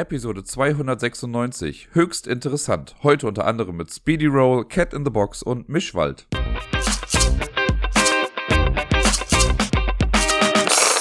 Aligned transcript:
Episode 0.00 0.42
296. 0.42 1.88
Höchst 1.92 2.26
interessant. 2.26 2.96
Heute 3.02 3.28
unter 3.28 3.44
anderem 3.46 3.76
mit 3.76 3.92
Speedy 3.92 4.24
Roll, 4.24 4.64
Cat 4.64 4.94
in 4.94 5.04
the 5.04 5.10
Box 5.10 5.42
und 5.42 5.68
Mischwald. 5.68 6.26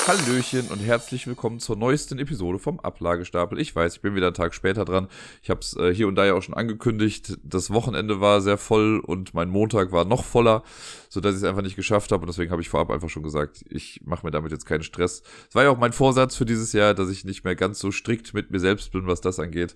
Hallöchen 0.09 0.69
und 0.69 0.79
herzlich 0.79 1.27
willkommen 1.27 1.59
zur 1.59 1.75
neuesten 1.75 2.17
Episode 2.17 2.57
vom 2.57 2.79
Ablagestapel. 2.79 3.59
Ich 3.59 3.75
weiß, 3.75 3.97
ich 3.97 4.01
bin 4.01 4.15
wieder 4.15 4.25
einen 4.25 4.33
Tag 4.33 4.55
später 4.55 4.83
dran. 4.83 5.07
Ich 5.43 5.51
habe 5.51 5.59
es 5.59 5.77
äh, 5.77 5.93
hier 5.93 6.07
und 6.07 6.15
da 6.15 6.25
ja 6.25 6.33
auch 6.33 6.41
schon 6.41 6.55
angekündigt. 6.55 7.37
Das 7.43 7.69
Wochenende 7.69 8.19
war 8.19 8.41
sehr 8.41 8.57
voll 8.57 9.01
und 9.05 9.35
mein 9.35 9.49
Montag 9.49 9.91
war 9.91 10.05
noch 10.05 10.23
voller, 10.23 10.63
sodass 11.09 11.35
ich 11.35 11.43
es 11.43 11.47
einfach 11.47 11.61
nicht 11.61 11.75
geschafft 11.75 12.11
habe. 12.11 12.21
Und 12.23 12.27
deswegen 12.27 12.49
habe 12.49 12.59
ich 12.59 12.69
vorab 12.69 12.89
einfach 12.89 13.09
schon 13.09 13.21
gesagt, 13.21 13.63
ich 13.69 14.01
mache 14.03 14.25
mir 14.25 14.31
damit 14.31 14.51
jetzt 14.51 14.65
keinen 14.65 14.81
Stress. 14.81 15.21
Es 15.47 15.53
war 15.53 15.61
ja 15.61 15.69
auch 15.69 15.77
mein 15.77 15.93
Vorsatz 15.93 16.35
für 16.35 16.45
dieses 16.47 16.73
Jahr, 16.73 16.95
dass 16.95 17.11
ich 17.11 17.23
nicht 17.23 17.43
mehr 17.43 17.55
ganz 17.55 17.77
so 17.77 17.91
strikt 17.91 18.33
mit 18.33 18.49
mir 18.49 18.59
selbst 18.59 18.91
bin, 18.91 19.05
was 19.05 19.21
das 19.21 19.39
angeht. 19.39 19.75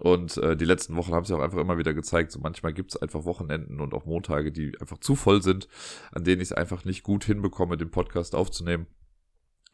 Und 0.00 0.38
äh, 0.38 0.56
die 0.56 0.64
letzten 0.64 0.96
Wochen 0.96 1.12
haben 1.12 1.24
es 1.24 1.28
ja 1.28 1.36
auch 1.36 1.42
einfach 1.42 1.58
immer 1.58 1.76
wieder 1.76 1.92
gezeigt. 1.92 2.32
So 2.32 2.40
manchmal 2.40 2.72
gibt 2.72 2.94
es 2.94 3.02
einfach 3.02 3.26
Wochenenden 3.26 3.82
und 3.82 3.92
auch 3.92 4.06
Montage, 4.06 4.52
die 4.52 4.72
einfach 4.80 5.00
zu 5.00 5.16
voll 5.16 5.42
sind, 5.42 5.68
an 6.12 6.24
denen 6.24 6.40
ich 6.40 6.48
es 6.48 6.52
einfach 6.52 6.86
nicht 6.86 7.02
gut 7.02 7.24
hinbekomme, 7.24 7.76
den 7.76 7.90
Podcast 7.90 8.34
aufzunehmen. 8.34 8.86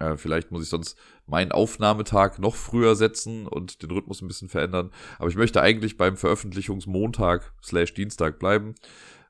Äh, 0.02 0.16
vielleicht 0.16 0.50
muss 0.50 0.64
ich 0.64 0.68
sonst 0.68 0.98
meinen 1.26 1.52
Aufnahmetag 1.52 2.38
noch 2.38 2.56
früher 2.56 2.96
setzen 2.96 3.46
und 3.46 3.82
den 3.82 3.90
Rhythmus 3.90 4.20
ein 4.20 4.28
bisschen 4.28 4.48
verändern. 4.48 4.90
Aber 5.18 5.28
ich 5.28 5.36
möchte 5.36 5.62
eigentlich 5.62 5.96
beim 5.96 6.16
Veröffentlichungsmontag 6.16 7.52
slash 7.62 7.94
Dienstag 7.94 8.38
bleiben, 8.38 8.74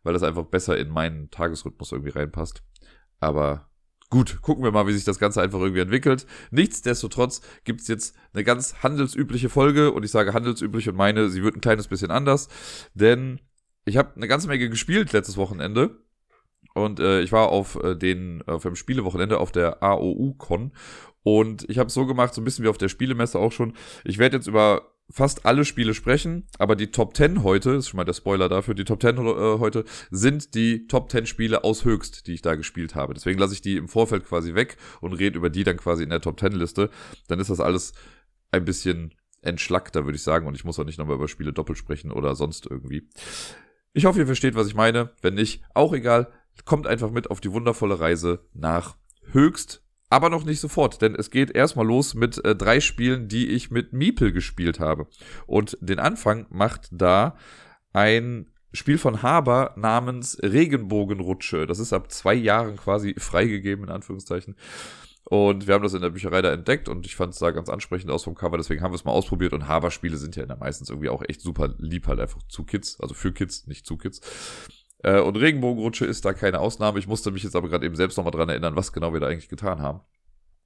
weil 0.02 0.14
das 0.14 0.22
einfach 0.22 0.46
besser 0.46 0.78
in 0.78 0.88
meinen 0.88 1.30
Tagesrhythmus 1.30 1.92
irgendwie 1.92 2.10
reinpasst. 2.10 2.62
Aber 3.20 3.68
gut, 4.08 4.40
gucken 4.40 4.64
wir 4.64 4.72
mal, 4.72 4.86
wie 4.86 4.94
sich 4.94 5.04
das 5.04 5.18
Ganze 5.18 5.42
einfach 5.42 5.60
irgendwie 5.60 5.82
entwickelt. 5.82 6.26
Nichtsdestotrotz 6.50 7.42
gibt 7.64 7.82
es 7.82 7.88
jetzt 7.88 8.16
eine 8.32 8.42
ganz 8.42 8.82
handelsübliche 8.82 9.50
Folge 9.50 9.92
und 9.92 10.04
ich 10.04 10.10
sage 10.10 10.32
handelsüblich 10.32 10.88
und 10.88 10.96
meine, 10.96 11.28
sie 11.28 11.42
wird 11.42 11.56
ein 11.56 11.60
kleines 11.60 11.88
bisschen 11.88 12.10
anders, 12.10 12.48
denn 12.94 13.40
ich 13.84 13.96
habe 13.96 14.14
eine 14.16 14.28
ganze 14.28 14.48
Menge 14.48 14.70
gespielt 14.70 15.12
letztes 15.12 15.36
Wochenende 15.36 15.98
und 16.74 17.00
äh, 17.00 17.20
ich 17.20 17.32
war 17.32 17.48
auf 17.48 17.82
äh, 17.82 17.96
den 17.96 18.42
auf 18.46 18.62
dem 18.62 18.76
Spielewochenende 18.76 19.38
auf 19.38 19.52
der 19.52 19.82
AOU-Con 19.82 20.72
und 21.22 21.68
ich 21.68 21.78
habe 21.78 21.88
es 21.88 21.94
so 21.94 22.06
gemacht, 22.06 22.34
so 22.34 22.40
ein 22.40 22.44
bisschen 22.44 22.64
wie 22.64 22.68
auf 22.68 22.78
der 22.78 22.88
Spielemesse 22.88 23.38
auch 23.38 23.52
schon. 23.52 23.74
Ich 24.04 24.18
werde 24.18 24.36
jetzt 24.36 24.46
über 24.46 24.92
fast 25.10 25.44
alle 25.44 25.64
Spiele 25.64 25.94
sprechen, 25.94 26.46
aber 26.58 26.74
die 26.74 26.90
Top 26.90 27.16
10 27.16 27.42
heute, 27.42 27.72
ist 27.72 27.88
schon 27.88 27.98
mal 27.98 28.04
der 28.04 28.14
Spoiler 28.14 28.48
dafür, 28.48 28.74
die 28.74 28.84
Top 28.84 29.02
10 29.02 29.18
äh, 29.18 29.58
heute 29.58 29.84
sind 30.10 30.54
die 30.54 30.86
Top 30.86 31.10
10 31.10 31.26
Spiele 31.26 31.64
aus 31.64 31.84
Höchst, 31.84 32.26
die 32.26 32.34
ich 32.34 32.42
da 32.42 32.54
gespielt 32.54 32.94
habe. 32.94 33.14
Deswegen 33.14 33.38
lasse 33.38 33.54
ich 33.54 33.60
die 33.60 33.76
im 33.76 33.88
Vorfeld 33.88 34.24
quasi 34.24 34.54
weg 34.54 34.76
und 35.00 35.12
rede 35.12 35.38
über 35.38 35.50
die 35.50 35.64
dann 35.64 35.76
quasi 35.76 36.02
in 36.02 36.10
der 36.10 36.20
Top 36.20 36.40
10 36.40 36.52
Liste. 36.52 36.90
Dann 37.28 37.40
ist 37.40 37.50
das 37.50 37.60
alles 37.60 37.92
ein 38.50 38.64
bisschen 38.64 39.14
entschlackter, 39.42 40.04
würde 40.04 40.16
ich 40.16 40.22
sagen, 40.22 40.46
und 40.46 40.54
ich 40.54 40.64
muss 40.64 40.78
auch 40.78 40.84
nicht 40.84 40.98
nochmal 40.98 41.16
über 41.16 41.28
Spiele 41.28 41.52
doppelt 41.52 41.78
sprechen 41.78 42.10
oder 42.10 42.34
sonst 42.34 42.66
irgendwie. 42.66 43.08
Ich 43.92 44.06
hoffe, 44.06 44.20
ihr 44.20 44.26
versteht, 44.26 44.54
was 44.54 44.68
ich 44.68 44.74
meine. 44.74 45.10
Wenn 45.20 45.34
nicht, 45.34 45.62
auch 45.74 45.92
egal. 45.92 46.32
Kommt 46.64 46.86
einfach 46.86 47.10
mit 47.10 47.30
auf 47.30 47.40
die 47.40 47.52
wundervolle 47.52 48.00
Reise 48.00 48.46
nach 48.54 48.96
Höchst. 49.32 49.82
Aber 50.10 50.28
noch 50.28 50.44
nicht 50.44 50.60
sofort, 50.60 51.00
denn 51.00 51.14
es 51.14 51.30
geht 51.30 51.50
erstmal 51.50 51.86
los 51.86 52.14
mit 52.14 52.44
äh, 52.44 52.54
drei 52.54 52.80
Spielen, 52.80 53.28
die 53.28 53.48
ich 53.48 53.70
mit 53.70 53.94
Miepel 53.94 54.30
gespielt 54.30 54.78
habe. 54.78 55.06
Und 55.46 55.78
den 55.80 55.98
Anfang 55.98 56.46
macht 56.50 56.88
da 56.92 57.36
ein 57.94 58.52
Spiel 58.74 58.98
von 58.98 59.22
Haber 59.22 59.72
namens 59.76 60.38
Regenbogenrutsche. 60.42 61.66
Das 61.66 61.78
ist 61.78 61.92
ab 61.92 62.10
zwei 62.12 62.34
Jahren 62.34 62.76
quasi 62.76 63.14
freigegeben, 63.18 63.86
in 63.86 63.90
Anführungszeichen. 63.90 64.56
Und 65.24 65.66
wir 65.66 65.74
haben 65.74 65.82
das 65.82 65.94
in 65.94 66.02
der 66.02 66.10
Bücherei 66.10 66.42
da 66.42 66.52
entdeckt 66.52 66.90
und 66.90 67.06
ich 67.06 67.16
fand 67.16 67.32
es 67.32 67.38
da 67.38 67.52
ganz 67.52 67.70
ansprechend 67.70 68.10
aus 68.10 68.24
vom 68.24 68.34
Cover, 68.34 68.58
deswegen 68.58 68.82
haben 68.82 68.92
wir 68.92 68.96
es 68.96 69.04
mal 69.04 69.12
ausprobiert 69.12 69.54
und 69.54 69.66
Haber-Spiele 69.66 70.16
sind 70.18 70.36
ja 70.36 70.44
meistens 70.56 70.90
irgendwie 70.90 71.08
auch 71.08 71.22
echt 71.26 71.40
super 71.40 71.74
lieb, 71.78 72.06
halt 72.06 72.20
einfach 72.20 72.42
zu 72.48 72.64
Kids, 72.64 73.00
also 73.00 73.14
für 73.14 73.32
Kids, 73.32 73.66
nicht 73.66 73.86
zu 73.86 73.96
Kids. 73.96 74.20
Äh, 75.02 75.20
und 75.20 75.36
Regenbogenrutsche 75.36 76.06
ist 76.06 76.24
da 76.24 76.32
keine 76.32 76.60
Ausnahme. 76.60 76.98
Ich 76.98 77.06
musste 77.06 77.30
mich 77.30 77.42
jetzt 77.42 77.56
aber 77.56 77.68
gerade 77.68 77.86
eben 77.86 77.96
selbst 77.96 78.16
nochmal 78.16 78.32
dran 78.32 78.48
erinnern, 78.48 78.76
was 78.76 78.92
genau 78.92 79.12
wir 79.12 79.20
da 79.20 79.26
eigentlich 79.26 79.48
getan 79.48 79.80
haben. 79.80 80.00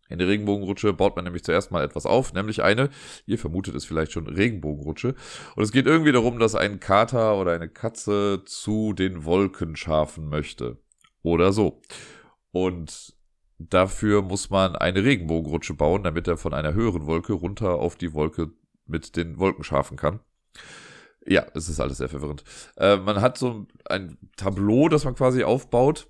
In 0.08 0.18
der 0.18 0.28
Regenbogenrutsche 0.28 0.92
baut 0.92 1.16
man 1.16 1.24
nämlich 1.24 1.42
zuerst 1.42 1.72
mal 1.72 1.84
etwas 1.84 2.06
auf, 2.06 2.32
nämlich 2.32 2.62
eine, 2.62 2.90
ihr 3.26 3.38
vermutet 3.38 3.74
es 3.74 3.84
vielleicht 3.84 4.12
schon, 4.12 4.28
Regenbogenrutsche. 4.28 5.14
Und 5.56 5.62
es 5.64 5.72
geht 5.72 5.86
irgendwie 5.86 6.12
darum, 6.12 6.38
dass 6.38 6.54
ein 6.54 6.78
Kater 6.78 7.36
oder 7.36 7.52
eine 7.52 7.68
Katze 7.68 8.42
zu 8.44 8.92
den 8.92 9.24
Wolken 9.24 9.74
schafen 9.74 10.28
möchte. 10.28 10.78
Oder 11.22 11.52
so. 11.52 11.82
Und 12.52 13.14
dafür 13.58 14.22
muss 14.22 14.50
man 14.50 14.76
eine 14.76 15.02
Regenbogenrutsche 15.02 15.74
bauen, 15.74 16.04
damit 16.04 16.28
er 16.28 16.36
von 16.36 16.54
einer 16.54 16.74
höheren 16.74 17.06
Wolke 17.06 17.32
runter 17.32 17.74
auf 17.74 17.96
die 17.96 18.14
Wolke 18.14 18.52
mit 18.86 19.16
den 19.16 19.38
Wolken 19.38 19.64
schafen 19.64 19.96
kann. 19.96 20.20
Ja, 21.26 21.46
es 21.54 21.68
ist 21.68 21.80
alles 21.80 21.98
sehr 21.98 22.08
verwirrend. 22.08 22.44
Äh, 22.76 22.96
man 22.98 23.20
hat 23.20 23.36
so 23.36 23.66
ein 23.88 24.16
Tableau, 24.36 24.88
das 24.88 25.04
man 25.04 25.14
quasi 25.14 25.42
aufbaut. 25.44 26.08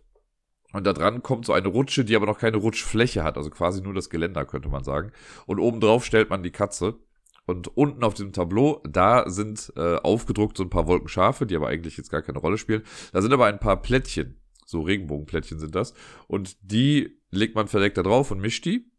Und 0.72 0.84
da 0.86 0.92
dran 0.92 1.22
kommt 1.22 1.46
so 1.46 1.54
eine 1.54 1.68
Rutsche, 1.68 2.04
die 2.04 2.16
aber 2.16 2.26
noch 2.26 2.38
keine 2.38 2.58
Rutschfläche 2.58 3.24
hat, 3.24 3.38
also 3.38 3.48
quasi 3.50 3.80
nur 3.80 3.94
das 3.94 4.10
Geländer, 4.10 4.44
könnte 4.44 4.68
man 4.68 4.84
sagen. 4.84 5.12
Und 5.46 5.58
obendrauf 5.58 6.04
stellt 6.04 6.28
man 6.28 6.42
die 6.42 6.50
Katze. 6.50 6.98
Und 7.46 7.68
unten 7.76 8.02
auf 8.02 8.14
diesem 8.14 8.32
Tableau, 8.32 8.82
da 8.86 9.30
sind 9.30 9.72
äh, 9.76 9.96
aufgedruckt 9.96 10.56
so 10.56 10.64
ein 10.64 10.70
paar 10.70 10.88
Wolkenschafe, 10.88 11.46
die 11.46 11.54
aber 11.54 11.68
eigentlich 11.68 11.96
jetzt 11.96 12.10
gar 12.10 12.20
keine 12.20 12.40
Rolle 12.40 12.58
spielen. 12.58 12.82
Da 13.12 13.22
sind 13.22 13.32
aber 13.32 13.46
ein 13.46 13.60
paar 13.60 13.80
Plättchen, 13.80 14.40
so 14.66 14.80
Regenbogenplättchen 14.80 15.60
sind 15.60 15.76
das. 15.76 15.94
Und 16.26 16.56
die 16.60 17.20
legt 17.30 17.54
man 17.54 17.68
verdeckt 17.68 17.96
da 17.96 18.02
drauf 18.02 18.32
und 18.32 18.40
mischt 18.40 18.64
die. 18.64 18.90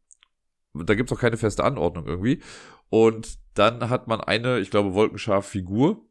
Da 0.73 0.95
gibt's 0.95 1.11
auch 1.11 1.19
keine 1.19 1.37
feste 1.37 1.63
Anordnung 1.65 2.07
irgendwie. 2.07 2.41
Und 2.89 3.37
dann 3.53 3.89
hat 3.89 4.07
man 4.07 4.21
eine, 4.21 4.59
ich 4.59 4.71
glaube, 4.71 4.93
Wolkenschaf-Figur, 4.93 6.06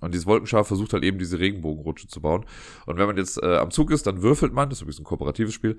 und 0.00 0.12
dieses 0.12 0.26
Wolkenschaf 0.26 0.66
versucht 0.66 0.92
halt 0.92 1.04
eben 1.04 1.18
diese 1.18 1.38
Regenbogenrutsche 1.38 2.08
zu 2.08 2.20
bauen. 2.20 2.44
Und 2.86 2.98
wenn 2.98 3.06
man 3.06 3.16
jetzt 3.16 3.42
äh, 3.42 3.56
am 3.56 3.70
Zug 3.70 3.90
ist, 3.90 4.06
dann 4.06 4.22
würfelt 4.22 4.52
man, 4.52 4.68
das 4.68 4.78
ist 4.78 4.82
übrigens 4.82 5.00
ein 5.00 5.04
kooperatives 5.04 5.54
Spiel, 5.54 5.76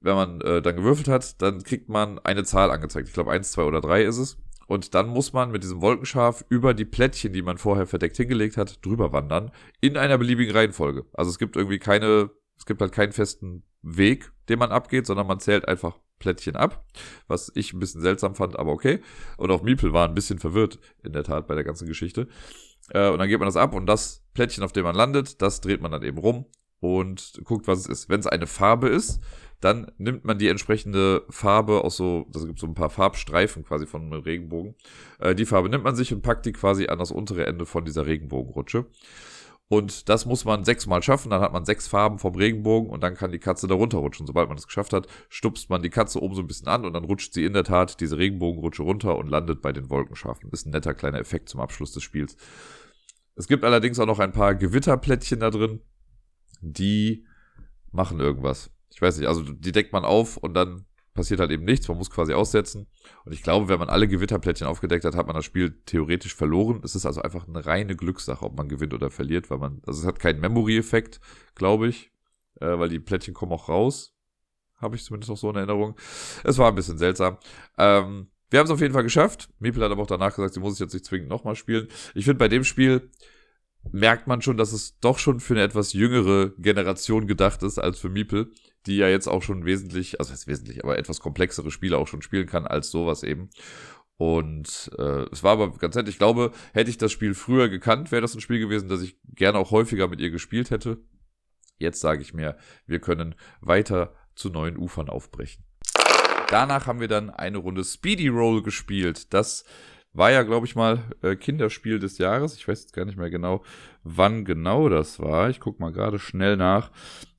wenn 0.00 0.14
man 0.14 0.40
äh, 0.40 0.62
dann 0.62 0.76
gewürfelt 0.76 1.08
hat, 1.08 1.40
dann 1.42 1.62
kriegt 1.62 1.88
man 1.88 2.18
eine 2.20 2.44
Zahl 2.44 2.70
angezeigt. 2.70 3.08
Ich 3.08 3.14
glaube, 3.14 3.30
eins, 3.30 3.52
zwei 3.52 3.64
oder 3.64 3.80
drei 3.80 4.02
ist 4.02 4.16
es. 4.16 4.38
Und 4.66 4.94
dann 4.94 5.08
muss 5.08 5.32
man 5.32 5.50
mit 5.50 5.62
diesem 5.62 5.82
Wolkenschaf 5.82 6.44
über 6.48 6.74
die 6.74 6.84
Plättchen, 6.84 7.32
die 7.32 7.42
man 7.42 7.58
vorher 7.58 7.86
verdeckt 7.86 8.16
hingelegt 8.16 8.56
hat, 8.56 8.84
drüber 8.84 9.12
wandern. 9.12 9.50
In 9.80 9.96
einer 9.96 10.16
beliebigen 10.16 10.54
Reihenfolge. 10.54 11.06
Also 11.12 11.30
es 11.30 11.38
gibt 11.38 11.56
irgendwie 11.56 11.80
keine, 11.80 12.30
es 12.56 12.66
gibt 12.66 12.80
halt 12.80 12.92
keinen 12.92 13.12
festen 13.12 13.64
Weg, 13.82 14.32
den 14.48 14.58
man 14.58 14.70
abgeht, 14.70 15.06
sondern 15.06 15.26
man 15.26 15.40
zählt 15.40 15.66
einfach 15.66 15.98
Plättchen 16.20 16.54
ab. 16.54 16.86
Was 17.26 17.50
ich 17.54 17.72
ein 17.72 17.80
bisschen 17.80 18.00
seltsam 18.00 18.36
fand, 18.36 18.56
aber 18.58 18.70
okay. 18.70 19.00
Und 19.38 19.50
auch 19.50 19.62
Miepel 19.62 19.92
war 19.92 20.06
ein 20.06 20.14
bisschen 20.14 20.38
verwirrt, 20.38 20.78
in 21.02 21.12
der 21.12 21.24
Tat, 21.24 21.48
bei 21.48 21.56
der 21.56 21.64
ganzen 21.64 21.88
Geschichte. 21.88 22.28
Äh, 22.90 23.10
und 23.10 23.18
dann 23.18 23.28
geht 23.28 23.38
man 23.38 23.46
das 23.46 23.56
ab 23.56 23.74
und 23.74 23.86
das 23.86 24.24
Plättchen, 24.34 24.64
auf 24.64 24.72
dem 24.72 24.84
man 24.84 24.94
landet, 24.94 25.42
das 25.42 25.60
dreht 25.60 25.80
man 25.80 25.90
dann 25.90 26.02
eben 26.02 26.18
rum 26.18 26.46
und 26.80 27.40
guckt, 27.44 27.66
was 27.66 27.80
es 27.80 27.86
ist. 27.86 28.08
Wenn 28.08 28.20
es 28.20 28.26
eine 28.26 28.46
Farbe 28.46 28.88
ist, 28.88 29.20
dann 29.60 29.92
nimmt 29.98 30.24
man 30.24 30.38
die 30.38 30.48
entsprechende 30.48 31.24
Farbe 31.28 31.84
aus 31.84 31.96
so, 31.96 32.26
das 32.32 32.46
gibt 32.46 32.58
so 32.58 32.66
ein 32.66 32.74
paar 32.74 32.90
Farbstreifen 32.90 33.64
quasi 33.64 33.86
von 33.86 34.02
einem 34.02 34.22
Regenbogen. 34.22 34.74
Äh, 35.18 35.34
die 35.34 35.46
Farbe 35.46 35.68
nimmt 35.68 35.84
man 35.84 35.94
sich 35.94 36.12
und 36.12 36.22
packt 36.22 36.46
die 36.46 36.52
quasi 36.52 36.86
an 36.86 36.98
das 36.98 37.10
untere 37.10 37.46
Ende 37.46 37.66
von 37.66 37.84
dieser 37.84 38.06
Regenbogenrutsche. 38.06 38.86
Und 39.68 40.08
das 40.08 40.26
muss 40.26 40.44
man 40.44 40.64
sechsmal 40.64 41.00
schaffen, 41.00 41.30
dann 41.30 41.42
hat 41.42 41.52
man 41.52 41.64
sechs 41.64 41.86
Farben 41.86 42.18
vom 42.18 42.34
Regenbogen 42.34 42.90
und 42.90 43.04
dann 43.04 43.14
kann 43.14 43.30
die 43.30 43.38
Katze 43.38 43.68
da 43.68 43.76
runterrutschen. 43.76 44.26
Sobald 44.26 44.48
man 44.48 44.56
das 44.56 44.66
geschafft 44.66 44.92
hat, 44.92 45.06
stupst 45.28 45.70
man 45.70 45.80
die 45.80 45.90
Katze 45.90 46.20
oben 46.20 46.34
so 46.34 46.42
ein 46.42 46.48
bisschen 46.48 46.66
an 46.66 46.84
und 46.84 46.92
dann 46.92 47.04
rutscht 47.04 47.32
sie 47.32 47.44
in 47.44 47.52
der 47.52 47.62
Tat 47.62 48.00
diese 48.00 48.18
Regenbogenrutsche 48.18 48.82
runter 48.82 49.16
und 49.16 49.28
landet 49.28 49.62
bei 49.62 49.72
den 49.72 49.88
Wolkenschafen. 49.88 50.50
Ist 50.50 50.66
ein 50.66 50.70
netter 50.70 50.92
kleiner 50.92 51.20
Effekt 51.20 51.48
zum 51.48 51.60
Abschluss 51.60 51.92
des 51.92 52.02
Spiels. 52.02 52.36
Es 53.40 53.48
gibt 53.48 53.64
allerdings 53.64 53.98
auch 53.98 54.06
noch 54.06 54.18
ein 54.18 54.32
paar 54.32 54.54
Gewitterplättchen 54.54 55.40
da 55.40 55.48
drin, 55.48 55.80
die 56.60 57.24
machen 57.90 58.20
irgendwas. 58.20 58.70
Ich 58.90 59.00
weiß 59.00 59.16
nicht, 59.16 59.28
also 59.28 59.42
die 59.42 59.72
deckt 59.72 59.94
man 59.94 60.04
auf 60.04 60.36
und 60.36 60.52
dann 60.52 60.84
passiert 61.14 61.40
halt 61.40 61.50
eben 61.50 61.64
nichts, 61.64 61.88
man 61.88 61.96
muss 61.96 62.10
quasi 62.10 62.34
aussetzen. 62.34 62.86
Und 63.24 63.32
ich 63.32 63.42
glaube, 63.42 63.68
wenn 63.68 63.78
man 63.78 63.88
alle 63.88 64.08
Gewitterplättchen 64.08 64.66
aufgedeckt 64.66 65.06
hat, 65.06 65.16
hat 65.16 65.26
man 65.26 65.34
das 65.36 65.46
Spiel 65.46 65.80
theoretisch 65.86 66.34
verloren. 66.34 66.82
Es 66.84 66.94
ist 66.94 67.06
also 67.06 67.22
einfach 67.22 67.48
eine 67.48 67.64
reine 67.64 67.96
Glückssache, 67.96 68.44
ob 68.44 68.58
man 68.58 68.68
gewinnt 68.68 68.92
oder 68.92 69.08
verliert, 69.08 69.50
weil 69.50 69.56
man, 69.56 69.80
also 69.86 70.02
es 70.02 70.06
hat 70.06 70.18
keinen 70.18 70.40
Memory-Effekt, 70.40 71.18
glaube 71.54 71.88
ich, 71.88 72.12
äh, 72.60 72.78
weil 72.78 72.90
die 72.90 73.00
Plättchen 73.00 73.32
kommen 73.32 73.52
auch 73.52 73.70
raus. 73.70 74.14
Habe 74.76 74.96
ich 74.96 75.04
zumindest 75.04 75.30
noch 75.30 75.38
so 75.38 75.48
in 75.48 75.56
Erinnerung. 75.56 75.96
Es 76.44 76.58
war 76.58 76.68
ein 76.68 76.74
bisschen 76.74 76.98
seltsam. 76.98 77.38
Ähm, 77.78 78.28
wir 78.50 78.58
haben 78.58 78.66
es 78.66 78.72
auf 78.72 78.80
jeden 78.80 78.94
Fall 78.94 79.02
geschafft. 79.02 79.48
Miepel 79.58 79.82
hat 79.82 79.90
aber 79.90 80.02
auch 80.02 80.06
danach 80.06 80.34
gesagt, 80.34 80.54
sie 80.54 80.60
muss 80.60 80.74
es 80.74 80.78
jetzt 80.78 80.92
nicht 80.92 81.06
zwingend 81.06 81.28
nochmal 81.28 81.56
spielen. 81.56 81.88
Ich 82.14 82.24
finde, 82.24 82.38
bei 82.38 82.48
dem 82.48 82.64
Spiel 82.64 83.10
merkt 83.92 84.26
man 84.26 84.42
schon, 84.42 84.56
dass 84.56 84.72
es 84.72 84.98
doch 85.00 85.18
schon 85.18 85.40
für 85.40 85.54
eine 85.54 85.62
etwas 85.62 85.92
jüngere 85.92 86.50
Generation 86.58 87.26
gedacht 87.26 87.62
ist 87.62 87.78
als 87.78 87.98
für 87.98 88.10
Miepel 88.10 88.52
die 88.86 88.96
ja 88.96 89.08
jetzt 89.08 89.28
auch 89.28 89.42
schon 89.42 89.64
wesentlich, 89.64 90.20
also 90.20 90.32
jetzt 90.32 90.46
wesentlich, 90.46 90.82
aber 90.82 90.98
etwas 90.98 91.20
komplexere 91.20 91.70
Spiele 91.70 91.98
auch 91.98 92.08
schon 92.08 92.22
spielen 92.22 92.46
kann 92.46 92.66
als 92.66 92.90
sowas 92.90 93.22
eben. 93.22 93.50
Und 94.16 94.90
äh, 94.98 95.26
es 95.32 95.42
war 95.42 95.52
aber 95.52 95.70
ganz 95.78 95.94
nett. 95.94 96.08
Ich 96.08 96.18
glaube, 96.18 96.52
hätte 96.72 96.90
ich 96.90 96.98
das 96.98 97.12
Spiel 97.12 97.34
früher 97.34 97.68
gekannt, 97.68 98.12
wäre 98.12 98.22
das 98.22 98.34
ein 98.34 98.40
Spiel 98.40 98.58
gewesen, 98.58 98.88
das 98.88 99.02
ich 99.02 99.18
gerne 99.34 99.58
auch 99.58 99.70
häufiger 99.70 100.08
mit 100.08 100.20
ihr 100.20 100.30
gespielt 100.30 100.70
hätte. 100.70 100.98
Jetzt 101.78 102.00
sage 102.00 102.20
ich 102.20 102.34
mir, 102.34 102.58
wir 102.86 103.00
können 103.00 103.34
weiter 103.60 104.14
zu 104.34 104.50
neuen 104.50 104.76
Ufern 104.76 105.08
aufbrechen. 105.08 105.64
Danach 106.50 106.88
haben 106.88 106.98
wir 106.98 107.06
dann 107.06 107.30
eine 107.30 107.58
Runde 107.58 107.84
Speedy 107.84 108.26
Roll 108.26 108.62
gespielt. 108.62 109.32
Das 109.32 109.64
War 110.12 110.32
ja, 110.32 110.42
glaube 110.42 110.66
ich, 110.66 110.74
mal 110.74 111.04
äh, 111.22 111.36
Kinderspiel 111.36 112.00
des 112.00 112.18
Jahres. 112.18 112.56
Ich 112.56 112.66
weiß 112.66 112.80
jetzt 112.80 112.92
gar 112.92 113.04
nicht 113.04 113.16
mehr 113.16 113.30
genau, 113.30 113.62
wann 114.02 114.44
genau 114.44 114.88
das 114.88 115.20
war. 115.20 115.48
Ich 115.48 115.60
gucke 115.60 115.80
mal 115.80 115.92
gerade 115.92 116.18
schnell 116.18 116.56
nach. 116.56 116.90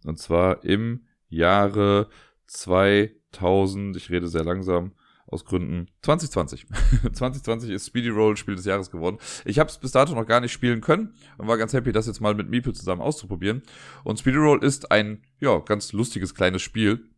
Und 0.06 0.18
zwar 0.18 0.64
im 0.64 1.02
Jahre 1.28 2.08
2000. 2.48 3.98
Ich 3.98 4.10
rede 4.10 4.30
sehr 4.30 4.46
langsam 4.46 4.94
aus 5.28 5.44
Gründen 5.44 5.88
2020. 6.04 6.68
2020 7.12 7.70
ist 7.72 7.88
Speedy 7.88 8.08
Roll 8.08 8.38
Spiel 8.38 8.56
des 8.56 8.64
Jahres 8.64 8.92
geworden. 8.92 9.18
Ich 9.44 9.60
habe 9.60 9.70
es 9.70 9.78
bis 9.78 9.92
dato 9.92 10.16
noch 10.16 10.26
gar 10.26 10.40
nicht 10.40 10.54
spielen 10.54 10.80
können 10.80 11.16
und 11.38 11.50
war 11.50 11.58
ganz 11.58 11.74
happy, 11.74 11.92
das 11.92 12.08
jetzt 12.08 12.22
mal 12.22 12.34
mit 12.34 12.50
Meeple 12.50 12.72
zusammen 12.72 13.02
auszuprobieren. 13.02 13.64
Und 14.06 14.20
Speedy 14.20 14.38
Roll 14.38 14.64
ist 14.64 14.90
ein, 14.90 15.22
ja, 15.42 15.60
ganz 15.60 15.92
lustiges 15.92 16.34
kleines 16.34 16.62
Spiel 16.62 17.11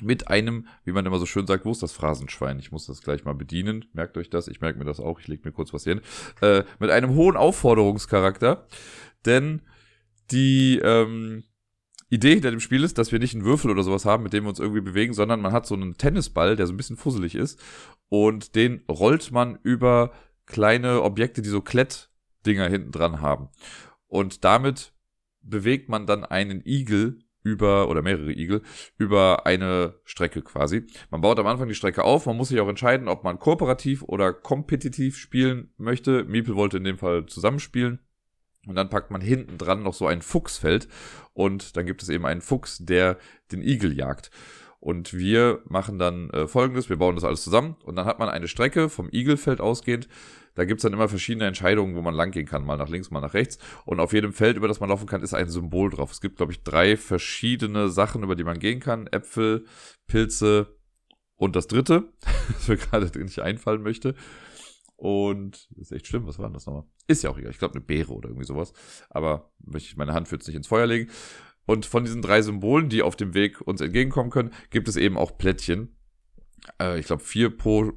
mit 0.00 0.28
einem, 0.28 0.66
wie 0.84 0.92
man 0.92 1.04
immer 1.04 1.18
so 1.18 1.26
schön 1.26 1.46
sagt, 1.46 1.64
wo 1.64 1.72
ist 1.72 1.82
das 1.82 1.92
Phrasenschwein? 1.92 2.58
Ich 2.58 2.72
muss 2.72 2.86
das 2.86 3.02
gleich 3.02 3.24
mal 3.24 3.34
bedienen. 3.34 3.84
Merkt 3.92 4.16
euch 4.16 4.30
das, 4.30 4.48
ich 4.48 4.60
merke 4.60 4.78
mir 4.78 4.84
das 4.84 5.00
auch, 5.00 5.20
ich 5.20 5.28
lege 5.28 5.42
mir 5.44 5.52
kurz 5.52 5.72
was 5.72 5.84
hin. 5.84 6.00
Äh, 6.40 6.64
mit 6.78 6.90
einem 6.90 7.14
hohen 7.14 7.36
Aufforderungscharakter, 7.36 8.66
denn 9.26 9.62
die 10.30 10.78
ähm, 10.78 11.44
Idee 12.08 12.34
hinter 12.34 12.50
dem 12.50 12.60
Spiel 12.60 12.84
ist, 12.84 12.98
dass 12.98 13.12
wir 13.12 13.18
nicht 13.18 13.34
einen 13.34 13.44
Würfel 13.44 13.70
oder 13.70 13.82
sowas 13.82 14.04
haben, 14.04 14.22
mit 14.22 14.32
dem 14.32 14.44
wir 14.44 14.50
uns 14.50 14.58
irgendwie 14.58 14.80
bewegen, 14.80 15.14
sondern 15.14 15.40
man 15.40 15.52
hat 15.52 15.66
so 15.66 15.74
einen 15.74 15.96
Tennisball, 15.96 16.56
der 16.56 16.66
so 16.66 16.72
ein 16.72 16.76
bisschen 16.76 16.96
fusselig 16.96 17.34
ist 17.34 17.60
und 18.08 18.54
den 18.54 18.82
rollt 18.88 19.30
man 19.30 19.58
über 19.62 20.12
kleine 20.46 21.02
Objekte, 21.02 21.42
die 21.42 21.48
so 21.48 21.60
Klettdinger 21.60 22.68
hinten 22.68 22.92
dran 22.92 23.20
haben. 23.20 23.48
Und 24.08 24.44
damit 24.44 24.92
bewegt 25.40 25.88
man 25.88 26.06
dann 26.06 26.24
einen 26.24 26.62
Igel 26.66 27.20
über, 27.42 27.88
oder 27.88 28.02
mehrere 28.02 28.32
Igel, 28.32 28.62
über 28.98 29.46
eine 29.46 29.94
Strecke 30.04 30.42
quasi. 30.42 30.86
Man 31.10 31.20
baut 31.20 31.38
am 31.38 31.46
Anfang 31.46 31.68
die 31.68 31.74
Strecke 31.74 32.04
auf, 32.04 32.26
man 32.26 32.36
muss 32.36 32.48
sich 32.48 32.60
auch 32.60 32.68
entscheiden, 32.68 33.08
ob 33.08 33.24
man 33.24 33.38
kooperativ 33.38 34.02
oder 34.02 34.32
kompetitiv 34.32 35.16
spielen 35.16 35.72
möchte. 35.76 36.24
Miepel 36.24 36.54
wollte 36.56 36.76
in 36.76 36.84
dem 36.84 36.98
Fall 36.98 37.26
zusammenspielen. 37.26 38.00
Und 38.66 38.76
dann 38.76 38.90
packt 38.90 39.10
man 39.10 39.20
hinten 39.20 39.58
dran 39.58 39.82
noch 39.82 39.94
so 39.94 40.06
ein 40.06 40.22
Fuchsfeld 40.22 40.86
und 41.32 41.76
dann 41.76 41.84
gibt 41.84 42.00
es 42.00 42.08
eben 42.08 42.24
einen 42.24 42.40
Fuchs, 42.40 42.78
der 42.78 43.18
den 43.50 43.60
Igel 43.60 43.92
jagt. 43.92 44.30
Und 44.78 45.14
wir 45.14 45.62
machen 45.68 45.98
dann 45.98 46.30
äh, 46.30 46.46
folgendes, 46.46 46.88
wir 46.88 46.96
bauen 46.96 47.14
das 47.16 47.24
alles 47.24 47.42
zusammen 47.42 47.76
und 47.84 47.96
dann 47.96 48.04
hat 48.04 48.18
man 48.18 48.28
eine 48.28 48.48
Strecke 48.48 48.88
vom 48.88 49.08
Igelfeld 49.10 49.60
ausgehend. 49.60 50.08
Da 50.54 50.64
gibt's 50.64 50.82
dann 50.82 50.92
immer 50.92 51.08
verschiedene 51.08 51.46
Entscheidungen, 51.46 51.94
wo 51.94 52.02
man 52.02 52.14
langgehen 52.14 52.46
kann, 52.46 52.64
mal 52.64 52.76
nach 52.76 52.88
links, 52.88 53.10
mal 53.10 53.20
nach 53.20 53.34
rechts. 53.34 53.58
Und 53.84 54.00
auf 54.00 54.12
jedem 54.12 54.32
Feld, 54.32 54.56
über 54.56 54.68
das 54.68 54.80
man 54.80 54.90
laufen 54.90 55.06
kann, 55.06 55.22
ist 55.22 55.34
ein 55.34 55.48
Symbol 55.48 55.90
drauf. 55.90 56.12
Es 56.12 56.20
gibt, 56.20 56.36
glaube 56.36 56.52
ich, 56.52 56.62
drei 56.62 56.96
verschiedene 56.96 57.88
Sachen, 57.88 58.22
über 58.22 58.36
die 58.36 58.44
man 58.44 58.58
gehen 58.58 58.80
kann. 58.80 59.06
Äpfel, 59.06 59.64
Pilze 60.06 60.76
und 61.36 61.56
das 61.56 61.66
dritte, 61.66 62.12
das 62.48 62.68
mir 62.68 62.76
gerade 62.76 63.18
nicht 63.18 63.40
einfallen 63.40 63.82
möchte. 63.82 64.14
Und 64.96 65.68
das 65.70 65.90
ist 65.90 65.92
echt 65.92 66.06
schlimm, 66.06 66.26
was 66.26 66.38
war 66.38 66.46
denn 66.46 66.54
das 66.54 66.66
nochmal? 66.66 66.84
Ist 67.08 67.24
ja 67.24 67.30
auch 67.30 67.38
egal, 67.38 67.50
ich 67.50 67.58
glaube 67.58 67.74
eine 67.74 67.82
Beere 67.82 68.12
oder 68.12 68.28
irgendwie 68.28 68.46
sowas. 68.46 68.72
Aber 69.10 69.52
möchte 69.58 69.88
ich 69.88 69.96
meine 69.96 70.12
Hand 70.12 70.28
für 70.28 70.36
jetzt 70.36 70.46
nicht 70.46 70.56
ins 70.56 70.68
Feuer 70.68 70.86
legen. 70.86 71.10
Und 71.64 71.86
von 71.86 72.04
diesen 72.04 72.22
drei 72.22 72.42
Symbolen, 72.42 72.88
die 72.88 73.02
auf 73.02 73.16
dem 73.16 73.34
Weg 73.34 73.60
uns 73.60 73.80
entgegenkommen 73.80 74.30
können, 74.30 74.52
gibt 74.70 74.88
es 74.88 74.96
eben 74.96 75.16
auch 75.16 75.38
Plättchen. 75.38 75.96
Äh, 76.80 77.00
ich 77.00 77.06
glaube 77.06 77.22
vier 77.22 77.56
pro 77.56 77.92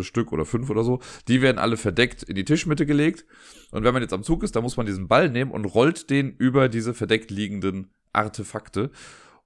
Stück 0.00 0.32
oder 0.32 0.44
fünf 0.44 0.70
oder 0.70 0.84
so. 0.84 1.00
Die 1.28 1.42
werden 1.42 1.58
alle 1.58 1.76
verdeckt 1.76 2.22
in 2.22 2.34
die 2.34 2.44
Tischmitte 2.44 2.86
gelegt. 2.86 3.24
Und 3.70 3.84
wenn 3.84 3.92
man 3.92 4.02
jetzt 4.02 4.12
am 4.12 4.22
Zug 4.22 4.42
ist, 4.42 4.56
dann 4.56 4.62
muss 4.62 4.76
man 4.76 4.86
diesen 4.86 5.08
Ball 5.08 5.28
nehmen 5.28 5.50
und 5.50 5.64
rollt 5.64 6.10
den 6.10 6.34
über 6.36 6.68
diese 6.68 6.94
verdeckt 6.94 7.30
liegenden 7.30 7.90
Artefakte. 8.12 8.90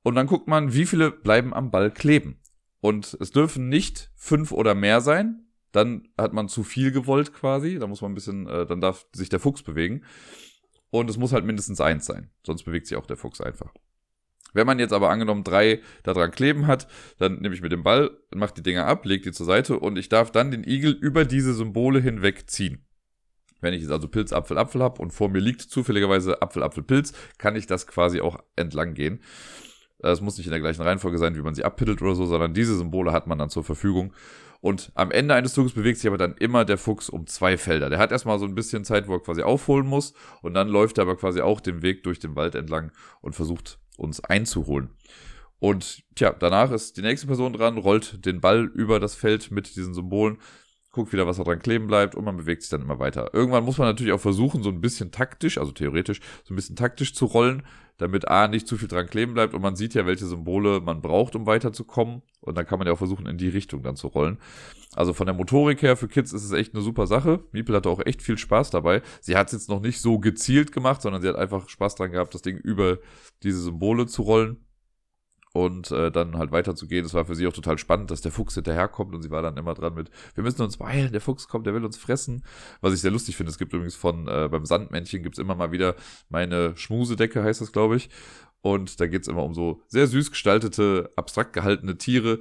Und 0.03 0.15
dann 0.15 0.27
guckt 0.27 0.49
man, 0.49 0.75
wie 0.75 0.87
viele 0.87 1.11
bleiben 1.11 1.53
am 1.53 1.71
Ball 1.71 1.91
kleben. 1.91 2.41
Und 2.81 3.17
es 3.21 3.33
dürfen 3.33 3.69
nicht 3.69 4.11
fünf 4.17 4.53
oder 4.53 4.75
mehr 4.75 5.01
sein, 5.01 5.49
dann 5.73 6.09
hat 6.17 6.33
man 6.33 6.49
zu 6.49 6.63
viel 6.63 6.93
gewollt 6.93 7.33
quasi. 7.33 7.79
Da 7.79 7.87
muss 7.87 8.01
man 8.01 8.13
ein 8.13 8.15
bisschen, 8.15 8.47
äh, 8.47 8.67
dann 8.67 8.81
darf 8.81 9.07
sich 9.13 9.29
der 9.29 9.41
Fuchs 9.41 9.63
bewegen. 9.63 10.05
Und 10.91 11.11
es 11.11 11.19
muss 11.19 11.33
halt 11.33 11.45
mindestens 11.45 11.81
eins 11.81 12.07
sein. 12.07 12.31
Sonst 12.47 12.63
bewegt 12.63 12.87
sich 12.87 12.97
auch 12.97 13.07
der 13.07 13.17
Fuchs 13.17 13.41
einfach. 13.41 13.73
Wenn 14.53 14.67
man 14.67 14.79
jetzt 14.79 14.93
aber 14.93 15.11
angenommen 15.11 15.45
drei 15.45 15.81
da 16.03 16.15
dran 16.15 16.31
kleben 16.31 16.67
hat, 16.67 16.89
dann 17.19 17.41
nehme 17.41 17.55
ich 17.55 17.63
mit 17.63 17.73
dem 17.73 17.83
Ball, 17.83 18.11
mache 18.35 18.55
die 18.55 18.63
Dinger 18.63 18.87
ab, 18.87 19.05
lege 19.05 19.25
die 19.25 19.33
zur 19.33 19.47
Seite 19.47 19.79
und 19.79 19.99
ich 19.99 20.09
darf 20.09 20.31
dann 20.31 20.51
den 20.51 20.65
Igel 20.65 20.93
über 20.93 21.25
diese 21.25 21.55
Symbole 21.55 22.01
hinweg 22.01 22.51
ziehen. 22.51 22.85
Wenn 23.61 23.75
ich 23.75 23.83
jetzt 23.83 23.91
also 23.91 24.09
Pilz, 24.09 24.33
Apfel, 24.33 24.59
Apfel 24.59 24.83
habe 24.83 25.03
und 25.03 25.13
vor 25.13 25.29
mir 25.29 25.41
liegt 25.41 25.63
zufälligerweise 25.63 26.43
Apfel, 26.43 26.63
Apfel, 26.63 26.85
Pilz, 26.85 27.13
kann 27.39 27.57
ich 27.57 27.67
das 27.67 27.87
quasi 27.87 28.21
auch 28.21 28.39
entlang 28.57 28.95
gehen. 28.95 29.21
Es 30.01 30.21
muss 30.21 30.39
nicht 30.39 30.47
in 30.47 30.53
der 30.53 30.61
gleichen 30.61 30.83
Reihenfolge 30.83 31.19
sein, 31.19 31.35
wie 31.37 31.43
man 31.43 31.57
sie 31.57 31.65
abpittelt 31.65 32.01
oder 32.03 32.15
so, 32.15 32.25
sondern 32.25 32.55
diese 32.55 32.77
Symbole 32.77 33.11
hat 33.11 33.27
man 33.27 33.37
dann 33.37 33.51
zur 33.51 33.65
Verfügung. 33.65 34.15
Und 34.61 34.93
am 34.95 35.11
Ende 35.11 35.35
eines 35.35 35.55
Zuges 35.55 35.73
bewegt 35.73 35.99
sich 35.99 36.09
aber 36.09 36.19
dann 36.19 36.35
immer 36.37 36.65
der 36.65 36.79
Fuchs 36.79 37.09
um 37.09 37.27
zwei 37.27 37.57
Felder. 37.57 37.91
Der 37.91 37.99
hat 37.99 38.13
erstmal 38.13 38.39
so 38.39 38.45
ein 38.45 38.55
bisschen 38.55 38.85
Zeit, 38.85 39.09
wo 39.09 39.15
er 39.15 39.23
quasi 39.23 39.43
aufholen 39.43 39.87
muss. 39.87 40.15
Und 40.43 40.55
dann 40.55 40.69
läuft 40.69 40.99
er 40.99 41.03
aber 41.03 41.17
quasi 41.17 41.41
auch 41.41 41.61
den 41.61 41.83
Weg 41.83 42.05
durch 42.05 42.19
den 42.19 42.37
Wald 42.37 42.55
entlang 42.55 42.93
und 43.21 43.35
versucht 43.35 43.79
uns 43.99 44.21
einzuholen. 44.21 44.91
Und 45.59 46.05
tja, 46.15 46.33
danach 46.33 46.71
ist 46.71 46.97
die 46.97 47.03
nächste 47.03 47.27
Person 47.27 47.53
dran, 47.53 47.79
rollt 47.79 48.25
den 48.25 48.41
Ball 48.41 48.65
über 48.65 49.01
das 49.01 49.15
Feld 49.15 49.51
mit 49.51 49.75
diesen 49.75 49.93
Symbolen, 49.93 50.39
guckt 50.99 51.13
wieder, 51.13 51.29
was 51.29 51.37
da 51.37 51.45
dran 51.45 51.61
kleben 51.61 51.87
bleibt 51.87 52.17
und 52.17 52.25
man 52.25 52.37
bewegt 52.37 52.63
sich 52.63 52.71
dann 52.71 52.83
immer 52.83 52.99
weiter. 52.99 53.33
Irgendwann 53.33 53.65
muss 53.65 53.79
man 53.79 53.87
natürlich 53.87 54.13
auch 54.13 54.21
versuchen, 54.21 54.65
so 54.65 54.69
ein 54.69 54.81
bisschen 54.81 55.13
taktisch, 55.13 55.57
also 55.57 55.71
theoretisch, 55.71 56.21
so 56.43 56.53
ein 56.53 56.57
bisschen 56.57 56.75
taktisch 56.75 57.15
zu 57.15 57.27
rollen, 57.27 57.63
damit 57.99 58.27
A 58.27 58.49
nicht 58.49 58.67
zu 58.67 58.77
viel 58.77 58.89
dran 58.89 59.07
kleben 59.07 59.35
bleibt 59.35 59.55
und 59.55 59.63
man 59.63 59.77
sieht 59.77 59.95
ja, 59.95 60.07
welche 60.07 60.27
Symbole 60.27 60.81
man 60.81 61.01
braucht, 61.01 61.37
um 61.37 61.47
weiterzukommen. 61.47 62.23
Und 62.41 62.59
dann 62.59 62.67
kann 62.67 62.81
man 62.81 62.89
ja 62.89 62.95
auch 62.95 62.99
versuchen, 62.99 63.27
in 63.27 63.39
die 63.39 63.49
Richtung 63.49 63.83
dann 63.83 63.95
zu 63.95 64.09
rollen. 64.09 64.39
Also 64.97 65.13
von 65.13 65.27
der 65.27 65.35
Motorik 65.35 65.83
her 65.83 65.97
für 65.97 66.09
Kids 66.09 66.33
ist 66.33 66.45
es 66.45 66.51
echt 66.51 66.75
eine 66.75 66.83
super 66.83 67.07
Sache. 67.07 67.45
Miepel 67.53 67.77
hatte 67.77 67.91
auch 67.91 68.05
echt 68.05 68.21
viel 68.21 68.39
Spaß 68.39 68.71
dabei. 68.71 69.03
Sie 69.21 69.37
hat 69.37 69.49
es 69.49 69.53
jetzt 69.53 69.69
noch 69.69 69.81
nicht 69.81 70.01
so 70.01 70.19
gezielt 70.19 70.73
gemacht, 70.73 71.03
sondern 71.03 71.23
sie 71.23 71.29
hat 71.29 71.37
einfach 71.37 71.69
Spaß 71.69 71.95
dran 71.95 72.11
gehabt, 72.11 72.35
das 72.35 72.43
Ding 72.43 72.57
über 72.57 72.99
diese 73.45 73.61
Symbole 73.61 74.07
zu 74.07 74.23
rollen 74.23 74.57
und 75.53 75.91
äh, 75.91 76.11
dann 76.11 76.37
halt 76.37 76.53
weiterzugehen. 76.53 77.05
Es 77.05 77.15
war 77.15 77.25
für 77.25 77.35
sie 77.35 77.47
auch 77.47 77.53
total 77.53 77.79
spannend, 77.79 78.11
dass 78.11 78.21
der 78.21 78.33
Fuchs 78.33 78.55
hinterherkommt 78.55 79.15
und 79.15 79.23
sie 79.23 79.31
war 79.31 79.43
dann 79.43 79.57
immer 79.57 79.75
dran 79.75 79.95
mit, 79.95 80.11
wir 80.35 80.45
müssen 80.45 80.63
uns 80.63 80.77
beeilen, 80.77 81.13
der 81.13 81.21
Fuchs 81.21 81.49
kommt, 81.49 81.67
der 81.67 81.75
will 81.75 81.85
uns 81.85 81.97
fressen. 81.97 82.45
Was 82.81 82.95
ich 82.95 83.01
sehr 83.01 83.11
lustig 83.11 83.37
finde, 83.37 83.51
es 83.51 83.59
gibt 83.59 83.73
übrigens 83.73 83.97
von, 83.97 84.29
äh, 84.29 84.49
beim 84.51 84.65
Sandmännchen 84.65 85.23
gibt's 85.23 85.39
immer 85.39 85.55
mal 85.55 85.73
wieder 85.73 85.95
meine 86.29 86.77
Schmusedecke, 86.77 87.43
heißt 87.43 87.61
das, 87.61 87.73
glaube 87.73 87.97
ich. 87.97 88.11
Und 88.61 89.01
da 89.01 89.07
geht's 89.07 89.29
immer 89.29 89.45
um 89.45 89.55
so 89.55 89.83
sehr 89.87 90.07
süß 90.07 90.31
gestaltete, 90.31 91.13
abstrakt 91.17 91.53
gehaltene 91.53 91.97
Tiere, 91.97 92.41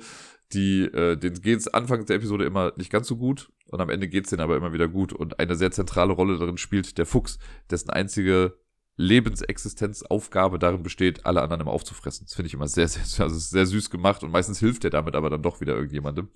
die, 0.54 0.84
äh, 0.84 1.18
denen 1.18 1.42
geht's 1.42 1.68
Anfang 1.68 2.06
der 2.06 2.16
Episode 2.16 2.46
immer 2.46 2.74
nicht 2.78 2.92
ganz 2.92 3.08
so 3.08 3.18
gut 3.18 3.50
und 3.70 3.82
am 3.82 3.90
Ende 3.90 4.08
geht's 4.08 4.30
denen 4.30 4.42
aber 4.42 4.56
immer 4.56 4.74
wieder 4.74 4.88
gut. 4.88 5.14
Und 5.14 5.40
eine 5.40 5.56
sehr 5.56 5.72
zentrale 5.72 6.14
Rolle 6.14 6.38
darin 6.38 6.58
spielt 6.58 6.98
der 6.98 7.06
Fuchs, 7.06 7.38
dessen 7.70 7.90
einzige 7.90 8.58
Lebensexistenzaufgabe 8.98 10.60
darin 10.60 10.84
besteht, 10.84 11.26
alle 11.26 11.42
anderen 11.42 11.62
immer 11.62 11.72
aufzufressen. 11.72 12.26
Das 12.26 12.36
finde 12.36 12.48
ich 12.48 12.54
immer 12.54 12.68
sehr, 12.68 12.88
sehr, 12.88 13.02
also 13.26 13.38
sehr 13.38 13.66
süß 13.66 13.90
gemacht 13.90 14.24
und 14.24 14.32
meistens 14.32 14.60
hilft 14.60 14.84
er 14.84 14.90
damit 14.90 15.16
aber 15.16 15.30
dann 15.30 15.44
doch 15.44 15.62
wieder 15.62 15.76
irgendjemandem. 15.76 16.30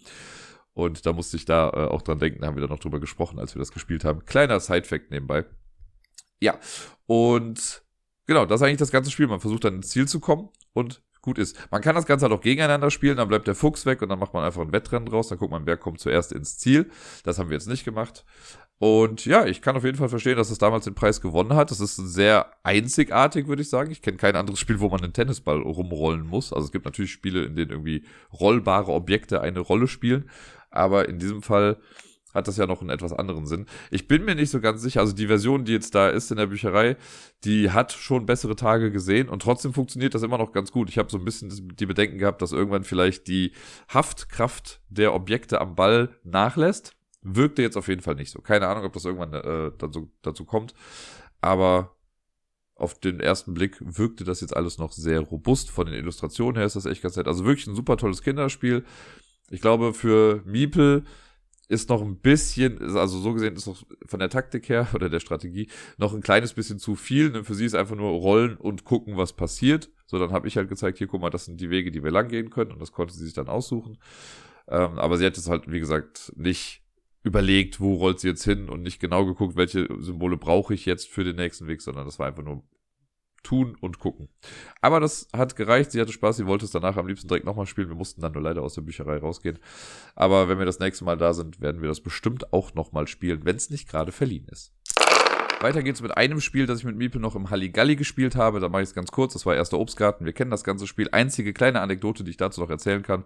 Und 0.74 1.06
da 1.06 1.12
musste 1.12 1.36
ich 1.36 1.46
da 1.46 1.70
äh, 1.70 1.88
auch 1.88 2.02
dran 2.02 2.20
denken, 2.20 2.42
da 2.42 2.48
haben 2.48 2.56
wir 2.56 2.62
da 2.62 2.74
noch 2.74 2.80
drüber 2.80 3.02
gesprochen, 3.02 3.40
als 3.40 3.56
wir 3.56 3.60
das 3.60 3.72
gespielt 3.72 4.06
haben. 4.06 4.24
Kleiner 4.26 4.60
Side-Fact 4.60 5.12
nebenbei. 5.12 5.46
Ja, 6.40 6.58
und 7.08 7.84
genau, 8.26 8.46
das 8.46 8.62
ist 8.62 8.68
eigentlich 8.68 8.78
das 8.78 8.92
ganze 8.92 9.12
Spiel. 9.12 9.28
Man 9.28 9.42
versucht 9.42 9.66
dann 9.66 9.76
ins 9.76 9.90
Ziel 9.90 10.08
zu 10.08 10.20
kommen 10.20 10.50
und 10.74 11.04
gut 11.22 11.38
ist. 11.38 11.58
Man 11.72 11.82
kann 11.82 11.96
das 11.96 12.06
Ganze 12.06 12.24
halt 12.24 12.34
auch 12.34 12.42
gegeneinander 12.42 12.90
spielen, 12.90 13.18
dann 13.18 13.28
bleibt 13.28 13.48
der 13.48 13.56
Fuchs 13.56 13.86
weg 13.86 14.02
und 14.02 14.10
dann 14.10 14.20
macht 14.20 14.34
man 14.34 14.44
einfach 14.44 14.62
ein 14.62 14.72
Wettrennen 14.72 15.08
draus, 15.08 15.28
dann 15.28 15.38
guckt 15.38 15.52
man, 15.52 15.66
wer 15.66 15.78
kommt 15.78 16.00
zuerst 16.00 16.32
ins 16.32 16.58
Ziel. 16.58 16.90
Das 17.24 17.38
haben 17.38 17.50
wir 17.50 17.58
jetzt 17.58 17.68
nicht 17.68 17.86
gemacht. 17.86 18.26
Und 18.82 19.28
ja, 19.28 19.46
ich 19.46 19.62
kann 19.62 19.76
auf 19.76 19.84
jeden 19.84 20.00
Fall 20.00 20.10
verstehen, 20.10 20.38
dass 20.38 20.50
es 20.50 20.58
damals 20.58 20.86
den 20.86 20.96
Preis 20.96 21.22
gewonnen 21.22 21.54
hat. 21.54 21.70
Das 21.70 21.80
ist 21.80 21.98
sehr 21.98 22.48
einzigartig, 22.64 23.48
würde 23.48 23.62
ich 23.62 23.70
sagen. 23.70 23.92
Ich 23.92 24.02
kenne 24.02 24.18
kein 24.18 24.36
anderes 24.36 24.60
Spiel, 24.60 24.80
wo 24.80 24.90
man 24.90 25.04
einen 25.04 25.14
Tennisball 25.14 25.62
rumrollen 25.62 26.26
muss. 26.26 26.52
Also 26.52 26.66
es 26.66 26.72
gibt 26.72 26.86
natürlich 26.86 27.12
Spiele, 27.12 27.44
in 27.44 27.56
denen 27.56 27.70
irgendwie 27.70 28.04
rollbare 28.34 28.92
Objekte 28.92 29.40
eine 29.40 29.60
Rolle 29.60 29.88
spielen. 29.88 30.32
Aber 30.72 31.08
in 31.08 31.20
diesem 31.20 31.44
Fall 31.44 31.78
hat 32.34 32.48
das 32.48 32.58
ja 32.58 32.66
noch 32.66 32.82
einen 32.82 32.90
etwas 32.90 33.14
anderen 33.14 33.46
Sinn. 33.46 33.68
Ich 33.92 34.08
bin 34.08 34.26
mir 34.26 34.34
nicht 34.34 34.50
so 34.50 34.60
ganz 34.60 34.82
sicher, 34.82 35.02
also 35.02 35.14
die 35.14 35.28
Version, 35.28 35.64
die 35.64 35.74
jetzt 35.74 35.94
da 35.94 36.10
ist 36.10 36.32
in 36.32 36.38
der 36.38 36.48
Bücherei, 36.48 36.98
die 37.44 37.70
hat 37.70 37.92
schon 37.92 38.26
bessere 38.26 38.56
Tage 38.56 38.90
gesehen 38.90 39.30
und 39.30 39.44
trotzdem 39.44 39.76
funktioniert 39.76 40.16
das 40.16 40.24
immer 40.24 40.40
noch 40.40 40.54
ganz 40.54 40.72
gut. 40.72 40.90
Ich 40.90 40.98
habe 40.98 41.12
so 41.12 41.20
ein 41.20 41.26
bisschen 41.26 41.76
die 41.76 41.86
Bedenken 41.86 42.18
gehabt, 42.18 42.42
dass 42.42 42.52
irgendwann 42.52 42.84
vielleicht 42.84 43.28
die 43.28 43.52
Haftkraft 43.90 44.82
der 44.90 45.14
Objekte 45.14 45.62
am 45.62 45.76
Ball 45.76 46.10
nachlässt 46.24 46.96
Wirkte 47.22 47.62
jetzt 47.62 47.78
auf 47.78 47.88
jeden 47.88 48.02
Fall 48.02 48.16
nicht 48.16 48.32
so. 48.32 48.42
Keine 48.42 48.68
Ahnung, 48.68 48.86
ob 48.86 48.94
das 48.94 49.06
irgendwann 49.06 49.34
äh, 49.34 49.72
dazu, 49.78 50.12
dazu 50.22 50.46
kommt. 50.46 50.74
Aber 51.40 51.96
auf 52.76 53.00
den 53.00 53.20
ersten 53.20 53.54
Blick 53.54 53.78
wirkte 53.80 54.24
das 54.24 54.42
jetzt 54.42 54.56
alles 54.56 54.78
noch 54.80 54.92
sehr 54.92 55.20
robust. 55.20 55.70
Von 55.70 55.86
den 55.86 55.96
Illustrationen 55.96 56.56
her 56.56 56.66
ist 56.66 56.76
das 56.76 56.86
echt 56.86 57.04
ganz 57.04 57.16
nett. 57.16 57.28
Also 57.28 57.46
wirklich 57.46 57.68
ein 57.68 57.76
super 57.76 57.96
tolles 57.98 58.24
Kinderspiel. 58.24 58.84
Ich 59.52 59.62
glaube, 59.62 59.94
für 59.94 60.42
Miepel 60.46 61.04
ist 61.68 61.90
noch 61.90 62.02
ein 62.02 62.18
bisschen, 62.18 62.82
also 62.98 63.20
so 63.20 63.34
gesehen 63.34 63.56
ist 63.56 63.66
noch 63.68 63.82
von 64.06 64.20
der 64.20 64.30
Taktik 64.30 64.68
her 64.68 64.88
oder 64.94 65.10
der 65.10 65.20
Strategie 65.20 65.70
noch 65.98 66.14
ein 66.14 66.22
kleines 66.22 66.54
bisschen 66.54 66.80
zu 66.80 66.96
viel. 66.96 67.44
Für 67.44 67.54
sie 67.54 67.66
ist 67.66 67.76
einfach 67.76 67.96
nur 67.96 68.10
rollen 68.10 68.58
und 68.58 68.84
gucken, 68.84 69.16
was 69.16 69.34
passiert. 69.34 69.90
So, 70.06 70.20
dann 70.20 70.32
habe 70.32 70.48
ich 70.48 70.58
halt 70.58 70.68
gezeigt, 70.68 70.98
hier, 70.98 71.08
guck 71.08 71.22
mal, 71.22 71.30
das 71.30 71.46
sind 71.46 71.62
die 71.62 71.70
Wege, 71.70 71.92
die 71.92 72.04
wir 72.04 72.12
lang 72.12 72.28
gehen 72.28 72.50
können 72.50 72.72
und 72.72 72.82
das 72.82 72.92
konnte 72.92 73.14
sie 73.14 73.24
sich 73.24 73.34
dann 73.34 73.48
aussuchen. 73.48 74.00
Ähm, 74.68 75.00
aber 75.00 75.18
sie 75.18 75.26
hat 75.26 75.38
es 75.38 75.48
halt, 75.48 75.72
wie 75.72 75.80
gesagt, 75.80 76.34
nicht 76.36 76.81
überlegt, 77.24 77.80
wo 77.80 77.96
rollt 77.96 78.20
sie 78.20 78.30
jetzt 78.30 78.44
hin 78.44 78.70
und 78.70 78.82
nicht 78.82 79.00
genau 79.00 79.26
geguckt, 79.26 79.56
welche 79.56 79.88
Symbole 80.00 80.38
brauche 80.38 80.74
ich 80.74 80.86
jetzt 80.86 81.08
für 81.08 81.24
den 81.24 81.36
nächsten 81.36 81.68
Weg, 81.68 81.82
sondern 81.82 82.06
das 82.06 82.20
war 82.20 82.28
einfach 82.28 82.44
nur 82.44 82.64
tun 83.44 83.76
und 83.80 84.00
gucken. 84.00 84.30
Aber 84.82 85.00
das 85.00 85.28
hat 85.34 85.56
gereicht, 85.56 85.92
sie 85.92 86.02
hatte 86.02 86.12
Spaß, 86.12 86.38
sie 86.38 86.46
wollte 86.46 86.66
es 86.66 86.72
danach 86.72 86.98
am 86.98 87.08
liebsten 87.08 87.28
direkt 87.28 87.46
nochmal 87.46 87.66
spielen. 87.66 87.90
Wir 87.90 87.96
mussten 87.96 88.22
dann 88.22 88.34
nur 88.34 88.42
leider 88.44 88.62
aus 88.62 88.76
der 88.76 88.82
Bücherei 88.82 89.18
rausgehen. 89.18 89.60
Aber 90.16 90.48
wenn 90.48 90.60
wir 90.60 90.66
das 90.66 90.80
nächste 90.80 91.06
Mal 91.06 91.18
da 91.18 91.34
sind, 91.34 91.60
werden 91.62 91.82
wir 91.82 91.90
das 91.90 92.02
bestimmt 92.02 92.54
auch 92.54 92.74
nochmal 92.74 93.08
spielen, 93.08 93.46
wenn 93.46 93.56
es 93.56 93.70
nicht 93.70 93.90
gerade 93.90 94.12
verliehen 94.12 94.48
ist. 94.50 94.74
Weiter 95.62 95.84
geht's 95.84 96.02
mit 96.02 96.18
einem 96.18 96.42
Spiel, 96.42 96.66
das 96.66 96.80
ich 96.80 96.86
mit 96.86 96.96
Miepel 96.96 97.22
noch 97.22 97.36
im 97.36 97.52
Halligalli 97.52 97.96
gespielt 97.96 98.36
habe. 98.36 98.60
Da 98.60 98.68
mache 98.68 98.82
ich 98.82 98.90
es 98.90 98.96
ganz 98.96 99.12
kurz. 99.12 99.34
Das 99.34 99.46
war 99.46 99.56
erster 99.56 99.78
Obstgarten. 99.78 100.26
Wir 100.26 100.34
kennen 100.34 100.50
das 100.50 100.64
ganze 100.64 100.88
Spiel. 100.88 101.10
Einzige 101.12 101.54
kleine 101.54 101.82
Anekdote, 101.82 102.24
die 102.24 102.32
ich 102.32 102.38
dazu 102.38 102.62
noch 102.62 102.70
erzählen 102.72 103.04
kann. 103.04 103.26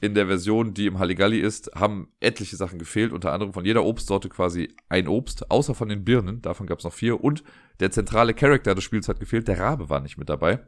In 0.00 0.14
der 0.14 0.28
Version, 0.28 0.74
die 0.74 0.86
im 0.86 1.00
Halligalli 1.00 1.40
ist, 1.40 1.72
haben 1.74 2.08
etliche 2.20 2.56
Sachen 2.56 2.78
gefehlt. 2.78 3.12
Unter 3.12 3.32
anderem 3.32 3.52
von 3.52 3.64
jeder 3.64 3.84
Obstsorte 3.84 4.28
quasi 4.28 4.74
ein 4.88 5.08
Obst, 5.08 5.50
außer 5.50 5.74
von 5.74 5.88
den 5.88 6.04
Birnen. 6.04 6.40
Davon 6.40 6.68
gab's 6.68 6.84
noch 6.84 6.92
vier. 6.92 7.22
Und 7.22 7.42
der 7.80 7.90
zentrale 7.90 8.32
Charakter 8.32 8.76
des 8.76 8.84
Spiels 8.84 9.08
hat 9.08 9.18
gefehlt. 9.18 9.48
Der 9.48 9.58
Rabe 9.58 9.90
war 9.90 10.00
nicht 10.00 10.18
mit 10.18 10.28
dabei. 10.28 10.60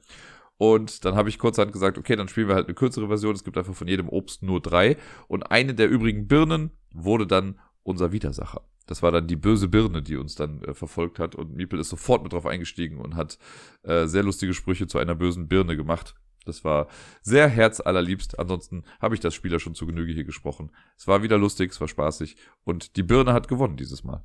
Und 0.56 1.04
dann 1.04 1.14
habe 1.14 1.28
ich 1.28 1.38
kurzerhand 1.38 1.73
gesagt, 1.73 1.97
okay, 1.97 2.16
dann 2.16 2.28
spielen 2.28 2.49
wir 2.49 2.56
halt 2.56 2.66
eine 2.66 2.75
kürzere 2.75 3.06
Version. 3.06 3.35
Es 3.35 3.44
gibt 3.44 3.56
einfach 3.56 3.75
von 3.75 3.87
jedem 3.87 4.09
Obst 4.09 4.42
nur 4.42 4.61
drei. 4.61 4.97
Und 5.28 5.50
eine 5.50 5.75
der 5.75 5.88
übrigen 5.88 6.26
Birnen 6.26 6.71
wurde 6.92 7.26
dann 7.26 7.59
unser 7.85 8.11
Widersacher. 8.11 8.62
Das 8.87 9.03
war 9.03 9.12
dann 9.12 9.29
die 9.29 9.37
böse 9.37 9.69
Birne, 9.69 10.03
die 10.03 10.17
uns 10.17 10.35
dann 10.35 10.62
äh, 10.62 10.75
verfolgt 10.75 11.19
hat 11.19 11.35
und 11.35 11.55
Miepel 11.55 11.79
ist 11.79 11.88
sofort 11.88 12.23
mit 12.23 12.33
drauf 12.33 12.47
eingestiegen 12.47 12.99
und 12.99 13.14
hat 13.14 13.38
äh, 13.83 14.07
sehr 14.07 14.23
lustige 14.23 14.53
Sprüche 14.53 14.87
zu 14.87 14.99
einer 14.99 15.14
bösen 15.14 15.49
Birne 15.49 15.76
gemacht. 15.76 16.14
Das 16.45 16.64
war 16.64 16.88
sehr 17.23 17.49
herzallerliebst. 17.49 18.38
Ansonsten 18.38 18.85
habe 19.00 19.14
ich 19.14 19.21
das 19.21 19.35
Spieler 19.35 19.59
schon 19.59 19.75
zu 19.75 19.87
Genüge 19.87 20.12
hier 20.12 20.25
gesprochen. 20.25 20.71
Es 20.97 21.07
war 21.07 21.23
wieder 21.23 21.38
lustig, 21.38 21.73
es 21.73 21.81
war 21.81 21.88
spaßig 21.88 22.37
und 22.64 22.97
die 22.97 23.03
Birne 23.03 23.33
hat 23.33 23.49
gewonnen 23.49 23.76
dieses 23.76 24.05
Mal. 24.05 24.23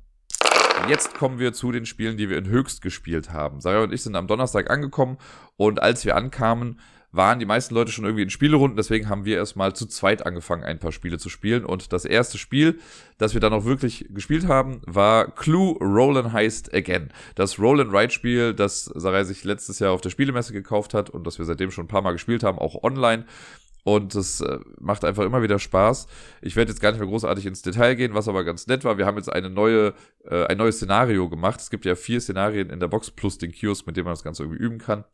Jetzt 0.88 1.14
kommen 1.14 1.38
wir 1.38 1.52
zu 1.52 1.72
den 1.72 1.86
Spielen, 1.86 2.16
die 2.16 2.28
wir 2.28 2.38
in 2.38 2.46
Höchst 2.46 2.82
gespielt 2.82 3.32
haben. 3.32 3.60
Sarah 3.60 3.84
und 3.84 3.92
ich 3.92 4.02
sind 4.02 4.16
am 4.16 4.26
Donnerstag 4.26 4.70
angekommen 4.70 5.18
und 5.56 5.80
als 5.80 6.04
wir 6.04 6.16
ankamen, 6.16 6.80
waren 7.12 7.38
die 7.38 7.46
meisten 7.46 7.74
Leute 7.74 7.90
schon 7.90 8.04
irgendwie 8.04 8.22
in 8.22 8.30
Spielerunden, 8.30 8.76
deswegen 8.76 9.08
haben 9.08 9.24
wir 9.24 9.36
erstmal 9.36 9.74
zu 9.74 9.86
zweit 9.86 10.24
angefangen, 10.24 10.62
ein 10.62 10.78
paar 10.78 10.92
Spiele 10.92 11.18
zu 11.18 11.28
spielen. 11.28 11.64
Und 11.64 11.92
das 11.92 12.04
erste 12.04 12.38
Spiel, 12.38 12.78
das 13.18 13.34
wir 13.34 13.40
dann 13.40 13.52
auch 13.52 13.64
wirklich 13.64 14.06
gespielt 14.10 14.46
haben, 14.46 14.80
war 14.86 15.30
Clue 15.34 15.76
Roll 15.80 16.32
Heist 16.32 16.72
Again. 16.72 17.10
Das 17.34 17.58
Roll 17.58 17.80
Ride 17.80 18.12
Spiel, 18.12 18.54
das 18.54 18.84
Sarai 18.84 19.24
sich 19.24 19.44
letztes 19.44 19.78
Jahr 19.78 19.92
auf 19.92 20.00
der 20.00 20.10
Spielemesse 20.10 20.52
gekauft 20.52 20.94
hat 20.94 21.10
und 21.10 21.26
das 21.26 21.38
wir 21.38 21.44
seitdem 21.44 21.70
schon 21.70 21.84
ein 21.84 21.88
paar 21.88 22.02
Mal 22.02 22.12
gespielt 22.12 22.42
haben, 22.42 22.58
auch 22.58 22.82
online. 22.82 23.24
Und 23.82 24.14
es 24.14 24.40
äh, 24.42 24.58
macht 24.78 25.04
einfach 25.04 25.24
immer 25.24 25.42
wieder 25.42 25.58
Spaß. 25.58 26.06
Ich 26.42 26.54
werde 26.54 26.70
jetzt 26.70 26.80
gar 26.80 26.90
nicht 26.90 27.00
mehr 27.00 27.08
großartig 27.08 27.46
ins 27.46 27.62
Detail 27.62 27.94
gehen, 27.94 28.14
was 28.14 28.28
aber 28.28 28.44
ganz 28.44 28.66
nett 28.66 28.84
war. 28.84 28.98
Wir 28.98 29.06
haben 29.06 29.16
jetzt 29.16 29.32
eine 29.32 29.48
neue, 29.48 29.94
äh, 30.24 30.44
ein 30.46 30.58
neues 30.58 30.76
Szenario 30.76 31.28
gemacht. 31.28 31.60
Es 31.60 31.70
gibt 31.70 31.86
ja 31.86 31.94
vier 31.94 32.20
Szenarien 32.20 32.68
in 32.68 32.78
der 32.78 32.88
Box 32.88 33.10
plus 33.10 33.38
den 33.38 33.52
Kiosk, 33.52 33.86
mit 33.86 33.96
dem 33.96 34.04
man 34.04 34.12
das 34.12 34.22
Ganze 34.22 34.42
irgendwie 34.42 34.62
üben 34.62 34.78
kann. 34.78 35.04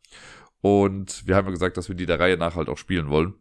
Und 0.61 1.27
wir 1.27 1.35
haben 1.35 1.45
ja 1.45 1.51
gesagt, 1.51 1.77
dass 1.77 1.89
wir 1.89 1.95
die 1.95 2.05
der 2.05 2.19
Reihe 2.19 2.37
nach 2.37 2.55
halt 2.55 2.69
auch 2.69 2.77
spielen 2.77 3.09
wollen. 3.09 3.35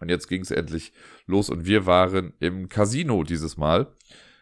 Und 0.00 0.08
jetzt 0.08 0.28
ging 0.28 0.42
es 0.42 0.50
endlich 0.50 0.92
los 1.26 1.50
und 1.50 1.66
wir 1.66 1.86
waren 1.86 2.32
im 2.40 2.68
Casino 2.68 3.24
dieses 3.24 3.56
Mal. 3.56 3.92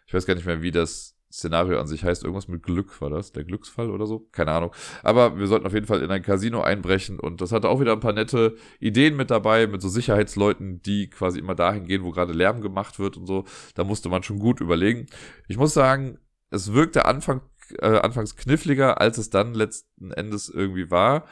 Ich 0.06 0.14
weiß 0.14 0.26
gar 0.26 0.34
nicht 0.34 0.46
mehr, 0.46 0.62
wie 0.62 0.70
das 0.70 1.16
Szenario 1.32 1.78
an 1.80 1.86
sich 1.86 2.04
heißt. 2.04 2.22
Irgendwas 2.22 2.48
mit 2.48 2.62
Glück 2.62 3.00
war 3.00 3.10
das, 3.10 3.32
der 3.32 3.44
Glücksfall 3.44 3.90
oder 3.90 4.06
so. 4.06 4.28
Keine 4.32 4.52
Ahnung. 4.52 4.72
Aber 5.02 5.38
wir 5.38 5.46
sollten 5.46 5.66
auf 5.66 5.74
jeden 5.74 5.86
Fall 5.86 6.02
in 6.02 6.10
ein 6.10 6.22
Casino 6.22 6.62
einbrechen 6.62 7.18
und 7.18 7.40
das 7.40 7.52
hatte 7.52 7.68
auch 7.68 7.80
wieder 7.80 7.92
ein 7.92 8.00
paar 8.00 8.12
nette 8.12 8.56
Ideen 8.80 9.16
mit 9.16 9.30
dabei, 9.30 9.66
mit 9.66 9.82
so 9.82 9.88
Sicherheitsleuten, 9.88 10.82
die 10.82 11.10
quasi 11.10 11.38
immer 11.38 11.54
dahin 11.54 11.86
gehen, 11.86 12.04
wo 12.04 12.10
gerade 12.10 12.32
Lärm 12.32 12.60
gemacht 12.60 12.98
wird 12.98 13.16
und 13.16 13.26
so. 13.26 13.44
Da 13.74 13.84
musste 13.84 14.08
man 14.08 14.22
schon 14.22 14.38
gut 14.38 14.60
überlegen. 14.60 15.06
Ich 15.48 15.56
muss 15.56 15.74
sagen, 15.74 16.18
es 16.50 16.72
wirkte 16.72 17.06
Anfang, 17.06 17.42
äh, 17.80 17.98
anfangs 17.98 18.36
kniffliger, 18.36 19.00
als 19.00 19.18
es 19.18 19.30
dann 19.30 19.54
letzten 19.54 20.12
Endes 20.12 20.48
irgendwie 20.48 20.90
war. 20.90 21.26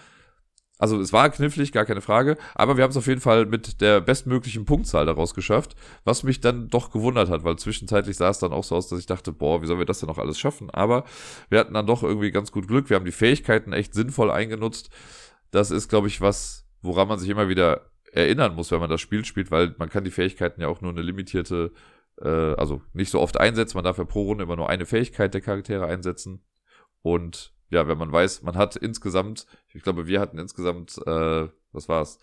Also 0.76 1.00
es 1.00 1.12
war 1.12 1.30
knifflig, 1.30 1.70
gar 1.70 1.84
keine 1.84 2.00
Frage, 2.00 2.36
aber 2.54 2.76
wir 2.76 2.82
haben 2.82 2.90
es 2.90 2.96
auf 2.96 3.06
jeden 3.06 3.20
Fall 3.20 3.46
mit 3.46 3.80
der 3.80 4.00
bestmöglichen 4.00 4.64
Punktzahl 4.64 5.06
daraus 5.06 5.32
geschafft, 5.32 5.76
was 6.04 6.24
mich 6.24 6.40
dann 6.40 6.68
doch 6.68 6.90
gewundert 6.90 7.30
hat, 7.30 7.44
weil 7.44 7.56
zwischenzeitlich 7.56 8.16
sah 8.16 8.30
es 8.30 8.40
dann 8.40 8.52
auch 8.52 8.64
so 8.64 8.74
aus, 8.74 8.88
dass 8.88 8.98
ich 8.98 9.06
dachte, 9.06 9.32
boah, 9.32 9.62
wie 9.62 9.66
sollen 9.66 9.78
wir 9.78 9.86
das 9.86 10.00
denn 10.00 10.08
noch 10.08 10.18
alles 10.18 10.38
schaffen? 10.38 10.70
Aber 10.70 11.04
wir 11.48 11.60
hatten 11.60 11.74
dann 11.74 11.86
doch 11.86 12.02
irgendwie 12.02 12.32
ganz 12.32 12.50
gut 12.50 12.66
Glück, 12.66 12.90
wir 12.90 12.96
haben 12.96 13.04
die 13.04 13.12
Fähigkeiten 13.12 13.72
echt 13.72 13.94
sinnvoll 13.94 14.32
eingenutzt. 14.32 14.90
Das 15.52 15.70
ist, 15.70 15.88
glaube 15.88 16.08
ich, 16.08 16.20
was, 16.20 16.66
woran 16.82 17.06
man 17.06 17.20
sich 17.20 17.28
immer 17.28 17.48
wieder 17.48 17.90
erinnern 18.12 18.56
muss, 18.56 18.72
wenn 18.72 18.80
man 18.80 18.90
das 18.90 19.00
Spiel 19.00 19.24
spielt, 19.24 19.52
weil 19.52 19.76
man 19.78 19.90
kann 19.90 20.04
die 20.04 20.10
Fähigkeiten 20.10 20.60
ja 20.60 20.66
auch 20.66 20.80
nur 20.80 20.90
eine 20.90 21.02
limitierte, 21.02 21.72
äh, 22.20 22.28
also 22.28 22.82
nicht 22.92 23.10
so 23.10 23.20
oft 23.20 23.38
einsetzen, 23.38 23.76
man 23.76 23.84
darf 23.84 23.98
ja 23.98 24.04
pro 24.04 24.24
Runde 24.24 24.42
immer 24.42 24.56
nur 24.56 24.68
eine 24.68 24.86
Fähigkeit 24.86 25.34
der 25.34 25.40
Charaktere 25.40 25.86
einsetzen 25.86 26.44
und 27.02 27.53
ja, 27.70 27.88
wenn 27.88 27.98
man 27.98 28.12
weiß, 28.12 28.42
man 28.42 28.56
hat 28.56 28.76
insgesamt, 28.76 29.46
ich 29.72 29.82
glaube, 29.82 30.06
wir 30.06 30.20
hatten 30.20 30.38
insgesamt, 30.38 30.98
äh, 31.06 31.48
was 31.72 31.88
war's? 31.88 32.18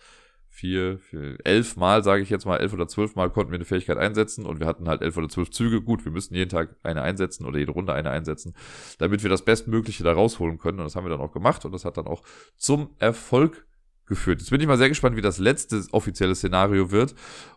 Vier, 0.48 0.98
vier, 0.98 1.38
elf 1.44 1.76
Mal, 1.76 2.04
sage 2.04 2.22
ich 2.22 2.28
jetzt 2.28 2.44
mal, 2.44 2.58
elf 2.58 2.74
oder 2.74 2.86
zwölf 2.86 3.14
Mal 3.14 3.30
konnten 3.30 3.52
wir 3.52 3.56
eine 3.56 3.64
Fähigkeit 3.64 3.96
einsetzen 3.96 4.44
und 4.44 4.60
wir 4.60 4.66
hatten 4.66 4.86
halt 4.86 5.00
elf 5.00 5.16
oder 5.16 5.30
zwölf 5.30 5.50
Züge. 5.50 5.80
Gut, 5.80 6.04
wir 6.04 6.12
müssen 6.12 6.34
jeden 6.34 6.50
Tag 6.50 6.76
eine 6.82 7.00
einsetzen 7.00 7.46
oder 7.46 7.58
jede 7.58 7.72
Runde 7.72 7.94
eine 7.94 8.10
einsetzen, 8.10 8.54
damit 8.98 9.22
wir 9.22 9.30
das 9.30 9.46
Bestmögliche 9.46 10.04
da 10.04 10.12
rausholen 10.12 10.58
können. 10.58 10.78
Und 10.78 10.84
das 10.84 10.94
haben 10.94 11.06
wir 11.06 11.10
dann 11.10 11.22
auch 11.22 11.32
gemacht 11.32 11.64
und 11.64 11.72
das 11.72 11.86
hat 11.86 11.96
dann 11.96 12.06
auch 12.06 12.22
zum 12.58 12.90
Erfolg 12.98 13.66
geführt. 14.04 14.40
Jetzt 14.40 14.50
bin 14.50 14.60
ich 14.60 14.66
mal 14.66 14.76
sehr 14.76 14.90
gespannt, 14.90 15.16
wie 15.16 15.22
das 15.22 15.38
letzte 15.38 15.82
offizielle 15.92 16.34
Szenario 16.34 16.90
wird. 16.90 17.14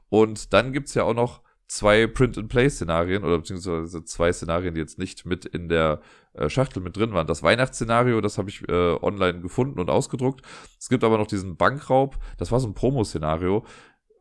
Und 0.08 0.54
dann 0.54 0.72
gibt's 0.72 0.94
ja 0.94 1.04
auch 1.04 1.14
noch 1.14 1.42
zwei 1.68 2.08
Print-and-Play-Szenarien 2.08 3.24
oder 3.24 3.38
beziehungsweise 3.40 4.06
zwei 4.06 4.32
Szenarien, 4.32 4.74
die 4.74 4.80
jetzt 4.80 5.00
nicht 5.00 5.26
mit 5.26 5.46
in 5.46 5.68
der 5.68 6.02
äh, 6.38 6.50
Schachtel 6.50 6.82
mit 6.82 6.98
drin 6.98 7.14
waren. 7.14 7.28
Das 7.28 7.44
Weihnachtsszenario, 7.44 8.22
das 8.22 8.38
habe 8.38 8.50
ich 8.50 8.68
äh, 8.68 8.98
online 9.02 9.42
gefunden 9.42 9.80
und 9.80 9.90
ausgedruckt. 9.90 10.42
Es 10.80 10.90
gibt 10.90 11.04
aber 11.04 11.18
noch 11.18 11.28
diesen 11.28 11.58
Bankraub, 11.58 12.18
das 12.38 12.52
war 12.52 12.60
so 12.60 12.68
ein 12.68 12.74
Promo-Szenario. 12.74 13.66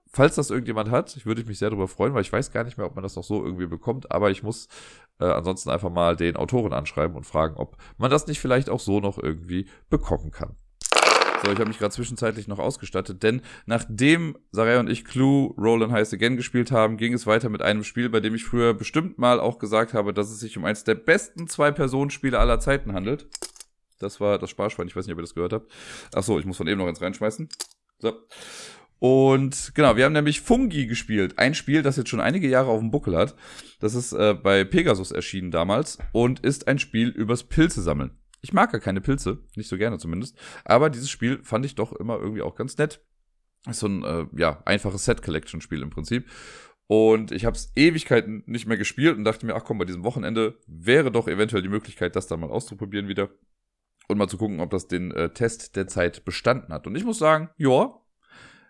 Falls 0.07 0.37
das 0.37 0.51
irgendjemand 0.51 0.91
hat, 0.91 1.17
ich 1.17 1.27
würde 1.27 1.45
mich 1.45 1.59
sehr 1.59 1.71
darüber 1.71 1.89
freuen, 1.89 2.15
weil 2.15 2.23
ich 2.23 2.33
weiß 2.33 2.53
gar 2.53 2.63
nicht 2.63 2.79
mehr, 2.79 2.87
ob 2.87 2.95
man 2.95 3.03
das 3.03 3.17
noch 3.17 3.25
so 3.25 3.45
irgendwie 3.45 3.67
bekommt, 3.67 4.13
aber 4.13 4.31
ich 4.31 4.45
muss 4.45 4.69
äh, 5.19 5.25
ansonsten 5.25 5.71
einfach 5.71 5.91
mal 5.91 6.15
den 6.15 6.37
Autoren 6.37 6.73
anschreiben 6.73 7.17
und 7.17 7.25
fragen, 7.25 7.57
ob 7.57 7.77
man 7.99 8.11
das 8.11 8.27
nicht 8.29 8.39
vielleicht 8.41 8.71
auch 8.71 8.81
so 8.81 9.01
noch 9.01 9.19
irgendwie 9.19 9.69
bekommen 9.91 10.31
kann. 10.31 10.57
So, 11.45 11.53
ich 11.53 11.59
habe 11.59 11.69
mich 11.69 11.79
gerade 11.79 11.93
zwischenzeitlich 11.93 12.49
noch 12.49 12.59
ausgestattet, 12.59 13.23
denn 13.23 13.43
nachdem 13.67 14.39
Sarai 14.51 14.79
und 14.79 14.89
ich 14.89 15.05
Clue 15.05 15.53
Roll 15.59 15.91
Heist 15.91 16.15
Again 16.15 16.37
gespielt 16.37 16.73
haben, 16.73 16.97
ging 16.97 17.13
es 17.13 17.27
weiter 17.27 17.51
mit 17.51 17.61
einem 17.61 17.85
Spiel, 17.85 18.09
bei 18.09 18.21
dem 18.21 18.35
ich 18.35 18.45
früher 18.45 18.73
bestimmt 18.73 19.19
mal 19.19 19.41
auch 19.41 19.59
gesagt 19.59 19.93
habe, 19.93 20.15
dass 20.15 20.31
es 20.31 20.41
sich 20.41 20.57
um 20.57 20.65
eins 20.65 20.85
der 20.85 20.95
besten 20.95 21.47
Zwei-Personen-Spiele 21.47 22.39
aller 22.39 22.61
Zeiten 22.61 22.95
handelt. 22.95 23.27
Das 23.99 24.21
war 24.21 24.39
das 24.39 24.49
Sparschwein, 24.49 24.87
ich 24.87 24.97
weiß 24.97 25.07
nicht, 25.07 25.13
ob 25.13 25.19
ihr 25.19 25.25
das 25.25 25.35
gehört 25.35 25.53
habt. 25.53 25.71
Ach 26.15 26.23
so, 26.23 26.39
ich 26.39 26.47
muss 26.47 26.57
von 26.57 26.67
eben 26.67 26.79
noch 26.79 26.89
eins 26.89 27.03
reinschmeißen. 27.03 27.47
So. 27.99 28.15
Und 28.99 29.73
genau, 29.75 29.97
wir 29.97 30.07
haben 30.07 30.15
nämlich 30.15 30.41
Fungi 30.41 30.87
gespielt. 30.87 31.39
Ein 31.39 31.55
Spiel, 31.55 31.83
das 31.83 31.99
jetzt 31.99 32.09
schon 32.09 32.21
einige 32.21 32.49
Jahre 32.49 32.71
auf 32.71 32.81
dem 32.81 32.91
Buckel 32.91 33.19
hat. 33.19 33.35
Das 33.81 33.95
ist 33.95 34.15
äh, 34.15 34.33
bei 34.33 34.65
Pegasus 34.65 35.11
erschienen 35.11 35.51
damals 35.51 35.99
und 36.13 36.41
ist 36.41 36.69
ein 36.69 36.79
Spiel 36.79 37.09
übers 37.09 37.43
Pilze 37.43 37.83
sammeln. 37.83 38.13
Ich 38.45 38.53
mag 38.53 38.75
ja 38.75 38.79
keine 38.79 39.01
Pilze, 39.01 39.39
nicht 39.57 39.69
so 39.69 39.79
gerne 39.79 39.97
zumindest. 39.97 40.37
Aber 40.67 40.91
dieses 40.91 41.09
Spiel 41.09 41.43
fand 41.43 41.65
ich 41.65 41.77
doch 41.77 41.95
immer 41.95 42.19
irgendwie 42.19 42.43
auch 42.43 42.57
ganz 42.57 42.77
nett. 42.77 43.01
Ist 43.67 43.81
so 43.81 43.87
ein 43.87 44.05
äh, 44.05 44.27
ja, 44.37 44.63
einfaches 44.67 45.07
Set-Collection-Spiel 45.07 45.81
im 45.81 45.89
Prinzip. 45.89 46.29
Und 46.87 47.33
ich 47.33 47.47
habe 47.47 47.57
es 47.57 47.73
Ewigkeiten 47.75 48.43
nicht 48.45 48.67
mehr 48.67 48.77
gespielt 48.77 49.17
und 49.17 49.25
dachte 49.25 49.47
mir, 49.47 49.55
ach 49.55 49.65
komm, 49.65 49.79
bei 49.79 49.87
diesem 49.87 50.05
Wochenende 50.05 50.59
wäre 50.67 51.11
doch 51.11 51.27
eventuell 51.27 51.63
die 51.63 51.71
Möglichkeit, 51.71 52.17
das 52.17 52.27
dann 52.27 52.41
mal 52.41 52.51
auszuprobieren 52.51 53.09
wieder. 53.09 53.31
Und 54.09 54.19
mal 54.19 54.29
zu 54.29 54.37
gucken, 54.37 54.61
ob 54.61 54.69
das 54.69 54.89
den 54.89 55.11
äh, 55.13 55.33
Test 55.33 55.75
der 55.77 55.87
Zeit 55.87 56.27
bestanden 56.27 56.75
hat. 56.75 56.87
Und 56.87 56.97
ich 56.97 57.05
muss 57.05 57.17
sagen, 57.17 57.49
ja, 57.57 57.95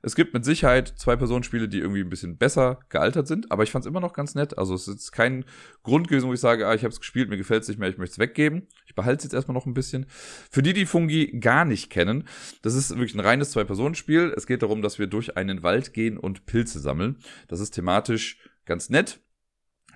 es 0.04 0.14
gibt 0.14 0.34
mit 0.34 0.44
Sicherheit 0.44 0.88
Zwei-Personen-Spiele, 0.96 1.66
die 1.66 1.78
irgendwie 1.78 2.02
ein 2.02 2.10
bisschen 2.10 2.36
besser 2.36 2.78
gealtert 2.90 3.26
sind, 3.26 3.50
aber 3.50 3.62
ich 3.62 3.70
fand 3.70 3.84
es 3.84 3.88
immer 3.88 4.00
noch 4.00 4.12
ganz 4.12 4.34
nett. 4.34 4.58
Also 4.58 4.74
es 4.74 4.86
ist 4.86 5.12
kein 5.12 5.46
Grund 5.82 6.08
gewesen, 6.08 6.28
wo 6.28 6.34
ich 6.34 6.40
sage, 6.40 6.66
ah, 6.66 6.74
ich 6.74 6.82
habe 6.82 6.92
es 6.92 7.00
gespielt, 7.00 7.30
mir 7.30 7.38
gefällt 7.38 7.62
es 7.62 7.68
nicht 7.68 7.78
mehr, 7.78 7.88
ich 7.88 7.96
möchte 7.96 8.12
es 8.12 8.18
weggeben. 8.18 8.68
Ich 8.86 8.94
behalte 8.94 9.18
es 9.18 9.24
jetzt 9.24 9.32
erstmal 9.32 9.54
noch 9.54 9.64
ein 9.64 9.72
bisschen. 9.72 10.04
Für 10.50 10.62
die, 10.62 10.74
die 10.74 10.84
Fungi 10.84 11.38
gar 11.40 11.64
nicht 11.64 11.88
kennen, 11.88 12.28
das 12.60 12.74
ist 12.74 12.90
wirklich 12.90 13.14
ein 13.14 13.20
reines 13.20 13.52
Zwei-Personen-Spiel. 13.52 14.34
Es 14.36 14.46
geht 14.46 14.62
darum, 14.62 14.82
dass 14.82 14.98
wir 14.98 15.06
durch 15.06 15.38
einen 15.38 15.62
Wald 15.62 15.94
gehen 15.94 16.18
und 16.18 16.44
Pilze 16.44 16.80
sammeln. 16.80 17.16
Das 17.48 17.60
ist 17.60 17.70
thematisch 17.70 18.38
ganz 18.66 18.90
nett 18.90 19.20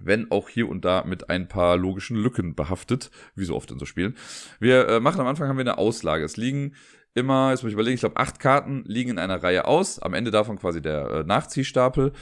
wenn 0.00 0.30
auch 0.30 0.48
hier 0.48 0.68
und 0.68 0.84
da 0.84 1.02
mit 1.04 1.28
ein 1.28 1.48
paar 1.48 1.76
logischen 1.76 2.16
Lücken 2.16 2.54
behaftet, 2.54 3.10
wie 3.34 3.44
so 3.44 3.56
oft 3.56 3.70
in 3.72 3.80
so 3.80 3.84
Spielen. 3.84 4.16
Wir 4.60 4.88
äh, 4.88 5.00
machen 5.00 5.20
am 5.20 5.26
Anfang 5.26 5.48
haben 5.48 5.56
wir 5.56 5.62
eine 5.62 5.78
Auslage. 5.78 6.24
Es 6.24 6.36
liegen 6.36 6.74
immer, 7.18 7.50
jetzt 7.50 7.62
muss 7.62 7.70
ich 7.70 7.74
überlegen, 7.74 7.94
ich 7.94 8.00
glaube, 8.00 8.16
acht 8.16 8.40
Karten 8.40 8.84
liegen 8.86 9.10
in 9.10 9.18
einer 9.18 9.42
Reihe 9.42 9.66
aus. 9.66 9.98
Am 9.98 10.14
Ende 10.14 10.30
davon 10.30 10.58
quasi 10.58 10.80
der 10.80 11.10
äh, 11.10 11.24
Nachziehstapel. 11.24 12.12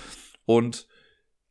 Und 0.45 0.87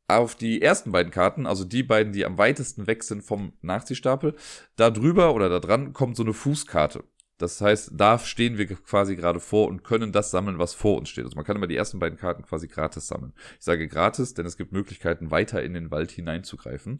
auf 0.07 0.35
die 0.35 0.61
ersten 0.61 0.91
beiden 0.91 1.11
Karten, 1.11 1.47
also 1.47 1.63
die 1.63 1.83
beiden, 1.83 2.13
die 2.13 2.25
am 2.25 2.37
weitesten 2.37 2.87
weg 2.87 3.03
sind 3.03 3.23
vom 3.23 3.53
Nachziehstapel, 3.61 4.35
da 4.75 4.89
drüber 4.91 5.33
oder 5.33 5.49
da 5.49 5.59
dran 5.59 5.93
kommt 5.93 6.15
so 6.15 6.23
eine 6.23 6.33
Fußkarte. 6.33 7.03
Das 7.37 7.59
heißt, 7.59 7.91
da 7.93 8.17
stehen 8.17 8.57
wir 8.57 8.65
quasi 8.65 9.15
gerade 9.15 9.41
vor 9.41 9.67
und 9.67 9.83
können 9.83 10.13
das 10.13 10.31
sammeln, 10.31 10.57
was 10.57 10.73
vor 10.73 10.97
uns 10.97 11.09
steht. 11.09 11.25
Also 11.25 11.35
man 11.35 11.43
kann 11.43 11.57
immer 11.57 11.67
die 11.67 11.75
ersten 11.75 11.99
beiden 11.99 12.17
Karten 12.17 12.43
quasi 12.43 12.67
gratis 12.67 13.07
sammeln. 13.07 13.33
Ich 13.59 13.65
sage 13.65 13.87
gratis, 13.87 14.33
denn 14.33 14.45
es 14.45 14.55
gibt 14.55 14.71
Möglichkeiten, 14.71 15.31
weiter 15.31 15.61
in 15.61 15.73
den 15.73 15.91
Wald 15.91 16.11
hineinzugreifen. 16.11 16.99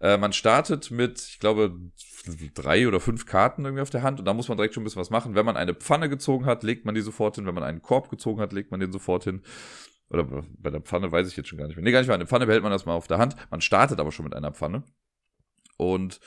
Äh, 0.00 0.16
man 0.16 0.32
startet 0.32 0.90
mit, 0.90 1.20
ich 1.20 1.40
glaube, 1.40 1.78
drei 2.54 2.88
oder 2.88 3.00
fünf 3.00 3.26
Karten 3.26 3.64
irgendwie 3.64 3.82
auf 3.82 3.90
der 3.90 4.02
Hand 4.02 4.18
und 4.18 4.24
da 4.24 4.32
muss 4.32 4.48
man 4.48 4.56
direkt 4.56 4.74
schon 4.74 4.82
ein 4.82 4.84
bisschen 4.84 5.00
was 5.00 5.10
machen. 5.10 5.34
Wenn 5.34 5.46
man 5.46 5.58
eine 5.58 5.74
Pfanne 5.74 6.08
gezogen 6.08 6.46
hat, 6.46 6.62
legt 6.62 6.86
man 6.86 6.94
die 6.94 7.02
sofort 7.02 7.36
hin. 7.36 7.46
Wenn 7.46 7.54
man 7.54 7.64
einen 7.64 7.82
Korb 7.82 8.08
gezogen 8.08 8.40
hat, 8.40 8.52
legt 8.54 8.70
man 8.70 8.80
den 8.80 8.92
sofort 8.92 9.24
hin. 9.24 9.42
Oder 10.08 10.24
bei 10.58 10.70
der 10.70 10.80
Pfanne 10.80 11.10
weiß 11.10 11.28
ich 11.28 11.36
jetzt 11.36 11.48
schon 11.48 11.58
gar 11.58 11.66
nicht 11.66 11.76
mehr. 11.76 11.84
Nee, 11.84 11.92
gar 11.92 11.98
nicht 12.00 12.08
mehr. 12.08 12.14
Eine 12.14 12.26
Pfanne 12.26 12.46
behält 12.46 12.62
man 12.62 12.72
erstmal 12.72 12.96
auf 12.96 13.08
der 13.08 13.18
Hand. 13.18 13.36
Man 13.50 13.60
startet 13.60 14.00
aber 14.00 14.12
schon 14.12 14.24
mit 14.24 14.34
einer 14.34 14.52
Pfanne. 14.52 14.84
Und 15.76 16.20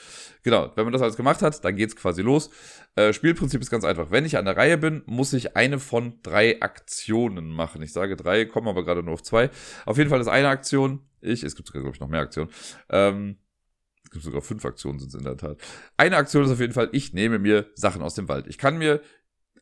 genau, 0.43 0.71
wenn 0.75 0.83
man 0.83 0.93
das 0.93 1.01
alles 1.01 1.17
gemacht 1.17 1.41
hat, 1.41 1.63
dann 1.65 1.75
geht's 1.75 1.95
quasi 1.95 2.21
los. 2.21 2.49
Äh, 2.95 3.13
Spielprinzip 3.13 3.61
ist 3.61 3.71
ganz 3.71 3.83
einfach. 3.83 4.11
Wenn 4.11 4.25
ich 4.25 4.37
an 4.37 4.45
der 4.45 4.57
Reihe 4.57 4.77
bin, 4.77 5.01
muss 5.05 5.33
ich 5.33 5.55
eine 5.55 5.79
von 5.79 6.19
drei 6.21 6.61
Aktionen 6.61 7.49
machen. 7.49 7.81
Ich 7.81 7.93
sage 7.93 8.15
drei, 8.15 8.45
komme 8.45 8.69
aber 8.69 8.85
gerade 8.85 9.03
nur 9.03 9.15
auf 9.15 9.23
zwei. 9.23 9.49
Auf 9.85 9.97
jeden 9.97 10.09
Fall 10.09 10.21
ist 10.21 10.27
eine 10.27 10.49
Aktion, 10.49 11.01
ich, 11.21 11.43
es 11.43 11.55
gibt 11.55 11.67
sogar, 11.67 11.81
glaube 11.81 11.95
ich, 11.95 11.99
noch 11.99 12.07
mehr 12.07 12.21
Aktionen. 12.21 12.49
Ähm, 12.89 13.37
es 14.03 14.11
gibt 14.11 14.23
sogar 14.23 14.41
fünf 14.41 14.65
Aktionen, 14.65 14.99
sind 14.99 15.09
es 15.09 15.15
in 15.15 15.23
der 15.23 15.37
Tat. 15.37 15.59
Eine 15.97 16.17
Aktion 16.17 16.43
ist 16.43 16.51
auf 16.51 16.59
jeden 16.59 16.73
Fall, 16.73 16.89
ich 16.91 17.13
nehme 17.13 17.39
mir 17.39 17.69
Sachen 17.75 18.01
aus 18.01 18.15
dem 18.15 18.27
Wald. 18.27 18.47
Ich 18.47 18.57
kann 18.57 18.77
mir 18.77 19.01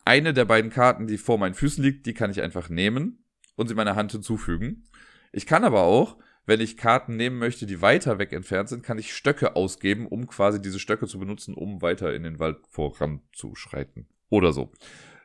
eine 0.05 0.33
der 0.33 0.45
beiden 0.45 0.71
Karten, 0.71 1.07
die 1.07 1.17
vor 1.17 1.37
meinen 1.37 1.53
Füßen 1.53 1.83
liegt, 1.83 2.05
die 2.05 2.13
kann 2.13 2.31
ich 2.31 2.41
einfach 2.41 2.69
nehmen 2.69 3.25
und 3.55 3.67
sie 3.67 3.75
meiner 3.75 3.95
Hand 3.95 4.13
hinzufügen. 4.13 4.87
Ich 5.33 5.45
kann 5.45 5.65
aber 5.65 5.81
auch 5.81 6.17
wenn 6.47 6.61
ich 6.61 6.77
Karten 6.77 7.15
nehmen 7.15 7.37
möchte, 7.37 7.65
die 7.65 7.81
weiter 7.81 8.17
weg 8.17 8.33
entfernt 8.33 8.69
sind, 8.69 8.81
kann 8.81 8.97
ich 8.97 9.13
Stöcke 9.13 9.55
ausgeben, 9.55 10.07
um 10.07 10.25
quasi 10.27 10.61
diese 10.61 10.79
Stöcke 10.79 11.05
zu 11.05 11.19
benutzen, 11.19 11.53
um 11.53 11.81
weiter 11.81 12.13
in 12.13 12.23
den 12.23 12.39
Wald 12.39 12.57
voranzuschreiten. 12.69 14.07
Oder 14.29 14.53
so. 14.53 14.71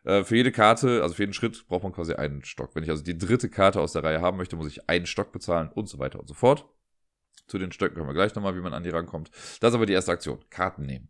Äh, 0.05 0.25
für 0.25 0.37
jede 0.37 0.53
Karte, 0.53 1.03
also 1.03 1.15
für 1.15 1.23
jeden 1.23 1.33
Schritt, 1.33 1.67
braucht 1.69 1.85
man 1.85 1.93
quasi 1.93 2.15
einen 2.15 2.45
Stock. 2.45 2.75
Wenn 2.75 2.83
ich 2.83 2.91
also 2.91 3.05
die 3.05 3.17
dritte 3.17 3.49
Karte 3.49 3.81
aus 3.81 3.93
der 3.93 4.03
Reihe 4.03 4.21
haben 4.21 4.37
möchte, 4.37 4.57
muss 4.57 4.67
ich 4.67 4.91
einen 4.91 5.07
Stock 5.07 5.33
bezahlen 5.33 5.71
und 5.73 5.89
so 5.89 5.99
weiter 5.99 6.19
und 6.19 6.29
so 6.29 6.35
fort. 6.35 6.67
Zu 7.47 7.59
den 7.59 7.73
Stöcken 7.73 7.97
kommen 7.97 8.09
wir 8.09 8.15
gleich 8.15 8.35
nochmal, 8.35 8.57
wie 8.57 8.61
man 8.61 8.75
an 8.75 8.83
die 8.83 8.91
rankommt. 8.91 9.31
Das 9.61 9.71
ist 9.71 9.75
aber 9.75 9.87
die 9.87 9.93
erste 9.93 10.13
Aktion. 10.13 10.45
Karten 10.51 10.87
nehmen 10.87 11.09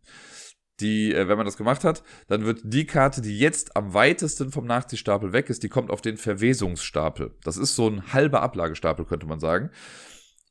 die, 0.79 1.13
äh, 1.13 1.27
wenn 1.27 1.37
man 1.37 1.45
das 1.45 1.57
gemacht 1.57 1.83
hat, 1.83 2.03
dann 2.27 2.45
wird 2.45 2.61
die 2.63 2.85
Karte, 2.85 3.21
die 3.21 3.37
jetzt 3.37 3.75
am 3.75 3.93
weitesten 3.93 4.51
vom 4.51 4.65
Nachziehstapel 4.65 5.33
weg 5.33 5.49
ist, 5.49 5.63
die 5.63 5.69
kommt 5.69 5.91
auf 5.91 6.01
den 6.01 6.17
Verwesungsstapel. 6.17 7.35
Das 7.43 7.57
ist 7.57 7.75
so 7.75 7.87
ein 7.87 8.13
halber 8.13 8.41
Ablagestapel, 8.41 9.05
könnte 9.05 9.25
man 9.25 9.39
sagen. 9.39 9.69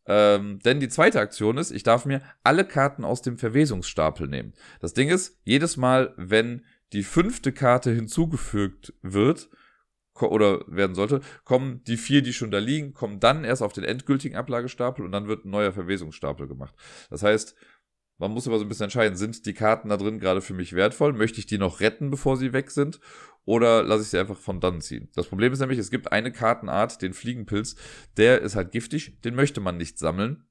Ähm, 0.06 0.58
denn 0.60 0.80
die 0.80 0.88
zweite 0.88 1.20
Aktion 1.20 1.58
ist, 1.58 1.70
ich 1.70 1.84
darf 1.84 2.04
mir 2.06 2.22
alle 2.42 2.64
Karten 2.64 3.04
aus 3.04 3.22
dem 3.22 3.38
Verwesungsstapel 3.38 4.26
nehmen. 4.26 4.52
Das 4.80 4.94
Ding 4.94 5.08
ist, 5.08 5.38
jedes 5.44 5.76
Mal, 5.76 6.14
wenn 6.16 6.64
die 6.92 7.04
fünfte 7.04 7.52
Karte 7.52 7.92
hinzugefügt 7.92 8.94
wird, 9.02 9.48
oder 10.20 10.62
werden 10.66 10.94
sollte, 10.94 11.20
kommen 11.44 11.82
die 11.84 11.96
vier, 11.96 12.22
die 12.22 12.32
schon 12.32 12.50
da 12.50 12.58
liegen, 12.58 12.92
kommen 12.92 13.18
dann 13.18 13.44
erst 13.44 13.62
auf 13.62 13.72
den 13.72 13.84
endgültigen 13.84 14.36
Ablagestapel 14.36 15.04
und 15.04 15.12
dann 15.12 15.26
wird 15.26 15.44
ein 15.44 15.50
neuer 15.50 15.72
Verwesungsstapel 15.72 16.46
gemacht. 16.46 16.74
Das 17.10 17.22
heißt, 17.22 17.56
man 18.22 18.30
muss 18.30 18.46
aber 18.46 18.58
so 18.58 18.64
ein 18.64 18.68
bisschen 18.68 18.84
entscheiden, 18.84 19.16
sind 19.16 19.46
die 19.46 19.52
Karten 19.52 19.88
da 19.88 19.96
drin 19.96 20.20
gerade 20.20 20.40
für 20.40 20.54
mich 20.54 20.74
wertvoll? 20.74 21.12
Möchte 21.12 21.40
ich 21.40 21.46
die 21.46 21.58
noch 21.58 21.80
retten, 21.80 22.08
bevor 22.08 22.36
sie 22.36 22.52
weg 22.52 22.70
sind? 22.70 23.00
Oder 23.44 23.82
lasse 23.82 24.04
ich 24.04 24.10
sie 24.10 24.18
einfach 24.18 24.38
von 24.38 24.60
dann 24.60 24.80
ziehen? 24.80 25.08
Das 25.16 25.26
Problem 25.26 25.52
ist 25.52 25.58
nämlich, 25.58 25.80
es 25.80 25.90
gibt 25.90 26.12
eine 26.12 26.30
Kartenart, 26.30 27.02
den 27.02 27.14
Fliegenpilz, 27.14 27.74
der 28.16 28.40
ist 28.40 28.54
halt 28.54 28.70
giftig, 28.70 29.20
den 29.22 29.34
möchte 29.34 29.60
man 29.60 29.76
nicht 29.76 29.98
sammeln. 29.98 30.46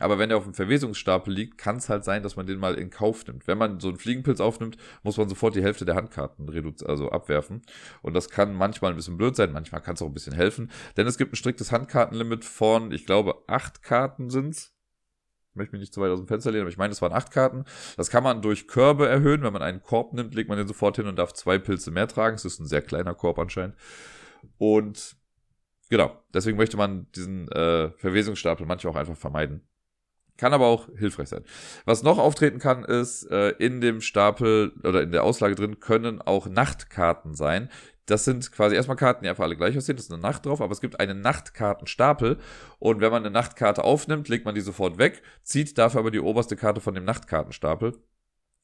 Aber 0.00 0.18
wenn 0.18 0.30
der 0.30 0.36
auf 0.36 0.44
dem 0.44 0.52
Verwesungsstapel 0.52 1.32
liegt, 1.32 1.58
kann 1.58 1.76
es 1.76 1.88
halt 1.88 2.04
sein, 2.04 2.24
dass 2.24 2.34
man 2.34 2.46
den 2.46 2.58
mal 2.58 2.74
in 2.74 2.90
Kauf 2.90 3.24
nimmt. 3.28 3.46
Wenn 3.46 3.56
man 3.56 3.78
so 3.78 3.88
einen 3.88 3.98
Fliegenpilz 3.98 4.40
aufnimmt, 4.40 4.76
muss 5.04 5.16
man 5.16 5.28
sofort 5.28 5.54
die 5.54 5.62
Hälfte 5.62 5.84
der 5.84 5.94
Handkarten 5.94 6.48
also 6.84 7.10
abwerfen. 7.10 7.62
Und 8.02 8.14
das 8.14 8.28
kann 8.30 8.52
manchmal 8.52 8.90
ein 8.90 8.96
bisschen 8.96 9.16
blöd 9.16 9.36
sein, 9.36 9.52
manchmal 9.52 9.80
kann 9.80 9.94
es 9.94 10.02
auch 10.02 10.08
ein 10.08 10.12
bisschen 10.12 10.34
helfen. 10.34 10.72
Denn 10.96 11.06
es 11.06 11.18
gibt 11.18 11.32
ein 11.32 11.36
striktes 11.36 11.70
Handkartenlimit 11.70 12.44
von, 12.44 12.90
ich 12.90 13.06
glaube, 13.06 13.44
acht 13.46 13.84
Karten 13.84 14.28
sind's 14.28 14.75
möchte 15.56 15.72
mich 15.72 15.80
nicht 15.80 15.94
zu 15.94 16.00
weit 16.00 16.10
aus 16.10 16.20
dem 16.20 16.28
Fenster 16.28 16.50
lehnen, 16.50 16.62
aber 16.62 16.70
ich 16.70 16.78
meine, 16.78 16.92
es 16.92 17.02
waren 17.02 17.12
acht 17.12 17.30
Karten. 17.30 17.64
Das 17.96 18.10
kann 18.10 18.22
man 18.22 18.42
durch 18.42 18.68
Körbe 18.68 19.08
erhöhen. 19.08 19.42
Wenn 19.42 19.52
man 19.52 19.62
einen 19.62 19.82
Korb 19.82 20.12
nimmt, 20.12 20.34
legt 20.34 20.48
man 20.48 20.58
den 20.58 20.68
sofort 20.68 20.96
hin 20.96 21.06
und 21.06 21.18
darf 21.18 21.32
zwei 21.32 21.58
Pilze 21.58 21.90
mehr 21.90 22.08
tragen. 22.08 22.36
Es 22.36 22.44
ist 22.44 22.60
ein 22.60 22.66
sehr 22.66 22.82
kleiner 22.82 23.14
Korb 23.14 23.38
anscheinend. 23.38 23.76
Und 24.58 25.16
genau, 25.90 26.22
deswegen 26.32 26.56
möchte 26.56 26.76
man 26.76 27.10
diesen 27.12 27.48
äh, 27.48 27.90
Verwesungsstapel 27.92 28.66
manchmal 28.66 28.94
auch 28.94 28.98
einfach 28.98 29.16
vermeiden. 29.16 29.66
Kann 30.36 30.52
aber 30.52 30.66
auch 30.66 30.88
hilfreich 30.96 31.28
sein. 31.28 31.44
Was 31.86 32.02
noch 32.02 32.18
auftreten 32.18 32.58
kann, 32.58 32.84
ist, 32.84 33.24
äh, 33.30 33.50
in 33.52 33.80
dem 33.80 34.02
Stapel 34.02 34.74
oder 34.84 35.02
in 35.02 35.10
der 35.10 35.24
Auslage 35.24 35.54
drin 35.54 35.80
können 35.80 36.20
auch 36.20 36.46
Nachtkarten 36.46 37.34
sein, 37.34 37.70
das 38.06 38.24
sind 38.24 38.50
quasi 38.52 38.76
erstmal 38.76 38.96
Karten, 38.96 39.24
die 39.24 39.28
einfach 39.28 39.44
alle 39.44 39.56
gleich 39.56 39.76
aussehen. 39.76 39.96
Das 39.96 40.06
ist 40.06 40.12
eine 40.12 40.22
Nacht 40.22 40.46
drauf, 40.46 40.60
aber 40.60 40.72
es 40.72 40.80
gibt 40.80 41.00
einen 41.00 41.20
Nachtkartenstapel. 41.20 42.38
Und 42.78 43.00
wenn 43.00 43.10
man 43.10 43.24
eine 43.24 43.32
Nachtkarte 43.32 43.84
aufnimmt, 43.84 44.28
legt 44.28 44.44
man 44.44 44.54
die 44.54 44.60
sofort 44.60 44.98
weg, 44.98 45.22
zieht 45.42 45.76
dafür 45.76 46.00
aber 46.00 46.10
die 46.10 46.20
oberste 46.20 46.56
Karte 46.56 46.80
von 46.80 46.94
dem 46.94 47.04
Nachtkartenstapel. 47.04 47.94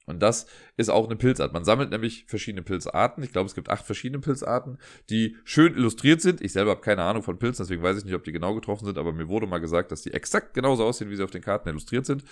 Und 0.07 0.21
das 0.21 0.47
ist 0.77 0.91
auch 0.91 1.07
eine 1.07 1.17
Pilzart. 1.17 1.53
Man 1.53 1.65
sammelt 1.65 1.91
nämlich 1.91 2.25
verschiedene 2.27 2.63
Pilzarten. 2.63 3.23
Ich 3.23 3.33
glaube, 3.33 3.47
es 3.47 3.55
gibt 3.55 3.71
acht 3.71 3.85
verschiedene 3.85 4.21
Pilzarten, 4.21 4.79
die 5.11 5.37
schön 5.45 5.75
illustriert 5.75 6.21
sind. 6.21 6.41
Ich 6.41 6.53
selber 6.53 6.73
habe 6.73 6.81
keine 6.81 7.03
Ahnung 7.03 7.23
von 7.23 7.39
Pilzen, 7.39 7.65
deswegen 7.65 7.83
weiß 7.83 7.99
ich 7.99 8.05
nicht, 8.05 8.15
ob 8.15 8.25
die 8.25 8.33
genau 8.33 8.55
getroffen 8.55 8.85
sind, 8.85 8.99
aber 8.99 9.13
mir 9.13 9.29
wurde 9.29 9.47
mal 9.47 9.59
gesagt, 9.59 9.93
dass 9.93 10.03
die 10.03 10.13
exakt 10.13 10.55
genauso 10.55 10.85
aussehen, 10.85 11.11
wie 11.11 11.17
sie 11.17 11.23
auf 11.23 11.31
den 11.31 11.43
Karten 11.43 11.69
illustriert 11.69 12.07
sind. 12.07 12.25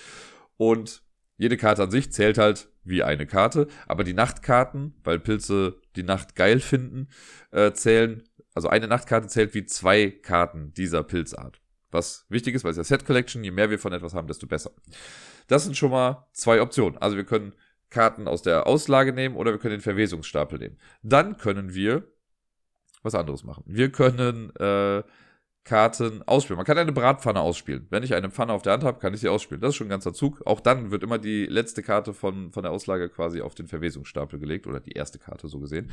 Und 0.57 1.03
jede 1.40 1.57
Karte 1.57 1.83
an 1.83 1.90
sich 1.90 2.12
zählt 2.12 2.37
halt 2.37 2.68
wie 2.85 3.03
eine 3.03 3.26
Karte, 3.26 3.66
aber 3.87 4.05
die 4.05 4.12
Nachtkarten, 4.12 4.92
weil 5.05 5.18
Pilze 5.18 5.81
die 5.96 6.03
Nacht 6.03 6.37
geil 6.37 6.61
finden, 6.61 7.09
äh, 7.50 7.72
zählen, 7.72 8.22
also 8.53 8.68
eine 8.68 8.88
Nachtkarte 8.88 9.26
zählt 9.26 9.55
wie 9.55 9.64
zwei 9.64 10.11
Karten 10.11 10.74
dieser 10.74 11.03
Pilzart. 11.03 11.62
Was 11.90 12.26
wichtig 12.29 12.55
ist, 12.55 12.64
weil 12.64 12.72
es 12.72 12.76
ja 12.76 12.85
Set 12.85 13.07
Collection, 13.07 13.42
je 13.42 13.53
mehr 13.53 13.70
wir 13.70 13.79
von 13.79 13.94
etwas 13.94 14.12
haben, 14.12 14.29
desto 14.29 14.46
besser. 14.46 14.72
Das 15.48 15.64
sind 15.64 15.79
schon 15.79 15.92
mal 15.92 16.29
zwei 16.33 16.61
Optionen. 16.61 16.98
Also 16.98 17.16
wir 17.16 17.24
können 17.24 17.55
Karten 17.88 18.29
aus 18.29 18.42
der 18.42 18.66
Auslage 18.66 19.14
nehmen 19.14 19.35
oder 19.35 19.53
wir 19.53 19.59
können 19.59 19.76
den 19.76 19.81
Verwesungsstapel 19.81 20.59
nehmen. 20.59 20.79
Dann 21.03 21.38
können 21.38 21.72
wir 21.72 22.07
was 23.03 23.14
anderes 23.14 23.44
machen. 23.44 23.64
Wir 23.66 23.90
können 23.90 24.55
äh, 24.57 25.03
Karten 25.64 26.23
ausspielen. 26.23 26.57
Man 26.57 26.66
kann 26.66 26.79
eine 26.79 26.92
Bratpfanne 26.92 27.40
ausspielen. 27.40 27.87
Wenn 27.90 28.03
ich 28.03 28.14
eine 28.14 28.31
Pfanne 28.31 28.53
auf 28.53 28.62
der 28.62 28.73
Hand 28.73 28.85
habe, 28.85 28.99
kann 28.99 29.14
ich 29.14 29.20
sie 29.20 29.29
ausspielen. 29.29 29.61
Das 29.61 29.70
ist 29.70 29.77
schon 29.77 29.88
ein 29.88 29.90
ganzer 29.90 30.12
Zug. 30.12 30.42
Auch 30.46 30.61
dann 30.61 30.90
wird 30.90 31.03
immer 31.03 31.18
die 31.18 31.46
letzte 31.46 31.83
Karte 31.83 32.14
von, 32.14 32.51
von 32.51 32.62
der 32.62 32.73
Auslage 32.73 33.09
quasi 33.09 33.40
auf 33.42 33.55
den 33.55 33.68
Verwesungsstapel 33.68 34.38
gelegt 34.38 34.66
oder 34.66 34.81
die 34.81 34.92
erste 34.92 35.18
Karte 35.18 35.49
so 35.49 35.61
gesehen. 35.61 35.90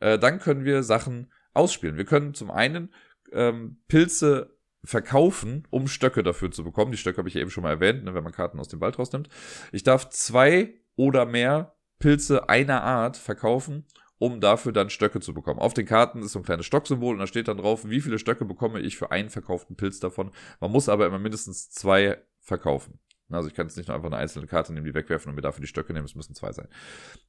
Äh, 0.00 0.18
dann 0.18 0.38
können 0.38 0.64
wir 0.64 0.82
Sachen 0.82 1.32
ausspielen. 1.54 1.96
Wir 1.96 2.04
können 2.04 2.34
zum 2.34 2.50
einen 2.50 2.92
ähm, 3.32 3.78
Pilze 3.88 4.56
verkaufen, 4.84 5.66
um 5.70 5.88
Stöcke 5.88 6.22
dafür 6.22 6.50
zu 6.50 6.62
bekommen. 6.62 6.92
Die 6.92 6.98
Stöcke 6.98 7.18
habe 7.18 7.28
ich 7.28 7.36
eben 7.36 7.50
schon 7.50 7.62
mal 7.62 7.70
erwähnt, 7.70 8.04
ne, 8.04 8.14
wenn 8.14 8.22
man 8.24 8.32
Karten 8.32 8.60
aus 8.60 8.68
dem 8.68 8.80
Wald 8.80 8.98
rausnimmt. 8.98 9.28
Ich 9.72 9.82
darf 9.82 10.08
zwei 10.10 10.74
oder 10.94 11.26
mehr 11.26 11.74
Pilze 11.98 12.48
einer 12.48 12.82
Art 12.82 13.16
verkaufen, 13.16 13.86
um 14.18 14.40
dafür 14.40 14.72
dann 14.72 14.90
Stöcke 14.90 15.20
zu 15.20 15.34
bekommen. 15.34 15.60
Auf 15.60 15.74
den 15.74 15.86
Karten 15.86 16.22
ist 16.22 16.32
so 16.32 16.40
ein 16.40 16.44
kleines 16.44 16.66
Stocksymbol 16.66 17.14
und 17.14 17.20
da 17.20 17.26
steht 17.26 17.48
dann 17.48 17.58
drauf, 17.58 17.88
wie 17.88 18.00
viele 18.00 18.18
Stöcke 18.18 18.44
bekomme 18.44 18.80
ich 18.80 18.96
für 18.96 19.10
einen 19.10 19.30
verkauften 19.30 19.76
Pilz 19.76 20.00
davon. 20.00 20.30
Man 20.60 20.72
muss 20.72 20.88
aber 20.88 21.06
immer 21.06 21.18
mindestens 21.18 21.70
zwei 21.70 22.18
verkaufen. 22.40 22.98
Also 23.30 23.48
ich 23.48 23.54
kann 23.54 23.66
jetzt 23.66 23.76
nicht 23.76 23.88
nur 23.88 23.94
einfach 23.94 24.08
eine 24.08 24.16
einzelne 24.16 24.46
Karte 24.46 24.72
nehmen, 24.72 24.86
die 24.86 24.94
wegwerfen 24.94 25.28
und 25.28 25.36
mir 25.36 25.42
dafür 25.42 25.60
die 25.60 25.66
Stöcke 25.66 25.92
nehmen, 25.92 26.06
es 26.06 26.14
müssen 26.14 26.34
zwei 26.34 26.52
sein. 26.52 26.68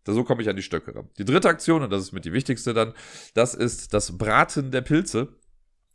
So 0.05 0.23
komme 0.23 0.41
ich 0.41 0.49
an 0.49 0.55
die 0.55 0.61
Stöcke 0.61 0.95
ran. 0.95 1.09
Die 1.17 1.25
dritte 1.25 1.49
Aktion, 1.49 1.83
und 1.83 1.89
das 1.89 2.01
ist 2.01 2.11
mit 2.13 2.23
die 2.23 2.31
wichtigste 2.31 2.73
dann, 2.73 2.93
das 3.33 3.53
ist 3.53 3.93
das 3.93 4.17
Braten 4.17 4.71
der 4.71 4.81
Pilze. 4.81 5.35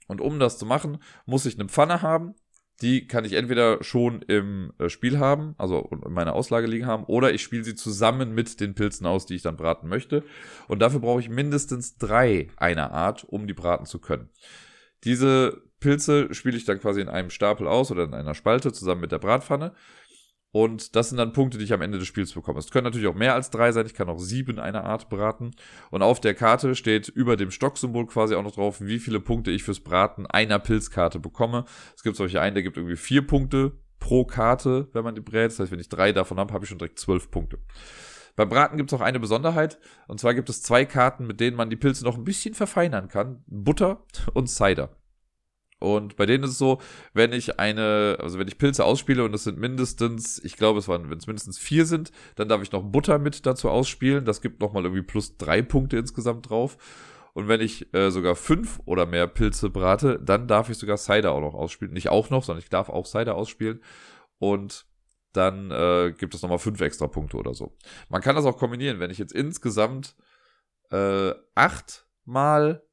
Und 0.06 0.20
um 0.20 0.38
das 0.38 0.58
zu 0.58 0.66
machen, 0.66 0.98
muss 1.24 1.46
ich 1.46 1.58
eine 1.58 1.68
Pfanne 1.68 2.02
haben, 2.02 2.34
die 2.82 3.06
kann 3.06 3.24
ich 3.24 3.34
entweder 3.34 3.82
schon 3.82 4.22
im 4.22 4.72
äh, 4.78 4.88
Spiel 4.88 5.18
haben, 5.18 5.54
also 5.58 5.88
in 6.04 6.12
meiner 6.12 6.34
Auslage 6.34 6.66
liegen 6.66 6.86
haben, 6.86 7.04
oder 7.04 7.32
ich 7.32 7.42
spiele 7.42 7.64
sie 7.64 7.74
zusammen 7.74 8.34
mit 8.34 8.60
den 8.60 8.74
Pilzen 8.74 9.06
aus, 9.06 9.26
die 9.26 9.36
ich 9.36 9.42
dann 9.42 9.56
braten 9.56 9.88
möchte. 9.88 10.24
Und 10.66 10.80
dafür 10.80 11.00
brauche 11.00 11.20
ich 11.20 11.28
mindestens 11.28 11.96
drei 11.96 12.48
einer 12.56 12.92
Art, 12.92 13.24
um 13.24 13.46
die 13.46 13.54
braten 13.54 13.86
zu 13.86 14.00
können. 14.00 14.28
Diese 15.04 15.62
Pilze 15.78 16.32
spiele 16.32 16.56
ich 16.56 16.64
dann 16.64 16.80
quasi 16.80 17.00
in 17.00 17.08
einem 17.08 17.30
Stapel 17.30 17.68
aus 17.68 17.90
oder 17.90 18.04
in 18.04 18.14
einer 18.14 18.34
Spalte 18.34 18.72
zusammen 18.72 19.02
mit 19.02 19.12
der 19.12 19.18
Bratpfanne. 19.18 19.74
Und 20.54 20.94
das 20.94 21.08
sind 21.08 21.18
dann 21.18 21.32
Punkte, 21.32 21.58
die 21.58 21.64
ich 21.64 21.72
am 21.72 21.82
Ende 21.82 21.98
des 21.98 22.06
Spiels 22.06 22.32
bekomme. 22.32 22.60
Es 22.60 22.70
können 22.70 22.84
natürlich 22.84 23.08
auch 23.08 23.16
mehr 23.16 23.34
als 23.34 23.50
drei 23.50 23.72
sein. 23.72 23.86
Ich 23.86 23.94
kann 23.94 24.08
auch 24.08 24.20
sieben 24.20 24.60
einer 24.60 24.84
Art 24.84 25.08
braten. 25.08 25.50
Und 25.90 26.02
auf 26.02 26.20
der 26.20 26.32
Karte 26.34 26.76
steht 26.76 27.08
über 27.08 27.34
dem 27.36 27.50
Stocksymbol 27.50 28.06
quasi 28.06 28.36
auch 28.36 28.42
noch 28.44 28.54
drauf, 28.54 28.80
wie 28.80 29.00
viele 29.00 29.18
Punkte 29.18 29.50
ich 29.50 29.64
fürs 29.64 29.80
Braten 29.80 30.26
einer 30.26 30.60
Pilzkarte 30.60 31.18
bekomme. 31.18 31.64
Es 31.96 32.04
gibt 32.04 32.14
solche 32.14 32.40
einen, 32.40 32.54
der 32.54 32.62
gibt 32.62 32.76
irgendwie 32.76 32.94
vier 32.94 33.26
Punkte 33.26 33.72
pro 33.98 34.24
Karte, 34.24 34.86
wenn 34.92 35.02
man 35.02 35.16
die 35.16 35.22
brät. 35.22 35.50
Das 35.50 35.58
heißt, 35.58 35.72
wenn 35.72 35.80
ich 35.80 35.88
drei 35.88 36.12
davon 36.12 36.38
habe, 36.38 36.54
habe 36.54 36.64
ich 36.64 36.68
schon 36.68 36.78
direkt 36.78 37.00
zwölf 37.00 37.32
Punkte. 37.32 37.58
Beim 38.36 38.48
Braten 38.48 38.76
gibt 38.76 38.92
es 38.92 38.96
auch 38.96 39.04
eine 39.04 39.18
Besonderheit. 39.18 39.80
Und 40.06 40.20
zwar 40.20 40.34
gibt 40.34 40.48
es 40.50 40.62
zwei 40.62 40.84
Karten, 40.84 41.26
mit 41.26 41.40
denen 41.40 41.56
man 41.56 41.68
die 41.68 41.74
Pilze 41.74 42.04
noch 42.04 42.16
ein 42.16 42.22
bisschen 42.22 42.54
verfeinern 42.54 43.08
kann. 43.08 43.42
Butter 43.48 44.04
und 44.34 44.48
Cider. 44.48 44.90
Und 45.84 46.16
bei 46.16 46.24
denen 46.24 46.44
ist 46.44 46.50
es 46.52 46.58
so, 46.58 46.80
wenn 47.12 47.34
ich 47.34 47.60
eine, 47.60 48.16
also 48.18 48.38
wenn 48.38 48.48
ich 48.48 48.56
Pilze 48.56 48.86
ausspiele 48.86 49.22
und 49.22 49.34
es 49.34 49.44
sind 49.44 49.58
mindestens, 49.58 50.42
ich 50.42 50.56
glaube, 50.56 50.78
es 50.78 50.88
waren, 50.88 51.10
wenn 51.10 51.18
es 51.18 51.26
mindestens 51.26 51.58
vier 51.58 51.84
sind, 51.84 52.10
dann 52.36 52.48
darf 52.48 52.62
ich 52.62 52.72
noch 52.72 52.82
Butter 52.82 53.18
mit 53.18 53.44
dazu 53.44 53.68
ausspielen. 53.68 54.24
Das 54.24 54.40
gibt 54.40 54.62
nochmal 54.62 54.84
irgendwie 54.84 55.02
plus 55.02 55.36
drei 55.36 55.60
Punkte 55.60 55.98
insgesamt 55.98 56.48
drauf. 56.48 56.78
Und 57.34 57.48
wenn 57.48 57.60
ich 57.60 57.92
äh, 57.92 58.10
sogar 58.10 58.34
fünf 58.34 58.80
oder 58.86 59.04
mehr 59.04 59.26
Pilze 59.26 59.68
brate, 59.68 60.18
dann 60.24 60.48
darf 60.48 60.70
ich 60.70 60.78
sogar 60.78 60.96
Cider 60.96 61.32
auch 61.32 61.42
noch 61.42 61.54
ausspielen. 61.54 61.92
Nicht 61.92 62.08
auch 62.08 62.30
noch, 62.30 62.44
sondern 62.44 62.62
ich 62.62 62.70
darf 62.70 62.88
auch 62.88 63.04
Cider 63.04 63.34
ausspielen. 63.34 63.82
Und 64.38 64.86
dann 65.34 65.70
äh, 65.70 66.14
gibt 66.16 66.34
es 66.34 66.40
nochmal 66.40 66.60
fünf 66.60 66.80
extra 66.80 67.08
Punkte 67.08 67.36
oder 67.36 67.52
so. 67.52 67.76
Man 68.08 68.22
kann 68.22 68.36
das 68.36 68.46
auch 68.46 68.56
kombinieren. 68.56 69.00
Wenn 69.00 69.10
ich 69.10 69.18
jetzt 69.18 69.34
insgesamt 69.34 70.16
äh, 70.90 71.32
acht 71.54 72.06
Mal 72.24 72.83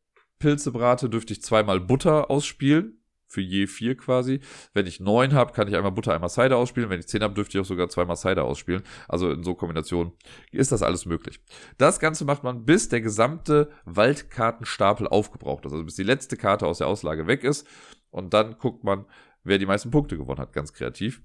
Pilze 0.42 0.72
dürfte 1.10 1.34
ich 1.34 1.42
zweimal 1.42 1.80
Butter 1.80 2.30
ausspielen. 2.30 2.98
Für 3.28 3.40
je 3.40 3.66
vier 3.66 3.96
quasi. 3.96 4.42
Wenn 4.74 4.88
ich 4.88 5.00
neun 5.00 5.34
habe, 5.34 5.54
kann 5.54 5.70
ich 5.70 5.76
einmal 5.78 5.94
Butter, 5.94 6.14
einmal 6.14 6.30
Cider 6.30 6.58
ausspielen. 6.58 6.90
Wenn 6.90 7.00
ich 7.00 7.08
zehn 7.08 7.24
habe, 7.24 7.34
dürfte 7.34 7.58
ich 7.58 7.62
auch 7.62 7.66
sogar 7.66 7.88
zweimal 7.88 8.18
Cider 8.18 8.44
ausspielen. 8.44 8.84
Also 9.08 9.32
in 9.32 9.42
so 9.42 9.56
Kombination 9.56 10.12
ist 10.52 10.74
das 10.74 10.82
alles 10.82 11.06
möglich. 11.06 11.40
Das 11.78 12.02
Ganze 12.02 12.26
macht 12.26 12.44
man, 12.44 12.66
bis 12.66 12.90
der 12.90 13.00
gesamte 13.00 13.72
Waldkartenstapel 13.86 15.08
aufgebraucht 15.08 15.66
ist. 15.66 15.72
Also 15.72 15.86
bis 15.86 15.96
die 15.96 16.04
letzte 16.04 16.36
Karte 16.36 16.68
aus 16.68 16.80
der 16.80 16.88
Auslage 16.88 17.26
weg 17.26 17.46
ist. 17.46 17.66
Und 18.10 18.34
dann 18.34 18.58
guckt 18.58 18.84
man, 18.84 19.06
wer 19.46 19.60
die 19.60 19.66
meisten 19.66 19.92
Punkte 19.92 20.18
gewonnen 20.18 20.42
hat. 20.42 20.52
Ganz 20.52 20.74
kreativ. 20.74 21.22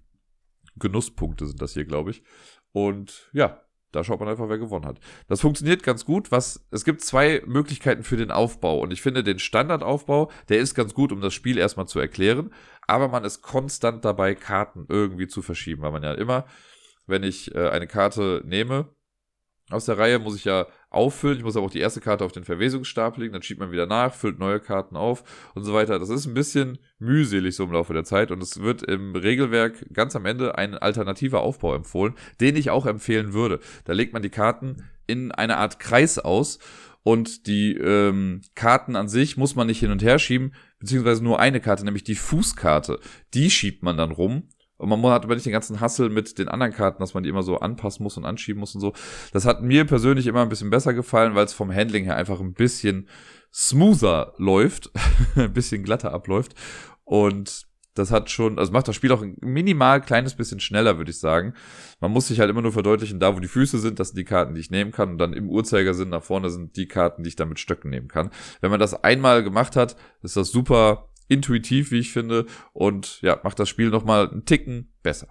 Genusspunkte 0.77 1.45
sind 1.47 1.61
das 1.61 1.73
hier, 1.73 1.87
glaube 1.87 2.13
ich. 2.13 2.23
Und 2.71 3.31
ja, 3.33 3.66
da 3.97 4.05
schaut 4.05 4.21
man 4.21 4.29
einfach, 4.29 4.49
wer 4.49 4.59
gewonnen 4.59 4.85
hat. 4.85 5.01
Das 5.27 5.41
funktioniert 5.41 5.83
ganz 5.83 6.05
gut. 6.05 6.31
Was, 6.31 6.67
es 6.71 6.85
gibt 6.85 7.01
zwei 7.01 7.43
Möglichkeiten 7.47 8.05
für 8.05 8.17
den 8.17 8.31
Aufbau. 8.31 8.79
Und 8.81 8.93
ich 8.93 9.01
finde, 9.01 9.25
den 9.25 9.39
Standardaufbau, 9.39 10.31
der 10.49 10.59
ist 10.59 10.75
ganz 10.75 10.95
gut, 10.95 11.13
um 11.13 11.21
das 11.21 11.35
Spiel 11.35 11.59
erstmal 11.59 11.89
zu 11.89 11.99
erklären. 11.99 12.53
Aber 12.87 13.09
man 13.09 13.25
ist 13.25 13.41
konstant 13.41 14.05
dabei, 14.05 14.35
Karten 14.35 14.85
irgendwie 14.89 15.27
zu 15.27 15.41
verschieben. 15.43 15.83
Weil 15.83 15.93
man 15.93 16.03
ja 16.03 16.13
immer, 16.13 16.45
wenn 17.07 17.23
ich 17.23 17.55
äh, 17.55 17.71
eine 17.71 17.87
Karte 17.87 18.43
nehme, 18.45 18.95
aus 19.71 19.87
der 19.87 19.99
Reihe 19.99 20.19
muss 20.19 20.37
ich 20.37 20.45
ja 20.45 20.67
auffüllen. 20.97 21.39
Ich 21.39 21.45
muss 21.45 21.57
aber 21.57 21.67
auch 21.67 21.71
die 21.71 21.81
erste 21.81 22.01
Karte 22.01 22.25
auf 22.25 22.33
den 22.33 22.45
Verwesungsstapel 22.45 23.23
legen, 23.23 23.33
dann 23.33 23.43
schiebt 23.43 23.61
man 23.61 23.71
wieder 23.71 23.87
nach, 23.87 24.15
füllt 24.15 24.39
neue 24.39 24.59
Karten 24.59 24.97
auf 24.97 25.23
und 25.55 25.65
so 25.65 25.73
weiter. 25.73 25.99
Das 25.99 26.09
ist 26.09 26.27
ein 26.27 26.35
bisschen 26.35 26.79
mühselig 26.99 27.55
so 27.55 27.65
im 27.65 27.73
Laufe 27.73 27.93
der 27.93 28.05
Zeit 28.05 28.31
und 28.31 28.43
es 28.43 28.61
wird 28.61 28.83
im 28.83 29.15
Regelwerk 29.15 29.87
ganz 29.93 30.17
am 30.17 30.27
Ende 30.27 30.57
ein 30.57 30.75
alternativer 30.75 31.41
Aufbau 31.41 31.75
empfohlen, 31.75 32.15
den 32.41 32.57
ich 32.57 32.71
auch 32.71 32.87
empfehlen 32.87 33.33
würde. 33.33 33.61
Da 33.85 33.93
legt 33.93 34.13
man 34.13 34.23
die 34.23 34.31
Karten 34.31 34.85
in 35.07 35.31
eine 35.31 35.59
Art 35.59 35.79
Kreis 35.79 36.19
aus 36.19 36.59
und 37.03 37.47
die 37.47 37.77
ähm, 37.77 38.41
Karten 38.57 38.97
an 38.97 39.09
sich 39.09 39.37
muss 39.37 39.55
man 39.55 39.69
nicht 39.69 39.79
hin 39.79 39.93
und 39.93 40.03
her 40.03 40.19
schieben, 40.19 40.55
beziehungsweise 40.81 41.23
nur 41.23 41.39
eine 41.39 41.61
Karte, 41.61 41.85
nämlich 41.85 42.03
die 42.03 42.17
Fußkarte. 42.17 42.99
Die 43.33 43.51
schiebt 43.51 43.85
man 43.85 43.97
dann 43.97 44.11
rum 44.11 44.49
und 44.79 44.89
man 44.89 45.03
hat 45.11 45.25
aber 45.25 45.35
nicht 45.35 45.47
den 45.47 45.53
ganzen 45.53 45.81
Hassel 45.81 46.11
mit 46.11 46.39
den 46.39 46.49
anderen 46.49 46.73
Karten, 46.73 47.01
dass 47.01 47.15
man 47.15 47.23
die 47.23 47.29
immer 47.31 47.43
so 47.43 47.59
anpassen 47.59 48.03
muss 48.03 48.17
und 48.17 48.25
anschieben 48.25 48.61
muss 48.61 48.75
und 48.75 48.81
so. 48.81 48.93
Das 49.33 49.47
hat 49.47 49.63
mir 49.63 49.85
persönlich 49.85 50.27
immer 50.27 50.43
ein 50.43 50.49
bisschen 50.49 50.71
besser 50.71 50.93
gefallen, 50.93 51.35
weil 51.35 51.47
es 51.47 51.55
vom 51.55 51.73
Handling 51.73 52.05
her 52.05 52.17
einfach 52.17 52.41
ein 52.41 52.53
bisschen 52.53 53.09
smoother 53.53 54.35
läuft, 54.37 54.91
ein 55.37 55.53
bisschen 55.53 55.83
glatter 55.83 56.13
abläuft. 56.13 56.55
Und 57.05 57.67
das 57.95 58.11
hat 58.11 58.31
schon, 58.31 58.59
also 58.59 58.73
macht 58.73 58.89
das 58.89 58.95
Spiel 58.95 59.11
auch 59.13 59.23
ein 59.23 59.37
minimal 59.41 60.03
kleines 60.03 60.35
bisschen 60.35 60.61
schneller, 60.61 60.99
würde 60.99 61.11
ich 61.11 61.19
sagen. 61.19 61.55
Man 62.01 62.11
muss 62.11 62.29
sich 62.29 62.41
halt 62.41 62.51
immer 62.51 62.61
nur 62.61 62.73
verdeutlichen, 62.73 63.19
da 63.19 63.35
wo 63.35 63.41
die 63.41 63.49
Füße 63.49 63.79
sind, 63.79 63.99
das 63.99 64.09
sind 64.09 64.19
die 64.19 64.25
Karten, 64.25 64.55
die 64.55 64.61
ich 64.61 64.71
nehmen 64.71 64.93
kann. 64.93 65.13
Und 65.13 65.19
dann 65.19 65.33
im 65.33 65.49
Uhrzeigersinn 65.49 66.11
nach 66.11 66.23
vorne 66.23 66.51
sind 66.51 66.77
die 66.77 66.89
Karten, 66.89 67.23
die 67.23 67.29
ich 67.29 67.37
dann 67.37 67.49
mit 67.49 67.59
Stöcken 67.59 67.91
nehmen 67.91 68.09
kann. 68.09 68.31
Wenn 68.61 68.71
man 68.71 68.81
das 68.81 69.03
einmal 69.03 69.43
gemacht 69.43 69.77
hat, 69.77 69.97
ist 70.23 70.37
das 70.37 70.51
super 70.51 71.09
intuitiv, 71.29 71.91
wie 71.91 71.99
ich 71.99 72.13
finde, 72.13 72.47
und 72.73 73.21
ja, 73.23 73.41
macht 73.43 73.59
das 73.59 73.69
Spiel 73.69 73.91
nochmal 73.91 74.29
einen 74.29 74.45
Ticken 74.45 74.93
besser. 75.03 75.29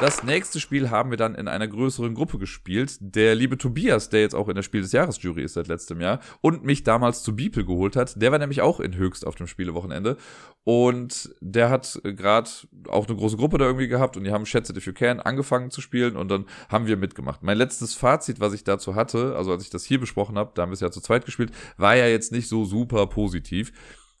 Das 0.00 0.24
nächste 0.24 0.58
Spiel 0.58 0.90
haben 0.90 1.10
wir 1.10 1.16
dann 1.16 1.36
in 1.36 1.46
einer 1.46 1.68
größeren 1.68 2.14
Gruppe 2.14 2.38
gespielt. 2.38 2.96
Der 3.00 3.36
liebe 3.36 3.56
Tobias, 3.56 4.08
der 4.08 4.22
jetzt 4.22 4.34
auch 4.34 4.48
in 4.48 4.56
der 4.56 4.62
Spiel 4.62 4.82
des 4.82 4.90
Jahres 4.90 5.22
Jury 5.22 5.44
ist 5.44 5.54
seit 5.54 5.68
letztem 5.68 6.00
Jahr 6.00 6.18
und 6.40 6.64
mich 6.64 6.82
damals 6.82 7.22
zu 7.22 7.36
Beeple 7.36 7.64
geholt 7.64 7.94
hat, 7.94 8.20
der 8.20 8.32
war 8.32 8.40
nämlich 8.40 8.60
auch 8.60 8.80
in 8.80 8.96
Höchst 8.96 9.24
auf 9.24 9.36
dem 9.36 9.46
Spielewochenende 9.46 10.16
und 10.64 11.32
der 11.40 11.70
hat 11.70 12.00
gerade 12.02 12.50
auch 12.88 13.06
eine 13.06 13.16
große 13.16 13.36
Gruppe 13.36 13.58
da 13.58 13.66
irgendwie 13.66 13.86
gehabt 13.86 14.16
und 14.16 14.24
die 14.24 14.32
haben 14.32 14.46
Schätze 14.46 14.76
If 14.76 14.84
You 14.84 14.94
Can 14.94 15.20
angefangen 15.20 15.70
zu 15.70 15.80
spielen 15.80 16.16
und 16.16 16.28
dann 16.28 16.46
haben 16.68 16.88
wir 16.88 16.96
mitgemacht. 16.96 17.44
Mein 17.44 17.56
letztes 17.56 17.94
Fazit, 17.94 18.40
was 18.40 18.52
ich 18.52 18.64
dazu 18.64 18.96
hatte, 18.96 19.36
also 19.36 19.52
als 19.52 19.62
ich 19.62 19.70
das 19.70 19.84
hier 19.84 20.00
besprochen 20.00 20.36
habe, 20.36 20.50
da 20.54 20.62
haben 20.62 20.70
wir 20.70 20.74
es 20.74 20.80
ja 20.80 20.90
zu 20.90 21.00
zweit 21.00 21.24
gespielt, 21.24 21.52
war 21.76 21.94
ja 21.94 22.08
jetzt 22.08 22.32
nicht 22.32 22.48
so 22.48 22.64
super 22.64 23.06
positiv 23.06 23.72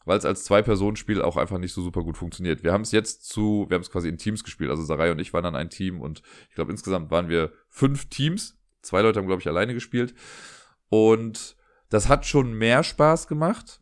weil 0.04 0.18
es 0.18 0.24
als 0.24 0.44
Zwei-Personen-Spiel 0.44 1.22
auch 1.22 1.36
einfach 1.36 1.58
nicht 1.58 1.72
so 1.72 1.82
super 1.82 2.02
gut 2.02 2.16
funktioniert. 2.16 2.62
Wir 2.62 2.72
haben 2.72 2.82
es 2.82 2.92
jetzt 2.92 3.28
zu, 3.28 3.66
wir 3.68 3.74
haben 3.74 3.82
es 3.82 3.90
quasi 3.90 4.08
in 4.08 4.18
Teams 4.18 4.44
gespielt. 4.44 4.70
Also 4.70 4.82
Sarai 4.82 5.10
und 5.10 5.18
ich 5.18 5.32
waren 5.32 5.44
dann 5.44 5.56
ein 5.56 5.70
Team 5.70 6.00
und 6.00 6.22
ich 6.48 6.54
glaube 6.54 6.70
insgesamt 6.70 7.10
waren 7.10 7.28
wir 7.28 7.52
fünf 7.68 8.08
Teams. 8.08 8.58
Zwei 8.82 9.02
Leute 9.02 9.18
haben, 9.18 9.26
glaube 9.26 9.40
ich, 9.40 9.48
alleine 9.48 9.72
gespielt. 9.72 10.14
Und 10.88 11.56
das 11.88 12.08
hat 12.08 12.26
schon 12.26 12.52
mehr 12.52 12.82
Spaß 12.82 13.28
gemacht. 13.28 13.80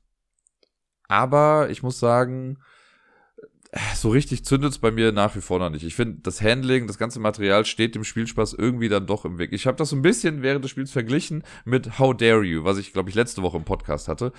Aber 1.09 1.69
ich 1.71 1.83
muss 1.83 1.99
sagen, 1.99 2.59
so 3.95 4.11
richtig 4.11 4.45
zündet 4.45 4.73
es 4.73 4.79
bei 4.79 4.91
mir 4.91 5.13
nach 5.13 5.35
wie 5.35 5.41
vor 5.41 5.59
noch 5.59 5.71
nicht. 5.71 5.85
Ich 5.85 5.95
finde, 5.95 6.21
das 6.23 6.43
Handling, 6.43 6.87
das 6.87 6.99
ganze 6.99 7.21
Material 7.21 7.65
steht 7.65 7.95
dem 7.95 8.05
Spielspaß 8.05 8.53
irgendwie 8.53 8.91
dann 8.91 9.07
doch 9.07 9.25
im 9.25 9.39
Weg. 9.39 9.53
Ich 9.53 9.67
habe 9.67 9.79
das 9.79 9.91
so 9.91 9.97
ein 9.97 10.03
bisschen 10.03 10.43
während 10.43 10.63
des 10.63 10.71
Spiels 10.71 10.93
verglichen 10.93 11.43
mit 11.65 11.99
How 11.99 12.15
Dare 12.15 12.43
You, 12.43 12.65
was 12.65 12.77
ich, 12.77 12.93
glaube 12.93 13.09
ich, 13.09 13.15
letzte 13.15 13.43
Woche 13.43 13.57
im 13.57 13.65
Podcast 13.65 14.09
hatte. 14.09 14.33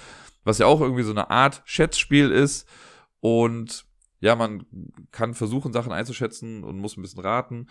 Was 0.43 0.59
ja 0.59 0.67
auch 0.67 0.81
irgendwie 0.81 1.03
so 1.03 1.11
eine 1.11 1.31
Art 1.31 1.63
Schätzspiel 1.65 2.29
ist. 2.29 2.67
Und 3.21 3.85
ja, 4.19 4.35
man 4.35 4.65
kann 5.11 5.33
versuchen, 5.33 5.73
Sachen 5.73 5.91
einzuschätzen 5.91 6.63
und 6.63 6.77
muss 6.77 6.95
ein 6.95 7.01
bisschen 7.01 7.21
raten. 7.21 7.67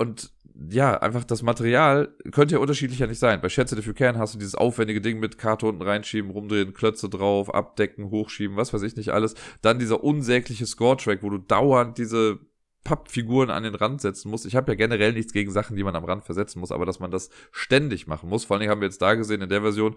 Und 0.00 0.32
ja, 0.70 0.96
einfach 0.96 1.24
das 1.24 1.42
Material 1.42 2.08
könnte 2.32 2.54
ja 2.54 2.58
unterschiedlicher 2.58 3.06
nicht 3.06 3.18
sein. 3.18 3.42
Bei 3.42 3.50
Schätze 3.50 3.78
If 3.78 3.86
You 3.86 3.92
Can 3.92 4.16
hast 4.16 4.32
du 4.32 4.38
dieses 4.38 4.54
aufwendige 4.54 5.02
Ding 5.02 5.20
mit 5.20 5.36
Karte 5.36 5.66
unten 5.66 5.82
reinschieben, 5.82 6.30
rumdrehen, 6.30 6.72
Klötze 6.72 7.10
drauf, 7.10 7.54
abdecken, 7.54 8.10
hochschieben, 8.10 8.56
was 8.56 8.72
weiß 8.72 8.80
ich 8.80 8.96
nicht 8.96 9.10
alles. 9.10 9.34
Dann 9.60 9.78
dieser 9.78 10.02
unsägliche 10.02 10.64
Score-Track, 10.64 11.22
wo 11.22 11.28
du 11.28 11.36
dauernd 11.36 11.98
diese 11.98 12.38
Pappfiguren 12.84 13.50
an 13.50 13.62
den 13.62 13.74
Rand 13.74 14.00
setzen 14.00 14.30
muss. 14.30 14.44
Ich 14.44 14.56
habe 14.56 14.72
ja 14.72 14.76
generell 14.76 15.12
nichts 15.12 15.32
gegen 15.32 15.50
Sachen, 15.50 15.76
die 15.76 15.84
man 15.84 15.94
am 15.96 16.04
Rand 16.04 16.24
versetzen 16.24 16.60
muss, 16.60 16.72
aber 16.72 16.86
dass 16.86 16.98
man 16.98 17.10
das 17.10 17.28
ständig 17.52 18.06
machen 18.06 18.28
muss. 18.28 18.44
Vor 18.44 18.54
allen 18.54 18.60
Dingen 18.60 18.70
haben 18.70 18.80
wir 18.80 18.88
jetzt 18.88 19.02
da 19.02 19.14
gesehen, 19.14 19.42
in 19.42 19.48
der 19.48 19.60
Version 19.60 19.96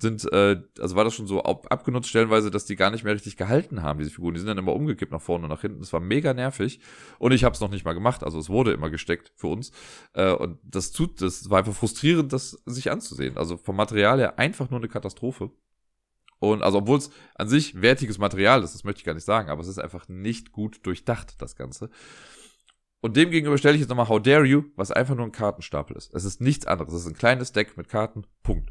sind, 0.00 0.30
äh, 0.32 0.60
also 0.78 0.94
war 0.94 1.04
das 1.04 1.14
schon 1.14 1.26
so 1.26 1.42
ab, 1.42 1.66
abgenutzt 1.70 2.08
stellenweise, 2.08 2.50
dass 2.50 2.66
die 2.66 2.76
gar 2.76 2.90
nicht 2.90 3.02
mehr 3.02 3.14
richtig 3.14 3.36
gehalten 3.36 3.82
haben, 3.82 3.98
diese 3.98 4.10
Figuren. 4.10 4.34
Die 4.34 4.40
sind 4.40 4.48
dann 4.48 4.58
immer 4.58 4.74
umgekippt 4.74 5.10
nach 5.10 5.22
vorne 5.22 5.44
und 5.44 5.50
nach 5.50 5.62
hinten. 5.62 5.80
Das 5.80 5.92
war 5.92 6.00
mega 6.00 6.34
nervig. 6.34 6.80
Und 7.18 7.32
ich 7.32 7.44
habe 7.44 7.54
es 7.54 7.60
noch 7.60 7.70
nicht 7.70 7.84
mal 7.84 7.94
gemacht. 7.94 8.22
Also 8.22 8.38
es 8.38 8.48
wurde 8.48 8.72
immer 8.72 8.90
gesteckt 8.90 9.32
für 9.34 9.48
uns. 9.48 9.72
Äh, 10.12 10.32
und 10.32 10.58
das 10.62 10.92
tut, 10.92 11.20
das 11.22 11.50
war 11.50 11.58
einfach 11.58 11.74
frustrierend, 11.74 12.32
das 12.32 12.62
sich 12.66 12.90
anzusehen. 12.90 13.36
Also 13.36 13.56
vom 13.56 13.76
Material 13.76 14.18
her 14.18 14.38
einfach 14.38 14.70
nur 14.70 14.80
eine 14.80 14.88
Katastrophe. 14.88 15.50
Und 16.40 16.62
also, 16.62 16.78
obwohl 16.78 16.98
es 16.98 17.10
an 17.34 17.48
sich 17.48 17.80
wertiges 17.80 18.18
Material 18.18 18.62
ist, 18.62 18.74
das 18.74 18.84
möchte 18.84 19.00
ich 19.00 19.04
gar 19.04 19.14
nicht 19.14 19.24
sagen, 19.24 19.50
aber 19.50 19.60
es 19.60 19.68
ist 19.68 19.78
einfach 19.78 20.08
nicht 20.08 20.52
gut 20.52 20.86
durchdacht, 20.86 21.34
das 21.42 21.56
Ganze. 21.56 21.90
Und 23.00 23.16
demgegenüber 23.16 23.58
stelle 23.58 23.74
ich 23.74 23.80
jetzt 23.80 23.88
nochmal 23.88 24.08
How 24.08 24.20
Dare 24.20 24.44
You, 24.44 24.64
was 24.76 24.90
einfach 24.90 25.14
nur 25.14 25.26
ein 25.26 25.32
Kartenstapel 25.32 25.96
ist. 25.96 26.12
Es 26.14 26.24
ist 26.24 26.40
nichts 26.40 26.66
anderes. 26.66 26.92
Es 26.92 27.02
ist 27.02 27.08
ein 27.08 27.18
kleines 27.18 27.52
Deck 27.52 27.76
mit 27.76 27.88
Karten. 27.88 28.24
Punkt. 28.42 28.70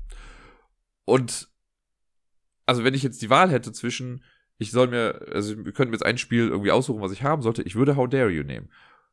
Und 1.06 1.50
also 2.66 2.84
wenn 2.84 2.94
ich 2.94 3.04
jetzt 3.04 3.22
die 3.22 3.30
Wahl 3.30 3.50
hätte 3.50 3.72
zwischen, 3.72 4.24
ich 4.58 4.72
soll 4.72 4.88
mir, 4.88 5.26
also 5.32 5.64
wir 5.66 5.72
könnten 5.72 5.94
jetzt 5.94 6.06
ein 6.06 6.18
Spiel 6.18 6.50
irgendwie 6.50 6.72
aussuchen, 6.72 7.02
was 7.02 7.14
ich 7.14 7.24
haben 7.24 7.42
sollte, 7.42 7.64
ich 7.64 7.76
würde 7.76 7.96
How 7.96 8.10
Dare 8.10 8.30
You 8.30 8.44
nehmen. 8.44 8.70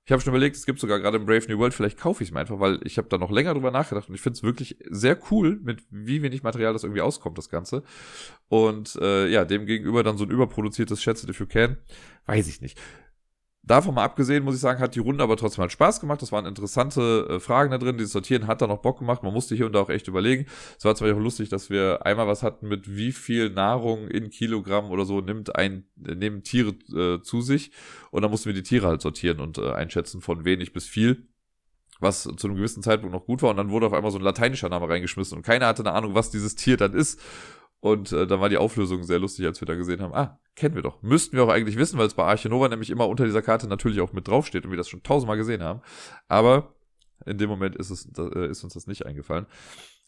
Ich 0.07 0.13
habe 0.13 0.21
schon 0.21 0.33
überlegt, 0.33 0.55
es 0.55 0.67
gibt 0.67 0.81
sogar 0.81 1.01
gerade 1.01 1.17
im 1.17 1.25
Brave 1.25 1.47
New 1.49 1.59
World, 1.59 1.73
vielleicht 1.73 1.99
kaufe 1.99 2.23
ich 2.23 2.29
es 2.29 2.35
mir 2.35 2.41
einfach, 2.41 2.61
weil 2.61 2.79
ich 2.85 2.99
habe 2.99 3.09
da 3.09 3.17
noch 3.17 3.31
länger 3.31 3.55
drüber 3.55 3.71
nachgedacht 3.71 4.09
und 4.11 4.15
ich 4.15 4.21
finde 4.21 4.37
es 4.37 4.43
wirklich 4.43 4.77
sehr 4.91 5.19
cool, 5.31 5.59
mit 5.63 5.83
wie 5.91 6.21
wenig 6.21 6.43
Material 6.43 6.75
das 6.75 6.85
irgendwie 6.85 7.01
auskommt, 7.01 7.39
das 7.39 7.49
Ganze. 7.49 7.83
Und 8.49 8.97
äh, 9.01 9.29
ja, 9.29 9.47
dem 9.47 9.65
gegenüber 9.65 10.03
dann 10.03 10.19
so 10.19 10.25
ein 10.25 10.31
überproduziertes 10.31 11.03
Schätze 11.03 11.29
If 11.29 11.41
You 11.41 11.47
Can, 11.47 11.79
weiß 12.27 12.49
ich 12.49 12.61
nicht. 12.61 12.79
Davon 13.67 13.95
mal 13.95 14.05
abgesehen, 14.05 14.45
muss 14.45 14.57
ich 14.57 14.61
sagen, 14.61 14.79
hat 14.79 14.95
die 14.95 15.01
Runde 15.01 15.25
aber 15.25 15.39
trotzdem 15.39 15.63
halt 15.63 15.73
Spaß 15.73 16.01
gemacht. 16.01 16.21
Das 16.21 16.33
waren 16.33 16.45
interessante 16.45 17.27
äh, 17.31 17.41
Fragen 17.41 17.71
da 17.71 17.79
drin. 17.79 17.97
Dieses 17.97 18.13
Sortieren 18.13 18.47
hat 18.47 18.61
da 18.61 18.67
noch 18.67 18.83
Bock 18.83 18.99
gemacht. 18.99 19.23
Man 19.23 19.33
musste 19.33 19.55
hier 19.55 19.65
und 19.65 19.73
da 19.73 19.81
auch 19.81 19.89
echt 19.89 20.07
überlegen. 20.07 20.45
Es 20.77 20.85
war 20.85 20.95
zum 20.95 21.07
Beispiel 21.07 21.19
auch 21.19 21.25
lustig, 21.25 21.49
dass 21.49 21.71
wir 21.71 22.05
einmal 22.05 22.27
was 22.27 22.43
hatten 22.43 22.69
mit 22.69 22.95
wie 22.95 23.13
viel 23.13 23.49
Nahrung 23.49 24.07
in 24.09 24.29
Kilogramm 24.29 24.91
oder 24.91 25.07
so 25.07 25.23
nimmt 25.23 25.57
ein, 25.57 25.87
äh, 26.07 26.15
nehmen 26.15 26.43
Tiere 26.43 26.75
äh, 26.95 27.23
zu 27.23 27.41
sich. 27.41 27.73
Und 28.11 28.21
dann 28.21 28.31
mussten 28.31 28.47
wir 28.47 28.55
die 28.55 28.63
Tiere 28.63 28.87
halt 28.87 29.01
sortieren 29.01 29.41
und 29.41 29.57
äh, 29.57 29.73
einschätzen 29.73 30.21
von 30.21 30.45
wenig 30.45 30.75
bis 30.75 30.87
viel 30.87 31.29
was 32.01 32.25
zu 32.25 32.47
einem 32.47 32.57
gewissen 32.57 32.83
Zeitpunkt 32.83 33.15
noch 33.15 33.25
gut 33.25 33.41
war 33.41 33.51
und 33.51 33.57
dann 33.57 33.71
wurde 33.71 33.87
auf 33.87 33.93
einmal 33.93 34.11
so 34.11 34.19
ein 34.19 34.25
lateinischer 34.25 34.69
Name 34.69 34.89
reingeschmissen 34.89 35.39
und 35.39 35.43
keiner 35.43 35.67
hatte 35.67 35.83
eine 35.83 35.93
Ahnung, 35.93 36.15
was 36.15 36.31
dieses 36.31 36.57
Tier 36.57 36.77
dann 36.77 36.93
ist. 36.93 37.21
Und 37.85 38.13
äh, 38.13 38.27
dann 38.27 38.41
war 38.41 38.49
die 38.49 38.57
Auflösung 38.57 39.05
sehr 39.05 39.19
lustig, 39.19 39.45
als 39.45 39.61
wir 39.61 39.67
da 39.67 39.75
gesehen 39.75 40.01
haben, 40.01 40.15
ah, 40.15 40.41
kennen 40.57 40.75
wir 40.75 40.81
doch. 40.81 41.03
Müssten 41.03 41.37
wir 41.37 41.45
auch 41.45 41.51
eigentlich 41.51 41.77
wissen, 41.77 41.99
weil 41.99 42.07
es 42.07 42.15
bei 42.15 42.25
Archinova 42.25 42.71
nämlich 42.71 42.89
immer 42.89 43.07
unter 43.07 43.27
dieser 43.27 43.43
Karte 43.43 43.69
natürlich 43.69 44.01
auch 44.01 44.15
mit 44.15 44.27
draufsteht 44.27 44.65
und 44.65 44.71
wir 44.71 44.79
das 44.79 44.89
schon 44.89 45.03
tausendmal 45.03 45.37
gesehen 45.37 45.63
haben. 45.63 45.83
Aber 46.27 46.73
in 47.27 47.37
dem 47.37 47.51
Moment 47.51 47.77
ist, 47.77 47.91
es, 47.91 48.09
äh, 48.17 48.49
ist 48.49 48.65
uns 48.65 48.73
das 48.73 48.87
nicht 48.87 49.05
eingefallen. 49.05 49.45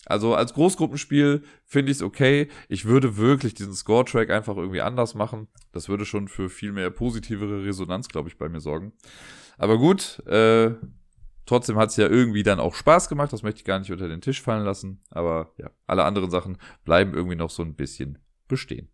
Also 0.07 0.35
als 0.35 0.55
Großgruppenspiel 0.55 1.43
finde 1.67 1.93
ich 1.93 1.99
es 1.99 2.03
okay. 2.03 2.49
Ich 2.71 2.87
würde 2.87 3.19
wirklich 3.19 3.53
diesen 3.53 3.75
Score-Track 3.75 4.31
einfach 4.31 4.57
irgendwie 4.57 4.81
anders 4.81 5.15
machen. 5.15 5.49
Das 5.73 5.91
würde 5.91 6.07
schon 6.07 6.29
für 6.29 6.49
viel 6.49 6.73
mehr 6.73 6.89
positivere 6.89 7.63
Resonanz, 7.63 8.09
glaube 8.09 8.31
ich, 8.31 8.39
bei 8.39 8.49
mir 8.49 8.61
sorgen. 8.61 8.95
Aber 9.59 9.77
gut, 9.77 10.27
äh, 10.27 10.71
trotzdem 11.47 11.77
hat 11.77 11.91
es 11.91 11.97
ja 11.97 12.09
irgendwie 12.09 12.43
dann 12.43 12.61
auch 12.61 12.75
Spaß 12.75 13.09
gemacht. 13.09 13.33
Das 13.33 13.43
möchte 13.43 13.59
ich 13.59 13.65
gar 13.65 13.79
nicht 13.79 13.93
unter 13.93 14.09
den 14.09 14.21
Tisch 14.21 14.43
fallen 14.43 14.65
lassen. 14.65 15.03
Aber 15.11 15.53
ja, 15.59 15.71
alle 15.87 16.05
anderen 16.05 16.31
Sachen 16.31 16.59
bleiben 16.85 17.15
irgendwie 17.15 17.37
noch 17.37 17.51
so 17.51 17.63
ein 17.63 17.75
bisschen 17.75 18.19
bestehen. 18.49 18.91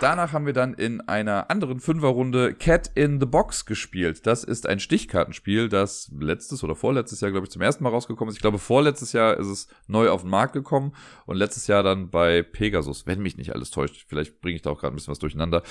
Danach 0.00 0.32
haben 0.32 0.46
wir 0.46 0.54
dann 0.54 0.72
in 0.72 1.02
einer 1.02 1.50
anderen 1.50 1.78
Fünferrunde 1.78 2.54
Cat 2.54 2.90
in 2.94 3.20
the 3.20 3.26
Box 3.26 3.66
gespielt. 3.66 4.26
Das 4.26 4.44
ist 4.44 4.66
ein 4.66 4.80
Stichkartenspiel, 4.80 5.68
das 5.68 6.10
letztes 6.18 6.64
oder 6.64 6.74
vorletztes 6.74 7.20
Jahr, 7.20 7.30
glaube 7.30 7.44
ich, 7.44 7.50
zum 7.50 7.60
ersten 7.60 7.84
Mal 7.84 7.90
rausgekommen 7.90 8.30
ist. 8.30 8.36
Ich 8.36 8.40
glaube, 8.40 8.58
vorletztes 8.58 9.12
Jahr 9.12 9.36
ist 9.36 9.48
es 9.48 9.68
neu 9.88 10.08
auf 10.08 10.22
den 10.22 10.30
Markt 10.30 10.54
gekommen 10.54 10.94
und 11.26 11.36
letztes 11.36 11.66
Jahr 11.66 11.82
dann 11.82 12.08
bei 12.08 12.42
Pegasus, 12.42 13.06
wenn 13.06 13.20
mich 13.20 13.36
nicht 13.36 13.54
alles 13.54 13.70
täuscht. 13.70 14.06
Vielleicht 14.08 14.40
bringe 14.40 14.56
ich 14.56 14.62
da 14.62 14.70
auch 14.70 14.80
gerade 14.80 14.94
ein 14.94 14.96
bisschen 14.96 15.12
was 15.12 15.18
durcheinander. 15.18 15.62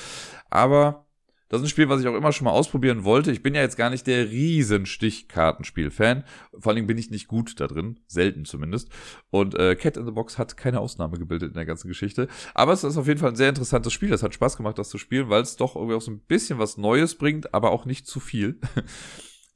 Aber 0.52 1.08
das 1.50 1.62
ist 1.62 1.66
ein 1.66 1.70
Spiel, 1.70 1.90
was 1.90 2.00
ich 2.00 2.08
auch 2.08 2.16
immer 2.16 2.32
schon 2.32 2.46
mal 2.46 2.52
ausprobieren 2.52 3.04
wollte. 3.04 3.32
Ich 3.32 3.42
bin 3.42 3.56
ja 3.56 3.62
jetzt 3.62 3.76
gar 3.76 3.90
nicht 3.90 4.06
der 4.06 4.30
riesen 4.30 4.86
Stichkartenspiel-Fan. 4.86 6.24
Vor 6.58 6.70
allen 6.70 6.76
Dingen 6.76 6.88
bin 6.88 6.98
ich 7.00 7.10
nicht 7.10 7.28
gut 7.28 7.60
da 7.60 7.68
drin. 7.68 8.00
Selten 8.08 8.46
zumindest. 8.46 8.90
Und 9.32 9.56
äh, 9.56 9.76
Cat 9.76 9.98
in 9.98 10.06
the 10.06 10.12
Box 10.12 10.38
hat 10.38 10.58
keine 10.58 10.80
Ausnahme 10.80 11.18
gebildet 11.18 11.50
in 11.50 11.56
der 11.56 11.66
ganzen 11.66 11.88
Geschichte. 11.88 12.28
Aber 12.54 12.74
es 12.74 12.84
ist 12.84 12.98
auf 12.98 13.08
jeden 13.08 13.20
Fall 13.20 13.32
ein 13.32 13.36
sehr 13.36 13.50
interessantes 13.50 13.92
Spiel. 13.92 14.14
Es 14.14 14.22
hat 14.22 14.36
Spaß 14.36 14.58
gemacht, 14.58 14.78
das 14.78 14.90
zu 14.90 15.00
spielen, 15.00 15.30
weil 15.30 15.42
es 15.42 15.56
doch 15.56 15.76
irgendwie 15.76 15.96
auch 15.96 16.02
so 16.02 16.12
ein 16.12 16.20
bisschen 16.20 16.60
was 16.60 16.78
Neues 16.78 17.16
bringt, 17.16 17.52
aber 17.54 17.72
auch 17.72 17.86
nicht 17.86 18.06
zu 18.06 18.20
viel. 18.20 18.60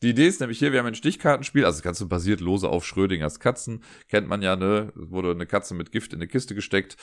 Die 0.02 0.10
Idee 0.10 0.28
ist 0.28 0.42
nämlich 0.42 0.60
hier, 0.60 0.74
wir 0.74 0.80
haben 0.80 0.88
ein 0.88 0.96
Stichkartenspiel, 0.96 1.64
also 1.64 1.78
das 1.78 1.84
Ganze 1.84 2.06
basiert 2.08 2.42
lose 2.42 2.68
auf 2.68 2.86
Schrödingers 2.86 3.40
Katzen. 3.40 3.84
Kennt 4.10 4.28
man 4.28 4.42
ja, 4.42 4.58
ne? 4.58 4.92
Es 5.02 5.12
wurde 5.12 5.32
eine 5.32 5.46
Katze 5.46 5.76
mit 5.76 5.94
Gift 5.94 6.12
in 6.12 6.20
eine 6.20 6.28
Kiste 6.28 6.56
gesteckt 6.56 6.98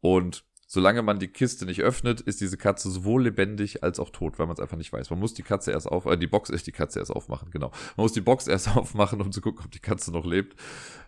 und 0.00 0.42
solange 0.66 1.02
man 1.02 1.18
die 1.18 1.28
Kiste 1.28 1.64
nicht 1.64 1.82
öffnet, 1.82 2.20
ist 2.20 2.40
diese 2.40 2.56
Katze 2.56 2.90
sowohl 2.90 3.24
lebendig 3.24 3.82
als 3.84 4.00
auch 4.00 4.10
tot, 4.10 4.38
weil 4.38 4.46
man 4.46 4.54
es 4.54 4.60
einfach 4.60 4.76
nicht 4.76 4.92
weiß. 4.92 5.10
Man 5.10 5.20
muss 5.20 5.32
die 5.32 5.42
Katze 5.42 5.70
erst 5.70 5.86
auf, 5.86 6.06
äh, 6.06 6.16
die 6.16 6.26
Box 6.26 6.50
ist 6.50 6.66
die 6.66 6.72
Katze 6.72 6.98
erst 6.98 7.12
aufmachen, 7.12 7.50
genau. 7.50 7.70
Man 7.96 8.04
muss 8.04 8.12
die 8.12 8.20
Box 8.20 8.48
erst 8.48 8.68
aufmachen, 8.76 9.20
um 9.20 9.30
zu 9.30 9.40
gucken, 9.40 9.64
ob 9.64 9.70
die 9.70 9.78
Katze 9.78 10.12
noch 10.12 10.26
lebt. 10.26 10.58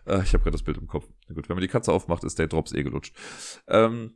Äh, 0.05 0.23
ich 0.23 0.33
habe 0.33 0.43
gerade 0.43 0.51
das 0.51 0.63
Bild 0.63 0.77
im 0.77 0.87
Kopf. 0.87 1.07
Na 1.27 1.35
gut, 1.35 1.49
wenn 1.49 1.55
man 1.55 1.61
die 1.61 1.67
Katze 1.67 1.91
aufmacht, 1.91 2.23
ist 2.23 2.39
der 2.39 2.47
Drops 2.47 2.73
eh 2.73 2.83
gelutscht. 2.83 3.15
Ähm, 3.67 4.15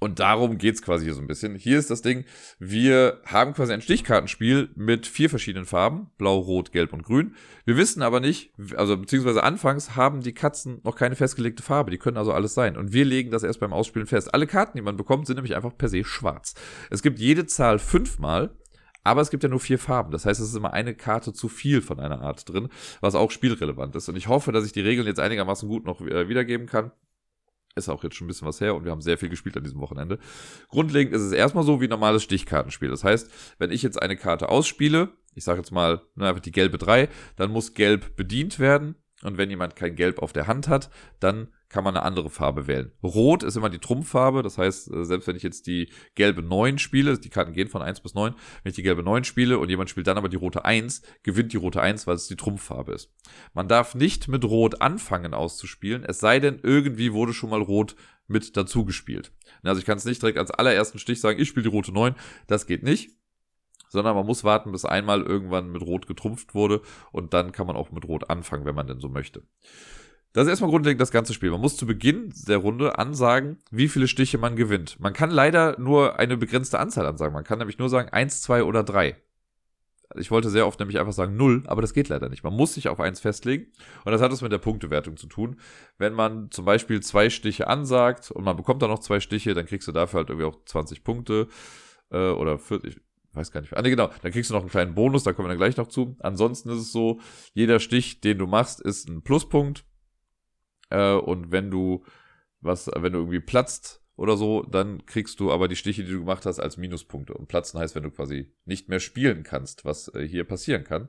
und 0.00 0.18
darum 0.18 0.58
geht's 0.58 0.82
quasi 0.82 1.04
hier 1.04 1.14
so 1.14 1.20
ein 1.20 1.26
bisschen. 1.26 1.54
Hier 1.54 1.78
ist 1.78 1.90
das 1.90 2.02
Ding, 2.02 2.24
wir 2.58 3.20
haben 3.26 3.52
quasi 3.52 3.72
ein 3.72 3.82
Stichkartenspiel 3.82 4.70
mit 4.74 5.06
vier 5.06 5.30
verschiedenen 5.30 5.66
Farben, 5.66 6.10
blau, 6.16 6.38
rot, 6.38 6.72
gelb 6.72 6.92
und 6.92 7.02
grün. 7.02 7.34
Wir 7.66 7.76
wissen 7.76 8.02
aber 8.02 8.18
nicht, 8.18 8.52
also 8.76 8.96
beziehungsweise 8.96 9.44
anfangs 9.44 9.94
haben 9.96 10.22
die 10.22 10.32
Katzen 10.32 10.80
noch 10.84 10.96
keine 10.96 11.16
festgelegte 11.16 11.62
Farbe, 11.62 11.90
die 11.90 11.98
können 11.98 12.16
also 12.16 12.32
alles 12.32 12.54
sein. 12.54 12.76
Und 12.78 12.92
wir 12.92 13.04
legen 13.04 13.30
das 13.30 13.42
erst 13.42 13.60
beim 13.60 13.74
Ausspielen 13.74 14.06
fest. 14.06 14.32
Alle 14.32 14.46
Karten, 14.46 14.78
die 14.78 14.82
man 14.82 14.96
bekommt, 14.96 15.26
sind 15.26 15.36
nämlich 15.36 15.54
einfach 15.54 15.76
per 15.76 15.90
se 15.90 16.02
schwarz. 16.02 16.54
Es 16.88 17.02
gibt 17.02 17.18
jede 17.18 17.46
Zahl 17.46 17.78
fünfmal, 17.78 18.56
aber 19.04 19.20
es 19.20 19.30
gibt 19.30 19.42
ja 19.42 19.48
nur 19.48 19.60
vier 19.60 19.78
Farben. 19.78 20.12
Das 20.12 20.24
heißt, 20.24 20.40
es 20.40 20.48
ist 20.48 20.56
immer 20.56 20.72
eine 20.72 20.94
Karte 20.94 21.34
zu 21.34 21.48
viel 21.48 21.82
von 21.82 22.00
einer 22.00 22.22
Art 22.22 22.48
drin, 22.48 22.68
was 23.00 23.14
auch 23.14 23.30
spielrelevant 23.30 23.94
ist. 23.96 24.08
Und 24.08 24.16
ich 24.16 24.28
hoffe, 24.28 24.50
dass 24.52 24.64
ich 24.64 24.72
die 24.72 24.80
Regeln 24.80 25.06
jetzt 25.06 25.20
einigermaßen 25.20 25.68
gut 25.68 25.84
noch 25.84 26.00
äh, 26.00 26.28
wiedergeben 26.28 26.66
kann. 26.66 26.90
Ist 27.76 27.88
auch 27.88 28.02
jetzt 28.02 28.16
schon 28.16 28.26
ein 28.26 28.28
bisschen 28.28 28.48
was 28.48 28.60
her 28.60 28.74
und 28.74 28.84
wir 28.84 28.90
haben 28.90 29.00
sehr 29.00 29.16
viel 29.16 29.28
gespielt 29.28 29.56
an 29.56 29.62
diesem 29.62 29.80
Wochenende. 29.80 30.18
Grundlegend 30.68 31.14
ist 31.14 31.22
es 31.22 31.32
erstmal 31.32 31.64
so 31.64 31.80
wie 31.80 31.84
ein 31.84 31.90
normales 31.90 32.24
Stichkartenspiel. 32.24 32.88
Das 32.88 33.04
heißt, 33.04 33.30
wenn 33.58 33.70
ich 33.70 33.82
jetzt 33.82 34.00
eine 34.00 34.16
Karte 34.16 34.48
ausspiele, 34.48 35.10
ich 35.34 35.44
sage 35.44 35.58
jetzt 35.58 35.70
mal 35.70 36.02
nur 36.16 36.26
einfach 36.26 36.42
die 36.42 36.50
gelbe 36.50 36.78
3, 36.78 37.08
dann 37.36 37.52
muss 37.52 37.74
gelb 37.74 38.16
bedient 38.16 38.58
werden. 38.58 38.96
Und 39.22 39.38
wenn 39.38 39.50
jemand 39.50 39.76
kein 39.76 39.94
Gelb 39.94 40.18
auf 40.20 40.32
der 40.32 40.46
Hand 40.46 40.66
hat, 40.66 40.90
dann 41.20 41.48
kann 41.70 41.84
man 41.84 41.96
eine 41.96 42.04
andere 42.04 42.28
Farbe 42.28 42.66
wählen. 42.66 42.92
Rot 43.02 43.42
ist 43.42 43.56
immer 43.56 43.70
die 43.70 43.78
Trumpffarbe, 43.78 44.42
das 44.42 44.58
heißt, 44.58 44.92
äh, 44.92 45.04
selbst 45.04 45.26
wenn 45.26 45.36
ich 45.36 45.42
jetzt 45.42 45.66
die 45.66 45.90
gelbe 46.16 46.42
9 46.42 46.78
spiele, 46.78 47.16
die 47.18 47.30
Karten 47.30 47.52
gehen 47.52 47.68
von 47.68 47.80
1 47.80 48.00
bis 48.00 48.12
9, 48.12 48.34
wenn 48.62 48.70
ich 48.70 48.76
die 48.76 48.82
gelbe 48.82 49.02
9 49.02 49.24
spiele 49.24 49.58
und 49.58 49.70
jemand 49.70 49.88
spielt 49.88 50.08
dann 50.08 50.18
aber 50.18 50.28
die 50.28 50.36
rote 50.36 50.64
1, 50.64 51.00
gewinnt 51.22 51.52
die 51.52 51.56
rote 51.56 51.80
1, 51.80 52.06
weil 52.06 52.16
es 52.16 52.26
die 52.26 52.36
Trumpffarbe 52.36 52.92
ist. 52.92 53.14
Man 53.54 53.68
darf 53.68 53.94
nicht 53.94 54.28
mit 54.28 54.44
Rot 54.44 54.82
anfangen 54.82 55.32
auszuspielen, 55.32 56.04
es 56.04 56.18
sei 56.18 56.40
denn, 56.40 56.58
irgendwie 56.62 57.12
wurde 57.12 57.32
schon 57.32 57.50
mal 57.50 57.62
Rot 57.62 57.94
mit 58.26 58.56
dazu 58.56 58.84
gespielt. 58.84 59.32
Also 59.62 59.78
ich 59.80 59.86
kann 59.86 59.96
es 59.96 60.04
nicht 60.04 60.20
direkt 60.20 60.38
als 60.38 60.50
allerersten 60.50 60.98
Stich 60.98 61.20
sagen, 61.20 61.40
ich 61.40 61.48
spiele 61.48 61.64
die 61.64 61.74
rote 61.74 61.92
9, 61.92 62.14
das 62.46 62.66
geht 62.66 62.82
nicht 62.82 63.16
sondern 63.92 64.14
man 64.14 64.24
muss 64.24 64.44
warten, 64.44 64.70
bis 64.70 64.84
einmal 64.84 65.20
irgendwann 65.22 65.70
mit 65.72 65.82
Rot 65.82 66.06
getrumpft 66.06 66.54
wurde 66.54 66.80
und 67.10 67.34
dann 67.34 67.50
kann 67.50 67.66
man 67.66 67.74
auch 67.74 67.90
mit 67.90 68.06
Rot 68.06 68.30
anfangen, 68.30 68.64
wenn 68.64 68.76
man 68.76 68.86
denn 68.86 69.00
so 69.00 69.08
möchte. 69.08 69.42
Das 70.32 70.44
ist 70.44 70.50
erstmal 70.50 70.70
grundlegend 70.70 71.00
das 71.00 71.10
ganze 71.10 71.34
Spiel. 71.34 71.50
Man 71.50 71.60
muss 71.60 71.76
zu 71.76 71.86
Beginn 71.86 72.32
der 72.46 72.58
Runde 72.58 72.98
ansagen, 72.98 73.58
wie 73.70 73.88
viele 73.88 74.06
Stiche 74.06 74.38
man 74.38 74.54
gewinnt. 74.54 75.00
Man 75.00 75.12
kann 75.12 75.30
leider 75.30 75.78
nur 75.80 76.20
eine 76.20 76.36
begrenzte 76.36 76.78
Anzahl 76.78 77.06
ansagen. 77.06 77.34
Man 77.34 77.44
kann 77.44 77.58
nämlich 77.58 77.78
nur 77.78 77.88
sagen 77.88 78.10
eins, 78.10 78.40
zwei 78.40 78.62
oder 78.62 78.84
drei. 78.84 79.16
Ich 80.16 80.30
wollte 80.30 80.50
sehr 80.50 80.66
oft 80.66 80.78
nämlich 80.80 80.98
einfach 80.98 81.12
sagen 81.12 81.36
null, 81.36 81.62
aber 81.66 81.82
das 81.82 81.94
geht 81.94 82.08
leider 82.08 82.28
nicht. 82.28 82.42
Man 82.42 82.54
muss 82.54 82.74
sich 82.74 82.88
auf 82.88 82.98
eins 82.98 83.20
festlegen 83.20 83.66
und 84.04 84.10
das 84.12 84.20
hat 84.20 84.32
es 84.32 84.42
mit 84.42 84.50
der 84.50 84.58
Punktewertung 84.58 85.16
zu 85.16 85.28
tun. 85.28 85.60
Wenn 85.98 86.14
man 86.14 86.50
zum 86.50 86.64
Beispiel 86.64 87.00
zwei 87.00 87.30
Stiche 87.30 87.68
ansagt 87.68 88.30
und 88.30 88.44
man 88.44 88.56
bekommt 88.56 88.82
dann 88.82 88.90
noch 88.90 88.98
zwei 88.98 89.20
Stiche, 89.20 89.54
dann 89.54 89.66
kriegst 89.66 89.86
du 89.86 89.92
dafür 89.92 90.18
halt 90.18 90.30
irgendwie 90.30 90.46
auch 90.46 90.64
20 90.64 91.04
Punkte 91.04 91.46
äh, 92.10 92.30
oder 92.30 92.58
40, 92.58 93.00
weiß 93.34 93.52
gar 93.52 93.60
nicht. 93.60 93.76
Ah, 93.76 93.82
nee, 93.82 93.90
genau. 93.90 94.10
Dann 94.22 94.32
kriegst 94.32 94.50
du 94.50 94.54
noch 94.54 94.62
einen 94.62 94.70
kleinen 94.70 94.94
Bonus, 94.96 95.22
da 95.22 95.32
kommen 95.32 95.46
wir 95.46 95.50
dann 95.50 95.58
gleich 95.58 95.76
noch 95.76 95.88
zu. 95.88 96.16
Ansonsten 96.18 96.70
ist 96.70 96.78
es 96.78 96.92
so, 96.92 97.20
jeder 97.52 97.78
Stich, 97.78 98.20
den 98.20 98.38
du 98.38 98.48
machst, 98.48 98.80
ist 98.80 99.08
ein 99.08 99.22
Pluspunkt. 99.22 99.84
Äh, 100.90 101.14
und 101.14 101.50
wenn 101.50 101.70
du 101.70 102.04
was, 102.60 102.90
wenn 102.94 103.12
du 103.12 103.20
irgendwie 103.20 103.40
platzt 103.40 104.02
oder 104.16 104.36
so, 104.36 104.62
dann 104.62 105.06
kriegst 105.06 105.40
du 105.40 105.50
aber 105.50 105.66
die 105.66 105.76
Stiche, 105.76 106.04
die 106.04 106.12
du 106.12 106.20
gemacht 106.20 106.44
hast, 106.44 106.60
als 106.60 106.76
Minuspunkte. 106.76 107.34
Und 107.34 107.48
platzen 107.48 107.80
heißt, 107.80 107.94
wenn 107.94 108.02
du 108.02 108.10
quasi 108.10 108.52
nicht 108.64 108.88
mehr 108.88 109.00
spielen 109.00 109.42
kannst, 109.42 109.84
was 109.84 110.08
äh, 110.14 110.26
hier 110.26 110.44
passieren 110.44 110.84
kann. 110.84 111.08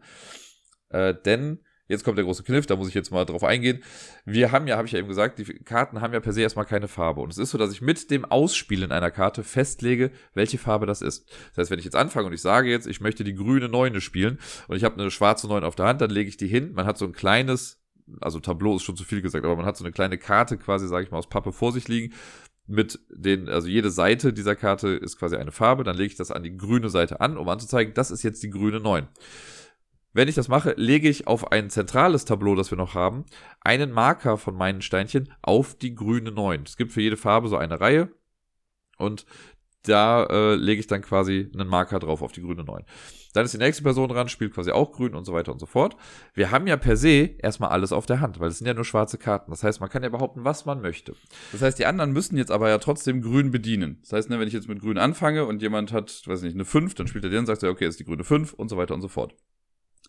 Äh, 0.90 1.14
denn 1.26 1.60
Jetzt 1.92 2.06
kommt 2.06 2.18
der 2.18 2.24
große 2.24 2.44
Kniff, 2.44 2.66
da 2.66 2.78
muss 2.78 2.88
ich 2.88 2.94
jetzt 2.94 3.12
mal 3.12 3.26
drauf 3.26 3.44
eingehen. 3.44 3.84
Wir 4.24 4.54
haben 4.54 4.66
ja, 4.66 4.78
habe 4.78 4.88
ich 4.88 4.94
ja 4.94 5.00
eben 5.00 5.10
gesagt, 5.10 5.40
die 5.40 5.44
Karten 5.44 6.00
haben 6.00 6.14
ja 6.14 6.22
per 6.22 6.32
se 6.32 6.42
erstmal 6.42 6.64
keine 6.64 6.88
Farbe. 6.88 7.20
Und 7.20 7.34
es 7.34 7.38
ist 7.38 7.52
so, 7.52 7.58
dass 7.58 7.74
ich 7.74 7.82
mit 7.82 8.10
dem 8.10 8.24
Ausspielen 8.24 8.94
einer 8.94 9.12
Karte 9.12 9.44
festlege, 9.44 10.12
welche 10.34 10.58
Farbe 10.58 10.86
das 10.86 11.02
ist. 11.02 11.30
Das 11.50 11.58
heißt, 11.58 11.72
wenn 11.72 11.80
ich 11.80 11.84
jetzt 11.84 11.98
anfange 11.98 12.28
und 12.28 12.34
ich 12.34 12.42
sage 12.42 12.70
jetzt, 12.70 12.88
ich 12.88 13.02
möchte 13.02 13.26
die 13.26 13.36
grüne 13.36 13.68
Neune 13.68 14.00
spielen 14.00 14.40
und 14.70 14.78
ich 14.78 14.86
habe 14.86 15.02
eine 15.02 15.12
schwarze 15.12 15.48
Neun 15.48 15.66
auf 15.66 15.76
der 15.76 15.88
Hand, 15.88 16.00
dann 16.00 16.12
lege 16.12 16.30
ich 16.30 16.38
die 16.38 16.48
hin. 16.48 16.72
Man 16.72 16.86
hat 16.86 16.98
so 16.98 17.04
ein 17.04 17.12
kleines 17.12 17.81
also 18.20 18.40
Tableau 18.40 18.76
ist 18.76 18.84
schon 18.84 18.96
zu 18.96 19.04
viel 19.04 19.22
gesagt, 19.22 19.46
aber 19.46 19.56
man 19.56 19.66
hat 19.66 19.78
so 19.78 19.84
eine 19.84 19.92
kleine 19.92 20.18
Karte 20.18 20.58
quasi, 20.58 20.88
sage 20.88 21.06
ich 21.06 21.12
mal, 21.12 21.18
aus 21.18 21.30
Pappe 21.30 21.52
vor 21.52 21.72
sich 21.72 21.88
liegen. 21.88 22.14
Mit 22.68 23.00
den, 23.10 23.50
also 23.50 23.68
jede 23.68 23.92
Seite 23.92 24.34
dieser 24.34 24.56
Karte 24.56 24.90
ist 24.90 25.18
quasi 25.18 25.36
eine 25.36 25.52
Farbe. 25.52 25.84
Dann 25.84 25.98
lege 25.98 26.08
ich 26.08 26.16
das 26.16 26.32
an 26.32 26.44
die 26.44 26.56
grüne 26.56 26.90
Seite 26.90 27.20
an, 27.20 27.38
um 27.38 27.50
anzuzeigen, 27.50 27.94
das 27.94 28.12
ist 28.12 28.24
jetzt 28.24 28.44
die 28.44 28.50
grüne 28.50 28.80
9. 28.80 29.08
Wenn 30.14 30.28
ich 30.28 30.36
das 30.36 30.50
mache, 30.50 30.74
lege 30.78 31.08
ich 31.08 31.28
auf 31.28 31.52
ein 31.52 31.70
zentrales 31.70 32.26
Tableau, 32.26 32.56
das 32.56 32.70
wir 32.70 32.78
noch 32.78 32.96
haben, 32.96 33.26
einen 33.62 33.92
Marker 33.92 34.38
von 34.38 34.56
meinen 34.56 34.82
Steinchen 34.82 35.34
auf 35.42 35.76
die 35.76 35.96
grüne 35.96 36.32
9. 36.32 36.64
Es 36.66 36.76
gibt 36.76 36.92
für 36.92 37.02
jede 37.02 37.18
Farbe 37.18 37.48
so 37.48 37.56
eine 37.56 37.80
Reihe 37.80 38.10
und 38.98 39.26
da 39.84 40.26
äh, 40.26 40.56
lege 40.56 40.82
ich 40.82 40.88
dann 40.88 41.02
quasi 41.02 41.50
einen 41.54 41.68
Marker 41.68 42.00
drauf 42.00 42.22
auf 42.22 42.34
die 42.34 42.42
grüne 42.42 42.64
9. 42.64 42.84
Dann 43.34 43.46
ist 43.46 43.54
die 43.54 43.58
nächste 43.58 43.84
Person 43.84 44.10
dran, 44.10 44.30
spielt 44.30 44.54
quasi 44.54 44.72
auch 44.72 44.92
grün 44.92 45.16
und 45.16 45.26
so 45.26 45.34
weiter 45.34 45.52
und 45.52 45.60
so 45.60 45.66
fort. 45.66 45.96
Wir 46.34 46.52
haben 46.52 46.68
ja 46.68 46.78
per 46.78 46.98
se 46.98 47.36
erstmal 47.40 47.70
alles 47.70 47.92
auf 47.92 48.06
der 48.06 48.20
Hand, 48.20 48.40
weil 48.40 48.50
es 48.50 48.58
sind 48.58 48.68
ja 48.68 48.74
nur 48.74 48.86
schwarze 48.86 49.18
Karten. 49.18 49.52
Das 49.52 49.64
heißt, 49.64 49.80
man 49.80 49.90
kann 49.90 50.04
ja 50.04 50.10
behaupten, 50.10 50.44
was 50.44 50.66
man 50.66 50.82
möchte. 50.82 51.16
Das 51.52 51.62
heißt, 51.62 51.80
die 51.80 51.86
anderen 51.86 52.12
müssen 52.12 52.38
jetzt 52.38 52.52
aber 52.52 52.70
ja 52.70 52.78
trotzdem 52.78 53.22
grün 53.22 53.52
bedienen. 53.52 54.00
Das 54.02 54.14
heißt, 54.14 54.30
ne, 54.30 54.40
wenn 54.40 54.48
ich 54.48 54.54
jetzt 54.54 54.68
mit 54.68 54.82
grün 54.82 54.98
anfange 54.98 55.46
und 55.46 55.62
jemand 55.62 55.94
hat, 55.94 56.24
weiß 56.26 56.42
nicht, 56.42 56.56
eine 56.56 56.66
5, 56.66 56.94
dann 56.96 57.08
spielt 57.08 57.24
er 57.24 57.30
den 57.30 57.40
und 57.40 57.46
sagt 57.46 57.64
er, 57.64 57.70
okay, 57.70 57.88
ist 57.88 58.00
die 58.00 58.06
grüne 58.06 58.24
5 58.24 58.54
und 58.54 58.70
so 58.70 58.78
weiter 58.78 58.94
und 58.94 59.02
so 59.02 59.08
fort. 59.08 59.36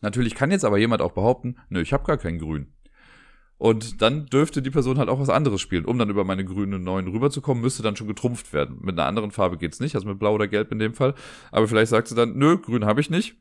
Natürlich 0.00 0.34
kann 0.34 0.50
jetzt 0.50 0.64
aber 0.64 0.78
jemand 0.78 1.00
auch 1.00 1.12
behaupten, 1.12 1.56
nö, 1.68 1.80
ich 1.80 1.92
habe 1.92 2.04
gar 2.04 2.18
kein 2.18 2.38
Grün. 2.38 2.72
Und 3.62 4.02
dann 4.02 4.26
dürfte 4.26 4.60
die 4.60 4.72
Person 4.72 4.98
halt 4.98 5.08
auch 5.08 5.20
was 5.20 5.28
anderes 5.28 5.60
spielen. 5.60 5.84
Um 5.84 5.96
dann 5.96 6.10
über 6.10 6.24
meine 6.24 6.44
grüne 6.44 6.80
9 6.80 7.06
rüberzukommen, 7.06 7.62
müsste 7.62 7.84
dann 7.84 7.94
schon 7.94 8.08
getrumpft 8.08 8.52
werden. 8.52 8.78
Mit 8.80 8.98
einer 8.98 9.06
anderen 9.06 9.30
Farbe 9.30 9.56
geht's 9.56 9.78
nicht, 9.78 9.94
also 9.94 10.08
mit 10.08 10.18
Blau 10.18 10.34
oder 10.34 10.48
Gelb 10.48 10.72
in 10.72 10.80
dem 10.80 10.94
Fall. 10.94 11.14
Aber 11.52 11.68
vielleicht 11.68 11.90
sagt 11.90 12.08
sie 12.08 12.16
dann, 12.16 12.36
nö, 12.36 12.58
grün 12.58 12.86
habe 12.86 13.00
ich 13.00 13.08
nicht. 13.08 13.36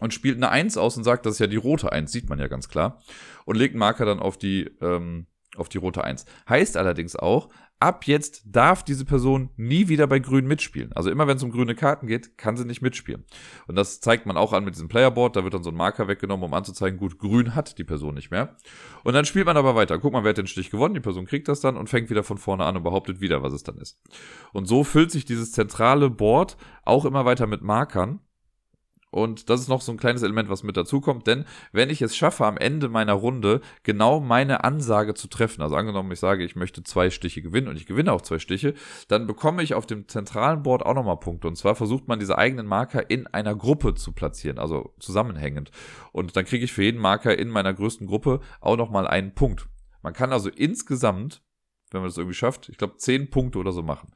Und 0.00 0.12
spielt 0.12 0.38
eine 0.38 0.48
1 0.48 0.76
aus 0.76 0.96
und 0.96 1.04
sagt, 1.04 1.24
das 1.24 1.34
ist 1.34 1.38
ja 1.38 1.46
die 1.46 1.54
rote 1.54 1.92
1, 1.92 2.10
sieht 2.10 2.28
man 2.28 2.40
ja 2.40 2.48
ganz 2.48 2.68
klar. 2.68 3.00
Und 3.44 3.56
legt 3.56 3.74
einen 3.74 3.78
Marker 3.78 4.04
dann 4.04 4.18
auf 4.18 4.38
die, 4.38 4.72
ähm, 4.80 5.26
auf 5.56 5.68
die 5.68 5.78
rote 5.78 6.02
1. 6.02 6.26
Heißt 6.48 6.76
allerdings 6.76 7.14
auch, 7.14 7.48
ab 7.80 8.06
jetzt 8.06 8.42
darf 8.46 8.82
diese 8.82 9.04
Person 9.04 9.50
nie 9.56 9.88
wieder 9.88 10.06
bei 10.06 10.18
Grün 10.18 10.46
mitspielen. 10.46 10.92
Also 10.92 11.10
immer 11.10 11.26
wenn 11.26 11.36
es 11.36 11.42
um 11.42 11.50
grüne 11.50 11.74
Karten 11.74 12.06
geht, 12.06 12.38
kann 12.38 12.56
sie 12.56 12.64
nicht 12.64 12.82
mitspielen. 12.82 13.24
Und 13.66 13.76
das 13.76 14.00
zeigt 14.00 14.26
man 14.26 14.36
auch 14.36 14.52
an 14.52 14.64
mit 14.64 14.74
diesem 14.74 14.88
Playerboard. 14.88 15.36
Da 15.36 15.44
wird 15.44 15.54
dann 15.54 15.62
so 15.62 15.70
ein 15.70 15.76
Marker 15.76 16.08
weggenommen, 16.08 16.44
um 16.44 16.54
anzuzeigen, 16.54 16.98
gut, 16.98 17.18
Grün 17.18 17.54
hat 17.54 17.78
die 17.78 17.84
Person 17.84 18.14
nicht 18.14 18.30
mehr. 18.30 18.56
Und 19.02 19.14
dann 19.14 19.24
spielt 19.24 19.46
man 19.46 19.56
aber 19.56 19.74
weiter. 19.74 19.98
Guck 19.98 20.12
mal, 20.12 20.24
wer 20.24 20.30
hat 20.30 20.38
den 20.38 20.46
Stich 20.46 20.70
gewonnen? 20.70 20.94
Die 20.94 21.00
Person 21.00 21.26
kriegt 21.26 21.48
das 21.48 21.60
dann 21.60 21.76
und 21.76 21.88
fängt 21.88 22.10
wieder 22.10 22.24
von 22.24 22.38
vorne 22.38 22.64
an 22.64 22.76
und 22.76 22.82
behauptet 22.82 23.20
wieder, 23.20 23.42
was 23.42 23.52
es 23.52 23.62
dann 23.62 23.76
ist. 23.78 24.00
Und 24.52 24.66
so 24.66 24.84
füllt 24.84 25.10
sich 25.10 25.24
dieses 25.24 25.52
zentrale 25.52 26.10
Board 26.10 26.56
auch 26.84 27.04
immer 27.04 27.24
weiter 27.24 27.46
mit 27.46 27.62
Markern. 27.62 28.20
Und 29.14 29.48
das 29.48 29.60
ist 29.60 29.68
noch 29.68 29.80
so 29.80 29.92
ein 29.92 29.96
kleines 29.96 30.22
Element, 30.22 30.48
was 30.48 30.64
mit 30.64 30.76
dazukommt, 30.76 31.28
denn 31.28 31.44
wenn 31.70 31.88
ich 31.88 32.02
es 32.02 32.16
schaffe, 32.16 32.46
am 32.46 32.56
Ende 32.56 32.88
meiner 32.88 33.12
Runde 33.12 33.60
genau 33.84 34.18
meine 34.18 34.64
Ansage 34.64 35.14
zu 35.14 35.28
treffen, 35.28 35.62
also 35.62 35.76
angenommen, 35.76 36.10
ich 36.10 36.18
sage, 36.18 36.42
ich 36.42 36.56
möchte 36.56 36.82
zwei 36.82 37.10
Stiche 37.10 37.40
gewinnen 37.40 37.68
und 37.68 37.76
ich 37.76 37.86
gewinne 37.86 38.12
auch 38.12 38.22
zwei 38.22 38.40
Stiche, 38.40 38.74
dann 39.06 39.28
bekomme 39.28 39.62
ich 39.62 39.74
auf 39.74 39.86
dem 39.86 40.08
zentralen 40.08 40.64
Board 40.64 40.84
auch 40.84 40.94
nochmal 40.94 41.20
Punkte. 41.20 41.46
Und 41.46 41.54
zwar 41.54 41.76
versucht 41.76 42.08
man 42.08 42.18
diese 42.18 42.38
eigenen 42.38 42.66
Marker 42.66 43.08
in 43.08 43.28
einer 43.28 43.54
Gruppe 43.54 43.94
zu 43.94 44.10
platzieren, 44.10 44.58
also 44.58 44.92
zusammenhängend. 44.98 45.70
Und 46.10 46.34
dann 46.34 46.44
kriege 46.44 46.64
ich 46.64 46.72
für 46.72 46.82
jeden 46.82 47.00
Marker 47.00 47.38
in 47.38 47.50
meiner 47.50 47.72
größten 47.72 48.08
Gruppe 48.08 48.40
auch 48.60 48.76
nochmal 48.76 49.06
einen 49.06 49.32
Punkt. 49.32 49.68
Man 50.02 50.12
kann 50.12 50.32
also 50.32 50.48
insgesamt, 50.48 51.40
wenn 51.92 52.00
man 52.00 52.08
das 52.08 52.18
irgendwie 52.18 52.34
schafft, 52.34 52.68
ich 52.68 52.78
glaube, 52.78 52.96
zehn 52.96 53.30
Punkte 53.30 53.60
oder 53.60 53.70
so 53.70 53.84
machen. 53.84 54.10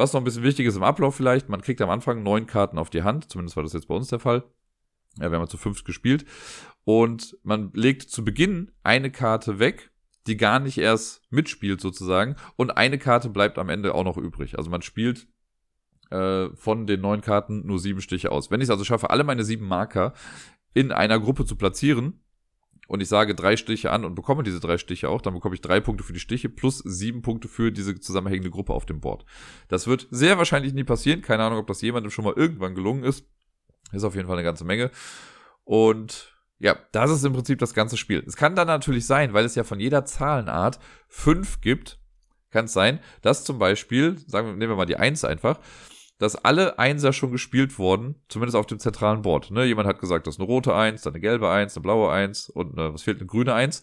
Was 0.00 0.14
noch 0.14 0.22
ein 0.22 0.24
bisschen 0.24 0.44
wichtig 0.44 0.64
ist 0.64 0.76
im 0.76 0.82
Ablauf 0.82 1.14
vielleicht, 1.14 1.50
man 1.50 1.60
kriegt 1.60 1.82
am 1.82 1.90
Anfang 1.90 2.22
neun 2.22 2.46
Karten 2.46 2.78
auf 2.78 2.88
die 2.88 3.02
Hand, 3.02 3.30
zumindest 3.30 3.56
war 3.56 3.64
das 3.64 3.74
jetzt 3.74 3.86
bei 3.86 3.94
uns 3.94 4.08
der 4.08 4.18
Fall. 4.18 4.44
Ja, 5.18 5.30
wir 5.30 5.32
haben 5.36 5.42
ja 5.42 5.46
zu 5.46 5.58
fünft 5.58 5.84
gespielt. 5.84 6.24
Und 6.84 7.36
man 7.42 7.70
legt 7.74 8.08
zu 8.08 8.24
Beginn 8.24 8.72
eine 8.82 9.10
Karte 9.10 9.58
weg, 9.58 9.90
die 10.26 10.38
gar 10.38 10.58
nicht 10.58 10.78
erst 10.78 11.20
mitspielt 11.28 11.82
sozusagen. 11.82 12.36
Und 12.56 12.70
eine 12.70 12.96
Karte 12.96 13.28
bleibt 13.28 13.58
am 13.58 13.68
Ende 13.68 13.94
auch 13.94 14.04
noch 14.04 14.16
übrig. 14.16 14.56
Also 14.56 14.70
man 14.70 14.80
spielt 14.80 15.28
äh, 16.08 16.48
von 16.54 16.86
den 16.86 17.02
neun 17.02 17.20
Karten 17.20 17.66
nur 17.66 17.78
sieben 17.78 18.00
Stiche 18.00 18.32
aus. 18.32 18.50
Wenn 18.50 18.62
ich 18.62 18.68
es 18.68 18.70
also 18.70 18.84
schaffe, 18.84 19.10
alle 19.10 19.24
meine 19.24 19.44
sieben 19.44 19.68
Marker 19.68 20.14
in 20.72 20.92
einer 20.92 21.20
Gruppe 21.20 21.44
zu 21.44 21.56
platzieren, 21.56 22.24
und 22.90 23.00
ich 23.00 23.08
sage 23.08 23.36
drei 23.36 23.56
Stiche 23.56 23.92
an 23.92 24.04
und 24.04 24.16
bekomme 24.16 24.42
diese 24.42 24.58
drei 24.58 24.76
Stiche 24.76 25.10
auch, 25.10 25.22
dann 25.22 25.34
bekomme 25.34 25.54
ich 25.54 25.60
drei 25.60 25.78
Punkte 25.78 26.02
für 26.02 26.12
die 26.12 26.18
Stiche 26.18 26.48
plus 26.48 26.78
sieben 26.78 27.22
Punkte 27.22 27.46
für 27.46 27.70
diese 27.70 27.94
zusammenhängende 28.00 28.50
Gruppe 28.50 28.72
auf 28.72 28.84
dem 28.84 28.98
Board. 29.00 29.24
Das 29.68 29.86
wird 29.86 30.08
sehr 30.10 30.38
wahrscheinlich 30.38 30.72
nie 30.72 30.82
passieren. 30.82 31.22
Keine 31.22 31.44
Ahnung, 31.44 31.60
ob 31.60 31.68
das 31.68 31.82
jemandem 31.82 32.10
schon 32.10 32.24
mal 32.24 32.34
irgendwann 32.34 32.74
gelungen 32.74 33.04
ist. 33.04 33.24
Ist 33.92 34.02
auf 34.02 34.16
jeden 34.16 34.26
Fall 34.26 34.36
eine 34.36 34.44
ganze 34.44 34.64
Menge. 34.64 34.90
Und 35.62 36.36
ja, 36.58 36.76
das 36.90 37.12
ist 37.12 37.24
im 37.24 37.32
Prinzip 37.32 37.60
das 37.60 37.74
ganze 37.74 37.96
Spiel. 37.96 38.24
Es 38.26 38.34
kann 38.34 38.56
dann 38.56 38.66
natürlich 38.66 39.06
sein, 39.06 39.34
weil 39.34 39.44
es 39.44 39.54
ja 39.54 39.62
von 39.62 39.78
jeder 39.78 40.04
Zahlenart 40.04 40.80
fünf 41.06 41.60
gibt, 41.60 42.00
kann 42.50 42.64
es 42.64 42.72
sein, 42.72 42.98
dass 43.22 43.44
zum 43.44 43.60
Beispiel, 43.60 44.18
sagen 44.26 44.48
wir, 44.48 44.54
nehmen 44.54 44.72
wir 44.72 44.76
mal 44.76 44.84
die 44.84 44.96
Eins 44.96 45.24
einfach, 45.24 45.60
dass 46.20 46.36
alle 46.36 46.78
Einser 46.78 47.14
schon 47.14 47.32
gespielt 47.32 47.78
wurden, 47.78 48.14
zumindest 48.28 48.54
auf 48.54 48.66
dem 48.66 48.78
zentralen 48.78 49.22
Board. 49.22 49.50
Ne? 49.50 49.64
Jemand 49.64 49.88
hat 49.88 50.00
gesagt, 50.00 50.26
das 50.26 50.34
ist 50.34 50.38
eine 50.38 50.46
rote 50.46 50.74
Eins, 50.74 51.02
dann 51.02 51.14
eine 51.14 51.20
gelbe 51.20 51.48
Eins, 51.50 51.74
eine 51.74 51.82
blaue 51.82 52.12
Eins 52.12 52.50
und 52.50 52.78
eine, 52.78 52.92
was 52.92 53.02
fehlt, 53.02 53.18
eine 53.18 53.26
grüne 53.26 53.54
Eins. 53.54 53.82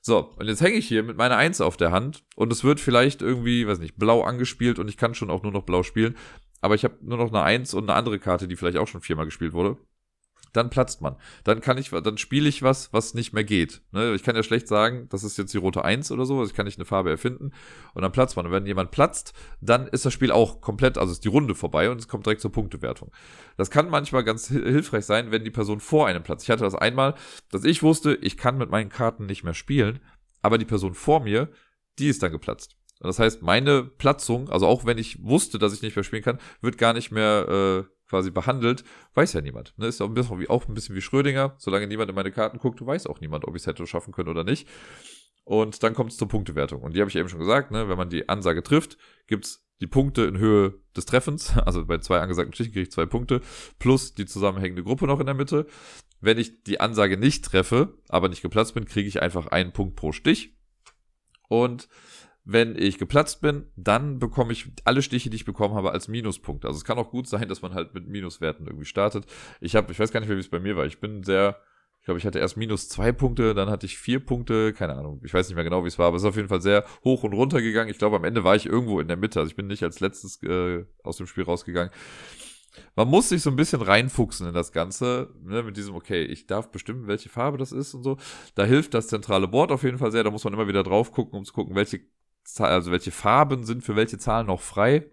So, 0.00 0.32
und 0.36 0.46
jetzt 0.46 0.60
hänge 0.60 0.76
ich 0.76 0.86
hier 0.86 1.02
mit 1.02 1.16
meiner 1.16 1.36
Eins 1.36 1.60
auf 1.60 1.76
der 1.76 1.90
Hand 1.90 2.22
und 2.36 2.52
es 2.52 2.62
wird 2.62 2.78
vielleicht 2.78 3.20
irgendwie, 3.20 3.66
weiß 3.66 3.80
nicht, 3.80 3.96
blau 3.96 4.22
angespielt 4.22 4.78
und 4.78 4.88
ich 4.88 4.96
kann 4.96 5.14
schon 5.14 5.30
auch 5.30 5.42
nur 5.42 5.52
noch 5.52 5.64
blau 5.64 5.82
spielen. 5.82 6.16
Aber 6.60 6.76
ich 6.76 6.84
habe 6.84 6.96
nur 7.02 7.18
noch 7.18 7.28
eine 7.28 7.42
Eins 7.42 7.74
und 7.74 7.90
eine 7.90 7.98
andere 7.98 8.20
Karte, 8.20 8.46
die 8.46 8.54
vielleicht 8.54 8.78
auch 8.78 8.88
schon 8.88 9.00
viermal 9.00 9.24
gespielt 9.24 9.52
wurde 9.52 9.76
dann 10.52 10.70
platzt 10.70 11.00
man. 11.00 11.16
Dann 11.44 11.60
kann 11.60 11.78
ich, 11.78 11.90
dann 11.90 12.18
spiele 12.18 12.48
ich 12.48 12.62
was, 12.62 12.92
was 12.92 13.14
nicht 13.14 13.32
mehr 13.32 13.44
geht. 13.44 13.82
Ne? 13.92 14.14
Ich 14.14 14.22
kann 14.22 14.36
ja 14.36 14.42
schlecht 14.42 14.68
sagen, 14.68 15.08
das 15.08 15.24
ist 15.24 15.38
jetzt 15.38 15.54
die 15.54 15.58
rote 15.58 15.84
1 15.84 16.10
oder 16.12 16.26
so, 16.26 16.38
also 16.38 16.50
ich 16.50 16.56
kann 16.56 16.66
nicht 16.66 16.78
eine 16.78 16.84
Farbe 16.84 17.10
erfinden 17.10 17.52
und 17.94 18.02
dann 18.02 18.12
platzt 18.12 18.36
man. 18.36 18.46
Und 18.46 18.52
wenn 18.52 18.66
jemand 18.66 18.90
platzt, 18.90 19.32
dann 19.60 19.86
ist 19.86 20.04
das 20.04 20.12
Spiel 20.12 20.30
auch 20.30 20.60
komplett, 20.60 20.98
also 20.98 21.12
ist 21.12 21.24
die 21.24 21.28
Runde 21.28 21.54
vorbei 21.54 21.90
und 21.90 21.98
es 21.98 22.08
kommt 22.08 22.26
direkt 22.26 22.42
zur 22.42 22.52
Punktewertung. 22.52 23.10
Das 23.56 23.70
kann 23.70 23.88
manchmal 23.88 24.24
ganz 24.24 24.48
hilfreich 24.48 25.06
sein, 25.06 25.30
wenn 25.30 25.44
die 25.44 25.50
Person 25.50 25.80
vor 25.80 26.06
einem 26.06 26.22
platzt. 26.22 26.44
Ich 26.44 26.50
hatte 26.50 26.64
das 26.64 26.74
einmal, 26.74 27.14
dass 27.50 27.64
ich 27.64 27.82
wusste, 27.82 28.14
ich 28.14 28.36
kann 28.36 28.58
mit 28.58 28.70
meinen 28.70 28.90
Karten 28.90 29.26
nicht 29.26 29.44
mehr 29.44 29.54
spielen, 29.54 30.00
aber 30.42 30.58
die 30.58 30.64
Person 30.64 30.94
vor 30.94 31.20
mir, 31.20 31.48
die 31.98 32.08
ist 32.08 32.22
dann 32.22 32.32
geplatzt. 32.32 32.76
Das 33.00 33.18
heißt, 33.18 33.42
meine 33.42 33.82
Platzung, 33.82 34.48
also 34.48 34.66
auch 34.66 34.84
wenn 34.84 34.96
ich 34.96 35.22
wusste, 35.24 35.58
dass 35.58 35.74
ich 35.74 35.82
nicht 35.82 35.96
mehr 35.96 36.04
spielen 36.04 36.22
kann, 36.22 36.38
wird 36.60 36.78
gar 36.78 36.92
nicht 36.92 37.10
mehr 37.10 37.48
äh, 37.88 37.92
quasi 38.12 38.30
behandelt, 38.30 38.84
weiß 39.14 39.32
ja 39.32 39.40
niemand. 39.40 39.72
Ne? 39.78 39.86
Ist 39.86 40.02
auch 40.02 40.06
ein, 40.06 40.12
bisschen 40.12 40.38
wie, 40.38 40.50
auch 40.50 40.68
ein 40.68 40.74
bisschen 40.74 40.94
wie 40.94 41.00
Schrödinger. 41.00 41.54
Solange 41.56 41.86
niemand 41.86 42.10
in 42.10 42.14
meine 42.14 42.30
Karten 42.30 42.58
guckt, 42.58 42.84
weiß 42.84 43.06
auch 43.06 43.20
niemand, 43.20 43.48
ob 43.48 43.56
ich 43.56 43.62
es 43.62 43.66
hätte 43.66 43.86
schaffen 43.86 44.12
können 44.12 44.28
oder 44.28 44.44
nicht. 44.44 44.68
Und 45.44 45.82
dann 45.82 45.94
kommt 45.94 46.12
es 46.12 46.18
zur 46.18 46.28
Punktewertung. 46.28 46.82
Und 46.82 46.94
die 46.94 47.00
habe 47.00 47.08
ich 47.08 47.16
eben 47.16 47.30
schon 47.30 47.38
gesagt, 47.38 47.70
ne? 47.70 47.88
wenn 47.88 47.96
man 47.96 48.10
die 48.10 48.28
Ansage 48.28 48.62
trifft, 48.62 48.98
gibt 49.26 49.46
es 49.46 49.66
die 49.80 49.86
Punkte 49.86 50.24
in 50.24 50.36
Höhe 50.36 50.74
des 50.94 51.06
Treffens. 51.06 51.54
Also 51.64 51.86
bei 51.86 51.98
zwei 51.98 52.20
angesagten 52.20 52.52
Stichen 52.52 52.74
kriege 52.74 52.82
ich 52.82 52.92
zwei 52.92 53.06
Punkte, 53.06 53.40
plus 53.78 54.12
die 54.12 54.26
zusammenhängende 54.26 54.82
Gruppe 54.82 55.06
noch 55.06 55.18
in 55.18 55.26
der 55.26 55.34
Mitte. 55.34 55.66
Wenn 56.20 56.36
ich 56.36 56.64
die 56.64 56.80
Ansage 56.80 57.16
nicht 57.16 57.46
treffe, 57.46 57.98
aber 58.10 58.28
nicht 58.28 58.42
geplatzt 58.42 58.74
bin, 58.74 58.84
kriege 58.84 59.08
ich 59.08 59.22
einfach 59.22 59.46
einen 59.46 59.72
Punkt 59.72 59.96
pro 59.96 60.12
Stich. 60.12 60.54
Und 61.48 61.88
wenn 62.44 62.76
ich 62.76 62.98
geplatzt 62.98 63.40
bin, 63.40 63.66
dann 63.76 64.18
bekomme 64.18 64.52
ich 64.52 64.72
alle 64.84 65.02
Stiche, 65.02 65.30
die 65.30 65.36
ich 65.36 65.44
bekommen 65.44 65.74
habe, 65.74 65.92
als 65.92 66.08
Minuspunkt. 66.08 66.64
Also 66.64 66.76
es 66.76 66.84
kann 66.84 66.98
auch 66.98 67.10
gut 67.10 67.28
sein, 67.28 67.48
dass 67.48 67.62
man 67.62 67.74
halt 67.74 67.94
mit 67.94 68.08
Minuswerten 68.08 68.66
irgendwie 68.66 68.86
startet. 68.86 69.26
Ich 69.60 69.76
habe, 69.76 69.92
ich 69.92 69.98
weiß 69.98 70.10
gar 70.10 70.20
nicht 70.20 70.28
mehr, 70.28 70.36
wie 70.36 70.42
es 70.42 70.48
bei 70.48 70.58
mir 70.58 70.76
war. 70.76 70.86
Ich 70.86 70.98
bin 70.98 71.22
sehr, 71.22 71.60
ich 72.00 72.04
glaube, 72.04 72.18
ich 72.18 72.26
hatte 72.26 72.40
erst 72.40 72.56
minus 72.56 72.88
zwei 72.88 73.12
Punkte, 73.12 73.54
dann 73.54 73.70
hatte 73.70 73.86
ich 73.86 73.96
vier 73.96 74.18
Punkte, 74.18 74.72
keine 74.72 74.94
Ahnung. 74.94 75.20
Ich 75.24 75.32
weiß 75.32 75.48
nicht 75.48 75.54
mehr 75.54 75.62
genau, 75.62 75.84
wie 75.84 75.88
es 75.88 76.00
war, 76.00 76.08
aber 76.08 76.16
es 76.16 76.24
ist 76.24 76.28
auf 76.28 76.36
jeden 76.36 76.48
Fall 76.48 76.60
sehr 76.60 76.84
hoch 77.04 77.22
und 77.22 77.32
runter 77.32 77.62
gegangen. 77.62 77.90
Ich 77.90 77.98
glaube, 77.98 78.16
am 78.16 78.24
Ende 78.24 78.42
war 78.42 78.56
ich 78.56 78.66
irgendwo 78.66 78.98
in 78.98 79.06
der 79.06 79.16
Mitte. 79.16 79.38
Also 79.38 79.50
ich 79.50 79.56
bin 79.56 79.68
nicht 79.68 79.84
als 79.84 80.00
letztes 80.00 80.42
äh, 80.42 80.84
aus 81.04 81.18
dem 81.18 81.28
Spiel 81.28 81.44
rausgegangen. 81.44 81.92
Man 82.96 83.06
muss 83.06 83.28
sich 83.28 83.42
so 83.42 83.50
ein 83.50 83.56
bisschen 83.56 83.82
reinfuchsen 83.82 84.48
in 84.48 84.54
das 84.54 84.72
Ganze, 84.72 85.32
ne, 85.42 85.62
mit 85.62 85.76
diesem, 85.76 85.94
okay, 85.94 86.24
ich 86.24 86.46
darf 86.46 86.72
bestimmen, 86.72 87.06
welche 87.06 87.28
Farbe 87.28 87.58
das 87.58 87.70
ist 87.70 87.94
und 87.94 88.02
so. 88.02 88.16
Da 88.54 88.64
hilft 88.64 88.94
das 88.94 89.08
zentrale 89.08 89.46
Board 89.46 89.70
auf 89.70 89.82
jeden 89.82 89.98
Fall 89.98 90.10
sehr. 90.10 90.24
Da 90.24 90.30
muss 90.30 90.42
man 90.42 90.54
immer 90.54 90.68
wieder 90.68 90.82
drauf 90.82 91.12
gucken, 91.12 91.38
um 91.38 91.44
zu 91.44 91.52
gucken, 91.52 91.76
welche 91.76 92.00
also 92.58 92.90
welche 92.90 93.10
Farben 93.10 93.64
sind 93.64 93.84
für 93.84 93.96
welche 93.96 94.18
Zahlen 94.18 94.46
noch 94.46 94.60
frei. 94.60 95.06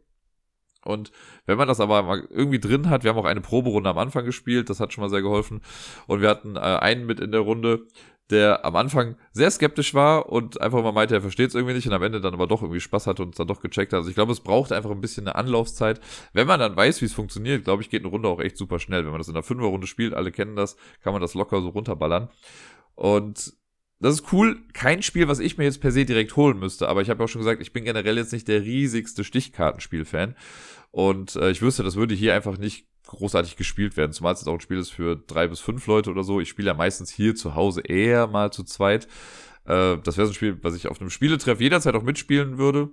Und 0.83 1.11
wenn 1.45 1.57
man 1.57 1.67
das 1.67 1.79
aber 1.79 2.23
irgendwie 2.29 2.59
drin 2.59 2.89
hat, 2.89 3.03
wir 3.03 3.11
haben 3.11 3.19
auch 3.19 3.25
eine 3.25 3.41
Proberunde 3.41 3.89
am 3.89 3.97
Anfang 3.97 4.25
gespielt, 4.25 4.69
das 4.69 4.79
hat 4.79 4.93
schon 4.93 5.01
mal 5.01 5.09
sehr 5.09 5.21
geholfen. 5.21 5.61
Und 6.07 6.21
wir 6.21 6.29
hatten 6.29 6.55
äh, 6.55 6.59
einen 6.59 7.05
mit 7.05 7.19
in 7.19 7.31
der 7.31 7.41
Runde, 7.41 7.85
der 8.29 8.63
am 8.63 8.75
Anfang 8.75 9.15
sehr 9.31 9.49
skeptisch 9.49 9.93
war 9.93 10.29
und 10.29 10.61
einfach 10.61 10.83
mal 10.83 10.91
meinte, 10.91 11.15
er 11.15 11.21
versteht 11.21 11.49
es 11.49 11.55
irgendwie 11.55 11.73
nicht 11.73 11.87
und 11.87 11.93
am 11.93 12.03
Ende 12.03 12.21
dann 12.21 12.33
aber 12.33 12.45
doch 12.47 12.61
irgendwie 12.61 12.79
Spaß 12.79 13.07
hatte 13.07 13.23
und 13.23 13.29
es 13.29 13.37
dann 13.37 13.47
doch 13.47 13.59
gecheckt 13.59 13.91
hat. 13.91 13.97
Also 13.97 14.09
ich 14.09 14.15
glaube, 14.15 14.31
es 14.31 14.39
braucht 14.39 14.71
einfach 14.71 14.91
ein 14.91 15.01
bisschen 15.01 15.27
eine 15.27 15.35
Anlaufzeit. 15.35 15.99
Wenn 16.33 16.47
man 16.47 16.59
dann 16.59 16.75
weiß, 16.75 17.01
wie 17.01 17.05
es 17.05 17.13
funktioniert, 17.13 17.63
glaube 17.63 17.81
ich, 17.81 17.89
geht 17.89 18.03
eine 18.03 18.11
Runde 18.11 18.29
auch 18.29 18.39
echt 18.39 18.57
super 18.57 18.79
schnell. 18.79 19.03
Wenn 19.03 19.11
man 19.11 19.19
das 19.19 19.29
in 19.29 19.35
einer 19.35 19.43
Fünferrunde 19.43 19.87
spielt, 19.87 20.13
alle 20.13 20.31
kennen 20.31 20.55
das, 20.55 20.77
kann 21.01 21.13
man 21.13 21.21
das 21.21 21.33
locker 21.33 21.61
so 21.61 21.69
runterballern. 21.69 22.29
Und 22.93 23.53
das 23.99 24.15
ist 24.15 24.31
cool. 24.31 24.59
Kein 24.73 25.01
Spiel, 25.01 25.27
was 25.27 25.39
ich 25.39 25.57
mir 25.57 25.65
jetzt 25.65 25.81
per 25.81 25.91
se 25.91 26.05
direkt 26.05 26.35
holen 26.35 26.57
müsste. 26.57 26.87
Aber 26.87 27.01
ich 27.01 27.09
habe 27.09 27.23
auch 27.23 27.27
schon 27.27 27.41
gesagt, 27.41 27.61
ich 27.61 27.73
bin 27.73 27.83
generell 27.83 28.17
jetzt 28.17 28.31
nicht 28.31 28.47
der 28.47 28.63
riesigste 28.63 29.23
Stichkartenspiel-Fan. 29.23 30.35
Und 30.91 31.35
äh, 31.35 31.51
ich 31.51 31.61
wüsste, 31.61 31.83
das 31.83 31.95
würde 31.95 32.15
hier 32.15 32.33
einfach 32.33 32.57
nicht 32.57 32.87
großartig 33.07 33.57
gespielt 33.57 33.97
werden. 33.97 34.13
Zumal 34.13 34.33
es 34.33 34.47
auch 34.47 34.53
ein 34.53 34.61
Spiel 34.61 34.77
ist 34.77 34.91
für 34.91 35.15
drei 35.15 35.47
bis 35.47 35.59
fünf 35.59 35.85
Leute 35.87 36.11
oder 36.11 36.23
so. 36.23 36.39
Ich 36.39 36.49
spiele 36.49 36.67
ja 36.67 36.73
meistens 36.73 37.11
hier 37.11 37.35
zu 37.35 37.55
Hause 37.55 37.81
eher 37.81 38.27
mal 38.27 38.51
zu 38.51 38.63
zweit. 38.63 39.07
Äh, 39.65 39.97
das 39.97 40.17
wäre 40.17 40.27
so 40.27 40.31
ein 40.31 40.35
Spiel, 40.35 40.57
was 40.61 40.75
ich 40.75 40.87
auf 40.87 41.01
einem 41.01 41.09
Spieletreff 41.09 41.59
jederzeit 41.59 41.95
auch 41.95 42.03
mitspielen 42.03 42.57
würde. 42.57 42.89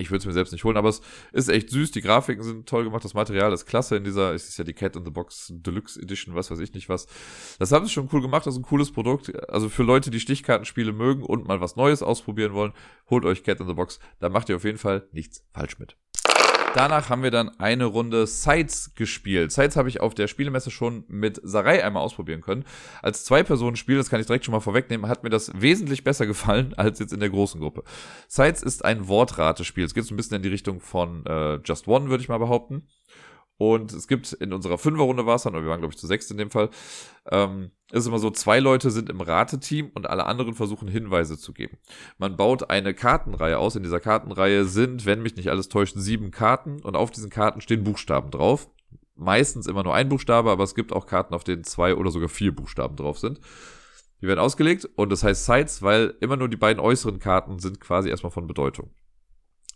Ich 0.00 0.10
würde 0.10 0.18
es 0.18 0.26
mir 0.26 0.32
selbst 0.32 0.52
nicht 0.52 0.64
holen, 0.64 0.76
aber 0.76 0.88
es 0.88 1.02
ist 1.32 1.48
echt 1.48 1.70
süß. 1.70 1.90
Die 1.90 2.00
Grafiken 2.00 2.42
sind 2.42 2.68
toll 2.68 2.84
gemacht, 2.84 3.04
das 3.04 3.14
Material 3.14 3.52
ist 3.52 3.66
klasse 3.66 3.96
in 3.96 4.04
dieser, 4.04 4.34
es 4.34 4.48
ist 4.48 4.58
ja 4.58 4.64
die 4.64 4.72
Cat 4.72 4.96
in 4.96 5.04
the 5.04 5.10
Box 5.10 5.52
Deluxe 5.54 6.00
Edition, 6.00 6.34
was 6.34 6.50
weiß 6.50 6.58
ich 6.60 6.72
nicht 6.72 6.88
was. 6.88 7.06
Das 7.58 7.70
haben 7.72 7.84
sie 7.84 7.92
schon 7.92 8.08
cool 8.12 8.22
gemacht, 8.22 8.46
das 8.46 8.54
ist 8.54 8.60
ein 8.60 8.64
cooles 8.64 8.90
Produkt. 8.92 9.32
Also 9.50 9.68
für 9.68 9.82
Leute, 9.82 10.10
die 10.10 10.20
Stichkartenspiele 10.20 10.92
mögen 10.92 11.22
und 11.22 11.46
mal 11.46 11.60
was 11.60 11.76
Neues 11.76 12.02
ausprobieren 12.02 12.54
wollen, 12.54 12.72
holt 13.10 13.24
euch 13.24 13.44
Cat 13.44 13.60
in 13.60 13.66
the 13.66 13.74
Box. 13.74 14.00
Da 14.18 14.28
macht 14.28 14.48
ihr 14.48 14.56
auf 14.56 14.64
jeden 14.64 14.78
Fall 14.78 15.06
nichts 15.12 15.44
falsch 15.52 15.78
mit. 15.78 15.96
Danach 16.72 17.10
haben 17.10 17.24
wir 17.24 17.32
dann 17.32 17.48
eine 17.58 17.84
Runde 17.84 18.28
Sides 18.28 18.94
gespielt. 18.94 19.50
Sides 19.50 19.76
habe 19.76 19.88
ich 19.88 20.00
auf 20.00 20.14
der 20.14 20.28
Spielemesse 20.28 20.70
schon 20.70 21.04
mit 21.08 21.40
Sarai 21.42 21.84
einmal 21.84 22.02
ausprobieren 22.02 22.42
können. 22.42 22.64
Als 23.02 23.24
Zwei-Personen-Spiel, 23.24 23.96
das 23.96 24.08
kann 24.08 24.20
ich 24.20 24.26
direkt 24.26 24.44
schon 24.44 24.52
mal 24.52 24.60
vorwegnehmen, 24.60 25.08
hat 25.08 25.24
mir 25.24 25.30
das 25.30 25.50
wesentlich 25.60 26.04
besser 26.04 26.26
gefallen 26.26 26.72
als 26.76 27.00
jetzt 27.00 27.12
in 27.12 27.18
der 27.18 27.30
großen 27.30 27.60
Gruppe. 27.60 27.82
Sides 28.28 28.62
ist 28.62 28.84
ein 28.84 29.08
Wortratespiel. 29.08 29.84
Es 29.84 29.94
geht 29.94 30.04
so 30.04 30.14
ein 30.14 30.16
bisschen 30.16 30.36
in 30.36 30.42
die 30.42 30.48
Richtung 30.48 30.80
von 30.80 31.26
äh, 31.26 31.56
Just 31.64 31.88
One, 31.88 32.08
würde 32.08 32.22
ich 32.22 32.28
mal 32.28 32.38
behaupten. 32.38 32.86
Und 33.60 33.92
es 33.92 34.08
gibt 34.08 34.32
in 34.32 34.54
unserer 34.54 34.78
Fünferrunde 34.78 35.26
war 35.26 35.34
es 35.34 35.42
dann, 35.42 35.52
oder 35.52 35.62
wir 35.62 35.68
waren, 35.68 35.80
glaube 35.80 35.92
ich, 35.92 36.00
zu 36.00 36.06
sechs 36.06 36.30
in 36.30 36.38
dem 36.38 36.50
Fall, 36.50 36.70
ähm, 37.30 37.72
ist 37.92 38.06
immer 38.06 38.18
so, 38.18 38.30
zwei 38.30 38.58
Leute 38.58 38.90
sind 38.90 39.10
im 39.10 39.20
Rateteam 39.20 39.90
und 39.92 40.08
alle 40.08 40.24
anderen 40.24 40.54
versuchen 40.54 40.88
Hinweise 40.88 41.36
zu 41.36 41.52
geben. 41.52 41.76
Man 42.16 42.38
baut 42.38 42.70
eine 42.70 42.94
Kartenreihe 42.94 43.58
aus. 43.58 43.76
In 43.76 43.82
dieser 43.82 44.00
Kartenreihe 44.00 44.64
sind, 44.64 45.04
wenn 45.04 45.20
mich 45.20 45.36
nicht 45.36 45.50
alles 45.50 45.68
täuscht, 45.68 45.92
sieben 45.98 46.30
Karten 46.30 46.80
und 46.80 46.96
auf 46.96 47.10
diesen 47.10 47.28
Karten 47.28 47.60
stehen 47.60 47.84
Buchstaben 47.84 48.30
drauf. 48.30 48.70
Meistens 49.14 49.66
immer 49.66 49.82
nur 49.82 49.94
ein 49.94 50.08
Buchstabe, 50.08 50.50
aber 50.50 50.64
es 50.64 50.74
gibt 50.74 50.94
auch 50.94 51.04
Karten, 51.04 51.34
auf 51.34 51.44
denen 51.44 51.64
zwei 51.64 51.94
oder 51.94 52.10
sogar 52.10 52.30
vier 52.30 52.56
Buchstaben 52.56 52.96
drauf 52.96 53.18
sind. 53.18 53.40
Die 54.22 54.26
werden 54.26 54.40
ausgelegt 54.40 54.88
und 54.96 55.12
das 55.12 55.22
heißt 55.22 55.44
Sides, 55.44 55.82
weil 55.82 56.14
immer 56.20 56.38
nur 56.38 56.48
die 56.48 56.56
beiden 56.56 56.80
äußeren 56.80 57.18
Karten 57.18 57.58
sind 57.58 57.78
quasi 57.78 58.08
erstmal 58.08 58.32
von 58.32 58.46
Bedeutung. 58.46 58.88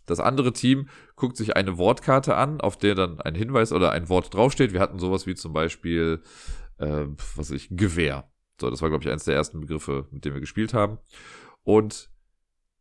Das 0.05 0.19
andere 0.19 0.53
Team 0.53 0.89
guckt 1.15 1.37
sich 1.37 1.55
eine 1.55 1.77
Wortkarte 1.77 2.35
an, 2.35 2.61
auf 2.61 2.77
der 2.77 2.95
dann 2.95 3.19
ein 3.19 3.35
Hinweis 3.35 3.71
oder 3.71 3.91
ein 3.91 4.09
Wort 4.09 4.33
draufsteht. 4.33 4.73
Wir 4.73 4.79
hatten 4.79 4.99
sowas 4.99 5.25
wie 5.25 5.35
zum 5.35 5.53
Beispiel, 5.53 6.21
äh, 6.77 7.05
was 7.35 7.49
weiß 7.49 7.51
ich, 7.51 7.69
Gewehr. 7.71 8.29
So, 8.61 8.69
das 8.69 8.81
war, 8.81 8.89
glaube 8.89 9.03
ich, 9.03 9.09
eines 9.09 9.25
der 9.25 9.35
ersten 9.35 9.59
Begriffe, 9.61 10.07
mit 10.11 10.23
denen 10.25 10.35
wir 10.35 10.41
gespielt 10.41 10.73
haben. 10.73 10.99
Und 11.63 12.09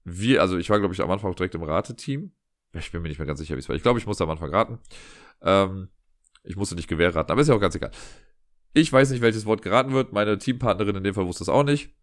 wir, 0.05 0.41
also 0.43 0.59
ich 0.59 0.69
war, 0.71 0.79
glaube 0.79 0.95
ich, 0.95 1.01
am 1.01 1.11
Anfang 1.11 1.31
auch 1.31 1.35
direkt 1.35 1.55
im 1.55 1.63
Rateteam. 1.63 2.33
Ich 2.75 2.93
bin 2.93 3.03
mir 3.03 3.09
nicht 3.09 3.19
mehr 3.19 3.27
ganz 3.27 3.39
sicher, 3.39 3.55
wie 3.55 3.61
es 3.61 3.69
war. 3.69 3.77
Ich 3.77 3.83
glaube, 3.83 3.99
ich 3.99 4.07
musste 4.07 4.25
am 4.25 4.31
Anfang 4.31 4.51
raten. 4.51 4.79
Ähm, 5.41 5.89
Ich 6.47 6.57
musste 6.57 6.75
nicht 6.75 6.89
Gewehr 6.89 7.15
raten, 7.15 7.33
aber 7.33 7.41
ist 7.41 7.49
ja 7.49 7.55
auch 7.55 7.61
ganz 7.61 7.75
egal. 7.75 7.91
Ich 8.75 8.93
weiß 8.93 9.11
nicht, 9.11 9.23
welches 9.23 9.47
Wort 9.47 9.63
geraten 9.63 9.93
wird. 9.93 10.13
Meine 10.13 10.37
Teampartnerin 10.37 10.97
in 10.97 11.05
dem 11.05 11.15
Fall 11.15 11.27
wusste 11.27 11.45
es 11.45 11.49
auch 11.49 11.63
nicht. 11.63 11.95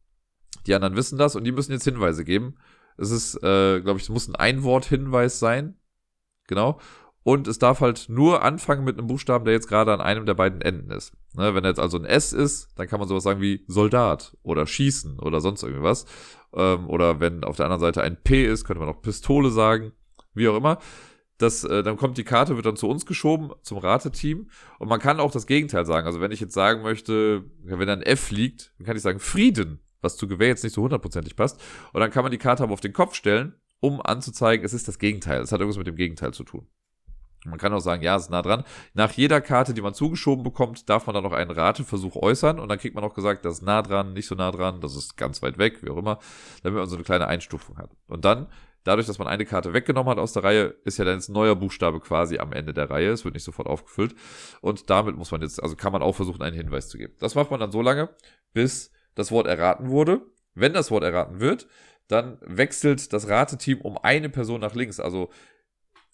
Die 0.65 0.73
anderen 0.73 0.95
wissen 0.95 1.17
das 1.17 1.35
und 1.35 1.43
die 1.43 1.51
müssen 1.51 1.73
jetzt 1.73 1.83
Hinweise 1.83 2.25
geben. 2.25 2.55
Es 3.01 3.11
ist, 3.11 3.35
äh, 3.43 3.81
glaube 3.81 3.97
ich, 3.97 4.03
es 4.03 4.09
muss 4.09 4.27
ein 4.27 4.35
Einwort-Hinweis 4.35 5.39
sein. 5.39 5.75
Genau. 6.47 6.79
Und 7.23 7.47
es 7.47 7.59
darf 7.59 7.81
halt 7.81 8.07
nur 8.09 8.41
anfangen 8.41 8.83
mit 8.83 8.97
einem 8.97 9.07
Buchstaben, 9.07 9.45
der 9.45 9.53
jetzt 9.53 9.67
gerade 9.67 9.93
an 9.93 10.01
einem 10.01 10.25
der 10.25 10.33
beiden 10.33 10.61
Enden 10.61 10.89
ist. 10.91 11.13
Ne, 11.35 11.53
wenn 11.53 11.63
jetzt 11.63 11.79
also 11.79 11.97
ein 11.97 12.05
S 12.05 12.33
ist, 12.33 12.69
dann 12.75 12.87
kann 12.87 12.99
man 12.99 13.07
sowas 13.07 13.23
sagen 13.23 13.41
wie 13.41 13.63
Soldat 13.67 14.35
oder 14.43 14.65
Schießen 14.65 15.19
oder 15.19 15.39
sonst 15.39 15.63
irgendwas. 15.63 16.05
Ähm, 16.53 16.89
oder 16.89 17.19
wenn 17.19 17.43
auf 17.43 17.57
der 17.57 17.65
anderen 17.65 17.81
Seite 17.81 18.01
ein 18.01 18.21
P 18.21 18.45
ist, 18.45 18.65
könnte 18.65 18.79
man 18.79 18.89
auch 18.89 19.01
Pistole 19.01 19.51
sagen. 19.51 19.91
Wie 20.33 20.47
auch 20.47 20.57
immer. 20.57 20.79
Das, 21.37 21.63
äh, 21.63 21.83
dann 21.83 21.97
kommt 21.97 22.17
die 22.17 22.23
Karte, 22.23 22.55
wird 22.55 22.65
dann 22.65 22.75
zu 22.75 22.87
uns 22.87 23.05
geschoben, 23.05 23.51
zum 23.61 23.77
Rateteam. 23.77 24.49
Und 24.79 24.89
man 24.89 24.99
kann 24.99 25.19
auch 25.19 25.31
das 25.31 25.47
Gegenteil 25.47 25.85
sagen. 25.85 26.07
Also 26.07 26.21
wenn 26.21 26.31
ich 26.31 26.39
jetzt 26.39 26.53
sagen 26.53 26.81
möchte, 26.81 27.45
wenn 27.63 27.87
da 27.87 27.93
ein 27.93 28.03
F 28.03 28.31
liegt, 28.31 28.73
dann 28.77 28.85
kann 28.85 28.95
ich 28.95 29.03
sagen 29.03 29.19
Frieden, 29.19 29.79
was 30.01 30.17
zu 30.17 30.27
Gewehr 30.27 30.49
jetzt 30.49 30.63
nicht 30.63 30.73
so 30.73 30.81
hundertprozentig 30.83 31.35
passt. 31.35 31.61
Und 31.93 32.01
dann 32.01 32.11
kann 32.11 32.23
man 32.23 32.31
die 32.31 32.37
Karte 32.37 32.63
aber 32.63 32.73
auf 32.73 32.81
den 32.81 32.93
Kopf 32.93 33.15
stellen, 33.15 33.55
um 33.79 34.01
anzuzeigen, 34.01 34.65
es 34.65 34.73
ist 34.73 34.87
das 34.87 34.99
Gegenteil. 34.99 35.41
Es 35.41 35.51
hat 35.51 35.59
irgendwas 35.59 35.77
mit 35.77 35.87
dem 35.87 35.95
Gegenteil 35.95 36.33
zu 36.33 36.43
tun. 36.43 36.67
Man 37.45 37.57
kann 37.57 37.73
auch 37.73 37.79
sagen, 37.79 38.03
ja, 38.03 38.15
es 38.15 38.23
ist 38.23 38.29
nah 38.29 38.43
dran. 38.43 38.63
Nach 38.93 39.11
jeder 39.11 39.41
Karte, 39.41 39.73
die 39.73 39.81
man 39.81 39.95
zugeschoben 39.95 40.43
bekommt, 40.43 40.89
darf 40.89 41.07
man 41.07 41.15
dann 41.15 41.23
noch 41.23 41.31
einen 41.31 41.49
Rateversuch 41.49 42.15
äußern 42.15 42.59
und 42.59 42.69
dann 42.69 42.77
kriegt 42.77 42.93
man 42.93 43.03
auch 43.03 43.15
gesagt, 43.15 43.45
das 43.45 43.55
ist 43.55 43.61
nah 43.63 43.81
dran, 43.81 44.13
nicht 44.13 44.27
so 44.27 44.35
nah 44.35 44.51
dran, 44.51 44.79
das 44.79 44.95
ist 44.95 45.17
ganz 45.17 45.41
weit 45.41 45.57
weg, 45.57 45.81
wie 45.81 45.89
auch 45.89 45.97
immer, 45.97 46.19
damit 46.61 46.77
man 46.77 46.87
so 46.87 46.95
eine 46.95 47.03
kleine 47.03 47.27
Einstufung 47.27 47.77
hat. 47.77 47.89
Und 48.07 48.25
dann, 48.25 48.47
dadurch, 48.83 49.07
dass 49.07 49.17
man 49.17 49.27
eine 49.27 49.45
Karte 49.45 49.73
weggenommen 49.73 50.11
hat 50.11 50.19
aus 50.19 50.33
der 50.33 50.43
Reihe, 50.43 50.75
ist 50.83 50.99
ja 50.99 51.05
dann 51.05 51.15
jetzt 51.15 51.29
ein 51.29 51.33
neuer 51.33 51.55
Buchstabe 51.55 51.99
quasi 51.99 52.37
am 52.37 52.53
Ende 52.53 52.75
der 52.75 52.91
Reihe. 52.91 53.09
Es 53.09 53.25
wird 53.25 53.33
nicht 53.33 53.43
sofort 53.43 53.67
aufgefüllt. 53.67 54.13
Und 54.61 54.91
damit 54.91 55.15
muss 55.15 55.31
man 55.31 55.41
jetzt, 55.41 55.63
also 55.63 55.75
kann 55.75 55.93
man 55.93 56.03
auch 56.03 56.15
versuchen, 56.15 56.43
einen 56.43 56.55
Hinweis 56.55 56.89
zu 56.89 56.99
geben. 56.99 57.15
Das 57.19 57.33
macht 57.33 57.49
man 57.49 57.59
dann 57.59 57.71
so 57.71 57.81
lange, 57.81 58.09
bis 58.53 58.91
das 59.15 59.31
Wort 59.31 59.47
erraten 59.47 59.89
wurde. 59.89 60.21
Wenn 60.53 60.73
das 60.73 60.91
Wort 60.91 61.03
erraten 61.03 61.39
wird, 61.39 61.67
dann 62.07 62.37
wechselt 62.41 63.13
das 63.13 63.29
Rateteam 63.29 63.81
um 63.81 63.97
eine 63.97 64.29
Person 64.29 64.61
nach 64.61 64.75
links. 64.75 64.99
Also 64.99 65.29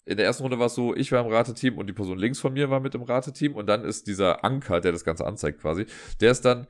in 0.04 0.16
der 0.16 0.26
ersten 0.26 0.42
Runde 0.42 0.58
war 0.58 0.66
es 0.66 0.74
so, 0.74 0.94
ich 0.94 1.12
war 1.12 1.24
im 1.24 1.32
Rateteam 1.32 1.76
und 1.76 1.86
die 1.86 1.92
Person 1.92 2.18
links 2.18 2.40
von 2.40 2.52
mir 2.52 2.70
war 2.70 2.80
mit 2.80 2.94
im 2.94 3.02
Rateteam 3.02 3.54
und 3.54 3.66
dann 3.66 3.84
ist 3.84 4.06
dieser 4.06 4.44
Anker, 4.44 4.80
der 4.80 4.92
das 4.92 5.04
Ganze 5.04 5.26
anzeigt 5.26 5.60
quasi, 5.60 5.86
der 6.20 6.30
ist 6.30 6.44
dann 6.44 6.66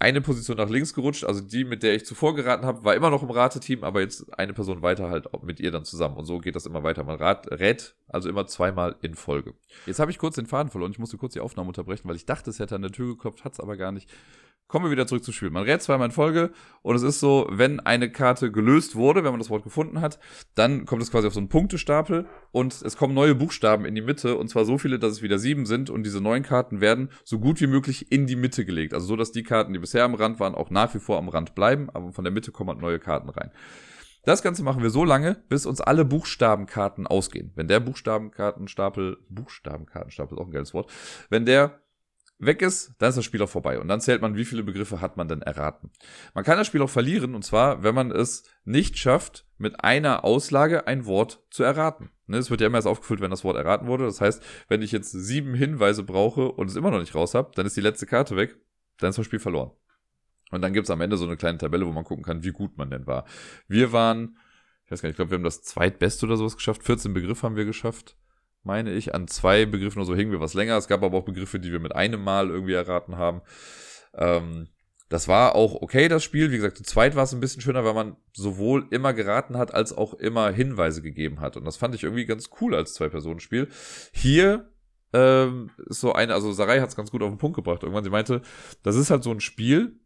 eine 0.00 0.22
Position 0.22 0.56
nach 0.56 0.70
links 0.70 0.94
gerutscht, 0.94 1.24
also 1.24 1.42
die, 1.42 1.62
mit 1.62 1.82
der 1.82 1.94
ich 1.94 2.06
zuvor 2.06 2.34
geraten 2.34 2.64
habe, 2.64 2.82
war 2.84 2.94
immer 2.94 3.10
noch 3.10 3.22
im 3.22 3.30
Rateteam, 3.30 3.84
aber 3.84 4.00
jetzt 4.00 4.32
eine 4.38 4.54
Person 4.54 4.80
weiter 4.80 5.10
halt 5.10 5.28
mit 5.42 5.60
ihr 5.60 5.70
dann 5.70 5.84
zusammen. 5.84 6.16
Und 6.16 6.24
so 6.24 6.38
geht 6.38 6.56
das 6.56 6.64
immer 6.64 6.82
weiter. 6.82 7.04
Man 7.04 7.16
rat, 7.16 7.48
rät 7.50 7.94
also 8.08 8.30
immer 8.30 8.46
zweimal 8.46 8.96
in 9.02 9.14
Folge. 9.14 9.52
Jetzt 9.84 9.98
habe 10.00 10.10
ich 10.10 10.16
kurz 10.16 10.36
den 10.36 10.46
Faden 10.46 10.70
verloren. 10.70 10.90
Ich 10.90 10.98
musste 10.98 11.18
kurz 11.18 11.34
die 11.34 11.40
Aufnahme 11.40 11.68
unterbrechen, 11.68 12.08
weil 12.08 12.16
ich 12.16 12.24
dachte, 12.24 12.48
es 12.48 12.58
hätte 12.58 12.76
an 12.76 12.82
der 12.82 12.92
Tür 12.92 13.08
geklopft, 13.08 13.44
hat 13.44 13.52
es 13.52 13.60
aber 13.60 13.76
gar 13.76 13.92
nicht. 13.92 14.08
Kommen 14.70 14.84
wir 14.84 14.92
wieder 14.92 15.08
zurück 15.08 15.24
zum 15.24 15.34
Spiel. 15.34 15.50
Man 15.50 15.64
rät 15.64 15.82
zweimal 15.82 16.06
in 16.06 16.12
Folge 16.12 16.52
und 16.82 16.94
es 16.94 17.02
ist 17.02 17.18
so, 17.18 17.48
wenn 17.50 17.80
eine 17.80 18.08
Karte 18.08 18.52
gelöst 18.52 18.94
wurde, 18.94 19.24
wenn 19.24 19.32
man 19.32 19.40
das 19.40 19.50
Wort 19.50 19.64
gefunden 19.64 20.00
hat, 20.00 20.20
dann 20.54 20.86
kommt 20.86 21.02
es 21.02 21.10
quasi 21.10 21.26
auf 21.26 21.34
so 21.34 21.40
einen 21.40 21.48
Punktestapel 21.48 22.26
und 22.52 22.80
es 22.80 22.96
kommen 22.96 23.12
neue 23.12 23.34
Buchstaben 23.34 23.84
in 23.84 23.96
die 23.96 24.00
Mitte 24.00 24.36
und 24.36 24.46
zwar 24.46 24.64
so 24.64 24.78
viele, 24.78 25.00
dass 25.00 25.10
es 25.10 25.22
wieder 25.22 25.40
sieben 25.40 25.66
sind 25.66 25.90
und 25.90 26.04
diese 26.04 26.20
neuen 26.20 26.44
Karten 26.44 26.80
werden 26.80 27.10
so 27.24 27.40
gut 27.40 27.60
wie 27.60 27.66
möglich 27.66 28.12
in 28.12 28.28
die 28.28 28.36
Mitte 28.36 28.64
gelegt. 28.64 28.94
Also 28.94 29.08
so, 29.08 29.16
dass 29.16 29.32
die 29.32 29.42
Karten, 29.42 29.72
die 29.72 29.80
bisher 29.80 30.04
am 30.04 30.14
Rand 30.14 30.38
waren, 30.38 30.54
auch 30.54 30.70
nach 30.70 30.94
wie 30.94 31.00
vor 31.00 31.18
am 31.18 31.28
Rand 31.28 31.56
bleiben, 31.56 31.90
aber 31.90 32.12
von 32.12 32.22
der 32.22 32.32
Mitte 32.32 32.52
kommen 32.52 32.70
halt 32.70 32.80
neue 32.80 33.00
Karten 33.00 33.28
rein. 33.28 33.50
Das 34.24 34.40
Ganze 34.40 34.62
machen 34.62 34.84
wir 34.84 34.90
so 34.90 35.04
lange, 35.04 35.42
bis 35.48 35.66
uns 35.66 35.80
alle 35.80 36.04
Buchstabenkarten 36.04 37.08
ausgehen. 37.08 37.50
Wenn 37.56 37.66
der 37.66 37.80
Buchstabenkartenstapel, 37.80 39.16
Buchstabenkartenstapel 39.30 40.36
ist 40.36 40.40
auch 40.40 40.46
ein 40.46 40.52
geiles 40.52 40.74
Wort, 40.74 40.92
wenn 41.28 41.44
der 41.44 41.80
weg 42.40 42.62
ist, 42.62 42.94
dann 42.98 43.10
ist 43.10 43.16
das 43.16 43.24
Spiel 43.24 43.42
auch 43.42 43.48
vorbei. 43.48 43.78
Und 43.78 43.88
dann 43.88 44.00
zählt 44.00 44.22
man, 44.22 44.36
wie 44.36 44.44
viele 44.44 44.62
Begriffe 44.62 45.00
hat 45.00 45.16
man 45.16 45.28
denn 45.28 45.42
erraten. 45.42 45.90
Man 46.34 46.44
kann 46.44 46.58
das 46.58 46.66
Spiel 46.66 46.82
auch 46.82 46.90
verlieren, 46.90 47.34
und 47.34 47.44
zwar, 47.44 47.82
wenn 47.82 47.94
man 47.94 48.10
es 48.10 48.44
nicht 48.64 48.98
schafft, 48.98 49.46
mit 49.58 49.84
einer 49.84 50.24
Auslage 50.24 50.86
ein 50.86 51.06
Wort 51.06 51.44
zu 51.50 51.62
erraten. 51.62 52.10
Ne, 52.26 52.38
es 52.38 52.50
wird 52.50 52.60
ja 52.60 52.68
immer 52.68 52.78
erst 52.78 52.88
aufgefüllt, 52.88 53.20
wenn 53.20 53.30
das 53.30 53.44
Wort 53.44 53.56
erraten 53.56 53.86
wurde. 53.86 54.04
Das 54.04 54.20
heißt, 54.20 54.42
wenn 54.68 54.82
ich 54.82 54.92
jetzt 54.92 55.10
sieben 55.10 55.54
Hinweise 55.54 56.02
brauche 56.02 56.50
und 56.50 56.68
es 56.68 56.76
immer 56.76 56.90
noch 56.90 57.00
nicht 57.00 57.14
raus 57.14 57.34
habe, 57.34 57.50
dann 57.54 57.66
ist 57.66 57.76
die 57.76 57.82
letzte 57.82 58.06
Karte 58.06 58.36
weg, 58.36 58.56
dann 58.98 59.10
ist 59.10 59.18
das 59.18 59.26
Spiel 59.26 59.40
verloren. 59.40 59.72
Und 60.50 60.62
dann 60.62 60.72
gibt's 60.72 60.90
am 60.90 61.00
Ende 61.00 61.16
so 61.16 61.26
eine 61.26 61.36
kleine 61.36 61.58
Tabelle, 61.58 61.86
wo 61.86 61.92
man 61.92 62.04
gucken 62.04 62.24
kann, 62.24 62.42
wie 62.42 62.50
gut 62.50 62.76
man 62.76 62.90
denn 62.90 63.06
war. 63.06 63.24
Wir 63.68 63.92
waren, 63.92 64.38
ich 64.84 64.90
weiß 64.90 65.02
gar 65.02 65.08
nicht, 65.08 65.14
ich 65.14 65.16
glaube, 65.16 65.30
wir 65.30 65.38
haben 65.38 65.44
das 65.44 65.62
zweitbeste 65.62 66.26
oder 66.26 66.36
sowas 66.36 66.56
geschafft. 66.56 66.82
14 66.82 67.12
Begriffe 67.12 67.42
haben 67.42 67.56
wir 67.56 67.64
geschafft 67.64 68.16
meine 68.62 68.92
ich. 68.92 69.14
An 69.14 69.28
zwei 69.28 69.66
Begriffen 69.66 69.98
oder 69.98 70.06
so 70.06 70.14
hingen 70.14 70.32
wir 70.32 70.40
was 70.40 70.54
länger. 70.54 70.76
Es 70.76 70.88
gab 70.88 71.02
aber 71.02 71.18
auch 71.18 71.24
Begriffe, 71.24 71.60
die 71.60 71.72
wir 71.72 71.80
mit 71.80 71.94
einem 71.94 72.22
Mal 72.22 72.50
irgendwie 72.50 72.74
erraten 72.74 73.16
haben. 73.16 73.42
Ähm, 74.14 74.68
das 75.08 75.26
war 75.26 75.56
auch 75.56 75.74
okay, 75.74 76.08
das 76.08 76.22
Spiel. 76.22 76.52
Wie 76.52 76.56
gesagt, 76.56 76.76
zu 76.76 76.84
zweit 76.84 77.16
war 77.16 77.24
es 77.24 77.32
ein 77.32 77.40
bisschen 77.40 77.60
schöner, 77.60 77.84
weil 77.84 77.94
man 77.94 78.16
sowohl 78.32 78.86
immer 78.90 79.12
geraten 79.12 79.58
hat, 79.58 79.74
als 79.74 79.92
auch 79.92 80.14
immer 80.14 80.50
Hinweise 80.52 81.02
gegeben 81.02 81.40
hat. 81.40 81.56
Und 81.56 81.64
das 81.64 81.76
fand 81.76 81.94
ich 81.94 82.04
irgendwie 82.04 82.26
ganz 82.26 82.50
cool 82.60 82.74
als 82.74 82.94
Zwei-Personen-Spiel. 82.94 83.68
Hier 84.12 84.70
ähm, 85.12 85.70
ist 85.88 86.00
so 86.00 86.12
eine, 86.12 86.32
also 86.32 86.52
Sarai 86.52 86.80
hat 86.80 86.90
es 86.90 86.96
ganz 86.96 87.10
gut 87.10 87.22
auf 87.22 87.28
den 87.28 87.38
Punkt 87.38 87.56
gebracht. 87.56 87.82
Irgendwann, 87.82 88.04
sie 88.04 88.10
meinte, 88.10 88.42
das 88.84 88.94
ist 88.94 89.10
halt 89.10 89.24
so 89.24 89.32
ein 89.32 89.40
Spiel. 89.40 89.98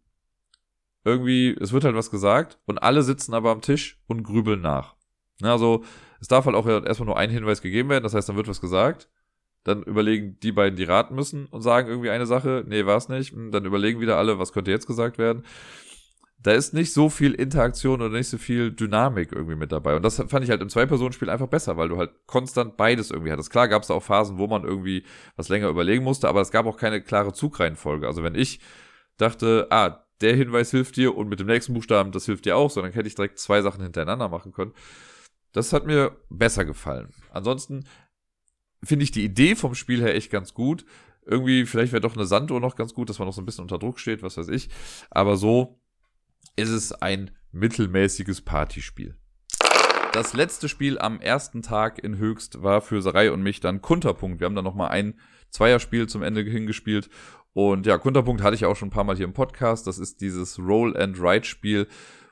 Irgendwie, 1.04 1.54
es 1.60 1.72
wird 1.72 1.84
halt 1.84 1.94
was 1.94 2.10
gesagt 2.10 2.58
und 2.64 2.78
alle 2.82 3.02
sitzen 3.02 3.34
aber 3.34 3.50
am 3.50 3.60
Tisch 3.60 4.02
und 4.06 4.22
grübeln 4.22 4.62
nach. 4.62 4.96
Also, 5.42 5.84
es 6.24 6.28
darf 6.28 6.46
halt 6.46 6.56
auch 6.56 6.66
erstmal 6.66 7.04
nur 7.04 7.18
ein 7.18 7.28
Hinweis 7.28 7.60
gegeben 7.60 7.90
werden, 7.90 8.02
das 8.02 8.14
heißt, 8.14 8.30
dann 8.30 8.36
wird 8.36 8.48
was 8.48 8.62
gesagt. 8.62 9.10
Dann 9.62 9.82
überlegen 9.82 10.38
die 10.42 10.52
beiden, 10.52 10.74
die 10.74 10.84
raten 10.84 11.14
müssen 11.14 11.44
und 11.44 11.60
sagen 11.60 11.86
irgendwie 11.86 12.08
eine 12.08 12.24
Sache, 12.24 12.64
nee, 12.66 12.86
war 12.86 12.96
es 12.96 13.10
nicht. 13.10 13.32
Hm, 13.32 13.50
dann 13.50 13.66
überlegen 13.66 14.00
wieder 14.00 14.16
alle, 14.16 14.38
was 14.38 14.54
könnte 14.54 14.70
jetzt 14.70 14.86
gesagt 14.86 15.18
werden. 15.18 15.44
Da 16.38 16.52
ist 16.52 16.72
nicht 16.72 16.94
so 16.94 17.10
viel 17.10 17.34
Interaktion 17.34 18.00
oder 18.00 18.16
nicht 18.16 18.30
so 18.30 18.38
viel 18.38 18.72
Dynamik 18.72 19.32
irgendwie 19.32 19.54
mit 19.54 19.70
dabei. 19.70 19.96
Und 19.96 20.02
das 20.02 20.16
fand 20.16 20.44
ich 20.44 20.50
halt 20.50 20.62
im 20.62 20.70
Zwei-Personen-Spiel 20.70 21.28
einfach 21.28 21.48
besser, 21.48 21.76
weil 21.76 21.90
du 21.90 21.98
halt 21.98 22.12
konstant 22.26 22.78
beides 22.78 23.10
irgendwie 23.10 23.30
hattest. 23.30 23.50
Klar 23.50 23.68
gab 23.68 23.82
es 23.82 23.90
auch 23.90 24.02
Phasen, 24.02 24.38
wo 24.38 24.46
man 24.46 24.64
irgendwie 24.64 25.04
was 25.36 25.50
länger 25.50 25.68
überlegen 25.68 26.04
musste, 26.04 26.26
aber 26.26 26.40
es 26.40 26.52
gab 26.52 26.64
auch 26.64 26.78
keine 26.78 27.02
klare 27.02 27.34
Zugreihenfolge. 27.34 28.06
Also 28.06 28.22
wenn 28.22 28.34
ich 28.34 28.60
dachte, 29.18 29.66
ah, 29.68 30.06
der 30.22 30.36
Hinweis 30.36 30.70
hilft 30.70 30.96
dir 30.96 31.14
und 31.14 31.28
mit 31.28 31.40
dem 31.40 31.48
nächsten 31.48 31.74
Buchstaben, 31.74 32.12
das 32.12 32.24
hilft 32.24 32.46
dir 32.46 32.56
auch, 32.56 32.70
sondern 32.70 32.94
hätte 32.94 33.08
ich 33.08 33.14
direkt 33.14 33.38
zwei 33.38 33.60
Sachen 33.60 33.82
hintereinander 33.82 34.30
machen 34.30 34.52
können. 34.52 34.72
Das 35.54 35.72
hat 35.72 35.86
mir 35.86 36.16
besser 36.28 36.64
gefallen. 36.64 37.14
Ansonsten 37.30 37.86
finde 38.82 39.04
ich 39.04 39.12
die 39.12 39.24
Idee 39.24 39.54
vom 39.54 39.74
Spiel 39.74 40.02
her 40.02 40.14
echt 40.14 40.30
ganz 40.30 40.52
gut. 40.52 40.84
Irgendwie, 41.24 41.64
vielleicht 41.64 41.92
wäre 41.92 42.02
doch 42.02 42.16
eine 42.16 42.26
Sanduhr 42.26 42.60
noch 42.60 42.76
ganz 42.76 42.92
gut, 42.92 43.08
dass 43.08 43.18
man 43.18 43.26
noch 43.26 43.34
so 43.34 43.40
ein 43.40 43.46
bisschen 43.46 43.62
unter 43.62 43.78
Druck 43.78 43.98
steht, 43.98 44.22
was 44.22 44.36
weiß 44.36 44.48
ich. 44.48 44.68
Aber 45.10 45.36
so 45.36 45.80
ist 46.56 46.70
es 46.70 46.92
ein 46.92 47.30
mittelmäßiges 47.52 48.42
Partyspiel. 48.42 49.16
Das 50.12 50.34
letzte 50.34 50.68
Spiel 50.68 50.98
am 50.98 51.20
ersten 51.20 51.62
Tag 51.62 52.02
in 52.02 52.18
Höchst 52.18 52.62
war 52.62 52.80
für 52.82 53.00
Sarai 53.00 53.30
und 53.30 53.42
mich 53.42 53.60
dann 53.60 53.80
Kunterpunkt. 53.80 54.40
Wir 54.40 54.46
haben 54.46 54.54
dann 54.56 54.64
nochmal 54.64 54.90
ein 54.90 55.18
Zweierspiel 55.50 56.08
zum 56.08 56.22
Ende 56.22 56.42
hingespielt. 56.42 57.08
Und 57.52 57.86
ja, 57.86 57.96
Kunterpunkt 57.96 58.42
hatte 58.42 58.56
ich 58.56 58.66
auch 58.66 58.76
schon 58.76 58.88
ein 58.88 58.92
paar 58.92 59.04
Mal 59.04 59.16
hier 59.16 59.24
im 59.24 59.32
Podcast. 59.32 59.86
Das 59.86 59.98
ist 59.98 60.20
dieses 60.20 60.58
Roll 60.58 60.96
and 60.96 61.20
Ride 61.20 61.44
Spiel, 61.44 61.86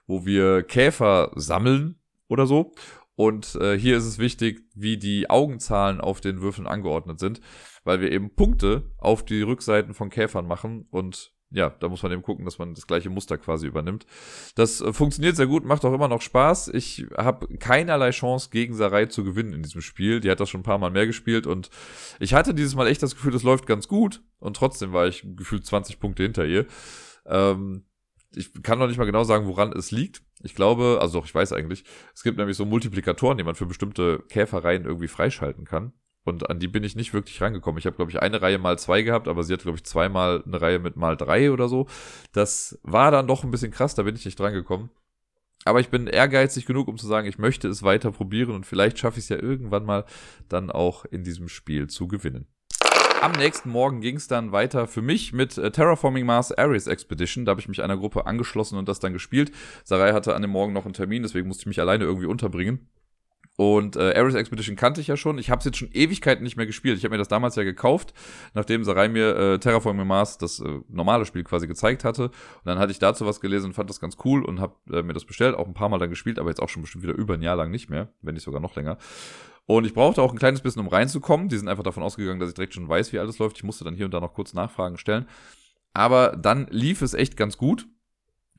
wo 0.08 0.26
wir 0.26 0.64
Käfer 0.64 1.30
sammeln 1.36 2.00
oder 2.28 2.46
so. 2.46 2.72
Und 3.14 3.56
äh, 3.56 3.78
hier 3.78 3.96
ist 3.96 4.06
es 4.06 4.18
wichtig, 4.18 4.62
wie 4.74 4.96
die 4.96 5.28
Augenzahlen 5.28 6.00
auf 6.00 6.20
den 6.20 6.40
Würfeln 6.40 6.66
angeordnet 6.66 7.20
sind, 7.20 7.40
weil 7.84 8.00
wir 8.00 8.10
eben 8.10 8.34
Punkte 8.34 8.90
auf 8.98 9.24
die 9.24 9.42
Rückseiten 9.42 9.94
von 9.94 10.08
Käfern 10.10 10.46
machen 10.46 10.86
und 10.90 11.32
ja, 11.54 11.68
da 11.68 11.88
muss 11.88 12.02
man 12.02 12.12
eben 12.12 12.22
gucken, 12.22 12.44
dass 12.44 12.58
man 12.58 12.74
das 12.74 12.86
gleiche 12.86 13.10
Muster 13.10 13.36
quasi 13.36 13.66
übernimmt. 13.66 14.06
Das 14.54 14.80
äh, 14.80 14.92
funktioniert 14.92 15.36
sehr 15.36 15.46
gut, 15.46 15.64
macht 15.64 15.84
auch 15.84 15.92
immer 15.92 16.08
noch 16.08 16.22
Spaß. 16.22 16.68
Ich 16.68 17.06
habe 17.16 17.58
keinerlei 17.58 18.10
Chance 18.10 18.48
gegen 18.50 18.74
Sarai 18.74 19.06
zu 19.06 19.22
gewinnen 19.22 19.52
in 19.52 19.62
diesem 19.62 19.82
Spiel. 19.82 20.20
Die 20.20 20.30
hat 20.30 20.40
das 20.40 20.48
schon 20.48 20.60
ein 20.60 20.64
paar 20.64 20.78
Mal 20.78 20.90
mehr 20.90 21.06
gespielt 21.06 21.46
und 21.46 21.68
ich 22.20 22.34
hatte 22.34 22.54
dieses 22.54 22.74
Mal 22.74 22.86
echt 22.86 23.02
das 23.02 23.14
Gefühl, 23.14 23.32
das 23.32 23.42
läuft 23.42 23.66
ganz 23.66 23.86
gut 23.86 24.22
und 24.38 24.56
trotzdem 24.56 24.92
war 24.92 25.06
ich 25.06 25.24
gefühlt 25.36 25.66
20 25.66 26.00
Punkte 26.00 26.22
hinter 26.22 26.46
ihr. 26.46 26.66
Ähm, 27.26 27.84
ich 28.34 28.62
kann 28.62 28.78
noch 28.78 28.86
nicht 28.86 28.98
mal 28.98 29.04
genau 29.04 29.24
sagen, 29.24 29.46
woran 29.46 29.72
es 29.72 29.90
liegt. 29.90 30.22
Ich 30.44 30.54
glaube, 30.54 30.98
also 31.00 31.18
doch, 31.18 31.26
ich 31.26 31.34
weiß 31.34 31.52
eigentlich, 31.52 31.84
es 32.14 32.22
gibt 32.22 32.38
nämlich 32.38 32.56
so 32.56 32.64
Multiplikatoren, 32.64 33.38
die 33.38 33.44
man 33.44 33.54
für 33.54 33.66
bestimmte 33.66 34.24
Käferreihen 34.28 34.84
irgendwie 34.84 35.08
freischalten 35.08 35.64
kann. 35.64 35.92
Und 36.24 36.48
an 36.48 36.60
die 36.60 36.68
bin 36.68 36.84
ich 36.84 36.94
nicht 36.94 37.14
wirklich 37.14 37.40
rangekommen. 37.40 37.78
Ich 37.78 37.86
habe, 37.86 37.96
glaube 37.96 38.10
ich, 38.10 38.22
eine 38.22 38.40
Reihe 38.40 38.58
mal 38.58 38.78
zwei 38.78 39.02
gehabt, 39.02 39.26
aber 39.26 39.42
sie 39.42 39.52
hat, 39.52 39.62
glaube 39.62 39.78
ich, 39.78 39.84
zweimal 39.84 40.42
eine 40.46 40.60
Reihe 40.60 40.78
mit 40.78 40.96
mal 40.96 41.16
drei 41.16 41.50
oder 41.50 41.68
so. 41.68 41.88
Das 42.32 42.78
war 42.82 43.10
dann 43.10 43.26
doch 43.26 43.42
ein 43.42 43.50
bisschen 43.50 43.72
krass, 43.72 43.94
da 43.94 44.04
bin 44.04 44.14
ich 44.14 44.24
nicht 44.24 44.38
drangekommen. 44.38 44.90
Aber 45.64 45.80
ich 45.80 45.90
bin 45.90 46.06
ehrgeizig 46.06 46.66
genug, 46.66 46.88
um 46.88 46.96
zu 46.96 47.06
sagen, 47.06 47.28
ich 47.28 47.38
möchte 47.38 47.68
es 47.68 47.82
weiter 47.82 48.10
probieren 48.10 48.50
und 48.50 48.66
vielleicht 48.66 48.98
schaffe 48.98 49.18
ich 49.18 49.26
es 49.26 49.28
ja 49.28 49.36
irgendwann 49.36 49.84
mal 49.84 50.04
dann 50.48 50.70
auch 50.70 51.04
in 51.04 51.24
diesem 51.24 51.48
Spiel 51.48 51.88
zu 51.88 52.08
gewinnen. 52.08 52.46
Am 53.22 53.30
nächsten 53.30 53.70
Morgen 53.70 54.00
ging 54.00 54.16
es 54.16 54.26
dann 54.26 54.50
weiter 54.50 54.88
für 54.88 55.00
mich 55.00 55.32
mit 55.32 55.56
äh, 55.56 55.70
Terraforming 55.70 56.26
Mars 56.26 56.50
Ares 56.50 56.88
Expedition. 56.88 57.44
Da 57.44 57.50
habe 57.50 57.60
ich 57.60 57.68
mich 57.68 57.80
einer 57.80 57.96
Gruppe 57.96 58.26
angeschlossen 58.26 58.76
und 58.76 58.88
das 58.88 58.98
dann 58.98 59.12
gespielt. 59.12 59.52
Sarai 59.84 60.12
hatte 60.12 60.34
an 60.34 60.42
dem 60.42 60.50
Morgen 60.50 60.72
noch 60.72 60.86
einen 60.86 60.94
Termin, 60.94 61.22
deswegen 61.22 61.46
musste 61.46 61.62
ich 61.62 61.66
mich 61.66 61.80
alleine 61.80 62.02
irgendwie 62.02 62.26
unterbringen. 62.26 62.88
Und 63.54 63.94
äh, 63.94 64.12
Ares 64.18 64.34
Expedition 64.34 64.74
kannte 64.74 65.00
ich 65.00 65.06
ja 65.06 65.16
schon. 65.16 65.38
Ich 65.38 65.50
habe 65.50 65.60
es 65.60 65.64
jetzt 65.66 65.76
schon 65.76 65.92
Ewigkeiten 65.92 66.42
nicht 66.42 66.56
mehr 66.56 66.66
gespielt. 66.66 66.98
Ich 66.98 67.04
habe 67.04 67.12
mir 67.12 67.18
das 67.18 67.28
damals 67.28 67.54
ja 67.54 67.62
gekauft, 67.62 68.12
nachdem 68.54 68.82
Sarai 68.82 69.08
mir 69.08 69.36
äh, 69.36 69.58
Terraforming 69.60 70.04
Mars, 70.04 70.38
das 70.38 70.58
äh, 70.58 70.80
normale 70.88 71.24
Spiel 71.24 71.44
quasi 71.44 71.68
gezeigt 71.68 72.02
hatte. 72.02 72.24
Und 72.24 72.32
dann 72.64 72.80
hatte 72.80 72.90
ich 72.90 72.98
dazu 72.98 73.24
was 73.24 73.40
gelesen 73.40 73.66
und 73.66 73.74
fand 73.74 73.88
das 73.88 74.00
ganz 74.00 74.16
cool 74.24 74.44
und 74.44 74.58
habe 74.58 74.74
äh, 74.90 75.04
mir 75.04 75.12
das 75.12 75.26
bestellt, 75.26 75.54
auch 75.54 75.68
ein 75.68 75.74
paar 75.74 75.88
Mal 75.88 75.98
dann 75.98 76.10
gespielt, 76.10 76.40
aber 76.40 76.48
jetzt 76.48 76.60
auch 76.60 76.68
schon 76.68 76.82
bestimmt 76.82 77.04
wieder 77.04 77.14
über 77.14 77.34
ein 77.34 77.42
Jahr 77.42 77.54
lang 77.54 77.70
nicht 77.70 77.88
mehr, 77.88 78.08
wenn 78.20 78.34
nicht 78.34 78.42
sogar 78.42 78.60
noch 78.60 78.74
länger. 78.74 78.98
Und 79.66 79.84
ich 79.84 79.94
brauchte 79.94 80.22
auch 80.22 80.32
ein 80.32 80.38
kleines 80.38 80.60
bisschen, 80.60 80.80
um 80.80 80.88
reinzukommen. 80.88 81.48
Die 81.48 81.56
sind 81.56 81.68
einfach 81.68 81.84
davon 81.84 82.02
ausgegangen, 82.02 82.40
dass 82.40 82.48
ich 82.48 82.54
direkt 82.54 82.74
schon 82.74 82.88
weiß, 82.88 83.12
wie 83.12 83.18
alles 83.18 83.38
läuft. 83.38 83.56
Ich 83.56 83.64
musste 83.64 83.84
dann 83.84 83.94
hier 83.94 84.06
und 84.06 84.14
da 84.14 84.20
noch 84.20 84.34
kurz 84.34 84.54
Nachfragen 84.54 84.98
stellen. 84.98 85.26
Aber 85.94 86.36
dann 86.36 86.66
lief 86.70 87.02
es 87.02 87.14
echt 87.14 87.36
ganz 87.36 87.56
gut. 87.56 87.86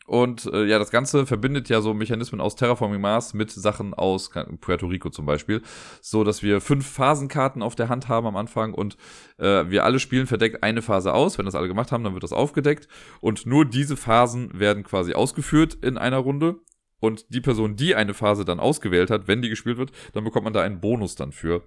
Und 0.05 0.45
äh, 0.51 0.65
ja, 0.65 0.79
das 0.79 0.91
Ganze 0.91 1.25
verbindet 1.25 1.69
ja 1.69 1.79
so 1.79 1.93
Mechanismen 1.93 2.41
aus 2.41 2.55
Terraforming 2.55 2.99
Mars 2.99 3.33
mit 3.33 3.51
Sachen 3.51 3.93
aus 3.93 4.31
Puerto 4.59 4.87
Rico 4.87 5.09
zum 5.09 5.25
Beispiel. 5.25 5.61
So, 6.01 6.25
dass 6.25 6.43
wir 6.43 6.59
fünf 6.59 6.85
Phasenkarten 6.85 7.61
auf 7.61 7.75
der 7.75 7.87
Hand 7.87 8.09
haben 8.09 8.27
am 8.27 8.35
Anfang 8.35 8.73
und 8.73 8.97
äh, 9.37 9.69
wir 9.69 9.85
alle 9.85 9.99
spielen 9.99 10.27
verdeckt 10.27 10.61
eine 10.61 10.81
Phase 10.81 11.13
aus. 11.13 11.37
Wenn 11.37 11.45
das 11.45 11.55
alle 11.55 11.69
gemacht 11.69 11.93
haben, 11.93 12.03
dann 12.03 12.13
wird 12.13 12.23
das 12.23 12.33
aufgedeckt. 12.33 12.89
Und 13.21 13.45
nur 13.45 13.65
diese 13.65 13.95
Phasen 13.95 14.59
werden 14.59 14.83
quasi 14.83 15.13
ausgeführt 15.13 15.77
in 15.81 15.97
einer 15.97 16.17
Runde. 16.17 16.57
Und 17.03 17.33
die 17.33 17.41
Person, 17.41 17.75
die 17.75 17.95
eine 17.95 18.13
Phase 18.13 18.45
dann 18.45 18.61
ausgewählt 18.61 19.09
hat, 19.09 19.27
wenn 19.27 19.41
die 19.41 19.49
gespielt 19.49 19.77
wird, 19.77 19.91
dann 20.13 20.23
bekommt 20.23 20.45
man 20.45 20.53
da 20.53 20.61
einen 20.61 20.79
Bonus 20.79 21.15
dann 21.15 21.33
für. 21.33 21.61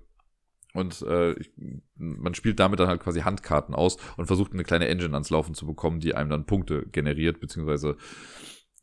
Und 0.72 1.02
äh, 1.02 1.32
ich, 1.34 1.50
man 1.94 2.32
spielt 2.32 2.58
damit 2.58 2.80
dann 2.80 2.88
halt 2.88 3.02
quasi 3.02 3.20
Handkarten 3.20 3.74
aus 3.74 3.98
und 4.16 4.24
versucht 4.24 4.54
eine 4.54 4.64
kleine 4.64 4.88
Engine 4.88 5.12
ans 5.12 5.28
Laufen 5.28 5.54
zu 5.54 5.66
bekommen, 5.66 6.00
die 6.00 6.14
einem 6.14 6.30
dann 6.30 6.46
Punkte 6.46 6.86
generiert, 6.86 7.38
beziehungsweise 7.38 7.98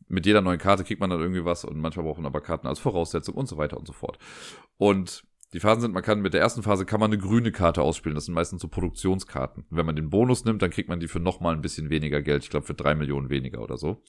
mit 0.07 0.27
jeder 0.27 0.41
neuen 0.41 0.59
Karte 0.59 0.83
kriegt 0.83 1.01
man 1.01 1.09
dann 1.09 1.21
irgendwie 1.21 1.43
was 1.43 1.65
und 1.65 1.79
manchmal 1.79 2.05
braucht 2.05 2.19
man 2.19 2.27
aber 2.27 2.41
Karten 2.41 2.67
als 2.67 2.77
Voraussetzung 2.77 3.33
und 3.33 3.47
so 3.47 3.57
weiter 3.57 3.77
und 3.77 3.87
so 3.87 3.93
fort. 3.93 4.19
Und 4.77 5.23
die 5.53 5.59
Phasen 5.59 5.81
sind, 5.81 5.93
man 5.95 6.03
kann 6.03 6.21
mit 6.21 6.35
der 6.35 6.41
ersten 6.41 6.61
Phase 6.61 6.85
kann 6.85 6.99
man 6.99 7.11
eine 7.11 7.19
grüne 7.19 7.51
Karte 7.51 7.81
ausspielen. 7.81 8.13
Das 8.13 8.25
sind 8.25 8.35
meistens 8.35 8.61
so 8.61 8.67
Produktionskarten. 8.67 9.65
wenn 9.71 9.87
man 9.87 9.95
den 9.95 10.11
Bonus 10.11 10.45
nimmt, 10.45 10.61
dann 10.61 10.69
kriegt 10.69 10.89
man 10.89 10.99
die 10.99 11.07
für 11.07 11.19
nochmal 11.19 11.55
ein 11.55 11.61
bisschen 11.61 11.89
weniger 11.89 12.21
Geld. 12.21 12.43
Ich 12.43 12.51
glaube 12.51 12.67
für 12.67 12.75
drei 12.75 12.93
Millionen 12.93 13.31
weniger 13.31 13.59
oder 13.63 13.77
so. 13.77 14.03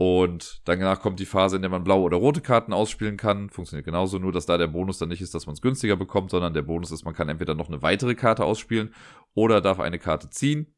Und 0.00 0.60
danach 0.64 1.00
kommt 1.00 1.18
die 1.18 1.26
Phase, 1.26 1.56
in 1.56 1.62
der 1.62 1.72
man 1.72 1.82
blaue 1.82 2.04
oder 2.04 2.16
rote 2.16 2.40
Karten 2.40 2.72
ausspielen 2.72 3.16
kann. 3.16 3.50
Funktioniert 3.50 3.84
genauso, 3.84 4.20
nur 4.20 4.30
dass 4.30 4.46
da 4.46 4.56
der 4.56 4.68
Bonus 4.68 4.98
dann 4.98 5.08
nicht 5.08 5.20
ist, 5.20 5.34
dass 5.34 5.46
man 5.46 5.54
es 5.54 5.60
günstiger 5.60 5.96
bekommt, 5.96 6.30
sondern 6.30 6.54
der 6.54 6.62
Bonus 6.62 6.92
ist, 6.92 7.04
man 7.04 7.14
kann 7.14 7.28
entweder 7.28 7.56
noch 7.56 7.66
eine 7.66 7.82
weitere 7.82 8.14
Karte 8.14 8.44
ausspielen 8.44 8.94
oder 9.34 9.60
darf 9.60 9.80
eine 9.80 9.98
Karte 9.98 10.30
ziehen. 10.30 10.72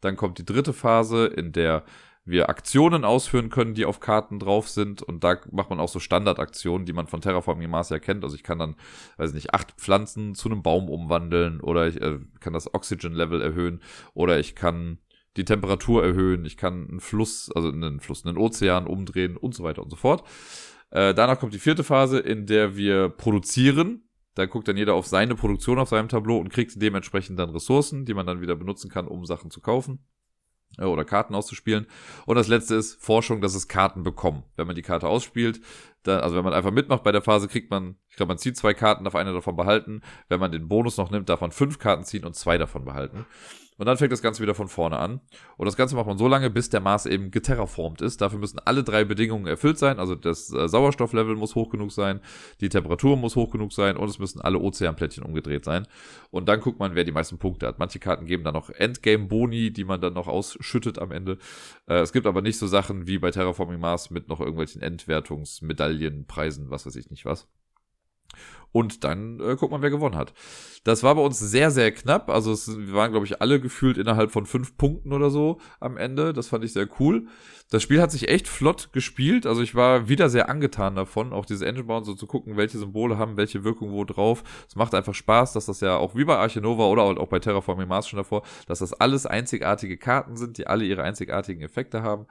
Dann 0.00 0.16
kommt 0.16 0.38
die 0.38 0.44
dritte 0.44 0.72
Phase, 0.72 1.26
in 1.26 1.52
der 1.52 1.84
wir 2.24 2.48
Aktionen 2.48 3.04
ausführen 3.04 3.48
können, 3.48 3.74
die 3.74 3.84
auf 3.84 4.00
Karten 4.00 4.40
drauf 4.40 4.68
sind. 4.68 5.02
Und 5.02 5.22
da 5.22 5.36
macht 5.52 5.70
man 5.70 5.78
auch 5.78 5.88
so 5.88 6.00
Standardaktionen, 6.00 6.84
die 6.84 6.92
man 6.92 7.06
von 7.06 7.20
Terraforming 7.20 7.70
Mars 7.70 7.90
ja 7.90 8.00
kennt. 8.00 8.24
Also 8.24 8.34
ich 8.34 8.42
kann 8.42 8.58
dann, 8.58 8.74
weiß 9.18 9.34
nicht, 9.34 9.54
acht 9.54 9.72
Pflanzen 9.72 10.34
zu 10.34 10.48
einem 10.48 10.64
Baum 10.64 10.88
umwandeln 10.88 11.60
oder 11.60 11.86
ich 11.86 12.00
äh, 12.00 12.18
kann 12.40 12.54
das 12.54 12.74
Oxygen-Level 12.74 13.40
erhöhen 13.40 13.80
oder 14.14 14.40
ich 14.40 14.56
kann 14.56 14.98
die 15.36 15.44
Temperatur 15.44 16.04
erhöhen, 16.04 16.44
ich 16.44 16.56
kann 16.56 16.88
einen 16.88 17.00
Fluss, 17.00 17.50
also 17.54 17.68
einen 17.68 18.00
Fluss, 18.00 18.24
einen 18.24 18.38
Ozean 18.38 18.86
umdrehen 18.86 19.36
und 19.36 19.54
so 19.54 19.64
weiter 19.64 19.82
und 19.82 19.90
so 19.90 19.96
fort. 19.96 20.24
Äh, 20.90 21.14
danach 21.14 21.40
kommt 21.40 21.54
die 21.54 21.58
vierte 21.58 21.84
Phase, 21.84 22.20
in 22.20 22.46
der 22.46 22.76
wir 22.76 23.08
produzieren. 23.08 24.08
Da 24.34 24.46
guckt 24.46 24.68
dann 24.68 24.76
jeder 24.76 24.94
auf 24.94 25.06
seine 25.06 25.34
Produktion 25.34 25.78
auf 25.78 25.88
seinem 25.88 26.08
Tableau 26.08 26.38
und 26.38 26.50
kriegt 26.50 26.80
dementsprechend 26.80 27.38
dann 27.38 27.50
Ressourcen, 27.50 28.04
die 28.04 28.14
man 28.14 28.26
dann 28.26 28.40
wieder 28.40 28.56
benutzen 28.56 28.90
kann, 28.90 29.06
um 29.06 29.24
Sachen 29.26 29.50
zu 29.50 29.60
kaufen 29.60 30.00
äh, 30.78 30.84
oder 30.84 31.04
Karten 31.04 31.34
auszuspielen. 31.34 31.86
Und 32.26 32.36
das 32.36 32.48
letzte 32.48 32.76
ist 32.76 33.02
Forschung, 33.02 33.40
dass 33.40 33.54
es 33.54 33.68
Karten 33.68 34.02
bekommen. 34.02 34.44
Wenn 34.56 34.66
man 34.66 34.76
die 34.76 34.82
Karte 34.82 35.08
ausspielt, 35.08 35.60
dann, 36.02 36.20
also 36.20 36.36
wenn 36.36 36.44
man 36.44 36.52
einfach 36.52 36.70
mitmacht 36.70 37.02
bei 37.02 37.12
der 37.12 37.22
Phase, 37.22 37.48
kriegt 37.48 37.70
man, 37.70 37.96
ich 38.08 38.16
glaube, 38.16 38.28
man 38.28 38.38
zieht 38.38 38.56
zwei 38.56 38.74
Karten, 38.74 39.04
darf 39.04 39.14
eine 39.14 39.32
davon 39.32 39.56
behalten. 39.56 40.02
Wenn 40.28 40.40
man 40.40 40.52
den 40.52 40.68
Bonus 40.68 40.96
noch 40.96 41.10
nimmt, 41.10 41.28
darf 41.28 41.40
man 41.40 41.52
fünf 41.52 41.78
Karten 41.78 42.04
ziehen 42.04 42.24
und 42.24 42.34
zwei 42.36 42.58
davon 42.58 42.84
behalten. 42.84 43.26
Und 43.76 43.86
dann 43.86 43.96
fängt 43.96 44.12
das 44.12 44.22
Ganze 44.22 44.42
wieder 44.42 44.54
von 44.54 44.68
vorne 44.68 44.98
an. 44.98 45.20
Und 45.56 45.66
das 45.66 45.76
Ganze 45.76 45.96
macht 45.96 46.06
man 46.06 46.16
so 46.16 46.28
lange, 46.28 46.48
bis 46.48 46.70
der 46.70 46.80
Mars 46.80 47.06
eben 47.06 47.30
geterraformt 47.32 48.02
ist. 48.02 48.20
Dafür 48.20 48.38
müssen 48.38 48.60
alle 48.60 48.84
drei 48.84 49.04
Bedingungen 49.04 49.46
erfüllt 49.46 49.78
sein. 49.78 49.98
Also 49.98 50.14
das 50.14 50.52
äh, 50.52 50.68
Sauerstofflevel 50.68 51.34
muss 51.34 51.56
hoch 51.56 51.70
genug 51.70 51.90
sein, 51.90 52.20
die 52.60 52.68
Temperatur 52.68 53.16
muss 53.16 53.34
hoch 53.34 53.50
genug 53.50 53.72
sein 53.72 53.96
und 53.96 54.08
es 54.08 54.18
müssen 54.18 54.40
alle 54.40 54.58
Ozeanplättchen 54.60 55.24
umgedreht 55.24 55.64
sein. 55.64 55.88
Und 56.30 56.48
dann 56.48 56.60
guckt 56.60 56.78
man, 56.78 56.94
wer 56.94 57.04
die 57.04 57.12
meisten 57.12 57.38
Punkte 57.38 57.66
hat. 57.66 57.78
Manche 57.78 57.98
Karten 57.98 58.26
geben 58.26 58.44
dann 58.44 58.54
noch 58.54 58.70
Endgame-Boni, 58.70 59.72
die 59.72 59.84
man 59.84 60.00
dann 60.00 60.14
noch 60.14 60.28
ausschüttet 60.28 61.00
am 61.00 61.10
Ende. 61.10 61.38
Äh, 61.86 61.96
es 61.96 62.12
gibt 62.12 62.26
aber 62.26 62.42
nicht 62.42 62.58
so 62.58 62.68
Sachen 62.68 63.08
wie 63.08 63.18
bei 63.18 63.32
Terraforming 63.32 63.80
Mars 63.80 64.10
mit 64.10 64.28
noch 64.28 64.38
irgendwelchen 64.38 64.82
Endwertungsmedaillen, 64.82 66.26
Preisen, 66.26 66.70
was 66.70 66.86
weiß 66.86 66.94
ich 66.94 67.10
nicht 67.10 67.24
was. 67.24 67.48
Und 68.74 69.04
dann 69.04 69.38
äh, 69.38 69.54
guckt 69.54 69.70
man, 69.70 69.82
wer 69.82 69.90
gewonnen 69.90 70.16
hat. 70.16 70.34
Das 70.82 71.04
war 71.04 71.14
bei 71.14 71.20
uns 71.20 71.38
sehr, 71.38 71.70
sehr 71.70 71.92
knapp. 71.92 72.28
Also 72.28 72.50
es, 72.50 72.76
wir 72.76 72.92
waren, 72.92 73.12
glaube 73.12 73.24
ich, 73.24 73.40
alle 73.40 73.60
gefühlt 73.60 73.96
innerhalb 73.98 74.32
von 74.32 74.46
fünf 74.46 74.76
Punkten 74.76 75.12
oder 75.12 75.30
so 75.30 75.60
am 75.78 75.96
Ende. 75.96 76.32
Das 76.32 76.48
fand 76.48 76.64
ich 76.64 76.72
sehr 76.72 76.88
cool. 76.98 77.28
Das 77.70 77.82
Spiel 77.82 78.02
hat 78.02 78.10
sich 78.10 78.28
echt 78.28 78.46
flott 78.46 78.92
gespielt. 78.92 79.46
Also 79.46 79.62
ich 79.62 79.74
war 79.74 80.08
wieder 80.08 80.28
sehr 80.28 80.48
angetan 80.48 80.96
davon, 80.96 81.32
auch 81.32 81.46
diese 81.46 81.66
Engine 81.66 81.84
bauen, 81.84 82.04
so 82.04 82.14
zu 82.14 82.26
gucken, 82.26 82.56
welche 82.56 82.78
Symbole 82.78 83.16
haben 83.16 83.36
welche 83.36 83.64
Wirkung 83.64 83.92
wo 83.92 84.04
drauf. 84.04 84.42
Es 84.68 84.76
macht 84.76 84.94
einfach 84.94 85.14
Spaß, 85.14 85.54
dass 85.54 85.66
das 85.66 85.80
ja 85.80 85.96
auch 85.96 86.14
wie 86.14 86.24
bei 86.24 86.36
Archinova 86.36 86.86
oder 86.86 87.02
auch 87.02 87.28
bei 87.28 87.38
Terraforming 87.38 87.88
Mars 87.88 88.08
schon 88.08 88.18
davor, 88.18 88.42
dass 88.66 88.80
das 88.80 88.92
alles 88.92 89.24
einzigartige 89.24 89.96
Karten 89.96 90.36
sind, 90.36 90.58
die 90.58 90.66
alle 90.66 90.84
ihre 90.84 91.02
einzigartigen 91.02 91.62
Effekte 91.62 92.02
haben. 92.02 92.26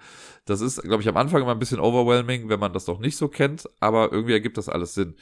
Das 0.46 0.62
ist, 0.62 0.82
glaube 0.84 1.02
ich, 1.02 1.10
am 1.10 1.18
Anfang 1.18 1.41
immer 1.41 1.52
ein 1.52 1.60
bisschen 1.60 1.80
overwhelming, 1.80 2.50
wenn 2.50 2.60
man 2.60 2.74
das 2.74 2.86
doch 2.86 3.00
nicht 3.00 3.18
so 3.18 3.28
kennt, 3.28 3.68
aber 3.80 4.12
irgendwie 4.12 4.34
ergibt 4.34 4.58
das 4.58 4.70
alles 4.70 4.94
Sinn. 4.94 5.16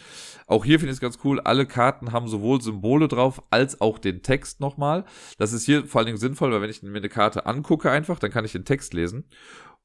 Auch 0.47 0.65
hier 0.65 0.79
finde 0.79 0.91
ich 0.91 0.97
es 0.97 1.01
ganz 1.01 1.10
ganz 1.11 1.23
cool. 1.25 1.41
Alle 1.41 1.65
Karten 1.65 2.11
haben 2.11 2.27
sowohl 2.27 2.61
Symbole 2.61 3.07
drauf 3.07 3.43
als 3.49 3.81
auch 3.81 3.99
den 3.99 4.21
Text 4.21 4.61
nochmal. 4.61 5.03
Das 5.37 5.51
ist 5.51 5.65
hier 5.65 5.85
vor 5.85 5.99
allen 5.99 6.05
Dingen 6.05 6.17
sinnvoll, 6.17 6.51
weil 6.51 6.61
wenn 6.61 6.69
ich 6.69 6.81
mir 6.83 6.95
eine 6.95 7.09
Karte 7.09 7.45
angucke 7.45 7.91
einfach, 7.91 8.19
dann 8.19 8.31
kann 8.31 8.45
ich 8.45 8.53
den 8.53 8.65
Text 8.65 8.93
lesen. 8.93 9.25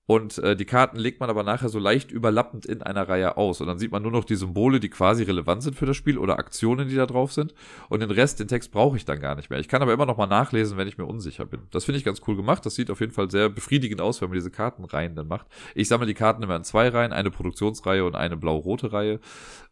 Und 0.06 0.38
äh, 0.38 0.54
die 0.54 0.64
Karten 0.64 0.98
legt 0.98 1.18
man 1.18 1.30
aber 1.30 1.42
nachher 1.42 1.68
so 1.68 1.80
leicht 1.80 2.12
überlappend 2.12 2.64
in 2.64 2.80
einer 2.82 3.08
Reihe 3.08 3.36
aus. 3.36 3.60
Und 3.60 3.66
dann 3.66 3.78
sieht 3.78 3.90
man 3.90 4.02
nur 4.02 4.12
noch 4.12 4.24
die 4.24 4.36
Symbole, 4.36 4.78
die 4.78 4.88
quasi 4.88 5.24
relevant 5.24 5.64
sind 5.64 5.74
für 5.74 5.86
das 5.86 5.96
Spiel 5.96 6.16
oder 6.16 6.38
Aktionen, 6.38 6.88
die 6.88 6.94
da 6.94 7.06
drauf 7.06 7.32
sind. 7.32 7.54
Und 7.88 8.00
den 8.00 8.12
Rest, 8.12 8.38
den 8.38 8.46
Text 8.46 8.70
brauche 8.70 8.96
ich 8.96 9.04
dann 9.04 9.18
gar 9.18 9.34
nicht 9.34 9.50
mehr. 9.50 9.58
Ich 9.58 9.66
kann 9.66 9.82
aber 9.82 9.92
immer 9.92 10.06
noch 10.06 10.16
mal 10.16 10.28
nachlesen, 10.28 10.76
wenn 10.76 10.86
ich 10.86 10.96
mir 10.96 11.06
unsicher 11.06 11.44
bin. 11.44 11.62
Das 11.72 11.84
finde 11.84 11.98
ich 11.98 12.04
ganz 12.04 12.20
cool 12.28 12.36
gemacht. 12.36 12.64
Das 12.64 12.76
sieht 12.76 12.90
auf 12.90 13.00
jeden 13.00 13.12
Fall 13.12 13.30
sehr 13.32 13.48
befriedigend 13.48 14.00
aus, 14.00 14.20
wenn 14.20 14.28
man 14.28 14.36
diese 14.36 14.52
Kartenreihen 14.52 15.16
dann 15.16 15.26
macht. 15.26 15.46
Ich 15.74 15.88
sammle 15.88 16.06
die 16.06 16.14
Karten 16.14 16.42
immer 16.42 16.54
in 16.54 16.64
zwei 16.64 16.88
Reihen, 16.88 17.12
eine 17.12 17.32
Produktionsreihe 17.32 18.04
und 18.04 18.14
eine 18.14 18.36
blau-rote 18.36 18.92
Reihe. 18.92 19.14
Äh, 19.14 19.18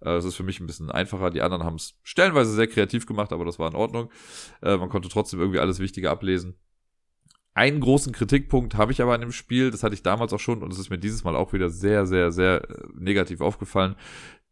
das 0.01 0.24
ist 0.24 0.35
für 0.35 0.43
mich 0.43 0.59
ein 0.59 0.66
bisschen 0.66 0.91
einfacher. 0.91 1.30
Die 1.30 1.43
anderen 1.43 1.62
haben 1.62 1.76
es 1.76 1.95
stellenweise 2.03 2.53
sehr 2.53 2.66
kreativ 2.66 3.07
gemacht, 3.07 3.32
aber 3.32 3.45
das 3.45 3.61
war 3.61 3.68
in 3.68 3.76
Ordnung. 3.76 4.11
Äh, 4.62 4.78
man 4.78 4.89
konnte 4.89 5.09
trotzdem 5.09 5.39
irgendwie 5.39 5.61
alles 5.61 5.78
Wichtige 5.78 6.11
ablesen. 6.11 6.57
Einen 7.55 7.80
großen 7.80 8.12
Kritikpunkt 8.12 8.74
habe 8.74 8.90
ich 8.90 9.00
aber 9.00 9.14
an 9.14 9.20
dem 9.20 9.30
Spiel, 9.30 9.70
das 9.70 9.84
hatte 9.84 9.94
ich 9.94 10.02
damals 10.02 10.32
auch 10.32 10.40
schon 10.40 10.62
und 10.62 10.72
es 10.72 10.78
ist 10.78 10.90
mir 10.90 10.98
dieses 10.98 11.22
Mal 11.22 11.36
auch 11.36 11.52
wieder 11.52 11.70
sehr, 11.70 12.05
sehr, 12.05 12.32
sehr 12.32 12.68
äh, 12.68 12.74
negativ 12.98 13.40
aufgefallen. 13.40 13.94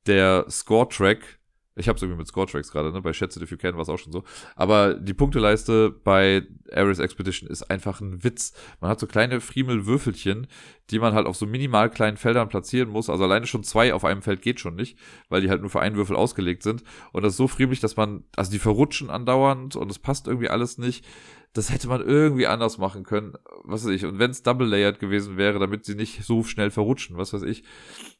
Der 0.06 0.46
Score-Track, 0.48 1.40
ich 1.74 1.88
habe 1.88 1.98
irgendwie 1.98 2.18
mit 2.18 2.26
Score-Tracks 2.26 2.70
gerade, 2.70 2.92
ne? 2.92 3.00
bei 3.00 3.12
Schätze 3.12 3.42
If 3.42 3.50
You 3.50 3.56
Can 3.56 3.74
war 3.74 3.82
es 3.82 3.88
auch 3.88 3.98
schon 3.98 4.12
so. 4.12 4.24
Aber 4.56 4.94
die 4.94 5.14
Punkteleiste 5.14 5.90
bei 5.90 6.46
Ares 6.72 6.98
Expedition 6.98 7.48
ist 7.48 7.70
einfach 7.70 8.00
ein 8.00 8.22
Witz. 8.24 8.52
Man 8.80 8.90
hat 8.90 9.00
so 9.00 9.06
kleine 9.06 9.40
Friemel-Würfelchen, 9.40 10.46
die 10.90 10.98
man 10.98 11.14
halt 11.14 11.26
auf 11.26 11.36
so 11.36 11.46
minimal 11.46 11.90
kleinen 11.90 12.16
Feldern 12.16 12.48
platzieren 12.48 12.90
muss. 12.90 13.08
Also 13.08 13.24
alleine 13.24 13.46
schon 13.46 13.64
zwei 13.64 13.94
auf 13.94 14.04
einem 14.04 14.22
Feld 14.22 14.42
geht 14.42 14.60
schon 14.60 14.74
nicht, 14.74 14.98
weil 15.28 15.40
die 15.40 15.50
halt 15.50 15.62
nur 15.62 15.70
für 15.70 15.80
einen 15.80 15.96
Würfel 15.96 16.16
ausgelegt 16.16 16.62
sind. 16.62 16.82
Und 17.12 17.22
das 17.22 17.34
ist 17.34 17.38
so 17.38 17.48
friemelig, 17.48 17.80
dass 17.80 17.96
man, 17.96 18.24
also 18.36 18.50
die 18.50 18.58
verrutschen 18.58 19.08
andauernd 19.08 19.76
und 19.76 19.90
es 19.90 19.98
passt 19.98 20.26
irgendwie 20.26 20.48
alles 20.48 20.78
nicht 20.78 21.04
das 21.52 21.70
hätte 21.70 21.88
man 21.88 22.00
irgendwie 22.00 22.46
anders 22.46 22.78
machen 22.78 23.04
können, 23.04 23.34
was 23.64 23.84
weiß 23.84 23.90
ich. 23.90 24.06
Und 24.06 24.18
wenn 24.18 24.30
es 24.30 24.42
double 24.42 24.66
layered 24.66 24.98
gewesen 24.98 25.36
wäre, 25.36 25.58
damit 25.58 25.84
sie 25.84 25.94
nicht 25.94 26.24
so 26.24 26.44
schnell 26.44 26.70
verrutschen, 26.70 27.18
was 27.18 27.32
weiß 27.32 27.42
ich. 27.42 27.62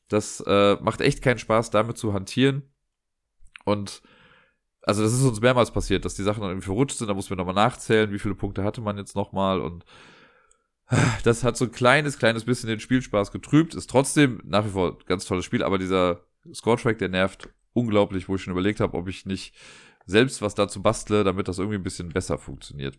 Das 0.09 0.43
äh, 0.47 0.77
macht 0.83 1.01
echt 1.01 1.23
keinen 1.23 1.39
Spaß, 1.39 1.71
damit 1.71 1.97
zu 1.97 2.13
hantieren. 2.13 2.63
Und 3.65 4.03
also 4.83 5.03
das 5.03 5.13
ist 5.13 5.23
uns 5.23 5.41
mehrmals 5.41 5.71
passiert, 5.71 6.05
dass 6.05 6.15
die 6.15 6.23
Sachen 6.23 6.41
dann 6.41 6.51
irgendwie 6.51 6.67
verrutscht 6.67 6.99
sind, 6.99 7.09
da 7.09 7.15
muss 7.15 7.31
man 7.31 7.37
nochmal 7.37 7.55
nachzählen, 7.55 8.13
wie 8.13 8.19
viele 8.19 8.35
Punkte 8.35 8.65
hatte 8.65 8.81
man 8.81 8.99
jetzt 8.99 9.15
nochmal 9.15 9.61
und 9.61 9.85
das 11.25 11.45
hat 11.45 11.57
so 11.57 11.65
ein 11.65 11.73
kleines, 11.73 12.19
kleines 12.19 12.45
bisschen 12.45 12.69
den 12.69 12.81
Spielspaß 12.81 13.31
getrübt, 13.31 13.75
ist 13.75 13.89
trotzdem 13.89 14.41
nach 14.45 14.65
wie 14.65 14.71
vor 14.71 14.99
ganz 15.07 15.25
tolles 15.25 15.45
Spiel, 15.45 15.63
aber 15.63 15.79
dieser 15.79 16.21
Score-Track, 16.53 16.99
der 16.99 17.09
nervt 17.09 17.49
unglaublich, 17.73 18.29
wo 18.29 18.35
ich 18.35 18.43
schon 18.43 18.53
überlegt 18.53 18.81
habe, 18.81 18.97
ob 18.97 19.09
ich 19.09 19.25
nicht 19.25 19.55
selbst 20.05 20.43
was 20.43 20.55
dazu 20.55 20.83
bastle, 20.83 21.25
damit 21.25 21.49
das 21.49 21.59
irgendwie 21.59 21.79
ein 21.79 21.85
bisschen 21.85 22.09
besser 22.09 22.37
funktioniert. 22.37 22.99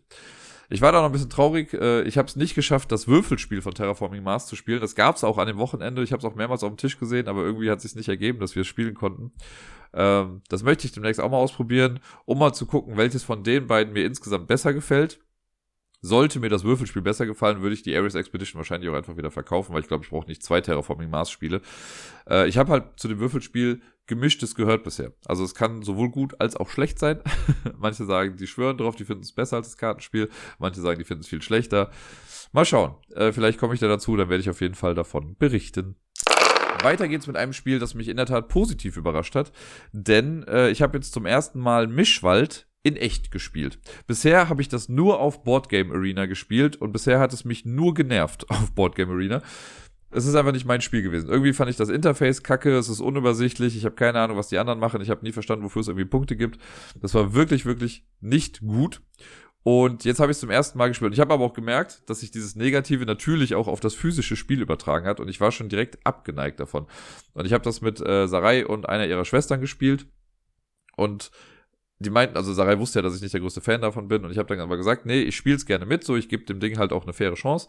Ich 0.70 0.80
war 0.80 0.92
da 0.92 1.00
noch 1.00 1.06
ein 1.06 1.12
bisschen 1.12 1.30
traurig. 1.30 1.72
Äh, 1.74 2.02
ich 2.02 2.18
habe 2.18 2.28
es 2.28 2.36
nicht 2.36 2.54
geschafft, 2.54 2.92
das 2.92 3.08
Würfelspiel 3.08 3.62
von 3.62 3.74
Terraforming 3.74 4.22
Mars 4.22 4.46
zu 4.46 4.56
spielen. 4.56 4.80
Das 4.80 4.94
gab 4.94 5.16
es 5.16 5.24
auch 5.24 5.38
an 5.38 5.46
dem 5.46 5.58
Wochenende. 5.58 6.02
Ich 6.02 6.12
habe 6.12 6.20
es 6.20 6.24
auch 6.24 6.34
mehrmals 6.34 6.62
auf 6.62 6.70
dem 6.70 6.76
Tisch 6.76 6.98
gesehen, 6.98 7.28
aber 7.28 7.42
irgendwie 7.42 7.70
hat 7.70 7.80
sich 7.80 7.94
nicht 7.94 8.08
ergeben, 8.08 8.40
dass 8.40 8.54
wir 8.54 8.62
es 8.62 8.68
spielen 8.68 8.94
konnten. 8.94 9.32
Ähm, 9.92 10.42
das 10.48 10.62
möchte 10.62 10.86
ich 10.86 10.92
demnächst 10.92 11.20
auch 11.20 11.30
mal 11.30 11.38
ausprobieren, 11.38 12.00
um 12.24 12.38
mal 12.38 12.52
zu 12.52 12.66
gucken, 12.66 12.96
welches 12.96 13.22
von 13.22 13.42
den 13.42 13.66
beiden 13.66 13.92
mir 13.92 14.04
insgesamt 14.04 14.46
besser 14.46 14.72
gefällt. 14.74 15.20
Sollte 16.04 16.38
mir 16.38 16.50
das 16.50 16.64
Würfelspiel 16.64 17.00
besser 17.00 17.24
gefallen, 17.24 17.62
würde 17.62 17.72
ich 17.72 17.80
die 17.80 17.96
Ares 17.96 18.14
Expedition 18.14 18.58
wahrscheinlich 18.58 18.90
auch 18.90 18.94
einfach 18.94 19.16
wieder 19.16 19.30
verkaufen, 19.30 19.72
weil 19.72 19.80
ich 19.80 19.88
glaube, 19.88 20.04
ich 20.04 20.10
brauche 20.10 20.26
nicht 20.26 20.42
zwei 20.42 20.60
Terraforming 20.60 21.08
Mars 21.08 21.30
Spiele. 21.30 21.62
Äh, 22.28 22.46
ich 22.46 22.58
habe 22.58 22.72
halt 22.72 22.84
zu 22.96 23.08
dem 23.08 23.20
Würfelspiel 23.20 23.80
gemischtes 24.06 24.54
gehört 24.54 24.84
bisher. 24.84 25.14
Also 25.24 25.44
es 25.44 25.54
kann 25.54 25.80
sowohl 25.80 26.10
gut 26.10 26.38
als 26.42 26.56
auch 26.56 26.68
schlecht 26.68 26.98
sein. 26.98 27.20
Manche 27.78 28.04
sagen, 28.04 28.36
die 28.36 28.46
schwören 28.46 28.76
drauf, 28.76 28.96
die 28.96 29.06
finden 29.06 29.22
es 29.22 29.32
besser 29.32 29.56
als 29.56 29.68
das 29.68 29.78
Kartenspiel. 29.78 30.28
Manche 30.58 30.82
sagen, 30.82 30.98
die 30.98 31.06
finden 31.06 31.22
es 31.22 31.28
viel 31.28 31.40
schlechter. 31.40 31.90
Mal 32.52 32.66
schauen. 32.66 32.96
Äh, 33.14 33.32
vielleicht 33.32 33.58
komme 33.58 33.72
ich 33.72 33.80
da 33.80 33.88
dazu, 33.88 34.14
dann 34.14 34.28
werde 34.28 34.42
ich 34.42 34.50
auf 34.50 34.60
jeden 34.60 34.74
Fall 34.74 34.94
davon 34.94 35.36
berichten. 35.38 35.96
Weiter 36.82 37.08
geht's 37.08 37.26
mit 37.26 37.36
einem 37.36 37.54
Spiel, 37.54 37.78
das 37.78 37.94
mich 37.94 38.08
in 38.08 38.18
der 38.18 38.26
Tat 38.26 38.48
positiv 38.48 38.98
überrascht 38.98 39.34
hat, 39.34 39.52
denn 39.92 40.42
äh, 40.42 40.68
ich 40.68 40.82
habe 40.82 40.98
jetzt 40.98 41.14
zum 41.14 41.24
ersten 41.24 41.60
Mal 41.60 41.86
Mischwald 41.86 42.66
in 42.84 42.96
echt 42.96 43.32
gespielt. 43.32 43.78
Bisher 44.06 44.48
habe 44.48 44.62
ich 44.62 44.68
das 44.68 44.88
nur 44.88 45.18
auf 45.18 45.42
Boardgame 45.42 45.92
Arena 45.92 46.26
gespielt 46.26 46.76
und 46.76 46.92
bisher 46.92 47.18
hat 47.18 47.32
es 47.32 47.44
mich 47.44 47.64
nur 47.64 47.94
genervt 47.94 48.48
auf 48.50 48.72
Boardgame 48.72 49.12
Arena. 49.12 49.42
Es 50.10 50.26
ist 50.26 50.36
einfach 50.36 50.52
nicht 50.52 50.66
mein 50.66 50.80
Spiel 50.80 51.02
gewesen. 51.02 51.28
Irgendwie 51.28 51.52
fand 51.52 51.70
ich 51.70 51.76
das 51.76 51.88
Interface 51.88 52.44
kacke, 52.44 52.76
es 52.76 52.88
ist 52.88 53.00
unübersichtlich, 53.00 53.76
ich 53.76 53.84
habe 53.84 53.96
keine 53.96 54.20
Ahnung, 54.20 54.36
was 54.36 54.48
die 54.48 54.58
anderen 54.58 54.78
machen, 54.78 55.00
ich 55.00 55.10
habe 55.10 55.24
nie 55.24 55.32
verstanden, 55.32 55.64
wofür 55.64 55.80
es 55.80 55.88
irgendwie 55.88 56.04
Punkte 56.04 56.36
gibt. 56.36 56.60
Das 57.00 57.14
war 57.14 57.34
wirklich, 57.34 57.66
wirklich 57.66 58.06
nicht 58.20 58.60
gut. 58.60 59.00
Und 59.64 60.04
jetzt 60.04 60.20
habe 60.20 60.30
ich 60.30 60.36
es 60.36 60.40
zum 60.40 60.50
ersten 60.50 60.76
Mal 60.76 60.88
gespielt. 60.88 61.14
Ich 61.14 61.20
habe 61.20 61.32
aber 61.32 61.42
auch 61.42 61.54
gemerkt, 61.54 62.08
dass 62.08 62.20
sich 62.20 62.30
dieses 62.30 62.54
Negative 62.54 63.06
natürlich 63.06 63.54
auch 63.54 63.66
auf 63.66 63.80
das 63.80 63.94
physische 63.94 64.36
Spiel 64.36 64.60
übertragen 64.60 65.06
hat 65.06 65.20
und 65.20 65.28
ich 65.28 65.40
war 65.40 65.52
schon 65.52 65.70
direkt 65.70 66.06
abgeneigt 66.06 66.60
davon. 66.60 66.86
Und 67.32 67.46
ich 67.46 67.54
habe 67.54 67.64
das 67.64 67.80
mit 67.80 67.98
äh, 68.00 68.28
Sarai 68.28 68.66
und 68.66 68.86
einer 68.86 69.06
ihrer 69.06 69.24
Schwestern 69.24 69.62
gespielt 69.62 70.06
und 70.96 71.30
die 71.98 72.10
meinten, 72.10 72.36
also 72.36 72.52
Sarai 72.52 72.78
wusste 72.78 72.98
ja, 72.98 73.02
dass 73.02 73.14
ich 73.14 73.22
nicht 73.22 73.34
der 73.34 73.40
größte 73.40 73.60
Fan 73.60 73.80
davon 73.80 74.08
bin 74.08 74.24
und 74.24 74.30
ich 74.30 74.38
habe 74.38 74.48
dann 74.48 74.60
aber 74.60 74.76
gesagt, 74.76 75.06
nee, 75.06 75.22
ich 75.22 75.36
spiele 75.36 75.56
es 75.56 75.66
gerne 75.66 75.86
mit, 75.86 76.04
so 76.04 76.16
ich 76.16 76.28
gebe 76.28 76.44
dem 76.44 76.60
Ding 76.60 76.78
halt 76.78 76.92
auch 76.92 77.04
eine 77.04 77.12
faire 77.12 77.34
Chance 77.34 77.68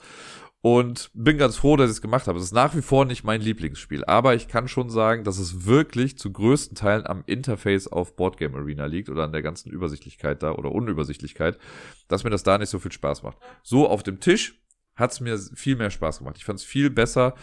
und 0.61 1.11
bin 1.13 1.37
ganz 1.37 1.57
froh, 1.57 1.77
dass 1.77 1.91
ich 1.91 1.97
es 1.97 2.01
gemacht 2.01 2.27
habe. 2.27 2.39
Es 2.39 2.45
ist 2.45 2.53
nach 2.53 2.75
wie 2.75 2.81
vor 2.81 3.05
nicht 3.05 3.23
mein 3.23 3.39
Lieblingsspiel, 3.39 4.03
aber 4.05 4.33
ich 4.33 4.47
kann 4.47 4.67
schon 4.67 4.89
sagen, 4.89 5.23
dass 5.23 5.37
es 5.37 5.65
wirklich 5.65 6.17
zu 6.17 6.31
größten 6.31 6.75
Teilen 6.75 7.05
am 7.05 7.23
Interface 7.27 7.87
auf 7.87 8.15
Boardgame 8.15 8.57
Arena 8.57 8.85
liegt 8.85 9.09
oder 9.09 9.23
an 9.23 9.31
der 9.31 9.43
ganzen 9.43 9.69
Übersichtlichkeit 9.69 10.41
da 10.41 10.53
oder 10.53 10.71
Unübersichtlichkeit, 10.71 11.59
dass 12.07 12.23
mir 12.23 12.31
das 12.31 12.43
da 12.43 12.57
nicht 12.57 12.69
so 12.69 12.79
viel 12.79 12.91
Spaß 12.91 13.21
macht. 13.21 13.37
So 13.61 13.87
auf 13.87 14.01
dem 14.01 14.19
Tisch 14.19 14.59
hat 14.95 15.11
es 15.11 15.19
mir 15.19 15.37
viel 15.37 15.75
mehr 15.75 15.91
Spaß 15.91 16.19
gemacht. 16.19 16.37
Ich 16.37 16.45
fand 16.45 16.59
es 16.59 16.65
viel 16.65 16.89
besser. 16.89 17.35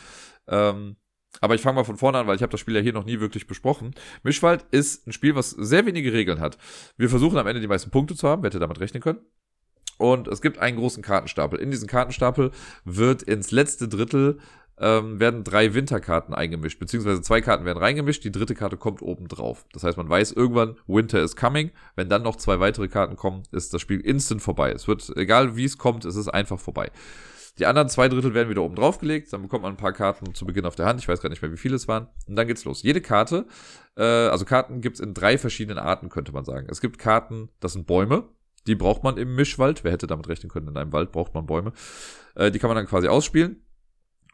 Ähm, 0.48 0.96
aber 1.40 1.54
ich 1.54 1.60
fange 1.60 1.76
mal 1.76 1.84
von 1.84 1.96
vorne 1.96 2.18
an, 2.18 2.26
weil 2.26 2.36
ich 2.36 2.42
habe 2.42 2.50
das 2.50 2.60
Spiel 2.60 2.74
ja 2.74 2.80
hier 2.80 2.92
noch 2.92 3.04
nie 3.04 3.20
wirklich 3.20 3.46
besprochen. 3.46 3.94
Mischwald 4.22 4.64
ist 4.70 5.06
ein 5.06 5.12
Spiel, 5.12 5.34
was 5.34 5.50
sehr 5.50 5.86
wenige 5.86 6.12
Regeln 6.12 6.40
hat. 6.40 6.58
Wir 6.96 7.08
versuchen 7.08 7.38
am 7.38 7.46
Ende 7.46 7.60
die 7.60 7.68
meisten 7.68 7.90
Punkte 7.90 8.14
zu 8.14 8.28
haben, 8.28 8.42
wer 8.42 8.48
hätte 8.48 8.58
damit 8.58 8.80
rechnen 8.80 9.02
können. 9.02 9.20
Und 9.98 10.28
es 10.28 10.42
gibt 10.42 10.58
einen 10.58 10.78
großen 10.78 11.02
Kartenstapel. 11.02 11.58
In 11.60 11.70
diesen 11.70 11.88
Kartenstapel 11.88 12.50
wird 12.84 13.22
ins 13.22 13.50
letzte 13.50 13.88
Drittel 13.88 14.38
ähm, 14.78 15.20
werden 15.20 15.44
drei 15.44 15.74
Winterkarten 15.74 16.34
eingemischt, 16.34 16.78
beziehungsweise 16.78 17.22
zwei 17.22 17.40
Karten 17.40 17.64
werden 17.64 17.78
reingemischt, 17.78 18.24
die 18.24 18.32
dritte 18.32 18.54
Karte 18.54 18.76
kommt 18.76 19.02
oben 19.02 19.28
drauf. 19.28 19.64
Das 19.72 19.84
heißt, 19.84 19.96
man 19.96 20.08
weiß 20.08 20.32
irgendwann, 20.32 20.76
Winter 20.86 21.22
is 21.22 21.36
coming. 21.36 21.70
Wenn 21.94 22.08
dann 22.08 22.22
noch 22.22 22.36
zwei 22.36 22.58
weitere 22.58 22.88
Karten 22.88 23.16
kommen, 23.16 23.44
ist 23.52 23.72
das 23.74 23.80
Spiel 23.80 24.00
instant 24.00 24.42
vorbei. 24.42 24.72
Es 24.72 24.88
wird, 24.88 25.12
egal 25.16 25.56
wie 25.56 25.64
es 25.64 25.78
kommt, 25.78 26.04
es 26.04 26.16
ist 26.16 26.28
einfach 26.28 26.58
vorbei. 26.58 26.90
Die 27.58 27.66
anderen 27.66 27.88
zwei 27.88 28.08
Drittel 28.08 28.32
werden 28.32 28.48
wieder 28.48 28.62
oben 28.62 28.76
draufgelegt. 28.76 29.32
Dann 29.32 29.42
bekommt 29.42 29.62
man 29.62 29.74
ein 29.74 29.76
paar 29.76 29.92
Karten 29.92 30.34
zu 30.34 30.46
Beginn 30.46 30.64
auf 30.64 30.74
der 30.74 30.86
Hand. 30.86 31.00
Ich 31.00 31.08
weiß 31.08 31.20
gar 31.20 31.28
nicht 31.28 31.42
mehr, 31.42 31.52
wie 31.52 31.58
viele 31.58 31.76
es 31.76 31.86
waren. 31.86 32.08
Und 32.26 32.36
dann 32.36 32.46
geht's 32.46 32.64
los. 32.64 32.82
Jede 32.82 33.02
Karte, 33.02 33.46
äh, 33.96 34.02
also 34.02 34.44
Karten 34.44 34.80
gibt's 34.80 35.00
in 35.00 35.12
drei 35.12 35.36
verschiedenen 35.36 35.78
Arten, 35.78 36.08
könnte 36.08 36.32
man 36.32 36.44
sagen. 36.44 36.66
Es 36.70 36.80
gibt 36.80 36.98
Karten, 36.98 37.50
das 37.60 37.74
sind 37.74 37.86
Bäume. 37.86 38.28
Die 38.66 38.74
braucht 38.74 39.02
man 39.02 39.18
im 39.18 39.34
Mischwald. 39.34 39.84
Wer 39.84 39.92
hätte 39.92 40.06
damit 40.06 40.28
rechnen 40.28 40.50
können? 40.50 40.68
In 40.68 40.76
einem 40.76 40.92
Wald 40.92 41.12
braucht 41.12 41.34
man 41.34 41.46
Bäume. 41.46 41.72
Äh, 42.36 42.50
die 42.50 42.58
kann 42.58 42.68
man 42.68 42.76
dann 42.76 42.86
quasi 42.86 43.08
ausspielen. 43.08 43.62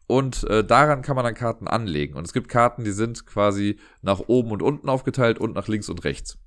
Und 0.07 0.45
äh, 0.45 0.65
daran 0.65 1.03
kann 1.03 1.17
man 1.17 1.25
dann 1.25 1.35
Karten 1.35 1.67
anlegen. 1.67 2.15
Und 2.15 2.25
es 2.25 2.33
gibt 2.33 2.49
Karten, 2.49 2.85
die 2.85 2.93
sind 2.93 3.27
quasi 3.27 3.79
nach 4.01 4.21
oben 4.21 4.53
und 4.53 4.63
unten 4.63 4.89
aufgeteilt 4.89 5.39
und 5.39 5.55
nach 5.55 5.69
links 5.69 5.89
und 5.89 6.05
rechts. 6.05 6.39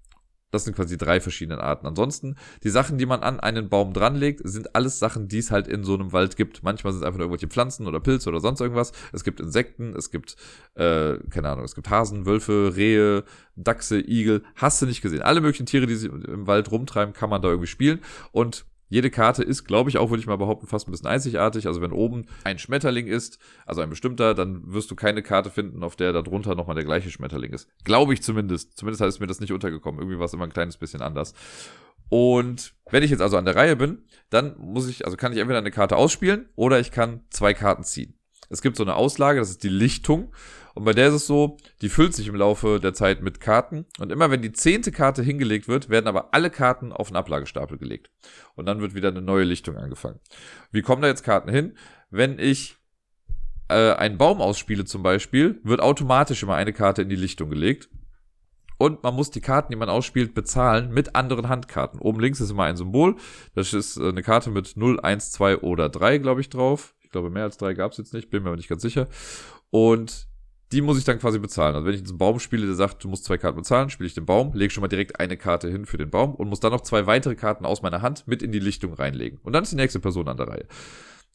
Das 0.51 0.65
sind 0.65 0.75
quasi 0.75 0.97
drei 0.97 1.19
verschiedene 1.19 1.61
Arten. 1.61 1.87
Ansonsten, 1.87 2.35
die 2.63 2.69
Sachen, 2.69 2.97
die 2.97 3.05
man 3.05 3.21
an 3.21 3.39
einen 3.39 3.69
Baum 3.69 3.93
dranlegt, 3.93 4.41
sind 4.43 4.75
alles 4.75 4.99
Sachen, 4.99 5.27
die 5.27 5.39
es 5.39 5.49
halt 5.49 5.67
in 5.67 5.83
so 5.83 5.93
einem 5.93 6.11
Wald 6.11 6.35
gibt. 6.35 6.61
Manchmal 6.63 6.93
sind 6.93 7.01
es 7.01 7.07
einfach 7.07 7.17
nur 7.17 7.25
irgendwelche 7.25 7.47
Pflanzen 7.47 7.87
oder 7.87 7.99
Pilze 7.99 8.29
oder 8.29 8.39
sonst 8.39 8.59
irgendwas. 8.59 8.91
Es 9.13 9.23
gibt 9.23 9.39
Insekten, 9.39 9.95
es 9.95 10.11
gibt, 10.11 10.35
äh, 10.75 11.17
keine 11.29 11.49
Ahnung, 11.49 11.65
es 11.65 11.75
gibt 11.75 11.89
Hasen, 11.89 12.25
Wölfe, 12.25 12.73
Rehe, 12.75 13.23
Dachse, 13.55 13.99
Igel. 13.99 14.43
Hast 14.55 14.81
du 14.81 14.85
nicht 14.85 15.01
gesehen. 15.01 15.21
Alle 15.21 15.41
möglichen 15.41 15.65
Tiere, 15.65 15.87
die 15.87 15.95
sich 15.95 16.11
im 16.11 16.47
Wald 16.47 16.71
rumtreiben, 16.71 17.13
kann 17.13 17.29
man 17.29 17.41
da 17.41 17.49
irgendwie 17.49 17.67
spielen. 17.67 17.99
Und 18.31 18.65
jede 18.91 19.09
Karte 19.09 19.41
ist, 19.41 19.63
glaube 19.63 19.89
ich, 19.89 19.97
auch, 19.97 20.09
würde 20.09 20.19
ich 20.19 20.27
mal 20.27 20.35
behaupten, 20.35 20.67
fast 20.67 20.85
ein 20.85 20.91
bisschen 20.91 21.07
einzigartig. 21.07 21.65
Also 21.65 21.79
wenn 21.79 21.93
oben 21.93 22.25
ein 22.43 22.59
Schmetterling 22.59 23.07
ist, 23.07 23.39
also 23.65 23.79
ein 23.79 23.89
bestimmter, 23.89 24.33
dann 24.33 24.73
wirst 24.73 24.91
du 24.91 24.95
keine 24.95 25.23
Karte 25.23 25.49
finden, 25.49 25.81
auf 25.81 25.95
der 25.95 26.11
darunter 26.11 26.55
nochmal 26.55 26.75
der 26.75 26.83
gleiche 26.83 27.09
Schmetterling 27.09 27.53
ist. 27.53 27.69
Glaube 27.85 28.13
ich 28.13 28.21
zumindest. 28.21 28.77
Zumindest 28.77 29.01
ist 29.01 29.21
mir 29.21 29.27
das 29.27 29.39
nicht 29.39 29.53
untergekommen. 29.53 30.01
Irgendwie 30.01 30.19
war 30.19 30.25
es 30.25 30.33
immer 30.33 30.43
ein 30.43 30.51
kleines 30.51 30.75
bisschen 30.75 31.01
anders. 31.01 31.33
Und 32.09 32.73
wenn 32.89 33.01
ich 33.01 33.11
jetzt 33.11 33.21
also 33.21 33.37
an 33.37 33.45
der 33.45 33.55
Reihe 33.55 33.77
bin, 33.77 34.03
dann 34.29 34.57
muss 34.59 34.89
ich, 34.89 35.05
also 35.05 35.15
kann 35.15 35.31
ich 35.31 35.39
entweder 35.39 35.59
eine 35.59 35.71
Karte 35.71 35.95
ausspielen 35.95 36.49
oder 36.57 36.77
ich 36.81 36.91
kann 36.91 37.21
zwei 37.29 37.53
Karten 37.53 37.85
ziehen. 37.85 38.19
Es 38.49 38.61
gibt 38.61 38.75
so 38.75 38.83
eine 38.83 38.97
Auslage, 38.97 39.39
das 39.39 39.51
ist 39.51 39.63
die 39.63 39.69
Lichtung. 39.69 40.33
Und 40.73 40.85
bei 40.85 40.93
der 40.93 41.09
ist 41.09 41.13
es 41.15 41.27
so, 41.27 41.57
die 41.81 41.89
füllt 41.89 42.13
sich 42.13 42.27
im 42.27 42.35
Laufe 42.35 42.79
der 42.79 42.93
Zeit 42.93 43.21
mit 43.21 43.39
Karten. 43.39 43.85
Und 43.99 44.11
immer 44.11 44.31
wenn 44.31 44.41
die 44.41 44.53
zehnte 44.53 44.91
Karte 44.91 45.21
hingelegt 45.21 45.67
wird, 45.67 45.89
werden 45.89 46.07
aber 46.07 46.33
alle 46.33 46.49
Karten 46.49 46.91
auf 46.93 47.07
einen 47.07 47.17
Ablagestapel 47.17 47.77
gelegt. 47.77 48.09
Und 48.55 48.65
dann 48.65 48.81
wird 48.81 48.95
wieder 48.95 49.09
eine 49.09 49.21
neue 49.21 49.43
Lichtung 49.43 49.77
angefangen. 49.77 50.19
Wie 50.71 50.81
kommen 50.81 51.01
da 51.01 51.07
jetzt 51.07 51.23
Karten 51.23 51.49
hin? 51.49 51.77
Wenn 52.09 52.39
ich 52.39 52.77
äh, 53.67 53.93
einen 53.93 54.17
Baum 54.17 54.41
ausspiele 54.41 54.85
zum 54.85 55.03
Beispiel, 55.03 55.59
wird 55.63 55.81
automatisch 55.81 56.43
immer 56.43 56.55
eine 56.55 56.73
Karte 56.73 57.01
in 57.01 57.09
die 57.09 57.15
Lichtung 57.15 57.49
gelegt. 57.49 57.89
Und 58.77 59.03
man 59.03 59.13
muss 59.13 59.29
die 59.29 59.41
Karten, 59.41 59.71
die 59.71 59.77
man 59.77 59.89
ausspielt, 59.89 60.33
bezahlen 60.33 60.91
mit 60.91 61.15
anderen 61.15 61.49
Handkarten. 61.49 61.99
Oben 61.99 62.19
links 62.19 62.41
ist 62.41 62.49
immer 62.49 62.63
ein 62.63 62.77
Symbol. 62.77 63.15
Das 63.53 63.73
ist 63.73 63.97
äh, 63.97 64.09
eine 64.09 64.23
Karte 64.23 64.49
mit 64.49 64.75
0, 64.75 64.99
1, 64.99 65.31
2 65.33 65.57
oder 65.57 65.89
3, 65.89 66.17
glaube 66.17 66.41
ich, 66.41 66.49
drauf. 66.49 66.95
Ich 67.01 67.11
glaube, 67.11 67.29
mehr 67.29 67.43
als 67.43 67.57
3 67.57 67.73
gab 67.73 67.91
es 67.91 67.97
jetzt 67.97 68.13
nicht, 68.13 68.29
bin 68.29 68.41
mir 68.41 68.49
aber 68.49 68.57
nicht 68.57 68.69
ganz 68.69 68.81
sicher. 68.81 69.07
Und 69.69 70.30
die 70.71 70.81
muss 70.81 70.97
ich 70.97 71.03
dann 71.03 71.19
quasi 71.19 71.39
bezahlen. 71.39 71.75
Also 71.75 71.85
wenn 71.85 71.93
ich 71.93 71.99
jetzt 71.99 72.09
einen 72.09 72.17
Baum 72.17 72.39
spiele, 72.39 72.65
der 72.65 72.75
sagt, 72.75 73.03
du 73.03 73.09
musst 73.09 73.25
zwei 73.25 73.37
Karten 73.37 73.57
bezahlen, 73.57 73.89
spiele 73.89 74.07
ich 74.07 74.13
den 74.13 74.25
Baum, 74.25 74.53
lege 74.53 74.71
schon 74.71 74.81
mal 74.81 74.87
direkt 74.87 75.19
eine 75.19 75.37
Karte 75.37 75.69
hin 75.69 75.85
für 75.85 75.97
den 75.97 76.09
Baum 76.09 76.33
und 76.35 76.47
muss 76.47 76.59
dann 76.59 76.71
noch 76.71 76.81
zwei 76.81 77.07
weitere 77.07 77.35
Karten 77.35 77.65
aus 77.65 77.81
meiner 77.81 78.01
Hand 78.01 78.27
mit 78.27 78.41
in 78.41 78.51
die 78.51 78.59
Lichtung 78.59 78.93
reinlegen. 78.93 79.39
Und 79.43 79.53
dann 79.53 79.63
ist 79.63 79.71
die 79.71 79.77
nächste 79.77 79.99
Person 79.99 80.27
an 80.27 80.37
der 80.37 80.47
Reihe. 80.47 80.65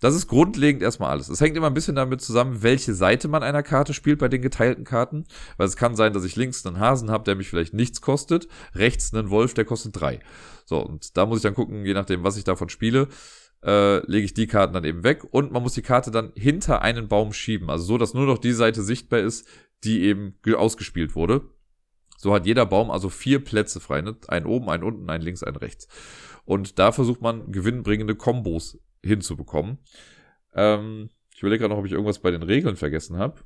Das 0.00 0.14
ist 0.14 0.26
grundlegend 0.26 0.82
erstmal 0.82 1.10
alles. 1.10 1.30
Es 1.30 1.40
hängt 1.40 1.56
immer 1.56 1.68
ein 1.68 1.74
bisschen 1.74 1.96
damit 1.96 2.20
zusammen, 2.20 2.62
welche 2.62 2.92
Seite 2.92 3.28
man 3.28 3.42
einer 3.42 3.62
Karte 3.62 3.94
spielt 3.94 4.18
bei 4.18 4.28
den 4.28 4.42
geteilten 4.42 4.84
Karten. 4.84 5.24
Weil 5.56 5.66
es 5.66 5.76
kann 5.76 5.96
sein, 5.96 6.12
dass 6.12 6.24
ich 6.24 6.36
links 6.36 6.66
einen 6.66 6.78
Hasen 6.78 7.10
habe, 7.10 7.24
der 7.24 7.34
mich 7.34 7.48
vielleicht 7.48 7.72
nichts 7.72 8.02
kostet, 8.02 8.46
rechts 8.74 9.14
einen 9.14 9.30
Wolf, 9.30 9.54
der 9.54 9.64
kostet 9.64 9.98
drei. 9.98 10.20
So, 10.66 10.80
und 10.84 11.16
da 11.16 11.24
muss 11.24 11.38
ich 11.38 11.42
dann 11.42 11.54
gucken, 11.54 11.86
je 11.86 11.94
nachdem, 11.94 12.24
was 12.24 12.36
ich 12.36 12.44
davon 12.44 12.68
spiele, 12.68 13.08
äh, 13.64 13.98
lege 14.06 14.24
ich 14.24 14.34
die 14.34 14.46
Karten 14.46 14.74
dann 14.74 14.84
eben 14.84 15.04
weg 15.04 15.24
und 15.30 15.52
man 15.52 15.62
muss 15.62 15.74
die 15.74 15.82
Karte 15.82 16.10
dann 16.10 16.32
hinter 16.34 16.82
einen 16.82 17.08
Baum 17.08 17.32
schieben. 17.32 17.70
Also 17.70 17.84
so, 17.84 17.98
dass 17.98 18.14
nur 18.14 18.26
noch 18.26 18.38
die 18.38 18.52
Seite 18.52 18.82
sichtbar 18.82 19.20
ist, 19.20 19.46
die 19.84 20.02
eben 20.02 20.38
ausgespielt 20.54 21.14
wurde. 21.14 21.42
So 22.16 22.34
hat 22.34 22.46
jeder 22.46 22.66
Baum 22.66 22.90
also 22.90 23.08
vier 23.08 23.44
Plätze 23.44 23.80
frei. 23.80 24.00
Ne? 24.00 24.16
Ein 24.28 24.46
oben, 24.46 24.70
ein 24.70 24.82
unten, 24.82 25.08
ein 25.10 25.20
links, 25.20 25.42
ein 25.42 25.56
rechts. 25.56 25.88
Und 26.44 26.78
da 26.78 26.92
versucht 26.92 27.20
man 27.20 27.52
gewinnbringende 27.52 28.14
Kombos 28.14 28.78
hinzubekommen. 29.04 29.78
Ähm, 30.54 31.10
ich 31.34 31.42
überlege 31.42 31.60
gerade 31.60 31.74
noch, 31.74 31.80
ob 31.80 31.86
ich 31.86 31.92
irgendwas 31.92 32.20
bei 32.20 32.30
den 32.30 32.42
Regeln 32.42 32.76
vergessen 32.76 33.18
habe. 33.18 33.42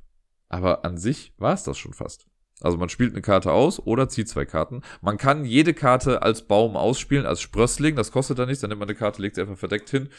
Aber 0.47 0.85
an 0.85 0.97
sich 0.97 1.33
war 1.37 1.53
es 1.53 1.63
das 1.63 1.77
schon 1.77 1.93
fast. 1.93 2.27
Also 2.61 2.77
man 2.77 2.89
spielt 2.89 3.13
eine 3.13 3.21
Karte 3.21 3.51
aus 3.51 3.79
oder 3.79 4.09
zieht 4.09 4.29
zwei 4.29 4.45
Karten. 4.45 4.81
Man 5.01 5.17
kann 5.17 5.45
jede 5.45 5.73
Karte 5.73 6.21
als 6.21 6.43
Baum 6.43 6.75
ausspielen, 6.77 7.25
als 7.25 7.41
Sprössling. 7.41 7.95
Das 7.95 8.11
kostet 8.11 8.39
dann 8.39 8.47
nichts. 8.47 8.61
Dann 8.61 8.69
nimmt 8.69 8.79
man 8.79 8.89
eine 8.89 8.97
Karte, 8.97 9.21
legt 9.21 9.35
sie 9.35 9.41
einfach 9.41 9.57
verdeckt 9.57 9.89
hin. 9.89 10.09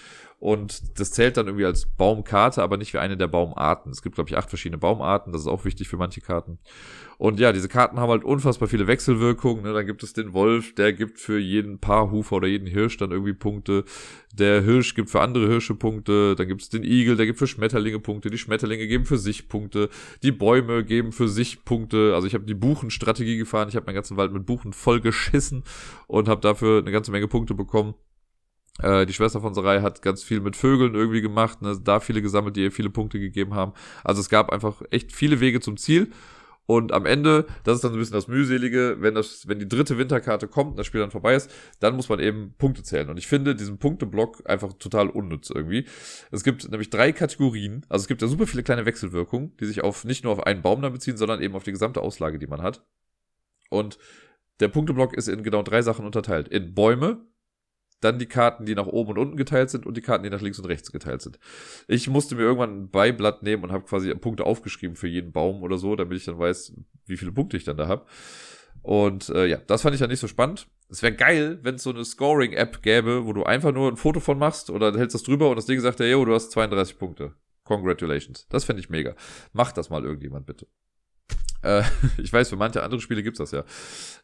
Und 0.43 0.99
das 0.99 1.13
zählt 1.13 1.37
dann 1.37 1.47
irgendwie 1.47 1.67
als 1.67 1.87
Baumkarte, 1.87 2.65
aber 2.65 2.77
nicht 2.77 2.93
wie 2.93 2.99
eine 2.99 3.17
der 3.17 3.29
Baumarten. 3.29 3.93
Es 3.93 4.03
gibt, 4.03 4.17
glaube 4.17 4.29
ich, 4.29 4.37
acht 4.37 4.49
verschiedene 4.49 4.77
Baumarten. 4.77 5.33
Das 5.33 5.43
ist 5.43 5.47
auch 5.47 5.65
wichtig 5.65 5.87
für 5.87 5.99
manche 5.99 6.21
Karten. 6.21 6.59
Und 7.17 7.39
ja, 7.39 7.53
diese 7.53 7.69
Karten 7.69 8.01
haben 8.01 8.11
halt 8.11 8.25
unfassbar 8.25 8.67
viele 8.67 8.89
Wechselwirkungen. 8.89 9.63
Ne? 9.63 9.73
Dann 9.73 9.87
gibt 9.87 10.03
es 10.03 10.15
den 10.15 10.33
Wolf, 10.33 10.75
der 10.75 10.95
gibt 10.95 11.21
für 11.21 11.39
jeden 11.39 11.79
Paarhufer 11.79 12.35
oder 12.35 12.49
jeden 12.49 12.67
Hirsch 12.67 12.97
dann 12.97 13.13
irgendwie 13.13 13.35
Punkte. 13.35 13.85
Der 14.35 14.63
Hirsch 14.63 14.97
gibt 14.97 15.11
für 15.11 15.21
andere 15.21 15.47
Hirsche 15.47 15.77
Punkte. 15.77 16.35
Dann 16.35 16.49
gibt 16.49 16.63
es 16.63 16.69
den 16.71 16.83
Igel, 16.83 17.17
der 17.17 17.27
gibt 17.27 17.39
für 17.39 17.47
Schmetterlinge 17.47 18.01
Punkte. 18.01 18.29
Die 18.29 18.39
Schmetterlinge 18.39 18.89
geben 18.89 19.05
für 19.05 19.19
sich 19.19 19.49
Punkte. 19.49 19.91
Die 20.25 20.33
Bäume 20.33 20.83
geben 20.83 21.13
für 21.13 21.29
sich 21.29 21.65
Punkte. 21.65 22.17
Also 22.17 22.27
ich 22.27 22.35
habe 22.35 22.47
die 22.47 22.55
Buchenstrategie 22.55 23.37
gefahren. 23.37 23.69
Ich 23.69 23.77
habe 23.77 23.87
meinen 23.87 23.95
ganzen 23.95 24.17
Wald 24.17 24.33
mit 24.33 24.45
Buchen 24.45 24.73
voll 24.73 25.01
geschissen 25.01 25.63
und 26.09 26.27
habe 26.27 26.41
dafür 26.41 26.81
eine 26.81 26.91
ganze 26.91 27.13
Menge 27.13 27.29
Punkte 27.29 27.55
bekommen. 27.55 27.95
Äh, 28.81 29.07
die 29.07 29.13
Schwester 29.13 29.41
von 29.41 29.55
Sarai 29.55 29.81
hat 29.81 30.03
ganz 30.03 30.23
viel 30.23 30.41
mit 30.41 30.57
Vögeln 30.57 30.95
irgendwie 30.95 31.21
gemacht, 31.21 31.63
ne? 31.63 31.79
da 31.83 32.01
viele 32.01 32.23
gesammelt, 32.23 32.57
die 32.57 32.63
ihr 32.63 32.73
viele 32.73 32.91
Punkte 32.91 33.21
gegeben 33.21 33.55
haben. 33.55 33.73
Also 34.05 34.21
es 34.21 34.29
gab 34.29 34.51
einfach 34.51 34.83
echt 34.91 35.13
viele 35.13 35.41
Wege 35.41 35.61
zum 35.61 35.77
Ziel. 35.77 36.11
Und 36.65 36.93
am 36.93 37.07
Ende, 37.07 37.47
das 37.65 37.77
ist 37.77 37.85
dann 37.85 37.91
so 37.91 37.97
ein 37.97 37.99
bisschen 37.99 38.15
das 38.15 38.29
Mühselige, 38.29 38.97
wenn 39.01 39.15
das, 39.15 39.49
wenn 39.49 39.59
die 39.59 39.69
dritte 39.69 39.99
Winterkarte 39.99 40.47
kommt 40.47 40.71
und 40.71 40.79
das 40.79 40.87
Spiel 40.87 41.01
dann 41.01 41.11
vorbei 41.11 41.35
ist, 41.35 41.51
dann 41.81 41.97
muss 41.97 42.09
man 42.09 42.21
eben 42.21 42.55
Punkte 42.57 42.85
zählen. 42.85 43.11
Und 43.11 43.19
ich 43.19 43.27
finde 43.27 43.57
diesen 43.57 43.79
Punkteblock 43.79 44.49
einfach 44.49 44.73
total 44.75 45.11
unnütz 45.11 45.51
irgendwie. 45.51 45.87
Es 46.31 46.45
gibt 46.45 46.71
nämlich 46.71 46.89
drei 46.89 47.11
Kategorien. 47.13 47.85
Also 47.89 48.05
es 48.05 48.09
gibt 48.09 48.23
ja 48.23 48.29
super 48.29 48.47
viele 48.47 48.63
kleine 48.63 48.87
Wechselwirkungen, 48.87 49.57
die 49.59 49.67
sich 49.67 49.83
auf 49.83 50.05
nicht 50.05 50.23
nur 50.23 50.33
auf 50.33 50.47
einen 50.47 50.63
Baum 50.63 50.81
dann 50.83 50.93
beziehen, 50.93 51.17
sondern 51.17 51.43
eben 51.43 51.55
auf 51.57 51.65
die 51.65 51.73
gesamte 51.73 52.01
Auslage, 52.01 52.39
die 52.39 52.47
man 52.47 52.63
hat. 52.63 52.87
Und 53.69 53.99
der 54.61 54.69
Punkteblock 54.69 55.15
ist 55.15 55.29
in 55.29 55.43
genau 55.43 55.63
drei 55.63 55.83
Sachen 55.83 56.07
unterteilt. 56.07 56.47
In 56.47 56.75
Bäume, 56.75 57.27
dann 58.03 58.19
die 58.19 58.27
Karten, 58.27 58.67
die 58.67 58.75
nach 58.75 58.87
oben 58.87 59.13
und 59.13 59.19
unten 59.19 59.37
geteilt 59.37 59.71
sind 59.71 59.87
und 59.87 59.97
die 59.97 60.01
Karten, 60.01 60.25
die 60.25 60.31
nach 60.31 60.41
links 60.41 60.59
und 60.59 60.67
rechts 60.67 60.93
geteilt 60.93 61.23
sind. 61.23 61.39
Ich 61.89 62.09
musste 62.09 62.35
mir 62.35 62.43
irgendwann 62.43 62.83
ein 62.83 62.91
Beiblatt 62.91 63.43
nehmen 63.43 63.65
und 63.65 63.73
habe 63.73 63.85
quasi 63.85 64.15
Punkte 64.15 64.45
aufgeschrieben 64.45 64.97
für 64.97 65.09
jeden 65.09 65.33
Baum 65.33 65.63
oder 65.63 65.79
so, 65.79 65.97
damit 65.97 66.19
ich 66.19 66.25
dann 66.25 66.39
weiß, 66.39 66.75
wie 67.07 67.17
viele 67.17 67.33
Punkte 67.33 67.57
ich 67.57 67.65
dann 67.65 67.77
da 67.77 67.89
habe. 67.89 68.05
Und 68.83 69.29
äh, 69.29 69.47
ja, 69.47 69.59
das 69.59 69.83
fand 69.83 69.95
ich 69.95 70.01
dann 70.01 70.11
nicht 70.11 70.21
so 70.21 70.27
spannend. 70.27 70.67
Es 70.89 71.03
wäre 71.03 71.15
geil, 71.15 71.61
wenn 71.63 71.77
es 71.77 71.85
so 71.85 71.91
eine 71.91 72.05
Scoring-App 72.05 72.83
gäbe, 72.83 73.25
wo 73.25 73.33
du 73.33 73.45
einfach 73.45 73.73
nur 73.73 73.89
ein 73.89 73.97
Foto 73.97 74.21
von 74.21 74.39
machst 74.39 74.69
oder 74.69 74.93
hältst 74.99 75.15
das 75.15 75.23
drüber 75.23 75.49
und 75.49 75.57
das 75.57 75.67
Ding 75.67 75.81
sagt 75.81 76.01
ja, 76.01 76.07
yo, 76.07 76.25
du 76.25 76.35
hast 76.35 76.51
32 76.51 76.99
Punkte. 76.99 77.35
Congratulations. 77.65 78.47
Das 78.49 78.65
fände 78.65 78.81
ich 78.81 78.91
mega. 78.91 79.15
Macht 79.53 79.79
das 79.79 79.89
mal 79.89 80.03
irgendjemand 80.03 80.47
bitte. 80.47 80.67
Äh, 81.63 81.85
ich 82.19 82.33
weiß, 82.33 82.49
für 82.49 82.57
manche 82.57 82.83
andere 82.83 83.01
Spiele 83.01 83.23
gibt's 83.23 83.39
das 83.39 83.53
ja. 83.53 83.65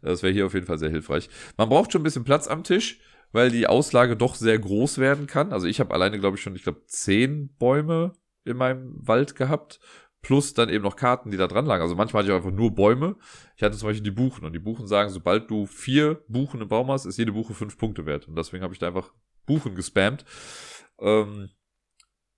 Das 0.03 0.22
wäre 0.22 0.33
hier 0.33 0.47
auf 0.47 0.55
jeden 0.55 0.66
Fall 0.66 0.79
sehr 0.79 0.91
hilfreich. 0.91 1.31
Man 1.57 1.68
braucht 1.68 1.93
schon 1.93 2.01
ein 2.01 2.05
bisschen 2.05 2.24
Platz 2.24 2.49
am 2.49 2.64
Tisch 2.64 3.01
weil 3.33 3.51
die 3.51 3.66
Auslage 3.66 4.16
doch 4.16 4.35
sehr 4.35 4.59
groß 4.59 4.99
werden 4.99 5.26
kann. 5.26 5.53
Also 5.53 5.66
ich 5.66 5.81
habe 5.81 5.93
alleine, 5.95 6.18
glaube 6.18 6.37
ich, 6.37 6.43
schon, 6.43 6.57
ich 6.57 6.62
glaube, 6.62 6.83
zehn 6.87 7.55
Bäume 7.59 8.12
in 8.45 8.57
meinem 8.57 8.95
Wald 8.97 9.37
gehabt. 9.37 9.81
Plus 10.20 10.53
dann 10.53 10.68
eben 10.68 10.83
noch 10.83 10.97
Karten, 10.97 11.31
die 11.31 11.37
da 11.37 11.47
dran 11.47 11.64
lagen. 11.64 11.83
Also 11.83 11.95
manchmal 11.95 12.22
hatte 12.22 12.33
ich 12.33 12.37
einfach 12.37 12.51
nur 12.51 12.74
Bäume. 12.74 13.16
Ich 13.57 13.62
hatte 13.62 13.76
zum 13.76 13.89
Beispiel 13.89 14.03
die 14.05 14.11
Buchen. 14.11 14.45
Und 14.45 14.53
die 14.53 14.59
Buchen 14.59 14.89
sagen, 14.89 15.11
sobald 15.11 15.49
du 15.49 15.66
vier 15.66 16.24
Buchen 16.29 16.61
im 16.61 16.68
Baum 16.68 16.91
hast, 16.91 17.05
ist 17.05 17.18
jede 17.18 17.33
Buche 17.33 17.55
fünf 17.55 17.79
Punkte 17.79 18.05
wert. 18.05 18.26
Und 18.26 18.37
deswegen 18.37 18.64
habe 18.64 18.72
ich 18.72 18.81
da 18.81 18.89
einfach 18.89 19.12
Buchen 19.47 19.76
gespammt. 19.76 20.24
Ähm, 20.99 21.51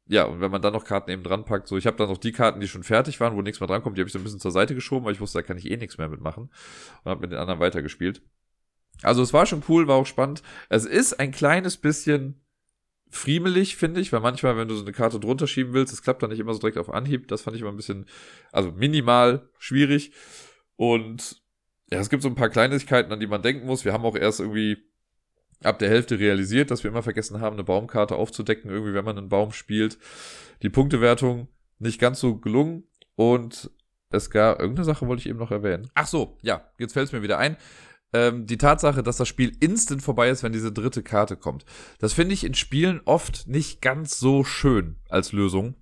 ja, 0.07 0.24
und 0.24 0.41
wenn 0.41 0.51
man 0.51 0.61
dann 0.61 0.72
noch 0.72 0.84
Karten 0.84 1.11
eben 1.11 1.22
dran 1.22 1.45
packt, 1.45 1.68
so, 1.68 1.76
ich 1.76 1.86
habe 1.86 1.97
dann 1.97 2.09
noch 2.09 2.18
die 2.18 2.32
Karten, 2.32 2.61
die 2.61 2.68
schon 2.68 2.82
fertig 2.82 3.20
waren, 3.20 3.36
wo 3.36 3.43
nichts 3.43 3.61
mehr 3.61 3.68
drankommt, 3.68 3.97
die 3.97 4.03
habe 4.03 4.09
ich 4.09 4.12
so 4.12 4.18
ein 4.18 4.24
bisschen 4.24 4.41
zur 4.41 4.51
Seite 4.51 4.74
geschoben, 4.74 5.07
weil 5.07 5.12
ich 5.12 5.20
wusste, 5.20 5.38
da 5.38 5.43
kann 5.43 5.57
ich 5.57 5.70
eh 5.70 5.76
nichts 5.76 5.99
mehr 5.99 6.09
mitmachen. 6.09 6.51
Und 7.05 7.11
habe 7.11 7.20
mit 7.20 7.32
den 7.32 7.38
anderen 7.38 7.61
weitergespielt. 7.61 8.20
Also 9.03 9.22
es 9.22 9.32
war 9.32 9.47
schon 9.47 9.62
cool, 9.68 9.88
war 9.88 9.97
auch 9.97 10.07
spannend. 10.07 10.43
Es 10.68 10.84
ist 10.84 11.18
ein 11.18 11.32
kleines 11.32 11.76
bisschen 11.76 12.41
friemelig, 13.11 13.76
finde 13.76 14.01
ich, 14.01 14.12
weil 14.12 14.20
manchmal, 14.20 14.57
wenn 14.57 14.68
du 14.68 14.74
so 14.74 14.82
eine 14.82 14.93
Karte 14.93 15.18
drunter 15.18 15.47
schieben 15.47 15.72
willst, 15.72 15.93
das 15.93 16.03
klappt 16.03 16.22
dann 16.22 16.30
nicht 16.30 16.38
immer 16.38 16.55
so 16.55 16.61
direkt 16.61 16.78
auf 16.78 16.91
Anhieb. 16.91 17.28
Das 17.28 17.43
fand 17.43 17.57
ich 17.57 17.62
immer 17.62 17.72
ein 17.72 17.76
bisschen, 17.76 18.07
also 18.53 18.72
minimal 18.72 19.49
schwierig. 19.59 20.12
Und 20.76 21.43
ja, 21.91 21.99
es 21.99 22.09
gibt 22.09 22.22
so 22.22 22.28
ein 22.28 22.36
paar 22.36 22.51
Kleinigkeiten, 22.51 23.12
an 23.12 23.20
die 23.20 23.26
man 23.26 23.43
denken 23.43 23.66
muss. 23.66 23.84
Wir 23.84 23.93
haben 23.93 24.05
auch 24.05 24.16
erst 24.16 24.41
irgendwie 24.41 24.78
ab 25.62 25.78
der 25.78 25.91
Hälfte 25.91 26.18
realisiert, 26.18 26.70
dass 26.70 26.84
wir 26.84 26.91
immer 26.91 27.03
vergessen 27.03 27.41
haben, 27.41 27.55
eine 27.55 27.64
Baumkarte 27.64 28.14
aufzudecken, 28.14 28.70
irgendwie, 28.70 28.95
wenn 28.95 29.05
man 29.05 29.18
einen 29.18 29.28
Baum 29.28 29.53
spielt. 29.53 29.99
Die 30.62 30.70
Punktewertung 30.70 31.49
nicht 31.78 32.01
ganz 32.01 32.20
so 32.20 32.36
gelungen 32.36 32.84
und 33.16 33.70
es 34.11 34.30
gab, 34.30 34.61
irgendeine 34.61 34.84
Sache 34.84 35.07
wollte 35.07 35.20
ich 35.20 35.28
eben 35.28 35.38
noch 35.38 35.51
erwähnen. 35.51 35.91
Ach 35.95 36.07
so, 36.07 36.38
ja, 36.43 36.70
jetzt 36.78 36.95
fällt 36.95 37.07
es 37.07 37.12
mir 37.12 37.22
wieder 37.22 37.38
ein 37.38 37.57
ähm, 38.12 38.46
die 38.46 38.58
Tatsache, 38.58 39.02
dass 39.02 39.16
das 39.16 39.28
Spiel 39.28 39.56
instant 39.61 40.02
vorbei 40.02 40.28
ist, 40.28 40.42
wenn 40.42 40.52
diese 40.52 40.72
dritte 40.72 41.02
Karte 41.02 41.36
kommt. 41.36 41.64
Das 41.98 42.12
finde 42.12 42.34
ich 42.34 42.44
in 42.44 42.54
Spielen 42.54 43.00
oft 43.04 43.46
nicht 43.46 43.80
ganz 43.80 44.18
so 44.18 44.44
schön 44.44 44.96
als 45.08 45.32
Lösung. 45.32 45.74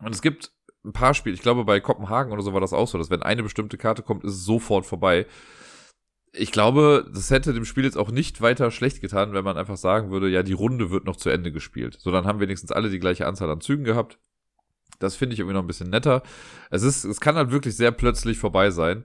Und 0.00 0.14
es 0.14 0.22
gibt 0.22 0.52
ein 0.84 0.92
paar 0.92 1.14
Spiele, 1.14 1.34
ich 1.34 1.42
glaube 1.42 1.64
bei 1.64 1.80
Kopenhagen 1.80 2.32
oder 2.32 2.42
so 2.42 2.52
war 2.52 2.60
das 2.60 2.72
auch 2.72 2.88
so, 2.88 2.98
dass 2.98 3.10
wenn 3.10 3.22
eine 3.22 3.42
bestimmte 3.42 3.78
Karte 3.78 4.02
kommt, 4.02 4.24
ist 4.24 4.34
es 4.34 4.44
sofort 4.44 4.84
vorbei. 4.84 5.26
Ich 6.34 6.50
glaube, 6.50 7.08
das 7.12 7.30
hätte 7.30 7.52
dem 7.52 7.66
Spiel 7.66 7.84
jetzt 7.84 7.98
auch 7.98 8.10
nicht 8.10 8.40
weiter 8.40 8.70
schlecht 8.70 9.00
getan, 9.00 9.34
wenn 9.34 9.44
man 9.44 9.58
einfach 9.58 9.76
sagen 9.76 10.10
würde, 10.10 10.28
ja, 10.28 10.42
die 10.42 10.54
Runde 10.54 10.90
wird 10.90 11.04
noch 11.04 11.16
zu 11.16 11.28
Ende 11.28 11.52
gespielt. 11.52 11.98
So, 12.00 12.10
dann 12.10 12.26
haben 12.26 12.40
wenigstens 12.40 12.72
alle 12.72 12.88
die 12.88 12.98
gleiche 12.98 13.26
Anzahl 13.26 13.50
an 13.50 13.60
Zügen 13.60 13.84
gehabt. 13.84 14.18
Das 14.98 15.14
finde 15.14 15.34
ich 15.34 15.40
irgendwie 15.40 15.54
noch 15.54 15.62
ein 15.62 15.66
bisschen 15.66 15.90
netter. 15.90 16.22
Es 16.70 16.82
ist, 16.82 17.04
es 17.04 17.20
kann 17.20 17.34
halt 17.34 17.50
wirklich 17.50 17.76
sehr 17.76 17.92
plötzlich 17.92 18.38
vorbei 18.38 18.70
sein. 18.70 19.04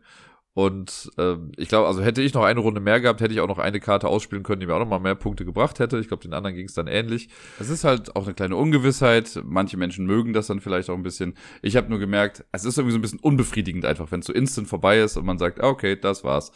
Und 0.58 1.12
ähm, 1.20 1.52
ich 1.56 1.68
glaube, 1.68 1.88
also 1.88 2.02
hätte 2.02 2.24
ich 2.24 2.34
noch 2.34 2.44
eine 2.44 2.60
Runde 2.60 2.82
mehr 2.82 3.00
gehabt, 3.00 3.22
hätte 3.22 3.32
ich 3.32 3.42
auch 3.42 3.48
noch 3.48 3.60
eine 3.60 3.80
Karte 3.80 4.08
ausspielen 4.08 4.42
können, 4.42 4.60
die 4.60 4.66
mir 4.66 4.74
auch 4.74 4.80
noch 4.80 4.88
mal 4.88 4.98
mehr 4.98 5.14
Punkte 5.14 5.46
gebracht 5.46 5.78
hätte. 5.78 6.00
Ich 6.00 6.08
glaube, 6.08 6.24
den 6.24 6.34
anderen 6.34 6.56
ging 6.56 6.66
es 6.66 6.74
dann 6.74 6.88
ähnlich. 6.88 7.30
Es 7.60 7.70
ist 7.70 7.84
halt 7.84 8.16
auch 8.16 8.26
eine 8.26 8.34
kleine 8.34 8.56
Ungewissheit. 8.56 9.40
Manche 9.46 9.78
Menschen 9.78 10.08
mögen 10.08 10.34
das 10.34 10.48
dann 10.48 10.60
vielleicht 10.60 10.90
auch 10.90 10.96
ein 10.96 11.04
bisschen. 11.04 11.36
Ich 11.62 11.76
habe 11.76 11.92
nur 11.92 12.00
gemerkt, 12.00 12.44
es 12.54 12.66
ist 12.66 12.80
irgendwie 12.80 12.94
so 12.94 12.98
ein 12.98 13.04
bisschen 13.04 13.20
unbefriedigend 13.20 13.86
einfach, 13.86 14.12
wenn 14.12 14.22
es 14.22 14.26
so 14.26 14.34
instant 14.34 14.68
vorbei 14.68 15.00
ist 15.00 15.16
und 15.16 15.28
man 15.28 15.38
sagt, 15.38 15.62
ah, 15.62 15.68
okay, 15.68 15.96
das 15.96 16.24
war's. 16.24 16.52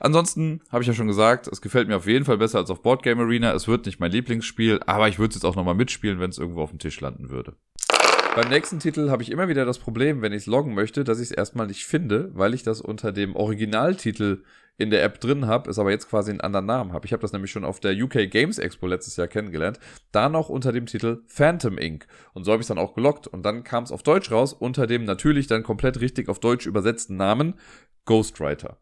Ansonsten 0.00 0.62
habe 0.72 0.80
ich 0.80 0.88
ja 0.88 0.94
schon 0.94 1.06
gesagt, 1.06 1.46
es 1.46 1.60
gefällt 1.60 1.86
mir 1.86 1.96
auf 1.96 2.06
jeden 2.06 2.24
Fall 2.24 2.38
besser 2.38 2.60
als 2.60 2.70
auf 2.70 2.80
Boardgame 2.80 3.24
Arena. 3.24 3.52
Es 3.52 3.68
wird 3.68 3.84
nicht 3.84 4.00
mein 4.00 4.10
Lieblingsspiel, 4.10 4.80
aber 4.86 5.08
ich 5.08 5.18
würde 5.18 5.32
es 5.32 5.34
jetzt 5.34 5.44
auch 5.44 5.54
noch 5.54 5.64
mal 5.64 5.74
mitspielen, 5.74 6.18
wenn 6.18 6.30
es 6.30 6.38
irgendwo 6.38 6.62
auf 6.62 6.70
dem 6.70 6.78
Tisch 6.78 6.98
landen 6.98 7.28
würde. 7.28 7.52
Beim 8.34 8.48
nächsten 8.48 8.80
Titel 8.80 9.10
habe 9.10 9.22
ich 9.22 9.30
immer 9.30 9.46
wieder 9.46 9.64
das 9.64 9.78
Problem, 9.78 10.20
wenn 10.20 10.32
ich 10.32 10.38
es 10.38 10.46
loggen 10.46 10.74
möchte, 10.74 11.04
dass 11.04 11.20
ich 11.20 11.30
es 11.30 11.36
erstmal 11.36 11.68
nicht 11.68 11.86
finde, 11.86 12.30
weil 12.34 12.52
ich 12.52 12.64
das 12.64 12.80
unter 12.80 13.12
dem 13.12 13.36
Originaltitel 13.36 14.42
in 14.76 14.90
der 14.90 15.04
App 15.04 15.20
drin 15.20 15.46
habe, 15.46 15.70
es 15.70 15.78
aber 15.78 15.92
jetzt 15.92 16.10
quasi 16.10 16.32
einen 16.32 16.40
anderen 16.40 16.66
Namen 16.66 16.92
habe. 16.92 17.06
Ich 17.06 17.12
habe 17.12 17.20
das 17.20 17.32
nämlich 17.32 17.52
schon 17.52 17.64
auf 17.64 17.78
der 17.78 17.94
UK 17.94 18.28
Games 18.28 18.58
Expo 18.58 18.88
letztes 18.88 19.16
Jahr 19.16 19.28
kennengelernt. 19.28 19.78
Da 20.10 20.28
noch 20.28 20.48
unter 20.48 20.72
dem 20.72 20.86
Titel 20.86 21.22
Phantom 21.28 21.78
Inc. 21.78 22.08
Und 22.32 22.42
so 22.42 22.50
habe 22.50 22.60
ich 22.60 22.64
es 22.64 22.68
dann 22.68 22.78
auch 22.78 22.94
gelockt. 22.94 23.28
Und 23.28 23.44
dann 23.46 23.62
kam 23.62 23.84
es 23.84 23.92
auf 23.92 24.02
Deutsch 24.02 24.32
raus 24.32 24.52
unter 24.52 24.88
dem 24.88 25.04
natürlich 25.04 25.46
dann 25.46 25.62
komplett 25.62 26.00
richtig 26.00 26.28
auf 26.28 26.40
Deutsch 26.40 26.66
übersetzten 26.66 27.16
Namen 27.16 27.54
Ghostwriter. 28.04 28.78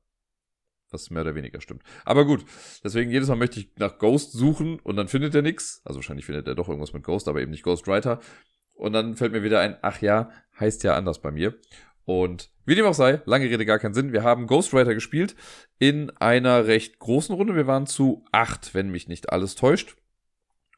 Was 0.91 1.11
mehr 1.11 1.23
oder 1.23 1.35
weniger 1.35 1.61
stimmt. 1.61 1.83
Aber 2.07 2.25
gut, 2.25 2.45
deswegen 2.83 3.11
jedes 3.11 3.29
Mal 3.29 3.37
möchte 3.37 3.61
ich 3.61 3.71
nach 3.77 3.99
Ghost 3.99 4.33
suchen 4.33 4.79
und 4.81 4.97
dann 4.97 5.09
findet 5.09 5.35
er 5.35 5.43
nichts. 5.43 5.83
Also 5.85 5.99
wahrscheinlich 5.99 6.25
findet 6.25 6.49
er 6.49 6.55
doch 6.55 6.69
irgendwas 6.69 6.95
mit 6.95 7.03
Ghost, 7.03 7.29
aber 7.29 7.43
eben 7.43 7.51
nicht 7.51 7.65
Ghostwriter. 7.65 8.19
Und 8.75 8.93
dann 8.93 9.17
fällt 9.17 9.33
mir 9.33 9.43
wieder 9.43 9.61
ein, 9.61 9.77
ach 9.83 10.01
ja, 10.01 10.31
heißt 10.59 10.83
ja 10.85 10.97
anders 10.97 11.21
bei 11.21 11.31
mir. 11.31 11.55
Und 12.05 12.51
wie 12.65 12.75
dem 12.75 12.87
auch 12.87 12.95
sei, 12.95 13.21
lange 13.25 13.47
Rede 13.47 13.67
gar 13.67 13.79
keinen 13.79 13.95
Sinn. 13.95 14.13
Wir 14.13 14.23
haben 14.23 14.47
Ghostwriter 14.47 14.95
gespielt 14.95 15.35
in 15.79 16.11
einer 16.19 16.67
recht 16.67 16.99
großen 16.99 17.35
Runde. 17.35 17.57
Wir 17.57 17.67
waren 17.67 17.87
zu 17.87 18.25
acht, 18.33 18.75
wenn 18.75 18.91
mich 18.91 19.09
nicht 19.09 19.31
alles 19.31 19.55
täuscht. 19.55 19.97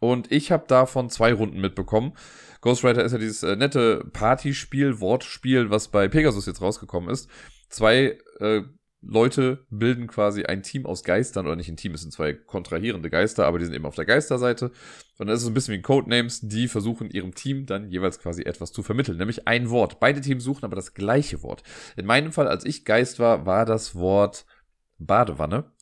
Und 0.00 0.30
ich 0.30 0.52
habe 0.52 0.66
davon 0.66 1.08
zwei 1.08 1.32
Runden 1.32 1.60
mitbekommen. 1.60 2.14
Ghostwriter 2.60 3.04
ist 3.04 3.12
ja 3.12 3.18
dieses 3.18 3.42
äh, 3.42 3.56
nette 3.56 4.04
Partyspiel, 4.12 5.00
Wortspiel, 5.00 5.70
was 5.70 5.88
bei 5.88 6.08
Pegasus 6.08 6.46
jetzt 6.46 6.62
rausgekommen 6.62 7.10
ist. 7.10 7.28
Zwei 7.68 8.18
äh, 8.40 8.62
Leute 9.06 9.66
bilden 9.70 10.06
quasi 10.06 10.44
ein 10.44 10.62
Team 10.62 10.86
aus 10.86 11.04
Geistern, 11.04 11.46
oder 11.46 11.56
nicht 11.56 11.68
ein 11.68 11.76
Team, 11.76 11.94
es 11.94 12.02
sind 12.02 12.12
zwei 12.12 12.32
kontrahierende 12.32 13.10
Geister, 13.10 13.46
aber 13.46 13.58
die 13.58 13.64
sind 13.66 13.74
eben 13.74 13.86
auf 13.86 13.94
der 13.94 14.04
Geisterseite. 14.04 14.70
Und 15.18 15.26
das 15.26 15.38
ist 15.38 15.44
so 15.44 15.50
ein 15.50 15.54
bisschen 15.54 15.74
wie 15.74 15.82
Codenames, 15.82 16.40
die 16.40 16.68
versuchen 16.68 17.10
ihrem 17.10 17.34
Team 17.34 17.66
dann 17.66 17.88
jeweils 17.90 18.18
quasi 18.18 18.42
etwas 18.42 18.72
zu 18.72 18.82
vermitteln, 18.82 19.18
nämlich 19.18 19.46
ein 19.46 19.70
Wort. 19.70 20.00
Beide 20.00 20.20
Teams 20.20 20.44
suchen 20.44 20.64
aber 20.64 20.76
das 20.76 20.94
gleiche 20.94 21.42
Wort. 21.42 21.62
In 21.96 22.06
meinem 22.06 22.32
Fall, 22.32 22.48
als 22.48 22.64
ich 22.64 22.84
Geist 22.84 23.18
war, 23.18 23.46
war 23.46 23.64
das 23.64 23.94
Wort 23.94 24.46
Badewanne. 24.98 25.72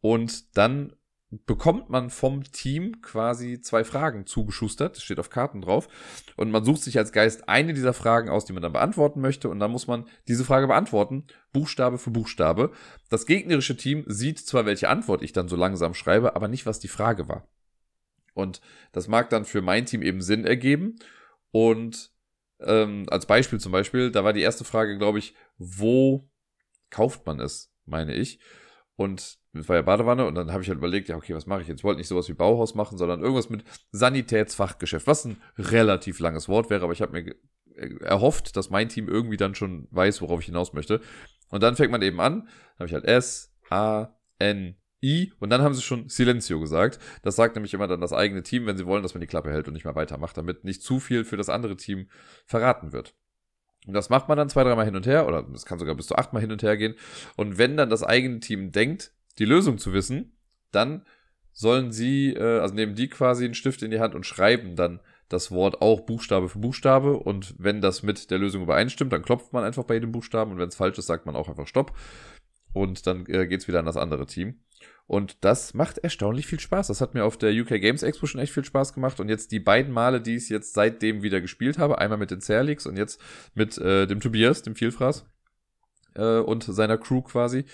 Und 0.00 0.56
dann 0.56 0.94
bekommt 1.30 1.90
man 1.90 2.10
vom 2.10 2.42
Team 2.42 3.00
quasi 3.02 3.60
zwei 3.60 3.84
Fragen 3.84 4.26
zugeschustert. 4.26 4.96
Das 4.96 5.04
steht 5.04 5.20
auf 5.20 5.30
Karten 5.30 5.60
drauf. 5.60 5.88
Und 6.36 6.50
man 6.50 6.64
sucht 6.64 6.82
sich 6.82 6.98
als 6.98 7.12
Geist 7.12 7.48
eine 7.48 7.72
dieser 7.72 7.92
Fragen 7.92 8.28
aus, 8.28 8.44
die 8.44 8.52
man 8.52 8.62
dann 8.62 8.72
beantworten 8.72 9.20
möchte. 9.20 9.48
Und 9.48 9.60
dann 9.60 9.70
muss 9.70 9.86
man 9.86 10.06
diese 10.26 10.44
Frage 10.44 10.66
beantworten, 10.66 11.26
Buchstabe 11.52 11.98
für 11.98 12.10
Buchstabe. 12.10 12.72
Das 13.10 13.26
gegnerische 13.26 13.76
Team 13.76 14.04
sieht 14.08 14.40
zwar, 14.40 14.66
welche 14.66 14.88
Antwort 14.88 15.22
ich 15.22 15.32
dann 15.32 15.48
so 15.48 15.54
langsam 15.54 15.94
schreibe, 15.94 16.34
aber 16.34 16.48
nicht, 16.48 16.66
was 16.66 16.80
die 16.80 16.88
Frage 16.88 17.28
war. 17.28 17.46
Und 18.34 18.60
das 18.92 19.06
mag 19.06 19.30
dann 19.30 19.44
für 19.44 19.62
mein 19.62 19.86
Team 19.86 20.02
eben 20.02 20.22
Sinn 20.22 20.44
ergeben. 20.44 20.96
Und 21.52 22.10
ähm, 22.58 23.06
als 23.08 23.26
Beispiel 23.26 23.60
zum 23.60 23.70
Beispiel, 23.70 24.10
da 24.10 24.24
war 24.24 24.32
die 24.32 24.42
erste 24.42 24.64
Frage, 24.64 24.98
glaube 24.98 25.20
ich, 25.20 25.34
wo 25.58 26.28
kauft 26.90 27.24
man 27.24 27.38
es, 27.38 27.72
meine 27.84 28.14
ich. 28.14 28.40
Und 28.96 29.39
das 29.52 29.68
war 29.68 29.82
Badewanne 29.82 30.26
und 30.26 30.34
dann 30.34 30.52
habe 30.52 30.62
ich 30.62 30.68
halt 30.68 30.78
überlegt, 30.78 31.08
ja, 31.08 31.16
okay, 31.16 31.34
was 31.34 31.46
mache 31.46 31.62
ich 31.62 31.68
jetzt? 31.68 31.80
Ich 31.80 31.84
wollte 31.84 31.98
nicht 31.98 32.08
sowas 32.08 32.28
wie 32.28 32.34
Bauhaus 32.34 32.74
machen, 32.74 32.98
sondern 32.98 33.20
irgendwas 33.20 33.50
mit 33.50 33.64
Sanitätsfachgeschäft, 33.90 35.06
was 35.06 35.24
ein 35.24 35.42
relativ 35.58 36.20
langes 36.20 36.48
Wort 36.48 36.70
wäre, 36.70 36.84
aber 36.84 36.92
ich 36.92 37.02
habe 37.02 37.12
mir 37.12 37.34
erhofft, 38.00 38.56
dass 38.56 38.70
mein 38.70 38.88
Team 38.88 39.08
irgendwie 39.08 39.36
dann 39.36 39.54
schon 39.54 39.88
weiß, 39.90 40.20
worauf 40.22 40.40
ich 40.40 40.46
hinaus 40.46 40.72
möchte. 40.72 41.00
Und 41.48 41.62
dann 41.62 41.76
fängt 41.76 41.90
man 41.90 42.02
eben 42.02 42.20
an, 42.20 42.48
habe 42.76 42.86
ich 42.86 42.92
halt 42.92 43.04
S, 43.04 43.52
A, 43.70 44.08
N, 44.38 44.76
I 45.02 45.32
und 45.38 45.50
dann 45.50 45.62
haben 45.62 45.74
sie 45.74 45.82
schon 45.82 46.08
Silencio 46.08 46.60
gesagt. 46.60 46.98
Das 47.22 47.36
sagt 47.36 47.56
nämlich 47.56 47.74
immer 47.74 47.88
dann 47.88 48.00
das 48.00 48.12
eigene 48.12 48.42
Team, 48.42 48.66
wenn 48.66 48.76
sie 48.76 48.86
wollen, 48.86 49.02
dass 49.02 49.14
man 49.14 49.20
die 49.20 49.26
Klappe 49.26 49.50
hält 49.50 49.66
und 49.66 49.74
nicht 49.74 49.84
mehr 49.84 49.94
weitermacht, 49.94 50.36
damit 50.36 50.64
nicht 50.64 50.82
zu 50.82 51.00
viel 51.00 51.24
für 51.24 51.36
das 51.36 51.48
andere 51.48 51.76
Team 51.76 52.08
verraten 52.44 52.92
wird. 52.92 53.14
Und 53.86 53.94
das 53.94 54.10
macht 54.10 54.28
man 54.28 54.36
dann 54.36 54.50
zwei, 54.50 54.62
dreimal 54.62 54.84
hin 54.84 54.96
und 54.96 55.06
her, 55.06 55.26
oder 55.26 55.46
es 55.54 55.64
kann 55.64 55.78
sogar 55.78 55.94
bis 55.94 56.06
zu 56.06 56.16
achtmal 56.16 56.42
hin 56.42 56.52
und 56.52 56.62
her 56.62 56.76
gehen. 56.76 56.96
Und 57.36 57.56
wenn 57.56 57.78
dann 57.78 57.88
das 57.88 58.02
eigene 58.02 58.40
Team 58.40 58.72
denkt, 58.72 59.14
die 59.38 59.44
Lösung 59.44 59.78
zu 59.78 59.92
wissen, 59.92 60.36
dann 60.72 61.04
sollen 61.52 61.92
sie, 61.92 62.32
äh, 62.34 62.60
also 62.60 62.74
nehmen 62.74 62.94
die 62.94 63.08
quasi 63.08 63.44
einen 63.44 63.54
Stift 63.54 63.82
in 63.82 63.90
die 63.90 64.00
Hand 64.00 64.14
und 64.14 64.26
schreiben 64.26 64.76
dann 64.76 65.00
das 65.28 65.50
Wort 65.50 65.80
auch 65.80 66.00
Buchstabe 66.00 66.48
für 66.48 66.58
Buchstabe 66.58 67.16
und 67.16 67.54
wenn 67.58 67.80
das 67.80 68.02
mit 68.02 68.30
der 68.30 68.38
Lösung 68.38 68.62
übereinstimmt, 68.62 69.12
dann 69.12 69.22
klopft 69.22 69.52
man 69.52 69.64
einfach 69.64 69.84
bei 69.84 69.94
jedem 69.94 70.12
Buchstaben 70.12 70.52
und 70.52 70.58
wenn 70.58 70.68
es 70.68 70.76
falsch 70.76 70.98
ist, 70.98 71.06
sagt 71.06 71.26
man 71.26 71.36
auch 71.36 71.48
einfach 71.48 71.68
Stopp 71.68 71.96
und 72.72 73.06
dann 73.06 73.26
äh, 73.26 73.46
geht's 73.46 73.68
wieder 73.68 73.78
an 73.78 73.86
das 73.86 73.96
andere 73.96 74.26
Team. 74.26 74.60
Und 75.06 75.38
das 75.44 75.74
macht 75.74 75.98
erstaunlich 75.98 76.46
viel 76.46 76.60
Spaß. 76.60 76.86
Das 76.86 77.00
hat 77.00 77.14
mir 77.14 77.24
auf 77.24 77.36
der 77.36 77.52
UK 77.52 77.80
Games 77.80 78.04
Expo 78.04 78.26
schon 78.26 78.40
echt 78.40 78.52
viel 78.52 78.64
Spaß 78.64 78.94
gemacht. 78.94 79.18
Und 79.18 79.28
jetzt 79.28 79.50
die 79.50 79.58
beiden 79.58 79.92
Male, 79.92 80.20
die 80.20 80.36
ich 80.36 80.48
jetzt 80.48 80.72
seitdem 80.72 81.22
wieder 81.22 81.40
gespielt 81.40 81.78
habe, 81.78 81.98
einmal 81.98 82.16
mit 82.16 82.30
den 82.30 82.40
Zerlix 82.40 82.86
und 82.86 82.96
jetzt 82.96 83.20
mit 83.54 83.76
äh, 83.78 84.06
dem 84.06 84.20
Tobias, 84.20 84.62
dem 84.62 84.76
Vielfraß 84.76 85.26
äh, 86.14 86.38
und 86.38 86.64
seiner 86.64 86.98
Crew 86.98 87.22
quasi, 87.22 87.64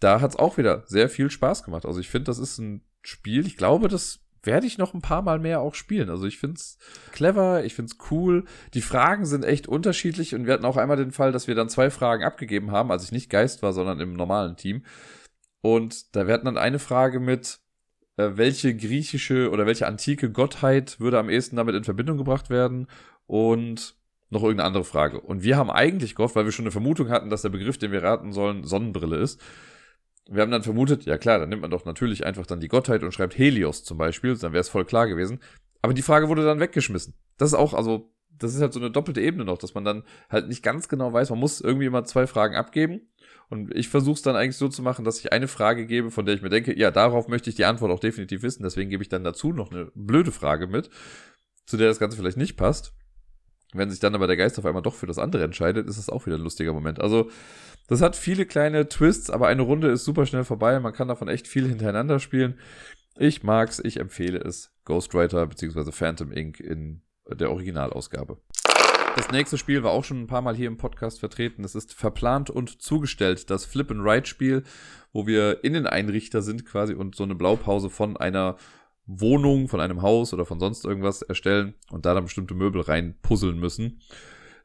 da 0.00 0.20
hat's 0.20 0.36
auch 0.36 0.58
wieder 0.58 0.84
sehr 0.86 1.08
viel 1.08 1.30
Spaß 1.30 1.62
gemacht. 1.64 1.86
Also 1.86 2.00
ich 2.00 2.08
finde, 2.08 2.24
das 2.24 2.38
ist 2.38 2.58
ein 2.58 2.82
Spiel. 3.02 3.46
Ich 3.46 3.56
glaube, 3.56 3.88
das 3.88 4.20
werde 4.42 4.66
ich 4.66 4.78
noch 4.78 4.94
ein 4.94 5.02
paar 5.02 5.22
Mal 5.22 5.38
mehr 5.38 5.60
auch 5.60 5.74
spielen. 5.74 6.08
Also 6.08 6.26
ich 6.26 6.38
find's 6.38 6.78
clever, 7.12 7.64
ich 7.64 7.74
find's 7.74 7.98
cool. 8.10 8.44
Die 8.74 8.82
Fragen 8.82 9.26
sind 9.26 9.44
echt 9.44 9.68
unterschiedlich 9.68 10.34
und 10.34 10.46
wir 10.46 10.54
hatten 10.54 10.64
auch 10.64 10.76
einmal 10.76 10.96
den 10.96 11.12
Fall, 11.12 11.32
dass 11.32 11.46
wir 11.46 11.54
dann 11.54 11.68
zwei 11.68 11.90
Fragen 11.90 12.24
abgegeben 12.24 12.70
haben, 12.70 12.90
als 12.90 13.04
ich 13.04 13.12
nicht 13.12 13.30
Geist 13.30 13.62
war, 13.62 13.72
sondern 13.72 14.00
im 14.00 14.14
normalen 14.14 14.56
Team. 14.56 14.84
Und 15.60 16.16
da 16.16 16.26
hatten 16.26 16.46
dann 16.46 16.56
eine 16.56 16.78
Frage 16.78 17.20
mit, 17.20 17.60
äh, 18.16 18.36
welche 18.36 18.74
griechische 18.74 19.50
oder 19.50 19.66
welche 19.66 19.86
antike 19.86 20.30
Gottheit 20.30 21.00
würde 21.00 21.18
am 21.18 21.28
ehesten 21.28 21.56
damit 21.56 21.74
in 21.74 21.84
Verbindung 21.84 22.16
gebracht 22.16 22.50
werden 22.50 22.86
und 23.26 23.99
noch 24.30 24.42
irgendeine 24.42 24.68
andere 24.68 24.84
Frage. 24.84 25.20
Und 25.20 25.42
wir 25.42 25.56
haben 25.56 25.70
eigentlich 25.70 26.14
gehofft, 26.14 26.36
weil 26.36 26.44
wir 26.44 26.52
schon 26.52 26.64
eine 26.64 26.70
Vermutung 26.70 27.10
hatten, 27.10 27.30
dass 27.30 27.42
der 27.42 27.48
Begriff, 27.50 27.78
den 27.78 27.92
wir 27.92 28.02
raten 28.02 28.32
sollen, 28.32 28.64
Sonnenbrille 28.64 29.16
ist. 29.16 29.40
Wir 30.28 30.42
haben 30.42 30.52
dann 30.52 30.62
vermutet, 30.62 31.04
ja 31.04 31.18
klar, 31.18 31.40
dann 31.40 31.48
nimmt 31.48 31.62
man 31.62 31.72
doch 31.72 31.84
natürlich 31.84 32.24
einfach 32.24 32.46
dann 32.46 32.60
die 32.60 32.68
Gottheit 32.68 33.02
und 33.02 33.12
schreibt 33.12 33.36
Helios 33.36 33.82
zum 33.82 33.98
Beispiel, 33.98 34.36
dann 34.36 34.52
wäre 34.52 34.60
es 34.60 34.68
voll 34.68 34.84
klar 34.84 35.08
gewesen. 35.08 35.40
Aber 35.82 35.94
die 35.94 36.02
Frage 36.02 36.28
wurde 36.28 36.44
dann 36.44 36.60
weggeschmissen. 36.60 37.14
Das 37.36 37.48
ist 37.48 37.58
auch, 37.58 37.74
also, 37.74 38.12
das 38.38 38.54
ist 38.54 38.60
halt 38.60 38.72
so 38.72 38.78
eine 38.78 38.90
doppelte 38.90 39.20
Ebene 39.20 39.44
noch, 39.44 39.58
dass 39.58 39.74
man 39.74 39.84
dann 39.84 40.04
halt 40.30 40.46
nicht 40.46 40.62
ganz 40.62 40.88
genau 40.88 41.12
weiß, 41.12 41.30
man 41.30 41.40
muss 41.40 41.60
irgendwie 41.60 41.86
immer 41.86 42.04
zwei 42.04 42.26
Fragen 42.26 42.54
abgeben. 42.54 43.08
Und 43.48 43.74
ich 43.74 43.88
versuche 43.88 44.14
es 44.14 44.22
dann 44.22 44.36
eigentlich 44.36 44.56
so 44.56 44.68
zu 44.68 44.82
machen, 44.82 45.04
dass 45.04 45.18
ich 45.18 45.32
eine 45.32 45.48
Frage 45.48 45.86
gebe, 45.86 46.12
von 46.12 46.24
der 46.24 46.36
ich 46.36 46.42
mir 46.42 46.50
denke, 46.50 46.78
ja, 46.78 46.92
darauf 46.92 47.26
möchte 47.26 47.50
ich 47.50 47.56
die 47.56 47.64
Antwort 47.64 47.90
auch 47.90 47.98
definitiv 47.98 48.42
wissen. 48.42 48.62
Deswegen 48.62 48.90
gebe 48.90 49.02
ich 49.02 49.08
dann 49.08 49.24
dazu 49.24 49.52
noch 49.52 49.72
eine 49.72 49.90
blöde 49.94 50.30
Frage 50.30 50.68
mit, 50.68 50.88
zu 51.66 51.76
der 51.76 51.88
das 51.88 51.98
Ganze 51.98 52.16
vielleicht 52.16 52.36
nicht 52.36 52.56
passt. 52.56 52.94
Wenn 53.72 53.90
sich 53.90 54.00
dann 54.00 54.14
aber 54.14 54.26
der 54.26 54.36
Geist 54.36 54.58
auf 54.58 54.66
einmal 54.66 54.82
doch 54.82 54.94
für 54.94 55.06
das 55.06 55.18
andere 55.18 55.44
entscheidet, 55.44 55.88
ist 55.88 55.98
das 55.98 56.08
auch 56.08 56.26
wieder 56.26 56.36
ein 56.36 56.42
lustiger 56.42 56.72
Moment. 56.72 57.00
Also, 57.00 57.30
das 57.88 58.02
hat 58.02 58.16
viele 58.16 58.46
kleine 58.46 58.88
Twists, 58.88 59.30
aber 59.30 59.48
eine 59.48 59.62
Runde 59.62 59.88
ist 59.88 60.04
super 60.04 60.26
schnell 60.26 60.44
vorbei. 60.44 60.78
Man 60.80 60.92
kann 60.92 61.08
davon 61.08 61.28
echt 61.28 61.46
viel 61.46 61.68
hintereinander 61.68 62.18
spielen. 62.18 62.58
Ich 63.16 63.42
mag's, 63.42 63.80
ich 63.80 63.98
empfehle 63.98 64.38
es. 64.38 64.72
Ghostwriter 64.84 65.46
bzw. 65.46 65.92
Phantom 65.92 66.32
Inc. 66.32 66.60
in 66.60 67.02
der 67.28 67.50
Originalausgabe. 67.50 68.38
Das 69.16 69.30
nächste 69.30 69.58
Spiel 69.58 69.82
war 69.82 69.90
auch 69.90 70.04
schon 70.04 70.22
ein 70.22 70.26
paar 70.28 70.40
Mal 70.40 70.54
hier 70.54 70.68
im 70.68 70.76
Podcast 70.76 71.18
vertreten. 71.18 71.64
Es 71.64 71.74
ist 71.74 71.92
verplant 71.92 72.48
und 72.48 72.80
zugestellt, 72.80 73.50
das 73.50 73.64
Flip 73.64 73.90
and 73.90 74.04
Ride 74.04 74.26
Spiel, 74.26 74.62
wo 75.12 75.26
wir 75.26 75.64
Inneneinrichter 75.64 76.42
sind 76.42 76.64
quasi 76.64 76.94
und 76.94 77.16
so 77.16 77.24
eine 77.24 77.34
Blaupause 77.34 77.90
von 77.90 78.16
einer 78.16 78.56
Wohnung, 79.06 79.68
von 79.68 79.80
einem 79.80 80.02
Haus 80.02 80.32
oder 80.32 80.44
von 80.44 80.60
sonst 80.60 80.84
irgendwas 80.84 81.22
erstellen 81.22 81.74
und 81.90 82.06
da 82.06 82.14
dann 82.14 82.24
bestimmte 82.24 82.54
Möbel 82.54 82.82
rein 82.82 83.16
puzzeln 83.22 83.58
müssen. 83.58 84.00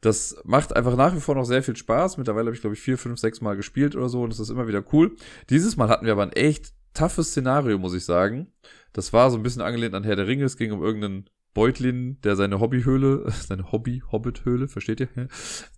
Das 0.01 0.37
macht 0.43 0.75
einfach 0.75 0.95
nach 0.95 1.15
wie 1.15 1.19
vor 1.19 1.35
noch 1.35 1.45
sehr 1.45 1.63
viel 1.63 1.75
Spaß. 1.75 2.17
Mittlerweile 2.17 2.47
habe 2.47 2.55
ich, 2.55 2.61
glaube 2.61 2.75
ich, 2.75 2.81
vier, 2.81 2.97
fünf, 2.97 3.19
sechs 3.19 3.41
Mal 3.41 3.55
gespielt 3.55 3.95
oder 3.95 4.07
so 4.07 4.21
und 4.21 4.31
es 4.31 4.39
ist 4.39 4.49
immer 4.49 4.67
wieder 4.67 4.83
cool. 4.93 5.15
Dieses 5.49 5.77
Mal 5.77 5.89
hatten 5.89 6.05
wir 6.05 6.11
aber 6.11 6.23
ein 6.23 6.33
echt 6.33 6.73
toughes 6.93 7.29
Szenario, 7.29 7.79
muss 7.79 7.95
ich 7.95 8.05
sagen. 8.05 8.53
Das 8.93 9.13
war 9.13 9.31
so 9.31 9.37
ein 9.37 9.43
bisschen 9.43 9.61
angelehnt 9.61 9.95
an 9.95 10.03
Herr 10.03 10.15
der 10.15 10.27
Ringe. 10.27 10.45
Es 10.45 10.57
ging 10.57 10.71
um 10.71 10.83
irgendeinen 10.83 11.29
Beutlin, 11.55 12.19
der 12.21 12.35
seine 12.35 12.59
Hobbyhöhle, 12.59 13.31
seine 13.47 13.71
Hobby-Hobbit-Höhle, 13.71 14.67
versteht 14.67 14.99
ihr, 14.99 15.09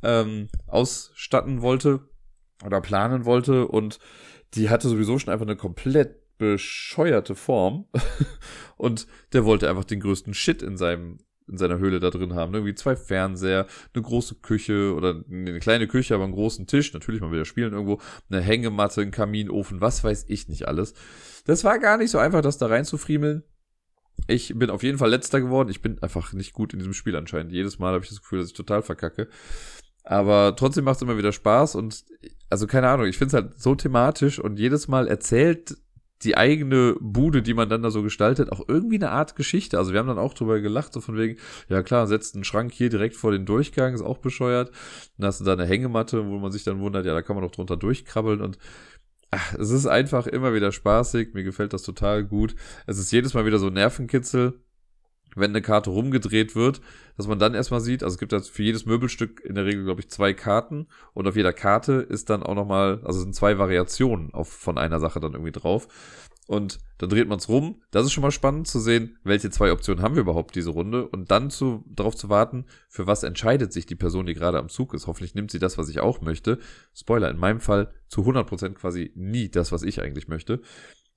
ähm, 0.03 0.49
ausstatten 0.66 1.62
wollte 1.62 2.10
oder 2.66 2.82
planen 2.82 3.26
wollte 3.26 3.68
und 3.68 3.99
die 4.53 4.70
hatte 4.70 4.89
sowieso 4.89 5.20
schon 5.20 5.32
einfach 5.32 5.45
eine 5.45 5.55
komplett 5.55 6.27
bescheuerte 6.38 7.36
Form 7.36 7.88
und 8.78 9.08
der 9.34 9.46
wollte 9.46 9.70
einfach 9.70 9.84
den 9.84 10.00
größten 10.00 10.34
Shit 10.34 10.62
in 10.62 10.78
seinem 10.78 11.20
in 11.50 11.58
seiner 11.58 11.80
Höhle 11.80 12.00
da 12.00 12.10
drin 12.10 12.36
haben. 12.36 12.54
Irgendwie 12.54 12.76
zwei 12.76 12.96
Fernseher, 12.96 13.68
eine 13.94 14.04
große 14.04 14.36
Küche 14.36 14.94
oder 14.94 15.24
eine 15.32 15.60
kleine 15.60 15.88
Küche, 15.88 16.14
aber 16.14 16.26
einen 16.26 16.34
großen 16.34 16.68
Tisch. 16.68 16.94
Natürlich 16.94 17.22
mal 17.22 17.32
wieder 17.32 17.46
spielen 17.46 17.74
irgendwo. 17.74 18.02
Eine 18.30 18.42
Hängematte, 18.42 19.02
ein 19.02 19.12
Kaminofen, 19.12 19.80
was 19.80 20.04
weiß 20.04 20.26
ich 20.28 20.50
nicht 20.50 20.68
alles. 20.68 20.94
Das 21.46 21.64
war 21.64 21.80
gar 21.80 21.98
nicht 21.98 22.12
so 22.12 22.18
einfach, 22.18 22.42
das 22.42 22.58
da 22.58 22.68
reinzufriemeln. 22.68 23.44
Ich 24.28 24.58
bin 24.58 24.70
auf 24.70 24.84
jeden 24.84 24.98
Fall 24.98 25.10
letzter 25.10 25.40
geworden. 25.40 25.70
Ich 25.70 25.82
bin 25.82 26.02
einfach 26.02 26.34
nicht 26.34 26.54
gut 26.54 26.74
in 26.74 26.80
diesem 26.80 26.94
Spiel 26.94 27.16
anscheinend. 27.16 27.54
Jedes 27.54 27.80
Mal 27.80 27.94
habe 27.94 28.04
ich 28.04 28.10
das 28.10 28.22
Gefühl, 28.22 28.40
dass 28.40 28.50
ich 28.50 28.54
total 28.54 28.82
verkacke. 28.82 29.30
Aber 30.04 30.56
trotzdem 30.56 30.86
macht 30.86 30.98
es 30.98 31.02
immer 31.02 31.18
wieder 31.18 31.32
Spaß 31.34 31.76
und 31.76 32.06
also 32.50 32.66
keine 32.66 32.88
Ahnung, 32.88 33.08
ich 33.08 33.18
finde 33.18 33.28
es 33.28 33.44
halt 33.44 33.60
so 33.60 33.76
thematisch 33.76 34.40
und 34.40 34.58
jedes 34.58 34.88
Mal 34.88 35.08
erzählt 35.08 35.78
die 36.24 36.38
eigene 36.38 36.95
Bude, 36.99 37.41
die 37.41 37.53
man 37.53 37.70
dann 37.70 37.84
da 37.84 37.91
so 37.91 38.03
gestaltet, 38.03 38.51
auch 38.51 38.63
irgendwie 38.68 38.95
eine 38.95 39.11
Art 39.11 39.36
Geschichte. 39.36 39.78
Also 39.78 39.93
wir 39.93 39.99
haben 39.99 40.07
dann 40.07 40.18
auch 40.18 40.34
drüber 40.34 40.59
gelacht, 40.59 40.93
so 40.93 41.01
von 41.01 41.18
wegen, 41.18 41.38
ja 41.70 41.84
klar, 41.84 42.07
setzt 42.07 42.36
einen 42.36 42.43
Schrank 42.43 42.74
hier 42.74 42.89
direkt 42.89 43.15
vor 43.15 43.32
den 43.32 43.45
Durchgang, 43.45 43.93
ist 43.93 44.01
auch 44.01 44.18
bescheuert. 44.18 44.72
Dann 45.18 45.28
hast 45.28 45.39
du 45.39 45.45
da 45.45 45.53
eine 45.53 45.65
Hängematte, 45.65 46.26
wo 46.28 46.39
man 46.39 46.51
sich 46.51 46.63
dann 46.63 46.80
wundert, 46.80 47.05
ja, 47.05 47.13
da 47.13 47.22
kann 47.22 47.36
man 47.36 47.45
doch 47.45 47.51
drunter 47.51 47.78
durchkrabbeln 47.78 48.41
und 48.41 48.57
ach, 49.32 49.53
es 49.55 49.70
ist 49.70 49.86
einfach 49.86 50.28
immer 50.28 50.53
wieder 50.53 50.72
spaßig. 50.72 51.34
Mir 51.34 51.43
gefällt 51.43 51.74
das 51.74 51.84
total 51.84 52.24
gut. 52.24 52.55
Es 52.88 52.97
ist 52.97 53.11
jedes 53.11 53.34
Mal 53.34 53.45
wieder 53.45 53.59
so 53.59 53.70
Nervenkitzel 53.70 54.59
wenn 55.36 55.52
eine 55.52 55.62
Karte 55.62 55.90
rumgedreht 55.90 56.56
wird, 56.56 56.82
dass 57.18 57.28
man 57.28 57.40
dann 57.40 57.54
erstmal 57.54 57.82
sieht, 57.82 58.04
also 58.04 58.16
es 58.16 58.20
gibt 58.20 58.32
jetzt 58.32 58.50
für 58.50 58.64
jedes 58.64 58.86
Möbelstück 58.86 59.42
in 59.44 59.56
der 59.56 59.66
Regel, 59.66 59.84
glaube 59.84 60.02
ich, 60.02 60.10
zwei 60.10 60.34
Karten 60.34 60.88
und 61.14 61.28
auf 61.28 61.36
jeder 61.36 61.54
Karte 61.54 61.94
ist 61.94 62.30
dann 62.30 62.44
auch 62.44 62.56
nochmal, 62.56 63.02
also 63.04 63.20
sind 63.20 63.36
zwei 63.36 63.58
Variationen 63.58 64.34
auf, 64.34 64.50
von 64.50 64.78
einer 64.78 65.00
Sache 65.00 65.20
dann 65.20 65.34
irgendwie 65.34 65.52
drauf. 65.52 65.88
Und 66.48 66.80
dann 66.98 67.10
dreht 67.10 67.28
man 67.28 67.40
es 67.40 67.50
rum. 67.50 67.82
Das 67.92 68.06
ist 68.06 68.14
schon 68.14 68.22
mal 68.22 68.32
spannend 68.32 68.68
zu 68.68 68.80
sehen, 68.80 69.18
welche 69.24 69.50
zwei 69.50 69.72
Optionen 69.72 70.02
haben 70.02 70.16
wir 70.16 70.22
überhaupt 70.22 70.56
diese 70.56 70.70
Runde 70.70 71.06
und 71.06 71.30
dann 71.30 71.50
zu, 71.50 71.84
darauf 71.88 72.16
zu 72.16 72.30
warten, 72.30 72.66
für 72.88 73.06
was 73.06 73.24
entscheidet 73.24 73.74
sich 73.74 73.86
die 73.86 73.96
Person, 73.96 74.26
die 74.26 74.34
gerade 74.34 74.58
am 74.58 74.70
Zug 74.70 74.94
ist. 74.94 75.08
Hoffentlich 75.08 75.36
nimmt 75.36 75.52
sie 75.52 75.60
das, 75.60 75.78
was 75.78 75.90
ich 75.90 76.00
auch 76.00 76.22
möchte. 76.22 76.58
Spoiler, 76.96 77.30
in 77.30 77.38
meinem 77.38 77.60
Fall 77.60 77.92
zu 78.08 78.22
100% 78.22 78.76
quasi 78.76 79.12
nie 79.14 79.50
das, 79.50 79.74
was 79.74 79.84
ich 79.84 80.02
eigentlich 80.02 80.30
möchte. 80.30 80.62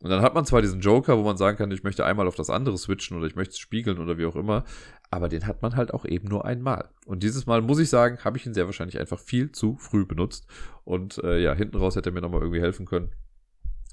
Und 0.03 0.09
dann 0.09 0.23
hat 0.23 0.35
man 0.35 0.47
zwar 0.47 0.63
diesen 0.63 0.81
Joker, 0.81 1.19
wo 1.19 1.23
man 1.23 1.37
sagen 1.37 1.59
kann, 1.59 1.71
ich 1.71 1.83
möchte 1.83 2.07
einmal 2.07 2.27
auf 2.27 2.35
das 2.35 2.49
andere 2.49 2.79
switchen 2.79 3.19
oder 3.19 3.27
ich 3.27 3.37
möchte 3.37 3.53
es 3.53 3.59
spiegeln 3.59 3.99
oder 3.99 4.17
wie 4.17 4.25
auch 4.25 4.37
immer, 4.37 4.65
aber 5.11 5.29
den 5.29 5.47
hat 5.47 5.61
man 5.61 5.77
halt 5.77 5.93
auch 5.93 6.07
eben 6.07 6.29
nur 6.29 6.47
einmal. 6.47 6.89
Und 7.05 7.23
dieses 7.23 7.47
Mal 7.47 7.61
muss 7.61 7.79
ich 7.79 7.91
sagen, 7.91 8.19
habe 8.25 8.39
ich 8.39 8.47
ihn 8.47 8.55
sehr 8.55 8.67
wahrscheinlich 8.67 8.99
einfach 8.99 9.19
viel 9.19 9.53
zu 9.53 9.77
früh 9.77 10.07
benutzt. 10.07 10.47
Und 10.85 11.19
äh, 11.23 11.39
ja, 11.41 11.53
hinten 11.53 11.77
raus 11.77 11.97
hätte 11.97 12.11
er 12.11 12.13
mir 12.15 12.23
nochmal 12.23 12.41
irgendwie 12.41 12.63
helfen 12.63 12.87
können. 12.87 13.11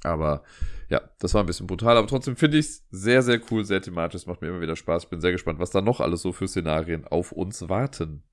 Aber 0.04 0.44
ja, 0.90 1.02
das 1.20 1.34
war 1.34 1.44
ein 1.44 1.48
bisschen 1.48 1.68
brutal, 1.68 1.98
aber 1.98 2.08
trotzdem 2.08 2.38
finde 2.38 2.58
ich 2.58 2.68
es 2.68 2.88
sehr, 2.92 3.22
sehr 3.22 3.42
cool, 3.52 3.66
sehr 3.66 3.82
thematisch, 3.82 4.26
macht 4.28 4.42
mir 4.42 4.48
immer 4.48 4.62
wieder 4.62 4.76
Spaß. 4.76 5.10
Bin 5.10 5.20
sehr 5.20 5.34
gespannt, 5.34 5.60
was 5.60 5.72
da 5.72 5.82
noch 5.82 6.00
alles 6.00 6.22
so 6.22 6.32
für 6.32 6.48
Szenarien 6.48 7.06
auf 7.06 7.32
uns 7.32 7.68
warten. 7.68 8.24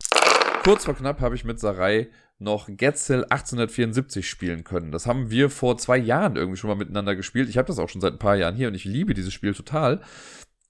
Kurz 0.62 0.84
vor 0.84 0.94
knapp 0.94 1.20
habe 1.20 1.34
ich 1.34 1.44
mit 1.44 1.58
Sarai 1.58 2.08
noch 2.38 2.66
Getzel 2.68 3.24
1874 3.24 4.28
spielen 4.28 4.64
können. 4.64 4.92
Das 4.92 5.06
haben 5.06 5.30
wir 5.30 5.50
vor 5.50 5.78
zwei 5.78 5.96
Jahren 5.96 6.36
irgendwie 6.36 6.56
schon 6.56 6.68
mal 6.68 6.76
miteinander 6.76 7.16
gespielt. 7.16 7.48
Ich 7.48 7.58
habe 7.58 7.68
das 7.68 7.78
auch 7.78 7.88
schon 7.88 8.00
seit 8.00 8.14
ein 8.14 8.18
paar 8.18 8.36
Jahren 8.36 8.56
hier 8.56 8.68
und 8.68 8.74
ich 8.74 8.84
liebe 8.84 9.14
dieses 9.14 9.32
Spiel 9.32 9.54
total. 9.54 10.00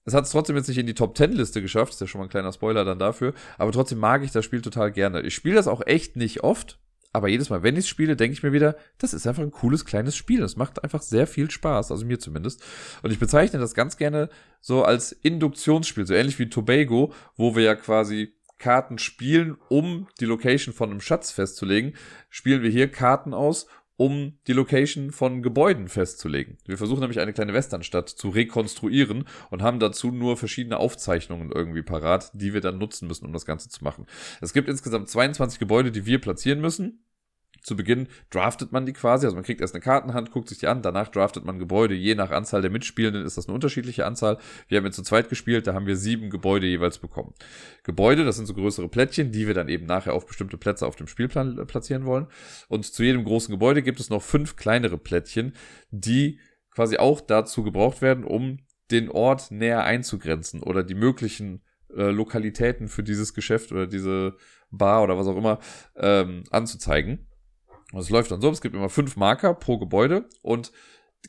Es 0.04 0.12
hat 0.12 0.24
es 0.24 0.30
trotzdem 0.30 0.56
jetzt 0.56 0.68
nicht 0.68 0.78
in 0.78 0.86
die 0.86 0.94
Top 0.94 1.16
10 1.16 1.32
Liste 1.32 1.62
geschafft, 1.62 1.94
ist 1.94 2.00
ja 2.00 2.06
schon 2.06 2.18
mal 2.18 2.26
ein 2.26 2.30
kleiner 2.30 2.52
Spoiler 2.52 2.84
dann 2.84 2.98
dafür, 2.98 3.32
aber 3.56 3.72
trotzdem 3.72 3.98
mag 3.98 4.22
ich 4.22 4.32
das 4.32 4.44
Spiel 4.44 4.60
total 4.60 4.92
gerne. 4.92 5.22
Ich 5.22 5.34
spiele 5.34 5.54
das 5.54 5.66
auch 5.66 5.80
echt 5.86 6.16
nicht 6.16 6.44
oft, 6.44 6.78
aber 7.14 7.28
jedes 7.28 7.48
Mal, 7.48 7.62
wenn 7.62 7.76
ich 7.76 7.84
es 7.84 7.88
spiele, 7.88 8.16
denke 8.16 8.34
ich 8.34 8.42
mir 8.42 8.52
wieder, 8.52 8.76
das 8.98 9.14
ist 9.14 9.26
einfach 9.26 9.42
ein 9.42 9.52
cooles 9.52 9.84
kleines 9.84 10.16
Spiel. 10.16 10.42
Es 10.42 10.56
macht 10.56 10.82
einfach 10.82 11.00
sehr 11.00 11.26
viel 11.26 11.50
Spaß, 11.50 11.90
also 11.90 12.04
mir 12.04 12.18
zumindest. 12.18 12.62
Und 13.02 13.12
ich 13.12 13.20
bezeichne 13.20 13.60
das 13.60 13.72
ganz 13.72 13.96
gerne 13.96 14.28
so 14.60 14.82
als 14.82 15.12
Induktionsspiel, 15.12 16.06
so 16.06 16.12
ähnlich 16.12 16.38
wie 16.40 16.50
Tobago, 16.50 17.14
wo 17.36 17.54
wir 17.54 17.62
ja 17.62 17.76
quasi 17.76 18.34
Karten 18.64 18.96
spielen, 18.96 19.58
um 19.68 20.08
die 20.20 20.24
Location 20.24 20.72
von 20.72 20.90
einem 20.90 21.02
Schatz 21.02 21.30
festzulegen, 21.30 21.92
spielen 22.30 22.62
wir 22.62 22.70
hier 22.70 22.90
Karten 22.90 23.34
aus, 23.34 23.66
um 23.96 24.38
die 24.46 24.54
Location 24.54 25.12
von 25.12 25.42
Gebäuden 25.42 25.88
festzulegen. 25.88 26.56
Wir 26.64 26.78
versuchen 26.78 27.00
nämlich 27.00 27.20
eine 27.20 27.34
kleine 27.34 27.52
Westernstadt 27.52 28.08
zu 28.08 28.30
rekonstruieren 28.30 29.26
und 29.50 29.60
haben 29.60 29.80
dazu 29.80 30.10
nur 30.10 30.38
verschiedene 30.38 30.78
Aufzeichnungen 30.78 31.52
irgendwie 31.52 31.82
parat, 31.82 32.30
die 32.32 32.54
wir 32.54 32.62
dann 32.62 32.78
nutzen 32.78 33.06
müssen, 33.06 33.26
um 33.26 33.34
das 33.34 33.44
Ganze 33.44 33.68
zu 33.68 33.84
machen. 33.84 34.06
Es 34.40 34.54
gibt 34.54 34.70
insgesamt 34.70 35.10
22 35.10 35.58
Gebäude, 35.58 35.92
die 35.92 36.06
wir 36.06 36.18
platzieren 36.18 36.62
müssen 36.62 37.03
zu 37.64 37.76
Beginn 37.76 38.08
draftet 38.30 38.72
man 38.72 38.84
die 38.84 38.92
quasi, 38.92 39.26
also 39.26 39.34
man 39.34 39.44
kriegt 39.44 39.62
erst 39.62 39.74
eine 39.74 39.82
Kartenhand, 39.82 40.30
guckt 40.30 40.50
sich 40.50 40.58
die 40.58 40.66
an, 40.66 40.82
danach 40.82 41.08
draftet 41.08 41.46
man 41.46 41.58
Gebäude. 41.58 41.94
Je 41.94 42.14
nach 42.14 42.30
Anzahl 42.30 42.60
der 42.60 42.70
Mitspielenden 42.70 43.24
ist 43.24 43.38
das 43.38 43.48
eine 43.48 43.54
unterschiedliche 43.54 44.04
Anzahl. 44.04 44.38
Wir 44.68 44.78
haben 44.78 44.84
jetzt 44.84 44.96
zu 44.96 45.02
zweit 45.02 45.30
gespielt, 45.30 45.66
da 45.66 45.72
haben 45.72 45.86
wir 45.86 45.96
sieben 45.96 46.28
Gebäude 46.28 46.66
jeweils 46.66 46.98
bekommen. 46.98 47.32
Gebäude, 47.82 48.24
das 48.24 48.36
sind 48.36 48.44
so 48.46 48.52
größere 48.54 48.88
Plättchen, 48.88 49.32
die 49.32 49.46
wir 49.46 49.54
dann 49.54 49.68
eben 49.68 49.86
nachher 49.86 50.12
auf 50.12 50.26
bestimmte 50.26 50.58
Plätze 50.58 50.86
auf 50.86 50.96
dem 50.96 51.06
Spielplan 51.06 51.58
äh, 51.58 51.64
platzieren 51.64 52.04
wollen. 52.04 52.26
Und 52.68 52.84
zu 52.84 53.02
jedem 53.02 53.24
großen 53.24 53.50
Gebäude 53.50 53.82
gibt 53.82 53.98
es 53.98 54.10
noch 54.10 54.22
fünf 54.22 54.56
kleinere 54.56 54.98
Plättchen, 54.98 55.54
die 55.90 56.38
quasi 56.70 56.98
auch 56.98 57.22
dazu 57.22 57.62
gebraucht 57.62 58.02
werden, 58.02 58.24
um 58.24 58.58
den 58.90 59.08
Ort 59.08 59.50
näher 59.50 59.84
einzugrenzen 59.84 60.62
oder 60.62 60.82
die 60.82 60.94
möglichen 60.94 61.62
äh, 61.96 62.10
Lokalitäten 62.10 62.88
für 62.88 63.02
dieses 63.02 63.32
Geschäft 63.32 63.72
oder 63.72 63.86
diese 63.86 64.36
Bar 64.70 65.02
oder 65.02 65.16
was 65.16 65.26
auch 65.26 65.36
immer 65.36 65.60
ähm, 65.96 66.44
anzuzeigen. 66.50 67.26
Und 67.94 68.00
es 68.00 68.10
läuft 68.10 68.32
dann 68.32 68.40
so, 68.40 68.50
es 68.50 68.60
gibt 68.60 68.74
immer 68.74 68.88
fünf 68.88 69.16
Marker 69.16 69.54
pro 69.54 69.78
Gebäude 69.78 70.24
und 70.42 70.72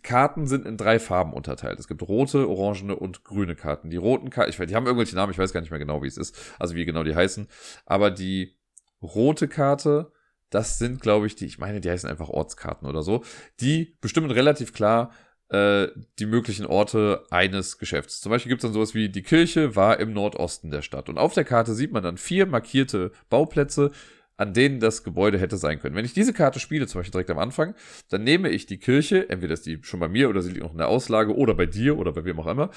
Karten 0.01 0.47
sind 0.47 0.65
in 0.65 0.77
drei 0.77 0.99
Farben 0.99 1.31
unterteilt. 1.31 1.79
Es 1.79 1.87
gibt 1.87 2.01
rote, 2.01 2.49
orangene 2.49 2.95
und 2.95 3.23
grüne 3.23 3.55
Karten. 3.55 3.91
Die 3.91 3.97
roten 3.97 4.31
Karten, 4.31 4.49
ich 4.49 4.59
weiß, 4.59 4.67
die 4.67 4.75
haben 4.75 4.87
irgendwelche 4.87 5.15
Namen, 5.15 5.31
ich 5.31 5.37
weiß 5.37 5.53
gar 5.53 5.61
nicht 5.61 5.69
mehr 5.69 5.79
genau, 5.79 6.01
wie 6.01 6.07
es 6.07 6.17
ist, 6.17 6.35
also 6.59 6.75
wie 6.75 6.85
genau 6.85 7.03
die 7.03 7.15
heißen. 7.15 7.47
Aber 7.85 8.09
die 8.09 8.57
rote 9.01 9.47
Karte, 9.47 10.11
das 10.49 10.79
sind, 10.79 11.01
glaube 11.01 11.27
ich, 11.27 11.35
die, 11.35 11.45
ich 11.45 11.59
meine, 11.59 11.81
die 11.81 11.89
heißen 11.89 12.09
einfach 12.09 12.29
Ortskarten 12.29 12.87
oder 12.87 13.03
so. 13.03 13.23
Die 13.61 13.95
bestimmen 14.01 14.31
relativ 14.31 14.73
klar 14.73 15.11
äh, 15.49 15.89
die 16.17 16.25
möglichen 16.25 16.65
Orte 16.65 17.23
eines 17.29 17.77
Geschäfts. 17.77 18.21
Zum 18.21 18.31
Beispiel 18.31 18.49
gibt 18.49 18.63
es 18.63 18.67
dann 18.67 18.73
sowas 18.73 18.95
wie, 18.95 19.09
die 19.09 19.21
Kirche 19.21 19.75
war 19.75 19.99
im 19.99 20.13
Nordosten 20.13 20.71
der 20.71 20.81
Stadt. 20.81 21.09
Und 21.09 21.19
auf 21.19 21.33
der 21.33 21.45
Karte 21.45 21.75
sieht 21.75 21.91
man 21.91 22.01
dann 22.01 22.17
vier 22.17 22.47
markierte 22.47 23.11
Bauplätze, 23.29 23.91
an 24.37 24.53
denen 24.53 24.79
das 24.79 25.03
Gebäude 25.03 25.39
hätte 25.39 25.57
sein 25.57 25.79
können. 25.79 25.95
Wenn 25.95 26.05
ich 26.05 26.13
diese 26.13 26.33
Karte 26.33 26.59
spiele, 26.59 26.87
zum 26.87 26.99
Beispiel 26.99 27.11
direkt 27.11 27.31
am 27.31 27.39
Anfang, 27.39 27.75
dann 28.09 28.23
nehme 28.23 28.49
ich 28.49 28.65
die 28.65 28.77
Kirche, 28.77 29.29
entweder 29.29 29.53
ist 29.53 29.65
die 29.65 29.79
schon 29.81 29.99
bei 29.99 30.07
mir 30.07 30.29
oder 30.29 30.41
sie 30.41 30.49
liegt 30.49 30.63
noch 30.63 30.71
in 30.71 30.77
der 30.77 30.89
Auslage 30.89 31.35
oder 31.35 31.53
bei 31.53 31.65
dir 31.65 31.97
oder 31.97 32.11
bei 32.11 32.25
wem 32.25 32.39
auch 32.39 32.47
immer. 32.47 32.69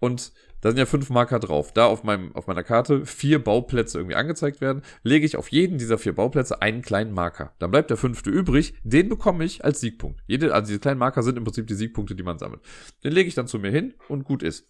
Und 0.00 0.32
da 0.60 0.70
sind 0.70 0.78
ja 0.78 0.86
fünf 0.86 1.10
Marker 1.10 1.38
drauf. 1.38 1.72
Da 1.72 1.86
auf, 1.86 2.02
meinem, 2.02 2.34
auf 2.34 2.46
meiner 2.46 2.62
Karte 2.62 3.06
vier 3.06 3.42
Bauplätze 3.42 3.98
irgendwie 3.98 4.16
angezeigt 4.16 4.60
werden, 4.60 4.82
lege 5.02 5.26
ich 5.26 5.36
auf 5.36 5.48
jeden 5.48 5.78
dieser 5.78 5.98
vier 5.98 6.14
Bauplätze 6.14 6.60
einen 6.60 6.82
kleinen 6.82 7.12
Marker. 7.12 7.52
Dann 7.58 7.70
bleibt 7.70 7.90
der 7.90 7.96
fünfte 7.96 8.30
übrig, 8.30 8.74
den 8.82 9.08
bekomme 9.08 9.44
ich 9.44 9.64
als 9.64 9.80
Siegpunkt. 9.80 10.20
Jede, 10.26 10.54
also 10.54 10.68
diese 10.68 10.80
kleinen 10.80 10.98
Marker 10.98 11.22
sind 11.22 11.36
im 11.36 11.44
Prinzip 11.44 11.66
die 11.66 11.74
Siegpunkte, 11.74 12.14
die 12.14 12.22
man 12.22 12.38
sammelt. 12.38 12.62
Den 13.04 13.12
lege 13.12 13.28
ich 13.28 13.34
dann 13.34 13.48
zu 13.48 13.58
mir 13.58 13.70
hin 13.70 13.94
und 14.08 14.24
gut 14.24 14.42
ist. 14.42 14.68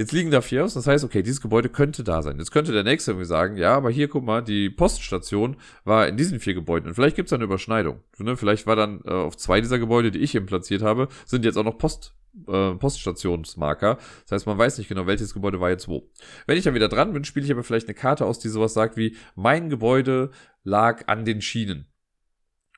Jetzt 0.00 0.12
liegen 0.12 0.30
da 0.30 0.40
vier 0.40 0.64
aus, 0.64 0.72
das 0.72 0.86
heißt, 0.86 1.04
okay, 1.04 1.22
dieses 1.22 1.42
Gebäude 1.42 1.68
könnte 1.68 2.02
da 2.02 2.22
sein. 2.22 2.38
Jetzt 2.38 2.52
könnte 2.52 2.72
der 2.72 2.84
nächste 2.84 3.10
irgendwie 3.10 3.26
sagen, 3.26 3.58
ja, 3.58 3.74
aber 3.76 3.90
hier, 3.90 4.08
guck 4.08 4.24
mal, 4.24 4.42
die 4.42 4.70
Poststation 4.70 5.58
war 5.84 6.08
in 6.08 6.16
diesen 6.16 6.40
vier 6.40 6.54
Gebäuden 6.54 6.88
und 6.88 6.94
vielleicht 6.94 7.16
gibt 7.16 7.26
es 7.28 7.34
eine 7.34 7.44
Überschneidung. 7.44 8.00
Ne? 8.16 8.34
Vielleicht 8.34 8.66
war 8.66 8.76
dann 8.76 9.02
äh, 9.04 9.10
auf 9.10 9.36
zwei 9.36 9.60
dieser 9.60 9.78
Gebäude, 9.78 10.10
die 10.10 10.20
ich 10.20 10.34
eben 10.34 10.46
platziert 10.46 10.80
habe, 10.80 11.08
sind 11.26 11.44
jetzt 11.44 11.58
auch 11.58 11.64
noch 11.64 11.76
Post, 11.76 12.14
äh, 12.48 12.70
Poststationsmarker. 12.76 13.98
Das 14.22 14.32
heißt, 14.32 14.46
man 14.46 14.56
weiß 14.56 14.78
nicht 14.78 14.88
genau, 14.88 15.06
welches 15.06 15.34
Gebäude 15.34 15.60
war 15.60 15.68
jetzt 15.68 15.86
wo. 15.86 16.08
Wenn 16.46 16.56
ich 16.56 16.64
dann 16.64 16.72
wieder 16.72 16.88
dran 16.88 17.12
bin, 17.12 17.24
spiele 17.24 17.44
ich 17.44 17.52
aber 17.52 17.62
vielleicht 17.62 17.86
eine 17.86 17.94
Karte 17.94 18.24
aus, 18.24 18.38
die 18.38 18.48
sowas 18.48 18.72
sagt 18.72 18.96
wie, 18.96 19.18
mein 19.34 19.68
Gebäude 19.68 20.30
lag 20.64 21.08
an 21.08 21.26
den 21.26 21.42
Schienen. 21.42 21.89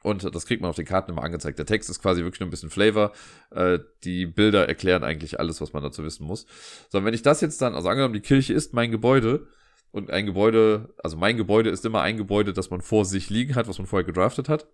Und 0.02 0.34
das 0.34 0.46
kriegt 0.46 0.60
man 0.62 0.70
auf 0.70 0.76
den 0.76 0.84
Karten 0.84 1.10
immer 1.10 1.22
angezeigt. 1.22 1.58
Der 1.58 1.66
Text 1.66 1.88
ist 1.90 2.02
quasi 2.02 2.22
wirklich 2.22 2.40
nur 2.40 2.48
ein 2.48 2.50
bisschen 2.50 2.70
Flavor. 2.70 3.12
Äh, 3.50 3.78
die 4.04 4.26
Bilder 4.26 4.68
erklären 4.68 5.04
eigentlich 5.04 5.38
alles, 5.38 5.60
was 5.60 5.72
man 5.72 5.82
dazu 5.82 6.02
wissen 6.04 6.26
muss. 6.26 6.46
So, 6.88 7.04
wenn 7.04 7.14
ich 7.14 7.22
das 7.22 7.40
jetzt 7.40 7.62
dann, 7.62 7.74
also 7.74 7.88
angenommen, 7.88 8.14
die 8.14 8.20
Kirche 8.20 8.52
ist 8.52 8.74
mein 8.74 8.90
Gebäude 8.90 9.46
und 9.92 10.10
ein 10.10 10.26
Gebäude, 10.26 10.94
also 11.02 11.16
mein 11.16 11.36
Gebäude 11.36 11.70
ist 11.70 11.84
immer 11.84 12.02
ein 12.02 12.16
Gebäude, 12.16 12.52
das 12.52 12.70
man 12.70 12.80
vor 12.80 13.04
sich 13.04 13.30
liegen 13.30 13.54
hat, 13.54 13.68
was 13.68 13.78
man 13.78 13.86
vorher 13.86 14.06
gedraftet 14.06 14.48
hat, 14.48 14.66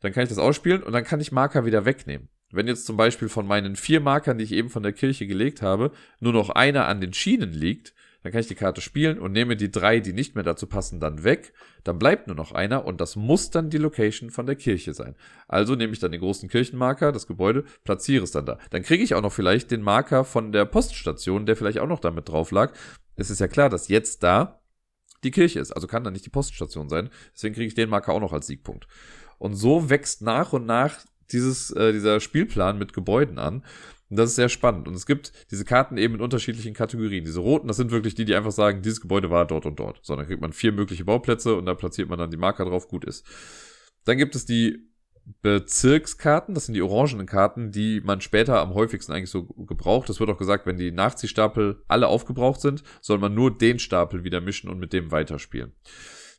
dann 0.00 0.12
kann 0.12 0.22
ich 0.22 0.28
das 0.28 0.38
ausspielen 0.38 0.82
und 0.82 0.92
dann 0.92 1.04
kann 1.04 1.20
ich 1.20 1.32
Marker 1.32 1.64
wieder 1.64 1.84
wegnehmen. 1.84 2.28
Wenn 2.50 2.66
jetzt 2.66 2.86
zum 2.86 2.96
Beispiel 2.96 3.28
von 3.28 3.46
meinen 3.46 3.76
vier 3.76 4.00
Markern, 4.00 4.38
die 4.38 4.44
ich 4.44 4.52
eben 4.52 4.70
von 4.70 4.82
der 4.82 4.92
Kirche 4.92 5.26
gelegt 5.26 5.60
habe, 5.60 5.92
nur 6.20 6.32
noch 6.32 6.50
einer 6.50 6.86
an 6.86 7.00
den 7.00 7.12
Schienen 7.12 7.52
liegt, 7.52 7.94
dann 8.22 8.32
kann 8.32 8.40
ich 8.40 8.48
die 8.48 8.54
Karte 8.54 8.80
spielen 8.80 9.18
und 9.18 9.32
nehme 9.32 9.56
die 9.56 9.70
drei, 9.70 10.00
die 10.00 10.12
nicht 10.12 10.34
mehr 10.34 10.44
dazu 10.44 10.66
passen, 10.66 10.98
dann 10.98 11.22
weg. 11.22 11.52
Dann 11.84 11.98
bleibt 11.98 12.26
nur 12.26 12.36
noch 12.36 12.52
einer 12.52 12.84
und 12.84 13.00
das 13.00 13.14
muss 13.14 13.50
dann 13.50 13.70
die 13.70 13.78
Location 13.78 14.30
von 14.30 14.46
der 14.46 14.56
Kirche 14.56 14.92
sein. 14.92 15.14
Also 15.46 15.76
nehme 15.76 15.92
ich 15.92 16.00
dann 16.00 16.10
den 16.10 16.20
großen 16.20 16.48
Kirchenmarker, 16.48 17.12
das 17.12 17.26
Gebäude, 17.26 17.64
platziere 17.84 18.24
es 18.24 18.32
dann 18.32 18.46
da. 18.46 18.58
Dann 18.70 18.82
kriege 18.82 19.04
ich 19.04 19.14
auch 19.14 19.22
noch 19.22 19.32
vielleicht 19.32 19.70
den 19.70 19.82
Marker 19.82 20.24
von 20.24 20.50
der 20.50 20.64
Poststation, 20.64 21.46
der 21.46 21.56
vielleicht 21.56 21.78
auch 21.78 21.86
noch 21.86 22.00
damit 22.00 22.28
drauf 22.28 22.50
lag. 22.50 22.72
Es 23.16 23.30
ist 23.30 23.40
ja 23.40 23.48
klar, 23.48 23.68
dass 23.68 23.88
jetzt 23.88 24.22
da 24.22 24.60
die 25.24 25.30
Kirche 25.30 25.60
ist. 25.60 25.72
Also 25.72 25.86
kann 25.86 26.04
dann 26.04 26.12
nicht 26.12 26.26
die 26.26 26.30
Poststation 26.30 26.88
sein. 26.88 27.10
Deswegen 27.34 27.54
kriege 27.54 27.68
ich 27.68 27.74
den 27.74 27.88
Marker 27.88 28.12
auch 28.12 28.20
noch 28.20 28.32
als 28.32 28.46
Siegpunkt. 28.46 28.86
Und 29.38 29.54
so 29.54 29.90
wächst 29.90 30.22
nach 30.22 30.52
und 30.52 30.66
nach 30.66 30.98
dieses, 31.30 31.70
äh, 31.70 31.92
dieser 31.92 32.20
Spielplan 32.20 32.78
mit 32.78 32.92
Gebäuden 32.92 33.38
an. 33.38 33.64
Und 34.10 34.18
das 34.18 34.30
ist 34.30 34.36
sehr 34.36 34.48
spannend. 34.48 34.88
Und 34.88 34.94
es 34.94 35.06
gibt 35.06 35.32
diese 35.50 35.64
Karten 35.64 35.98
eben 35.98 36.14
in 36.14 36.20
unterschiedlichen 36.20 36.74
Kategorien. 36.74 37.24
Diese 37.24 37.40
roten, 37.40 37.68
das 37.68 37.76
sind 37.76 37.90
wirklich 37.90 38.14
die, 38.14 38.24
die 38.24 38.34
einfach 38.34 38.52
sagen, 38.52 38.82
dieses 38.82 39.00
Gebäude 39.00 39.30
war 39.30 39.46
dort 39.46 39.66
und 39.66 39.78
dort. 39.78 40.00
So, 40.02 40.16
dann 40.16 40.26
kriegt 40.26 40.40
man 40.40 40.52
vier 40.52 40.72
mögliche 40.72 41.04
Bauplätze 41.04 41.54
und 41.54 41.66
da 41.66 41.74
platziert 41.74 42.08
man 42.08 42.18
dann 42.18 42.30
die 42.30 42.36
Marker 42.36 42.64
drauf, 42.64 42.88
gut 42.88 43.04
ist. 43.04 43.26
Dann 44.04 44.16
gibt 44.16 44.34
es 44.34 44.46
die 44.46 44.88
Bezirkskarten, 45.42 46.54
das 46.54 46.66
sind 46.66 46.74
die 46.74 46.82
orangenen 46.82 47.26
Karten, 47.26 47.70
die 47.70 48.00
man 48.00 48.22
später 48.22 48.60
am 48.60 48.72
häufigsten 48.72 49.12
eigentlich 49.12 49.30
so 49.30 49.44
gebraucht. 49.44 50.08
Das 50.08 50.20
wird 50.20 50.30
auch 50.30 50.38
gesagt, 50.38 50.64
wenn 50.64 50.78
die 50.78 50.90
Nachziehstapel 50.90 51.82
alle 51.86 52.08
aufgebraucht 52.08 52.62
sind, 52.62 52.82
soll 53.02 53.18
man 53.18 53.34
nur 53.34 53.56
den 53.56 53.78
Stapel 53.78 54.24
wieder 54.24 54.40
mischen 54.40 54.70
und 54.70 54.78
mit 54.78 54.94
dem 54.94 55.10
weiterspielen. 55.10 55.72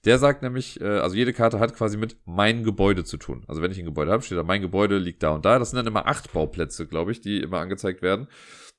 Der 0.05 0.17
sagt 0.17 0.41
nämlich, 0.41 0.79
äh, 0.79 0.99
also 0.99 1.15
jede 1.15 1.33
Karte 1.33 1.59
hat 1.59 1.75
quasi 1.75 1.97
mit 1.97 2.17
mein 2.25 2.63
Gebäude 2.63 3.03
zu 3.03 3.17
tun. 3.17 3.43
Also 3.47 3.61
wenn 3.61 3.71
ich 3.71 3.79
ein 3.79 3.85
Gebäude 3.85 4.11
habe, 4.11 4.23
steht 4.23 4.37
da 4.37 4.43
mein 4.43 4.61
Gebäude 4.61 4.97
liegt 4.97 5.23
da 5.23 5.31
und 5.31 5.45
da. 5.45 5.59
Das 5.59 5.71
sind 5.71 5.77
dann 5.77 5.87
immer 5.87 6.07
acht 6.07 6.31
Bauplätze, 6.31 6.87
glaube 6.87 7.11
ich, 7.11 7.21
die 7.21 7.41
immer 7.41 7.59
angezeigt 7.59 8.01
werden. 8.01 8.27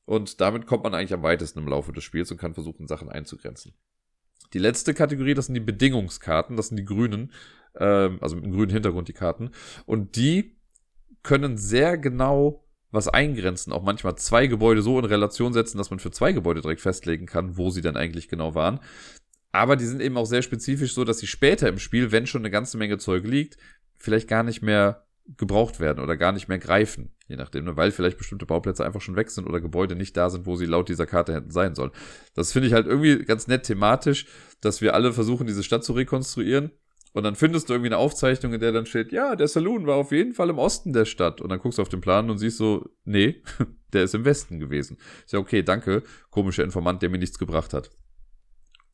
Und 0.07 0.41
damit 0.41 0.67
kommt 0.67 0.83
man 0.83 0.95
eigentlich 0.95 1.15
am 1.15 1.23
weitesten 1.23 1.61
im 1.61 1.69
Laufe 1.69 1.93
des 1.93 2.05
Spiels 2.05 2.31
und 2.31 2.39
kann 2.39 2.55
versuchen, 2.55 2.87
Sachen 2.87 3.11
einzugrenzen. 3.11 3.75
Die 4.55 4.59
letzte 4.59 4.95
Kategorie, 4.95 5.35
das 5.35 5.47
sind 5.47 5.55
die 5.55 5.61
Bedingungskarten, 5.61 6.57
das 6.57 6.69
sind 6.69 6.79
die 6.79 6.85
grünen, 6.85 7.33
ähm, 7.79 8.19
also 8.21 8.35
mit 8.35 8.45
einem 8.45 8.55
grünen 8.55 8.73
Hintergrund 8.73 9.09
die 9.09 9.13
Karten. 9.13 9.51
Und 9.87 10.17
die 10.17 10.57
können 11.23 11.59
sehr 11.59 11.99
genau 11.99 12.65
was 12.91 13.07
eingrenzen, 13.07 13.73
auch 13.73 13.83
manchmal 13.83 14.17
zwei 14.17 14.49
Gebäude 14.49 14.83
so 14.83 14.99
in 14.99 15.05
Relation 15.05 15.53
setzen, 15.53 15.79
dass 15.79 15.91
man 15.91 16.01
für 16.01 16.11
zwei 16.11 16.33
Gebäude 16.33 16.61
direkt 16.61 16.81
festlegen 16.81 17.27
kann, 17.27 17.57
wo 17.57 17.71
sie 17.71 17.83
dann 17.83 17.97
eigentlich 17.97 18.29
genau 18.29 18.55
waren. 18.55 18.81
Aber 19.53 19.77
die 19.77 19.87
sind 19.87 20.01
eben 20.01 20.17
auch 20.17 20.27
sehr 20.27 20.43
spezifisch 20.43 20.95
so, 20.95 21.05
dass 21.05 21.19
sie 21.19 21.27
später 21.27 21.69
im 21.69 21.79
Spiel, 21.79 22.13
wenn 22.13 22.27
schon 22.27 22.43
eine 22.43 22.51
ganze 22.51 22.79
Menge 22.79 22.99
Zeug 22.99 23.27
liegt, 23.27 23.57
vielleicht 23.97 24.29
gar 24.29 24.43
nicht 24.43 24.63
mehr 24.63 25.07
gebraucht 25.37 25.81
werden 25.81 26.03
oder 26.03 26.17
gar 26.17 26.33
nicht 26.33 26.49
mehr 26.49 26.59
greifen, 26.59 27.15
je 27.29 27.37
nachdem, 27.37 27.65
ne? 27.65 27.77
weil 27.77 27.93
vielleicht 27.93 28.19
bestimmte 28.19 28.47
Bauplätze 28.47 28.85
einfach 28.85 29.01
schon 29.01 29.17
weg 29.17 29.31
sind 29.31 29.47
oder 29.47 29.61
Gebäude 29.61 29.95
nicht 29.95 30.17
da 30.17 30.31
sind, 30.31 30.47
wo 30.47 30.57
sie 30.57 30.67
laut 30.67 30.89
dieser 30.89 31.07
Karte 31.07 31.35
hätten 31.35 31.51
sein 31.51 31.75
sollen. 31.75 31.93
Das 32.35 32.53
finde 32.53 32.69
ich 32.69 32.75
halt 32.75 32.87
irgendwie 32.87 33.25
ganz 33.25 33.47
nett 33.47 33.65
thematisch, 33.65 34.27
dass 34.61 34.81
wir 34.81 34.95
alle 34.95 35.13
versuchen, 35.13 35.47
diese 35.47 35.63
Stadt 35.63 35.85
zu 35.85 35.93
rekonstruieren. 35.93 36.73
Und 37.13 37.25
dann 37.25 37.35
findest 37.35 37.69
du 37.69 37.75
irgendwie 37.75 37.89
eine 37.89 37.99
Aufzeichnung, 37.99 38.53
in 38.53 38.61
der 38.61 38.71
dann 38.71 38.87
steht, 38.87 39.11
ja, 39.11 39.35
der 39.35 39.49
Saloon 39.49 39.87
war 39.87 39.97
auf 39.97 40.13
jeden 40.13 40.33
Fall 40.33 40.49
im 40.49 40.59
Osten 40.59 40.93
der 40.93 41.05
Stadt. 41.05 41.41
Und 41.41 41.49
dann 41.49 41.59
guckst 41.59 41.79
du 41.79 41.83
auf 41.83 41.89
den 41.89 42.01
Plan 42.01 42.31
und 42.31 42.39
siehst 42.39 42.57
so, 42.57 42.89
nee, 43.05 43.43
der 43.93 44.05
ist 44.05 44.15
im 44.15 44.25
Westen 44.25 44.61
gewesen. 44.61 44.97
Ist 45.25 45.33
ja 45.33 45.41
okay, 45.41 45.63
danke, 45.63 46.05
komischer 46.31 46.63
Informant, 46.63 47.03
der 47.03 47.11
mir 47.11 47.19
nichts 47.19 47.39
gebracht 47.39 47.75
hat. 47.75 47.91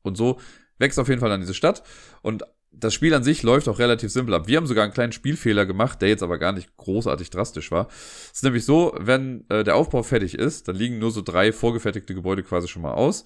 Und 0.07 0.17
so 0.17 0.39
wächst 0.79 0.99
auf 0.99 1.09
jeden 1.09 1.21
Fall 1.21 1.33
an 1.33 1.41
diese 1.41 1.55
Stadt. 1.55 1.83
Und 2.23 2.45
das 2.79 2.93
Spiel 2.93 3.15
an 3.15 3.25
sich 3.25 3.43
läuft 3.43 3.69
auch 3.69 3.79
relativ 3.79 4.11
simpel 4.11 4.35
ab. 4.35 4.49
Wir 4.49 4.59
haben 4.59 4.67
sogar 4.67 4.85
einen 4.85 4.93
kleinen 4.93 5.13
Spielfehler 5.13 5.65
gemacht, 5.65 6.03
der 6.03 6.09
jetzt 6.09 6.23
aber 6.23 6.39
gar 6.39 6.53
nicht 6.53 6.77
großartig 6.77 7.31
drastisch 7.31 7.71
war. 7.71 7.89
Es 7.89 8.33
ist 8.35 8.45
nämlich 8.45 8.65
so, 8.65 8.95
wenn 8.99 9.45
äh, 9.49 9.65
der 9.65 9.77
Aufbau 9.77 10.03
fertig 10.03 10.39
ist, 10.39 10.69
dann 10.69 10.77
liegen 10.77 10.99
nur 10.99 11.11
so 11.11 11.23
drei 11.23 11.53
vorgefertigte 11.53 12.15
Gebäude 12.15 12.43
quasi 12.43 12.69
schon 12.69 12.83
mal 12.83 12.93
aus. 12.93 13.25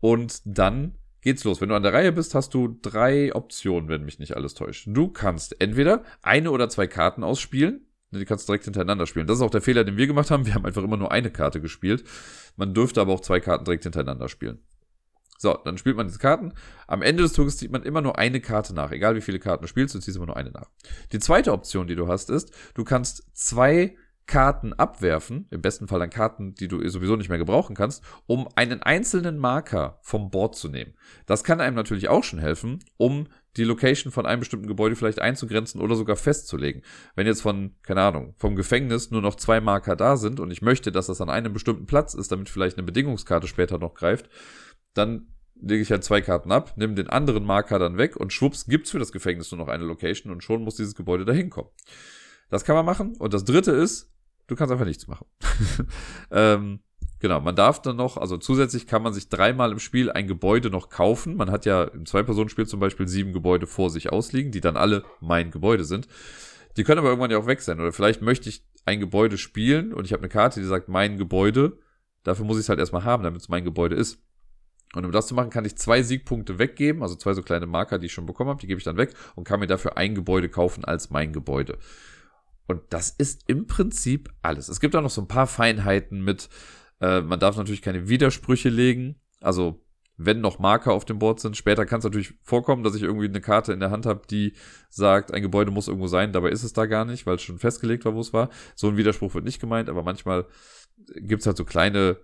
Und 0.00 0.42
dann 0.44 0.98
geht's 1.22 1.44
los. 1.44 1.60
Wenn 1.62 1.70
du 1.70 1.74
an 1.74 1.82
der 1.82 1.94
Reihe 1.94 2.12
bist, 2.12 2.34
hast 2.34 2.52
du 2.52 2.78
drei 2.82 3.34
Optionen, 3.34 3.88
wenn 3.88 4.04
mich 4.04 4.18
nicht 4.18 4.36
alles 4.36 4.52
täuscht. 4.52 4.86
Du 4.86 5.08
kannst 5.08 5.60
entweder 5.60 6.04
eine 6.22 6.50
oder 6.50 6.68
zwei 6.68 6.86
Karten 6.86 7.24
ausspielen. 7.24 7.86
Die 8.10 8.26
kannst 8.26 8.46
du 8.46 8.52
direkt 8.52 8.64
hintereinander 8.64 9.06
spielen. 9.06 9.26
Das 9.26 9.38
ist 9.38 9.42
auch 9.42 9.50
der 9.50 9.62
Fehler, 9.62 9.82
den 9.82 9.96
wir 9.96 10.06
gemacht 10.06 10.30
haben. 10.30 10.46
Wir 10.46 10.54
haben 10.54 10.66
einfach 10.66 10.84
immer 10.84 10.98
nur 10.98 11.10
eine 11.10 11.30
Karte 11.30 11.60
gespielt. 11.60 12.04
Man 12.56 12.74
dürfte 12.74 13.00
aber 13.00 13.12
auch 13.12 13.20
zwei 13.20 13.40
Karten 13.40 13.64
direkt 13.64 13.84
hintereinander 13.84 14.28
spielen. 14.28 14.58
So, 15.38 15.58
dann 15.64 15.78
spielt 15.78 15.96
man 15.96 16.06
diese 16.06 16.18
Karten. 16.18 16.54
Am 16.86 17.02
Ende 17.02 17.22
des 17.22 17.32
Zuges 17.32 17.56
zieht 17.56 17.72
man 17.72 17.82
immer 17.82 18.00
nur 18.00 18.18
eine 18.18 18.40
Karte 18.40 18.74
nach. 18.74 18.92
Egal 18.92 19.16
wie 19.16 19.20
viele 19.20 19.38
Karten 19.38 19.62
du 19.62 19.68
spielst, 19.68 19.94
du 19.94 19.98
ziehst 19.98 20.16
immer 20.16 20.26
nur 20.26 20.36
eine 20.36 20.50
nach. 20.50 20.70
Die 21.12 21.18
zweite 21.18 21.52
Option, 21.52 21.86
die 21.86 21.96
du 21.96 22.08
hast, 22.08 22.30
ist, 22.30 22.52
du 22.74 22.84
kannst 22.84 23.24
zwei 23.34 23.96
Karten 24.26 24.72
abwerfen, 24.72 25.46
im 25.50 25.60
besten 25.60 25.86
Fall 25.86 26.00
dann 26.00 26.08
Karten, 26.08 26.54
die 26.54 26.68
du 26.68 26.86
sowieso 26.88 27.16
nicht 27.16 27.28
mehr 27.28 27.38
gebrauchen 27.38 27.76
kannst, 27.76 28.02
um 28.26 28.48
einen 28.54 28.82
einzelnen 28.82 29.36
Marker 29.38 29.98
vom 30.02 30.30
Board 30.30 30.56
zu 30.56 30.68
nehmen. 30.68 30.94
Das 31.26 31.44
kann 31.44 31.60
einem 31.60 31.76
natürlich 31.76 32.08
auch 32.08 32.24
schon 32.24 32.38
helfen, 32.38 32.78
um 32.96 33.28
die 33.56 33.64
Location 33.64 34.12
von 34.12 34.26
einem 34.26 34.40
bestimmten 34.40 34.66
Gebäude 34.66 34.96
vielleicht 34.96 35.20
einzugrenzen 35.20 35.80
oder 35.80 35.94
sogar 35.94 36.16
festzulegen. 36.16 36.82
Wenn 37.14 37.26
jetzt 37.26 37.42
von, 37.42 37.74
keine 37.82 38.02
Ahnung, 38.02 38.34
vom 38.38 38.56
Gefängnis 38.56 39.10
nur 39.10 39.20
noch 39.20 39.36
zwei 39.36 39.60
Marker 39.60 39.94
da 39.94 40.16
sind 40.16 40.40
und 40.40 40.50
ich 40.50 40.62
möchte, 40.62 40.90
dass 40.90 41.06
das 41.06 41.20
an 41.20 41.28
einem 41.28 41.52
bestimmten 41.52 41.86
Platz 41.86 42.14
ist, 42.14 42.32
damit 42.32 42.48
vielleicht 42.48 42.78
eine 42.78 42.86
Bedingungskarte 42.86 43.46
später 43.46 43.78
noch 43.78 43.94
greift, 43.94 44.28
dann 44.94 45.28
lege 45.60 45.82
ich 45.82 45.90
halt 45.90 46.04
zwei 46.04 46.20
Karten 46.20 46.52
ab, 46.52 46.74
nehme 46.76 46.94
den 46.94 47.08
anderen 47.08 47.44
Marker 47.44 47.78
dann 47.78 47.96
weg 47.96 48.16
und 48.16 48.32
schwupps 48.32 48.66
gibt's 48.66 48.90
für 48.90 48.98
das 48.98 49.12
Gefängnis 49.12 49.50
nur 49.50 49.58
noch 49.58 49.68
eine 49.68 49.84
Location 49.84 50.32
und 50.32 50.42
schon 50.42 50.62
muss 50.62 50.76
dieses 50.76 50.94
Gebäude 50.94 51.24
dahin 51.24 51.50
kommen. 51.50 51.70
Das 52.50 52.64
kann 52.64 52.76
man 52.76 52.84
machen. 52.84 53.16
Und 53.18 53.34
das 53.34 53.44
dritte 53.44 53.72
ist, 53.72 54.12
du 54.46 54.56
kannst 54.56 54.72
einfach 54.72 54.84
nichts 54.84 55.06
machen. 55.06 55.26
ähm, 56.30 56.80
genau, 57.20 57.40
man 57.40 57.56
darf 57.56 57.80
dann 57.82 57.96
noch, 57.96 58.16
also 58.16 58.36
zusätzlich 58.36 58.86
kann 58.86 59.02
man 59.02 59.12
sich 59.12 59.28
dreimal 59.28 59.72
im 59.72 59.78
Spiel 59.78 60.10
ein 60.10 60.26
Gebäude 60.26 60.70
noch 60.70 60.90
kaufen. 60.90 61.36
Man 61.36 61.50
hat 61.50 61.64
ja 61.66 61.84
im 61.84 62.06
Zwei-Personen-Spiel 62.06 62.66
zum 62.66 62.80
Beispiel 62.80 63.08
sieben 63.08 63.32
Gebäude 63.32 63.66
vor 63.66 63.90
sich 63.90 64.12
ausliegen, 64.12 64.52
die 64.52 64.60
dann 64.60 64.76
alle 64.76 65.04
mein 65.20 65.50
Gebäude 65.50 65.84
sind. 65.84 66.08
Die 66.76 66.84
können 66.84 66.98
aber 66.98 67.08
irgendwann 67.08 67.30
ja 67.30 67.38
auch 67.38 67.46
weg 67.46 67.60
sein. 67.60 67.80
Oder 67.80 67.92
vielleicht 67.92 68.20
möchte 68.20 68.48
ich 68.48 68.66
ein 68.84 69.00
Gebäude 69.00 69.38
spielen 69.38 69.94
und 69.94 70.04
ich 70.04 70.12
habe 70.12 70.22
eine 70.22 70.28
Karte, 70.28 70.60
die 70.60 70.66
sagt 70.66 70.88
mein 70.88 71.16
Gebäude. 71.16 71.78
Dafür 72.24 72.44
muss 72.44 72.56
ich 72.56 72.62
es 72.62 72.68
halt 72.68 72.78
erstmal 72.78 73.04
haben, 73.04 73.22
damit 73.22 73.40
es 73.40 73.48
mein 73.48 73.64
Gebäude 73.64 73.96
ist. 73.96 74.22
Und 74.94 75.04
um 75.04 75.12
das 75.12 75.26
zu 75.26 75.34
machen, 75.34 75.50
kann 75.50 75.64
ich 75.64 75.76
zwei 75.76 76.02
Siegpunkte 76.02 76.58
weggeben, 76.58 77.02
also 77.02 77.14
zwei 77.16 77.34
so 77.34 77.42
kleine 77.42 77.66
Marker, 77.66 77.98
die 77.98 78.06
ich 78.06 78.12
schon 78.12 78.26
bekommen 78.26 78.50
habe, 78.50 78.60
die 78.60 78.66
gebe 78.66 78.78
ich 78.78 78.84
dann 78.84 78.96
weg 78.96 79.14
und 79.34 79.44
kann 79.44 79.60
mir 79.60 79.66
dafür 79.66 79.96
ein 79.96 80.14
Gebäude 80.14 80.48
kaufen 80.48 80.84
als 80.84 81.10
mein 81.10 81.32
Gebäude. 81.32 81.78
Und 82.66 82.80
das 82.90 83.10
ist 83.10 83.42
im 83.46 83.66
Prinzip 83.66 84.30
alles. 84.42 84.68
Es 84.68 84.80
gibt 84.80 84.96
auch 84.96 85.02
noch 85.02 85.10
so 85.10 85.20
ein 85.20 85.28
paar 85.28 85.46
Feinheiten 85.46 86.22
mit, 86.22 86.48
äh, 87.00 87.20
man 87.20 87.40
darf 87.40 87.56
natürlich 87.56 87.82
keine 87.82 88.08
Widersprüche 88.08 88.68
legen. 88.68 89.16
Also 89.40 89.84
wenn 90.16 90.40
noch 90.40 90.58
Marker 90.58 90.92
auf 90.92 91.04
dem 91.04 91.18
Board 91.18 91.40
sind. 91.40 91.56
Später 91.56 91.86
kann 91.86 91.98
es 91.98 92.04
natürlich 92.04 92.34
vorkommen, 92.42 92.84
dass 92.84 92.94
ich 92.94 93.02
irgendwie 93.02 93.26
eine 93.26 93.40
Karte 93.40 93.72
in 93.72 93.80
der 93.80 93.90
Hand 93.90 94.06
habe, 94.06 94.22
die 94.30 94.54
sagt, 94.88 95.34
ein 95.34 95.42
Gebäude 95.42 95.70
muss 95.70 95.88
irgendwo 95.88 96.06
sein, 96.06 96.32
dabei 96.32 96.50
ist 96.50 96.62
es 96.62 96.72
da 96.72 96.86
gar 96.86 97.04
nicht, 97.04 97.26
weil 97.26 97.36
es 97.36 97.42
schon 97.42 97.58
festgelegt 97.58 98.04
war, 98.04 98.14
wo 98.14 98.20
es 98.20 98.32
war. 98.32 98.48
So 98.74 98.88
ein 98.88 98.96
Widerspruch 98.96 99.34
wird 99.34 99.44
nicht 99.44 99.60
gemeint, 99.60 99.88
aber 99.88 100.02
manchmal 100.02 100.46
gibt's 101.16 101.46
halt 101.46 101.56
so 101.56 101.64
kleine 101.64 102.18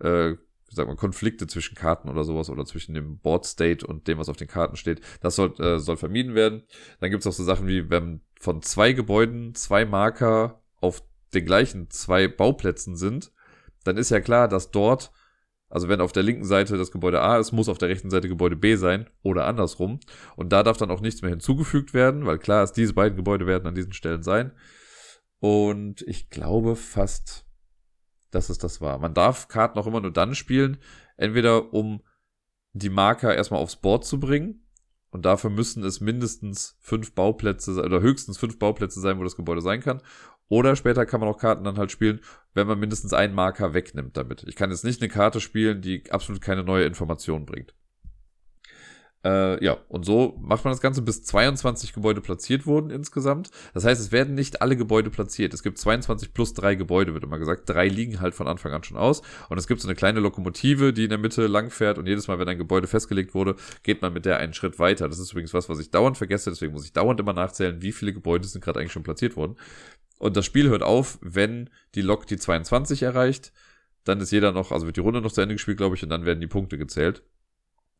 äh, 0.00 0.34
wie 0.68 0.74
sagt 0.74 0.88
man, 0.88 0.96
Konflikte 0.96 1.46
zwischen 1.46 1.74
Karten 1.74 2.08
oder 2.08 2.24
sowas 2.24 2.50
oder 2.50 2.64
zwischen 2.64 2.94
dem 2.94 3.18
Board 3.18 3.44
State 3.46 3.86
und 3.86 4.08
dem, 4.08 4.18
was 4.18 4.28
auf 4.28 4.36
den 4.36 4.48
Karten 4.48 4.76
steht. 4.76 5.00
Das 5.20 5.36
soll, 5.36 5.54
äh, 5.60 5.78
soll 5.78 5.96
vermieden 5.96 6.34
werden. 6.34 6.62
Dann 7.00 7.10
gibt's 7.10 7.26
auch 7.26 7.32
so 7.32 7.44
Sachen 7.44 7.66
wie, 7.66 7.90
wenn 7.90 8.22
von 8.38 8.62
zwei 8.62 8.92
Gebäuden 8.92 9.54
zwei 9.54 9.84
Marker 9.84 10.62
auf 10.80 11.02
den 11.34 11.46
gleichen 11.46 11.90
zwei 11.90 12.28
Bauplätzen 12.28 12.96
sind, 12.96 13.32
dann 13.84 13.96
ist 13.96 14.10
ja 14.10 14.20
klar, 14.20 14.48
dass 14.48 14.70
dort, 14.70 15.12
also 15.68 15.88
wenn 15.88 16.00
auf 16.00 16.12
der 16.12 16.22
linken 16.22 16.44
Seite 16.44 16.76
das 16.76 16.90
Gebäude 16.90 17.20
A 17.20 17.38
ist, 17.38 17.52
muss 17.52 17.68
auf 17.68 17.78
der 17.78 17.88
rechten 17.88 18.10
Seite 18.10 18.28
Gebäude 18.28 18.56
B 18.56 18.76
sein 18.76 19.08
oder 19.22 19.46
andersrum. 19.46 20.00
Und 20.36 20.52
da 20.52 20.62
darf 20.62 20.76
dann 20.76 20.90
auch 20.90 21.00
nichts 21.00 21.22
mehr 21.22 21.30
hinzugefügt 21.30 21.94
werden, 21.94 22.26
weil 22.26 22.38
klar 22.38 22.64
ist, 22.64 22.72
diese 22.72 22.94
beiden 22.94 23.16
Gebäude 23.16 23.46
werden 23.46 23.66
an 23.66 23.74
diesen 23.74 23.92
Stellen 23.92 24.22
sein. 24.22 24.52
Und 25.40 26.02
ich 26.02 26.30
glaube 26.30 26.76
fast, 26.76 27.43
dass 28.34 28.50
es 28.50 28.58
das 28.58 28.80
war. 28.80 28.98
Man 28.98 29.14
darf 29.14 29.48
Karten 29.48 29.78
auch 29.78 29.86
immer 29.86 30.00
nur 30.00 30.12
dann 30.12 30.34
spielen, 30.34 30.78
entweder 31.16 31.72
um 31.72 32.02
die 32.72 32.90
Marker 32.90 33.34
erstmal 33.34 33.60
aufs 33.60 33.76
Board 33.76 34.04
zu 34.04 34.20
bringen. 34.20 34.60
Und 35.10 35.24
dafür 35.24 35.50
müssen 35.50 35.84
es 35.84 36.00
mindestens 36.00 36.76
fünf 36.80 37.14
Bauplätze 37.14 37.80
oder 37.80 38.00
höchstens 38.00 38.36
fünf 38.36 38.58
Bauplätze 38.58 39.00
sein, 39.00 39.18
wo 39.18 39.22
das 39.22 39.36
Gebäude 39.36 39.60
sein 39.60 39.80
kann. 39.80 40.02
Oder 40.48 40.74
später 40.74 41.06
kann 41.06 41.20
man 41.20 41.28
auch 41.28 41.38
Karten 41.38 41.64
dann 41.64 41.78
halt 41.78 41.92
spielen, 41.92 42.20
wenn 42.52 42.66
man 42.66 42.80
mindestens 42.80 43.12
einen 43.12 43.34
Marker 43.34 43.74
wegnimmt 43.74 44.16
damit. 44.16 44.44
Ich 44.48 44.56
kann 44.56 44.70
jetzt 44.70 44.84
nicht 44.84 45.00
eine 45.00 45.08
Karte 45.08 45.40
spielen, 45.40 45.82
die 45.82 46.10
absolut 46.10 46.42
keine 46.42 46.64
neue 46.64 46.84
Information 46.84 47.46
bringt. 47.46 47.74
Äh, 49.24 49.64
ja, 49.64 49.78
und 49.88 50.04
so 50.04 50.38
macht 50.42 50.64
man 50.64 50.72
das 50.72 50.82
Ganze, 50.82 51.00
bis 51.00 51.24
22 51.24 51.94
Gebäude 51.94 52.20
platziert 52.20 52.66
wurden 52.66 52.90
insgesamt. 52.90 53.50
Das 53.72 53.84
heißt, 53.84 54.00
es 54.00 54.12
werden 54.12 54.34
nicht 54.34 54.60
alle 54.60 54.76
Gebäude 54.76 55.08
platziert. 55.08 55.54
Es 55.54 55.62
gibt 55.62 55.78
22 55.78 56.34
plus 56.34 56.52
drei 56.52 56.74
Gebäude, 56.74 57.14
wird 57.14 57.24
immer 57.24 57.38
gesagt. 57.38 57.68
Drei 57.68 57.88
liegen 57.88 58.20
halt 58.20 58.34
von 58.34 58.46
Anfang 58.46 58.72
an 58.72 58.84
schon 58.84 58.98
aus. 58.98 59.22
Und 59.48 59.56
es 59.56 59.66
gibt 59.66 59.80
so 59.80 59.88
eine 59.88 59.94
kleine 59.94 60.20
Lokomotive, 60.20 60.92
die 60.92 61.04
in 61.04 61.08
der 61.08 61.18
Mitte 61.18 61.46
langfährt. 61.46 61.96
Und 61.96 62.06
jedes 62.06 62.28
Mal, 62.28 62.38
wenn 62.38 62.48
ein 62.48 62.58
Gebäude 62.58 62.86
festgelegt 62.86 63.34
wurde, 63.34 63.56
geht 63.82 64.02
man 64.02 64.12
mit 64.12 64.26
der 64.26 64.36
einen 64.36 64.52
Schritt 64.52 64.78
weiter. 64.78 65.08
Das 65.08 65.18
ist 65.18 65.32
übrigens 65.32 65.54
was, 65.54 65.70
was 65.70 65.78
ich 65.78 65.90
dauernd 65.90 66.18
vergesse. 66.18 66.50
Deswegen 66.50 66.74
muss 66.74 66.84
ich 66.84 66.92
dauernd 66.92 67.18
immer 67.18 67.32
nachzählen, 67.32 67.80
wie 67.80 67.92
viele 67.92 68.12
Gebäude 68.12 68.46
sind 68.46 68.62
gerade 68.62 68.80
eigentlich 68.80 68.92
schon 68.92 69.04
platziert 69.04 69.36
worden. 69.36 69.56
Und 70.18 70.36
das 70.36 70.44
Spiel 70.44 70.68
hört 70.68 70.82
auf, 70.82 71.18
wenn 71.22 71.70
die 71.94 72.02
Lok 72.02 72.26
die 72.26 72.36
22 72.36 73.02
erreicht. 73.02 73.52
Dann 74.04 74.20
ist 74.20 74.32
jeder 74.32 74.52
noch, 74.52 74.70
also 74.70 74.84
wird 74.84 74.96
die 74.96 75.00
Runde 75.00 75.22
noch 75.22 75.32
zu 75.32 75.40
Ende 75.40 75.54
gespielt, 75.54 75.78
glaube 75.78 75.96
ich, 75.96 76.02
und 76.02 76.10
dann 76.10 76.26
werden 76.26 76.40
die 76.40 76.46
Punkte 76.46 76.76
gezählt. 76.76 77.22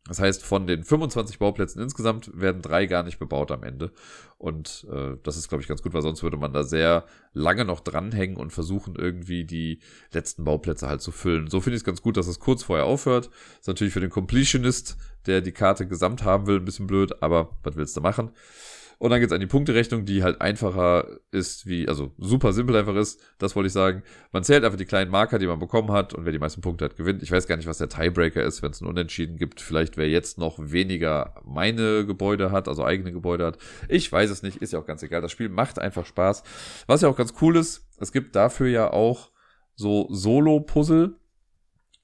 Das 0.07 0.21
heißt, 0.21 0.45
von 0.45 0.67
den 0.67 0.85
25 0.85 1.39
Bauplätzen 1.39 1.81
insgesamt 1.81 2.31
werden 2.39 2.61
drei 2.61 2.85
gar 2.85 3.03
nicht 3.03 3.19
bebaut 3.19 3.51
am 3.51 3.63
Ende. 3.63 3.91
Und 4.37 4.87
äh, 4.93 5.17
das 5.23 5.39
ist, 5.39 5.49
glaube 5.49 5.63
ich, 5.63 5.69
ganz 5.69 5.81
gut, 5.81 5.95
weil 5.95 6.03
sonst 6.03 6.23
würde 6.23 6.37
man 6.37 6.53
da 6.53 6.63
sehr 6.63 7.07
lange 7.33 7.65
noch 7.65 7.81
dranhängen 7.81 8.37
und 8.37 8.53
versuchen, 8.53 8.97
irgendwie 8.97 9.45
die 9.45 9.81
letzten 10.13 10.45
Bauplätze 10.45 10.89
halt 10.89 11.01
zu 11.01 11.11
füllen. 11.11 11.49
So 11.49 11.63
finde 11.63 11.77
ich 11.77 11.81
es 11.81 11.87
ganz 11.87 12.03
gut, 12.03 12.19
dass 12.19 12.27
es 12.27 12.39
kurz 12.39 12.63
vorher 12.63 12.85
aufhört. 12.85 13.31
Ist 13.59 13.69
natürlich 13.69 13.95
für 13.95 14.01
den 14.01 14.11
Completionist, 14.11 14.99
der 15.25 15.41
die 15.41 15.53
Karte 15.53 15.87
gesamt 15.87 16.23
haben 16.23 16.47
will, 16.47 16.57
ein 16.57 16.67
bisschen 16.67 16.87
blöd, 16.87 17.23
aber 17.23 17.57
was 17.63 17.77
willst 17.77 17.97
du 17.97 18.03
machen? 18.03 18.31
Und 18.99 19.11
dann 19.11 19.21
geht's 19.21 19.33
an 19.33 19.41
die 19.41 19.47
Punkterechnung, 19.47 20.05
die 20.05 20.23
halt 20.23 20.41
einfacher 20.41 21.19
ist, 21.31 21.67
wie, 21.67 21.89
also 21.89 22.13
super 22.19 22.53
simpel 22.53 22.77
einfach 22.77 22.95
ist. 22.95 23.21
Das 23.39 23.57
wollte 23.57 23.67
ich 23.67 23.73
sagen. 23.73 24.03
Man 24.33 24.45
zählt 24.45 24.65
einfach 24.65 24.79
die 24.79 24.85
kleinen 24.85 25.11
Marker, 25.11 25.39
die 25.39 25.47
man 25.47 25.59
bekommen 25.59 25.93
hat 25.93 26.15
und 26.15 26.25
wer 26.25 26.33
die 26.33 26.39
meisten 26.39 26.61
Punkte 26.61 26.85
hat, 26.85 26.97
gewinnt. 26.97 27.23
Ich 27.23 27.31
weiß 27.31 27.47
gar 27.47 27.57
nicht, 27.57 27.67
was 27.67 27.79
der 27.79 27.89
Tiebreaker 27.89 28.43
ist, 28.43 28.63
wenn 28.63 28.71
es 28.71 28.81
einen 28.81 28.91
Unentschieden 28.91 29.37
gibt. 29.37 29.61
Vielleicht 29.61 29.97
wer 29.97 30.09
jetzt 30.09 30.39
noch 30.39 30.59
weniger 30.59 31.35
meine 31.45 32.07
Gebäude 32.07 32.51
hat, 32.51 32.69
also 32.69 32.85
eigene 32.85 33.13
Gebäude 33.13 33.47
hat. 33.47 33.59
Ich 33.89 34.11
weiß 34.11 34.31
es 34.31 34.43
nicht, 34.43 34.59
ist 34.59 34.73
ja 34.73 34.79
auch 34.79 34.87
ganz 34.87 35.03
egal. 35.03 35.21
Das 35.21 35.33
Spiel 35.33 35.49
macht 35.49 35.79
einfach 35.79 36.07
Spaß. 36.07 36.43
Was 36.87 37.03
ja 37.03 37.09
auch 37.09 37.17
ganz 37.17 37.35
cool 37.41 37.57
ist, 37.57 37.87
es 37.99 38.13
gibt 38.13 38.37
dafür 38.37 38.69
ja 38.69 38.93
auch 38.93 39.31
so 39.77 40.09
Solo-Puzzle 40.11 41.17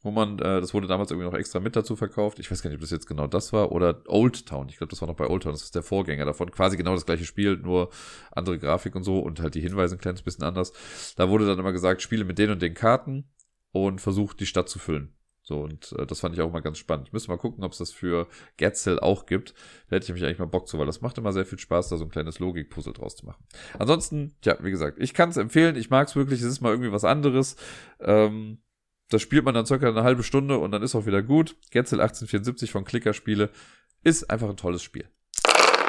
wo 0.03 0.11
man, 0.11 0.39
äh, 0.39 0.61
das 0.61 0.73
wurde 0.73 0.87
damals 0.87 1.11
irgendwie 1.11 1.29
noch 1.29 1.39
extra 1.39 1.61
mit 1.61 1.77
dazu 1.77 1.97
verkauft. 1.97 2.39
Ich 2.39 2.51
weiß 2.51 2.63
gar 2.63 2.71
nicht, 2.71 2.79
ob 2.79 2.81
das 2.81 2.91
jetzt 2.91 3.07
genau 3.07 3.27
das 3.27 3.53
war 3.53 3.73
oder 3.73 4.03
Old 4.07 4.47
Town. 4.47 4.69
Ich 4.69 4.79
glaube, 4.79 4.91
das 4.91 5.01
war 5.01 5.09
noch 5.09 5.17
bei 5.17 5.29
Old 5.29 5.43
Town. 5.43 5.53
Das 5.53 5.63
ist 5.63 5.75
der 5.75 5.83
Vorgänger 5.83 6.25
davon. 6.25 6.51
Quasi 6.51 6.77
genau 6.77 6.95
das 6.95 7.07
gleiche 7.07 7.25
Spiel, 7.25 7.57
nur 7.57 7.91
andere 8.33 8.59
Grafik 8.59 8.95
und 8.95 9.05
so 9.05 9.19
und 9.19 9.41
halt 9.41 9.55
die 9.55 9.61
Hinweise 9.61 9.97
ein 9.97 10.01
kleines 10.01 10.23
bisschen 10.23 10.45
anders. 10.45 10.73
Da 11.17 11.29
wurde 11.29 11.47
dann 11.47 11.59
immer 11.59 11.73
gesagt, 11.73 12.03
spiele 12.03 12.25
mit 12.25 12.39
den 12.39 12.51
und 12.51 12.63
den 12.63 12.75
Karten 12.75 13.29
und 13.73 14.01
versuch 14.01 14.35
die 14.35 14.47
Stadt 14.47 14.69
zu 14.69 14.79
füllen. 14.79 15.15
So, 15.43 15.63
und 15.63 15.93
äh, 15.99 16.07
das 16.07 16.21
fand 16.21 16.35
ich 16.35 16.41
auch 16.43 16.53
mal 16.53 16.61
ganz 16.61 16.79
spannend. 16.79 17.09
Ich 17.09 17.13
müsste 17.13 17.31
mal 17.31 17.37
gucken, 17.37 17.65
ob 17.65 17.73
es 17.73 17.79
das 17.79 17.93
für 17.93 18.29
Getzel 18.57 19.01
auch 19.01 19.27
gibt. 19.27 19.53
Da 19.89 19.97
hätte 19.97 20.05
ich 20.05 20.13
mich 20.13 20.25
eigentlich 20.25 20.39
mal 20.39 20.45
Bock 20.45 20.69
zu, 20.69 20.79
weil 20.79 20.87
das 20.87 21.01
macht 21.01 21.19
immer 21.19 21.33
sehr 21.33 21.45
viel 21.45 21.59
Spaß, 21.59 21.89
da 21.89 21.97
so 21.97 22.05
ein 22.05 22.11
kleines 22.11 22.39
Logik-Puzzle 22.39 22.93
draus 22.93 23.17
zu 23.17 23.27
machen. 23.27 23.43
Ansonsten, 23.79 24.37
ja, 24.45 24.57
wie 24.63 24.71
gesagt, 24.71 24.99
ich 25.01 25.13
kann 25.13 25.31
es 25.31 25.37
empfehlen. 25.37 25.77
Ich 25.77 25.91
mag 25.91 26.07
es 26.07 26.15
wirklich. 26.15 26.41
Es 26.41 26.47
ist 26.47 26.61
mal 26.61 26.71
irgendwie 26.71 26.93
was 26.93 27.05
anderes. 27.05 27.57
Ähm, 27.99 28.59
das 29.11 29.21
spielt 29.21 29.45
man 29.45 29.55
dann 29.55 29.67
circa 29.67 29.89
eine 29.89 30.03
halbe 30.03 30.23
Stunde 30.23 30.59
und 30.59 30.73
dann 30.73 30.83
ist 30.83 30.95
auch 30.95 31.07
wieder 31.07 31.23
gut. 31.23 31.57
Getzel 31.71 32.01
1874 32.01 32.71
von 32.71 32.85
Klickerspiele 32.85 33.51
ist 34.03 34.31
einfach 34.31 34.49
ein 34.49 34.57
tolles 34.57 34.83
Spiel. 34.83 35.09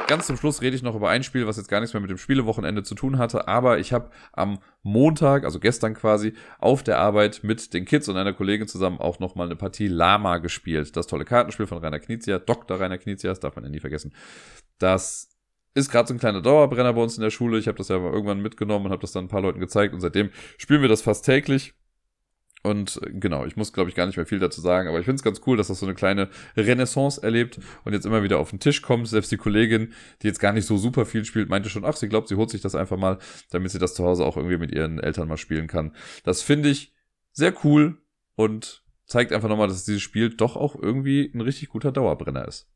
Ganz 0.07 0.27
zum 0.27 0.35
Schluss 0.35 0.61
rede 0.61 0.75
ich 0.75 0.83
noch 0.83 0.95
über 0.95 1.09
ein 1.09 1.23
Spiel, 1.23 1.47
was 1.47 1.55
jetzt 1.55 1.69
gar 1.69 1.79
nichts 1.79 1.93
mehr 1.93 2.01
mit 2.01 2.09
dem 2.09 2.17
Spielewochenende 2.17 2.83
zu 2.83 2.95
tun 2.95 3.17
hatte, 3.17 3.47
aber 3.47 3.79
ich 3.79 3.93
habe 3.93 4.09
am 4.33 4.59
Montag, 4.83 5.45
also 5.45 5.57
gestern 5.57 5.93
quasi, 5.93 6.33
auf 6.59 6.83
der 6.83 6.97
Arbeit 6.97 7.43
mit 7.43 7.73
den 7.73 7.85
Kids 7.85 8.09
und 8.09 8.17
einer 8.17 8.33
Kollegin 8.33 8.67
zusammen 8.67 8.99
auch 8.99 9.19
nochmal 9.19 9.45
eine 9.45 9.55
Partie 9.55 9.87
Lama 9.87 10.39
gespielt. 10.39 10.97
Das 10.97 11.07
tolle 11.07 11.23
Kartenspiel 11.23 11.65
von 11.65 11.77
Rainer 11.77 11.99
Knizia, 11.99 12.39
Dr. 12.39 12.77
Rainer 12.77 12.97
Knizia, 12.97 13.29
das 13.29 13.39
darf 13.39 13.55
man 13.55 13.63
ja 13.63 13.69
nie 13.69 13.79
vergessen. 13.79 14.13
Das 14.79 15.29
ist 15.75 15.89
gerade 15.89 16.09
so 16.09 16.13
ein 16.13 16.19
kleiner 16.19 16.41
Dauerbrenner 16.41 16.91
bei 16.91 17.01
uns 17.01 17.15
in 17.15 17.23
der 17.23 17.29
Schule. 17.29 17.57
Ich 17.57 17.67
habe 17.67 17.77
das 17.77 17.87
ja 17.87 17.95
irgendwann 17.95 18.41
mitgenommen 18.41 18.87
und 18.87 18.91
habe 18.91 19.01
das 19.01 19.13
dann 19.13 19.25
ein 19.25 19.29
paar 19.29 19.41
Leuten 19.41 19.61
gezeigt 19.61 19.93
und 19.93 20.01
seitdem 20.01 20.31
spielen 20.57 20.81
wir 20.81 20.89
das 20.89 21.01
fast 21.03 21.23
täglich. 21.23 21.73
Und 22.63 22.99
äh, 23.03 23.11
genau, 23.11 23.45
ich 23.45 23.55
muss, 23.55 23.73
glaube 23.73 23.89
ich, 23.89 23.95
gar 23.95 24.05
nicht 24.05 24.17
mehr 24.17 24.25
viel 24.25 24.39
dazu 24.39 24.61
sagen, 24.61 24.87
aber 24.87 24.99
ich 24.99 25.05
finde 25.05 25.15
es 25.15 25.23
ganz 25.23 25.41
cool, 25.45 25.57
dass 25.57 25.67
das 25.67 25.79
so 25.79 25.85
eine 25.85 25.95
kleine 25.95 26.29
Renaissance 26.55 27.21
erlebt 27.21 27.59
und 27.83 27.93
jetzt 27.93 28.05
immer 28.05 28.23
wieder 28.23 28.39
auf 28.39 28.51
den 28.51 28.59
Tisch 28.59 28.81
kommt. 28.81 29.07
Selbst 29.07 29.31
die 29.31 29.37
Kollegin, 29.37 29.93
die 30.21 30.27
jetzt 30.27 30.39
gar 30.39 30.53
nicht 30.53 30.65
so 30.65 30.77
super 30.77 31.05
viel 31.05 31.25
spielt, 31.25 31.49
meinte 31.49 31.69
schon, 31.69 31.85
ach, 31.85 31.95
sie 31.95 32.09
glaubt, 32.09 32.27
sie 32.27 32.35
holt 32.35 32.49
sich 32.49 32.61
das 32.61 32.75
einfach 32.75 32.97
mal, 32.97 33.17
damit 33.49 33.71
sie 33.71 33.79
das 33.79 33.95
zu 33.95 34.03
Hause 34.03 34.25
auch 34.25 34.37
irgendwie 34.37 34.57
mit 34.57 34.71
ihren 34.71 34.99
Eltern 34.99 35.27
mal 35.27 35.37
spielen 35.37 35.67
kann. 35.67 35.95
Das 36.23 36.41
finde 36.41 36.69
ich 36.69 36.93
sehr 37.31 37.53
cool 37.63 37.97
und 38.35 38.83
zeigt 39.05 39.33
einfach 39.33 39.49
nochmal, 39.49 39.67
dass 39.67 39.85
dieses 39.85 40.01
Spiel 40.01 40.29
doch 40.29 40.55
auch 40.55 40.75
irgendwie 40.75 41.31
ein 41.33 41.41
richtig 41.41 41.69
guter 41.69 41.91
Dauerbrenner 41.91 42.47
ist. 42.47 42.69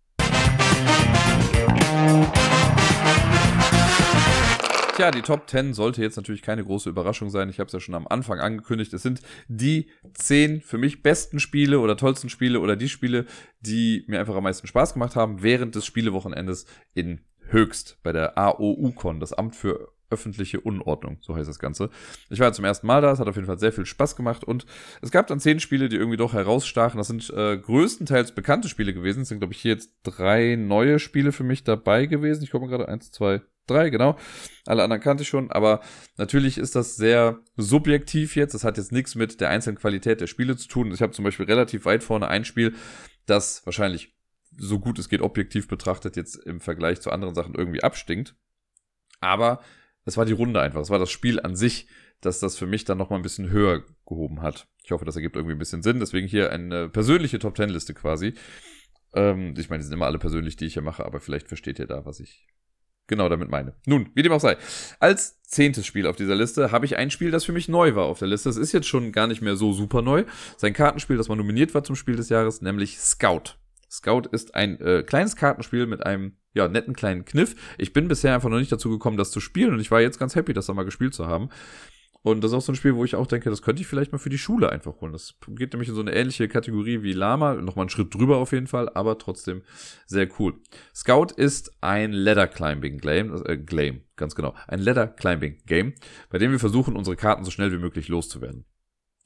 Tja, 4.96 5.12
die 5.12 5.24
Top 5.24 5.50
10 5.50 5.74
sollte 5.74 6.02
jetzt 6.02 6.16
natürlich 6.16 6.42
keine 6.42 6.64
große 6.64 6.90
Überraschung 6.90 7.30
sein. 7.30 7.50
Ich 7.50 7.60
habe 7.60 7.68
es 7.68 7.74
ja 7.74 7.82
schon 7.82 7.96
am 7.96 8.08
Anfang 8.08 8.40
angekündigt. 8.40 8.94
Es 8.94 9.02
sind 9.02 9.20
die 9.50 9.90
10 10.14 10.62
für 10.62 10.78
mich 10.78 11.04
besten 11.04 11.42
Spiele 11.42 11.82
oder 11.82 11.98
tollsten 11.98 12.30
Spiele 12.30 12.62
oder 12.62 12.78
die 12.78 12.88
Spiele, 12.88 13.26
die 13.60 14.06
mir 14.08 14.22
einfach 14.22 14.36
am 14.36 14.44
meisten 14.44 14.68
Spaß 14.68 14.94
gemacht 14.94 15.18
haben 15.18 15.44
während 15.44 15.76
des 15.76 15.86
Spielewochenendes 15.86 16.66
in 16.94 17.20
Höchst 17.50 17.98
bei 18.04 18.14
der 18.14 18.38
AOU-Con, 18.38 19.20
das 19.20 19.34
Amt 19.34 19.58
für 19.58 19.92
öffentliche 20.10 20.62
Unordnung, 20.62 21.18
so 21.20 21.36
heißt 21.36 21.50
das 21.50 21.60
Ganze. 21.60 21.90
Ich 22.30 22.40
war 22.40 22.54
zum 22.54 22.64
ersten 22.64 22.88
Mal 22.88 23.02
da, 23.02 23.12
es 23.12 23.20
hat 23.20 23.28
auf 23.28 23.36
jeden 23.36 23.48
Fall 23.48 23.60
sehr 23.60 23.74
viel 23.74 23.86
Spaß 23.86 24.16
gemacht 24.16 24.46
und 24.46 24.66
es 25.02 25.12
gab 25.12 25.28
dann 25.28 25.42
zehn 25.42 25.60
Spiele, 25.60 25.90
die 25.90 25.98
irgendwie 25.98 26.16
doch 26.16 26.32
herausstachen. 26.32 26.98
Das 26.98 27.08
sind 27.08 27.30
äh, 27.32 27.58
größtenteils 27.58 28.34
bekannte 28.34 28.70
Spiele 28.70 28.94
gewesen. 28.94 29.24
Es 29.24 29.28
sind, 29.28 29.40
glaube 29.40 29.54
ich, 29.54 29.60
hier 29.60 29.74
jetzt 29.74 29.92
drei 30.04 30.56
neue 30.56 31.00
Spiele 31.00 31.34
für 31.34 31.44
mich 31.44 31.66
dabei 31.66 32.06
gewesen. 32.06 32.44
Ich 32.44 32.52
komme 32.52 32.68
gerade 32.68 32.88
eins, 32.88 33.12
zwei, 33.12 33.42
drei, 33.68 33.90
genau. 33.90 34.18
Alle 34.66 34.84
anderen 34.84 35.02
kannte 35.02 35.24
ich 35.24 35.30
schon, 35.30 35.52
aber 35.52 35.82
natürlich 36.18 36.58
ist 36.58 36.76
das 36.76 36.96
sehr 36.96 37.40
subjektiv 37.56 38.36
jetzt. 38.36 38.54
Das 38.54 38.64
hat 38.64 38.78
jetzt 38.78 38.92
nichts 38.92 39.16
mit 39.16 39.42
der 39.42 39.50
einzelnen 39.50 39.78
Qualität 39.78 40.22
der 40.22 40.28
Spiele 40.28 40.56
zu 40.58 40.68
tun. 40.68 40.92
Ich 40.92 41.02
habe 41.02 41.14
zum 41.14 41.26
Beispiel 41.26 41.46
relativ 41.46 41.86
weit 41.86 42.04
vorne 42.04 42.28
ein 42.28 42.46
Spiel, 42.46 42.74
das 43.26 43.66
wahrscheinlich 43.66 44.16
so 44.58 44.80
gut 44.80 45.00
es 45.00 45.10
geht 45.10 45.22
objektiv 45.22 45.68
betrachtet 45.68 46.16
jetzt 46.16 46.36
im 46.36 46.62
Vergleich 46.62 47.02
zu 47.02 47.12
anderen 47.12 47.36
Sachen 47.36 47.56
irgendwie 47.56 47.84
abstinkt. 47.84 48.36
Aber 49.20 49.62
es 50.06 50.18
war 50.18 50.26
die 50.26 50.34
Runde 50.34 50.62
einfach. 50.62 50.82
Es 50.82 50.90
war 50.90 51.00
das 51.00 51.12
Spiel 51.12 51.40
an 51.40 51.56
sich, 51.56 51.88
dass 52.22 52.40
das 52.40 52.58
für 52.58 52.68
mich 52.68 52.86
dann 52.86 52.98
nochmal 52.98 53.20
ein 53.20 53.24
bisschen 53.24 53.50
höher 53.50 53.84
gehoben 54.06 54.42
hat. 54.42 54.68
Ich 54.84 54.92
hoffe, 54.92 55.06
das 55.06 55.16
ergibt 55.16 55.36
irgendwie 55.36 55.56
ein 55.56 55.60
bisschen 55.60 55.82
Sinn. 55.82 56.00
Deswegen 56.00 56.28
hier 56.28 56.52
eine 56.52 56.90
persönliche 56.90 57.40
Top 57.40 57.56
Ten 57.56 57.70
Liste 57.70 57.94
quasi. 57.94 58.36
Ähm, 59.14 59.56
ich 59.58 59.70
meine, 59.70 59.82
die 59.82 59.86
sind 59.86 59.94
immer 59.94 60.06
alle 60.06 60.20
persönlich, 60.20 60.56
die 60.56 60.66
ich 60.66 60.74
hier 60.74 60.82
mache, 60.82 61.06
aber 61.06 61.20
vielleicht 61.20 61.48
versteht 61.48 61.80
ihr 61.80 61.88
da, 61.88 62.06
was 62.06 62.20
ich 62.20 62.48
genau 63.08 63.30
damit 63.30 63.50
meine. 63.50 63.74
Nun, 63.86 64.10
wie 64.14 64.24
dem 64.24 64.32
auch 64.32 64.40
sei. 64.40 64.58
Als 65.00 65.42
zehntes 65.44 65.86
Spiel 65.86 66.08
auf 66.08 66.16
dieser 66.16 66.36
Liste 66.36 66.72
habe 66.72 66.86
ich 66.86 66.98
ein 66.98 67.12
Spiel, 67.12 67.32
das 67.32 67.46
für 67.46 67.52
mich 67.52 67.68
neu 67.68 67.96
war 67.96 68.06
auf 68.06 68.20
der 68.20 68.28
Liste. 68.28 68.50
Das 68.50 68.58
ist 68.58 68.72
jetzt 68.72 68.88
schon 68.88 69.12
gar 69.12 69.28
nicht 69.28 69.42
mehr 69.42 69.56
so 69.56 69.74
super 69.74 70.02
neu. 70.02 70.26
Sein 70.58 70.74
Kartenspiel, 70.74 71.18
das 71.18 71.30
mal 71.30 71.36
nominiert 71.36 71.74
war 71.74 71.84
zum 71.84 71.96
Spiel 71.96 72.16
des 72.16 72.30
Jahres, 72.30 72.62
nämlich 72.62 73.00
Scout. 73.00 73.56
Scout 73.90 74.24
ist 74.32 74.56
ein 74.56 74.80
äh, 74.82 75.04
kleines 75.04 75.36
Kartenspiel 75.36 75.86
mit 75.86 76.06
einem 76.06 76.34
ja, 76.54 76.68
netten 76.68 76.96
kleinen 76.96 77.26
Kniff. 77.26 77.56
Ich 77.78 77.94
bin 77.94 78.08
bisher 78.08 78.34
einfach 78.34 78.50
noch 78.50 78.60
nicht 78.60 78.72
dazu 78.72 78.90
gekommen, 78.90 79.18
das 79.18 79.32
zu 79.32 79.40
spielen 79.40 79.74
und 79.74 79.80
ich 79.80 79.92
war 79.92 80.02
jetzt 80.02 80.20
ganz 80.20 80.36
happy, 80.36 80.54
das 80.54 80.66
da 80.66 80.74
mal 80.74 80.84
gespielt 80.84 81.14
zu 81.14 81.28
haben. 81.28 81.50
Und 82.26 82.44
das 82.44 82.52
ist 82.52 82.58
auch 82.58 82.62
so 82.62 82.72
ein 82.72 82.76
Spiel, 82.76 82.96
wo 82.96 83.06
ich 83.06 83.14
auch 83.14 83.28
denke, 83.28 83.52
das 83.52 83.62
könnte 83.62 83.84
ich 83.84 83.88
vielleicht 83.88 84.12
mal 84.12 84.18
für 84.18 84.32
die 84.32 84.40
Schule 84.40 84.72
einfach 84.72 85.00
holen. 85.00 85.12
Das 85.12 85.36
geht 85.50 85.74
nämlich 85.74 85.90
in 85.90 85.94
so 85.94 86.02
eine 86.02 86.16
ähnliche 86.16 86.48
Kategorie 86.48 87.04
wie 87.04 87.14
Lama, 87.14 87.54
nochmal 87.54 87.84
einen 87.84 87.92
Schritt 87.92 88.16
drüber 88.16 88.38
auf 88.38 88.52
jeden 88.52 88.66
Fall, 88.66 88.90
aber 88.90 89.20
trotzdem 89.20 89.62
sehr 90.08 90.28
cool. 90.40 90.56
Scout 90.92 91.28
ist 91.38 91.72
ein 91.82 92.14
Ladder 92.14 92.48
Climbing 92.48 92.98
Game, 92.98 93.44
äh, 93.46 93.58
Game, 93.58 94.02
ganz 94.16 94.34
genau, 94.34 94.56
ein 94.68 94.80
Ladder 94.80 95.06
Climbing 95.06 95.58
Game, 95.68 95.94
bei 96.32 96.40
dem 96.40 96.50
wir 96.50 96.58
versuchen, 96.58 96.96
unsere 96.96 97.16
Karten 97.16 97.44
so 97.44 97.52
schnell 97.52 97.72
wie 97.72 97.78
möglich 97.78 98.08
loszuwerden. 98.08 98.66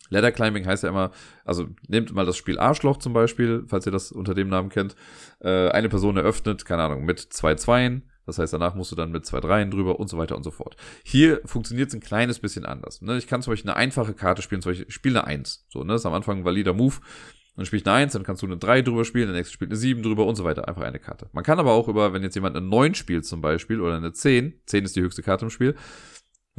Ladder 0.09 0.33
Climbing 0.33 0.65
heißt 0.65 0.83
ja 0.83 0.89
immer, 0.89 1.11
also 1.45 1.67
nehmt 1.87 2.13
mal 2.13 2.25
das 2.25 2.35
Spiel 2.35 2.59
Arschloch 2.59 2.97
zum 2.97 3.13
Beispiel, 3.13 3.63
falls 3.67 3.85
ihr 3.85 3.93
das 3.93 4.11
unter 4.11 4.33
dem 4.33 4.49
Namen 4.49 4.67
kennt. 4.67 4.97
Äh, 5.39 5.69
eine 5.69 5.87
Person 5.87 6.17
eröffnet, 6.17 6.65
keine 6.65 6.83
Ahnung, 6.83 7.05
mit 7.05 7.19
zwei 7.21 7.55
Zweien, 7.55 8.08
das 8.29 8.39
heißt, 8.39 8.53
danach 8.53 8.75
musst 8.75 8.91
du 8.91 8.95
dann 8.95 9.11
mit 9.11 9.25
zwei 9.25 9.39
Dreien 9.39 9.71
drüber 9.71 9.99
und 9.99 10.09
so 10.09 10.17
weiter 10.17 10.35
und 10.35 10.43
so 10.43 10.51
fort. 10.51 10.77
Hier 11.03 11.41
funktioniert 11.45 11.89
es 11.89 11.95
ein 11.95 11.99
kleines 11.99 12.39
bisschen 12.39 12.65
anders. 12.65 13.01
Ne? 13.01 13.17
Ich 13.17 13.27
kann 13.27 13.41
zum 13.41 13.51
Beispiel 13.51 13.71
eine 13.71 13.77
einfache 13.77 14.13
Karte 14.13 14.41
spielen, 14.41 14.61
zum 14.61 14.71
Beispiel 14.71 14.89
spiele 14.89 15.19
eine 15.19 15.27
Eins. 15.27 15.65
So, 15.69 15.83
ne? 15.83 15.93
Das 15.93 16.01
ist 16.01 16.05
am 16.05 16.13
Anfang 16.13 16.39
ein 16.39 16.45
valider 16.45 16.73
Move. 16.73 16.95
Dann 17.55 17.65
spiele 17.65 17.81
ich 17.81 17.87
eine 17.87 17.95
Eins, 17.97 18.13
dann 18.13 18.23
kannst 18.23 18.41
du 18.41 18.45
eine 18.45 18.57
drei 18.57 18.81
drüber 18.81 19.03
spielen, 19.03 19.27
der 19.27 19.35
nächste 19.35 19.53
spielt 19.53 19.71
eine 19.71 19.77
sieben 19.77 20.01
drüber 20.01 20.25
und 20.25 20.35
so 20.35 20.45
weiter. 20.45 20.67
Einfach 20.67 20.83
eine 20.83 20.99
Karte. 20.99 21.29
Man 21.33 21.43
kann 21.43 21.59
aber 21.59 21.73
auch 21.73 21.89
über, 21.89 22.13
wenn 22.13 22.23
jetzt 22.23 22.35
jemand 22.35 22.55
eine 22.55 22.65
neun 22.65 22.95
spielt 22.95 23.25
zum 23.25 23.41
Beispiel 23.41 23.81
oder 23.81 23.97
eine 23.97 24.13
zehn, 24.13 24.53
zehn 24.65 24.85
ist 24.85 24.95
die 24.95 25.01
höchste 25.01 25.23
Karte 25.23 25.45
im 25.45 25.49
Spiel, 25.49 25.75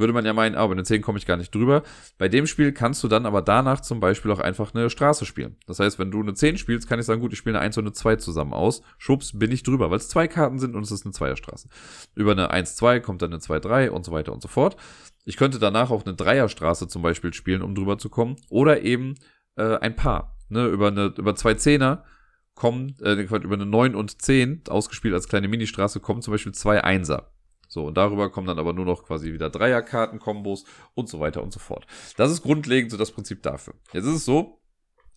würde 0.01 0.11
man 0.11 0.25
ja 0.25 0.33
meinen, 0.33 0.55
aber 0.55 0.73
eine 0.73 0.83
10 0.83 1.01
komme 1.01 1.17
ich 1.17 1.25
gar 1.25 1.37
nicht 1.37 1.55
drüber. 1.55 1.83
Bei 2.17 2.27
dem 2.27 2.45
Spiel 2.45 2.73
kannst 2.73 3.01
du 3.03 3.07
dann 3.07 3.25
aber 3.25 3.41
danach 3.41 3.79
zum 3.79 4.01
Beispiel 4.01 4.31
auch 4.31 4.39
einfach 4.39 4.75
eine 4.75 4.89
Straße 4.89 5.25
spielen. 5.25 5.55
Das 5.65 5.79
heißt, 5.79 5.97
wenn 5.97 6.11
du 6.11 6.19
eine 6.19 6.33
10 6.33 6.57
spielst, 6.57 6.89
kann 6.89 6.99
ich 6.99 7.05
sagen, 7.05 7.21
gut, 7.21 7.31
ich 7.31 7.39
spiele 7.39 7.57
eine 7.57 7.65
1 7.65 7.77
und 7.77 7.85
eine 7.85 7.93
2 7.93 8.17
zusammen 8.17 8.51
aus. 8.53 8.81
Schubs, 8.97 9.39
bin 9.39 9.51
ich 9.51 9.63
drüber, 9.63 9.89
weil 9.89 9.97
es 9.97 10.09
zwei 10.09 10.27
Karten 10.27 10.59
sind 10.59 10.75
und 10.75 10.83
es 10.83 10.91
ist 10.91 11.05
eine 11.05 11.13
Zweierstraße. 11.13 11.69
Über 12.15 12.33
eine 12.33 12.51
1-2 12.51 12.99
kommt 12.99 13.21
dann 13.21 13.31
eine 13.31 13.41
2-3 13.41 13.89
und 13.89 14.03
so 14.03 14.11
weiter 14.11 14.33
und 14.33 14.41
so 14.41 14.49
fort. 14.49 14.75
Ich 15.23 15.37
könnte 15.37 15.59
danach 15.59 15.91
auch 15.91 16.05
eine 16.05 16.15
Dreierstraße 16.15 16.87
zum 16.87 17.01
Beispiel 17.01 17.33
spielen, 17.33 17.61
um 17.61 17.75
drüber 17.75 17.97
zu 17.97 18.09
kommen. 18.09 18.35
Oder 18.49 18.81
eben 18.81 19.15
äh, 19.55 19.77
ein 19.77 19.95
Paar. 19.95 20.35
Ne, 20.49 20.65
über, 20.67 20.87
eine, 20.87 21.13
über 21.17 21.33
zwei 21.35 21.53
Zehner 21.53 22.03
kommen, 22.55 22.97
äh, 23.01 23.13
über 23.13 23.55
eine 23.55 23.65
9 23.65 23.95
und 23.95 24.21
10, 24.21 24.63
ausgespielt 24.67 25.13
als 25.13 25.29
kleine 25.29 25.47
Ministraße, 25.47 26.01
kommen 26.01 26.21
zum 26.21 26.33
Beispiel 26.33 26.51
zwei 26.51 26.83
Einser. 26.83 27.31
So, 27.71 27.85
und 27.85 27.95
darüber 27.95 28.29
kommen 28.29 28.47
dann 28.47 28.59
aber 28.59 28.73
nur 28.73 28.83
noch 28.83 29.05
quasi 29.05 29.31
wieder 29.31 29.49
Dreierkarten-Kombos 29.49 30.65
und 30.93 31.07
so 31.07 31.21
weiter 31.21 31.41
und 31.41 31.53
so 31.53 31.59
fort. 31.61 31.87
Das 32.17 32.29
ist 32.29 32.41
grundlegend 32.41 32.91
so 32.91 32.97
das 32.97 33.13
Prinzip 33.13 33.41
dafür. 33.43 33.75
Jetzt 33.93 34.03
ist 34.03 34.15
es 34.15 34.25
so, 34.25 34.59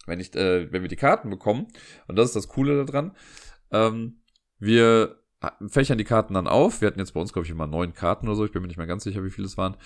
wenn 0.06 0.20
ich, 0.20 0.36
äh, 0.36 0.70
wenn 0.70 0.82
wir 0.82 0.88
die 0.88 0.94
Karten 0.94 1.30
bekommen, 1.30 1.66
und 2.06 2.14
das 2.14 2.26
ist 2.26 2.36
das 2.36 2.46
Coole 2.46 2.84
daran, 2.84 3.16
ähm, 3.72 4.20
wir 4.60 5.18
fächern 5.66 5.98
die 5.98 6.04
Karten 6.04 6.34
dann 6.34 6.46
auf. 6.46 6.80
Wir 6.80 6.86
hatten 6.86 7.00
jetzt 7.00 7.14
bei 7.14 7.20
uns, 7.20 7.32
glaube 7.32 7.44
ich, 7.44 7.50
immer 7.50 7.66
neun 7.66 7.92
Karten 7.92 8.28
oder 8.28 8.36
so. 8.36 8.44
Ich 8.44 8.52
bin 8.52 8.62
mir 8.62 8.68
nicht 8.68 8.76
mehr 8.76 8.86
ganz 8.86 9.02
sicher, 9.02 9.24
wie 9.24 9.30
viele 9.30 9.48
es 9.48 9.58
waren. 9.58 9.76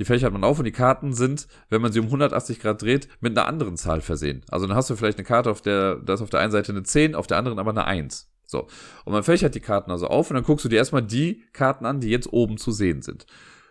Die 0.00 0.04
fächert 0.04 0.32
man 0.32 0.42
auf 0.42 0.58
und 0.58 0.64
die 0.64 0.72
Karten 0.72 1.12
sind, 1.12 1.46
wenn 1.68 1.80
man 1.80 1.92
sie 1.92 2.00
um 2.00 2.06
180 2.06 2.58
Grad 2.58 2.82
dreht, 2.82 3.06
mit 3.20 3.38
einer 3.38 3.46
anderen 3.46 3.76
Zahl 3.76 4.00
versehen. 4.00 4.44
Also 4.50 4.66
dann 4.66 4.76
hast 4.76 4.90
du 4.90 4.96
vielleicht 4.96 5.18
eine 5.18 5.26
Karte, 5.26 5.48
auf 5.48 5.60
der, 5.60 5.94
da 5.94 6.14
ist 6.14 6.22
auf 6.22 6.30
der 6.30 6.40
einen 6.40 6.50
Seite 6.50 6.72
eine 6.72 6.82
10, 6.82 7.14
auf 7.14 7.28
der 7.28 7.38
anderen 7.38 7.60
aber 7.60 7.70
eine 7.70 7.84
1. 7.84 8.32
So. 8.46 8.68
Und 9.04 9.12
man 9.12 9.22
fächert 9.22 9.54
die 9.54 9.60
Karten 9.60 9.90
also 9.90 10.06
auf 10.06 10.30
und 10.30 10.34
dann 10.34 10.44
guckst 10.44 10.64
du 10.64 10.68
dir 10.68 10.76
erstmal 10.76 11.02
die 11.02 11.44
Karten 11.52 11.84
an, 11.84 12.00
die 12.00 12.08
jetzt 12.08 12.32
oben 12.32 12.56
zu 12.56 12.70
sehen 12.72 13.02
sind. 13.02 13.26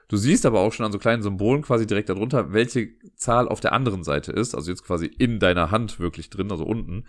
Du 0.07 0.17
siehst 0.17 0.45
aber 0.45 0.59
auch 0.59 0.71
schon 0.71 0.85
an 0.85 0.91
so 0.91 0.99
kleinen 0.99 1.23
Symbolen 1.23 1.63
quasi 1.63 1.87
direkt 1.87 2.09
darunter, 2.09 2.53
welche 2.53 2.89
Zahl 3.15 3.47
auf 3.47 3.59
der 3.59 3.73
anderen 3.73 4.03
Seite 4.03 4.31
ist, 4.31 4.53
also 4.53 4.69
jetzt 4.69 4.83
quasi 4.83 5.07
in 5.07 5.39
deiner 5.39 5.71
Hand 5.71 5.99
wirklich 5.99 6.29
drin, 6.29 6.51
also 6.51 6.63
unten. 6.63 7.05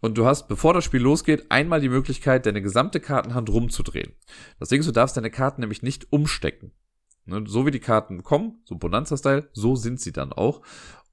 Und 0.00 0.18
du 0.18 0.26
hast, 0.26 0.48
bevor 0.48 0.74
das 0.74 0.84
Spiel 0.84 1.00
losgeht, 1.00 1.50
einmal 1.50 1.80
die 1.80 1.88
Möglichkeit, 1.88 2.44
deine 2.44 2.60
gesamte 2.60 3.00
Kartenhand 3.00 3.48
rumzudrehen. 3.50 4.12
Das 4.58 4.68
Ding 4.68 4.80
ist, 4.80 4.86
du 4.86 4.92
darfst 4.92 5.16
deine 5.16 5.30
Karten 5.30 5.60
nämlich 5.60 5.82
nicht 5.82 6.12
umstecken. 6.12 6.72
Ne, 7.26 7.44
so 7.46 7.64
wie 7.64 7.70
die 7.70 7.80
Karten 7.80 8.22
kommen, 8.22 8.60
so 8.64 8.76
Bonanza-Style, 8.76 9.48
so 9.52 9.76
sind 9.76 10.00
sie 10.00 10.12
dann 10.12 10.32
auch. 10.32 10.60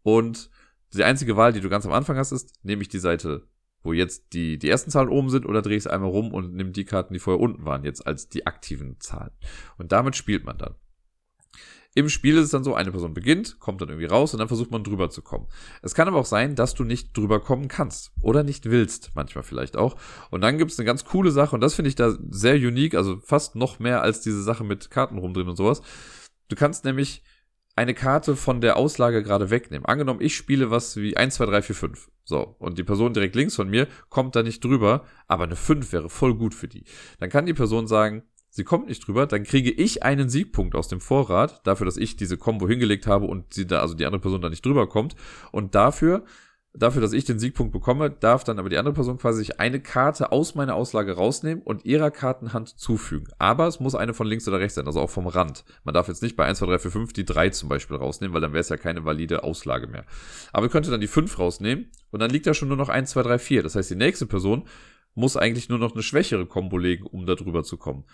Und 0.04 0.50
die 0.94 1.06
einzige 1.06 1.38
Wahl, 1.38 1.54
die 1.54 1.62
du 1.62 1.70
ganz 1.70 1.86
am 1.86 1.94
Anfang 1.94 2.18
hast, 2.18 2.34
ist, 2.34 2.54
nehme 2.64 2.82
ich 2.82 2.90
die 2.90 3.00
Seite 3.00 3.48
wo 3.84 3.94
jetzt 3.94 4.34
die, 4.34 4.58
die 4.58 4.70
ersten 4.70 4.92
Zahlen 4.92 5.10
oben 5.10 5.30
sind, 5.30 5.46
oder 5.46 5.62
drehe 5.62 5.78
ich 5.78 5.86
es 5.86 5.88
einmal 5.88 6.10
rum 6.10 6.34
und 6.34 6.54
nehme 6.54 6.72
die 6.72 6.86
Karten, 6.86 7.14
die 7.14 7.20
vorher 7.20 7.42
unten 7.42 7.66
waren, 7.66 7.84
jetzt 7.84 8.06
als 8.06 8.30
die 8.30 8.46
aktiven 8.48 9.00
Zahlen. 9.00 9.32
Und 9.78 9.92
damit 9.92 10.16
spielt 10.16 10.46
man 10.46 10.58
dann. 10.58 10.76
Im 11.94 12.08
Spiel 12.08 12.38
ist 12.38 12.46
es 12.46 12.52
dann 12.52 12.64
so, 12.64 12.74
eine 12.74 12.92
Person 12.92 13.14
beginnt, 13.14 13.60
kommt 13.60 13.82
dann 13.82 13.90
irgendwie 13.90 14.08
raus 14.08 14.34
und 14.34 14.40
dann 14.40 14.48
versucht 14.48 14.72
man 14.72 14.84
drüber 14.84 15.10
zu 15.10 15.22
kommen. 15.22 15.48
Es 15.82 15.94
kann 15.94 16.08
aber 16.08 16.20
auch 16.20 16.26
sein, 16.26 16.56
dass 16.56 16.74
du 16.74 16.86
nicht 16.86 17.18
drüber 17.18 17.42
kommen 17.42 17.68
kannst 17.68 18.12
oder 18.22 18.44
nicht 18.44 18.70
willst, 18.70 19.12
manchmal 19.14 19.44
vielleicht 19.44 19.76
auch. 19.76 19.98
Und 20.30 20.40
dann 20.40 20.58
gibt 20.58 20.72
es 20.72 20.80
eine 20.80 20.86
ganz 20.86 21.04
coole 21.04 21.32
Sache 21.32 21.54
und 21.54 21.60
das 21.60 21.74
finde 21.74 21.90
ich 21.90 21.96
da 21.96 22.16
sehr 22.30 22.56
unique, 22.56 22.96
also 22.96 23.20
fast 23.20 23.56
noch 23.56 23.80
mehr 23.80 24.02
als 24.02 24.22
diese 24.22 24.42
Sache 24.42 24.64
mit 24.64 24.90
Karten 24.90 25.18
rumdrehen 25.18 25.50
und 25.50 25.58
sowas. 25.58 25.82
Du 26.48 26.56
kannst 26.56 26.86
nämlich 26.86 27.24
eine 27.76 27.94
Karte 27.94 28.36
von 28.36 28.62
der 28.62 28.78
Auslage 28.78 29.24
gerade 29.24 29.50
wegnehmen. 29.50 29.86
Angenommen, 29.86 30.22
ich 30.22 30.36
spiele 30.36 30.72
was 30.72 30.98
wie 30.98 31.18
1, 31.18 31.36
2, 31.36 31.46
3, 31.46 31.62
4, 31.62 31.76
5. 31.76 32.12
So, 32.24 32.56
und 32.60 32.78
die 32.78 32.84
Person 32.84 33.14
direkt 33.14 33.36
links 33.36 33.56
von 33.56 33.70
mir 33.70 33.88
kommt 34.10 34.36
da 34.36 34.44
nicht 34.44 34.64
drüber, 34.64 35.06
aber 35.28 35.46
eine 35.46 35.56
5 35.56 35.92
wäre 35.92 36.10
voll 36.10 36.36
gut 36.36 36.54
für 36.54 36.68
die. 36.68 36.84
Dann 37.20 37.30
kann 37.30 37.46
die 37.46 37.54
Person 37.54 37.88
sagen, 37.88 38.24
sie 38.50 38.64
kommt 38.64 38.88
nicht 38.88 39.08
drüber, 39.08 39.26
dann 39.26 39.44
kriege 39.44 39.72
ich 39.72 40.04
einen 40.04 40.30
Siegpunkt 40.30 40.76
aus 40.76 40.88
dem 40.88 41.02
Vorrat, 41.02 41.66
dafür, 41.66 41.86
dass 41.86 41.98
ich 41.98 42.18
diese 42.18 42.38
Combo 42.38 42.68
hingelegt 42.68 43.08
habe 43.08 43.26
und 43.26 43.54
sie 43.54 43.66
da, 43.66 43.80
also 43.80 43.96
die 43.96 44.06
andere 44.06 44.22
Person 44.22 44.42
da 44.42 44.50
nicht 44.50 44.66
drüber 44.66 44.88
kommt. 44.88 45.16
Und 45.52 45.74
dafür 45.74 46.26
dafür, 46.74 47.02
dass 47.02 47.14
ich 47.14 47.26
den 47.26 47.40
Siegpunkt 47.40 47.74
bekomme, 47.74 48.10
darf 48.10 48.44
dann 48.44 48.60
aber 48.60 48.70
die 48.70 48.78
andere 48.78 48.94
Person 48.94 49.18
quasi 49.18 49.40
sich 49.40 49.60
eine 49.60 49.80
Karte 49.80 50.32
aus 50.32 50.56
meiner 50.56 50.76
Auslage 50.76 51.14
rausnehmen 51.14 51.64
und 51.64 51.86
ihrer 51.86 52.12
Kartenhand 52.12 52.70
zufügen. 52.80 53.28
Aber 53.40 53.68
es 53.68 53.80
muss 53.80 53.96
eine 53.96 54.14
von 54.14 54.28
links 54.28 54.48
oder 54.48 54.60
rechts 54.60 54.76
sein, 54.76 54.88
also 54.88 55.02
auch 55.02 55.10
vom 55.10 55.28
Rand. 55.28 55.66
Man 55.84 55.94
darf 55.94 56.08
jetzt 56.08 56.24
nicht 56.24 56.36
bei 56.36 56.46
1, 56.46 56.60
2, 56.60 56.66
3, 56.68 56.80
4, 56.80 56.92
5 56.92 57.14
die 57.14 57.26
3 57.26 57.50
zum 57.50 57.70
Beispiel 57.70 57.98
rausnehmen, 57.98 58.34
weil 58.34 58.42
dann 58.42 58.54
wäre 58.54 58.62
es 58.62 58.70
ja 58.70 58.78
keine 58.78 59.04
valide 59.04 59.44
Auslage 59.44 59.88
mehr. 59.88 60.06
Aber 60.54 60.68
ihr 60.68 60.70
könntet 60.70 60.94
dann 60.94 61.02
die 61.02 61.08
5 61.08 61.38
rausnehmen 61.38 61.90
und 62.12 62.22
dann 62.22 62.32
liegt 62.32 62.48
da 62.48 62.54
schon 62.54 62.70
nur 62.70 62.78
noch 62.78 62.90
1, 62.90 63.10
2, 63.12 63.24
3, 63.24 63.40
4. 63.40 63.64
Das 63.64 63.76
heißt, 63.76 63.92
die 63.92 63.96
nächste 63.96 64.26
Person 64.26 64.64
muss 65.14 65.36
eigentlich 65.36 65.68
nur 65.68 65.80
noch 65.80 65.94
eine 65.94 66.04
schwächere 66.04 66.46
Combo 66.46 66.78
legen, 66.78 67.06
um 67.06 67.26
da 67.26 67.36
drüber 67.36 67.64
zu 67.64 67.78
kommen. 67.78 68.06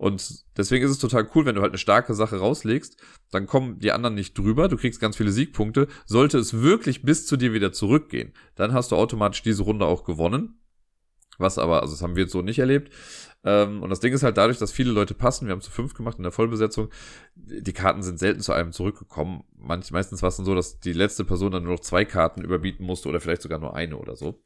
Und 0.00 0.46
deswegen 0.56 0.82
ist 0.82 0.92
es 0.92 0.98
total 0.98 1.28
cool, 1.34 1.44
wenn 1.44 1.56
du 1.56 1.60
halt 1.60 1.72
eine 1.72 1.78
starke 1.78 2.14
Sache 2.14 2.38
rauslegst, 2.38 2.96
dann 3.30 3.46
kommen 3.46 3.80
die 3.80 3.92
anderen 3.92 4.14
nicht 4.14 4.32
drüber, 4.32 4.66
du 4.68 4.78
kriegst 4.78 4.98
ganz 4.98 5.14
viele 5.14 5.30
Siegpunkte. 5.30 5.88
Sollte 6.06 6.38
es 6.38 6.62
wirklich 6.62 7.02
bis 7.02 7.26
zu 7.26 7.36
dir 7.36 7.52
wieder 7.52 7.70
zurückgehen, 7.70 8.32
dann 8.54 8.72
hast 8.72 8.92
du 8.92 8.96
automatisch 8.96 9.42
diese 9.42 9.62
Runde 9.62 9.84
auch 9.84 10.04
gewonnen. 10.04 10.58
Was 11.36 11.58
aber, 11.58 11.82
also 11.82 11.92
das 11.92 12.00
haben 12.00 12.16
wir 12.16 12.22
jetzt 12.22 12.32
so 12.32 12.40
nicht 12.40 12.58
erlebt. 12.58 12.90
Ähm, 13.44 13.82
und 13.82 13.90
das 13.90 14.00
Ding 14.00 14.14
ist 14.14 14.22
halt 14.22 14.38
dadurch, 14.38 14.56
dass 14.56 14.72
viele 14.72 14.90
Leute 14.90 15.12
passen, 15.12 15.46
wir 15.46 15.52
haben 15.52 15.60
zu 15.60 15.70
fünf 15.70 15.92
gemacht 15.92 16.16
in 16.16 16.22
der 16.22 16.32
Vollbesetzung, 16.32 16.88
die 17.34 17.72
Karten 17.74 18.02
sind 18.02 18.18
selten 18.18 18.40
zu 18.40 18.54
einem 18.54 18.72
zurückgekommen. 18.72 19.44
Manch, 19.54 19.90
meistens 19.90 20.22
war 20.22 20.30
es 20.30 20.36
dann 20.36 20.46
so, 20.46 20.54
dass 20.54 20.80
die 20.80 20.94
letzte 20.94 21.26
Person 21.26 21.52
dann 21.52 21.64
nur 21.64 21.74
noch 21.74 21.80
zwei 21.80 22.06
Karten 22.06 22.42
überbieten 22.42 22.86
musste 22.86 23.10
oder 23.10 23.20
vielleicht 23.20 23.42
sogar 23.42 23.58
nur 23.58 23.74
eine 23.74 23.98
oder 23.98 24.16
so. 24.16 24.42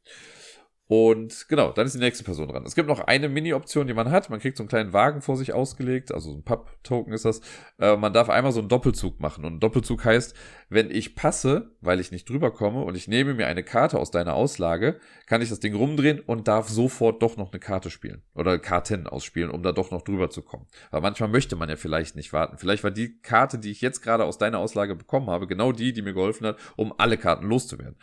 Und 0.87 1.47
genau, 1.49 1.71
dann 1.71 1.87
ist 1.87 1.95
die 1.95 1.99
nächste 1.99 2.23
Person 2.23 2.47
dran. 2.47 2.63
Es 2.63 2.75
gibt 2.75 2.87
noch 2.87 2.99
eine 2.99 3.27
Mini-Option, 3.27 3.87
die 3.87 3.95
man 3.95 4.11
hat. 4.11 4.29
Man 4.29 4.39
kriegt 4.39 4.55
so 4.55 4.61
einen 4.61 4.69
kleinen 4.69 4.93
Wagen 4.93 5.21
vor 5.21 5.35
sich 5.35 5.51
ausgelegt, 5.51 6.13
also 6.13 6.29
so 6.29 6.37
ein 6.37 6.43
Papp-Token 6.43 7.11
ist 7.11 7.25
das. 7.25 7.41
Äh, 7.79 7.97
man 7.97 8.13
darf 8.13 8.29
einmal 8.29 8.51
so 8.51 8.59
einen 8.59 8.69
Doppelzug 8.69 9.19
machen. 9.19 9.45
Und 9.45 9.55
ein 9.55 9.59
Doppelzug 9.59 10.05
heißt, 10.05 10.35
wenn 10.69 10.91
ich 10.91 11.15
passe, 11.15 11.71
weil 11.81 11.99
ich 11.99 12.11
nicht 12.11 12.29
drüber 12.29 12.51
komme 12.51 12.83
und 12.83 12.95
ich 12.95 13.07
nehme 13.07 13.33
mir 13.33 13.47
eine 13.47 13.63
Karte 13.63 13.97
aus 13.97 14.11
deiner 14.11 14.35
Auslage, 14.35 14.99
kann 15.25 15.41
ich 15.41 15.49
das 15.49 15.59
Ding 15.59 15.73
rumdrehen 15.73 16.19
und 16.19 16.47
darf 16.47 16.69
sofort 16.69 17.23
doch 17.23 17.35
noch 17.35 17.51
eine 17.51 17.59
Karte 17.59 17.89
spielen. 17.89 18.21
Oder 18.35 18.59
Karten 18.59 19.07
ausspielen, 19.07 19.49
um 19.49 19.63
da 19.63 19.71
doch 19.71 19.89
noch 19.89 20.03
drüber 20.03 20.29
zu 20.29 20.43
kommen. 20.43 20.67
Weil 20.91 21.01
manchmal 21.01 21.29
möchte 21.29 21.55
man 21.55 21.67
ja 21.67 21.77
vielleicht 21.77 22.15
nicht 22.15 22.31
warten. 22.31 22.59
Vielleicht 22.59 22.83
war 22.83 22.91
die 22.91 23.19
Karte, 23.21 23.57
die 23.57 23.71
ich 23.71 23.81
jetzt 23.81 24.01
gerade 24.01 24.25
aus 24.25 24.37
deiner 24.37 24.59
Auslage 24.59 24.95
bekommen 24.95 25.31
habe, 25.31 25.47
genau 25.47 25.71
die, 25.71 25.93
die 25.93 26.03
mir 26.03 26.13
geholfen 26.13 26.45
hat, 26.45 26.57
um 26.75 26.93
alle 26.99 27.17
Karten 27.17 27.47
loszuwerden. 27.47 27.97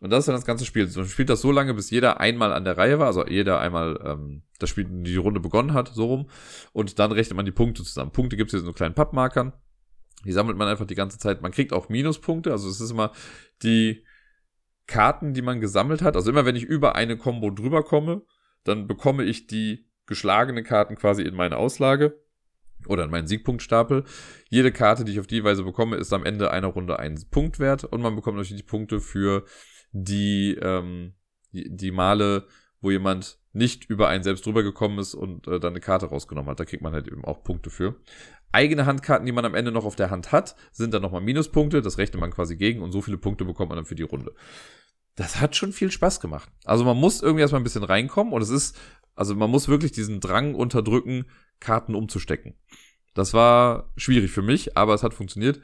Und 0.00 0.10
das 0.10 0.20
ist 0.20 0.28
dann 0.28 0.34
das 0.34 0.44
ganze 0.44 0.66
Spiel. 0.66 0.90
Man 0.94 1.06
spielt 1.06 1.30
das 1.30 1.40
so 1.40 1.50
lange, 1.50 1.72
bis 1.74 1.90
jeder 1.90 2.20
einmal 2.20 2.52
an 2.52 2.64
der 2.64 2.76
Reihe 2.76 2.98
war, 2.98 3.06
also 3.06 3.26
jeder 3.26 3.60
einmal 3.60 3.98
ähm, 4.04 4.42
das 4.58 4.68
Spiel 4.70 4.84
die 4.84 5.16
Runde 5.16 5.40
begonnen 5.40 5.72
hat, 5.72 5.88
so 5.88 6.06
rum. 6.06 6.28
Und 6.72 6.98
dann 6.98 7.12
rechnet 7.12 7.36
man 7.36 7.46
die 7.46 7.52
Punkte 7.52 7.82
zusammen. 7.82 8.12
Punkte 8.12 8.36
gibt 8.36 8.52
es 8.52 8.58
hier 8.58 8.66
so 8.66 8.72
kleinen 8.72 8.94
Pappmarkern. 8.94 9.52
Die 10.24 10.32
sammelt 10.32 10.58
man 10.58 10.68
einfach 10.68 10.86
die 10.86 10.94
ganze 10.94 11.18
Zeit. 11.18 11.40
Man 11.40 11.52
kriegt 11.52 11.72
auch 11.72 11.88
Minuspunkte. 11.88 12.52
Also 12.52 12.68
es 12.68 12.80
ist 12.80 12.90
immer 12.90 13.12
die 13.62 14.04
Karten, 14.86 15.34
die 15.34 15.42
man 15.42 15.60
gesammelt 15.60 16.02
hat. 16.02 16.16
Also 16.16 16.30
immer 16.30 16.44
wenn 16.44 16.56
ich 16.56 16.64
über 16.64 16.94
eine 16.94 17.16
Combo 17.16 17.50
drüber 17.50 17.82
komme, 17.82 18.22
dann 18.64 18.86
bekomme 18.86 19.24
ich 19.24 19.46
die 19.46 19.88
geschlagene 20.06 20.62
Karten 20.62 20.96
quasi 20.96 21.22
in 21.22 21.34
meine 21.34 21.56
Auslage 21.56 22.20
oder 22.86 23.04
in 23.04 23.10
meinen 23.10 23.26
Siegpunktstapel. 23.26 24.04
Jede 24.48 24.72
Karte, 24.72 25.04
die 25.04 25.12
ich 25.12 25.20
auf 25.20 25.26
die 25.26 25.42
Weise 25.44 25.64
bekomme, 25.64 25.96
ist 25.96 26.12
am 26.12 26.24
Ende 26.24 26.50
einer 26.50 26.68
Runde 26.68 26.98
ein 26.98 27.18
Punkt 27.30 27.58
wert 27.58 27.84
und 27.84 28.00
man 28.00 28.14
bekommt 28.14 28.36
natürlich 28.36 28.62
die 28.62 28.68
Punkte 28.68 29.00
für 29.00 29.44
die, 30.02 30.58
ähm, 30.60 31.14
die, 31.52 31.90
Male, 31.90 32.46
wo 32.80 32.90
jemand 32.90 33.38
nicht 33.52 33.88
über 33.88 34.08
einen 34.08 34.22
selbst 34.22 34.44
drüber 34.44 34.62
gekommen 34.62 34.98
ist 34.98 35.14
und 35.14 35.46
äh, 35.46 35.58
dann 35.58 35.72
eine 35.72 35.80
Karte 35.80 36.06
rausgenommen 36.06 36.50
hat. 36.50 36.60
Da 36.60 36.64
kriegt 36.64 36.82
man 36.82 36.92
halt 36.92 37.08
eben 37.08 37.24
auch 37.24 37.42
Punkte 37.42 37.70
für. 37.70 37.96
Eigene 38.52 38.86
Handkarten, 38.86 39.26
die 39.26 39.32
man 39.32 39.44
am 39.44 39.54
Ende 39.54 39.72
noch 39.72 39.84
auf 39.84 39.96
der 39.96 40.10
Hand 40.10 40.32
hat, 40.32 40.54
sind 40.72 40.92
dann 40.92 41.02
nochmal 41.02 41.22
Minuspunkte. 41.22 41.82
Das 41.82 41.98
rechnet 41.98 42.20
man 42.20 42.30
quasi 42.30 42.56
gegen 42.56 42.82
und 42.82 42.92
so 42.92 43.00
viele 43.00 43.18
Punkte 43.18 43.44
bekommt 43.44 43.70
man 43.70 43.76
dann 43.76 43.86
für 43.86 43.94
die 43.94 44.02
Runde. 44.02 44.34
Das 45.14 45.40
hat 45.40 45.56
schon 45.56 45.72
viel 45.72 45.90
Spaß 45.90 46.20
gemacht. 46.20 46.50
Also 46.64 46.84
man 46.84 46.98
muss 46.98 47.22
irgendwie 47.22 47.40
erstmal 47.40 47.60
ein 47.60 47.64
bisschen 47.64 47.84
reinkommen 47.84 48.34
und 48.34 48.42
es 48.42 48.50
ist, 48.50 48.76
also 49.14 49.34
man 49.34 49.50
muss 49.50 49.68
wirklich 49.68 49.92
diesen 49.92 50.20
Drang 50.20 50.54
unterdrücken, 50.54 51.24
Karten 51.58 51.94
umzustecken. 51.94 52.54
Das 53.16 53.34
war 53.34 53.90
schwierig 53.96 54.30
für 54.30 54.42
mich, 54.42 54.76
aber 54.76 54.94
es 54.94 55.02
hat 55.02 55.14
funktioniert. 55.14 55.60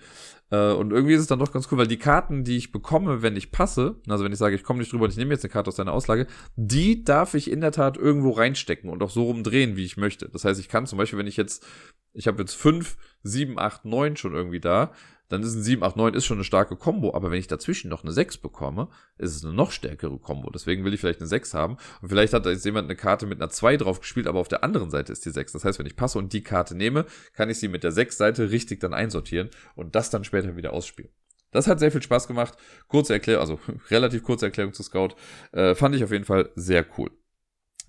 Äh, 0.50 0.72
und 0.72 0.92
irgendwie 0.92 1.14
ist 1.14 1.20
es 1.20 1.26
dann 1.26 1.38
doch 1.38 1.52
ganz 1.52 1.68
cool, 1.70 1.78
weil 1.78 1.86
die 1.86 1.98
Karten, 1.98 2.44
die 2.44 2.56
ich 2.56 2.72
bekomme, 2.72 3.22
wenn 3.22 3.36
ich 3.36 3.52
passe, 3.52 3.96
also 4.08 4.24
wenn 4.24 4.32
ich 4.32 4.38
sage, 4.38 4.56
ich 4.56 4.62
komme 4.62 4.80
nicht 4.80 4.92
drüber 4.92 5.04
und 5.04 5.10
ich 5.10 5.16
nehme 5.16 5.32
jetzt 5.32 5.44
eine 5.44 5.52
Karte 5.52 5.68
aus 5.68 5.76
deiner 5.76 5.92
Auslage, 5.92 6.26
die 6.56 7.04
darf 7.04 7.34
ich 7.34 7.50
in 7.50 7.60
der 7.60 7.72
Tat 7.72 7.96
irgendwo 7.96 8.30
reinstecken 8.30 8.90
und 8.90 9.02
auch 9.02 9.10
so 9.10 9.24
rumdrehen, 9.24 9.76
wie 9.76 9.84
ich 9.84 9.96
möchte. 9.96 10.28
Das 10.28 10.44
heißt, 10.44 10.60
ich 10.60 10.68
kann 10.68 10.86
zum 10.86 10.98
Beispiel, 10.98 11.18
wenn 11.18 11.26
ich 11.26 11.36
jetzt, 11.36 11.66
ich 12.12 12.26
habe 12.26 12.42
jetzt 12.42 12.54
fünf, 12.54 12.96
sieben, 13.22 13.58
acht, 13.58 13.84
neun 13.84 14.16
schon 14.16 14.34
irgendwie 14.34 14.60
da, 14.60 14.92
dann 15.32 15.42
ist 15.42 15.54
ein 15.54 15.62
7, 15.62 15.82
8, 15.82 15.96
9 15.96 16.14
ist 16.14 16.24
schon 16.24 16.36
eine 16.36 16.44
starke 16.44 16.76
Combo, 16.76 17.14
aber 17.14 17.30
wenn 17.30 17.38
ich 17.38 17.46
dazwischen 17.46 17.88
noch 17.88 18.02
eine 18.02 18.12
6 18.12 18.38
bekomme, 18.38 18.88
ist 19.18 19.34
es 19.34 19.44
eine 19.44 19.54
noch 19.54 19.70
stärkere 19.70 20.18
Combo. 20.18 20.50
Deswegen 20.50 20.84
will 20.84 20.94
ich 20.94 21.00
vielleicht 21.00 21.20
eine 21.20 21.28
6 21.28 21.54
haben. 21.54 21.76
Und 22.00 22.08
vielleicht 22.08 22.32
hat 22.32 22.46
da 22.46 22.50
jetzt 22.50 22.64
jemand 22.64 22.86
eine 22.86 22.96
Karte 22.96 23.26
mit 23.26 23.40
einer 23.40 23.50
2 23.50 23.78
drauf 23.78 24.00
gespielt, 24.00 24.26
aber 24.26 24.40
auf 24.40 24.48
der 24.48 24.62
anderen 24.62 24.90
Seite 24.90 25.12
ist 25.12 25.24
die 25.24 25.30
6. 25.30 25.52
Das 25.52 25.64
heißt, 25.64 25.78
wenn 25.78 25.86
ich 25.86 25.96
passe 25.96 26.18
und 26.18 26.32
die 26.32 26.42
Karte 26.42 26.76
nehme, 26.76 27.06
kann 27.32 27.50
ich 27.50 27.58
sie 27.58 27.68
mit 27.68 27.82
der 27.82 27.92
6 27.92 28.16
Seite 28.16 28.50
richtig 28.50 28.80
dann 28.80 28.94
einsortieren 28.94 29.50
und 29.74 29.94
das 29.94 30.10
dann 30.10 30.24
später 30.24 30.56
wieder 30.56 30.72
ausspielen. 30.72 31.10
Das 31.50 31.66
hat 31.66 31.78
sehr 31.78 31.92
viel 31.92 32.02
Spaß 32.02 32.28
gemacht. 32.28 32.56
Kurze 32.88 33.12
Erklärung, 33.12 33.40
also 33.40 33.60
relativ 33.90 34.22
kurze 34.22 34.46
Erklärung 34.46 34.72
zu 34.72 34.82
Scout. 34.82 35.14
Äh, 35.52 35.74
fand 35.74 35.94
ich 35.94 36.04
auf 36.04 36.12
jeden 36.12 36.24
Fall 36.24 36.50
sehr 36.56 36.84
cool. 36.98 37.10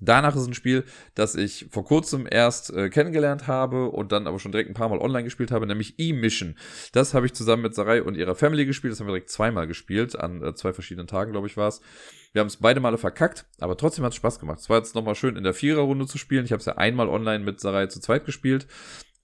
Danach 0.05 0.35
ist 0.35 0.47
ein 0.47 0.53
Spiel, 0.53 0.83
das 1.15 1.35
ich 1.35 1.67
vor 1.71 1.85
kurzem 1.85 2.27
erst 2.29 2.71
äh, 2.73 2.89
kennengelernt 2.89 3.47
habe 3.47 3.89
und 3.89 4.11
dann 4.11 4.27
aber 4.27 4.39
schon 4.39 4.51
direkt 4.51 4.69
ein 4.69 4.73
paar 4.73 4.89
Mal 4.89 4.99
online 4.99 5.23
gespielt 5.23 5.51
habe, 5.51 5.67
nämlich 5.67 5.95
E-Mission. 5.97 6.55
Das 6.91 7.13
habe 7.13 7.25
ich 7.25 7.33
zusammen 7.33 7.63
mit 7.63 7.75
Sarai 7.75 8.03
und 8.03 8.15
ihrer 8.15 8.35
Family 8.35 8.65
gespielt. 8.65 8.91
Das 8.91 8.99
haben 8.99 9.07
wir 9.07 9.13
direkt 9.13 9.29
zweimal 9.29 9.67
gespielt, 9.67 10.17
an 10.17 10.43
äh, 10.43 10.53
zwei 10.55 10.73
verschiedenen 10.73 11.07
Tagen, 11.07 11.31
glaube 11.31 11.47
ich, 11.47 11.57
war 11.57 11.67
es. 11.67 11.81
Wir 12.33 12.39
haben 12.39 12.47
es 12.47 12.57
beide 12.57 12.79
Male 12.79 12.97
verkackt, 12.97 13.45
aber 13.59 13.77
trotzdem 13.77 14.03
hat 14.03 14.11
es 14.11 14.17
Spaß 14.17 14.39
gemacht. 14.39 14.59
Es 14.59 14.69
war 14.69 14.77
jetzt 14.77 14.95
nochmal 14.95 15.15
schön 15.15 15.35
in 15.35 15.43
der 15.43 15.53
Viererrunde 15.53 16.07
zu 16.07 16.17
spielen. 16.17 16.45
Ich 16.45 16.51
habe 16.51 16.59
es 16.59 16.65
ja 16.65 16.77
einmal 16.77 17.07
online 17.07 17.43
mit 17.43 17.59
Sarai 17.59 17.87
zu 17.87 17.99
zweit 17.99 18.25
gespielt, 18.25 18.67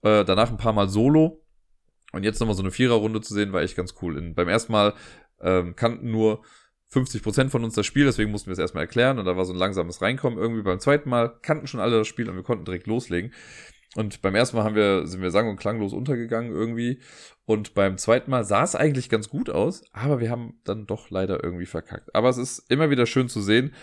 äh, 0.04 0.24
danach 0.24 0.50
ein 0.50 0.58
paar 0.58 0.74
Mal 0.74 0.90
solo. 0.90 1.44
Und 2.12 2.24
jetzt 2.24 2.40
nochmal 2.40 2.56
so 2.56 2.64
eine 2.64 2.72
Viererrunde 2.72 3.22
zu 3.22 3.34
sehen, 3.34 3.54
war 3.54 3.62
echt 3.62 3.76
ganz 3.76 3.94
cool. 4.02 4.18
In, 4.18 4.34
beim 4.34 4.48
ersten 4.48 4.72
Mal 4.72 4.94
ähm, 5.42 5.76
kannten 5.76 6.12
nur 6.12 6.44
50% 6.92 7.50
von 7.50 7.64
uns 7.64 7.76
das 7.76 7.86
Spiel, 7.86 8.06
deswegen 8.06 8.32
mussten 8.32 8.48
wir 8.48 8.54
es 8.54 8.60
erstmal 8.60 8.84
erklären 8.84 9.20
und 9.20 9.26
da 9.26 9.38
war 9.38 9.46
so 9.46 9.54
ein 9.54 9.60
langsames 9.60 10.02
Reinkommen. 10.02 10.40
Irgendwie 10.40 10.64
beim 10.64 10.80
zweiten 10.80 11.10
Mal 11.10 11.38
kannten 11.42 11.68
schon 11.68 11.80
alle 11.80 11.98
das 11.98 12.08
Spiel 12.08 12.30
und 12.30 12.36
wir 12.36 12.44
konnten 12.44 12.66
direkt 12.66 12.88
loslegen. 12.88 13.32
Und 13.96 14.22
beim 14.22 14.36
ersten 14.36 14.58
Mal 14.58 14.64
haben 14.64 14.76
wir, 14.76 15.08
sind 15.08 15.22
wir 15.22 15.32
sang- 15.32 15.50
und 15.50 15.58
klanglos 15.58 15.94
untergegangen 15.94 16.52
irgendwie. 16.52 17.00
Und 17.46 17.74
beim 17.74 17.98
zweiten 17.98 18.30
Mal 18.30 18.44
sah 18.44 18.64
es 18.64 18.76
eigentlich 18.76 19.10
ganz 19.10 19.30
gut 19.30 19.50
aus, 19.50 19.84
aber 19.94 20.20
wir 20.20 20.30
haben 20.30 20.60
dann 20.64 20.86
doch 20.86 21.10
leider 21.10 21.44
irgendwie 21.44 21.66
verkackt. 21.66 22.14
Aber 22.14 22.30
es 22.30 22.38
ist 22.38 22.70
immer 22.70 22.92
wieder 22.92 23.08
schön 23.08 23.30
zu 23.30 23.42
sehen, 23.42 23.74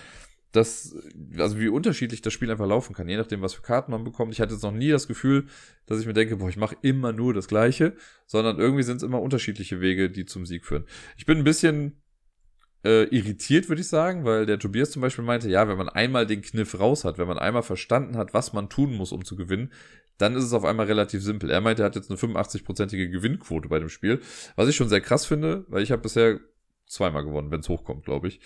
dass, 0.52 0.96
also 1.36 1.58
wie 1.58 1.68
unterschiedlich 1.68 2.22
das 2.22 2.32
Spiel 2.32 2.50
einfach 2.50 2.66
laufen 2.66 2.94
kann, 2.94 3.08
je 3.08 3.16
nachdem, 3.16 3.42
was 3.42 3.54
für 3.54 3.62
Karten 3.62 3.90
man 3.90 4.04
bekommt. 4.04 4.32
Ich 4.32 4.40
hatte 4.40 4.54
jetzt 4.54 4.62
noch 4.62 4.72
nie 4.72 4.90
das 4.90 5.08
Gefühl, 5.08 5.46
dass 5.86 6.00
ich 6.00 6.06
mir 6.06 6.12
denke, 6.12 6.36
boah, 6.36 6.48
ich 6.48 6.56
mache 6.56 6.76
immer 6.82 7.12
nur 7.12 7.34
das 7.34 7.48
Gleiche, 7.48 7.96
sondern 8.26 8.58
irgendwie 8.58 8.84
sind 8.84 8.98
es 8.98 9.02
immer 9.02 9.20
unterschiedliche 9.20 9.80
Wege, 9.80 10.08
die 10.08 10.24
zum 10.24 10.46
Sieg 10.46 10.64
führen. 10.64 10.86
Ich 11.16 11.26
bin 11.26 11.38
ein 11.38 11.44
bisschen 11.44 12.00
äh, 12.86 13.04
irritiert, 13.04 13.68
würde 13.68 13.82
ich 13.82 13.88
sagen, 13.88 14.24
weil 14.24 14.46
der 14.46 14.58
Tobias 14.58 14.92
zum 14.92 15.02
Beispiel 15.02 15.24
meinte, 15.24 15.50
ja, 15.50 15.66
wenn 15.68 15.76
man 15.76 15.88
einmal 15.88 16.26
den 16.26 16.40
Kniff 16.40 16.78
raus 16.78 17.04
hat, 17.04 17.18
wenn 17.18 17.26
man 17.26 17.38
einmal 17.38 17.62
verstanden 17.62 18.16
hat, 18.16 18.32
was 18.32 18.52
man 18.52 18.68
tun 18.68 18.94
muss, 18.94 19.12
um 19.12 19.24
zu 19.24 19.34
gewinnen, 19.34 19.72
dann 20.18 20.36
ist 20.36 20.44
es 20.44 20.52
auf 20.52 20.64
einmal 20.64 20.86
relativ 20.86 21.22
simpel. 21.22 21.50
Er 21.50 21.60
meinte, 21.60 21.82
er 21.82 21.86
hat 21.86 21.96
jetzt 21.96 22.10
eine 22.10 22.18
85-prozentige 22.18 23.08
Gewinnquote 23.08 23.68
bei 23.68 23.80
dem 23.80 23.88
Spiel, 23.88 24.20
was 24.54 24.68
ich 24.68 24.76
schon 24.76 24.88
sehr 24.88 25.00
krass 25.00 25.26
finde, 25.26 25.66
weil 25.68 25.82
ich 25.82 25.90
habe 25.90 26.02
bisher 26.02 26.38
zweimal 26.86 27.24
gewonnen, 27.24 27.50
wenn 27.50 27.60
es 27.60 27.68
hochkommt, 27.68 28.04
glaube 28.04 28.28
ich. 28.28 28.40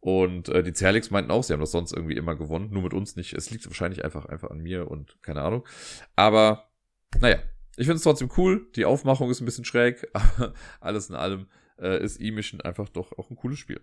Und 0.00 0.48
äh, 0.48 0.62
die 0.62 0.72
Zerlix 0.72 1.10
meinten 1.10 1.30
auch, 1.30 1.42
sie 1.42 1.52
haben 1.52 1.60
das 1.60 1.70
sonst 1.70 1.92
irgendwie 1.92 2.16
immer 2.16 2.34
gewonnen, 2.34 2.70
nur 2.70 2.82
mit 2.82 2.92
uns 2.92 3.16
nicht. 3.16 3.32
Es 3.32 3.50
liegt 3.50 3.66
wahrscheinlich 3.66 4.04
einfach, 4.04 4.26
einfach 4.26 4.50
an 4.50 4.58
mir 4.58 4.90
und 4.90 5.16
keine 5.22 5.42
Ahnung. 5.42 5.66
Aber, 6.16 6.68
naja, 7.20 7.38
ich 7.76 7.86
finde 7.86 7.96
es 7.96 8.02
trotzdem 8.02 8.30
cool. 8.36 8.66
Die 8.76 8.84
Aufmachung 8.84 9.30
ist 9.30 9.40
ein 9.40 9.46
bisschen 9.46 9.64
schräg, 9.64 10.08
aber 10.12 10.52
alles 10.80 11.08
in 11.08 11.14
allem 11.14 11.46
äh, 11.80 12.02
ist 12.02 12.20
E-Mission 12.20 12.60
einfach 12.60 12.88
doch 12.88 13.16
auch 13.18 13.30
ein 13.30 13.36
cooles 13.36 13.58
Spiel. 13.58 13.80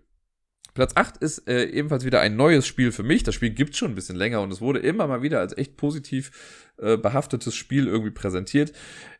Platz 0.73 0.93
8 0.95 1.17
ist 1.17 1.47
äh, 1.47 1.65
ebenfalls 1.65 2.03
wieder 2.03 2.19
ein 2.21 2.35
neues 2.35 2.65
Spiel 2.65 2.91
für 2.91 3.03
mich. 3.03 3.23
Das 3.23 3.35
Spiel 3.35 3.51
gibt 3.51 3.75
schon 3.75 3.91
ein 3.91 3.95
bisschen 3.95 4.15
länger 4.15 4.41
und 4.41 4.51
es 4.51 4.61
wurde 4.61 4.79
immer 4.79 5.07
mal 5.07 5.21
wieder 5.21 5.39
als 5.39 5.55
echt 5.55 5.77
positiv 5.77 6.71
äh, 6.77 6.97
behaftetes 6.97 7.55
Spiel 7.55 7.87
irgendwie 7.87 8.11
präsentiert. 8.11 8.73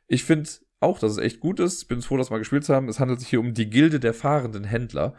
Ich 0.07 0.23
finde 0.23 0.49
auch, 0.79 0.99
dass 0.99 1.11
es 1.13 1.17
echt 1.19 1.39
gut 1.39 1.59
ist. 1.59 1.85
Bin 1.85 2.01
froh, 2.01 2.17
das 2.17 2.31
mal 2.31 2.39
gespielt 2.39 2.65
zu 2.65 2.73
haben. 2.73 2.89
Es 2.89 2.99
handelt 2.99 3.19
sich 3.19 3.29
hier 3.29 3.39
um 3.39 3.53
die 3.53 3.69
Gilde 3.69 3.99
der 3.99 4.13
fahrenden 4.13 4.63
Händler. 4.63 5.15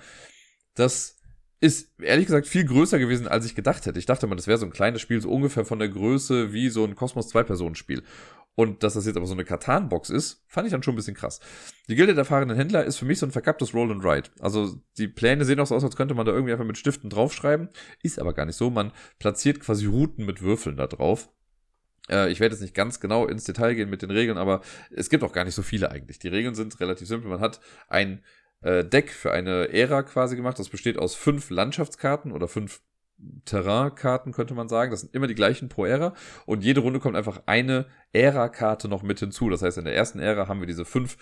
Das 0.74 1.16
ist 1.60 1.98
ehrlich 2.00 2.26
gesagt 2.26 2.46
viel 2.46 2.64
größer 2.64 2.98
gewesen, 2.98 3.28
als 3.28 3.46
ich 3.46 3.54
gedacht 3.54 3.86
hätte. 3.86 3.98
Ich 3.98 4.06
dachte 4.06 4.26
mal, 4.26 4.34
das 4.34 4.46
wäre 4.46 4.58
so 4.58 4.66
ein 4.66 4.72
kleines 4.72 5.00
Spiel, 5.00 5.20
so 5.20 5.30
ungefähr 5.30 5.64
von 5.64 5.78
der 5.78 5.88
Größe 5.88 6.52
wie 6.52 6.68
so 6.68 6.84
ein 6.84 6.94
Kosmos 6.96 7.32
2-Personen-Spiel. 7.32 8.02
Und 8.56 8.82
dass 8.82 8.94
das 8.94 9.06
jetzt 9.06 9.16
aber 9.16 9.26
so 9.26 9.34
eine 9.34 9.44
Katan-Box 9.44 10.10
ist, 10.10 10.44
fand 10.46 10.66
ich 10.66 10.70
dann 10.70 10.82
schon 10.82 10.94
ein 10.94 10.96
bisschen 10.96 11.16
krass. 11.16 11.40
Die 11.88 11.96
Gilde 11.96 12.14
der 12.14 12.24
fahrenden 12.24 12.56
Händler 12.56 12.84
ist 12.84 12.96
für 12.96 13.04
mich 13.04 13.18
so 13.18 13.26
ein 13.26 13.32
verkapptes 13.32 13.74
Roll 13.74 13.90
and 13.90 14.04
Ride. 14.04 14.30
Also 14.38 14.76
die 14.96 15.08
Pläne 15.08 15.44
sehen 15.44 15.58
auch 15.58 15.66
so 15.66 15.74
aus, 15.74 15.82
als 15.82 15.96
könnte 15.96 16.14
man 16.14 16.24
da 16.24 16.32
irgendwie 16.32 16.52
einfach 16.52 16.64
mit 16.64 16.78
Stiften 16.78 17.10
draufschreiben. 17.10 17.68
Ist 18.02 18.20
aber 18.20 18.32
gar 18.32 18.46
nicht 18.46 18.56
so. 18.56 18.70
Man 18.70 18.92
platziert 19.18 19.60
quasi 19.60 19.86
Routen 19.86 20.24
mit 20.24 20.40
Würfeln 20.40 20.76
da 20.76 20.86
drauf. 20.86 21.28
Äh, 22.08 22.30
ich 22.30 22.38
werde 22.38 22.54
jetzt 22.54 22.62
nicht 22.62 22.74
ganz 22.74 23.00
genau 23.00 23.26
ins 23.26 23.44
Detail 23.44 23.74
gehen 23.74 23.90
mit 23.90 24.02
den 24.02 24.10
Regeln, 24.10 24.38
aber 24.38 24.60
es 24.90 25.10
gibt 25.10 25.24
auch 25.24 25.32
gar 25.32 25.44
nicht 25.44 25.54
so 25.54 25.62
viele 25.62 25.90
eigentlich. 25.90 26.20
Die 26.20 26.28
Regeln 26.28 26.54
sind 26.54 26.78
relativ 26.78 27.08
simpel. 27.08 27.30
Man 27.30 27.40
hat 27.40 27.60
ein 27.88 28.22
äh, 28.60 28.84
Deck 28.84 29.10
für 29.10 29.32
eine 29.32 29.72
Ära 29.72 30.04
quasi 30.04 30.36
gemacht. 30.36 30.58
Das 30.58 30.68
besteht 30.68 30.98
aus 30.98 31.14
fünf 31.14 31.50
Landschaftskarten 31.50 32.30
oder 32.30 32.46
fünf 32.46 32.82
Terrainkarten, 33.44 34.32
könnte 34.32 34.54
man 34.54 34.68
sagen. 34.68 34.90
Das 34.90 35.00
sind 35.00 35.14
immer 35.14 35.26
die 35.26 35.34
gleichen 35.34 35.68
pro 35.68 35.84
Ära. 35.84 36.14
Und 36.46 36.64
jede 36.64 36.80
Runde 36.80 37.00
kommt 37.00 37.16
einfach 37.16 37.42
eine 37.46 37.86
Ära-Karte 38.12 38.88
noch 38.88 39.02
mit 39.02 39.20
hinzu. 39.20 39.50
Das 39.50 39.62
heißt, 39.62 39.78
in 39.78 39.84
der 39.84 39.96
ersten 39.96 40.18
Ära 40.18 40.48
haben 40.48 40.60
wir 40.60 40.66
diese 40.66 40.84
fünf 40.84 41.16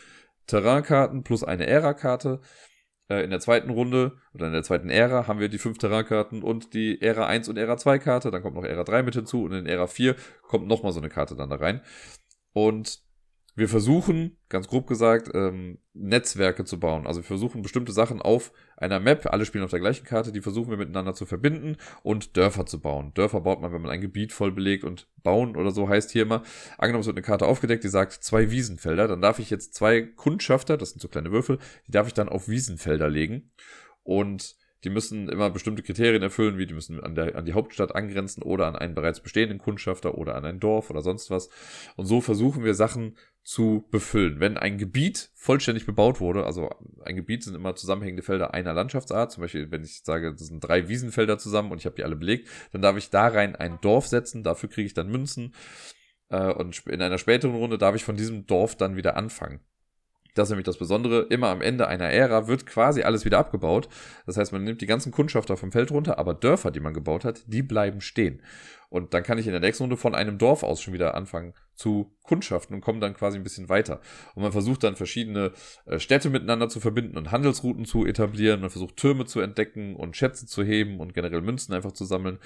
Terrainkarten 0.47 1.23
plus 1.23 1.45
eine 1.45 1.67
Ära-Karte. 1.67 2.41
Äh, 3.09 3.25
in 3.25 3.31
der 3.31 3.41
zweiten 3.41 3.71
Runde 3.71 4.13
oder 4.35 4.47
in 4.47 4.53
der 4.53 4.63
zweiten 4.63 4.91
Ära 4.91 5.27
haben 5.27 5.41
wir 5.41 5.49
die 5.49 5.59
fünf 5.59 5.79
Terrainkarten 5.79 6.43
und 6.43 6.75
die 6.75 7.01
Ära 7.03 7.27
1 7.27 7.49
und 7.49 7.57
Ära 7.57 7.77
2 7.77 7.99
Karte. 7.99 8.31
Dann 8.31 8.43
kommt 8.43 8.57
noch 8.57 8.65
Ära 8.65 8.85
3 8.85 9.03
mit 9.03 9.15
hinzu 9.15 9.45
und 9.45 9.53
in 9.53 9.67
Ära 9.67 9.87
4 9.87 10.17
kommt 10.43 10.67
nochmal 10.67 10.93
so 10.93 11.01
eine 11.01 11.09
Karte 11.11 11.37
dann 11.37 11.51
da 11.51 11.57
rein. 11.57 11.83
Und 12.53 13.01
wir 13.55 13.69
versuchen, 13.69 14.39
ganz 14.49 14.67
grob 14.67 14.87
gesagt, 14.87 15.31
ähm, 15.35 15.79
Netzwerke 15.93 16.65
zu 16.65 16.81
bauen. 16.81 17.07
Also 17.07 17.21
wir 17.21 17.27
versuchen 17.27 17.61
bestimmte 17.61 17.93
Sachen 17.93 18.23
auf 18.23 18.53
einer 18.79 18.99
Map, 18.99 19.27
alle 19.31 19.45
spielen 19.45 19.65
auf 19.65 19.71
der 19.71 19.81
gleichen 19.81 20.05
Karte, 20.07 20.33
die 20.33 20.41
versuchen 20.41 20.71
wir 20.71 20.79
miteinander 20.79 21.15
zu 21.15 21.27
verbinden 21.27 21.77
und 22.03 22.37
Dörfer 22.37 22.65
zu 22.65 22.81
bauen. 22.81 23.13
Dörfer 23.15 23.43
baut 23.43 23.61
man, 23.61 23.73
wenn 23.73 23.83
man 23.83 23.91
ein 23.91 24.01
Gebiet 24.01 24.33
voll 24.33 24.53
belegt 24.53 24.85
und 24.85 25.07
bauen 25.23 25.55
oder 25.57 25.71
so 25.71 25.89
heißt 25.89 26.11
hier 26.11 26.23
immer, 26.23 26.43
angenommen 26.79 27.03
es 27.03 27.07
wird 27.07 27.17
eine 27.17 27.27
Karte 27.27 27.47
aufgedeckt, 27.47 27.85
die 27.85 27.89
sagt 27.89 28.13
zwei 28.13 28.51
Wiesenfelder, 28.51 29.07
dann 29.07 29.21
darf 29.21 29.39
ich 29.39 29.51
jetzt 29.51 29.75
zwei 29.75 30.01
Kundschafter, 30.01 30.79
das 30.79 30.91
sind 30.91 31.01
so 31.01 31.09
kleine 31.09 31.31
Würfel, 31.31 31.59
die 31.87 31.93
darf 31.93 32.07
ich 32.07 32.15
dann 32.15 32.31
auf 32.31 32.49
Wiesenfelder 32.49 33.11
legen 33.11 33.51
und 34.03 34.57
die 34.85 34.91
müssen 34.91 35.29
immer 35.29 35.51
bestimmte 35.51 35.83
Kriterien 35.83 36.23
erfüllen, 36.23 36.59
wie 36.59 36.67
die 36.67 36.75
müssen 36.75 37.01
an, 37.01 37.15
der, 37.15 37.37
an 37.37 37.45
die 37.45 37.53
Hauptstadt 37.53 37.95
angrenzen 37.95 38.43
oder 38.43 38.67
an 38.67 38.77
einen 38.77 38.95
bereits 38.95 39.21
bestehenden 39.21 39.59
Kundschafter 39.59 40.19
oder 40.19 40.35
an 40.35 40.45
ein 40.45 40.61
Dorf 40.61 40.91
oder 40.91 41.03
sonst 41.03 41.31
was. 41.31 41.49
Und 41.97 42.07
so 42.07 42.21
versuchen 42.21 42.65
wir 42.65 42.75
Sachen 42.75 43.17
zu 43.43 43.87
befüllen. 43.91 44.41
Wenn 44.41 44.57
ein 44.57 44.79
Gebiet 44.79 45.31
vollständig 45.35 45.87
bebaut 45.87 46.21
wurde, 46.21 46.45
also 46.45 46.71
ein 47.05 47.17
Gebiet 47.17 47.45
sind 47.45 47.55
immer 47.55 47.75
zusammenhängende 47.75 48.23
Felder 48.23 48.55
einer 48.55 48.73
Landschaftsart, 48.73 49.33
zum 49.33 49.43
Beispiel 49.43 49.71
wenn 49.71 49.83
ich 49.83 50.03
sage, 50.03 50.33
das 50.33 50.47
sind 50.47 50.61
drei 50.61 50.89
Wiesenfelder 50.89 51.39
zusammen 51.39 51.73
und 51.73 51.79
ich 51.79 51.87
habe 51.87 51.97
die 51.97 52.05
alle 52.05 52.17
belegt, 52.17 52.49
dann 52.73 52.83
darf 52.83 52.97
ich 52.97 53.11
da 53.11 53.29
rein 53.29 53.57
ein 53.57 53.79
Dorf 53.81 54.07
setzen, 54.07 54.43
dafür 54.43 54.69
kriege 54.69 54.87
ich 54.87 54.95
dann 54.95 55.11
Münzen 55.11 55.55
äh, 56.29 56.53
und 56.53 56.87
in 56.87 57.03
einer 57.03 57.19
späteren 57.19 57.55
Runde 57.55 57.79
darf 57.79 57.95
ich 57.95 58.05
von 58.05 58.17
diesem 58.17 58.47
Dorf 58.47 58.77
dann 58.77 58.97
wieder 58.97 59.17
anfangen. 59.17 59.61
Das 60.35 60.49
ist 60.49 60.51
nämlich 60.51 60.65
das 60.65 60.79
Besondere. 60.79 61.27
Immer 61.29 61.49
am 61.49 61.61
Ende 61.61 61.89
einer 61.89 62.11
Ära 62.11 62.49
wird 62.49 62.67
quasi 62.67 63.03
alles 63.03 63.25
wieder 63.25 63.39
abgebaut. 63.39 63.89
Das 64.27 64.37
heißt, 64.37 64.53
man 64.53 64.65
nimmt 64.65 64.81
die 64.81 64.87
ganzen 64.87 65.13
Kundschafter 65.13 65.57
vom 65.57 65.73
Feld 65.73 65.91
runter, 65.91 66.19
aber 66.19 66.35
Dörfer, 66.35 66.71
die 66.71 66.81
man 66.81 66.95
gebaut 66.95 67.25
hat, 67.25 67.43
die 67.47 67.63
bleiben 67.63 68.01
stehen. 68.01 68.43
Und 68.89 69.15
dann 69.15 69.23
kann 69.23 69.39
ich 69.39 69.47
in 69.47 69.53
der 69.53 69.61
nächsten 69.61 69.85
Runde 69.85 69.97
von 69.97 70.15
einem 70.15 70.37
Dorf 70.37 70.63
aus 70.63 70.83
schon 70.83 70.93
wieder 70.93 71.15
anfangen 71.15 71.55
zu 71.75 72.15
kundschaften 72.25 72.75
und 72.75 72.83
komme 72.83 73.01
dann 73.01 73.15
quasi 73.15 73.39
ein 73.39 73.43
bisschen 73.43 73.71
weiter. 73.71 74.03
Und 74.35 74.43
man 74.43 74.53
versucht 74.53 74.85
dann 74.85 74.97
verschiedene 74.97 75.53
äh, 75.87 75.99
Städte 75.99 76.29
miteinander 76.29 76.69
zu 76.69 76.79
verbinden 76.79 77.17
und 77.17 77.31
Handelsrouten 77.31 77.87
zu 77.87 78.05
etablieren. 78.05 78.61
Man 78.61 78.69
versucht 78.69 78.99
Türme 78.99 79.25
zu 79.25 79.41
entdecken 79.41 79.97
und 79.97 80.17
Schätze 80.17 80.47
zu 80.47 80.63
heben 80.63 81.01
und 81.01 81.15
generell 81.15 81.41
Münzen 81.41 81.75
einfach 81.75 81.93
zu 81.93 82.05
sammeln. 82.05 82.39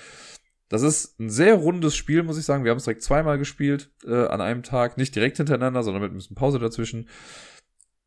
Das 0.68 0.82
ist 0.82 1.18
ein 1.20 1.30
sehr 1.30 1.54
rundes 1.54 1.96
Spiel, 1.96 2.22
muss 2.22 2.38
ich 2.38 2.44
sagen. 2.44 2.64
Wir 2.64 2.70
haben 2.70 2.78
es 2.78 2.84
direkt 2.84 3.02
zweimal 3.02 3.38
gespielt 3.38 3.90
äh, 4.04 4.26
an 4.26 4.40
einem 4.40 4.62
Tag. 4.62 4.98
Nicht 4.98 5.14
direkt 5.14 5.36
hintereinander, 5.36 5.82
sondern 5.82 6.02
mit 6.02 6.12
ein 6.12 6.16
bisschen 6.16 6.36
Pause 6.36 6.58
dazwischen. 6.58 7.08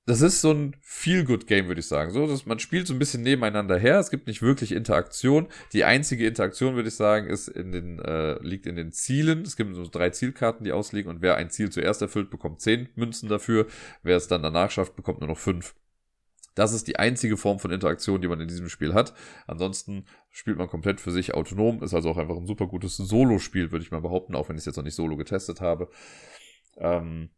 Das 0.05 0.21
ist 0.21 0.41
so 0.41 0.51
ein 0.51 0.76
Feel-Good-Game, 0.81 1.67
würde 1.67 1.81
ich 1.81 1.88
sagen. 1.88 2.11
So, 2.11 2.26
dass 2.26 2.45
man 2.45 2.57
spielt 2.59 2.88
so 2.88 2.93
ein 2.93 2.99
bisschen 2.99 3.21
nebeneinander 3.21 3.77
her. 3.77 3.99
Es 3.99 4.09
gibt 4.09 4.27
nicht 4.27 4.41
wirklich 4.41 4.71
Interaktion. 4.71 5.47
Die 5.71 5.84
einzige 5.84 6.26
Interaktion, 6.26 6.76
würde 6.76 6.89
ich 6.89 6.95
sagen, 6.95 7.27
ist 7.27 7.47
in 7.47 7.71
den, 7.71 7.99
äh, 7.99 8.41
liegt 8.41 8.65
in 8.65 8.76
den 8.76 8.91
Zielen. 8.91 9.43
Es 9.43 9.55
gibt 9.55 9.76
so 9.76 9.85
drei 9.85 10.09
Zielkarten, 10.09 10.63
die 10.63 10.71
ausliegen 10.71 11.11
und 11.11 11.21
wer 11.21 11.35
ein 11.35 11.51
Ziel 11.51 11.69
zuerst 11.69 12.01
erfüllt, 12.01 12.31
bekommt 12.31 12.59
zehn 12.59 12.89
Münzen 12.95 13.30
dafür. 13.30 13.67
Wer 14.01 14.17
es 14.17 14.27
dann 14.27 14.41
danach 14.41 14.71
schafft, 14.71 14.95
bekommt 14.95 15.19
nur 15.19 15.30
noch 15.30 15.38
fünf. 15.38 15.76
Das 16.55 16.73
ist 16.73 16.88
die 16.88 16.97
einzige 16.97 17.38
Form 17.38 17.59
von 17.59 17.71
Interaktion, 17.71 18.19
die 18.19 18.27
man 18.27 18.41
in 18.41 18.47
diesem 18.47 18.67
Spiel 18.67 18.93
hat. 18.93 19.13
Ansonsten 19.47 20.05
spielt 20.31 20.57
man 20.57 20.67
komplett 20.67 20.99
für 20.99 21.11
sich 21.11 21.34
autonom. 21.34 21.84
Ist 21.84 21.93
also 21.93 22.09
auch 22.09 22.17
einfach 22.17 22.35
ein 22.35 22.47
super 22.47 22.67
gutes 22.67 22.97
Solo-Spiel, 22.97 23.71
würde 23.71 23.85
ich 23.85 23.91
mal 23.91 24.01
behaupten, 24.01 24.35
auch 24.35 24.49
wenn 24.49 24.55
ich 24.55 24.61
es 24.61 24.65
jetzt 24.65 24.76
noch 24.77 24.84
nicht 24.84 24.95
solo 24.95 25.15
getestet 25.15 25.61
habe. 25.61 25.89
Ähm, 26.77 27.30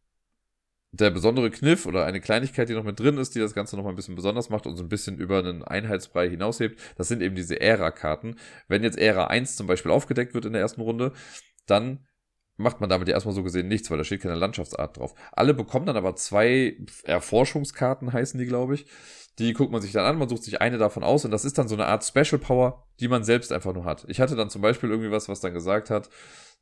der 0.92 1.10
besondere 1.10 1.50
Kniff 1.52 1.86
oder 1.86 2.06
eine 2.06 2.20
Kleinigkeit, 2.20 2.68
die 2.68 2.74
noch 2.74 2.84
mit 2.84 3.00
drin 3.00 3.18
ist, 3.18 3.34
die 3.36 3.40
das 3.40 3.54
Ganze 3.54 3.78
noch 3.78 3.84
mal 3.84 3.92
ein 3.92 3.96
bisschen 3.96 4.16
besonders 4.16 4.50
macht 4.50 4.68
und 4.68 4.76
so 4.76 4.84
ein 4.84 4.90
bisschen 4.90 5.18
über 5.18 5.40
einen 5.40 5.64
Einheitsbrei 5.64 6.30
hinaushebt, 6.30 6.80
das 6.98 7.08
sind 7.08 7.22
eben 7.22 7.36
diese 7.36 7.62
Ära-Karten. 7.62 8.36
Wenn 8.68 8.84
jetzt 8.84 8.98
Ära 8.98 9.28
1 9.28 9.56
zum 9.56 9.68
Beispiel 9.68 9.92
aufgedeckt 9.92 10.34
wird 10.34 10.46
in 10.46 10.54
der 10.54 10.62
ersten 10.62 10.82
Runde, 10.82 11.14
dann 11.66 12.06
macht 12.58 12.82
man 12.82 12.90
damit 12.90 13.08
ja 13.08 13.14
erstmal 13.14 13.34
so 13.34 13.44
gesehen 13.44 13.68
nichts, 13.70 13.90
weil 13.90 13.98
da 13.98 14.04
steht 14.04 14.22
keine 14.22 14.36
Landschaftsart 14.36 14.98
drauf. 14.98 15.16
Alle 15.32 15.54
bekommen 15.54 15.86
dann 15.86 15.98
aber 15.98 16.16
zwei 16.16 16.78
Erforschungskarten, 17.04 18.14
heißen 18.14 18.40
die, 18.40 18.46
glaube 18.46 18.76
ich. 18.76 18.86
Die 19.40 19.54
guckt 19.54 19.72
man 19.72 19.82
sich 19.82 19.92
dann 19.92 20.06
an, 20.06 20.18
man 20.18 20.30
sucht 20.30 20.44
sich 20.44 20.62
eine 20.62 20.78
davon 20.78 21.04
aus 21.04 21.26
und 21.26 21.32
das 21.32 21.46
ist 21.46 21.58
dann 21.58 21.68
so 21.68 21.76
eine 21.76 21.86
Art 21.86 22.04
Special 22.04 22.40
Power, 22.40 22.86
die 23.00 23.08
man 23.08 23.24
selbst 23.24 23.52
einfach 23.52 23.74
nur 23.74 23.86
hat. 23.86 24.06
Ich 24.08 24.20
hatte 24.20 24.36
dann 24.36 24.50
zum 24.50 24.62
Beispiel 24.62 24.90
irgendwie 24.90 25.12
was, 25.12 25.30
was 25.30 25.40
dann 25.40 25.54
gesagt 25.54 25.90
hat, 25.90 26.10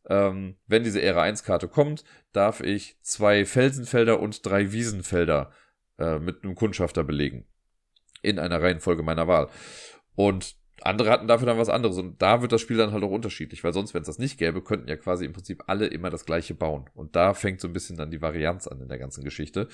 ähm, 0.07 0.55
wenn 0.67 0.83
diese 0.83 1.01
Ära 1.01 1.23
1 1.23 1.43
Karte 1.43 1.67
kommt, 1.67 2.03
darf 2.31 2.61
ich 2.61 2.97
zwei 3.01 3.45
Felsenfelder 3.45 4.19
und 4.19 4.45
drei 4.45 4.71
Wiesenfelder 4.71 5.51
äh, 5.97 6.19
mit 6.19 6.43
einem 6.43 6.55
Kundschafter 6.55 7.03
belegen. 7.03 7.45
In 8.21 8.39
einer 8.39 8.61
Reihenfolge 8.61 9.03
meiner 9.03 9.27
Wahl. 9.27 9.49
Und 10.15 10.55
andere 10.81 11.09
hatten 11.09 11.27
dafür 11.27 11.47
dann 11.47 11.57
was 11.57 11.69
anderes. 11.69 11.97
Und 11.97 12.21
da 12.21 12.41
wird 12.41 12.51
das 12.51 12.61
Spiel 12.61 12.77
dann 12.77 12.91
halt 12.91 13.03
auch 13.03 13.11
unterschiedlich, 13.11 13.63
weil 13.63 13.73
sonst, 13.73 13.93
wenn 13.93 14.01
es 14.01 14.07
das 14.07 14.19
nicht 14.19 14.37
gäbe, 14.37 14.61
könnten 14.61 14.87
ja 14.87 14.95
quasi 14.95 15.25
im 15.25 15.33
Prinzip 15.33 15.63
alle 15.67 15.87
immer 15.87 16.09
das 16.09 16.25
gleiche 16.25 16.53
bauen. 16.53 16.89
Und 16.93 17.15
da 17.15 17.33
fängt 17.33 17.61
so 17.61 17.67
ein 17.67 17.73
bisschen 17.73 17.97
dann 17.97 18.11
die 18.11 18.21
Varianz 18.21 18.67
an 18.67 18.81
in 18.81 18.87
der 18.87 18.97
ganzen 18.97 19.23
Geschichte. 19.23 19.67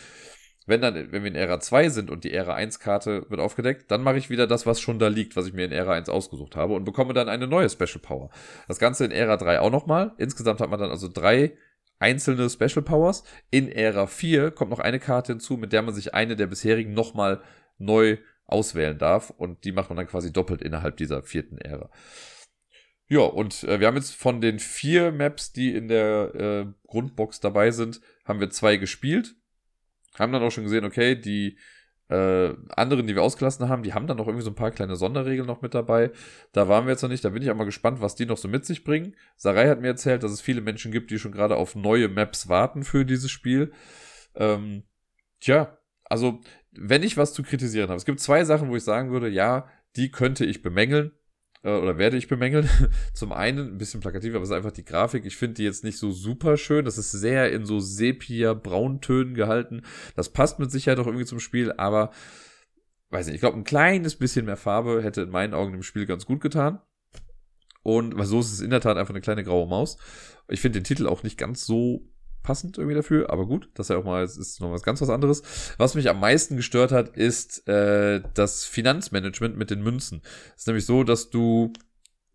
Wenn 0.68 0.82
dann, 0.82 0.96
wenn 0.96 1.24
wir 1.24 1.30
in 1.30 1.36
Ära 1.36 1.60
2 1.60 1.90
sind 1.90 2.10
und 2.10 2.24
die 2.24 2.34
Ära 2.34 2.56
1 2.56 2.80
Karte 2.80 3.30
wird 3.30 3.40
aufgedeckt, 3.40 3.92
dann 3.92 4.02
mache 4.02 4.18
ich 4.18 4.32
wieder 4.32 4.48
das, 4.48 4.66
was 4.66 4.82
schon 4.82 4.98
da 4.98 5.08
liegt, 5.10 5.36
was 5.36 5.46
ich 5.46 5.54
mir 5.54 5.66
in 5.66 5.72
Ära 5.72 5.94
1 5.94 6.10
ausgesucht 6.10 6.56
habe 6.56 6.74
und 6.74 6.86
bekomme 6.86 7.14
dann 7.14 7.30
eine 7.30 7.46
neue 7.46 7.70
Special 7.70 8.00
Power. 8.02 8.32
Das 8.68 8.80
Ganze 8.80 9.06
in 9.06 9.12
Ära 9.12 9.38
3 9.38 9.60
auch 9.60 9.70
nochmal. 9.70 10.14
Insgesamt 10.18 10.62
hat 10.62 10.70
man 10.72 10.80
dann 10.80 10.90
also 10.90 11.08
drei 11.08 11.56
einzelne 12.00 12.50
Special 12.50 12.82
Powers. 12.82 13.24
In 13.52 13.72
Ära 13.72 14.08
4 14.08 14.52
kommt 14.52 14.72
noch 14.72 14.80
eine 14.80 15.00
Karte 15.00 15.34
hinzu, 15.34 15.58
mit 15.58 15.72
der 15.72 15.84
man 15.84 15.94
sich 15.94 16.16
eine 16.16 16.36
der 16.36 16.48
bisherigen 16.48 16.94
nochmal 16.94 17.42
neu 17.78 18.18
auswählen 18.48 18.98
darf 18.98 19.30
und 19.30 19.66
die 19.66 19.72
macht 19.72 19.90
man 19.90 19.98
dann 19.98 20.08
quasi 20.08 20.34
doppelt 20.34 20.62
innerhalb 20.62 20.98
dieser 20.98 21.22
vierten 21.22 21.60
Ära. 21.60 21.90
Ja, 23.08 23.22
und 23.22 23.64
äh, 23.66 23.80
wir 23.80 23.86
haben 23.86 23.98
jetzt 23.98 24.16
von 24.16 24.42
den 24.42 24.58
vier 24.58 25.12
Maps, 25.12 25.54
die 25.54 25.76
in 25.76 25.88
der 25.88 26.34
äh, 26.36 26.66
Grundbox 26.88 27.40
dabei 27.40 27.70
sind, 27.70 28.02
haben 28.24 28.40
wir 28.40 28.50
zwei 28.50 28.78
gespielt 28.78 29.36
haben 30.20 30.32
dann 30.32 30.44
auch 30.44 30.52
schon 30.52 30.64
gesehen, 30.64 30.86
okay, 30.86 31.16
die 31.16 31.58
äh, 32.08 32.54
anderen, 32.70 33.08
die 33.08 33.16
wir 33.16 33.24
ausgelassen 33.24 33.68
haben, 33.68 33.84
die 33.84 33.94
haben 33.94 34.08
dann 34.08 34.18
noch 34.18 34.28
irgendwie 34.28 34.44
so 34.44 34.52
ein 34.52 34.56
paar 34.56 34.72
kleine 34.72 34.96
Sonderregeln 34.96 35.48
noch 35.48 35.62
mit 35.62 35.74
dabei. 35.74 36.12
Da 36.52 36.68
waren 36.68 36.86
wir 36.86 36.92
jetzt 36.92 37.02
noch 37.02 37.10
nicht. 37.10 37.26
Da 37.26 37.30
bin 37.30 37.42
ich 37.42 37.50
auch 37.50 37.56
mal 37.56 37.64
gespannt, 37.64 38.02
was 38.02 38.16
die 38.16 38.26
noch 38.26 38.38
so 38.38 38.48
mit 38.48 38.66
sich 38.66 38.84
bringen. 38.84 39.16
Sarai 39.38 39.68
hat 39.70 39.82
mir 39.82 39.88
erzählt, 39.88 40.24
dass 40.24 40.32
es 40.32 40.42
viele 40.42 40.62
Menschen 40.62 40.92
gibt, 40.92 41.10
die 41.10 41.18
schon 41.18 41.32
gerade 41.32 41.56
auf 41.56 41.76
neue 41.76 42.08
Maps 42.08 42.48
warten 42.48 42.84
für 42.84 43.06
dieses 43.06 43.32
Spiel. 43.32 43.72
Ähm, 44.36 44.84
tja, 45.40 45.78
also 46.04 46.42
wenn 46.72 47.04
ich 47.04 47.18
was 47.18 47.34
zu 47.34 47.42
kritisieren 47.42 47.90
habe, 47.90 47.98
es 47.98 48.06
gibt 48.06 48.20
zwei 48.20 48.44
Sachen, 48.44 48.70
wo 48.70 48.76
ich 48.76 48.84
sagen 48.84 49.12
würde, 49.12 49.30
ja, 49.30 49.68
die 49.96 50.12
könnte 50.12 50.46
ich 50.46 50.62
bemängeln 50.62 51.12
oder 51.66 51.98
werde 51.98 52.18
ich 52.18 52.28
bemängeln. 52.28 52.70
Zum 53.14 53.32
einen 53.32 53.74
ein 53.74 53.78
bisschen 53.78 54.00
plakativ, 54.00 54.36
aber 54.36 54.44
es 54.44 54.50
ist 54.50 54.56
einfach 54.56 54.72
die 54.72 54.86
Grafik. 54.86 55.26
Ich 55.26 55.36
finde 55.36 55.56
die 55.56 55.64
jetzt 55.64 55.84
nicht 55.84 55.98
so 55.98 56.12
super 56.12 56.58
schön. 56.58 56.86
Das 56.86 56.98
ist 56.98 57.12
sehr 57.12 57.52
in 57.52 57.66
so 57.66 57.80
Sepia-Brauntönen 57.80 59.34
gehalten. 59.34 59.82
Das 60.16 60.30
passt 60.30 60.60
mit 60.60 60.72
Sicherheit 60.72 61.00
auch 61.00 61.08
irgendwie 61.08 61.26
zum 61.26 61.40
Spiel, 61.40 61.72
aber 61.72 62.12
weiß 63.10 63.26
nicht, 63.26 63.36
ich 63.36 63.42
glaube, 63.42 63.58
ein 63.58 63.64
kleines 63.64 64.16
bisschen 64.16 64.46
mehr 64.46 64.58
Farbe 64.58 65.02
hätte 65.02 65.24
in 65.24 65.30
meinen 65.30 65.54
Augen 65.54 65.72
dem 65.72 65.84
Spiel 65.84 66.06
ganz 66.06 66.26
gut 66.26 66.42
getan. 66.42 66.82
Und 67.82 68.18
weil 68.18 68.26
so 68.26 68.40
ist 68.40 68.52
es 68.52 68.62
in 68.62 68.72
der 68.72 68.82
Tat 68.82 68.98
einfach 68.98 69.14
eine 69.14 69.22
kleine 69.22 69.44
graue 69.44 69.68
Maus. 69.68 69.98
Ich 70.48 70.62
finde 70.62 70.80
den 70.80 70.84
Titel 70.86 71.08
auch 71.08 71.24
nicht 71.24 71.38
ganz 71.38 71.66
so 71.66 72.08
passend 72.46 72.78
irgendwie 72.78 72.96
dafür, 72.96 73.30
aber 73.32 73.48
gut, 73.48 73.70
das 73.74 73.88
ist 73.88 73.90
ja 73.90 73.98
auch 73.98 74.06
mal 74.06 74.24
ist 74.24 74.62
noch 74.62 74.72
was 74.72 74.84
ganz 74.84 75.02
was 75.02 75.10
anderes. 75.10 75.42
Was 75.78 75.96
mich 75.96 76.10
am 76.10 76.20
meisten 76.20 76.56
gestört 76.56 76.92
hat, 76.92 77.18
ist 77.18 77.68
äh, 77.68 78.22
das 78.36 78.66
Finanzmanagement 78.66 79.58
mit 79.58 79.72
den 79.72 79.82
Münzen. 79.82 80.22
Es 80.56 80.62
ist 80.62 80.68
nämlich 80.68 80.86
so, 80.86 81.04
dass 81.04 81.32
du 81.32 81.74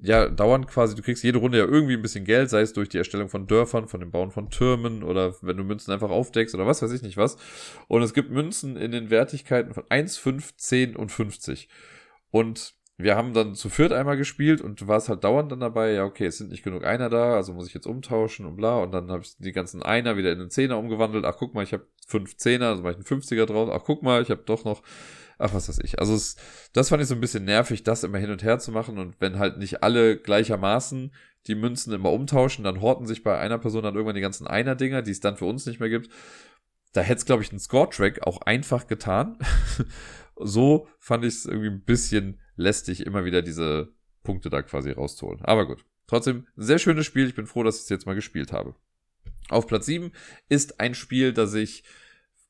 ja 0.02 0.28
dauernd 0.28 0.66
quasi, 0.66 0.96
du 0.96 1.02
kriegst 1.02 1.22
jede 1.22 1.38
Runde 1.38 1.58
ja 1.58 1.64
irgendwie 1.64 1.94
ein 1.94 2.02
bisschen 2.02 2.24
Geld, 2.24 2.50
sei 2.50 2.62
es 2.62 2.72
durch 2.72 2.88
die 2.88 2.98
Erstellung 2.98 3.28
von 3.28 3.46
Dörfern, 3.46 3.86
von 3.86 4.00
dem 4.00 4.10
Bauen 4.10 4.30
von 4.30 4.50
Türmen 4.50 5.02
oder 5.04 5.34
wenn 5.42 5.56
du 5.56 5.62
Münzen 5.62 5.92
einfach 5.92 6.10
aufdeckst 6.10 6.54
oder 6.54 6.66
was 6.66 6.82
weiß 6.82 6.92
ich 6.92 7.02
nicht 7.02 7.16
was. 7.16 7.36
Und 7.86 8.02
es 8.02 8.14
gibt 8.14 8.30
Münzen 8.30 8.76
in 8.76 8.90
den 8.90 9.10
Wertigkeiten 9.10 9.74
von 9.74 9.84
1, 9.88 10.16
5, 10.16 10.56
10 10.56 10.96
und 10.96 11.12
50. 11.12 11.68
Und 12.30 12.74
wir 13.02 13.16
haben 13.16 13.34
dann 13.34 13.54
zu 13.54 13.68
viert 13.68 13.92
einmal 13.92 14.16
gespielt 14.16 14.60
und 14.60 14.80
du 14.80 14.88
warst 14.88 15.08
halt 15.08 15.24
dauernd 15.24 15.52
dann 15.52 15.60
dabei, 15.60 15.92
ja, 15.92 16.04
okay, 16.04 16.26
es 16.26 16.38
sind 16.38 16.50
nicht 16.50 16.62
genug 16.62 16.84
Einer 16.84 17.08
da, 17.08 17.34
also 17.34 17.52
muss 17.52 17.66
ich 17.66 17.74
jetzt 17.74 17.86
umtauschen 17.86 18.46
und 18.46 18.56
bla. 18.56 18.78
Und 18.78 18.92
dann 18.92 19.10
habe 19.10 19.22
ich 19.22 19.36
die 19.38 19.52
ganzen 19.52 19.82
Einer 19.82 20.16
wieder 20.16 20.32
in 20.32 20.40
einen 20.40 20.50
Zehner 20.50 20.78
umgewandelt. 20.78 21.24
Ach, 21.24 21.36
guck 21.38 21.54
mal, 21.54 21.62
ich 21.62 21.72
habe 21.72 21.86
fünf 22.06 22.36
Zehner, 22.36 22.68
also 22.68 22.82
mache 22.82 22.92
ich 22.92 23.10
einen 23.10 23.20
50er 23.20 23.46
draus. 23.46 23.70
Ach, 23.72 23.82
guck 23.84 24.02
mal, 24.02 24.22
ich 24.22 24.30
habe 24.30 24.42
doch 24.44 24.64
noch, 24.64 24.82
ach, 25.38 25.54
was 25.54 25.68
weiß 25.68 25.78
ich. 25.82 25.98
Also 25.98 26.14
es, 26.14 26.36
das 26.72 26.88
fand 26.88 27.02
ich 27.02 27.08
so 27.08 27.14
ein 27.14 27.20
bisschen 27.20 27.44
nervig, 27.44 27.82
das 27.82 28.04
immer 28.04 28.18
hin 28.18 28.30
und 28.30 28.42
her 28.42 28.58
zu 28.58 28.72
machen. 28.72 28.98
Und 28.98 29.16
wenn 29.20 29.38
halt 29.38 29.58
nicht 29.58 29.82
alle 29.82 30.16
gleichermaßen 30.16 31.12
die 31.46 31.54
Münzen 31.54 31.92
immer 31.92 32.12
umtauschen, 32.12 32.64
dann 32.64 32.80
horten 32.80 33.06
sich 33.06 33.22
bei 33.22 33.38
einer 33.38 33.58
Person 33.58 33.82
dann 33.82 33.94
irgendwann 33.94 34.14
die 34.14 34.20
ganzen 34.20 34.46
Einer-Dinger, 34.46 35.02
die 35.02 35.12
es 35.12 35.20
dann 35.20 35.36
für 35.36 35.46
uns 35.46 35.66
nicht 35.66 35.80
mehr 35.80 35.88
gibt. 35.88 36.10
Da 36.92 37.02
hätte 37.02 37.18
es, 37.18 37.24
glaube 37.24 37.42
ich, 37.42 37.50
einen 37.50 37.60
Score-Track 37.60 38.26
auch 38.26 38.42
einfach 38.42 38.86
getan. 38.86 39.38
so 40.36 40.88
fand 40.98 41.24
ich 41.24 41.34
es 41.34 41.46
irgendwie 41.46 41.68
ein 41.68 41.84
bisschen 41.84 42.40
lästig, 42.60 43.06
immer 43.06 43.24
wieder 43.24 43.42
diese 43.42 43.88
Punkte 44.22 44.50
da 44.50 44.62
quasi 44.62 44.90
rauszuholen. 44.90 45.40
Aber 45.42 45.66
gut. 45.66 45.84
Trotzdem, 46.06 46.46
sehr 46.56 46.78
schönes 46.78 47.06
Spiel. 47.06 47.26
Ich 47.26 47.34
bin 47.34 47.46
froh, 47.46 47.62
dass 47.62 47.76
ich 47.76 47.82
es 47.82 47.88
jetzt 47.88 48.06
mal 48.06 48.14
gespielt 48.14 48.52
habe. 48.52 48.74
Auf 49.48 49.66
Platz 49.66 49.86
7 49.86 50.12
ist 50.48 50.80
ein 50.80 50.94
Spiel, 50.94 51.32
das 51.32 51.54
ich 51.54 51.84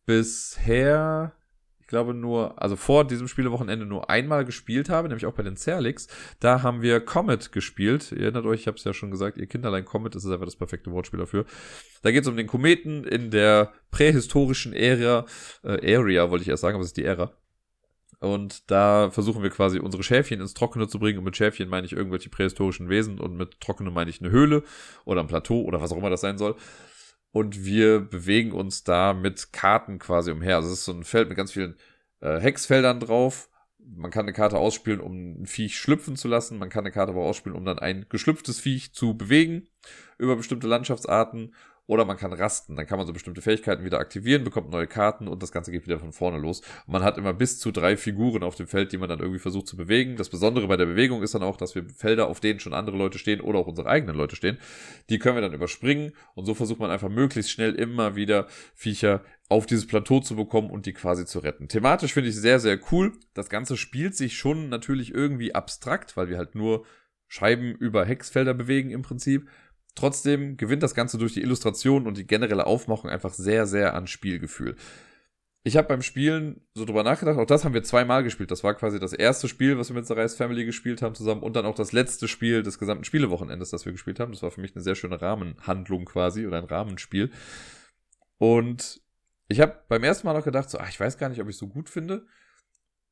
bisher, 0.06 1.32
ich 1.78 1.86
glaube 1.86 2.14
nur, 2.14 2.60
also 2.60 2.76
vor 2.76 3.06
diesem 3.06 3.28
Spielewochenende 3.28 3.86
nur 3.86 4.10
einmal 4.10 4.44
gespielt 4.44 4.88
habe, 4.88 5.08
nämlich 5.08 5.26
auch 5.26 5.34
bei 5.34 5.42
den 5.42 5.56
Zerlix. 5.56 6.08
Da 6.40 6.62
haben 6.62 6.82
wir 6.82 7.00
Comet 7.00 7.52
gespielt. 7.52 8.12
Ihr 8.12 8.22
erinnert 8.22 8.46
euch, 8.46 8.60
ich 8.60 8.66
habe 8.66 8.76
es 8.76 8.84
ja 8.84 8.92
schon 8.92 9.10
gesagt, 9.10 9.38
ihr 9.38 9.46
Kinderlein 9.46 9.84
Comet, 9.84 10.14
das 10.14 10.24
ist 10.24 10.30
einfach 10.30 10.46
das 10.46 10.56
perfekte 10.56 10.90
Wortspiel 10.90 11.20
dafür. 11.20 11.44
Da 12.02 12.10
geht 12.10 12.22
es 12.22 12.28
um 12.28 12.36
den 12.36 12.46
Kometen 12.46 13.04
in 13.04 13.30
der 13.30 13.72
prähistorischen 13.90 14.72
Ära, 14.72 15.26
äh, 15.62 15.96
Area 15.96 16.30
wollte 16.30 16.42
ich 16.42 16.48
erst 16.48 16.62
sagen, 16.62 16.74
aber 16.74 16.82
es 16.82 16.88
ist 16.88 16.96
die 16.96 17.04
Ära. 17.04 17.32
Und 18.20 18.70
da 18.70 19.10
versuchen 19.10 19.42
wir 19.42 19.48
quasi 19.48 19.78
unsere 19.78 20.02
Schäfchen 20.02 20.40
ins 20.40 20.52
Trockene 20.54 20.88
zu 20.88 20.98
bringen. 20.98 21.18
Und 21.18 21.24
mit 21.24 21.36
Schäfchen 21.36 21.70
meine 21.70 21.86
ich 21.86 21.94
irgendwelche 21.94 22.28
prähistorischen 22.28 22.90
Wesen 22.90 23.18
und 23.18 23.34
mit 23.34 23.60
Trockene 23.60 23.90
meine 23.90 24.10
ich 24.10 24.20
eine 24.20 24.30
Höhle 24.30 24.62
oder 25.06 25.22
ein 25.22 25.26
Plateau 25.26 25.62
oder 25.62 25.80
was 25.80 25.90
auch 25.90 25.96
immer 25.96 26.10
das 26.10 26.20
sein 26.20 26.36
soll. 26.36 26.54
Und 27.32 27.64
wir 27.64 28.00
bewegen 28.00 28.52
uns 28.52 28.84
da 28.84 29.14
mit 29.14 29.52
Karten 29.52 29.98
quasi 29.98 30.30
umher. 30.32 30.56
Also 30.56 30.68
es 30.68 30.80
ist 30.80 30.84
so 30.84 30.92
ein 30.92 31.04
Feld 31.04 31.28
mit 31.28 31.36
ganz 31.36 31.52
vielen 31.52 31.76
äh, 32.20 32.38
Hexfeldern 32.38 33.00
drauf. 33.00 33.48
Man 33.78 34.10
kann 34.10 34.26
eine 34.26 34.34
Karte 34.34 34.58
ausspielen, 34.58 35.00
um 35.00 35.42
ein 35.42 35.46
Viech 35.46 35.78
schlüpfen 35.78 36.16
zu 36.16 36.28
lassen. 36.28 36.58
Man 36.58 36.68
kann 36.68 36.84
eine 36.84 36.92
Karte 36.92 37.12
aber 37.12 37.22
ausspielen, 37.22 37.56
um 37.56 37.64
dann 37.64 37.78
ein 37.78 38.04
geschlüpftes 38.10 38.60
Viech 38.60 38.92
zu 38.92 39.16
bewegen 39.16 39.68
über 40.18 40.36
bestimmte 40.36 40.66
Landschaftsarten. 40.66 41.54
Oder 41.86 42.04
man 42.04 42.16
kann 42.16 42.32
rasten, 42.32 42.76
dann 42.76 42.86
kann 42.86 42.98
man 42.98 43.06
so 43.06 43.12
bestimmte 43.12 43.42
Fähigkeiten 43.42 43.84
wieder 43.84 43.98
aktivieren, 43.98 44.44
bekommt 44.44 44.70
neue 44.70 44.86
Karten 44.86 45.26
und 45.26 45.42
das 45.42 45.50
Ganze 45.50 45.72
geht 45.72 45.86
wieder 45.86 45.98
von 45.98 46.12
vorne 46.12 46.38
los. 46.38 46.60
Und 46.86 46.92
man 46.92 47.02
hat 47.02 47.18
immer 47.18 47.32
bis 47.32 47.58
zu 47.58 47.72
drei 47.72 47.96
Figuren 47.96 48.42
auf 48.42 48.54
dem 48.54 48.68
Feld, 48.68 48.92
die 48.92 48.98
man 48.98 49.08
dann 49.08 49.18
irgendwie 49.18 49.40
versucht 49.40 49.66
zu 49.66 49.76
bewegen. 49.76 50.16
Das 50.16 50.28
Besondere 50.28 50.68
bei 50.68 50.76
der 50.76 50.86
Bewegung 50.86 51.22
ist 51.22 51.34
dann 51.34 51.42
auch, 51.42 51.56
dass 51.56 51.74
wir 51.74 51.84
Felder, 51.88 52.28
auf 52.28 52.40
denen 52.40 52.60
schon 52.60 52.74
andere 52.74 52.96
Leute 52.96 53.18
stehen 53.18 53.40
oder 53.40 53.58
auch 53.58 53.66
unsere 53.66 53.88
eigenen 53.88 54.16
Leute 54.16 54.36
stehen, 54.36 54.58
die 55.08 55.18
können 55.18 55.36
wir 55.36 55.42
dann 55.42 55.52
überspringen 55.52 56.12
und 56.34 56.46
so 56.46 56.54
versucht 56.54 56.80
man 56.80 56.90
einfach 56.90 57.08
möglichst 57.08 57.50
schnell 57.50 57.74
immer 57.74 58.14
wieder 58.14 58.46
Viecher 58.74 59.24
auf 59.48 59.66
dieses 59.66 59.86
Plateau 59.86 60.20
zu 60.20 60.36
bekommen 60.36 60.70
und 60.70 60.86
die 60.86 60.92
quasi 60.92 61.26
zu 61.26 61.40
retten. 61.40 61.66
Thematisch 61.66 62.12
finde 62.12 62.30
ich 62.30 62.36
sehr, 62.36 62.60
sehr 62.60 62.78
cool. 62.92 63.12
Das 63.34 63.48
Ganze 63.48 63.76
spielt 63.76 64.14
sich 64.14 64.38
schon 64.38 64.68
natürlich 64.68 65.12
irgendwie 65.12 65.54
abstrakt, 65.56 66.16
weil 66.16 66.28
wir 66.28 66.38
halt 66.38 66.54
nur 66.54 66.86
Scheiben 67.26 67.74
über 67.74 68.04
Hexfelder 68.04 68.54
bewegen 68.54 68.90
im 68.90 69.02
Prinzip. 69.02 69.48
Trotzdem 69.94 70.56
gewinnt 70.56 70.82
das 70.82 70.94
Ganze 70.94 71.18
durch 71.18 71.34
die 71.34 71.42
Illustration 71.42 72.06
und 72.06 72.16
die 72.16 72.26
generelle 72.26 72.66
Aufmachung 72.66 73.10
einfach 73.10 73.32
sehr, 73.32 73.66
sehr 73.66 73.94
an 73.94 74.06
Spielgefühl. 74.06 74.76
Ich 75.62 75.76
habe 75.76 75.88
beim 75.88 76.00
Spielen 76.00 76.62
so 76.72 76.86
drüber 76.86 77.02
nachgedacht, 77.02 77.38
auch 77.38 77.44
das 77.44 77.64
haben 77.64 77.74
wir 77.74 77.82
zweimal 77.82 78.22
gespielt. 78.22 78.50
Das 78.50 78.64
war 78.64 78.74
quasi 78.74 78.98
das 78.98 79.12
erste 79.12 79.46
Spiel, 79.46 79.76
was 79.76 79.90
wir 79.90 79.94
mit 79.94 80.06
The 80.06 80.14
Rise 80.14 80.36
Family 80.36 80.64
gespielt 80.64 81.02
haben 81.02 81.14
zusammen 81.14 81.42
und 81.42 81.54
dann 81.54 81.66
auch 81.66 81.74
das 81.74 81.92
letzte 81.92 82.28
Spiel 82.28 82.62
des 82.62 82.78
gesamten 82.78 83.04
Spielewochenendes, 83.04 83.68
das 83.68 83.84
wir 83.84 83.92
gespielt 83.92 84.20
haben. 84.20 84.32
Das 84.32 84.42
war 84.42 84.50
für 84.50 84.62
mich 84.62 84.74
eine 84.74 84.82
sehr 84.82 84.94
schöne 84.94 85.20
Rahmenhandlung 85.20 86.06
quasi 86.06 86.46
oder 86.46 86.58
ein 86.58 86.64
Rahmenspiel. 86.64 87.30
Und 88.38 89.02
ich 89.48 89.60
habe 89.60 89.80
beim 89.88 90.02
ersten 90.02 90.26
Mal 90.26 90.32
noch 90.32 90.44
gedacht, 90.44 90.70
so, 90.70 90.78
ach, 90.78 90.88
ich 90.88 90.98
weiß 90.98 91.18
gar 91.18 91.28
nicht, 91.28 91.42
ob 91.42 91.48
ich 91.48 91.58
so 91.58 91.66
gut 91.66 91.90
finde. 91.90 92.26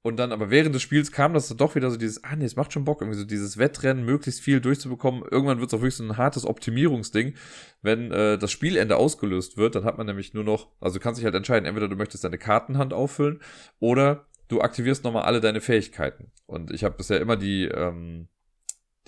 Und 0.02 0.16
dann 0.16 0.30
aber 0.30 0.50
während 0.50 0.74
des 0.74 0.82
Spiels 0.82 1.10
kam 1.10 1.34
das 1.34 1.48
doch 1.48 1.74
wieder 1.74 1.90
so 1.90 1.96
dieses, 1.96 2.22
ah 2.22 2.36
nee, 2.36 2.44
es 2.44 2.54
macht 2.54 2.72
schon 2.72 2.84
Bock, 2.84 3.00
irgendwie 3.00 3.18
so 3.18 3.24
dieses 3.24 3.58
Wettrennen, 3.58 4.04
möglichst 4.04 4.40
viel 4.40 4.60
durchzubekommen. 4.60 5.24
Irgendwann 5.28 5.58
wird 5.58 5.70
es 5.70 5.74
auch 5.74 5.80
wirklich 5.80 5.96
so 5.96 6.04
ein 6.04 6.16
hartes 6.16 6.46
Optimierungsding. 6.46 7.34
Wenn 7.82 8.12
äh, 8.12 8.38
das 8.38 8.52
Spielende 8.52 8.96
ausgelöst 8.96 9.56
wird, 9.56 9.74
dann 9.74 9.84
hat 9.84 9.98
man 9.98 10.06
nämlich 10.06 10.34
nur 10.34 10.44
noch, 10.44 10.68
also 10.80 10.98
du 10.98 11.02
kannst 11.02 11.18
dich 11.18 11.24
halt 11.24 11.34
entscheiden, 11.34 11.66
entweder 11.66 11.88
du 11.88 11.96
möchtest 11.96 12.22
deine 12.22 12.38
Kartenhand 12.38 12.94
auffüllen 12.94 13.40
oder 13.80 14.26
du 14.46 14.60
aktivierst 14.60 15.02
nochmal 15.02 15.24
alle 15.24 15.40
deine 15.40 15.60
Fähigkeiten. 15.60 16.30
Und 16.46 16.72
ich 16.72 16.84
habe 16.84 16.96
bisher 16.96 17.20
immer 17.20 17.36
die, 17.36 17.64
ähm, 17.64 18.28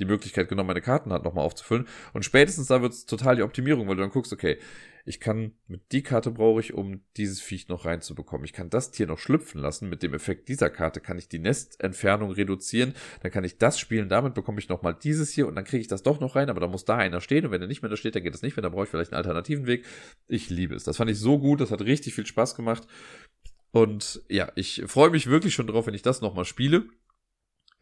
die 0.00 0.04
Möglichkeit 0.06 0.48
genommen, 0.48 0.68
meine 0.68 0.80
Kartenhand 0.80 1.24
nochmal 1.24 1.44
aufzufüllen. 1.44 1.86
Und 2.12 2.24
spätestens 2.24 2.66
da 2.66 2.82
wird 2.82 2.92
es 2.92 3.06
total 3.06 3.36
die 3.36 3.42
Optimierung, 3.42 3.86
weil 3.86 3.96
du 3.96 4.02
dann 4.02 4.10
guckst, 4.10 4.32
okay, 4.32 4.58
ich 5.04 5.20
kann 5.20 5.52
mit 5.66 5.92
die 5.92 6.02
Karte 6.02 6.30
brauche 6.30 6.60
ich, 6.60 6.74
um 6.74 7.00
dieses 7.16 7.40
Viech 7.40 7.68
noch 7.68 7.84
reinzubekommen. 7.84 8.44
Ich 8.44 8.52
kann 8.52 8.70
das 8.70 8.90
Tier 8.90 9.06
noch 9.06 9.18
schlüpfen 9.18 9.60
lassen. 9.60 9.88
Mit 9.88 10.02
dem 10.02 10.14
Effekt 10.14 10.48
dieser 10.48 10.70
Karte 10.70 11.00
kann 11.00 11.18
ich 11.18 11.28
die 11.28 11.38
Nestentfernung 11.38 12.30
reduzieren. 12.32 12.94
Dann 13.22 13.30
kann 13.30 13.44
ich 13.44 13.58
das 13.58 13.78
spielen. 13.78 14.08
Damit 14.08 14.34
bekomme 14.34 14.58
ich 14.58 14.68
nochmal 14.68 14.94
dieses 14.94 15.30
hier 15.30 15.46
und 15.46 15.54
dann 15.54 15.64
kriege 15.64 15.80
ich 15.80 15.88
das 15.88 16.02
doch 16.02 16.20
noch 16.20 16.36
rein. 16.36 16.50
Aber 16.50 16.60
da 16.60 16.68
muss 16.68 16.84
da 16.84 16.96
einer 16.96 17.20
stehen 17.20 17.46
und 17.46 17.52
wenn 17.52 17.62
er 17.62 17.68
nicht 17.68 17.82
mehr 17.82 17.90
da 17.90 17.96
steht, 17.96 18.14
dann 18.14 18.22
geht 18.22 18.34
das 18.34 18.42
nicht 18.42 18.56
mehr. 18.56 18.62
Dann 18.62 18.72
brauche 18.72 18.84
ich 18.84 18.90
vielleicht 18.90 19.12
einen 19.12 19.18
alternativen 19.18 19.66
Weg. 19.66 19.84
Ich 20.28 20.50
liebe 20.50 20.74
es. 20.74 20.84
Das 20.84 20.96
fand 20.96 21.10
ich 21.10 21.18
so 21.18 21.38
gut. 21.38 21.60
Das 21.60 21.70
hat 21.70 21.82
richtig 21.82 22.14
viel 22.14 22.26
Spaß 22.26 22.54
gemacht. 22.54 22.86
Und 23.72 24.22
ja, 24.28 24.50
ich 24.56 24.82
freue 24.86 25.10
mich 25.10 25.28
wirklich 25.28 25.54
schon 25.54 25.66
drauf, 25.66 25.86
wenn 25.86 25.94
ich 25.94 26.02
das 26.02 26.20
nochmal 26.20 26.44
spiele. 26.44 26.88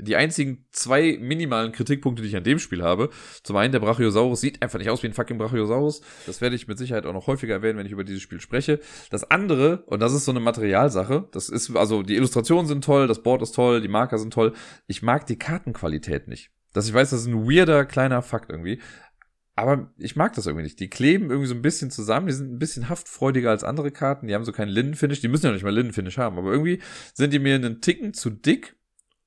Die 0.00 0.14
einzigen 0.14 0.66
zwei 0.70 1.18
minimalen 1.20 1.72
Kritikpunkte, 1.72 2.22
die 2.22 2.28
ich 2.28 2.36
an 2.36 2.44
dem 2.44 2.60
Spiel 2.60 2.82
habe, 2.82 3.10
zum 3.42 3.56
einen 3.56 3.72
der 3.72 3.80
Brachiosaurus 3.80 4.40
sieht 4.40 4.62
einfach 4.62 4.78
nicht 4.78 4.90
aus 4.90 5.02
wie 5.02 5.08
ein 5.08 5.12
fucking 5.12 5.38
Brachiosaurus. 5.38 6.02
Das 6.26 6.40
werde 6.40 6.54
ich 6.54 6.68
mit 6.68 6.78
Sicherheit 6.78 7.04
auch 7.04 7.12
noch 7.12 7.26
häufiger 7.26 7.54
erwähnen, 7.54 7.78
wenn 7.78 7.86
ich 7.86 7.92
über 7.92 8.04
dieses 8.04 8.22
Spiel 8.22 8.40
spreche. 8.40 8.78
Das 9.10 9.28
andere, 9.30 9.82
und 9.86 10.00
das 10.00 10.12
ist 10.12 10.24
so 10.24 10.30
eine 10.30 10.40
Materialsache, 10.40 11.28
das 11.32 11.48
ist, 11.48 11.74
also 11.76 12.02
die 12.02 12.14
Illustrationen 12.14 12.66
sind 12.66 12.84
toll, 12.84 13.08
das 13.08 13.22
Board 13.22 13.42
ist 13.42 13.56
toll, 13.56 13.80
die 13.80 13.88
Marker 13.88 14.18
sind 14.18 14.32
toll. 14.32 14.52
Ich 14.86 15.02
mag 15.02 15.26
die 15.26 15.38
Kartenqualität 15.38 16.28
nicht. 16.28 16.50
Dass 16.72 16.86
ich 16.86 16.94
weiß, 16.94 17.10
das 17.10 17.22
ist 17.22 17.26
ein 17.26 17.48
weirder 17.48 17.84
kleiner 17.84 18.22
Fakt 18.22 18.50
irgendwie. 18.50 18.80
Aber 19.56 19.92
ich 19.98 20.14
mag 20.14 20.34
das 20.34 20.46
irgendwie 20.46 20.62
nicht. 20.62 20.78
Die 20.78 20.88
kleben 20.88 21.30
irgendwie 21.30 21.48
so 21.48 21.54
ein 21.54 21.62
bisschen 21.62 21.90
zusammen. 21.90 22.28
Die 22.28 22.32
sind 22.32 22.52
ein 22.52 22.60
bisschen 22.60 22.88
haftfreudiger 22.88 23.50
als 23.50 23.64
andere 23.64 23.90
Karten. 23.90 24.28
Die 24.28 24.34
haben 24.36 24.44
so 24.44 24.52
keinen 24.52 24.68
Linnenfinish. 24.68 25.20
Die 25.20 25.26
müssen 25.26 25.46
ja 25.46 25.52
nicht 25.52 25.64
mal 25.64 25.74
Linnenfinish 25.74 26.18
haben. 26.18 26.38
Aber 26.38 26.52
irgendwie 26.52 26.80
sind 27.12 27.32
die 27.32 27.40
mir 27.40 27.56
einen 27.56 27.80
Ticken 27.80 28.14
zu 28.14 28.30
dick 28.30 28.76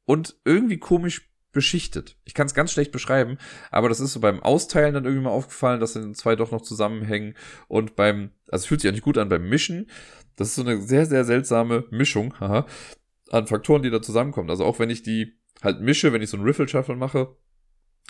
und 0.06 0.38
irgendwie 0.46 0.78
komisch 0.78 1.32
beschichtet. 1.52 2.18
Ich 2.24 2.34
kann 2.34 2.48
es 2.48 2.54
ganz 2.54 2.72
schlecht 2.72 2.92
beschreiben, 2.92 3.38
aber 3.72 3.90
das 3.90 4.00
ist 4.00 4.14
so 4.14 4.20
beim 4.20 4.42
Austeilen 4.42 4.94
dann 4.94 5.06
irgendwie 5.06 5.26
mal 5.26 5.32
aufgefallen, 5.32 5.80
dass 5.80 5.94
dann 5.94 6.16
zwei 6.16 6.36
doch 6.36 6.52
noch 6.52 6.62
zusammenhängen 6.62 7.36
und 7.68 7.96
beim, 7.96 8.32
also 8.48 8.64
es 8.64 8.66
fühlt 8.68 8.82
sich 8.82 8.92
nicht 8.92 9.04
gut 9.04 9.18
an 9.18 9.30
beim 9.30 9.48
Mischen. 9.50 9.90
Das 10.38 10.50
ist 10.50 10.56
so 10.56 10.62
eine 10.62 10.82
sehr, 10.82 11.06
sehr 11.06 11.26
seltsame 11.26 11.86
Mischung, 11.92 12.40
haha, 12.40 12.66
an 13.30 13.48
Faktoren, 13.48 13.84
die 13.84 13.90
da 13.90 14.02
zusammenkommen. 14.02 14.50
Also 14.50 14.64
auch 14.66 14.80
wenn 14.80 14.90
ich 14.90 15.04
die 15.04 15.38
halt 15.62 15.82
mische, 15.82 16.14
wenn 16.14 16.22
ich 16.22 16.30
so 16.30 16.38
einen 16.38 16.46
Riffle 16.46 16.68
Shuffle 16.68 16.96
mache, 16.96 17.36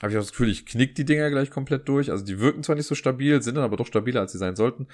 habe 0.01 0.11
ich 0.11 0.17
auch 0.17 0.21
das 0.21 0.31
Gefühl, 0.31 0.49
ich 0.49 0.65
knick 0.65 0.95
die 0.95 1.05
Dinger 1.05 1.29
gleich 1.29 1.49
komplett 1.49 1.87
durch. 1.87 2.11
Also 2.11 2.23
die 2.23 2.39
wirken 2.39 2.63
zwar 2.63 2.75
nicht 2.75 2.87
so 2.87 2.95
stabil, 2.95 3.41
sind 3.41 3.55
dann 3.55 3.63
aber 3.63 3.77
doch 3.77 3.87
stabiler, 3.87 4.21
als 4.21 4.31
sie 4.31 4.37
sein 4.37 4.55
sollten. 4.55 4.87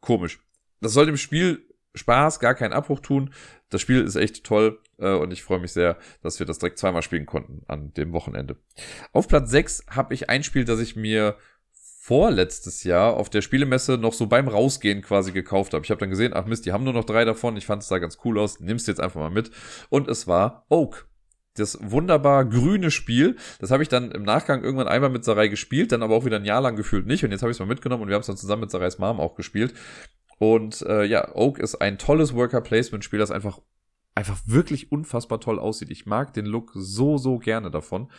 Komisch. 0.00 0.40
Das 0.80 0.92
soll 0.92 1.06
dem 1.06 1.16
Spiel 1.16 1.66
Spaß, 1.94 2.40
gar 2.40 2.54
keinen 2.54 2.72
Abbruch 2.72 3.00
tun. 3.00 3.32
Das 3.70 3.80
Spiel 3.80 4.02
ist 4.02 4.16
echt 4.16 4.44
toll 4.44 4.80
äh, 4.98 5.12
und 5.12 5.32
ich 5.32 5.42
freue 5.42 5.60
mich 5.60 5.72
sehr, 5.72 5.98
dass 6.22 6.38
wir 6.38 6.46
das 6.46 6.58
direkt 6.58 6.78
zweimal 6.78 7.02
spielen 7.02 7.26
konnten 7.26 7.62
an 7.68 7.92
dem 7.94 8.12
Wochenende. 8.12 8.56
Auf 9.12 9.28
Platz 9.28 9.50
6 9.50 9.86
habe 9.90 10.14
ich 10.14 10.30
ein 10.30 10.44
Spiel, 10.44 10.64
das 10.64 10.80
ich 10.80 10.96
mir 10.96 11.36
vorletztes 11.72 12.82
Jahr 12.82 13.16
auf 13.16 13.30
der 13.30 13.42
Spielemesse 13.42 13.96
noch 13.96 14.12
so 14.12 14.26
beim 14.26 14.48
Rausgehen 14.48 15.02
quasi 15.02 15.30
gekauft 15.30 15.72
habe. 15.72 15.84
Ich 15.84 15.90
habe 15.90 16.00
dann 16.00 16.10
gesehen, 16.10 16.32
ach 16.34 16.46
Mist, 16.46 16.66
die 16.66 16.72
haben 16.72 16.82
nur 16.82 16.92
noch 16.92 17.04
drei 17.04 17.24
davon. 17.24 17.56
Ich 17.56 17.66
fand 17.66 17.82
es 17.82 17.88
da 17.88 17.98
ganz 17.98 18.18
cool 18.24 18.40
aus. 18.40 18.58
Nimm's 18.58 18.88
jetzt 18.88 19.00
einfach 19.00 19.20
mal 19.20 19.30
mit. 19.30 19.52
Und 19.88 20.08
es 20.08 20.26
war 20.26 20.66
Oak 20.68 21.06
das 21.54 21.78
wunderbar 21.80 22.44
grüne 22.44 22.90
Spiel. 22.90 23.36
Das 23.60 23.70
habe 23.70 23.82
ich 23.82 23.88
dann 23.88 24.10
im 24.10 24.22
Nachgang 24.22 24.62
irgendwann 24.64 24.88
einmal 24.88 25.10
mit 25.10 25.24
Sarai 25.24 25.48
gespielt, 25.48 25.92
dann 25.92 26.02
aber 26.02 26.16
auch 26.16 26.24
wieder 26.24 26.36
ein 26.36 26.44
Jahr 26.44 26.60
lang 26.60 26.76
gefühlt 26.76 27.06
nicht. 27.06 27.24
Und 27.24 27.30
jetzt 27.30 27.42
habe 27.42 27.50
ich 27.50 27.56
es 27.56 27.60
mal 27.60 27.66
mitgenommen 27.66 28.02
und 28.02 28.08
wir 28.08 28.14
haben 28.14 28.22
es 28.22 28.26
dann 28.26 28.36
zusammen 28.36 28.62
mit 28.62 28.70
Sarais 28.70 28.98
Mom 28.98 29.20
auch 29.20 29.34
gespielt. 29.34 29.74
Und 30.42 30.82
äh, 30.82 31.04
ja, 31.04 31.36
Oak 31.36 31.60
ist 31.60 31.76
ein 31.76 31.98
tolles 31.98 32.34
Worker-Placement-Spiel, 32.34 33.20
das 33.20 33.30
einfach, 33.30 33.60
einfach 34.16 34.40
wirklich 34.44 34.90
unfassbar 34.90 35.38
toll 35.38 35.60
aussieht. 35.60 35.88
Ich 35.92 36.04
mag 36.04 36.34
den 36.34 36.46
Look 36.46 36.72
so, 36.74 37.16
so 37.16 37.38
gerne 37.38 37.70
davon. 37.70 38.10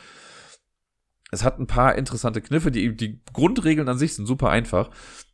Es 1.32 1.44
hat 1.44 1.60
ein 1.60 1.68
paar 1.68 1.96
interessante 1.96 2.40
Kniffe. 2.40 2.72
Die, 2.72 2.96
die 2.96 3.20
Grundregeln 3.34 3.90
an 3.90 3.98
sich 3.98 4.16
sind 4.16 4.26
super 4.26 4.50
einfach. 4.52 4.90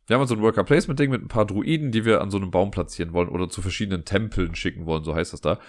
Wir 0.08 0.18
haben 0.18 0.26
so 0.26 0.34
ein 0.34 0.42
Worker-Placement-Ding 0.42 1.12
mit 1.12 1.22
ein 1.22 1.28
paar 1.28 1.46
Druiden, 1.46 1.92
die 1.92 2.04
wir 2.04 2.22
an 2.22 2.32
so 2.32 2.38
einem 2.38 2.50
Baum 2.50 2.72
platzieren 2.72 3.12
wollen 3.12 3.28
oder 3.28 3.48
zu 3.48 3.62
verschiedenen 3.62 4.04
Tempeln 4.04 4.56
schicken 4.56 4.84
wollen, 4.84 5.04
so 5.04 5.14
heißt 5.14 5.32
das 5.32 5.40
da. 5.40 5.60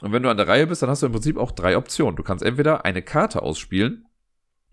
Und 0.00 0.12
wenn 0.12 0.22
du 0.22 0.30
an 0.30 0.38
der 0.38 0.48
Reihe 0.48 0.66
bist, 0.66 0.80
dann 0.80 0.88
hast 0.88 1.02
du 1.02 1.06
im 1.06 1.12
Prinzip 1.12 1.36
auch 1.36 1.52
drei 1.52 1.76
Optionen. 1.76 2.16
Du 2.16 2.22
kannst 2.22 2.42
entweder 2.42 2.86
eine 2.86 3.02
Karte 3.02 3.42
ausspielen 3.42 4.06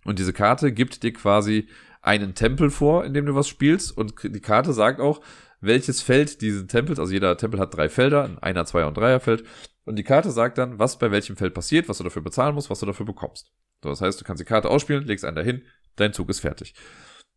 und 0.06 0.18
diese 0.18 0.32
Karte 0.32 0.72
gibt 0.72 1.04
dir 1.04 1.12
quasi 1.12 1.68
einen 2.02 2.36
Tempel 2.36 2.70
vor, 2.70 3.04
in 3.04 3.14
dem 3.14 3.26
du 3.26 3.36
was 3.36 3.50
spielst 3.50 3.98
und 3.98 4.14
die 4.24 4.40
Karte 4.40 4.72
sagt 4.72 5.02
auch, 5.02 5.20
welches 5.64 6.02
Feld 6.02 6.42
diesen 6.42 6.68
Tempels, 6.68 7.00
also 7.00 7.14
jeder 7.14 7.38
Tempel 7.38 7.60
hat 7.60 7.76
drei 7.76 7.90
Felder, 7.90 8.24
ein 8.24 8.40
Einer, 8.40 8.66
Zweier 8.66 8.88
und 8.88 8.98
Dreierfeld 8.98 9.44
und 9.86 9.98
die 9.98 10.04
Karte 10.04 10.32
sagt 10.32 10.58
dann, 10.58 10.80
was 10.80 11.00
bei 11.00 11.12
welchem 11.12 11.36
Feld 11.36 11.54
passiert, 11.54 11.90
was 11.90 11.98
du 11.98 12.04
dafür 12.04 12.22
bezahlen 12.22 12.56
musst, 12.56 12.70
was 12.70 12.80
du 12.80 12.86
dafür 12.86 13.06
bekommst. 13.06 13.52
So, 13.84 13.90
das 13.90 14.02
heißt, 14.02 14.20
du 14.20 14.26
kannst 14.26 14.42
die 14.42 14.46
Karte 14.46 14.70
ausspielen, 14.70 15.06
legst 15.06 15.26
einen 15.26 15.36
dahin, 15.36 15.64
dein 15.96 16.14
Zug 16.14 16.30
ist 16.30 16.40
fertig. 16.40 16.74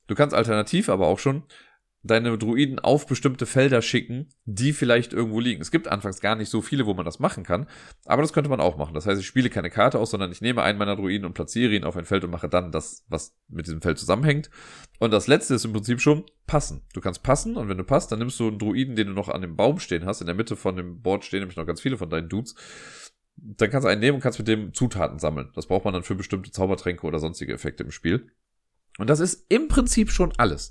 Du 0.07 0.15
kannst 0.15 0.35
alternativ 0.35 0.89
aber 0.89 1.07
auch 1.07 1.19
schon 1.19 1.45
deine 2.07 2.37
Druiden 2.39 2.79
auf 2.79 3.07
bestimmte 3.07 3.47
Felder 3.47 3.83
schicken, 3.83 4.29
die 4.45 4.73
vielleicht 4.73 5.13
irgendwo 5.13 5.41
liegen. 5.41 5.61
Es 5.61 5.71
gibt 5.71 5.89
anfangs 5.89 6.21
gar 6.21 6.35
nicht 6.35 6.49
so 6.49 6.63
viele, 6.63 6.87
wo 6.87 6.95
man 6.95 7.05
das 7.05 7.19
machen 7.19 7.45
kann, 7.45 7.67
aber 8.05 8.23
das 8.23 8.33
könnte 8.33 8.51
man 8.51 8.61
auch 8.61 8.77
machen. 8.77 8.95
Das 8.95 9.07
heißt, 9.07 9.21
ich 9.21 9.27
spiele 9.27 9.51
keine 9.51 9.71
Karte 9.71 9.99
aus, 9.99 10.11
sondern 10.11 10.33
ich 10.33 10.41
nehme 10.41 10.63
einen 10.63 10.79
meiner 10.79 10.97
Druiden 10.97 11.27
und 11.27 11.35
platziere 11.35 11.73
ihn 11.75 11.85
auf 11.85 11.97
ein 11.97 12.05
Feld 12.05 12.25
und 12.25 12.31
mache 12.31 12.49
dann 12.49 12.73
das, 12.73 13.05
was 13.09 13.37
mit 13.49 13.67
diesem 13.67 13.83
Feld 13.83 13.99
zusammenhängt. 13.99 14.51
Und 14.99 15.13
das 15.13 15.27
letzte 15.27 15.55
ist 15.55 15.65
im 15.65 15.73
Prinzip 15.73 16.01
schon 16.01 16.25
passen. 16.47 16.83
Du 16.95 17.01
kannst 17.01 17.23
passen 17.23 17.57
und 17.57 17.69
wenn 17.69 17.79
du 17.79 17.85
passt, 17.85 18.13
dann 18.13 18.19
nimmst 18.19 18.41
du 18.41 18.49
einen 18.49 18.59
Druiden, 18.59 18.97
den 18.97 19.09
du 19.09 19.13
noch 19.13 19.29
an 19.29 19.43
dem 19.43 19.57
Baum 19.57 19.79
stehen 19.79 20.07
hast. 20.07 20.21
In 20.21 20.27
der 20.27 20.37
Mitte 20.37 20.57
von 20.57 20.77
dem 20.77 21.03
Board 21.03 21.25
stehen 21.25 21.41
nämlich 21.41 21.57
noch 21.57 21.67
ganz 21.67 21.81
viele 21.81 21.97
von 21.97 22.11
deinen 22.11 22.29
Dudes. 22.29 22.55
Dann 23.37 23.71
kannst 23.71 23.85
du 23.85 23.91
einen 23.91 24.01
nehmen 24.01 24.17
und 24.17 24.23
kannst 24.23 24.39
mit 24.39 24.49
dem 24.49 24.73
Zutaten 24.73 25.19
sammeln. 25.19 25.51
Das 25.55 25.67
braucht 25.67 25.85
man 25.85 25.93
dann 25.93 26.03
für 26.03 26.15
bestimmte 26.15 26.51
Zaubertränke 26.51 27.07
oder 27.07 27.19
sonstige 27.19 27.53
Effekte 27.53 27.83
im 27.83 27.91
Spiel. 27.91 28.31
Und 28.99 29.11
das 29.11 29.21
ist 29.21 29.47
im 29.51 29.69
Prinzip 29.69 30.11
schon 30.11 30.33
alles. 30.39 30.71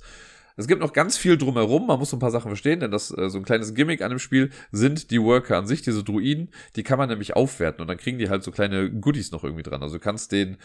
Es 0.58 0.68
gibt 0.68 0.82
noch 0.82 0.94
ganz 0.94 1.18
viel 1.18 1.38
drumherum, 1.38 1.88
man 1.88 2.00
muss 2.00 2.10
so 2.10 2.18
ein 2.18 2.20
paar 2.20 2.32
Sachen 2.32 2.50
verstehen, 2.50 2.80
denn 2.80 2.92
das 2.92 3.12
äh, 3.12 3.30
so 3.30 3.38
ein 3.38 3.44
kleines 3.44 3.74
Gimmick 3.74 4.02
an 4.02 4.10
dem 4.10 4.20
Spiel 4.20 4.52
sind 4.72 5.12
die 5.12 5.22
Worker 5.22 5.58
an 5.58 5.68
sich, 5.68 5.82
diese 5.82 6.04
Druiden, 6.04 6.50
die 6.76 6.84
kann 6.84 6.98
man 6.98 7.10
nämlich 7.10 7.36
aufwerten 7.36 7.82
und 7.82 7.88
dann 7.88 7.98
kriegen 7.98 8.20
die 8.20 8.30
halt 8.30 8.44
so 8.44 8.52
kleine 8.52 8.92
Goodies 8.92 9.32
noch 9.32 9.44
irgendwie 9.44 9.64
dran. 9.64 9.84
Also 9.84 9.98
du 9.98 10.04
kannst 10.04 10.32
den 10.32 10.58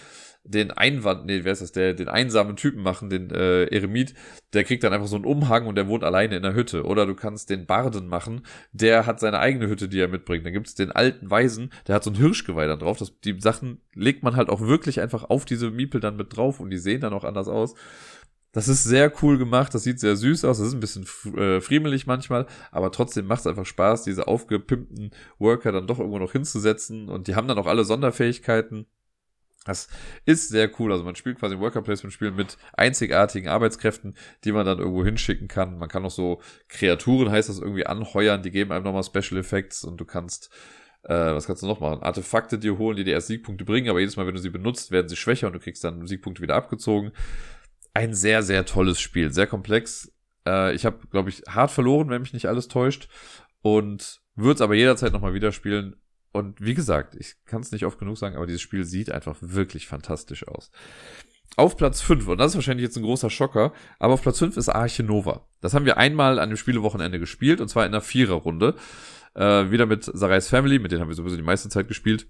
den 0.45 0.71
Einwand, 0.71 1.27
nee, 1.27 1.41
wer 1.43 1.53
ist 1.53 1.61
das, 1.61 1.73
der 1.73 1.93
den 1.95 2.09
einsamen 2.09 2.57
Typen 2.57 2.83
machen, 2.83 3.11
den 3.11 3.31
äh, 3.31 3.65
Eremit, 3.65 4.15
der 4.55 4.65
kriegt 4.65 4.83
dann 4.83 4.93
einfach 4.93 5.07
so 5.07 5.17
einen 5.17 5.27
Umhang 5.27 5.67
und 5.67 5.75
der 5.75 5.87
wohnt 5.87 6.03
alleine 6.03 6.37
in 6.37 6.43
der 6.43 6.55
Hütte. 6.55 6.85
Oder 6.85 7.07
du 7.07 7.15
kannst 7.15 7.51
den 7.51 7.67
Barden 7.67 8.09
machen, 8.09 8.43
der 8.73 9.07
hat 9.07 9.21
seine 9.21 9.39
eigene 9.39 9.69
Hütte, 9.69 9.89
die 9.89 10.01
er 10.01 10.09
mitbringt. 10.09 10.47
Dann 10.47 10.53
gibt's 10.53 10.75
den 10.75 10.93
alten 10.93 11.31
Weisen, 11.31 11.71
der 11.87 11.95
hat 11.95 12.05
so 12.05 12.11
ein 12.11 12.17
Hirschgeweih 12.17 12.67
dann 12.67 12.79
drauf. 12.79 12.99
Das, 12.99 13.13
die 13.21 13.39
Sachen 13.41 13.81
legt 13.95 14.23
man 14.23 14.35
halt 14.35 14.49
auch 14.49 14.63
wirklich 14.63 15.01
einfach 15.01 15.25
auf 15.25 15.45
diese 15.45 15.71
Miepel 15.71 16.01
dann 16.01 16.17
mit 16.17 16.35
drauf 16.35 16.59
und 16.59 16.71
die 16.71 16.79
sehen 16.79 17.03
dann 17.03 17.13
auch 17.13 17.25
anders 17.25 17.49
aus. 17.49 17.75
Das 18.53 18.67
ist 18.67 18.83
sehr 18.83 19.13
cool 19.23 19.39
gemacht, 19.39 19.73
das 19.75 19.85
sieht 19.85 20.01
sehr 20.01 20.17
süß 20.17 20.45
aus, 20.45 20.59
das 20.59 20.69
ist 20.69 20.75
ein 20.75 20.81
bisschen 20.81 21.07
äh, 21.37 21.61
friemelig 21.61 22.07
manchmal, 22.07 22.47
aber 22.73 22.91
trotzdem 22.91 23.27
macht 23.27 23.41
es 23.41 23.47
einfach 23.47 23.67
Spaß, 23.67 24.03
diese 24.03 24.27
aufgepimpten 24.27 25.13
Worker 25.39 25.71
dann 25.71 25.87
doch 25.87 26.01
irgendwo 26.01 26.19
noch 26.19 26.33
hinzusetzen 26.33 27.09
und 27.09 27.29
die 27.29 27.37
haben 27.37 27.47
dann 27.47 27.59
auch 27.59 27.67
alle 27.67 27.85
Sonderfähigkeiten. 27.85 28.87
Das 29.67 29.89
ist 30.25 30.49
sehr 30.49 30.71
cool. 30.81 30.91
Also 30.91 31.05
man 31.05 31.17
spielt 31.17 31.39
quasi 31.39 31.55
ein 31.55 31.61
Worker 31.61 31.83
Placement 31.83 32.15
Spiel 32.15 32.31
mit 32.31 32.57
einzigartigen 32.73 33.49
Arbeitskräften, 33.49 34.17
die 34.43 34.53
man 34.53 34.65
dann 34.65 34.79
irgendwo 34.79 35.05
hinschicken 35.05 35.49
kann. 35.49 35.79
Man 35.79 35.91
kann 35.91 36.05
auch 36.05 36.11
so 36.11 36.41
Kreaturen, 36.69 37.31
heißt 37.31 37.51
das 37.51 37.59
irgendwie 37.59 37.85
anheuern, 37.85 38.43
die 38.43 38.51
geben 38.51 38.73
einem 38.73 38.85
nochmal 38.85 39.05
Special 39.05 39.39
Effects 39.39 39.85
und 39.85 39.99
du 39.99 40.07
kannst 40.07 40.51
äh, 41.05 41.15
was 41.15 41.47
kannst 41.47 41.63
du 41.63 41.67
noch 41.67 41.81
machen? 41.81 42.03
Artefakte 42.03 42.59
dir 42.59 42.79
holen, 42.79 42.97
die 42.97 43.05
dir 43.05 43.13
erst 43.13 43.29
Siegpunkte 43.29 43.65
bringen, 43.65 43.89
aber 43.91 44.01
jedes 44.01 44.17
Mal, 44.17 44.27
wenn 44.27 44.35
du 44.35 44.41
sie 44.41 44.51
benutzt, 44.51 44.91
werden 44.91 45.09
sie 45.09 45.17
schwächer 45.17 45.47
und 45.47 45.53
du 45.53 45.61
kriegst 45.61 45.85
dann 45.85 46.07
Siegpunkte 46.07 46.43
wieder 46.43 46.57
abgezogen 46.57 47.13
ein 47.95 48.15
sehr, 48.15 48.43
sehr 48.43 48.65
tolles 48.65 49.01
Spiel. 49.01 49.33
Sehr 49.33 49.47
komplex. 49.47 50.13
Äh, 50.47 50.75
ich 50.75 50.85
habe, 50.85 51.07
glaube 51.11 51.31
ich, 51.31 51.43
hart 51.49 51.71
verloren, 51.71 52.11
wenn 52.11 52.23
mich 52.23 52.33
nicht 52.33 52.47
alles 52.47 52.69
täuscht. 52.69 53.09
Und 53.63 54.21
würde 54.35 54.55
es 54.55 54.61
aber 54.61 54.75
jederzeit 54.75 55.13
nochmal 55.13 55.35
wieder 55.35 55.53
spielen. 55.53 55.97
Und 56.33 56.61
wie 56.61 56.75
gesagt, 56.75 57.15
ich 57.17 57.35
kann 57.45 57.61
es 57.61 57.73
nicht 57.73 57.85
oft 57.85 57.99
genug 57.99 58.17
sagen, 58.17 58.37
aber 58.37 58.47
dieses 58.47 58.63
Spiel 58.63 58.85
sieht 58.85 59.11
einfach 59.11 59.37
wirklich 59.41 59.87
fantastisch 59.87 60.47
aus. 60.47 60.71
Auf 61.57 61.77
Platz 61.77 62.01
5, 62.01 62.29
und 62.29 62.39
das 62.39 62.53
ist 62.53 62.55
wahrscheinlich 62.55 62.85
jetzt 62.85 62.97
ein 62.97 63.03
großer 63.03 63.29
Schocker, 63.29 63.73
aber 63.99 64.15
auf 64.15 64.23
Platz 64.23 64.39
5 64.39 64.57
ist 64.57 64.69
Arche 64.69 65.03
Nova. 65.03 65.49
Das 65.61 65.75
haben 65.75 65.85
wir 65.85 65.97
einmal 65.97 66.39
an 66.39 66.49
dem 66.49 66.57
Spielewochenende 66.57 67.19
gespielt, 67.19 67.61
und 67.61 67.69
zwar 67.69 67.85
in 67.85 67.93
einer 67.93 68.01
Viererrunde. 68.01 68.77
Äh, 69.35 69.71
wieder 69.71 69.87
mit 69.87 70.05
Sarais 70.05 70.49
Family, 70.49 70.79
mit 70.79 70.93
denen 70.93 71.01
haben 71.03 71.09
wir 71.09 71.17
sowieso 71.17 71.37
die 71.37 71.43
meiste 71.43 71.69
Zeit 71.69 71.89
gespielt. 71.89 72.29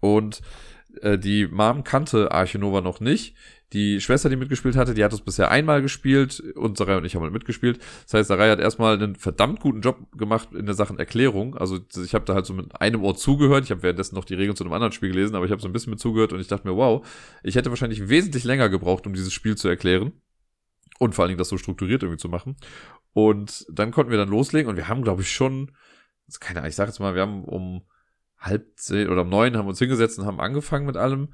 Und 0.00 0.40
Äh, 1.02 1.18
die 1.18 1.46
Mom 1.46 1.84
kannte 1.84 2.32
Arche 2.32 2.58
Nova 2.58 2.80
noch 2.80 3.00
nicht. 3.00 3.34
Die 3.72 4.00
Schwester, 4.00 4.28
die 4.28 4.34
mitgespielt 4.34 4.74
hatte, 4.74 4.94
die 4.94 5.04
hat 5.04 5.12
es 5.12 5.20
bisher 5.20 5.50
einmal 5.50 5.80
gespielt 5.80 6.40
und 6.56 6.76
Sarai 6.76 6.96
und 6.96 7.04
ich 7.04 7.14
haben 7.14 7.22
halt 7.22 7.32
mitgespielt. 7.32 7.78
Das 8.04 8.14
heißt, 8.14 8.28
Sarai 8.28 8.50
hat 8.50 8.58
erstmal 8.58 8.94
einen 8.94 9.14
verdammt 9.14 9.60
guten 9.60 9.80
Job 9.80 10.10
gemacht 10.18 10.48
in 10.52 10.66
der 10.66 10.74
Sachen 10.74 10.98
Erklärung. 10.98 11.56
Also 11.56 11.78
ich 12.04 12.12
habe 12.14 12.24
da 12.24 12.34
halt 12.34 12.46
so 12.46 12.52
mit 12.52 12.80
einem 12.80 13.04
Ohr 13.04 13.16
zugehört. 13.16 13.64
Ich 13.64 13.70
habe 13.70 13.84
währenddessen 13.84 14.16
noch 14.16 14.24
die 14.24 14.34
Regeln 14.34 14.56
zu 14.56 14.64
einem 14.64 14.72
anderen 14.72 14.92
Spiel 14.92 15.10
gelesen, 15.10 15.36
aber 15.36 15.44
ich 15.44 15.52
habe 15.52 15.62
so 15.62 15.68
ein 15.68 15.72
bisschen 15.72 15.90
mit 15.90 16.00
zugehört 16.00 16.32
und 16.32 16.40
ich 16.40 16.48
dachte 16.48 16.66
mir, 16.66 16.76
wow, 16.76 17.06
ich 17.44 17.54
hätte 17.54 17.70
wahrscheinlich 17.70 18.08
wesentlich 18.08 18.42
länger 18.42 18.68
gebraucht, 18.68 19.06
um 19.06 19.14
dieses 19.14 19.32
Spiel 19.32 19.56
zu 19.56 19.68
erklären. 19.68 20.12
Und 20.98 21.14
vor 21.14 21.22
allen 21.22 21.30
Dingen 21.30 21.38
das 21.38 21.48
so 21.48 21.56
strukturiert 21.56 22.02
irgendwie 22.02 22.20
zu 22.20 22.28
machen. 22.28 22.56
Und 23.12 23.66
dann 23.70 23.92
konnten 23.92 24.10
wir 24.10 24.18
dann 24.18 24.28
loslegen 24.28 24.68
und 24.68 24.76
wir 24.76 24.88
haben, 24.88 25.02
glaube 25.02 25.22
ich, 25.22 25.30
schon, 25.30 25.70
keine 26.40 26.58
Ahnung, 26.60 26.68
ich 26.68 26.76
sage 26.76 26.90
jetzt 26.90 26.98
mal, 26.98 27.14
wir 27.14 27.22
haben 27.22 27.44
um 27.44 27.82
halb 28.40 28.66
zehn 28.76 29.08
oder 29.08 29.22
um 29.22 29.28
neun 29.28 29.56
haben 29.56 29.66
wir 29.66 29.70
uns 29.70 29.78
hingesetzt 29.78 30.18
und 30.18 30.26
haben 30.26 30.40
angefangen 30.40 30.86
mit 30.86 30.96
allem. 30.96 31.28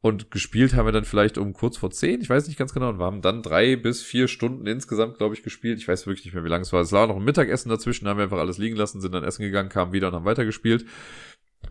Und 0.00 0.30
gespielt 0.30 0.74
haben 0.74 0.86
wir 0.86 0.92
dann 0.92 1.04
vielleicht 1.04 1.36
um 1.36 1.52
kurz 1.52 1.78
vor 1.78 1.90
zehn, 1.90 2.20
ich 2.20 2.30
weiß 2.30 2.46
nicht 2.46 2.58
ganz 2.58 2.72
genau. 2.72 2.90
Und 2.90 2.98
wir 2.98 3.04
haben 3.04 3.22
dann 3.22 3.42
drei 3.42 3.74
bis 3.74 4.02
vier 4.02 4.28
Stunden 4.28 4.66
insgesamt, 4.66 5.18
glaube 5.18 5.34
ich, 5.34 5.42
gespielt. 5.42 5.78
Ich 5.78 5.88
weiß 5.88 6.06
wirklich 6.06 6.24
nicht 6.24 6.34
mehr, 6.34 6.44
wie 6.44 6.48
lange 6.48 6.62
es 6.62 6.72
war. 6.72 6.80
Es 6.80 6.92
war 6.92 7.08
noch 7.08 7.16
ein 7.16 7.24
Mittagessen 7.24 7.70
dazwischen, 7.70 8.06
haben 8.06 8.18
wir 8.18 8.24
einfach 8.24 8.38
alles 8.38 8.58
liegen 8.58 8.76
lassen, 8.76 9.00
sind 9.00 9.14
dann 9.14 9.24
essen 9.24 9.42
gegangen, 9.42 9.68
kamen 9.68 9.92
wieder 9.92 10.08
und 10.08 10.14
haben 10.14 10.24
weitergespielt. 10.24 10.86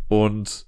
Und 0.10 0.68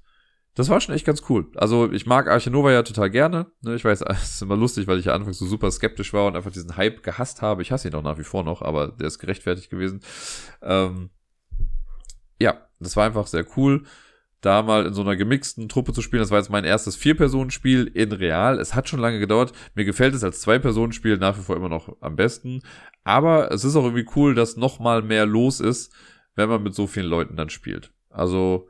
das 0.58 0.70
war 0.70 0.82
schon 0.82 0.96
echt 0.96 1.06
ganz 1.06 1.22
cool. 1.30 1.52
Also 1.56 1.92
ich 1.92 2.06
mag 2.06 2.28
Arche 2.28 2.50
Nova 2.50 2.72
ja 2.72 2.84
total 2.84 3.10
gerne. 3.10 3.46
Ne? 3.62 3.76
Ich 3.76 3.84
weiß, 3.84 4.02
es 4.08 4.36
ist 4.36 4.42
immer 4.42 4.56
lustig, 4.56 4.88
weil 4.88 5.00
ich 5.00 5.06
ja 5.06 5.14
anfangs 5.14 5.38
so 5.38 5.46
super 5.46 5.70
skeptisch 5.70 6.14
war 6.14 6.26
und 6.26 6.36
einfach 6.36 6.52
diesen 6.52 6.78
Hype 6.78 7.04
gehasst 7.04 7.42
habe. 7.42 7.62
Ich 7.62 7.72
hasse 7.72 7.90
ihn 7.90 7.96
auch 7.96 8.02
nach 8.02 8.18
wie 8.18 8.24
vor 8.24 8.44
noch, 8.44 8.62
aber 8.62 8.88
der 8.88 9.08
ist 9.08 9.20
gerechtfertigt 9.20 9.70
gewesen. 9.70 10.00
Ähm, 10.62 11.10
ja, 12.39 12.68
das 12.80 12.95
war 12.95 13.05
einfach 13.05 13.27
sehr 13.27 13.45
cool 13.57 13.84
da 14.41 14.61
mal 14.61 14.85
in 14.85 14.93
so 14.93 15.01
einer 15.01 15.15
gemixten 15.15 15.68
Truppe 15.68 15.93
zu 15.93 16.01
spielen. 16.01 16.22
Das 16.22 16.30
war 16.31 16.39
jetzt 16.39 16.49
mein 16.49 16.64
erstes 16.64 16.95
Vier-Personen-Spiel 16.95 17.91
in 17.93 18.11
Real. 18.11 18.59
Es 18.59 18.73
hat 18.76 18.88
schon 18.88 18.99
lange 18.99 19.19
gedauert. 19.19 19.51
Mir 19.73 19.85
gefällt 19.85 20.14
es 20.14 20.23
als 20.23 20.41
Zwei-Personen-Spiel 20.41 21.18
nach 21.18 21.35
wie 21.38 21.41
vor 21.41 21.55
immer 21.55 21.69
noch 21.69 21.97
am 22.01 22.15
besten. 22.15 22.61
Aber 23.03 23.51
es 23.51 23.64
ist 23.64 23.76
auch 23.76 23.84
irgendwie 23.84 24.07
cool, 24.15 24.35
dass 24.35 24.57
noch 24.57 24.80
mal 24.80 25.01
mehr 25.01 25.26
los 25.26 25.59
ist, 25.59 25.91
wenn 26.35 26.49
man 26.49 26.61
mit 26.61 26.76
so 26.76 26.85
vielen 26.88 27.07
Leuten 27.07 27.35
dann 27.35 27.49
spielt. 27.49 27.91
Also, 28.09 28.68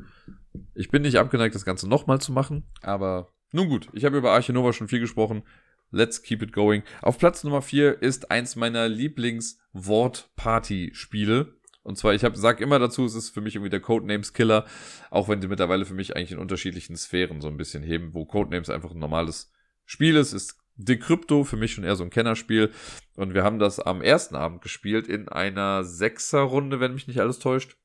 ich 0.74 0.90
bin 0.90 1.02
nicht 1.02 1.20
abgeneigt, 1.20 1.54
das 1.54 1.66
Ganze 1.66 1.90
noch 1.90 2.08
mal 2.08 2.22
zu 2.22 2.32
machen. 2.32 2.64
Aber 2.82 3.34
nun 3.52 3.68
gut, 3.68 3.90
ich 3.94 4.06
habe 4.06 4.18
über 4.18 4.32
Arche 4.32 4.54
Nova 4.54 4.72
schon 4.74 4.88
viel 4.88 5.02
gesprochen. 5.02 5.44
Let's 5.92 6.22
keep 6.22 6.42
it 6.42 6.54
going. 6.54 6.84
Auf 7.02 7.18
Platz 7.18 7.44
Nummer 7.44 7.62
4 7.62 8.02
ist 8.02 8.32
eins 8.32 8.56
meiner 8.56 8.88
Lieblings-Wort-Party-Spiele. 8.90 11.57
Und 11.88 11.98
zwar, 11.98 12.14
ich 12.14 12.26
hab, 12.26 12.36
sag 12.36 12.60
immer 12.60 12.80
dazu, 12.80 13.06
es 13.06 13.16
ist 13.16 13.30
für 13.30 13.40
mich 13.40 13.56
irgendwie 13.56 13.70
der 13.70 13.80
Codenames 13.80 14.34
Killer, 14.34 14.66
auch 15.10 15.30
wenn 15.30 15.40
die 15.40 15.48
mittlerweile 15.48 15.86
für 15.86 15.94
mich 15.94 16.18
eigentlich 16.18 16.34
in 16.34 16.38
unterschiedlichen 16.38 16.98
Sphären 16.98 17.40
so 17.40 17.48
ein 17.48 17.56
bisschen 17.56 17.82
heben, 17.82 18.14
wo 18.14 18.26
Codenames 18.26 18.70
einfach 18.70 18.92
ein 18.92 19.00
normales 19.00 19.54
Spiel 19.86 20.18
ist, 20.18 20.34
ist 20.34 20.58
Decrypto 20.76 21.46
für 21.46 21.56
mich 21.56 21.72
schon 21.72 21.86
eher 21.86 21.96
so 21.96 22.04
ein 22.04 22.10
Kennerspiel. 22.10 22.74
Und 23.16 23.34
wir 23.34 23.46
haben 23.46 23.58
das 23.58 23.80
am 23.80 24.02
ersten 24.02 24.36
Abend 24.36 24.62
gespielt 24.62 25.08
in 25.08 25.30
einer 25.30 25.86
Sechser-Runde, 25.86 26.82
wenn 26.82 26.94
mich 26.94 27.08
nicht 27.08 27.22
alles 27.22 27.40
täuscht. 27.40 27.78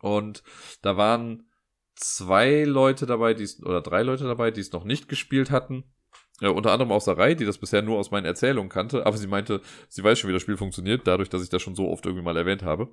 Und 0.00 0.42
da 0.82 0.96
waren 0.96 1.46
zwei 1.94 2.64
Leute 2.64 3.06
dabei, 3.06 3.34
die 3.34 3.48
oder 3.62 3.82
drei 3.82 4.02
Leute 4.02 4.24
dabei, 4.24 4.50
die 4.50 4.62
es 4.62 4.72
noch 4.72 4.82
nicht 4.82 5.08
gespielt 5.08 5.52
hatten. 5.52 5.84
Ja, 6.40 6.48
unter 6.48 6.72
anderem 6.72 6.90
auch 6.90 7.00
Sarai, 7.00 7.36
die 7.36 7.44
das 7.44 7.58
bisher 7.58 7.82
nur 7.82 8.00
aus 8.00 8.10
meinen 8.10 8.26
Erzählungen 8.26 8.68
kannte, 8.68 9.06
aber 9.06 9.16
sie 9.16 9.28
meinte, 9.28 9.60
sie 9.88 10.02
weiß 10.02 10.18
schon, 10.18 10.28
wie 10.28 10.34
das 10.34 10.42
Spiel 10.42 10.56
funktioniert, 10.56 11.06
dadurch, 11.06 11.28
dass 11.28 11.44
ich 11.44 11.50
das 11.50 11.62
schon 11.62 11.76
so 11.76 11.88
oft 11.88 12.04
irgendwie 12.04 12.24
mal 12.24 12.36
erwähnt 12.36 12.64
habe. 12.64 12.88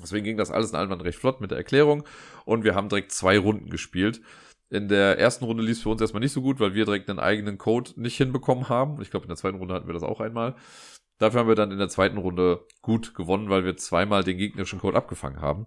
Deswegen 0.00 0.24
ging 0.24 0.36
das 0.36 0.50
alles 0.50 0.70
in 0.70 0.76
allem 0.76 0.92
recht 0.92 1.18
flott 1.18 1.40
mit 1.40 1.50
der 1.50 1.58
Erklärung 1.58 2.04
und 2.44 2.64
wir 2.64 2.74
haben 2.74 2.88
direkt 2.88 3.12
zwei 3.12 3.38
Runden 3.38 3.70
gespielt. 3.70 4.20
In 4.70 4.88
der 4.88 5.18
ersten 5.18 5.44
Runde 5.44 5.62
lief 5.62 5.78
es 5.78 5.82
für 5.82 5.88
uns 5.88 6.00
erstmal 6.00 6.20
nicht 6.20 6.32
so 6.32 6.42
gut, 6.42 6.60
weil 6.60 6.74
wir 6.74 6.84
direkt 6.84 7.08
einen 7.08 7.18
eigenen 7.18 7.56
Code 7.56 7.92
nicht 7.96 8.16
hinbekommen 8.16 8.68
haben. 8.68 9.00
Ich 9.00 9.10
glaube, 9.10 9.24
in 9.24 9.28
der 9.28 9.36
zweiten 9.36 9.56
Runde 9.56 9.74
hatten 9.74 9.86
wir 9.86 9.94
das 9.94 10.02
auch 10.02 10.20
einmal. 10.20 10.56
Dafür 11.18 11.40
haben 11.40 11.48
wir 11.48 11.54
dann 11.54 11.72
in 11.72 11.78
der 11.78 11.88
zweiten 11.88 12.18
Runde 12.18 12.66
gut 12.82 13.14
gewonnen, 13.14 13.48
weil 13.48 13.64
wir 13.64 13.76
zweimal 13.76 14.24
den 14.24 14.36
gegnerischen 14.36 14.78
Code 14.78 14.96
abgefangen 14.96 15.40
haben. 15.40 15.66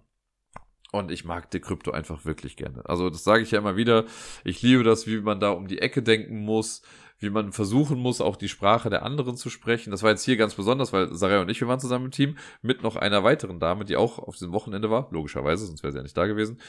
Und 0.92 1.10
ich 1.10 1.24
mag 1.24 1.50
Decrypto 1.50 1.90
einfach 1.90 2.24
wirklich 2.24 2.56
gerne. 2.56 2.82
Also 2.84 3.10
das 3.10 3.24
sage 3.24 3.42
ich 3.42 3.50
ja 3.50 3.58
immer 3.58 3.76
wieder. 3.76 4.04
Ich 4.44 4.62
liebe 4.62 4.84
das, 4.84 5.06
wie 5.06 5.20
man 5.20 5.40
da 5.40 5.50
um 5.50 5.66
die 5.66 5.78
Ecke 5.78 6.02
denken 6.02 6.44
muss, 6.44 6.82
wie 7.22 7.30
man 7.30 7.52
versuchen 7.52 7.98
muss, 7.98 8.20
auch 8.20 8.36
die 8.36 8.48
Sprache 8.48 8.90
der 8.90 9.04
anderen 9.04 9.36
zu 9.36 9.50
sprechen. 9.50 9.90
Das 9.90 10.02
war 10.02 10.10
jetzt 10.10 10.24
hier 10.24 10.36
ganz 10.36 10.54
besonders, 10.54 10.92
weil 10.92 11.14
Sarah 11.14 11.40
und 11.40 11.48
ich, 11.48 11.60
wir 11.60 11.68
waren 11.68 11.80
zusammen 11.80 12.06
im 12.06 12.10
Team 12.10 12.36
mit 12.60 12.82
noch 12.82 12.96
einer 12.96 13.24
weiteren 13.24 13.60
Dame, 13.60 13.84
die 13.84 13.96
auch 13.96 14.18
auf 14.18 14.36
diesem 14.36 14.52
Wochenende 14.52 14.90
war, 14.90 15.08
logischerweise, 15.10 15.66
sonst 15.66 15.82
wäre 15.82 15.92
sie 15.92 15.98
ja 15.98 16.02
nicht 16.02 16.16
da 16.16 16.26
gewesen, 16.26 16.60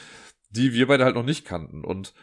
die 0.50 0.72
wir 0.72 0.86
beide 0.86 1.04
halt 1.04 1.16
noch 1.16 1.24
nicht 1.24 1.44
kannten. 1.44 1.84
Und 1.84 2.14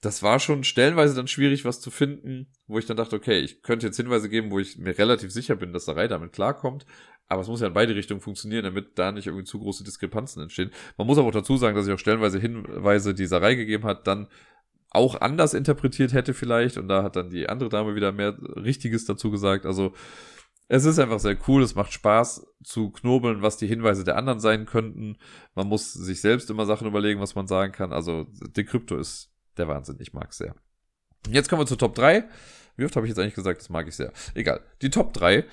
das 0.00 0.22
war 0.22 0.40
schon 0.40 0.64
stellenweise 0.64 1.14
dann 1.14 1.28
schwierig, 1.28 1.64
was 1.64 1.80
zu 1.80 1.90
finden, 1.90 2.48
wo 2.66 2.78
ich 2.78 2.86
dann 2.86 2.96
dachte, 2.96 3.16
okay, 3.16 3.38
ich 3.38 3.62
könnte 3.62 3.86
jetzt 3.86 3.96
Hinweise 3.96 4.28
geben, 4.28 4.50
wo 4.50 4.58
ich 4.58 4.76
mir 4.76 4.98
relativ 4.98 5.30
sicher 5.30 5.54
bin, 5.54 5.72
dass 5.72 5.84
Sarai 5.84 6.08
damit 6.08 6.32
klarkommt. 6.32 6.86
Aber 7.28 7.40
es 7.42 7.48
muss 7.48 7.60
ja 7.60 7.68
in 7.68 7.72
beide 7.72 7.94
Richtungen 7.94 8.20
funktionieren, 8.20 8.64
damit 8.64 8.98
da 8.98 9.12
nicht 9.12 9.26
irgendwie 9.26 9.44
zu 9.44 9.58
große 9.58 9.84
Diskrepanzen 9.84 10.42
entstehen. 10.42 10.70
Man 10.98 11.06
muss 11.06 11.18
aber 11.18 11.28
auch 11.28 11.32
dazu 11.32 11.56
sagen, 11.56 11.76
dass 11.76 11.86
ich 11.86 11.92
auch 11.92 11.98
stellenweise 11.98 12.38
Hinweise, 12.38 13.14
die 13.14 13.26
Sarai 13.26 13.54
gegeben 13.54 13.84
hat, 13.84 14.06
dann 14.06 14.26
auch 14.92 15.20
anders 15.20 15.54
interpretiert 15.54 16.12
hätte 16.12 16.34
vielleicht. 16.34 16.76
Und 16.78 16.88
da 16.88 17.02
hat 17.02 17.16
dann 17.16 17.30
die 17.30 17.48
andere 17.48 17.68
Dame 17.68 17.94
wieder 17.94 18.12
mehr 18.12 18.36
Richtiges 18.56 19.04
dazu 19.04 19.30
gesagt. 19.30 19.66
Also 19.66 19.92
es 20.68 20.84
ist 20.84 20.98
einfach 20.98 21.20
sehr 21.20 21.36
cool. 21.48 21.62
Es 21.62 21.74
macht 21.74 21.92
Spaß 21.92 22.46
zu 22.62 22.90
knobeln, 22.90 23.42
was 23.42 23.56
die 23.56 23.66
Hinweise 23.66 24.04
der 24.04 24.16
anderen 24.16 24.40
sein 24.40 24.66
könnten. 24.66 25.16
Man 25.54 25.66
muss 25.66 25.92
sich 25.92 26.20
selbst 26.20 26.50
immer 26.50 26.66
Sachen 26.66 26.86
überlegen, 26.86 27.20
was 27.20 27.34
man 27.34 27.46
sagen 27.46 27.72
kann. 27.72 27.92
Also 27.92 28.26
Decrypto 28.56 28.96
ist 28.96 29.30
der 29.56 29.68
Wahnsinn. 29.68 29.96
Ich 30.00 30.12
mag 30.12 30.30
es 30.30 30.38
sehr. 30.38 30.54
Jetzt 31.28 31.48
kommen 31.48 31.62
wir 31.62 31.66
zur 31.66 31.78
Top 31.78 31.94
3. 31.94 32.28
Wie 32.76 32.84
oft 32.84 32.96
habe 32.96 33.06
ich 33.06 33.10
jetzt 33.10 33.18
eigentlich 33.18 33.34
gesagt, 33.34 33.60
das 33.60 33.70
mag 33.70 33.86
ich 33.86 33.96
sehr. 33.96 34.12
Egal. 34.34 34.60
Die 34.80 34.90
Top 34.90 35.12
3. 35.12 35.44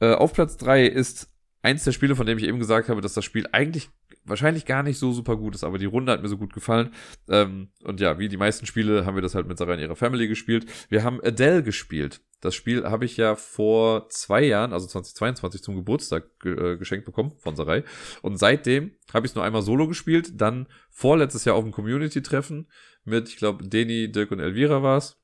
Äh, 0.00 0.14
auf 0.14 0.32
Platz 0.32 0.56
3 0.56 0.86
ist 0.86 1.28
eins 1.64 1.84
der 1.84 1.92
Spiele, 1.92 2.14
von 2.14 2.26
dem 2.26 2.38
ich 2.38 2.44
eben 2.44 2.58
gesagt 2.58 2.88
habe, 2.88 3.00
dass 3.00 3.14
das 3.14 3.24
Spiel 3.24 3.48
eigentlich 3.52 3.88
wahrscheinlich 4.24 4.66
gar 4.66 4.82
nicht 4.82 4.98
so 4.98 5.12
super 5.12 5.36
gut 5.36 5.54
ist, 5.54 5.64
aber 5.64 5.78
die 5.78 5.86
Runde 5.86 6.12
hat 6.12 6.22
mir 6.22 6.28
so 6.28 6.38
gut 6.38 6.52
gefallen. 6.52 6.90
Ähm, 7.28 7.68
und 7.82 8.00
ja, 8.00 8.18
wie 8.18 8.28
die 8.28 8.36
meisten 8.36 8.66
Spiele 8.66 9.04
haben 9.04 9.16
wir 9.16 9.22
das 9.22 9.34
halt 9.34 9.46
mit 9.46 9.58
Sarah 9.58 9.74
und 9.74 9.80
ihrer 9.80 9.96
Family 9.96 10.28
gespielt. 10.28 10.66
Wir 10.88 11.04
haben 11.04 11.20
Adele 11.22 11.62
gespielt. 11.62 12.20
Das 12.40 12.54
Spiel 12.54 12.84
habe 12.84 13.06
ich 13.06 13.16
ja 13.16 13.36
vor 13.36 14.08
zwei 14.10 14.42
Jahren, 14.42 14.72
also 14.72 14.86
2022, 14.86 15.62
zum 15.62 15.76
Geburtstag 15.76 16.38
ge 16.40 16.72
äh, 16.72 16.76
geschenkt 16.76 17.06
bekommen 17.06 17.32
von 17.38 17.56
Sarai. 17.56 17.84
Und 18.20 18.38
seitdem 18.38 18.92
habe 19.12 19.26
ich 19.26 19.32
es 19.32 19.34
nur 19.34 19.44
einmal 19.44 19.62
solo 19.62 19.88
gespielt, 19.88 20.40
dann 20.40 20.66
vorletztes 20.90 21.46
Jahr 21.46 21.56
auf 21.56 21.64
dem 21.64 21.72
Community-Treffen 21.72 22.68
mit, 23.04 23.28
ich 23.28 23.36
glaube, 23.36 23.66
Deni, 23.66 24.12
Dirk 24.12 24.30
und 24.30 24.40
Elvira 24.40 24.82
war 24.82 24.98
es 24.98 25.23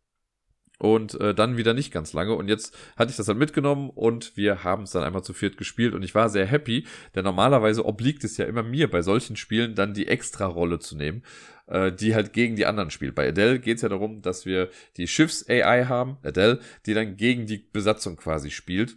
und 0.81 1.21
äh, 1.21 1.35
dann 1.35 1.59
wieder 1.59 1.75
nicht 1.75 1.93
ganz 1.93 2.15
lange. 2.15 2.35
Und 2.35 2.49
jetzt 2.49 2.75
hatte 2.97 3.11
ich 3.11 3.17
das 3.17 3.27
dann 3.27 3.37
mitgenommen 3.37 3.91
und 3.91 4.37
wir 4.37 4.65
haben 4.65 4.85
es 4.85 4.93
dann 4.93 5.05
einmal 5.05 5.23
zu 5.23 5.35
viert 5.35 5.59
gespielt 5.59 5.95
und 5.95 6.03
ich 6.03 6.15
war 6.15 6.31
sehr 6.31 6.47
happy, 6.47 6.87
denn 7.15 7.25
normalerweise 7.25 7.85
obliegt 7.85 8.25
es 8.25 8.39
ja 8.39 8.47
immer 8.47 8.63
mir 8.63 8.91
bei 8.91 9.03
solchen 9.03 9.37
Spielen 9.37 9.75
dann 9.75 9.93
die 9.93 10.09
Extra-Rolle 10.09 10.79
zu 10.79 10.97
nehmen, 10.97 11.23
äh, 11.67 11.93
die 11.93 12.15
halt 12.15 12.33
gegen 12.33 12.57
die 12.57 12.65
anderen 12.65 12.91
spielt. 12.91 13.15
Bei 13.15 13.29
Adele 13.29 13.61
geht 13.61 13.77
es 13.77 13.83
ja 13.83 13.91
darum, 13.91 14.23
dass 14.23 14.47
wir 14.47 14.71
die 14.97 15.07
Schiffs-AI 15.07 15.85
haben, 15.85 16.17
Adele, 16.23 16.61
die 16.87 16.95
dann 16.95 17.17
gegen 17.19 17.45
die 17.45 17.59
Besatzung 17.59 18.17
quasi 18.17 18.51
spielt. 18.51 18.97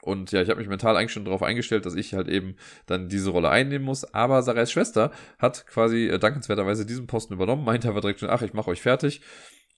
Und 0.00 0.32
ja, 0.32 0.40
ich 0.40 0.48
habe 0.48 0.60
mich 0.60 0.68
mental 0.68 0.96
eigentlich 0.96 1.12
schon 1.12 1.24
darauf 1.24 1.42
eingestellt, 1.42 1.84
dass 1.84 1.96
ich 1.96 2.14
halt 2.14 2.28
eben 2.28 2.54
dann 2.86 3.08
diese 3.08 3.30
Rolle 3.30 3.50
einnehmen 3.50 3.84
muss. 3.84 4.04
Aber 4.14 4.40
Sarais 4.42 4.70
Schwester 4.70 5.10
hat 5.38 5.66
quasi 5.66 6.06
äh, 6.06 6.18
dankenswerterweise 6.18 6.86
diesen 6.86 7.06
Posten 7.06 7.34
übernommen, 7.34 7.64
meinte 7.64 7.88
aber 7.88 8.00
direkt 8.00 8.20
schon, 8.20 8.30
ach, 8.30 8.40
ich 8.40 8.54
mache 8.54 8.70
euch 8.70 8.80
fertig. 8.80 9.20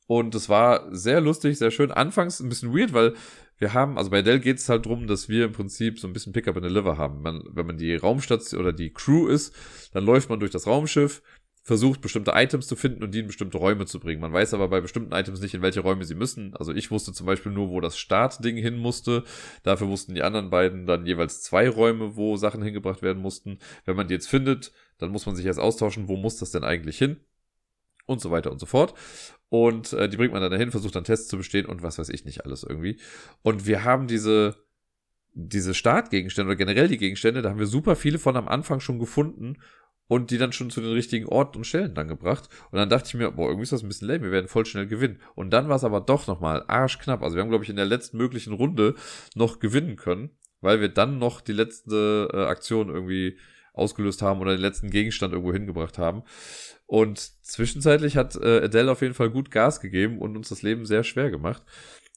Und 0.08 0.34
es 0.34 0.48
war 0.48 0.88
sehr 0.90 1.20
lustig, 1.20 1.58
sehr 1.58 1.70
schön. 1.70 1.92
Anfangs 1.92 2.40
ein 2.40 2.48
bisschen 2.48 2.74
weird, 2.74 2.94
weil 2.94 3.12
wir 3.58 3.74
haben, 3.74 3.98
also 3.98 4.10
bei 4.10 4.22
Dell 4.22 4.40
geht 4.40 4.56
es 4.56 4.68
halt 4.70 4.86
drum, 4.86 5.06
dass 5.06 5.28
wir 5.28 5.44
im 5.44 5.52
Prinzip 5.52 6.00
so 6.00 6.06
ein 6.08 6.14
bisschen 6.14 6.32
Pickup 6.32 6.56
in 6.56 6.62
the 6.62 6.70
Liver 6.70 6.96
haben. 6.96 7.20
Man, 7.20 7.42
wenn 7.50 7.66
man 7.66 7.76
die 7.76 7.94
Raumstation 7.94 8.58
oder 8.58 8.72
die 8.72 8.90
Crew 8.90 9.28
ist, 9.28 9.54
dann 9.92 10.06
läuft 10.06 10.30
man 10.30 10.40
durch 10.40 10.50
das 10.50 10.66
Raumschiff, 10.66 11.22
versucht 11.62 12.00
bestimmte 12.00 12.32
Items 12.34 12.66
zu 12.66 12.74
finden 12.74 13.02
und 13.02 13.12
die 13.12 13.18
in 13.18 13.26
bestimmte 13.26 13.58
Räume 13.58 13.84
zu 13.84 14.00
bringen. 14.00 14.22
Man 14.22 14.32
weiß 14.32 14.54
aber 14.54 14.68
bei 14.68 14.80
bestimmten 14.80 15.12
Items 15.12 15.42
nicht, 15.42 15.52
in 15.52 15.60
welche 15.60 15.80
Räume 15.80 16.06
sie 16.06 16.14
müssen. 16.14 16.56
Also 16.56 16.72
ich 16.72 16.90
wusste 16.90 17.12
zum 17.12 17.26
Beispiel 17.26 17.52
nur, 17.52 17.68
wo 17.68 17.82
das 17.82 17.98
Startding 17.98 18.56
hin 18.56 18.78
musste. 18.78 19.24
Dafür 19.62 19.88
wussten 19.88 20.14
die 20.14 20.22
anderen 20.22 20.48
beiden 20.48 20.86
dann 20.86 21.04
jeweils 21.04 21.42
zwei 21.42 21.68
Räume, 21.68 22.16
wo 22.16 22.38
Sachen 22.38 22.62
hingebracht 22.62 23.02
werden 23.02 23.20
mussten. 23.20 23.58
Wenn 23.84 23.96
man 23.96 24.08
die 24.08 24.14
jetzt 24.14 24.30
findet, 24.30 24.72
dann 24.96 25.10
muss 25.10 25.26
man 25.26 25.36
sich 25.36 25.44
erst 25.44 25.60
austauschen, 25.60 26.08
wo 26.08 26.16
muss 26.16 26.38
das 26.38 26.52
denn 26.52 26.64
eigentlich 26.64 26.96
hin? 26.96 27.20
Und 28.08 28.22
so 28.22 28.30
weiter 28.30 28.50
und 28.50 28.58
so 28.58 28.64
fort. 28.64 28.94
Und 29.50 29.92
äh, 29.92 30.08
die 30.08 30.16
bringt 30.16 30.32
man 30.32 30.40
dann 30.40 30.50
dahin, 30.50 30.70
versucht 30.70 30.96
dann 30.96 31.04
Tests 31.04 31.28
zu 31.28 31.36
bestehen 31.36 31.66
und 31.66 31.82
was 31.82 31.98
weiß 31.98 32.08
ich 32.08 32.24
nicht 32.24 32.44
alles 32.44 32.62
irgendwie. 32.62 32.98
Und 33.42 33.66
wir 33.66 33.84
haben 33.84 34.06
diese, 34.06 34.56
diese 35.34 35.74
Startgegenstände 35.74 36.48
oder 36.48 36.56
generell 36.56 36.88
die 36.88 36.96
Gegenstände, 36.96 37.42
da 37.42 37.50
haben 37.50 37.58
wir 37.58 37.66
super 37.66 37.96
viele 37.96 38.18
von 38.18 38.36
am 38.36 38.48
Anfang 38.48 38.80
schon 38.80 38.98
gefunden 38.98 39.58
und 40.06 40.30
die 40.30 40.38
dann 40.38 40.52
schon 40.52 40.70
zu 40.70 40.80
den 40.80 40.92
richtigen 40.92 41.26
Orten 41.26 41.58
und 41.58 41.64
Stellen 41.64 41.94
dann 41.94 42.08
gebracht. 42.08 42.48
Und 42.70 42.78
dann 42.78 42.88
dachte 42.88 43.08
ich 43.08 43.14
mir, 43.14 43.30
boah, 43.30 43.48
irgendwie 43.48 43.64
ist 43.64 43.72
das 43.72 43.82
ein 43.82 43.88
bisschen 43.88 44.08
lame, 44.08 44.24
wir 44.24 44.32
werden 44.32 44.48
voll 44.48 44.64
schnell 44.64 44.86
gewinnen. 44.86 45.20
Und 45.34 45.50
dann 45.50 45.68
war 45.68 45.76
es 45.76 45.84
aber 45.84 46.00
doch 46.00 46.26
nochmal 46.26 46.64
arschknapp. 46.66 47.22
Also 47.22 47.36
wir 47.36 47.42
haben, 47.42 47.50
glaube 47.50 47.64
ich, 47.64 47.70
in 47.70 47.76
der 47.76 47.84
letzten 47.84 48.16
möglichen 48.16 48.54
Runde 48.54 48.94
noch 49.34 49.60
gewinnen 49.60 49.96
können, 49.96 50.30
weil 50.62 50.80
wir 50.80 50.88
dann 50.88 51.18
noch 51.18 51.42
die 51.42 51.52
letzte 51.52 52.30
äh, 52.32 52.44
Aktion 52.44 52.88
irgendwie 52.88 53.36
ausgelöst 53.78 54.22
haben 54.22 54.40
oder 54.40 54.52
den 54.52 54.60
letzten 54.60 54.90
Gegenstand 54.90 55.32
irgendwo 55.32 55.52
hingebracht 55.52 55.98
haben. 55.98 56.22
Und 56.86 57.18
zwischenzeitlich 57.44 58.16
hat 58.16 58.36
äh, 58.36 58.62
Adele 58.64 58.90
auf 58.90 59.02
jeden 59.02 59.14
Fall 59.14 59.30
gut 59.30 59.50
Gas 59.50 59.80
gegeben 59.80 60.18
und 60.18 60.36
uns 60.36 60.48
das 60.48 60.62
Leben 60.62 60.86
sehr 60.86 61.04
schwer 61.04 61.30
gemacht. 61.30 61.62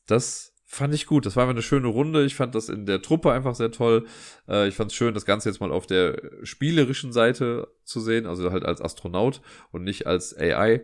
Das 0.08 0.52
fand 0.66 0.94
ich 0.94 1.06
gut. 1.06 1.26
Das 1.26 1.36
war 1.36 1.50
eine 1.50 1.62
schöne 1.62 1.90
Runde. 1.90 2.24
Ich 2.24 2.36
fand 2.36 2.56
das 2.56 2.70
in 2.70 2.86
der 2.86 3.02
Truppe 3.02 3.34
einfach 3.34 3.56
sehr 3.56 3.72
toll. 3.72 4.08
Äh, 4.48 4.70
ich 4.70 4.76
fand 4.76 4.92
es 4.92 4.96
schön, 4.96 5.14
das 5.14 5.26
Ganze 5.26 5.50
jetzt 5.50 5.60
mal 5.60 5.72
auf 5.72 5.86
der 5.86 6.22
spielerischen 6.44 7.12
Seite 7.12 7.68
zu 7.84 8.00
sehen, 8.00 8.26
also 8.26 8.52
halt 8.52 8.64
als 8.64 8.82
Astronaut 8.82 9.42
und 9.72 9.84
nicht 9.84 10.08
als 10.08 10.38
AI. 10.38 10.82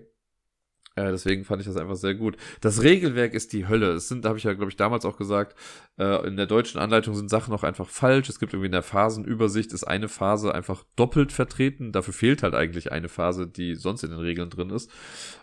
Äh, 0.98 1.12
deswegen 1.12 1.46
fand 1.46 1.62
ich 1.62 1.68
das 1.68 1.78
einfach 1.78 1.96
sehr 1.96 2.16
gut. 2.16 2.38
Das 2.60 2.82
Regelwerk 2.82 3.36
ist 3.36 3.54
die 3.54 3.68
Hölle. 3.68 3.92
Es 3.92 4.08
sind, 4.08 4.26
da 4.26 4.30
habe 4.30 4.40
ich 4.40 4.46
ja, 4.46 4.54
glaube 4.54 4.72
ich, 4.72 4.78
damals 4.78 5.06
auch 5.06 5.16
gesagt, 5.16 5.56
äh, 6.00 6.28
in 6.28 6.38
der 6.38 6.48
deutschen 6.48 6.82
Anleitung 6.82 7.14
sind 7.14 7.30
Sachen 7.30 7.54
auch 7.54 7.64
einfach 7.64 7.88
falsch. 7.88 8.30
Es 8.30 8.40
gibt 8.40 8.54
irgendwie 8.54 8.66
in 8.66 8.72
der 8.72 8.82
Phasenübersicht 8.82 9.74
ist 9.74 9.84
eine 9.84 10.10
Phase 10.10 10.56
einfach 10.56 10.84
doppelt 10.96 11.32
vertreten. 11.32 11.92
Dafür 11.92 12.16
fehlt 12.16 12.42
halt 12.42 12.56
eigentlich 12.56 12.92
eine 12.92 13.10
Phase, 13.10 13.48
die 13.48 13.76
sonst 13.76 14.04
in 14.04 14.10
den 14.10 14.20
Regeln 14.20 14.50
drin 14.50 14.72
ist. 14.72 14.90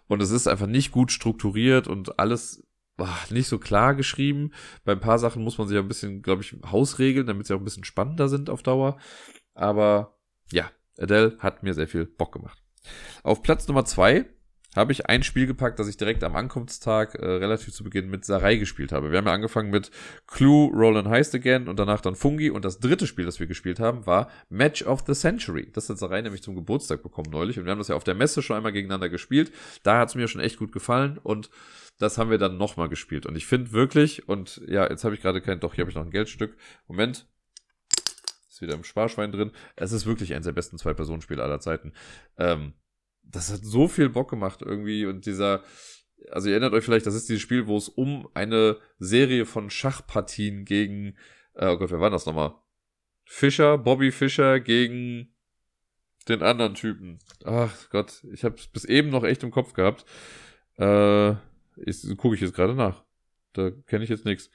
Und 0.08 0.20
es 0.20 0.32
ist 0.32 0.48
einfach 0.48 0.66
nicht 0.66 0.90
gut 0.90 1.12
strukturiert 1.12 1.86
und 1.86 2.18
alles 2.18 2.66
ach, 2.96 3.30
nicht 3.30 3.46
so 3.46 3.60
klar 3.60 3.94
geschrieben. 3.94 4.50
Bei 4.84 4.90
ein 4.90 5.00
paar 5.00 5.20
Sachen 5.20 5.44
muss 5.44 5.56
man 5.56 5.68
sich 5.68 5.78
ein 5.78 5.86
bisschen, 5.86 6.20
glaube 6.20 6.42
ich, 6.42 6.56
hausregeln, 6.68 7.28
damit 7.28 7.46
sie 7.46 7.54
auch 7.54 7.60
ein 7.60 7.64
bisschen 7.64 7.84
spannender 7.84 8.28
sind 8.28 8.50
auf 8.50 8.64
Dauer. 8.64 8.98
Aber 9.54 10.18
ja, 10.50 10.68
Adele 10.98 11.36
hat 11.38 11.62
mir 11.62 11.74
sehr 11.74 11.86
viel 11.86 12.06
Bock 12.06 12.32
gemacht. 12.32 12.60
Auf 13.22 13.42
Platz 13.42 13.68
Nummer 13.68 13.84
zwei 13.84 14.26
habe 14.74 14.92
ich 14.92 15.06
ein 15.06 15.22
Spiel 15.22 15.46
gepackt, 15.46 15.78
das 15.78 15.88
ich 15.88 15.96
direkt 15.96 16.24
am 16.24 16.36
Ankunftstag 16.36 17.14
äh, 17.14 17.24
relativ 17.24 17.72
zu 17.72 17.84
Beginn 17.84 18.08
mit 18.08 18.24
Sarai 18.24 18.56
gespielt 18.56 18.92
habe. 18.92 19.10
Wir 19.10 19.18
haben 19.18 19.26
ja 19.26 19.32
angefangen 19.32 19.70
mit 19.70 19.90
Clue, 20.26 20.70
Roland 20.72 21.08
Heist 21.08 21.34
Again 21.34 21.68
und 21.68 21.78
danach 21.78 22.00
dann 22.00 22.14
Fungi 22.14 22.50
und 22.50 22.64
das 22.64 22.78
dritte 22.78 23.06
Spiel, 23.06 23.24
das 23.24 23.40
wir 23.40 23.46
gespielt 23.46 23.80
haben, 23.80 24.06
war 24.06 24.30
Match 24.48 24.82
of 24.82 25.04
the 25.06 25.14
Century. 25.14 25.70
Das 25.72 25.88
hat 25.88 25.98
Sarai 25.98 26.22
nämlich 26.22 26.42
zum 26.42 26.54
Geburtstag 26.54 27.02
bekommen 27.02 27.30
neulich 27.30 27.58
und 27.58 27.64
wir 27.64 27.72
haben 27.72 27.78
das 27.78 27.88
ja 27.88 27.96
auf 27.96 28.04
der 28.04 28.14
Messe 28.14 28.42
schon 28.42 28.56
einmal 28.56 28.72
gegeneinander 28.72 29.08
gespielt. 29.08 29.52
Da 29.82 29.98
hat 29.98 30.08
es 30.08 30.14
mir 30.14 30.28
schon 30.28 30.40
echt 30.40 30.58
gut 30.58 30.72
gefallen 30.72 31.18
und 31.22 31.50
das 31.98 32.18
haben 32.18 32.30
wir 32.30 32.38
dann 32.38 32.56
nochmal 32.56 32.88
gespielt. 32.88 33.26
Und 33.26 33.36
ich 33.36 33.46
finde 33.46 33.72
wirklich, 33.72 34.28
und 34.28 34.60
ja, 34.66 34.88
jetzt 34.88 35.04
habe 35.04 35.14
ich 35.14 35.22
gerade 35.22 35.40
kein, 35.40 35.60
doch, 35.60 35.74
hier 35.74 35.82
habe 35.82 35.90
ich 35.90 35.96
noch 35.96 36.04
ein 36.04 36.10
Geldstück. 36.10 36.56
Moment. 36.88 37.26
Ist 38.48 38.60
wieder 38.60 38.74
im 38.74 38.84
Sparschwein 38.84 39.32
drin. 39.32 39.50
Es 39.76 39.92
ist 39.92 40.06
wirklich 40.06 40.32
eines 40.32 40.46
der 40.46 40.52
besten 40.52 40.78
Zwei-Personen-Spiele 40.78 41.42
aller 41.42 41.60
Zeiten. 41.60 41.92
Ähm, 42.36 42.74
das 43.24 43.52
hat 43.52 43.64
so 43.64 43.88
viel 43.88 44.08
Bock 44.08 44.30
gemacht 44.30 44.62
irgendwie 44.62 45.06
und 45.06 45.26
dieser, 45.26 45.62
also 46.30 46.48
ihr 46.48 46.54
erinnert 46.54 46.72
euch 46.72 46.84
vielleicht, 46.84 47.06
das 47.06 47.14
ist 47.14 47.28
dieses 47.28 47.42
Spiel, 47.42 47.66
wo 47.66 47.76
es 47.76 47.88
um 47.88 48.28
eine 48.34 48.78
Serie 48.98 49.46
von 49.46 49.70
Schachpartien 49.70 50.64
gegen, 50.64 51.16
äh, 51.54 51.68
oh 51.68 51.76
Gott, 51.76 51.90
wer 51.90 52.00
war 52.00 52.10
das 52.10 52.26
nochmal? 52.26 52.54
Fischer, 53.24 53.78
Bobby 53.78 54.12
Fischer 54.12 54.60
gegen 54.60 55.34
den 56.28 56.42
anderen 56.42 56.74
Typen. 56.74 57.18
Ach 57.44 57.90
Gott, 57.90 58.24
ich 58.32 58.44
habe 58.44 58.56
es 58.56 58.66
bis 58.66 58.84
eben 58.84 59.10
noch 59.10 59.24
echt 59.24 59.42
im 59.42 59.50
Kopf 59.50 59.72
gehabt. 59.72 60.04
Äh, 60.76 61.34
gucke 62.16 62.34
ich 62.34 62.40
jetzt 62.40 62.54
gerade 62.54 62.74
nach. 62.74 63.04
Da 63.52 63.70
kenne 63.70 64.04
ich 64.04 64.10
jetzt 64.10 64.24
nichts. 64.24 64.50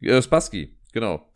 Äh, 0.00 0.20
Spassky, 0.22 0.76
genau. 0.92 1.32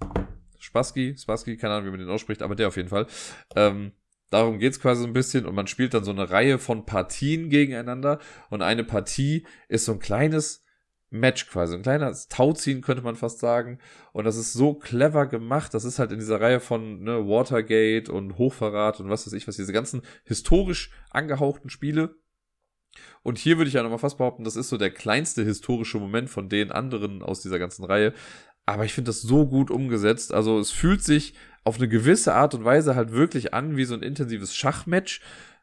Spassky, 0.58 1.16
Spassky, 1.16 1.56
keine 1.56 1.74
Ahnung, 1.74 1.86
wie 1.86 1.90
man 1.90 2.00
den 2.00 2.08
ausspricht, 2.08 2.42
aber 2.42 2.54
der 2.54 2.68
auf 2.68 2.76
jeden 2.76 2.88
Fall. 2.88 3.06
Ähm, 3.54 3.92
Darum 4.30 4.58
geht's 4.58 4.80
quasi 4.80 5.02
so 5.02 5.06
ein 5.06 5.12
bisschen 5.12 5.46
und 5.46 5.54
man 5.54 5.66
spielt 5.66 5.94
dann 5.94 6.04
so 6.04 6.10
eine 6.10 6.30
Reihe 6.30 6.58
von 6.58 6.84
Partien 6.84 7.48
gegeneinander 7.48 8.18
und 8.50 8.62
eine 8.62 8.84
Partie 8.84 9.46
ist 9.68 9.86
so 9.86 9.92
ein 9.92 10.00
kleines 10.00 10.64
Match 11.10 11.48
quasi, 11.48 11.74
ein 11.74 11.82
kleines 11.82 12.28
Tauziehen 12.28 12.82
könnte 12.82 13.02
man 13.02 13.16
fast 13.16 13.38
sagen. 13.38 13.78
Und 14.12 14.24
das 14.24 14.36
ist 14.36 14.52
so 14.52 14.74
clever 14.74 15.26
gemacht, 15.26 15.72
das 15.72 15.84
ist 15.84 15.98
halt 15.98 16.12
in 16.12 16.18
dieser 16.18 16.40
Reihe 16.40 16.60
von 16.60 17.02
ne, 17.02 17.26
Watergate 17.26 18.10
und 18.10 18.36
Hochverrat 18.36 19.00
und 19.00 19.08
was 19.08 19.26
weiß 19.26 19.32
ich 19.32 19.48
was, 19.48 19.56
diese 19.56 19.72
ganzen 19.72 20.02
historisch 20.24 20.90
angehauchten 21.10 21.70
Spiele. 21.70 22.16
Und 23.22 23.38
hier 23.38 23.56
würde 23.56 23.68
ich 23.68 23.74
ja 23.74 23.82
nochmal 23.82 23.98
fast 23.98 24.18
behaupten, 24.18 24.44
das 24.44 24.56
ist 24.56 24.68
so 24.68 24.76
der 24.76 24.90
kleinste 24.90 25.44
historische 25.44 25.98
Moment 25.98 26.28
von 26.28 26.48
den 26.48 26.72
anderen 26.72 27.22
aus 27.22 27.40
dieser 27.40 27.58
ganzen 27.58 27.84
Reihe, 27.84 28.12
aber 28.66 28.84
ich 28.84 28.92
finde 28.92 29.08
das 29.08 29.22
so 29.22 29.46
gut 29.46 29.70
umgesetzt. 29.70 30.34
Also 30.34 30.58
es 30.58 30.70
fühlt 30.70 31.02
sich 31.02 31.32
auf 31.68 31.76
eine 31.76 31.88
gewisse 31.88 32.34
Art 32.34 32.54
und 32.54 32.64
Weise 32.64 32.96
halt 32.96 33.12
wirklich 33.12 33.52
an 33.52 33.76
wie 33.76 33.84
so 33.84 33.94
ein 33.94 34.02
intensives 34.02 34.54
Schachmatch, 34.54 35.20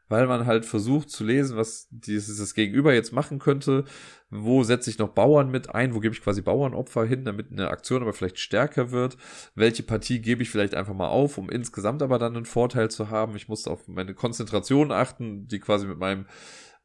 weil 0.07 0.27
man 0.27 0.45
halt 0.45 0.63
versucht 0.63 1.09
zu 1.09 1.23
lesen, 1.23 1.57
was 1.57 1.87
dieses 1.89 2.53
Gegenüber 2.53 2.93
jetzt 2.93 3.11
machen 3.11 3.39
könnte. 3.39 3.85
Wo 4.29 4.63
setze 4.63 4.91
ich 4.91 4.99
noch 4.99 5.09
Bauern 5.09 5.49
mit 5.49 5.73
ein? 5.73 5.95
Wo 5.95 5.99
gebe 5.99 6.13
ich 6.13 6.21
quasi 6.21 6.43
Bauernopfer 6.43 7.05
hin, 7.05 7.25
damit 7.25 7.51
eine 7.51 7.69
Aktion 7.69 8.03
aber 8.03 8.13
vielleicht 8.13 8.37
stärker 8.37 8.91
wird? 8.91 9.17
Welche 9.55 9.81
Partie 9.81 10.21
gebe 10.21 10.43
ich 10.43 10.51
vielleicht 10.51 10.75
einfach 10.75 10.93
mal 10.93 11.07
auf, 11.07 11.39
um 11.39 11.49
insgesamt 11.49 12.03
aber 12.03 12.19
dann 12.19 12.35
einen 12.35 12.45
Vorteil 12.45 12.91
zu 12.91 13.09
haben? 13.09 13.35
Ich 13.35 13.47
muss 13.47 13.67
auf 13.67 13.87
meine 13.87 14.13
Konzentration 14.13 14.91
achten, 14.91 15.47
die 15.47 15.59
quasi 15.59 15.87
mit 15.87 15.97
meinem 15.97 16.27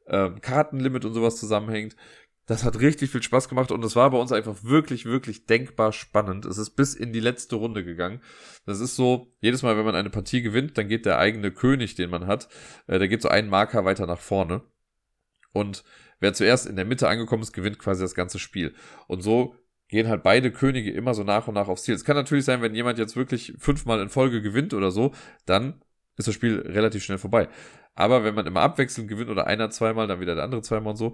ähm, 0.07 0.41
Kartenlimit 0.41 1.05
und 1.05 1.13
sowas 1.13 1.35
zusammenhängt. 1.35 1.95
Das 2.47 2.63
hat 2.63 2.79
richtig 2.79 3.11
viel 3.11 3.21
Spaß 3.21 3.49
gemacht 3.49 3.71
und 3.71 3.83
es 3.85 3.95
war 3.95 4.09
bei 4.09 4.17
uns 4.17 4.31
einfach 4.31 4.63
wirklich, 4.63 5.05
wirklich 5.05 5.45
denkbar 5.45 5.93
spannend. 5.93 6.45
Es 6.45 6.57
ist 6.57 6.71
bis 6.71 6.95
in 6.95 7.13
die 7.13 7.19
letzte 7.19 7.55
Runde 7.55 7.83
gegangen. 7.83 8.21
Das 8.65 8.79
ist 8.79 8.95
so, 8.95 9.33
jedes 9.39 9.61
Mal, 9.61 9.77
wenn 9.77 9.85
man 9.85 9.95
eine 9.95 10.09
Partie 10.09 10.41
gewinnt, 10.41 10.77
dann 10.77 10.87
geht 10.87 11.05
der 11.05 11.19
eigene 11.19 11.51
König, 11.51 11.95
den 11.95 12.09
man 12.09 12.27
hat, 12.27 12.49
äh, 12.87 12.99
der 12.99 13.07
geht 13.07 13.21
so 13.21 13.29
einen 13.29 13.49
Marker 13.49 13.85
weiter 13.85 14.07
nach 14.07 14.19
vorne. 14.19 14.63
Und 15.53 15.83
wer 16.19 16.33
zuerst 16.33 16.65
in 16.65 16.75
der 16.75 16.85
Mitte 16.85 17.07
angekommen 17.07 17.43
ist, 17.43 17.53
gewinnt 17.53 17.79
quasi 17.79 18.01
das 18.01 18.15
ganze 18.15 18.39
Spiel. 18.39 18.73
Und 19.07 19.21
so 19.21 19.55
gehen 19.87 20.07
halt 20.07 20.23
beide 20.23 20.51
Könige 20.51 20.91
immer 20.91 21.13
so 21.13 21.23
nach 21.23 21.47
und 21.47 21.53
nach 21.53 21.67
aufs 21.67 21.83
Ziel. 21.83 21.95
Es 21.95 22.05
kann 22.05 22.15
natürlich 22.15 22.45
sein, 22.45 22.61
wenn 22.61 22.73
jemand 22.73 22.97
jetzt 22.97 23.15
wirklich 23.15 23.53
fünfmal 23.59 23.99
in 23.99 24.09
Folge 24.09 24.41
gewinnt 24.41 24.73
oder 24.73 24.89
so, 24.89 25.11
dann 25.45 25.81
ist 26.17 26.27
das 26.27 26.35
Spiel 26.35 26.59
relativ 26.59 27.03
schnell 27.03 27.17
vorbei. 27.17 27.49
Aber 27.93 28.23
wenn 28.23 28.33
man 28.33 28.47
immer 28.47 28.61
abwechselnd 28.61 29.09
gewinnt 29.09 29.29
oder 29.29 29.47
einer 29.47 29.69
zweimal, 29.69 30.07
dann 30.07 30.21
wieder 30.21 30.35
der 30.35 30.45
andere 30.45 30.61
zweimal 30.61 30.91
und 30.91 30.97
so, 30.97 31.13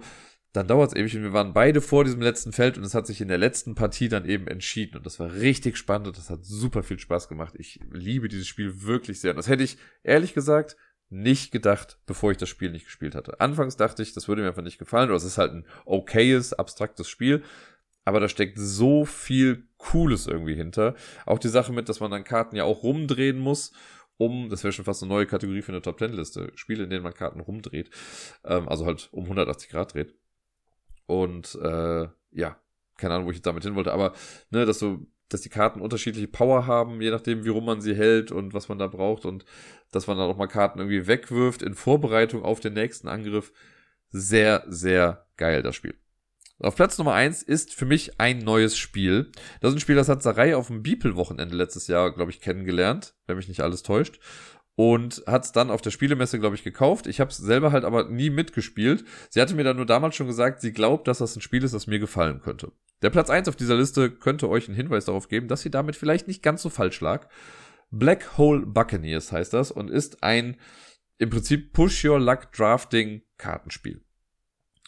dann 0.52 0.66
dauert 0.66 0.92
es 0.92 0.96
ewig 0.96 1.16
und 1.16 1.22
wir 1.22 1.32
waren 1.32 1.52
beide 1.52 1.80
vor 1.80 2.04
diesem 2.04 2.22
letzten 2.22 2.52
Feld 2.52 2.78
und 2.78 2.84
es 2.84 2.94
hat 2.94 3.06
sich 3.06 3.20
in 3.20 3.28
der 3.28 3.38
letzten 3.38 3.74
Partie 3.74 4.08
dann 4.08 4.24
eben 4.24 4.46
entschieden 4.46 4.96
und 4.96 5.06
das 5.06 5.20
war 5.20 5.32
richtig 5.34 5.76
spannend 5.76 6.08
und 6.08 6.18
das 6.18 6.30
hat 6.30 6.44
super 6.44 6.82
viel 6.82 6.98
Spaß 6.98 7.28
gemacht. 7.28 7.54
Ich 7.58 7.80
liebe 7.90 8.28
dieses 8.28 8.46
Spiel 8.46 8.82
wirklich 8.82 9.20
sehr 9.20 9.32
und 9.32 9.36
das 9.36 9.48
hätte 9.48 9.62
ich 9.62 9.76
ehrlich 10.02 10.34
gesagt 10.34 10.76
nicht 11.10 11.52
gedacht, 11.52 11.98
bevor 12.06 12.30
ich 12.30 12.38
das 12.38 12.48
Spiel 12.48 12.70
nicht 12.70 12.86
gespielt 12.86 13.14
hatte. 13.14 13.40
Anfangs 13.40 13.76
dachte 13.76 14.02
ich, 14.02 14.12
das 14.12 14.28
würde 14.28 14.42
mir 14.42 14.48
einfach 14.48 14.62
nicht 14.62 14.78
gefallen 14.78 15.08
oder 15.08 15.16
es 15.16 15.24
ist 15.24 15.38
halt 15.38 15.52
ein 15.52 15.66
okayes, 15.84 16.52
abstraktes 16.52 17.08
Spiel, 17.08 17.42
aber 18.04 18.20
da 18.20 18.28
steckt 18.28 18.58
so 18.58 19.04
viel 19.04 19.68
Cooles 19.76 20.26
irgendwie 20.26 20.54
hinter. 20.54 20.94
Auch 21.26 21.38
die 21.38 21.48
Sache 21.48 21.72
mit, 21.72 21.88
dass 21.88 22.00
man 22.00 22.10
dann 22.10 22.24
Karten 22.24 22.56
ja 22.56 22.64
auch 22.64 22.82
rumdrehen 22.82 23.38
muss 23.38 23.72
um, 24.18 24.48
das 24.50 24.64
wäre 24.64 24.72
schon 24.72 24.84
fast 24.84 25.02
eine 25.02 25.12
neue 25.12 25.26
Kategorie 25.26 25.62
für 25.62 25.72
eine 25.72 25.80
Top 25.80 25.96
Ten 25.96 26.12
Liste, 26.12 26.52
Spiele, 26.56 26.84
in 26.84 26.90
denen 26.90 27.04
man 27.04 27.14
Karten 27.14 27.40
rumdreht, 27.40 27.88
ähm, 28.44 28.68
also 28.68 28.84
halt 28.84 29.08
um 29.12 29.24
180 29.24 29.70
Grad 29.70 29.94
dreht. 29.94 30.14
Und 31.08 31.54
äh, 31.62 32.06
ja, 32.32 32.60
keine 32.98 33.14
Ahnung, 33.14 33.26
wo 33.26 33.30
ich 33.30 33.38
jetzt 33.38 33.46
damit 33.46 33.64
hin 33.64 33.74
wollte, 33.74 33.94
aber 33.94 34.12
ne, 34.50 34.66
dass 34.66 34.78
so, 34.78 35.06
dass 35.30 35.40
die 35.40 35.48
Karten 35.48 35.80
unterschiedliche 35.80 36.28
Power 36.28 36.66
haben, 36.66 37.00
je 37.00 37.10
nachdem, 37.10 37.44
wie 37.44 37.48
rum 37.48 37.64
man 37.64 37.80
sie 37.80 37.94
hält 37.94 38.30
und 38.30 38.52
was 38.52 38.68
man 38.68 38.78
da 38.78 38.88
braucht 38.88 39.24
und 39.24 39.46
dass 39.90 40.06
man 40.06 40.18
dann 40.18 40.28
auch 40.28 40.36
mal 40.36 40.48
Karten 40.48 40.80
irgendwie 40.80 41.06
wegwirft 41.06 41.62
in 41.62 41.74
Vorbereitung 41.74 42.42
auf 42.42 42.60
den 42.60 42.74
nächsten 42.74 43.08
Angriff. 43.08 43.52
Sehr, 44.10 44.64
sehr 44.68 45.26
geil, 45.38 45.62
das 45.62 45.76
Spiel. 45.76 45.94
Auf 46.60 46.76
Platz 46.76 46.98
Nummer 46.98 47.14
eins 47.14 47.42
ist 47.42 47.72
für 47.72 47.86
mich 47.86 48.20
ein 48.20 48.40
neues 48.40 48.76
Spiel. 48.76 49.30
Das 49.60 49.70
ist 49.70 49.76
ein 49.76 49.80
Spiel, 49.80 49.94
das 49.96 50.08
hat 50.10 50.22
Sarai 50.22 50.56
auf 50.56 50.66
dem 50.66 50.82
Beeple-Wochenende 50.82 51.56
letztes 51.56 51.86
Jahr, 51.86 52.12
glaube 52.12 52.32
ich, 52.32 52.40
kennengelernt, 52.40 53.14
wenn 53.26 53.36
mich 53.36 53.48
nicht 53.48 53.60
alles 53.60 53.82
täuscht 53.82 54.20
und 54.78 55.24
hat 55.26 55.44
es 55.44 55.50
dann 55.50 55.72
auf 55.72 55.80
der 55.80 55.90
Spielemesse, 55.90 56.38
glaube 56.38 56.54
ich, 56.54 56.62
gekauft. 56.62 57.08
Ich 57.08 57.18
habe 57.18 57.32
es 57.32 57.36
selber 57.36 57.72
halt 57.72 57.84
aber 57.84 58.04
nie 58.04 58.30
mitgespielt. 58.30 59.04
Sie 59.28 59.40
hatte 59.40 59.56
mir 59.56 59.64
dann 59.64 59.76
nur 59.76 59.86
damals 59.86 60.14
schon 60.14 60.28
gesagt, 60.28 60.60
sie 60.60 60.72
glaubt, 60.72 61.08
dass 61.08 61.18
das 61.18 61.34
ein 61.34 61.40
Spiel 61.40 61.64
ist, 61.64 61.74
das 61.74 61.88
mir 61.88 61.98
gefallen 61.98 62.40
könnte. 62.40 62.70
Der 63.02 63.10
Platz 63.10 63.28
eins 63.28 63.48
auf 63.48 63.56
dieser 63.56 63.74
Liste 63.74 64.08
könnte 64.08 64.48
euch 64.48 64.68
einen 64.68 64.76
Hinweis 64.76 65.06
darauf 65.06 65.26
geben, 65.26 65.48
dass 65.48 65.62
sie 65.62 65.72
damit 65.72 65.96
vielleicht 65.96 66.28
nicht 66.28 66.44
ganz 66.44 66.62
so 66.62 66.70
falsch 66.70 67.00
lag. 67.00 67.26
Black 67.90 68.38
Hole 68.38 68.66
Buccaneers 68.66 69.32
heißt 69.32 69.52
das 69.52 69.72
und 69.72 69.90
ist 69.90 70.22
ein 70.22 70.56
im 71.18 71.30
Prinzip 71.30 71.72
Push 71.72 72.04
Your 72.04 72.20
Luck 72.20 72.52
Drafting 72.52 73.22
Kartenspiel. 73.36 74.00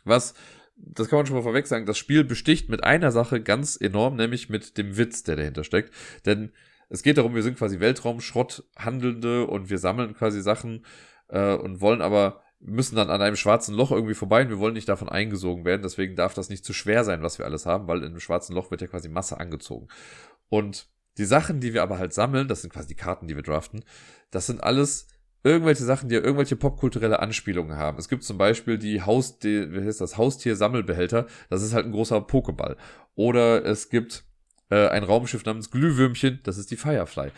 Was, 0.04 0.34
das 0.76 1.08
kann 1.08 1.18
man 1.18 1.26
schon 1.26 1.34
mal 1.34 1.42
vorweg 1.42 1.66
sagen, 1.66 1.86
das 1.86 1.98
Spiel 1.98 2.22
besticht 2.22 2.68
mit 2.68 2.84
einer 2.84 3.10
Sache 3.10 3.42
ganz 3.42 3.76
enorm, 3.76 4.14
nämlich 4.14 4.50
mit 4.50 4.78
dem 4.78 4.96
Witz, 4.96 5.24
der 5.24 5.34
dahinter 5.34 5.64
steckt. 5.64 5.92
Denn 6.26 6.52
es 6.90 7.02
geht 7.02 7.18
darum, 7.18 7.34
wir 7.34 7.42
sind 7.42 7.56
quasi 7.56 7.80
Weltraumschrotthandelnde 7.80 9.46
und 9.46 9.70
wir 9.70 9.78
sammeln 9.78 10.14
quasi 10.14 10.42
Sachen 10.42 10.84
äh, 11.28 11.54
und 11.54 11.80
wollen 11.80 12.02
aber, 12.02 12.42
müssen 12.58 12.96
dann 12.96 13.10
an 13.10 13.22
einem 13.22 13.36
schwarzen 13.36 13.74
Loch 13.74 13.92
irgendwie 13.92 14.14
vorbei 14.14 14.42
und 14.42 14.50
wir 14.50 14.58
wollen 14.58 14.74
nicht 14.74 14.88
davon 14.88 15.08
eingesogen 15.08 15.64
werden. 15.64 15.82
Deswegen 15.82 16.16
darf 16.16 16.34
das 16.34 16.50
nicht 16.50 16.64
zu 16.64 16.72
schwer 16.72 17.04
sein, 17.04 17.22
was 17.22 17.38
wir 17.38 17.46
alles 17.46 17.64
haben, 17.64 17.86
weil 17.86 17.98
in 17.98 18.06
einem 18.06 18.20
schwarzen 18.20 18.54
Loch 18.54 18.70
wird 18.70 18.82
ja 18.82 18.88
quasi 18.88 19.08
Masse 19.08 19.38
angezogen. 19.38 19.88
Und 20.48 20.88
die 21.16 21.24
Sachen, 21.24 21.60
die 21.60 21.74
wir 21.74 21.82
aber 21.82 21.98
halt 21.98 22.12
sammeln, 22.12 22.48
das 22.48 22.62
sind 22.62 22.72
quasi 22.72 22.88
die 22.88 22.96
Karten, 22.96 23.28
die 23.28 23.36
wir 23.36 23.42
draften, 23.42 23.84
das 24.30 24.46
sind 24.46 24.62
alles 24.62 25.06
irgendwelche 25.42 25.84
Sachen, 25.84 26.08
die 26.08 26.16
ja 26.16 26.20
irgendwelche 26.20 26.56
popkulturelle 26.56 27.20
Anspielungen 27.20 27.76
haben. 27.76 27.98
Es 27.98 28.08
gibt 28.08 28.24
zum 28.24 28.36
Beispiel 28.36 28.78
die 28.78 29.02
Haus, 29.02 29.38
wie 29.42 29.84
heißt 29.84 30.00
das, 30.00 30.18
Haustier-Sammelbehälter. 30.18 31.26
Das 31.48 31.62
ist 31.62 31.72
halt 31.72 31.86
ein 31.86 31.92
großer 31.92 32.18
Pokéball. 32.18 32.76
Oder 33.14 33.64
es 33.64 33.88
gibt 33.88 34.24
äh, 34.70 34.88
ein 34.88 35.04
Raumschiff 35.04 35.44
namens 35.44 35.70
Glühwürmchen, 35.70 36.40
das 36.42 36.58
ist 36.58 36.70
die 36.70 36.76
Firefly. 36.76 37.30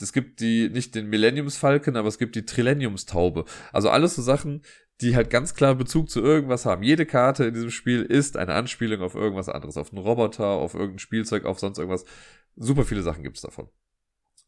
Es 0.00 0.12
gibt 0.12 0.40
die, 0.40 0.68
nicht 0.68 0.94
den 0.94 1.08
Millenniumsfalken, 1.08 1.96
aber 1.96 2.08
es 2.08 2.18
gibt 2.18 2.36
die 2.36 2.44
Trillenniumstaube. 2.44 3.44
Also 3.72 3.88
alles 3.88 4.14
so 4.14 4.22
Sachen, 4.22 4.62
die 5.00 5.16
halt 5.16 5.30
ganz 5.30 5.54
klar 5.54 5.74
Bezug 5.74 6.10
zu 6.10 6.22
irgendwas 6.22 6.66
haben. 6.66 6.82
Jede 6.82 7.06
Karte 7.06 7.44
in 7.44 7.54
diesem 7.54 7.70
Spiel 7.70 8.02
ist 8.02 8.36
eine 8.36 8.54
Anspielung 8.54 9.02
auf 9.02 9.14
irgendwas 9.14 9.48
anderes. 9.48 9.76
Auf 9.76 9.92
einen 9.92 10.02
Roboter, 10.02 10.46
auf 10.46 10.74
irgendein 10.74 10.98
Spielzeug, 10.98 11.44
auf 11.44 11.58
sonst 11.58 11.78
irgendwas. 11.78 12.04
Super 12.56 12.84
viele 12.84 13.02
Sachen 13.02 13.22
gibt's 13.22 13.42
davon. 13.42 13.68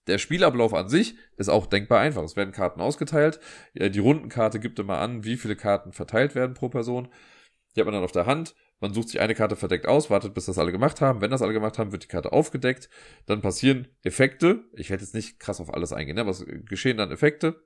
Der 0.06 0.16
Spielablauf 0.16 0.72
an 0.72 0.88
sich 0.88 1.16
ist 1.36 1.50
auch 1.50 1.66
denkbar 1.66 2.00
einfach. 2.00 2.22
Es 2.22 2.36
werden 2.36 2.52
Karten 2.52 2.80
ausgeteilt. 2.80 3.40
Die 3.74 3.98
Rundenkarte 3.98 4.58
gibt 4.58 4.78
immer 4.78 4.98
an, 4.98 5.24
wie 5.24 5.36
viele 5.36 5.54
Karten 5.54 5.92
verteilt 5.92 6.34
werden 6.34 6.54
pro 6.54 6.70
Person. 6.70 7.08
Die 7.76 7.80
hat 7.80 7.86
man 7.86 7.94
dann 7.94 8.04
auf 8.04 8.12
der 8.12 8.24
Hand. 8.24 8.54
Man 8.80 8.94
sucht 8.94 9.08
sich 9.08 9.20
eine 9.20 9.34
Karte 9.34 9.56
verdeckt 9.56 9.86
aus, 9.86 10.08
wartet, 10.08 10.34
bis 10.34 10.46
das 10.46 10.58
alle 10.58 10.70
gemacht 10.70 11.00
haben. 11.00 11.20
Wenn 11.20 11.30
das 11.30 11.42
alle 11.42 11.52
gemacht 11.52 11.78
haben, 11.78 11.90
wird 11.90 12.04
die 12.04 12.08
Karte 12.08 12.32
aufgedeckt. 12.32 12.88
Dann 13.26 13.40
passieren 13.40 13.88
Effekte. 14.04 14.64
Ich 14.74 14.90
werde 14.90 15.02
jetzt 15.02 15.14
nicht 15.14 15.40
krass 15.40 15.60
auf 15.60 15.74
alles 15.74 15.92
eingehen, 15.92 16.14
ne? 16.14 16.20
aber 16.20 16.30
es 16.30 16.46
geschehen 16.66 16.96
dann 16.96 17.10
Effekte. 17.10 17.62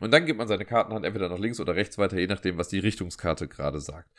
Und 0.00 0.12
dann 0.12 0.26
gibt 0.26 0.38
man 0.38 0.48
seine 0.48 0.64
Kartenhand 0.64 1.04
entweder 1.04 1.28
nach 1.28 1.38
links 1.38 1.60
oder 1.60 1.76
rechts 1.76 1.98
weiter, 1.98 2.18
je 2.18 2.26
nachdem, 2.26 2.58
was 2.58 2.68
die 2.68 2.80
Richtungskarte 2.80 3.48
gerade 3.48 3.80
sagt. 3.80 4.10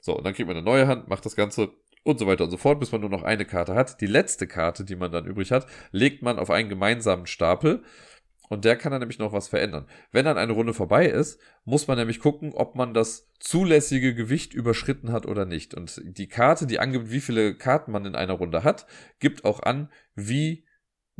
So, 0.00 0.16
und 0.16 0.24
dann 0.24 0.34
kriegt 0.34 0.48
man 0.48 0.56
eine 0.56 0.64
neue 0.64 0.86
Hand, 0.88 1.08
macht 1.08 1.24
das 1.24 1.36
Ganze 1.36 1.70
und 2.02 2.18
so 2.18 2.26
weiter 2.26 2.44
und 2.44 2.50
so 2.50 2.56
fort, 2.56 2.80
bis 2.80 2.92
man 2.92 3.00
nur 3.00 3.10
noch 3.10 3.22
eine 3.22 3.44
Karte 3.44 3.74
hat. 3.74 4.00
Die 4.00 4.06
letzte 4.06 4.46
Karte, 4.46 4.84
die 4.84 4.96
man 4.96 5.12
dann 5.12 5.26
übrig 5.26 5.52
hat, 5.52 5.66
legt 5.92 6.22
man 6.22 6.38
auf 6.38 6.50
einen 6.50 6.68
gemeinsamen 6.68 7.26
Stapel 7.26 7.82
und 8.50 8.64
der 8.64 8.76
kann 8.76 8.90
dann 8.90 9.00
nämlich 9.00 9.20
noch 9.20 9.32
was 9.32 9.46
verändern. 9.46 9.86
Wenn 10.10 10.24
dann 10.24 10.36
eine 10.36 10.52
Runde 10.52 10.74
vorbei 10.74 11.06
ist, 11.06 11.40
muss 11.64 11.86
man 11.86 11.96
nämlich 11.96 12.18
gucken, 12.18 12.52
ob 12.52 12.74
man 12.74 12.92
das 12.92 13.30
zulässige 13.38 14.12
Gewicht 14.12 14.52
überschritten 14.52 15.12
hat 15.12 15.24
oder 15.24 15.46
nicht. 15.46 15.72
Und 15.72 16.02
die 16.04 16.26
Karte, 16.26 16.66
die 16.66 16.80
angibt, 16.80 17.12
wie 17.12 17.20
viele 17.20 17.54
Karten 17.54 17.92
man 17.92 18.04
in 18.04 18.16
einer 18.16 18.32
Runde 18.34 18.64
hat, 18.64 18.86
gibt 19.20 19.44
auch 19.44 19.60
an, 19.60 19.88
wie 20.16 20.66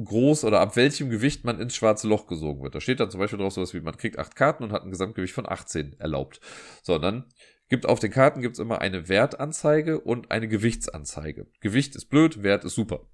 groß 0.02 0.44
oder 0.44 0.60
ab 0.60 0.74
welchem 0.74 1.08
Gewicht 1.08 1.44
man 1.44 1.60
ins 1.60 1.76
schwarze 1.76 2.08
Loch 2.08 2.26
gesogen 2.26 2.64
wird. 2.64 2.74
Da 2.74 2.80
steht 2.80 2.98
dann 2.98 3.12
zum 3.12 3.20
Beispiel 3.20 3.38
drauf 3.38 3.52
sowas 3.52 3.72
wie, 3.74 3.80
man 3.80 3.96
kriegt 3.96 4.18
acht 4.18 4.34
Karten 4.34 4.64
und 4.64 4.72
hat 4.72 4.82
ein 4.82 4.90
Gesamtgewicht 4.90 5.34
von 5.34 5.48
18 5.48 6.00
erlaubt. 6.00 6.40
So, 6.82 6.98
dann 6.98 7.26
gibt 7.68 7.86
auf 7.86 8.00
den 8.00 8.10
Karten 8.10 8.42
gibt's 8.42 8.58
immer 8.58 8.80
eine 8.80 9.08
Wertanzeige 9.08 10.00
und 10.00 10.32
eine 10.32 10.48
Gewichtsanzeige. 10.48 11.46
Gewicht 11.60 11.94
ist 11.94 12.06
blöd, 12.06 12.42
Wert 12.42 12.64
ist 12.64 12.74
super. 12.74 13.06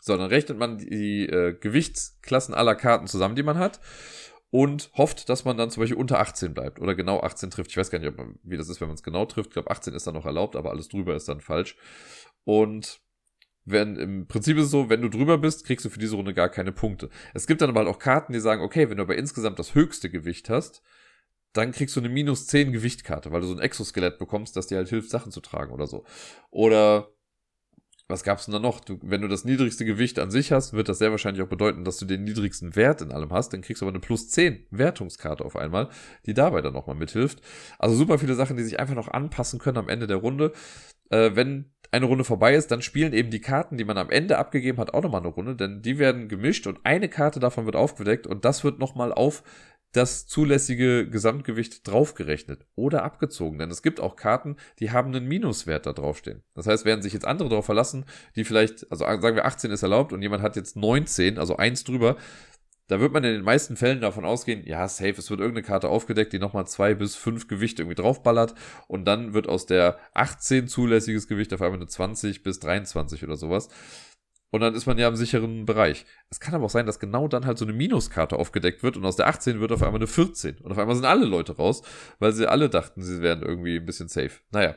So, 0.00 0.16
dann 0.16 0.28
rechnet 0.28 0.58
man 0.58 0.78
die 0.78 1.26
äh, 1.26 1.52
Gewichtsklassen 1.52 2.54
aller 2.54 2.74
Karten 2.74 3.06
zusammen, 3.06 3.36
die 3.36 3.42
man 3.42 3.58
hat 3.58 3.80
und 4.50 4.90
hofft, 4.94 5.28
dass 5.28 5.44
man 5.44 5.56
dann 5.56 5.70
zum 5.70 5.82
Beispiel 5.82 5.98
unter 5.98 6.18
18 6.18 6.54
bleibt 6.54 6.80
oder 6.80 6.94
genau 6.94 7.20
18 7.20 7.50
trifft. 7.50 7.70
Ich 7.70 7.76
weiß 7.76 7.90
gar 7.90 8.00
nicht, 8.00 8.16
man, 8.16 8.38
wie 8.42 8.56
das 8.56 8.68
ist, 8.68 8.80
wenn 8.80 8.88
man 8.88 8.96
es 8.96 9.02
genau 9.02 9.24
trifft. 9.24 9.50
Ich 9.50 9.54
glaube, 9.54 9.70
18 9.70 9.94
ist 9.94 10.06
dann 10.06 10.14
noch 10.14 10.26
erlaubt, 10.26 10.56
aber 10.56 10.70
alles 10.70 10.88
drüber 10.88 11.14
ist 11.14 11.28
dann 11.28 11.40
falsch. 11.40 11.76
Und 12.44 13.00
wenn, 13.64 13.96
im 13.96 14.26
Prinzip 14.26 14.56
ist 14.56 14.64
es 14.64 14.70
so, 14.70 14.88
wenn 14.88 15.02
du 15.02 15.08
drüber 15.08 15.38
bist, 15.38 15.64
kriegst 15.64 15.84
du 15.84 15.90
für 15.90 16.00
diese 16.00 16.16
Runde 16.16 16.34
gar 16.34 16.48
keine 16.48 16.72
Punkte. 16.72 17.10
Es 17.34 17.46
gibt 17.46 17.60
dann 17.60 17.70
aber 17.70 17.80
halt 17.80 17.88
auch 17.88 17.98
Karten, 17.98 18.32
die 18.32 18.40
sagen, 18.40 18.62
okay, 18.62 18.90
wenn 18.90 18.96
du 18.96 19.04
aber 19.04 19.16
insgesamt 19.16 19.58
das 19.58 19.74
höchste 19.74 20.10
Gewicht 20.10 20.50
hast, 20.50 20.82
dann 21.52 21.72
kriegst 21.72 21.94
du 21.94 22.00
eine 22.00 22.08
minus 22.08 22.46
10 22.46 22.72
Gewichtkarte, 22.72 23.30
weil 23.30 23.40
du 23.40 23.46
so 23.46 23.54
ein 23.54 23.60
Exoskelett 23.60 24.18
bekommst, 24.18 24.56
das 24.56 24.66
dir 24.66 24.78
halt 24.78 24.88
hilft, 24.88 25.10
Sachen 25.10 25.30
zu 25.30 25.40
tragen 25.40 25.72
oder 25.72 25.86
so. 25.86 26.04
Oder 26.50 27.12
was 28.10 28.24
gab's 28.24 28.46
denn 28.46 28.52
da 28.52 28.58
noch? 28.58 28.80
Du, 28.80 28.98
wenn 29.02 29.22
du 29.22 29.28
das 29.28 29.44
niedrigste 29.44 29.84
Gewicht 29.84 30.18
an 30.18 30.30
sich 30.30 30.52
hast, 30.52 30.72
wird 30.72 30.88
das 30.88 30.98
sehr 30.98 31.10
wahrscheinlich 31.10 31.42
auch 31.42 31.48
bedeuten, 31.48 31.84
dass 31.84 31.98
du 31.98 32.04
den 32.04 32.24
niedrigsten 32.24 32.76
Wert 32.76 33.02
in 33.02 33.12
allem 33.12 33.30
hast. 33.30 33.52
Dann 33.52 33.62
kriegst 33.62 33.80
du 33.80 33.86
aber 33.86 33.92
eine 33.92 34.00
plus 34.00 34.28
10 34.30 34.66
Wertungskarte 34.70 35.44
auf 35.44 35.56
einmal, 35.56 35.88
die 36.26 36.34
dabei 36.34 36.60
dann 36.60 36.72
nochmal 36.72 36.96
mithilft. 36.96 37.40
Also 37.78 37.94
super 37.94 38.18
viele 38.18 38.34
Sachen, 38.34 38.56
die 38.56 38.62
sich 38.62 38.78
einfach 38.78 38.94
noch 38.94 39.08
anpassen 39.08 39.58
können 39.58 39.78
am 39.78 39.88
Ende 39.88 40.06
der 40.06 40.18
Runde. 40.18 40.52
Äh, 41.10 41.30
wenn 41.34 41.70
eine 41.92 42.06
Runde 42.06 42.24
vorbei 42.24 42.54
ist, 42.54 42.70
dann 42.70 42.82
spielen 42.82 43.12
eben 43.12 43.30
die 43.30 43.40
Karten, 43.40 43.76
die 43.76 43.84
man 43.84 43.98
am 43.98 44.10
Ende 44.10 44.38
abgegeben 44.38 44.78
hat, 44.78 44.94
auch 44.94 45.02
nochmal 45.02 45.22
eine 45.22 45.30
Runde, 45.30 45.56
denn 45.56 45.82
die 45.82 45.98
werden 45.98 46.28
gemischt 46.28 46.66
und 46.66 46.78
eine 46.84 47.08
Karte 47.08 47.40
davon 47.40 47.64
wird 47.64 47.76
aufgedeckt 47.76 48.26
und 48.26 48.44
das 48.44 48.62
wird 48.62 48.78
nochmal 48.78 49.12
auf 49.12 49.42
das 49.92 50.26
zulässige 50.26 51.08
Gesamtgewicht 51.08 51.86
draufgerechnet 51.86 52.66
oder 52.76 53.02
abgezogen. 53.02 53.58
Denn 53.58 53.70
es 53.70 53.82
gibt 53.82 54.00
auch 54.00 54.16
Karten, 54.16 54.56
die 54.78 54.90
haben 54.92 55.14
einen 55.14 55.26
Minuswert 55.26 55.86
da 55.86 55.92
draufstehen. 55.92 56.42
Das 56.54 56.66
heißt, 56.66 56.84
werden 56.84 57.02
sich 57.02 57.12
jetzt 57.12 57.26
andere 57.26 57.48
darauf 57.48 57.66
verlassen, 57.66 58.04
die 58.36 58.44
vielleicht, 58.44 58.90
also 58.90 59.04
sagen 59.04 59.36
wir 59.36 59.44
18 59.44 59.70
ist 59.70 59.82
erlaubt 59.82 60.12
und 60.12 60.22
jemand 60.22 60.42
hat 60.42 60.56
jetzt 60.56 60.76
19, 60.76 61.38
also 61.38 61.56
eins 61.56 61.84
drüber, 61.84 62.16
da 62.90 62.98
wird 62.98 63.12
man 63.12 63.22
in 63.22 63.34
den 63.34 63.44
meisten 63.44 63.76
Fällen 63.76 64.00
davon 64.00 64.24
ausgehen, 64.24 64.66
ja, 64.66 64.88
safe, 64.88 65.14
es 65.16 65.30
wird 65.30 65.38
irgendeine 65.38 65.64
Karte 65.64 65.88
aufgedeckt, 65.88 66.32
die 66.32 66.40
nochmal 66.40 66.66
zwei 66.66 66.94
bis 66.94 67.14
fünf 67.14 67.46
Gewichte 67.46 67.82
irgendwie 67.82 68.02
draufballert 68.02 68.54
und 68.88 69.04
dann 69.04 69.32
wird 69.32 69.48
aus 69.48 69.64
der 69.64 70.00
18 70.14 70.66
zulässiges 70.66 71.28
Gewicht 71.28 71.54
auf 71.54 71.62
einmal 71.62 71.78
eine 71.78 71.86
20 71.86 72.42
bis 72.42 72.58
23 72.58 73.22
oder 73.22 73.36
sowas. 73.36 73.68
Und 74.50 74.60
dann 74.60 74.74
ist 74.74 74.86
man 74.86 74.98
ja 74.98 75.06
im 75.06 75.16
sicheren 75.16 75.64
Bereich. 75.64 76.06
Es 76.28 76.40
kann 76.40 76.54
aber 76.54 76.64
auch 76.64 76.70
sein, 76.70 76.86
dass 76.86 76.98
genau 76.98 77.28
dann 77.28 77.46
halt 77.46 77.56
so 77.56 77.64
eine 77.64 77.72
Minuskarte 77.72 78.36
aufgedeckt 78.36 78.82
wird 78.82 78.96
und 78.96 79.04
aus 79.04 79.16
der 79.16 79.28
18 79.28 79.60
wird 79.60 79.70
auf 79.70 79.82
einmal 79.82 80.00
eine 80.00 80.08
14. 80.08 80.58
Und 80.58 80.72
auf 80.72 80.78
einmal 80.78 80.96
sind 80.96 81.04
alle 81.04 81.24
Leute 81.24 81.56
raus, 81.56 81.82
weil 82.18 82.32
sie 82.32 82.48
alle 82.48 82.68
dachten, 82.68 83.02
sie 83.02 83.22
wären 83.22 83.42
irgendwie 83.42 83.76
ein 83.76 83.86
bisschen 83.86 84.08
safe. 84.08 84.32
Naja, 84.50 84.74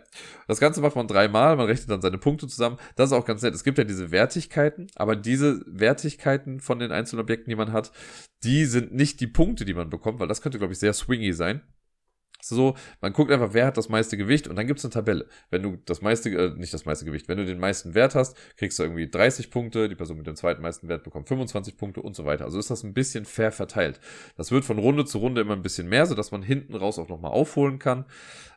das 0.48 0.60
Ganze 0.60 0.82
macht 0.82 0.96
man 0.96 1.08
dreimal, 1.08 1.56
man 1.56 1.66
rechnet 1.66 1.90
dann 1.90 2.02
seine 2.02 2.20
Punkte 2.20 2.48
zusammen. 2.48 2.78
Das 2.96 3.10
ist 3.10 3.14
auch 3.14 3.26
ganz 3.26 3.42
nett. 3.42 3.56
Es 3.56 3.64
gibt 3.64 3.80
ja 3.80 3.84
diese 3.84 4.12
Wertigkeiten, 4.12 4.88
aber 4.96 5.16
diese 5.16 5.64
Wertigkeiten 5.66 6.60
von 6.60 6.78
den 6.78 6.92
einzelnen 6.92 7.22
Objekten, 7.22 7.50
die 7.50 7.56
man 7.56 7.72
hat, 7.72 7.92
die 8.44 8.66
sind 8.66 8.94
nicht 8.94 9.20
die 9.22 9.28
Punkte, 9.28 9.66
die 9.66 9.74
man 9.74 9.90
bekommt, 9.90 10.20
weil 10.20 10.28
das 10.28 10.42
könnte, 10.42 10.60
glaube 10.60 10.74
ich, 10.74 10.80
sehr 10.80 10.94
swingy 10.94 11.34
sein. 11.34 11.62
So, 12.44 12.76
man 13.00 13.14
guckt 13.14 13.32
einfach, 13.32 13.54
wer 13.54 13.66
hat 13.66 13.78
das 13.78 13.88
meiste 13.88 14.18
Gewicht 14.18 14.48
und 14.48 14.56
dann 14.58 14.68
gibt's 14.68 14.84
eine 14.84 14.92
Tabelle. 14.92 15.28
Wenn 15.50 15.64
du 15.64 15.78
das 15.86 16.02
meiste, 16.02 16.30
äh, 16.30 16.54
nicht 16.58 16.74
das 16.74 16.86
meiste 16.86 17.06
Gewicht, 17.06 17.28
wenn 17.30 17.38
du 17.38 17.46
den 17.46 17.60
meisten 17.60 17.96
Wert 17.96 18.16
hast, 18.16 18.36
kriegst 18.58 18.78
du 18.78 18.84
irgendwie 18.84 19.10
30 19.10 19.50
Punkte, 19.50 19.88
die 19.88 19.96
Person 19.96 20.18
mit 20.18 20.28
dem 20.28 20.36
zweiten 20.36 20.62
meisten 20.62 20.90
Wert 20.90 21.04
bekommt 21.04 21.30
25 21.30 21.78
Punkte 21.78 22.02
und 22.02 22.16
so 22.16 22.26
weiter. 22.26 22.44
Also 22.44 22.60
ist 22.60 22.70
das 22.70 22.84
ein 22.84 22.94
bisschen 22.94 23.24
fair 23.24 23.52
verteilt. 23.52 24.02
Das 24.36 24.52
wird 24.52 24.66
von 24.66 24.78
Runde 24.78 25.06
zu 25.06 25.20
Runde 25.20 25.42
immer 25.42 25.54
ein 25.54 25.62
bisschen 25.62 25.88
mehr, 25.88 26.06
sodass 26.06 26.32
man 26.32 26.44
hinten 26.44 26.76
raus 26.76 27.00
auch 27.00 27.08
nochmal 27.08 27.32
aufholen 27.32 27.80
kann. 27.80 28.06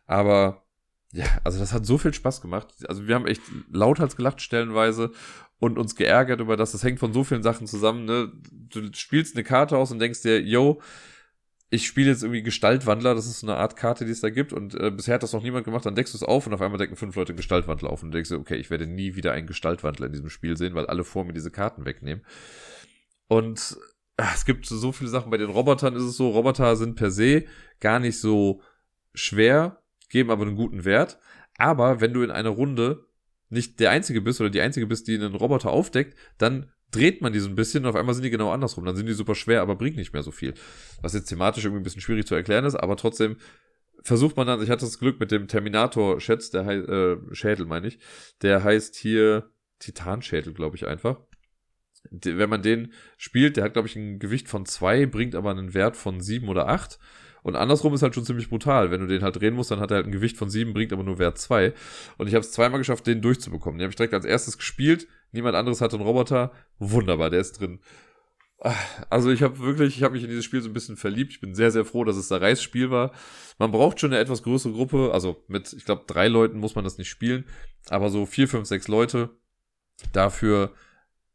Aber 0.06 0.64
ja, 1.12 1.26
also 1.44 1.58
das 1.58 1.72
hat 1.72 1.86
so 1.86 1.96
viel 1.96 2.12
Spaß 2.12 2.40
gemacht. 2.40 2.68
Also 2.88 3.06
wir 3.06 3.14
haben 3.14 3.26
echt 3.26 3.42
lauthals 3.70 4.16
gelacht 4.16 4.40
stellenweise 4.40 5.12
und 5.58 5.78
uns 5.78 5.94
geärgert 5.94 6.40
über 6.40 6.56
das. 6.56 6.72
Das 6.72 6.82
hängt 6.82 6.98
von 6.98 7.12
so 7.12 7.24
vielen 7.24 7.42
Sachen 7.42 7.66
zusammen. 7.66 8.04
Ne? 8.04 8.32
Du 8.50 8.92
spielst 8.92 9.36
eine 9.36 9.44
Karte 9.44 9.78
aus 9.78 9.92
und 9.92 10.00
denkst 10.00 10.22
dir, 10.22 10.40
yo, 10.40 10.80
ich 11.68 11.86
spiele 11.86 12.10
jetzt 12.10 12.22
irgendwie 12.22 12.43
Gestaltwandler, 12.43 13.14
das 13.14 13.26
ist 13.26 13.40
so 13.40 13.47
eine 13.47 13.56
Art 13.56 13.76
Karte, 13.76 14.05
die 14.05 14.12
es 14.12 14.20
da 14.20 14.30
gibt 14.30 14.52
und 14.52 14.74
äh, 14.74 14.90
bisher 14.90 15.14
hat 15.14 15.22
das 15.22 15.32
noch 15.32 15.43
niemand 15.43 15.64
gemacht, 15.64 15.84
dann 15.84 15.97
deckst 15.97 16.14
du 16.14 16.18
es 16.18 16.22
auf 16.22 16.47
und 16.47 16.55
auf 16.55 16.60
einmal 16.60 16.78
decken 16.78 16.97
fünf 16.97 17.16
Leute 17.16 17.34
Gestaltwandler 17.34 17.90
auf 17.90 18.02
und 18.02 18.12
denkst 18.12 18.28
dir, 18.28 18.38
okay, 18.38 18.56
ich 18.56 18.70
werde 18.70 18.86
nie 18.86 19.16
wieder 19.16 19.32
einen 19.32 19.48
Gestaltwandler 19.48 20.06
in 20.06 20.12
diesem 20.12 20.30
Spiel 20.30 20.56
sehen, 20.56 20.74
weil 20.74 20.86
alle 20.86 21.02
vor 21.02 21.24
mir 21.24 21.32
diese 21.32 21.51
Karten 21.51 21.84
wegnehmen. 21.84 22.24
Und 23.26 23.76
äh, 24.16 24.24
es 24.32 24.44
gibt 24.44 24.66
so 24.66 24.93
viele 24.93 25.10
Sachen, 25.10 25.30
bei 25.30 25.38
den 25.38 25.51
Robotern 25.51 25.97
ist 25.97 26.05
es 26.05 26.16
so, 26.16 26.30
Roboter 26.30 26.76
sind 26.76 26.94
per 26.94 27.10
se 27.10 27.44
gar 27.80 27.98
nicht 27.98 28.20
so 28.20 28.62
schwer, 29.12 29.82
geben 30.09 30.30
aber 30.30 30.47
einen 30.47 30.56
guten 30.56 30.84
Wert, 30.84 31.18
aber 31.59 32.01
wenn 32.01 32.12
du 32.12 32.22
in 32.22 32.30
einer 32.30 32.51
Runde 32.51 33.06
nicht 33.48 33.80
der 33.80 33.90
Einzige 33.90 34.20
bist 34.20 34.40
oder 34.40 34.51
die 34.51 34.60
Einzige 34.60 34.86
bist, 34.86 35.09
die 35.09 35.14
einen 35.14 35.34
Roboter 35.34 35.70
aufdeckt, 35.70 36.16
dann 36.38 36.70
dreht 36.90 37.20
man 37.20 37.32
die 37.32 37.40
so 37.40 37.48
ein 37.48 37.54
bisschen 37.54 37.84
und 37.84 37.90
auf 37.90 37.96
einmal 37.96 38.14
sind 38.14 38.24
die 38.24 38.30
genau 38.30 38.50
andersrum. 38.50 38.84
Dann 38.84 38.96
sind 38.96 39.06
die 39.06 39.12
super 39.12 39.34
schwer, 39.34 39.60
aber 39.62 39.76
bringt 39.76 39.96
nicht 39.96 40.12
mehr 40.12 40.22
so 40.22 40.30
viel. 40.30 40.54
Was 41.02 41.14
jetzt 41.14 41.26
thematisch 41.26 41.64
irgendwie 41.64 41.80
ein 41.80 41.84
bisschen 41.84 42.00
schwierig 42.00 42.26
zu 42.26 42.34
erklären 42.34 42.64
ist, 42.64 42.76
aber 42.76 42.96
trotzdem 42.96 43.36
versucht 44.02 44.36
man 44.36 44.46
dann, 44.46 44.62
ich 44.62 44.70
hatte 44.70 44.84
das 44.84 44.98
Glück 44.98 45.18
mit 45.18 45.30
dem 45.30 45.48
Terminator-Schätz, 45.48 46.50
der 46.50 46.64
heißt, 46.64 46.88
äh, 46.88 47.16
Schädel 47.32 47.66
meine 47.66 47.88
ich, 47.88 47.98
der 48.42 48.62
heißt 48.62 48.94
hier 48.96 49.50
Titanschädel, 49.78 50.54
glaube 50.54 50.76
ich 50.76 50.86
einfach. 50.86 51.20
wenn 52.10 52.48
man 52.48 52.62
den 52.62 52.92
spielt, 53.16 53.56
der 53.56 53.64
hat, 53.64 53.72
glaube 53.72 53.88
ich, 53.88 53.96
ein 53.96 54.20
Gewicht 54.20 54.48
von 54.48 54.64
zwei, 54.64 55.06
bringt 55.06 55.34
aber 55.34 55.50
einen 55.50 55.74
Wert 55.74 55.96
von 55.96 56.20
sieben 56.20 56.48
oder 56.48 56.68
acht. 56.68 57.00
Und 57.42 57.56
andersrum 57.56 57.94
ist 57.94 58.02
halt 58.02 58.14
schon 58.14 58.24
ziemlich 58.24 58.48
brutal. 58.48 58.90
Wenn 58.90 59.00
du 59.00 59.06
den 59.06 59.22
halt 59.22 59.36
drehen 59.36 59.54
musst, 59.54 59.70
dann 59.70 59.80
hat 59.80 59.90
er 59.90 59.98
halt 59.98 60.06
ein 60.06 60.12
Gewicht 60.12 60.36
von 60.36 60.50
sieben, 60.50 60.72
bringt 60.72 60.92
aber 60.92 61.04
nur 61.04 61.18
Wert 61.18 61.38
zwei. 61.38 61.74
Und 62.16 62.26
ich 62.26 62.34
habe 62.34 62.44
es 62.44 62.52
zweimal 62.52 62.78
geschafft, 62.78 63.06
den 63.06 63.22
durchzubekommen. 63.22 63.78
Den 63.78 63.84
habe 63.84 63.90
ich 63.90 63.96
direkt 63.96 64.14
als 64.14 64.24
erstes 64.24 64.58
gespielt, 64.58 65.06
Niemand 65.36 65.54
anderes 65.54 65.80
hat 65.80 65.92
einen 65.92 66.02
Roboter. 66.02 66.50
Wunderbar, 66.78 67.30
der 67.30 67.40
ist 67.40 67.60
drin. 67.60 67.80
Also 69.10 69.30
ich 69.30 69.42
habe 69.42 69.58
wirklich, 69.58 69.98
ich 69.98 70.02
habe 70.02 70.14
mich 70.14 70.22
in 70.22 70.30
dieses 70.30 70.46
Spiel 70.46 70.62
so 70.62 70.70
ein 70.70 70.72
bisschen 70.72 70.96
verliebt. 70.96 71.30
Ich 71.32 71.40
bin 71.40 71.54
sehr, 71.54 71.70
sehr 71.70 71.84
froh, 71.84 72.04
dass 72.04 72.16
es 72.16 72.28
da 72.28 72.38
Reisspiel 72.38 72.90
war. 72.90 73.12
Man 73.58 73.70
braucht 73.70 74.00
schon 74.00 74.12
eine 74.12 74.20
etwas 74.20 74.42
größere 74.42 74.72
Gruppe. 74.72 75.10
Also 75.12 75.44
mit, 75.46 75.72
ich 75.74 75.84
glaube, 75.84 76.04
drei 76.06 76.28
Leuten 76.28 76.58
muss 76.58 76.74
man 76.74 76.82
das 76.82 76.96
nicht 76.96 77.10
spielen. 77.10 77.44
Aber 77.90 78.08
so 78.08 78.24
vier, 78.24 78.48
fünf, 78.48 78.66
sechs 78.66 78.88
Leute. 78.88 79.30
Dafür 80.12 80.72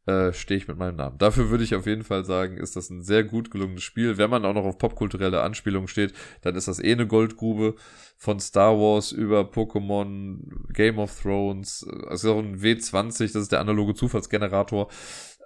äh, 0.06 0.32
stehe 0.32 0.58
ich 0.58 0.68
mit 0.68 0.78
meinem 0.78 0.96
Namen. 0.96 1.18
Dafür 1.18 1.50
würde 1.50 1.62
ich 1.62 1.74
auf 1.74 1.86
jeden 1.86 2.02
Fall 2.02 2.24
sagen, 2.24 2.56
ist 2.56 2.74
das 2.74 2.90
ein 2.90 3.02
sehr 3.02 3.22
gut 3.22 3.50
gelungenes 3.50 3.84
Spiel. 3.84 4.18
Wenn 4.18 4.30
man 4.30 4.44
auch 4.44 4.54
noch 4.54 4.64
auf 4.64 4.78
popkulturelle 4.78 5.42
Anspielungen 5.42 5.88
steht, 5.88 6.12
dann 6.40 6.56
ist 6.56 6.68
das 6.68 6.82
eh 6.82 6.92
eine 6.92 7.06
Goldgrube 7.06 7.76
von 8.16 8.40
Star 8.40 8.76
Wars 8.78 9.12
über 9.12 9.42
Pokémon, 9.42 10.40
Game 10.72 10.98
of 10.98 11.20
Thrones, 11.20 11.86
also 12.08 12.34
auch 12.34 12.38
ein 12.38 12.60
W20, 12.60 13.32
das 13.32 13.42
ist 13.42 13.52
der 13.52 13.60
analoge 13.60 13.94
Zufallsgenerator. 13.94 14.88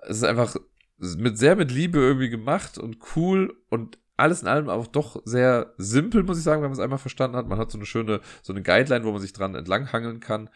Es 0.08 0.18
ist 0.18 0.24
einfach 0.24 0.56
mit 0.98 1.36
sehr 1.36 1.56
mit 1.56 1.70
Liebe 1.70 1.98
irgendwie 1.98 2.30
gemacht 2.30 2.78
und 2.78 2.98
cool 3.14 3.54
und 3.68 3.98
alles 4.16 4.40
in 4.40 4.48
allem 4.48 4.70
auch 4.70 4.86
doch 4.86 5.20
sehr 5.26 5.74
simpel, 5.76 6.22
muss 6.22 6.38
ich 6.38 6.44
sagen, 6.44 6.62
wenn 6.62 6.70
man 6.70 6.78
es 6.78 6.82
einmal 6.82 6.98
verstanden 6.98 7.36
hat. 7.36 7.48
Man 7.48 7.58
hat 7.58 7.70
so 7.70 7.76
eine 7.76 7.84
schöne, 7.84 8.20
so 8.42 8.54
eine 8.54 8.62
Guideline, 8.62 9.04
wo 9.04 9.12
man 9.12 9.20
sich 9.20 9.34
dran 9.34 9.54
entlanghangeln 9.54 10.20
kann 10.20 10.48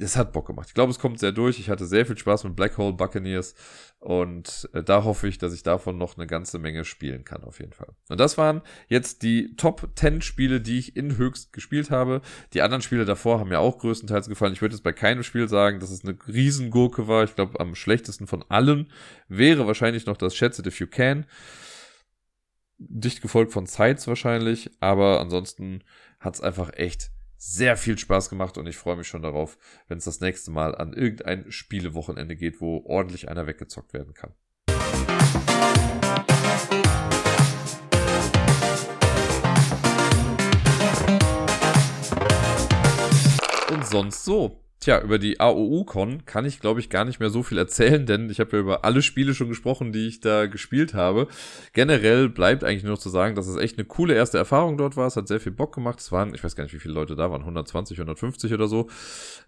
es 0.00 0.16
hat 0.16 0.32
Bock 0.32 0.46
gemacht. 0.46 0.68
Ich 0.68 0.74
glaube, 0.74 0.90
es 0.90 0.98
kommt 0.98 1.18
sehr 1.18 1.32
durch. 1.32 1.58
Ich 1.58 1.68
hatte 1.68 1.86
sehr 1.86 2.06
viel 2.06 2.16
Spaß 2.16 2.44
mit 2.44 2.56
Black 2.56 2.78
Hole 2.78 2.94
Buccaneers 2.94 3.54
und 3.98 4.68
äh, 4.72 4.82
da 4.82 5.04
hoffe 5.04 5.28
ich, 5.28 5.38
dass 5.38 5.52
ich 5.52 5.62
davon 5.62 5.98
noch 5.98 6.16
eine 6.16 6.26
ganze 6.26 6.58
Menge 6.58 6.84
spielen 6.84 7.24
kann, 7.24 7.44
auf 7.44 7.60
jeden 7.60 7.72
Fall. 7.72 7.88
Und 8.08 8.18
das 8.18 8.38
waren 8.38 8.62
jetzt 8.88 9.22
die 9.22 9.54
Top 9.56 9.90
10 9.94 10.22
Spiele, 10.22 10.60
die 10.60 10.78
ich 10.78 10.96
in 10.96 11.18
höchst 11.18 11.52
gespielt 11.52 11.90
habe. 11.90 12.22
Die 12.54 12.62
anderen 12.62 12.82
Spiele 12.82 13.04
davor 13.04 13.40
haben 13.40 13.50
mir 13.50 13.60
auch 13.60 13.78
größtenteils 13.78 14.28
gefallen. 14.28 14.54
Ich 14.54 14.62
würde 14.62 14.74
jetzt 14.74 14.84
bei 14.84 14.92
keinem 14.92 15.22
Spiel 15.22 15.48
sagen, 15.48 15.80
dass 15.80 15.90
es 15.90 16.02
eine 16.02 16.16
Riesengurke 16.26 17.06
war. 17.06 17.24
Ich 17.24 17.34
glaube, 17.34 17.60
am 17.60 17.74
schlechtesten 17.74 18.26
von 18.26 18.44
allen 18.48 18.90
wäre 19.28 19.66
wahrscheinlich 19.66 20.06
noch 20.06 20.16
das 20.16 20.34
Schätze 20.34 20.66
If 20.66 20.80
You 20.80 20.86
Can. 20.86 21.26
Dicht 22.78 23.20
gefolgt 23.20 23.52
von 23.52 23.66
Sides 23.66 24.06
wahrscheinlich, 24.08 24.70
aber 24.80 25.20
ansonsten 25.20 25.84
hat 26.18 26.36
es 26.36 26.40
einfach 26.40 26.72
echt 26.72 27.10
sehr 27.42 27.78
viel 27.78 27.96
Spaß 27.96 28.28
gemacht 28.28 28.58
und 28.58 28.66
ich 28.66 28.76
freue 28.76 28.96
mich 28.96 29.08
schon 29.08 29.22
darauf, 29.22 29.56
wenn 29.88 29.96
es 29.96 30.04
das 30.04 30.20
nächste 30.20 30.50
Mal 30.50 30.74
an 30.74 30.92
irgendein 30.92 31.50
Spielewochenende 31.50 32.36
geht, 32.36 32.60
wo 32.60 32.84
ordentlich 32.84 33.30
einer 33.30 33.46
weggezockt 33.46 33.94
werden 33.94 34.12
kann. 34.12 34.34
Und 43.72 43.86
sonst 43.86 44.24
so. 44.24 44.60
Tja, 44.80 45.02
über 45.02 45.18
die 45.18 45.40
AOU-Con 45.40 46.24
kann 46.24 46.46
ich, 46.46 46.58
glaube 46.58 46.80
ich, 46.80 46.88
gar 46.88 47.04
nicht 47.04 47.20
mehr 47.20 47.28
so 47.28 47.42
viel 47.42 47.58
erzählen, 47.58 48.06
denn 48.06 48.30
ich 48.30 48.40
habe 48.40 48.56
ja 48.56 48.60
über 48.60 48.82
alle 48.82 49.02
Spiele 49.02 49.34
schon 49.34 49.50
gesprochen, 49.50 49.92
die 49.92 50.06
ich 50.06 50.20
da 50.20 50.46
gespielt 50.46 50.94
habe. 50.94 51.28
Generell 51.74 52.30
bleibt 52.30 52.64
eigentlich 52.64 52.84
nur 52.84 52.92
noch 52.92 52.98
zu 52.98 53.10
sagen, 53.10 53.34
dass 53.34 53.46
es 53.46 53.58
echt 53.58 53.76
eine 53.76 53.86
coole 53.86 54.14
erste 54.14 54.38
Erfahrung 54.38 54.78
dort 54.78 54.96
war. 54.96 55.06
Es 55.06 55.16
hat 55.16 55.28
sehr 55.28 55.38
viel 55.38 55.52
Bock 55.52 55.74
gemacht. 55.74 56.00
Es 56.00 56.12
waren, 56.12 56.34
ich 56.34 56.42
weiß 56.42 56.56
gar 56.56 56.64
nicht, 56.64 56.72
wie 56.72 56.78
viele 56.78 56.94
Leute 56.94 57.14
da 57.14 57.30
waren, 57.30 57.42
120, 57.42 57.98
150 57.98 58.54
oder 58.54 58.68
so. 58.68 58.88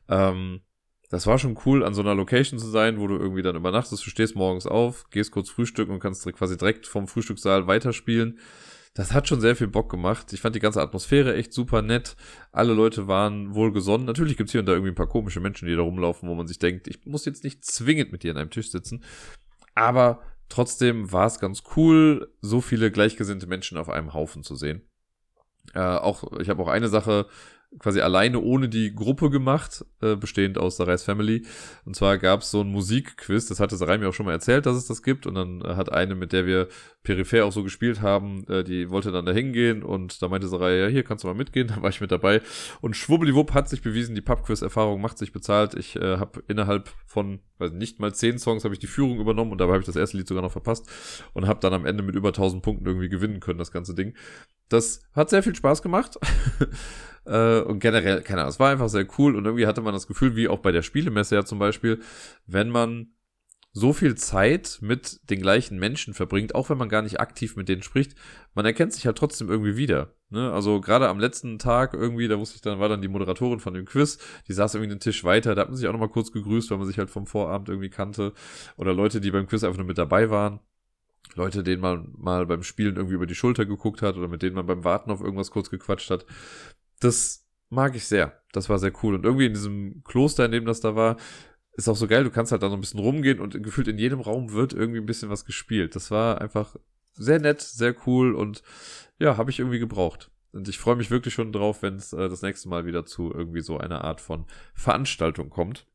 Ähm, 0.06 0.60
das 1.09 1.26
war 1.26 1.38
schon 1.38 1.59
cool, 1.64 1.82
an 1.82 1.94
so 1.94 2.02
einer 2.02 2.14
Location 2.14 2.59
zu 2.59 2.68
sein, 2.68 3.00
wo 3.00 3.06
du 3.06 3.16
irgendwie 3.16 3.42
dann 3.42 3.56
übernachtest. 3.56 4.04
Du 4.04 4.10
stehst 4.10 4.36
morgens 4.36 4.66
auf, 4.66 5.09
gehst 5.09 5.30
kurz 5.30 5.48
frühstücken 5.48 5.92
und 5.92 6.00
kannst 6.00 6.30
quasi 6.34 6.59
direkt 6.59 6.86
vom 6.86 7.09
Frühstückssaal 7.09 7.66
weiterspielen 7.66 8.38
das 8.94 9.12
hat 9.12 9.27
schon 9.27 9.40
sehr 9.40 9.56
viel 9.56 9.69
Bock 9.69 9.90
gemacht. 9.90 10.32
Ich 10.32 10.40
fand 10.40 10.55
die 10.55 10.60
ganze 10.60 10.82
Atmosphäre 10.82 11.35
echt 11.35 11.52
super 11.52 11.81
nett. 11.81 12.14
Alle 12.51 12.74
Leute 12.74 13.09
waren 13.09 13.55
wohlgesonnen. 13.55 14.06
Natürlich 14.06 14.36
gibt's 14.36 14.52
hier 14.52 14.60
und 14.60 14.66
da 14.66 14.73
irgendwie 14.73 14.93
ein 14.93 14.97
paar 14.97 15.09
komische 15.09 15.40
Menschen, 15.40 15.66
die 15.66 15.74
da 15.74 15.82
rumlaufen, 15.82 16.28
wo 16.28 16.35
man 16.35 16.47
sich 16.47 16.59
denkt, 16.59 16.89
ich 16.89 17.06
muss 17.06 17.24
jetzt 17.24 17.43
nicht 17.43 17.64
zwingend 17.64 18.12
mit 18.12 18.23
dir 18.23 18.32
an 18.32 18.36
einem 18.36 18.51
Tisch 18.51 18.70
sitzen. 18.70 19.02
Aber 19.74 20.23
trotzdem 20.51 21.10
war 21.10 21.27
es 21.27 21.40
ganz 21.40 21.62
cool, 21.77 22.35
so 22.43 22.60
viele 22.60 22.90
gleichgesinnte 22.90 23.47
Menschen 23.47 23.78
auf 23.78 23.89
einem 23.89 24.12
Haufen 24.12 24.43
zu 24.43 24.56
sehen. 24.56 24.82
Äh, 25.74 25.81
auch, 25.81 26.39
ich 26.40 26.51
habe 26.51 26.62
auch 26.62 26.69
eine 26.69 26.89
Sache 26.89 27.27
quasi 27.78 28.01
alleine 28.01 28.40
ohne 28.40 28.69
die 28.69 28.94
Gruppe 28.94 29.31
gemacht, 29.31 29.85
äh, 30.01 30.16
bestehend 30.16 30.59
aus 30.59 30.77
Sarais 30.77 31.03
Family. 31.05 31.44
Und 31.85 31.97
zwar 31.97 32.19
gab 32.19 32.40
es 32.40 32.51
so 32.51 32.61
ein 32.61 32.70
Musikquiz, 32.70 33.47
das 33.47 33.61
hatte 33.61 33.77
Sarai 33.77 33.99
mir 33.99 34.09
auch 34.09 34.15
schon 34.15 34.27
mal 34.27 34.32
erzählt, 34.32 34.66
dass 34.66 34.77
es 34.77 34.86
das 34.86 35.03
gibt. 35.03 35.27
Und 35.27 35.35
dann 35.35 35.62
äh, 35.62 35.74
hat 35.74 35.90
eine, 35.90 36.15
mit 36.15 36.32
der 36.32 36.47
wir 36.47 36.69
peripher 37.03 37.47
auch 37.47 37.53
so 37.53 37.62
gespielt 37.62 38.01
haben, 38.01 38.47
äh, 38.49 38.62
die 38.62 38.90
wollte 38.90 39.11
dann 39.11 39.27
da 39.27 39.32
hingehen 39.32 39.82
und 39.82 40.23
da 40.23 40.28
meinte 40.28 40.49
Sarai, 40.49 40.78
ja, 40.78 40.86
hier 40.86 41.03
kannst 41.03 41.24
du 41.24 41.28
mal 41.28 41.35
mitgehen, 41.35 41.69
da 41.74 41.82
war 41.82 41.90
ich 41.90 42.01
mit 42.01 42.12
dabei. 42.12 42.43
Und 42.81 42.97
schwubbeliwupp 42.97 43.55
hat 43.55 43.69
sich 43.69 43.82
bewiesen, 43.82 44.15
die 44.15 44.20
Pubquiz-Erfahrung 44.20 45.01
macht 45.01 45.19
sich 45.19 45.32
bezahlt. 45.32 45.74
Ich 45.74 45.97
äh, 45.97 46.19
habe 46.19 46.43
innerhalb 46.49 46.90
von, 47.07 47.40
weiß 47.59 47.73
nicht 47.73 48.01
mal 48.01 48.15
zehn 48.15 48.39
Songs 48.39 48.65
habe 48.65 48.74
ich 48.74 48.81
die 48.81 48.86
Führung 48.86 49.19
übernommen 49.19 49.53
und 49.53 49.59
dabei 49.59 49.73
habe 49.73 49.81
ich 49.81 49.86
das 49.86 49.97
erste 49.97 50.16
Lied 50.16 50.28
sogar 50.28 50.43
noch 50.43 50.53
verpasst 50.53 50.89
und 51.32 51.47
habe 51.47 51.61
dann 51.61 51.74
am 51.74 51.86
Ende 51.86 52.03
mit 52.03 52.15
über 52.15 52.28
1000 52.28 52.62
Punkten 52.62 52.86
irgendwie 52.86 53.09
gewinnen 53.09 53.40
können, 53.40 53.59
das 53.59 53.73
ganze 53.73 53.94
Ding. 53.94 54.15
Das 54.69 55.03
hat 55.12 55.31
sehr 55.31 55.43
viel 55.43 55.55
Spaß 55.55 55.82
gemacht. 55.82 56.19
Äh, 57.24 57.61
und 57.61 57.81
generell, 57.81 58.23
keine 58.23 58.40
Ahnung, 58.40 58.51
es 58.51 58.61
war 58.61 58.70
einfach 58.70 58.89
sehr 58.89 59.07
cool 59.19 59.36
und 59.36 59.44
irgendwie 59.44 59.66
hatte 59.66 59.82
man 59.82 59.94
das 59.94 60.07
Gefühl, 60.07 60.36
wie 60.36 60.49
auch 60.49 60.59
bei 60.59 60.73
der 60.73 60.82
Spielemesse 60.82 61.35
ja 61.35 61.44
zum 61.44 61.59
Beispiel, 61.59 62.01
wenn 62.47 62.69
man 62.69 63.12
so 63.74 63.94
viel 63.94 64.15
Zeit 64.16 64.78
mit 64.82 65.31
den 65.31 65.40
gleichen 65.40 65.78
Menschen 65.78 66.12
verbringt, 66.12 66.55
auch 66.55 66.69
wenn 66.69 66.77
man 66.77 66.90
gar 66.90 67.01
nicht 67.01 67.20
aktiv 67.20 67.57
mit 67.57 67.70
denen 67.70 67.82
spricht, 67.82 68.15
man 68.55 68.66
erkennt 68.66 68.93
sich 68.93 69.07
halt 69.07 69.16
trotzdem 69.16 69.49
irgendwie 69.49 69.77
wieder. 69.77 70.12
Ne? 70.28 70.53
Also 70.53 70.81
gerade 70.81 71.09
am 71.09 71.19
letzten 71.19 71.59
Tag 71.59 71.94
irgendwie, 71.94 72.28
da 72.28 72.39
wusste 72.39 72.57
ich 72.57 72.61
dann, 72.61 72.81
war 72.81 72.90
dann 72.90 73.01
die 73.01 73.09
Moderatorin 73.09 73.61
von 73.61 73.73
dem 73.73 73.86
Quiz, 73.86 74.19
die 74.47 74.53
saß 74.53 74.74
irgendwie 74.74 74.90
einen 74.90 75.01
Tisch 75.01 75.24
weiter, 75.24 75.55
da 75.55 75.62
hat 75.62 75.69
man 75.69 75.77
sich 75.77 75.89
auch 75.89 75.93
nochmal 75.93 76.11
kurz 76.11 76.32
gegrüßt, 76.32 76.70
weil 76.70 76.78
man 76.78 76.86
sich 76.86 76.99
halt 76.99 77.09
vom 77.09 77.27
Vorabend 77.27 77.70
irgendwie 77.70 77.89
kannte. 77.89 78.35
Oder 78.77 78.93
Leute, 78.93 79.23
die 79.23 79.31
beim 79.31 79.47
Quiz 79.47 79.65
einfach 79.65 79.78
nur 79.78 79.86
mit 79.86 79.99
dabei 79.99 80.28
waren. 80.28 80.61
Leute, 81.35 81.62
denen 81.62 81.81
man 81.81 82.12
mal 82.19 82.44
beim 82.44 82.62
Spielen 82.62 82.97
irgendwie 82.97 83.15
über 83.15 83.27
die 83.27 83.35
Schulter 83.35 83.65
geguckt 83.65 84.03
hat 84.03 84.16
oder 84.16 84.28
mit 84.28 84.43
denen 84.43 84.55
man 84.55 84.66
beim 84.66 84.85
Warten 84.85 85.11
auf 85.11 85.23
irgendwas 85.23 85.51
kurz 85.51 85.70
gequatscht 85.70 86.11
hat 86.11 86.27
das 87.04 87.46
mag 87.68 87.94
ich 87.94 88.06
sehr. 88.06 88.40
Das 88.52 88.68
war 88.68 88.78
sehr 88.78 88.92
cool. 89.02 89.14
Und 89.14 89.24
irgendwie 89.24 89.46
in 89.46 89.54
diesem 89.54 90.04
Kloster, 90.04 90.44
in 90.44 90.52
dem 90.52 90.66
das 90.66 90.80
da 90.80 90.94
war, 90.94 91.16
ist 91.74 91.88
auch 91.88 91.96
so 91.96 92.06
geil. 92.06 92.24
Du 92.24 92.30
kannst 92.30 92.52
halt 92.52 92.62
da 92.62 92.68
so 92.68 92.74
ein 92.74 92.80
bisschen 92.80 93.00
rumgehen 93.00 93.40
und 93.40 93.62
gefühlt 93.62 93.88
in 93.88 93.98
jedem 93.98 94.20
Raum 94.20 94.52
wird 94.52 94.72
irgendwie 94.74 95.00
ein 95.00 95.06
bisschen 95.06 95.30
was 95.30 95.44
gespielt. 95.44 95.96
Das 95.96 96.10
war 96.10 96.40
einfach 96.40 96.76
sehr 97.14 97.40
nett, 97.40 97.60
sehr 97.60 97.94
cool 98.06 98.34
und 98.34 98.62
ja, 99.18 99.36
habe 99.36 99.50
ich 99.50 99.58
irgendwie 99.58 99.78
gebraucht. 99.78 100.30
Und 100.52 100.68
ich 100.68 100.78
freue 100.78 100.96
mich 100.96 101.10
wirklich 101.10 101.32
schon 101.32 101.52
drauf, 101.52 101.82
wenn 101.82 101.96
es 101.96 102.12
äh, 102.12 102.28
das 102.28 102.42
nächste 102.42 102.68
Mal 102.68 102.84
wieder 102.84 103.06
zu 103.06 103.32
irgendwie 103.32 103.62
so 103.62 103.78
einer 103.78 104.04
Art 104.04 104.20
von 104.20 104.44
Veranstaltung 104.74 105.48
kommt. 105.48 105.86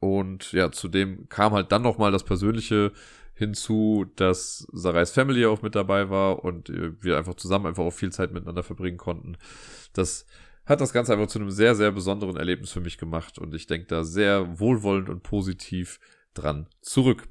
Und 0.00 0.52
ja, 0.52 0.70
zudem 0.70 1.28
kam 1.28 1.52
halt 1.52 1.72
dann 1.72 1.82
nochmal 1.82 2.12
das 2.12 2.22
Persönliche 2.22 2.92
hinzu, 3.38 4.06
dass 4.16 4.66
Sarais 4.72 5.12
Family 5.12 5.46
auch 5.46 5.62
mit 5.62 5.74
dabei 5.74 6.10
war 6.10 6.44
und 6.44 6.68
äh, 6.70 6.92
wir 7.00 7.16
einfach 7.16 7.34
zusammen 7.34 7.66
einfach 7.66 7.84
auch 7.84 7.92
viel 7.92 8.10
Zeit 8.10 8.32
miteinander 8.32 8.64
verbringen 8.64 8.98
konnten. 8.98 9.36
Das 9.92 10.26
hat 10.66 10.80
das 10.80 10.92
Ganze 10.92 11.12
einfach 11.12 11.28
zu 11.28 11.38
einem 11.38 11.50
sehr, 11.50 11.74
sehr 11.74 11.92
besonderen 11.92 12.36
Erlebnis 12.36 12.72
für 12.72 12.80
mich 12.80 12.98
gemacht 12.98 13.38
und 13.38 13.54
ich 13.54 13.66
denke 13.66 13.86
da 13.86 14.04
sehr 14.04 14.58
wohlwollend 14.58 15.08
und 15.08 15.22
positiv 15.22 16.00
dran 16.34 16.66
zurück. 16.82 17.28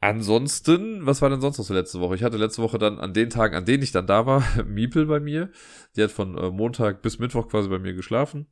Ansonsten, 0.00 1.06
was 1.06 1.22
war 1.22 1.30
denn 1.30 1.40
sonst 1.40 1.58
noch 1.58 1.64
so 1.64 1.74
letzte 1.74 2.00
Woche? 2.00 2.14
Ich 2.14 2.24
hatte 2.24 2.36
letzte 2.36 2.62
Woche 2.62 2.78
dann 2.78 2.98
an 2.98 3.12
den 3.12 3.30
Tagen, 3.30 3.54
an 3.54 3.64
denen 3.64 3.82
ich 3.82 3.92
dann 3.92 4.06
da 4.06 4.24
war, 4.26 4.42
Miepel 4.66 5.06
bei 5.06 5.20
mir. 5.20 5.50
Die 5.96 6.02
hat 6.02 6.10
von 6.10 6.36
äh, 6.36 6.50
Montag 6.50 7.02
bis 7.02 7.18
Mittwoch 7.18 7.48
quasi 7.48 7.68
bei 7.68 7.78
mir 7.78 7.92
geschlafen. 7.92 8.46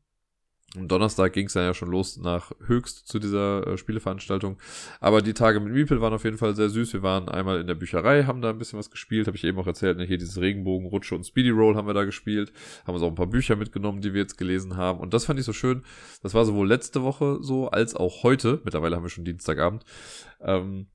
Am 0.76 0.86
Donnerstag 0.86 1.32
ging 1.32 1.46
es 1.46 1.54
dann 1.54 1.64
ja 1.64 1.74
schon 1.74 1.90
los 1.90 2.16
nach 2.16 2.52
Höchst 2.64 3.08
zu 3.08 3.18
dieser 3.18 3.66
äh, 3.66 3.76
Spieleveranstaltung. 3.76 4.56
Aber 5.00 5.20
die 5.20 5.34
Tage 5.34 5.58
mit 5.58 5.72
Miepel 5.72 6.00
waren 6.00 6.12
auf 6.12 6.22
jeden 6.22 6.38
Fall 6.38 6.54
sehr 6.54 6.68
süß. 6.68 6.92
Wir 6.92 7.02
waren 7.02 7.28
einmal 7.28 7.60
in 7.60 7.66
der 7.66 7.74
Bücherei, 7.74 8.22
haben 8.22 8.40
da 8.40 8.50
ein 8.50 8.58
bisschen 8.58 8.78
was 8.78 8.88
gespielt, 8.88 9.26
habe 9.26 9.36
ich 9.36 9.42
eben 9.42 9.58
auch 9.58 9.66
erzählt. 9.66 9.98
Ne? 9.98 10.04
Hier 10.04 10.18
dieses 10.18 10.40
Regenbogenrutsche 10.40 11.16
und 11.16 11.24
Speedy 11.24 11.50
Roll 11.50 11.74
haben 11.74 11.88
wir 11.88 11.94
da 11.94 12.04
gespielt. 12.04 12.52
Haben 12.86 12.94
uns 12.94 13.02
auch 13.02 13.08
ein 13.08 13.16
paar 13.16 13.26
Bücher 13.26 13.56
mitgenommen, 13.56 14.00
die 14.00 14.14
wir 14.14 14.20
jetzt 14.20 14.38
gelesen 14.38 14.76
haben. 14.76 15.00
Und 15.00 15.12
das 15.12 15.24
fand 15.24 15.40
ich 15.40 15.44
so 15.44 15.52
schön. 15.52 15.82
Das 16.22 16.34
war 16.34 16.44
sowohl 16.44 16.68
letzte 16.68 17.02
Woche 17.02 17.38
so 17.40 17.68
als 17.68 17.96
auch 17.96 18.22
heute. 18.22 18.60
Mittlerweile 18.64 18.94
haben 18.94 19.02
wir 19.02 19.10
schon 19.10 19.24
Dienstagabend. 19.24 19.84
Ähm, 20.40 20.86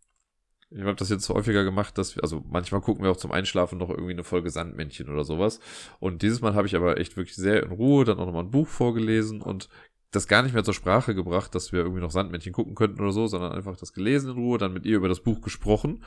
ich 0.71 0.81
habe 0.81 0.95
das 0.95 1.09
jetzt 1.09 1.29
häufiger 1.29 1.63
gemacht, 1.63 1.97
dass 1.97 2.15
wir, 2.15 2.23
also 2.23 2.43
manchmal 2.49 2.81
gucken 2.81 3.03
wir 3.03 3.11
auch 3.11 3.17
zum 3.17 3.31
Einschlafen 3.31 3.77
noch 3.77 3.89
irgendwie 3.89 4.11
eine 4.11 4.23
Folge 4.23 4.49
Sandmännchen 4.49 5.09
oder 5.09 5.23
sowas. 5.23 5.59
Und 5.99 6.21
dieses 6.21 6.41
Mal 6.41 6.55
habe 6.55 6.67
ich 6.67 6.75
aber 6.75 6.97
echt 6.97 7.17
wirklich 7.17 7.35
sehr 7.35 7.63
in 7.63 7.71
Ruhe 7.71 8.03
dann 8.03 8.19
auch 8.19 8.25
nochmal 8.25 8.43
ein 8.43 8.51
Buch 8.51 8.67
vorgelesen 8.67 9.41
und 9.41 9.69
das 10.11 10.27
gar 10.27 10.41
nicht 10.41 10.53
mehr 10.53 10.63
zur 10.63 10.73
Sprache 10.73 11.13
gebracht, 11.13 11.53
dass 11.55 11.71
wir 11.71 11.79
irgendwie 11.79 12.01
noch 12.01 12.11
Sandmännchen 12.11 12.53
gucken 12.53 12.75
könnten 12.75 13.01
oder 13.01 13.11
so, 13.11 13.27
sondern 13.27 13.51
einfach 13.51 13.77
das 13.77 13.93
gelesen 13.93 14.31
in 14.31 14.37
Ruhe, 14.37 14.57
dann 14.57 14.73
mit 14.73 14.85
ihr 14.85 14.97
über 14.97 15.09
das 15.09 15.21
Buch 15.21 15.41
gesprochen 15.41 16.03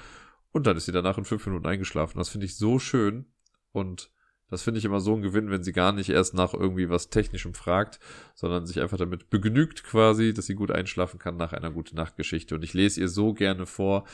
und 0.50 0.66
dann 0.66 0.76
ist 0.76 0.86
sie 0.86 0.92
danach 0.92 1.18
in 1.18 1.24
fünf 1.24 1.46
Minuten 1.46 1.66
eingeschlafen. 1.66 2.18
Das 2.18 2.30
finde 2.30 2.46
ich 2.46 2.56
so 2.56 2.78
schön 2.78 3.26
und 3.72 4.10
das 4.50 4.62
finde 4.62 4.78
ich 4.78 4.84
immer 4.86 5.00
so 5.00 5.14
ein 5.14 5.20
Gewinn, 5.20 5.50
wenn 5.50 5.62
sie 5.62 5.72
gar 5.72 5.92
nicht 5.92 6.08
erst 6.08 6.32
nach 6.32 6.54
irgendwie 6.54 6.88
was 6.88 7.10
Technischem 7.10 7.52
fragt, 7.52 8.00
sondern 8.34 8.66
sich 8.66 8.80
einfach 8.80 8.96
damit 8.96 9.28
begnügt 9.28 9.84
quasi, 9.84 10.32
dass 10.32 10.46
sie 10.46 10.54
gut 10.54 10.70
einschlafen 10.70 11.18
kann 11.18 11.36
nach 11.36 11.52
einer 11.52 11.70
guten 11.70 11.96
Nachtgeschichte. 11.96 12.54
Und 12.54 12.64
ich 12.64 12.72
lese 12.72 13.00
ihr 13.00 13.08
so 13.08 13.34
gerne 13.34 13.66
vor, 13.66 14.04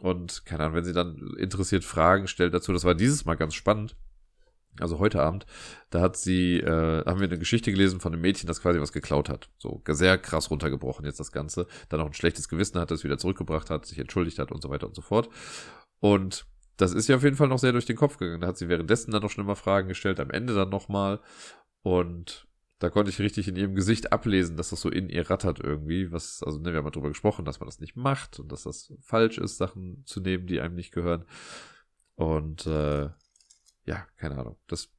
und 0.00 0.44
keine 0.46 0.64
Ahnung, 0.64 0.76
wenn 0.76 0.84
sie 0.84 0.92
dann 0.92 1.34
interessiert 1.36 1.84
Fragen 1.84 2.26
stellt 2.26 2.54
dazu, 2.54 2.72
das 2.72 2.84
war 2.84 2.94
dieses 2.94 3.24
Mal 3.24 3.36
ganz 3.36 3.54
spannend. 3.54 3.96
Also 4.80 4.98
heute 4.98 5.20
Abend, 5.20 5.44
da 5.90 6.00
hat 6.00 6.16
sie, 6.16 6.58
äh, 6.58 7.04
haben 7.04 7.20
wir 7.20 7.28
eine 7.28 7.38
Geschichte 7.38 7.70
gelesen 7.70 8.00
von 8.00 8.12
einem 8.12 8.22
Mädchen, 8.22 8.46
das 8.46 8.62
quasi 8.62 8.80
was 8.80 8.92
geklaut 8.92 9.28
hat. 9.28 9.50
So 9.58 9.82
sehr 9.86 10.16
krass 10.16 10.50
runtergebrochen 10.50 11.04
jetzt 11.04 11.20
das 11.20 11.30
Ganze. 11.30 11.66
Dann 11.90 12.00
auch 12.00 12.06
ein 12.06 12.14
schlechtes 12.14 12.48
Gewissen 12.48 12.80
hat, 12.80 12.90
das 12.90 13.04
wieder 13.04 13.18
zurückgebracht 13.18 13.68
hat, 13.68 13.84
sich 13.84 13.98
entschuldigt 13.98 14.38
hat 14.38 14.50
und 14.50 14.62
so 14.62 14.70
weiter 14.70 14.86
und 14.86 14.94
so 14.94 15.02
fort. 15.02 15.28
Und 16.00 16.46
das 16.78 16.94
ist 16.94 17.06
ja 17.06 17.16
auf 17.16 17.22
jeden 17.22 17.36
Fall 17.36 17.48
noch 17.48 17.58
sehr 17.58 17.72
durch 17.72 17.84
den 17.84 17.96
Kopf 17.96 18.16
gegangen. 18.16 18.40
Da 18.40 18.46
hat 18.46 18.56
sie 18.56 18.68
währenddessen 18.68 19.10
dann 19.10 19.22
noch 19.22 19.30
schon 19.30 19.44
immer 19.44 19.56
Fragen 19.56 19.88
gestellt, 19.88 20.18
am 20.20 20.30
Ende 20.30 20.54
dann 20.54 20.70
nochmal. 20.70 21.20
Und 21.82 22.46
da 22.82 22.90
konnte 22.90 23.10
ich 23.10 23.20
richtig 23.20 23.46
in 23.46 23.54
ihrem 23.54 23.76
Gesicht 23.76 24.12
ablesen, 24.12 24.56
dass 24.56 24.70
das 24.70 24.80
so 24.80 24.90
in 24.90 25.08
ihr 25.08 25.30
rattert 25.30 25.60
irgendwie. 25.60 26.10
Was, 26.10 26.42
also, 26.42 26.58
ne, 26.58 26.72
wir 26.72 26.78
haben 26.78 26.84
mal 26.84 26.90
drüber 26.90 27.10
gesprochen, 27.10 27.44
dass 27.44 27.60
man 27.60 27.68
das 27.68 27.78
nicht 27.78 27.94
macht 27.94 28.40
und 28.40 28.50
dass 28.50 28.64
das 28.64 28.92
falsch 29.00 29.38
ist, 29.38 29.56
Sachen 29.56 30.02
zu 30.04 30.20
nehmen, 30.20 30.48
die 30.48 30.60
einem 30.60 30.74
nicht 30.74 30.92
gehören. 30.92 31.24
Und 32.16 32.66
äh, 32.66 33.08
ja, 33.84 34.06
keine 34.16 34.36
Ahnung. 34.36 34.56
Das 34.66 34.90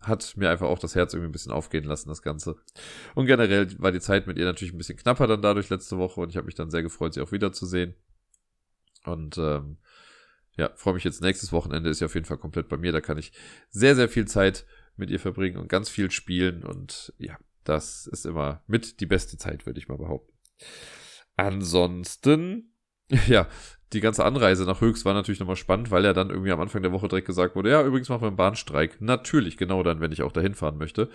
hat 0.00 0.36
mir 0.36 0.50
einfach 0.50 0.66
auch 0.66 0.80
das 0.80 0.96
Herz 0.96 1.14
irgendwie 1.14 1.28
ein 1.28 1.32
bisschen 1.32 1.52
aufgehen 1.52 1.84
lassen, 1.84 2.08
das 2.08 2.22
Ganze. 2.22 2.56
Und 3.14 3.26
generell 3.26 3.68
war 3.80 3.92
die 3.92 4.00
Zeit 4.00 4.26
mit 4.26 4.36
ihr 4.36 4.44
natürlich 4.44 4.74
ein 4.74 4.78
bisschen 4.78 4.98
knapper 4.98 5.28
dann 5.28 5.42
dadurch 5.42 5.70
letzte 5.70 5.96
Woche 5.98 6.20
und 6.20 6.30
ich 6.30 6.36
habe 6.36 6.46
mich 6.46 6.54
dann 6.56 6.70
sehr 6.70 6.82
gefreut, 6.82 7.14
sie 7.14 7.20
auch 7.20 7.32
wiederzusehen. 7.32 7.94
Und 9.04 9.38
ähm, 9.38 9.78
ja, 10.56 10.70
freue 10.74 10.94
mich 10.94 11.04
jetzt 11.04 11.22
nächstes 11.22 11.52
Wochenende, 11.52 11.88
ist 11.88 12.00
ja 12.00 12.06
auf 12.06 12.14
jeden 12.14 12.26
Fall 12.26 12.38
komplett 12.38 12.68
bei 12.68 12.76
mir. 12.76 12.90
Da 12.90 13.00
kann 13.00 13.16
ich 13.16 13.32
sehr, 13.70 13.94
sehr 13.94 14.08
viel 14.08 14.26
Zeit 14.26 14.66
mit 14.98 15.10
ihr 15.10 15.20
verbringen 15.20 15.58
und 15.58 15.68
ganz 15.68 15.88
viel 15.88 16.10
spielen 16.10 16.64
und 16.64 17.12
ja, 17.18 17.38
Das 17.64 18.06
ist 18.06 18.26
immer 18.26 18.62
mit 18.66 19.00
die 19.00 19.06
beste 19.06 19.36
Zeit, 19.36 19.66
würde 19.66 19.78
ich 19.78 19.88
mal 19.88 19.98
behaupten. 19.98 20.32
Ansonsten, 21.36 22.72
ja, 23.28 23.48
die 23.92 24.00
ganze 24.00 24.24
Anreise 24.24 24.64
nach 24.64 24.80
Höchst 24.80 25.04
war 25.04 25.14
natürlich 25.14 25.40
nochmal 25.40 25.56
spannend, 25.56 25.90
weil 25.90 26.04
ja 26.04 26.12
dann 26.12 26.30
irgendwie 26.30 26.52
am 26.52 26.60
Anfang 26.60 26.82
der 26.82 26.92
Woche 26.92 27.08
direkt 27.08 27.26
gesagt 27.26 27.56
wurde, 27.56 27.70
ja, 27.70 27.82
übrigens 27.82 28.08
machen 28.08 28.22
wir 28.22 28.28
einen 28.28 28.36
Bahnstreik. 28.36 29.00
Natürlich, 29.00 29.56
genau 29.56 29.82
dann, 29.82 30.00
wenn 30.00 30.12
ich 30.12 30.22
auch 30.22 30.32
dahin 30.32 30.54
fahren 30.54 30.76
möchte. 30.76 31.08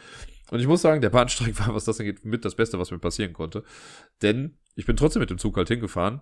Und 0.49 0.60
ich 0.60 0.68
muss 0.68 0.81
sagen, 0.81 1.01
der 1.01 1.11
Bahnstreik 1.11 1.60
war, 1.65 1.76
was 1.76 1.85
das 1.85 1.99
angeht, 1.99 2.26
mit 2.26 2.45
das 2.45 2.55
Beste, 2.55 2.80
was 2.80 2.89
mir 2.89 2.99
passieren 2.99 3.34
konnte. 3.34 3.64
Denn 4.22 4.57
ich 4.76 4.85
bin 4.85 4.95
trotzdem 4.95 5.19
mit 5.19 5.30
dem 5.30 5.38
Zug 5.38 5.55
halt 5.57 5.68
hingefahren. 5.68 6.22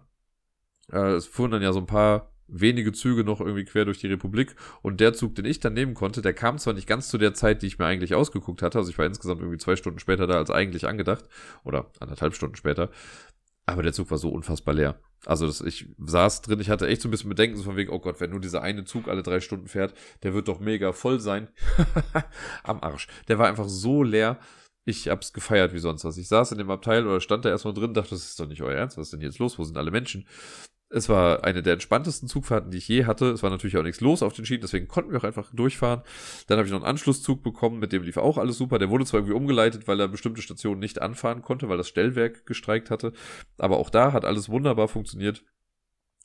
Äh, 0.92 1.14
es 1.14 1.28
fuhren 1.28 1.52
dann 1.52 1.62
ja 1.62 1.72
so 1.72 1.80
ein 1.80 1.86
paar 1.86 2.31
wenige 2.48 2.92
Züge 2.92 3.24
noch 3.24 3.40
irgendwie 3.40 3.66
quer 3.66 3.86
durch 3.86 4.00
die 4.00 4.08
Republik. 4.08 4.56
Und 4.82 5.00
der 5.00 5.14
Zug, 5.14 5.36
den 5.36 5.46
ich 5.46 5.60
dann 5.60 5.74
nehmen 5.74 5.94
konnte, 5.94 6.22
der 6.22 6.34
kam 6.34 6.58
zwar 6.58 6.74
nicht 6.74 6.88
ganz 6.88 7.10
zu 7.10 7.18
der 7.18 7.34
Zeit, 7.34 7.62
die 7.62 7.68
ich 7.68 7.80
mir 7.80 7.86
eigentlich 7.86 8.16
ausgeguckt 8.16 8.62
hatte. 8.62 8.78
Also 8.78 8.92
ich 8.92 8.98
war 8.98 9.06
insgesamt 9.06 9.42
irgendwie 9.42 9.58
zwei 9.58 9.76
Stunden 9.76 10.00
später 10.00 10.28
da 10.28 10.36
als 10.36 10.52
eigentlich 10.52 10.88
angedacht. 10.88 11.26
Oder 11.64 11.92
anderthalb 12.00 12.36
Stunden 12.36 12.56
später. 12.56 12.90
Aber 13.66 13.84
der 13.84 13.94
Zug 13.94 14.12
war 14.12 14.18
so 14.18 14.30
unfassbar 14.30 14.74
leer. 14.74 15.00
Also 15.26 15.46
das, 15.46 15.62
ich 15.62 15.88
saß 16.00 16.42
drin, 16.42 16.60
ich 16.60 16.70
hatte 16.70 16.88
echt 16.88 17.02
so 17.02 17.08
ein 17.08 17.12
bisschen 17.12 17.30
Bedenken, 17.30 17.56
so 17.56 17.64
von 17.64 17.76
wegen, 17.76 17.92
oh 17.92 18.00
Gott, 18.00 18.20
wenn 18.20 18.32
nur 18.32 18.42
dieser 18.42 18.64
eine 18.64 18.86
Zug 18.86 19.08
alle 19.08 19.22
drei 19.22 19.40
Stunden 19.40 19.68
fährt, 19.68 19.94
der 20.24 20.34
wird 20.34 20.48
doch 20.48 20.60
mega 20.60 20.94
voll 20.94 21.20
sein. 21.20 21.48
Am 22.64 22.82
Arsch. 22.82 23.08
Der 23.28 23.38
war 23.38 23.48
einfach 23.48 23.70
so 23.70 24.04
leer. 24.04 24.40
Ich 24.84 25.08
hab's 25.10 25.32
gefeiert 25.32 25.74
wie 25.74 25.80
sonst 25.80 26.04
was. 26.06 26.18
Ich 26.18 26.28
saß 26.28 26.54
in 26.54 26.58
dem 26.58 26.72
Abteil 26.72 27.06
oder 27.06 27.22
stand 27.22 27.46
da 27.46 27.50
erstmal 27.50 27.76
drin, 27.76 27.94
dachte, 27.94 28.10
das 28.12 28.26
ist 28.26 28.40
doch 28.40 28.48
nicht 28.48 28.64
euer 28.64 28.76
Ernst, 28.76 28.98
was 28.98 29.08
ist 29.08 29.14
denn 29.14 29.22
jetzt 29.22 29.38
los? 29.38 29.60
Wo 29.60 29.64
sind 29.64 29.78
alle 29.78 29.92
Menschen? 29.92 30.28
Es 30.94 31.08
war 31.08 31.46
eine 31.46 31.64
der 31.64 31.74
entspanntesten 31.74 32.28
Zugfahrten, 32.28 32.70
die 32.70 32.78
ich 32.78 32.88
je 32.88 33.06
hatte. 33.06 33.32
Es 33.32 33.44
war 33.44 33.50
natürlich 33.50 33.78
auch 33.78 33.84
nichts 33.84 34.02
los 34.02 34.22
auf 34.22 34.34
den 34.34 34.46
Schienen, 34.46 34.62
deswegen 34.62 34.90
konnten 34.90 35.12
wir 35.12 35.20
auch 35.20 35.24
einfach 35.24 35.50
durchfahren. 35.54 36.02
Dann 36.48 36.58
habe 36.58 36.66
ich 36.66 36.72
noch 36.72 36.82
einen 36.82 36.90
Anschlusszug 36.90 37.42
bekommen, 37.42 37.80
mit 37.80 37.94
dem 37.94 38.04
lief 38.04 38.18
auch 38.18 38.38
alles 38.38 38.58
super. 38.58 38.78
Der 38.78 38.90
wurde 38.90 39.06
zwar 39.06 39.20
irgendwie 39.22 39.36
umgeleitet, 39.36 39.88
weil 39.88 40.00
er 40.02 40.10
bestimmte 40.10 40.42
Stationen 40.42 40.80
nicht 40.80 41.02
anfahren 41.02 41.42
konnte, 41.42 41.70
weil 41.70 41.78
das 41.78 41.88
Stellwerk 41.88 42.46
gestreikt 42.46 42.92
hatte. 42.92 43.14
Aber 43.58 43.78
auch 43.78 43.90
da 43.90 44.12
hat 44.12 44.26
alles 44.26 44.50
wunderbar 44.50 44.90
funktioniert. 44.90 45.46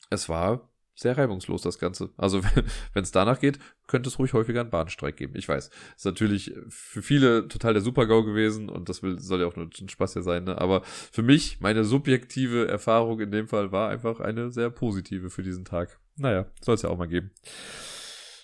Es 0.09 0.27
war 0.27 0.69
sehr 0.97 1.17
reibungslos, 1.17 1.61
das 1.61 1.79
Ganze. 1.79 2.09
Also, 2.17 2.41
wenn 2.93 3.03
es 3.03 3.11
danach 3.11 3.39
geht, 3.39 3.59
könnte 3.85 4.09
es 4.09 4.19
ruhig 4.19 4.33
häufiger 4.33 4.61
einen 4.61 4.71
Bahnstreik 4.71 5.15
geben. 5.15 5.33
Ich 5.35 5.47
weiß. 5.47 5.69
Ist 5.95 6.05
natürlich 6.05 6.53
für 6.69 7.01
viele 7.01 7.47
total 7.47 7.73
der 7.73 7.83
Super-GAU 7.83 8.23
gewesen 8.23 8.67
und 8.67 8.89
das 8.89 9.03
will, 9.03 9.19
soll 9.19 9.41
ja 9.41 9.47
auch 9.47 9.55
nur 9.55 9.69
ein 9.79 9.89
Spaß 9.89 10.13
hier 10.13 10.23
sein, 10.23 10.43
ne? 10.43 10.59
Aber 10.59 10.81
für 10.83 11.21
mich, 11.21 11.59
meine 11.61 11.83
subjektive 11.83 12.67
Erfahrung 12.67 13.19
in 13.19 13.31
dem 13.31 13.47
Fall 13.47 13.71
war 13.71 13.89
einfach 13.89 14.19
eine 14.19 14.51
sehr 14.51 14.71
positive 14.71 15.29
für 15.29 15.43
diesen 15.43 15.65
Tag. 15.65 15.99
Naja, 16.15 16.47
soll 16.61 16.75
es 16.75 16.81
ja 16.81 16.89
auch 16.89 16.97
mal 16.97 17.07
geben. 17.07 17.31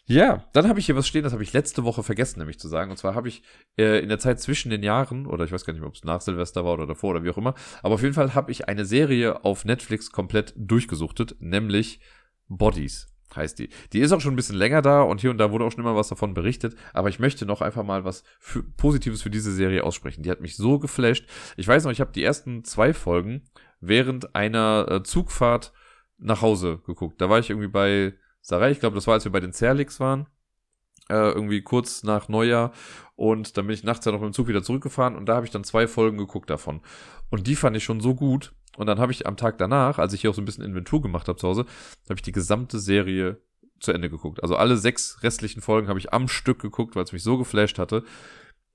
Ja, 0.06 0.44
dann 0.52 0.68
habe 0.68 0.80
ich 0.80 0.86
hier 0.86 0.98
was 0.98 1.08
stehen, 1.08 1.24
das 1.24 1.32
habe 1.32 1.44
ich 1.44 1.54
letzte 1.54 1.86
Woche 1.86 2.04
vergessen, 2.04 2.40
nämlich 2.40 2.60
zu 2.60 2.68
sagen. 2.68 2.92
Und 2.92 2.98
zwar 2.98 3.16
habe 3.16 3.30
ich 3.30 3.42
äh, 3.78 4.00
in 4.00 4.10
der 4.10 4.20
Zeit 4.20 4.42
zwischen 4.42 4.70
den 4.70 4.84
Jahren, 4.84 5.26
oder 5.26 5.46
ich 5.46 5.52
weiß 5.52 5.64
gar 5.64 5.72
nicht 5.72 5.80
mehr, 5.80 5.88
ob 5.88 5.96
es 5.96 6.04
nach 6.04 6.20
Silvester 6.20 6.66
war 6.66 6.74
oder 6.74 6.86
davor 6.86 7.12
oder 7.12 7.24
wie 7.24 7.30
auch 7.30 7.38
immer, 7.38 7.56
aber 7.82 7.96
auf 7.96 8.02
jeden 8.02 8.14
Fall 8.14 8.36
habe 8.36 8.52
ich 8.52 8.68
eine 8.68 8.84
Serie 8.84 9.46
auf 9.46 9.64
Netflix 9.64 10.12
komplett 10.12 10.54
durchgesuchtet, 10.58 11.38
nämlich 11.40 12.02
Bodies 12.48 13.14
heißt 13.36 13.60
die. 13.60 13.70
Die 13.92 14.00
ist 14.00 14.12
auch 14.12 14.22
schon 14.22 14.34
ein 14.34 14.38
bisschen 14.38 14.56
länger 14.56 14.82
da 14.82 15.02
und 15.02 15.22
hier 15.22 15.32
und 15.32 15.38
da 15.38 15.52
wurde 15.52 15.66
auch 15.66 15.72
schon 15.72 15.84
immer 15.84 15.96
was 15.96 16.08
davon 16.08 16.34
berichtet, 16.34 16.76
aber 16.94 17.10
ich 17.10 17.20
möchte 17.20 17.46
noch 17.46 17.62
einfach 17.62 17.84
mal 17.84 18.06
was 18.06 18.24
für, 18.40 18.64
Positives 18.64 19.22
für 19.22 19.30
diese 19.30 19.52
Serie 19.52 19.84
aussprechen. 19.84 20.24
Die 20.24 20.32
hat 20.32 20.42
mich 20.42 20.56
so 20.56 20.80
geflasht. 20.80 21.28
Ich 21.58 21.68
weiß 21.68 21.84
noch, 21.84 21.92
ich 21.92 22.02
habe 22.02 22.12
die 22.12 22.24
ersten 22.24 22.64
zwei 22.64 22.94
Folgen 22.94 23.44
während 23.80 24.36
einer 24.36 24.88
äh, 24.90 25.04
Zugfahrt 25.04 25.74
nach 26.18 26.42
Hause 26.42 26.80
geguckt. 26.86 27.20
Da 27.22 27.30
war 27.30 27.40
ich 27.40 27.50
irgendwie 27.50 27.68
bei 27.68 28.14
Sarai, 28.42 28.72
ich 28.72 28.80
glaube, 28.80 28.96
das 28.96 29.08
war, 29.08 29.16
als 29.16 29.26
wir 29.26 29.32
bei 29.32 29.40
den 29.40 29.54
Zerlix 29.54 30.00
waren, 30.00 30.28
äh, 31.10 31.32
irgendwie 31.32 31.62
kurz 31.62 32.04
nach 32.04 32.30
Neujahr 32.30 32.72
und 33.16 33.58
dann 33.58 33.68
bin 33.68 33.74
ich 33.74 33.84
nachts 33.84 34.06
ja 34.06 34.12
noch 34.12 34.22
mit 34.22 34.32
dem 34.32 34.34
Zug 34.34 34.48
wieder 34.48 34.64
zurückgefahren 34.64 35.16
und 35.16 35.28
da 35.28 35.36
habe 35.36 35.46
ich 35.46 35.52
dann 35.52 35.64
zwei 35.64 35.88
Folgen 35.88 36.18
geguckt 36.18 36.50
davon. 36.50 36.82
Und 37.30 37.48
die 37.48 37.56
fand 37.56 37.76
ich 37.76 37.84
schon 37.84 38.00
so 38.00 38.16
gut, 38.16 38.54
und 38.78 38.88
dann 38.88 39.00
habe 39.00 39.12
ich 39.12 39.28
am 39.28 39.38
Tag 39.38 39.58
danach, 39.58 40.00
als 40.00 40.14
ich 40.14 40.22
hier 40.22 40.30
auch 40.30 40.36
so 40.36 40.42
ein 40.42 40.46
bisschen 40.46 40.64
Inventur 40.64 41.02
gemacht 41.02 41.28
habe 41.28 41.38
zu 41.38 41.48
Hause, 41.48 41.66
habe 42.10 42.16
ich 42.16 42.22
die 42.22 42.32
gesamte 42.32 42.80
Serie 42.80 43.42
zu 43.80 43.92
Ende 43.92 44.10
geguckt. 44.10 44.42
Also 44.42 44.56
alle 44.56 44.78
sechs 44.78 45.22
restlichen 45.24 45.62
Folgen 45.62 45.88
habe 45.88 46.00
ich 46.00 46.14
am 46.14 46.28
Stück 46.28 46.60
geguckt, 46.60 46.96
weil 46.96 47.04
es 47.04 47.12
mich 47.12 47.24
so 47.24 47.38
geflasht 47.38 47.78
hatte. 47.78 48.04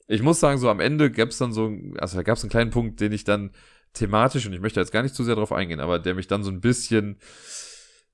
Ich 0.06 0.22
muss 0.22 0.40
sagen, 0.40 0.58
so 0.58 0.70
am 0.70 0.80
Ende 0.80 1.10
gab 1.10 1.30
es 1.30 1.38
dann 1.38 1.52
so, 1.52 1.72
also 1.98 2.16
da 2.16 2.22
gab 2.22 2.36
es 2.36 2.42
einen 2.42 2.50
kleinen 2.50 2.70
Punkt, 2.70 3.00
den 3.00 3.12
ich 3.12 3.24
dann 3.24 3.50
thematisch, 3.92 4.46
und 4.46 4.52
ich 4.52 4.60
möchte 4.60 4.80
jetzt 4.80 4.92
gar 4.92 5.02
nicht 5.02 5.14
zu 5.14 5.24
sehr 5.24 5.34
drauf 5.34 5.52
eingehen, 5.52 5.80
aber 5.80 5.98
der 5.98 6.14
mich 6.14 6.26
dann 6.26 6.44
so 6.44 6.50
ein 6.50 6.60
bisschen, 6.60 7.18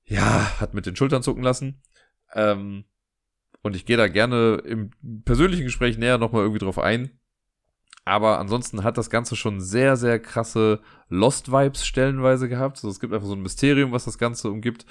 ja, 0.03 0.59
hat 0.59 0.73
mit 0.73 0.85
den 0.85 0.95
Schultern 0.95 1.23
zucken 1.23 1.43
lassen. 1.43 1.81
Ähm, 2.33 2.85
und 3.61 3.75
ich 3.75 3.85
gehe 3.85 3.97
da 3.97 4.07
gerne 4.07 4.61
im 4.65 4.91
persönlichen 5.23 5.63
Gespräch 5.63 5.97
näher 5.97 6.17
nochmal 6.17 6.43
irgendwie 6.43 6.63
drauf 6.63 6.79
ein. 6.79 7.19
Aber 8.05 8.39
ansonsten 8.39 8.83
hat 8.83 8.97
das 8.99 9.09
Ganze 9.09 9.35
schon 9.35 9.59
sehr, 9.59 9.97
sehr 9.97 10.19
krasse 10.19 10.79
Lost-Vibes 11.09 11.85
stellenweise 11.85 12.47
gehabt. 12.47 12.77
Also 12.77 12.89
es 12.89 12.99
gibt 12.99 13.13
einfach 13.13 13.27
so 13.27 13.33
ein 13.33 13.41
Mysterium, 13.41 13.91
was 13.91 14.05
das 14.05 14.19
Ganze 14.19 14.51
umgibt. 14.51 14.85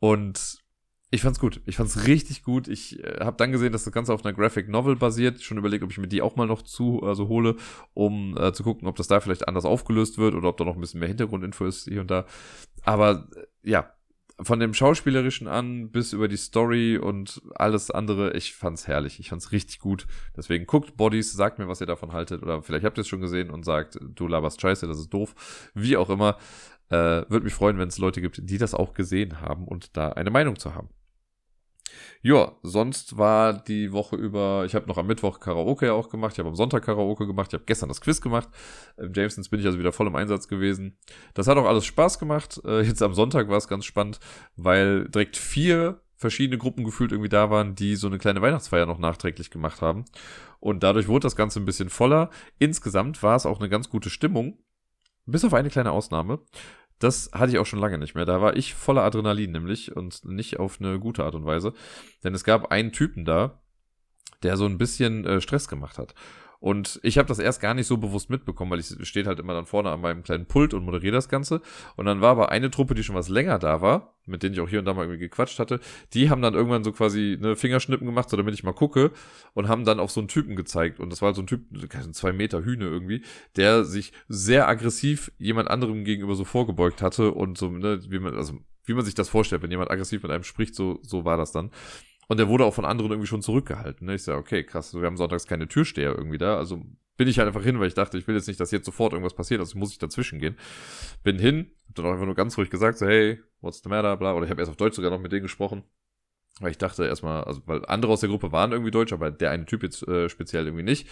Und 0.00 0.64
ich 1.10 1.22
fand's 1.22 1.38
gut. 1.38 1.60
Ich 1.66 1.76
fand's 1.76 2.06
richtig 2.06 2.42
gut. 2.42 2.66
Ich 2.66 2.98
äh, 3.04 3.20
habe 3.20 3.36
dann 3.36 3.52
gesehen, 3.52 3.72
dass 3.72 3.84
das 3.84 3.92
Ganze 3.92 4.14
auf 4.14 4.24
einer 4.24 4.34
Graphic 4.34 4.68
Novel 4.68 4.96
basiert. 4.96 5.42
Schon 5.42 5.58
überlegt, 5.58 5.84
ob 5.84 5.90
ich 5.90 5.98
mir 5.98 6.08
die 6.08 6.22
auch 6.22 6.36
mal 6.36 6.46
noch 6.46 6.62
zu 6.62 7.02
also 7.02 7.28
hole, 7.28 7.56
um 7.92 8.36
äh, 8.36 8.52
zu 8.52 8.64
gucken, 8.64 8.88
ob 8.88 8.96
das 8.96 9.08
da 9.08 9.20
vielleicht 9.20 9.46
anders 9.46 9.66
aufgelöst 9.66 10.16
wird 10.16 10.34
oder 10.34 10.48
ob 10.48 10.56
da 10.56 10.64
noch 10.64 10.74
ein 10.74 10.80
bisschen 10.80 11.00
mehr 11.00 11.08
Hintergrundinfo 11.08 11.66
ist 11.66 11.84
hier 11.84 12.00
und 12.00 12.10
da. 12.10 12.24
Aber 12.82 13.28
äh, 13.36 13.70
ja, 13.70 13.92
von 14.40 14.58
dem 14.58 14.74
Schauspielerischen 14.74 15.46
an 15.46 15.90
bis 15.90 16.12
über 16.12 16.26
die 16.26 16.36
Story 16.36 16.98
und 16.98 17.40
alles 17.54 17.90
andere, 17.90 18.32
ich 18.32 18.54
fand's 18.54 18.88
herrlich. 18.88 19.20
Ich 19.20 19.30
fand's 19.30 19.52
richtig 19.52 19.78
gut. 19.78 20.06
Deswegen 20.36 20.66
guckt 20.66 20.96
Bodies, 20.96 21.32
sagt 21.32 21.58
mir, 21.58 21.68
was 21.68 21.80
ihr 21.80 21.86
davon 21.86 22.12
haltet. 22.12 22.42
Oder 22.42 22.62
vielleicht 22.62 22.84
habt 22.84 22.98
ihr 22.98 23.02
es 23.02 23.08
schon 23.08 23.20
gesehen 23.20 23.50
und 23.50 23.64
sagt, 23.64 23.98
du 24.00 24.26
laberst 24.26 24.60
scheiße, 24.60 24.86
das 24.86 24.98
ist 24.98 25.10
doof. 25.10 25.70
Wie 25.74 25.96
auch 25.96 26.10
immer. 26.10 26.38
Äh, 26.90 27.24
Würde 27.28 27.44
mich 27.44 27.54
freuen, 27.54 27.78
wenn 27.78 27.88
es 27.88 27.98
Leute 27.98 28.20
gibt, 28.20 28.40
die 28.42 28.58
das 28.58 28.74
auch 28.74 28.92
gesehen 28.92 29.40
haben 29.40 29.66
und 29.66 29.96
da 29.96 30.10
eine 30.10 30.30
Meinung 30.30 30.58
zu 30.58 30.74
haben. 30.74 30.88
Ja, 32.22 32.52
sonst 32.62 33.18
war 33.18 33.52
die 33.52 33.92
Woche 33.92 34.16
über, 34.16 34.64
ich 34.64 34.74
habe 34.74 34.86
noch 34.86 34.98
am 34.98 35.06
Mittwoch 35.06 35.40
Karaoke 35.40 35.86
ja 35.86 35.92
auch 35.92 36.08
gemacht, 36.08 36.32
ich 36.32 36.38
habe 36.38 36.48
am 36.48 36.54
Sonntag 36.54 36.84
Karaoke 36.84 37.26
gemacht, 37.26 37.48
ich 37.50 37.54
habe 37.54 37.64
gestern 37.66 37.88
das 37.88 38.00
Quiz 38.00 38.20
gemacht. 38.20 38.48
Im 38.96 39.12
Jamesons 39.12 39.48
bin 39.48 39.60
ich 39.60 39.66
also 39.66 39.78
wieder 39.78 39.92
voll 39.92 40.06
im 40.06 40.16
Einsatz 40.16 40.48
gewesen. 40.48 40.96
Das 41.34 41.46
hat 41.46 41.58
auch 41.58 41.66
alles 41.66 41.84
Spaß 41.84 42.18
gemacht. 42.18 42.60
Äh, 42.64 42.82
jetzt 42.82 43.02
am 43.02 43.14
Sonntag 43.14 43.48
war 43.48 43.58
es 43.58 43.68
ganz 43.68 43.84
spannend, 43.84 44.20
weil 44.56 45.08
direkt 45.08 45.36
vier 45.36 46.00
verschiedene 46.16 46.58
Gruppen 46.58 46.84
gefühlt 46.84 47.12
irgendwie 47.12 47.28
da 47.28 47.50
waren, 47.50 47.74
die 47.74 47.96
so 47.96 48.06
eine 48.06 48.18
kleine 48.18 48.40
Weihnachtsfeier 48.40 48.86
noch 48.86 48.98
nachträglich 48.98 49.50
gemacht 49.50 49.82
haben. 49.82 50.06
Und 50.60 50.82
dadurch 50.82 51.08
wurde 51.08 51.24
das 51.24 51.36
Ganze 51.36 51.60
ein 51.60 51.66
bisschen 51.66 51.90
voller. 51.90 52.30
Insgesamt 52.58 53.22
war 53.22 53.36
es 53.36 53.44
auch 53.44 53.60
eine 53.60 53.68
ganz 53.68 53.90
gute 53.90 54.08
Stimmung. 54.08 54.58
Bis 55.26 55.44
auf 55.44 55.54
eine 55.54 55.70
kleine 55.70 55.90
Ausnahme. 55.90 56.40
Das 56.98 57.30
hatte 57.32 57.52
ich 57.52 57.58
auch 57.58 57.66
schon 57.66 57.80
lange 57.80 57.98
nicht 57.98 58.14
mehr. 58.14 58.24
Da 58.24 58.40
war 58.40 58.56
ich 58.56 58.74
voller 58.74 59.02
Adrenalin 59.02 59.52
nämlich 59.52 59.94
und 59.94 60.24
nicht 60.24 60.58
auf 60.58 60.80
eine 60.80 60.98
gute 60.98 61.24
Art 61.24 61.34
und 61.34 61.44
Weise. 61.44 61.74
Denn 62.22 62.34
es 62.34 62.44
gab 62.44 62.70
einen 62.70 62.92
Typen 62.92 63.24
da, 63.24 63.60
der 64.42 64.56
so 64.56 64.66
ein 64.66 64.78
bisschen 64.78 65.24
äh, 65.24 65.40
Stress 65.40 65.68
gemacht 65.68 65.98
hat. 65.98 66.14
Und 66.64 66.98
ich 67.02 67.18
habe 67.18 67.28
das 67.28 67.38
erst 67.38 67.60
gar 67.60 67.74
nicht 67.74 67.86
so 67.86 67.98
bewusst 67.98 68.30
mitbekommen, 68.30 68.70
weil 68.70 68.80
ich 68.80 68.96
stehe 69.06 69.26
halt 69.26 69.38
immer 69.38 69.52
dann 69.52 69.66
vorne 69.66 69.90
an 69.90 70.00
meinem 70.00 70.22
kleinen 70.22 70.46
Pult 70.46 70.72
und 70.72 70.82
moderiere 70.82 71.12
das 71.12 71.28
Ganze. 71.28 71.60
Und 71.96 72.06
dann 72.06 72.22
war 72.22 72.30
aber 72.30 72.48
eine 72.52 72.70
Truppe, 72.70 72.94
die 72.94 73.02
schon 73.02 73.14
was 73.14 73.28
länger 73.28 73.58
da 73.58 73.82
war, 73.82 74.14
mit 74.24 74.42
denen 74.42 74.54
ich 74.54 74.60
auch 74.60 74.68
hier 74.70 74.78
und 74.78 74.86
da 74.86 74.94
mal 74.94 75.02
irgendwie 75.02 75.18
gequatscht 75.18 75.58
hatte, 75.58 75.78
die 76.14 76.30
haben 76.30 76.40
dann 76.40 76.54
irgendwann 76.54 76.82
so 76.82 76.92
quasi 76.92 77.36
eine 77.38 77.54
Fingerschnippen 77.54 78.06
gemacht, 78.06 78.30
so 78.30 78.38
damit 78.38 78.54
ich 78.54 78.64
mal 78.64 78.72
gucke 78.72 79.10
und 79.52 79.68
haben 79.68 79.84
dann 79.84 80.00
auf 80.00 80.10
so 80.10 80.22
einen 80.22 80.28
Typen 80.28 80.56
gezeigt. 80.56 81.00
Und 81.00 81.12
das 81.12 81.20
war 81.20 81.34
so 81.34 81.42
ein 81.42 81.46
Typ, 81.46 81.66
zwei 82.12 82.32
Meter 82.32 82.64
Hühne 82.64 82.86
irgendwie, 82.86 83.22
der 83.56 83.84
sich 83.84 84.14
sehr 84.28 84.66
aggressiv 84.66 85.32
jemand 85.36 85.68
anderem 85.68 86.02
gegenüber 86.02 86.34
so 86.34 86.44
vorgebeugt 86.44 87.02
hatte 87.02 87.32
und 87.32 87.58
so, 87.58 87.68
ne, 87.68 88.00
wie 88.08 88.20
man, 88.20 88.36
also 88.36 88.58
wie 88.86 88.94
man 88.94 89.04
sich 89.04 89.14
das 89.14 89.28
vorstellt, 89.28 89.62
wenn 89.62 89.70
jemand 89.70 89.90
aggressiv 89.90 90.22
mit 90.22 90.32
einem 90.32 90.44
spricht, 90.44 90.74
so, 90.74 90.98
so 91.02 91.26
war 91.26 91.36
das 91.36 91.52
dann. 91.52 91.70
Und 92.28 92.38
der 92.38 92.48
wurde 92.48 92.64
auch 92.64 92.74
von 92.74 92.84
anderen 92.84 93.10
irgendwie 93.10 93.28
schon 93.28 93.42
zurückgehalten. 93.42 94.06
Ne? 94.06 94.14
Ich 94.14 94.22
sage, 94.22 94.38
okay, 94.38 94.64
krass, 94.64 94.94
wir 94.94 95.04
haben 95.04 95.16
sonntags 95.16 95.46
keine 95.46 95.68
Türsteher 95.68 96.14
irgendwie 96.16 96.38
da. 96.38 96.56
Also 96.56 96.82
bin 97.16 97.28
ich 97.28 97.38
halt 97.38 97.48
einfach 97.48 97.62
hin, 97.62 97.78
weil 97.78 97.88
ich 97.88 97.94
dachte, 97.94 98.18
ich 98.18 98.26
will 98.26 98.34
jetzt 98.34 98.48
nicht, 98.48 98.58
dass 98.58 98.70
jetzt 98.70 98.86
sofort 98.86 99.12
irgendwas 99.12 99.34
passiert, 99.34 99.60
also 99.60 99.78
muss 99.78 99.92
ich 99.92 99.98
dazwischen 99.98 100.40
gehen. 100.40 100.56
Bin 101.22 101.38
hin, 101.38 101.70
hab 101.88 101.94
dann 101.96 102.06
auch 102.06 102.12
einfach 102.12 102.26
nur 102.26 102.34
ganz 102.34 102.58
ruhig 102.58 102.70
gesagt, 102.70 102.98
so, 102.98 103.06
hey, 103.06 103.40
what's 103.60 103.82
the 103.82 103.88
matter, 103.88 104.16
bla. 104.16 104.34
Oder 104.34 104.46
ich 104.46 104.50
habe 104.50 104.60
erst 104.60 104.70
auf 104.70 104.76
Deutsch 104.76 104.96
sogar 104.96 105.10
noch 105.10 105.20
mit 105.20 105.32
denen 105.32 105.42
gesprochen. 105.42 105.84
Weil 106.60 106.70
ich 106.70 106.78
dachte 106.78 107.04
erstmal, 107.04 107.44
also, 107.44 107.62
weil 107.66 107.84
andere 107.86 108.12
aus 108.12 108.20
der 108.20 108.28
Gruppe 108.28 108.52
waren 108.52 108.72
irgendwie 108.72 108.92
deutsch, 108.92 109.12
aber 109.12 109.30
der 109.30 109.50
eine 109.50 109.66
Typ 109.66 109.82
jetzt 109.82 110.06
äh, 110.06 110.28
speziell 110.28 110.66
irgendwie 110.66 110.84
nicht. 110.84 111.08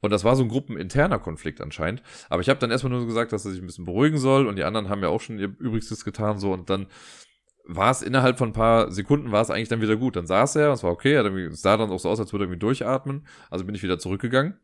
Und 0.00 0.10
das 0.10 0.24
war 0.24 0.36
so 0.36 0.44
ein 0.44 0.48
gruppeninterner 0.48 1.18
Konflikt 1.18 1.60
anscheinend. 1.60 2.02
Aber 2.28 2.40
ich 2.40 2.48
habe 2.48 2.60
dann 2.60 2.70
erstmal 2.70 2.92
nur 2.92 3.06
gesagt, 3.06 3.32
dass 3.32 3.44
er 3.44 3.50
sich 3.50 3.60
ein 3.60 3.66
bisschen 3.66 3.84
beruhigen 3.84 4.18
soll 4.18 4.46
und 4.46 4.56
die 4.56 4.64
anderen 4.64 4.88
haben 4.88 5.02
ja 5.02 5.08
auch 5.08 5.20
schon 5.20 5.38
ihr 5.38 5.54
Übrigstes 5.58 6.04
getan 6.04 6.38
so 6.38 6.52
und 6.52 6.70
dann 6.70 6.86
war 7.68 7.90
es 7.90 8.02
innerhalb 8.02 8.38
von 8.38 8.48
ein 8.48 8.54
paar 8.54 8.90
Sekunden 8.90 9.30
war 9.30 9.42
es 9.42 9.50
eigentlich 9.50 9.68
dann 9.68 9.82
wieder 9.82 9.96
gut. 9.96 10.16
Dann 10.16 10.26
saß 10.26 10.56
er, 10.56 10.72
es 10.72 10.82
war 10.82 10.90
okay, 10.90 11.14
es 11.14 11.62
sah 11.62 11.76
dann 11.76 11.90
auch 11.90 12.00
so 12.00 12.08
aus, 12.08 12.18
als 12.18 12.32
würde 12.32 12.44
er 12.44 12.46
irgendwie 12.46 12.60
durchatmen. 12.60 13.26
Also 13.50 13.64
bin 13.64 13.74
ich 13.74 13.82
wieder 13.82 13.98
zurückgegangen. 13.98 14.58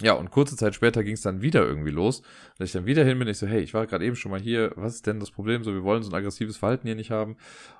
Ja, 0.00 0.14
und 0.14 0.30
kurze 0.30 0.56
Zeit 0.56 0.74
später 0.74 1.04
ging 1.04 1.14
es 1.14 1.20
dann 1.20 1.42
wieder 1.42 1.64
irgendwie 1.64 1.90
los. 1.90 2.22
Als 2.58 2.70
ich 2.70 2.72
dann 2.72 2.86
wieder 2.86 3.04
hin 3.04 3.18
bin, 3.18 3.28
ich 3.28 3.38
so, 3.38 3.46
hey, 3.46 3.60
ich 3.60 3.74
war 3.74 3.86
gerade 3.86 4.04
eben 4.04 4.16
schon 4.16 4.30
mal 4.30 4.40
hier, 4.40 4.72
was 4.76 4.94
ist 4.94 5.06
denn 5.06 5.20
das 5.20 5.30
Problem? 5.30 5.64
So, 5.64 5.74
wir 5.74 5.82
wollen 5.82 6.02
so 6.02 6.10
ein 6.10 6.14
aggressives 6.14 6.56
Verhalten 6.56 6.86
hier 6.86 6.96
nicht 6.96 7.10
haben. 7.10 7.36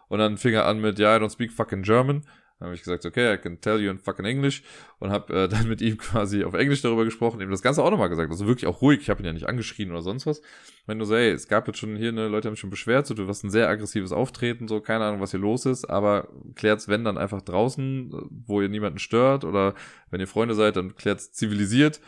Und 0.08 0.18
dann 0.18 0.36
fing 0.36 0.54
er 0.54 0.66
an 0.66 0.80
mit, 0.80 0.98
ja, 0.98 1.16
I 1.16 1.20
don't 1.20 1.32
speak 1.32 1.52
fucking 1.52 1.82
German. 1.82 2.22
Dann 2.62 2.68
habe 2.68 2.76
ich 2.76 2.84
gesagt, 2.84 3.04
okay, 3.04 3.34
I 3.34 3.38
can 3.38 3.60
tell 3.60 3.80
you 3.80 3.90
in 3.90 3.98
fucking 3.98 4.24
English 4.24 4.62
und 5.00 5.10
habe 5.10 5.34
äh, 5.34 5.48
dann 5.48 5.68
mit 5.68 5.80
ihm 5.80 5.98
quasi 5.98 6.44
auf 6.44 6.54
Englisch 6.54 6.80
darüber 6.80 7.04
gesprochen, 7.04 7.40
ihm 7.40 7.50
das 7.50 7.60
Ganze 7.60 7.82
auch 7.82 7.90
nochmal 7.90 8.08
gesagt. 8.08 8.30
Also 8.30 8.46
wirklich 8.46 8.68
auch 8.68 8.82
ruhig, 8.82 9.00
ich 9.00 9.10
habe 9.10 9.20
ihn 9.20 9.26
ja 9.26 9.32
nicht 9.32 9.48
angeschrien 9.48 9.90
oder 9.90 10.00
sonst 10.00 10.26
was. 10.26 10.42
Wenn 10.86 11.00
du 11.00 11.04
so, 11.04 11.16
hey, 11.16 11.32
es 11.32 11.48
gab 11.48 11.66
jetzt 11.66 11.80
schon 11.80 11.96
hier, 11.96 12.12
ne, 12.12 12.28
Leute 12.28 12.46
haben 12.46 12.54
schon 12.54 12.70
beschwert, 12.70 13.08
so, 13.08 13.14
du 13.14 13.26
hast 13.26 13.42
ein 13.42 13.50
sehr 13.50 13.68
aggressives 13.68 14.12
Auftreten, 14.12 14.68
so, 14.68 14.80
keine 14.80 15.04
Ahnung, 15.06 15.20
was 15.20 15.32
hier 15.32 15.40
los 15.40 15.66
ist, 15.66 15.86
aber 15.86 16.28
klärt's, 16.54 16.86
wenn, 16.86 17.02
dann 17.02 17.18
einfach 17.18 17.42
draußen, 17.42 18.12
wo 18.46 18.60
ihr 18.60 18.68
niemanden 18.68 19.00
stört 19.00 19.42
oder 19.42 19.74
wenn 20.10 20.20
ihr 20.20 20.28
Freunde 20.28 20.54
seid, 20.54 20.76
dann 20.76 20.94
klärt's 20.94 21.32
zivilisiert. 21.32 22.00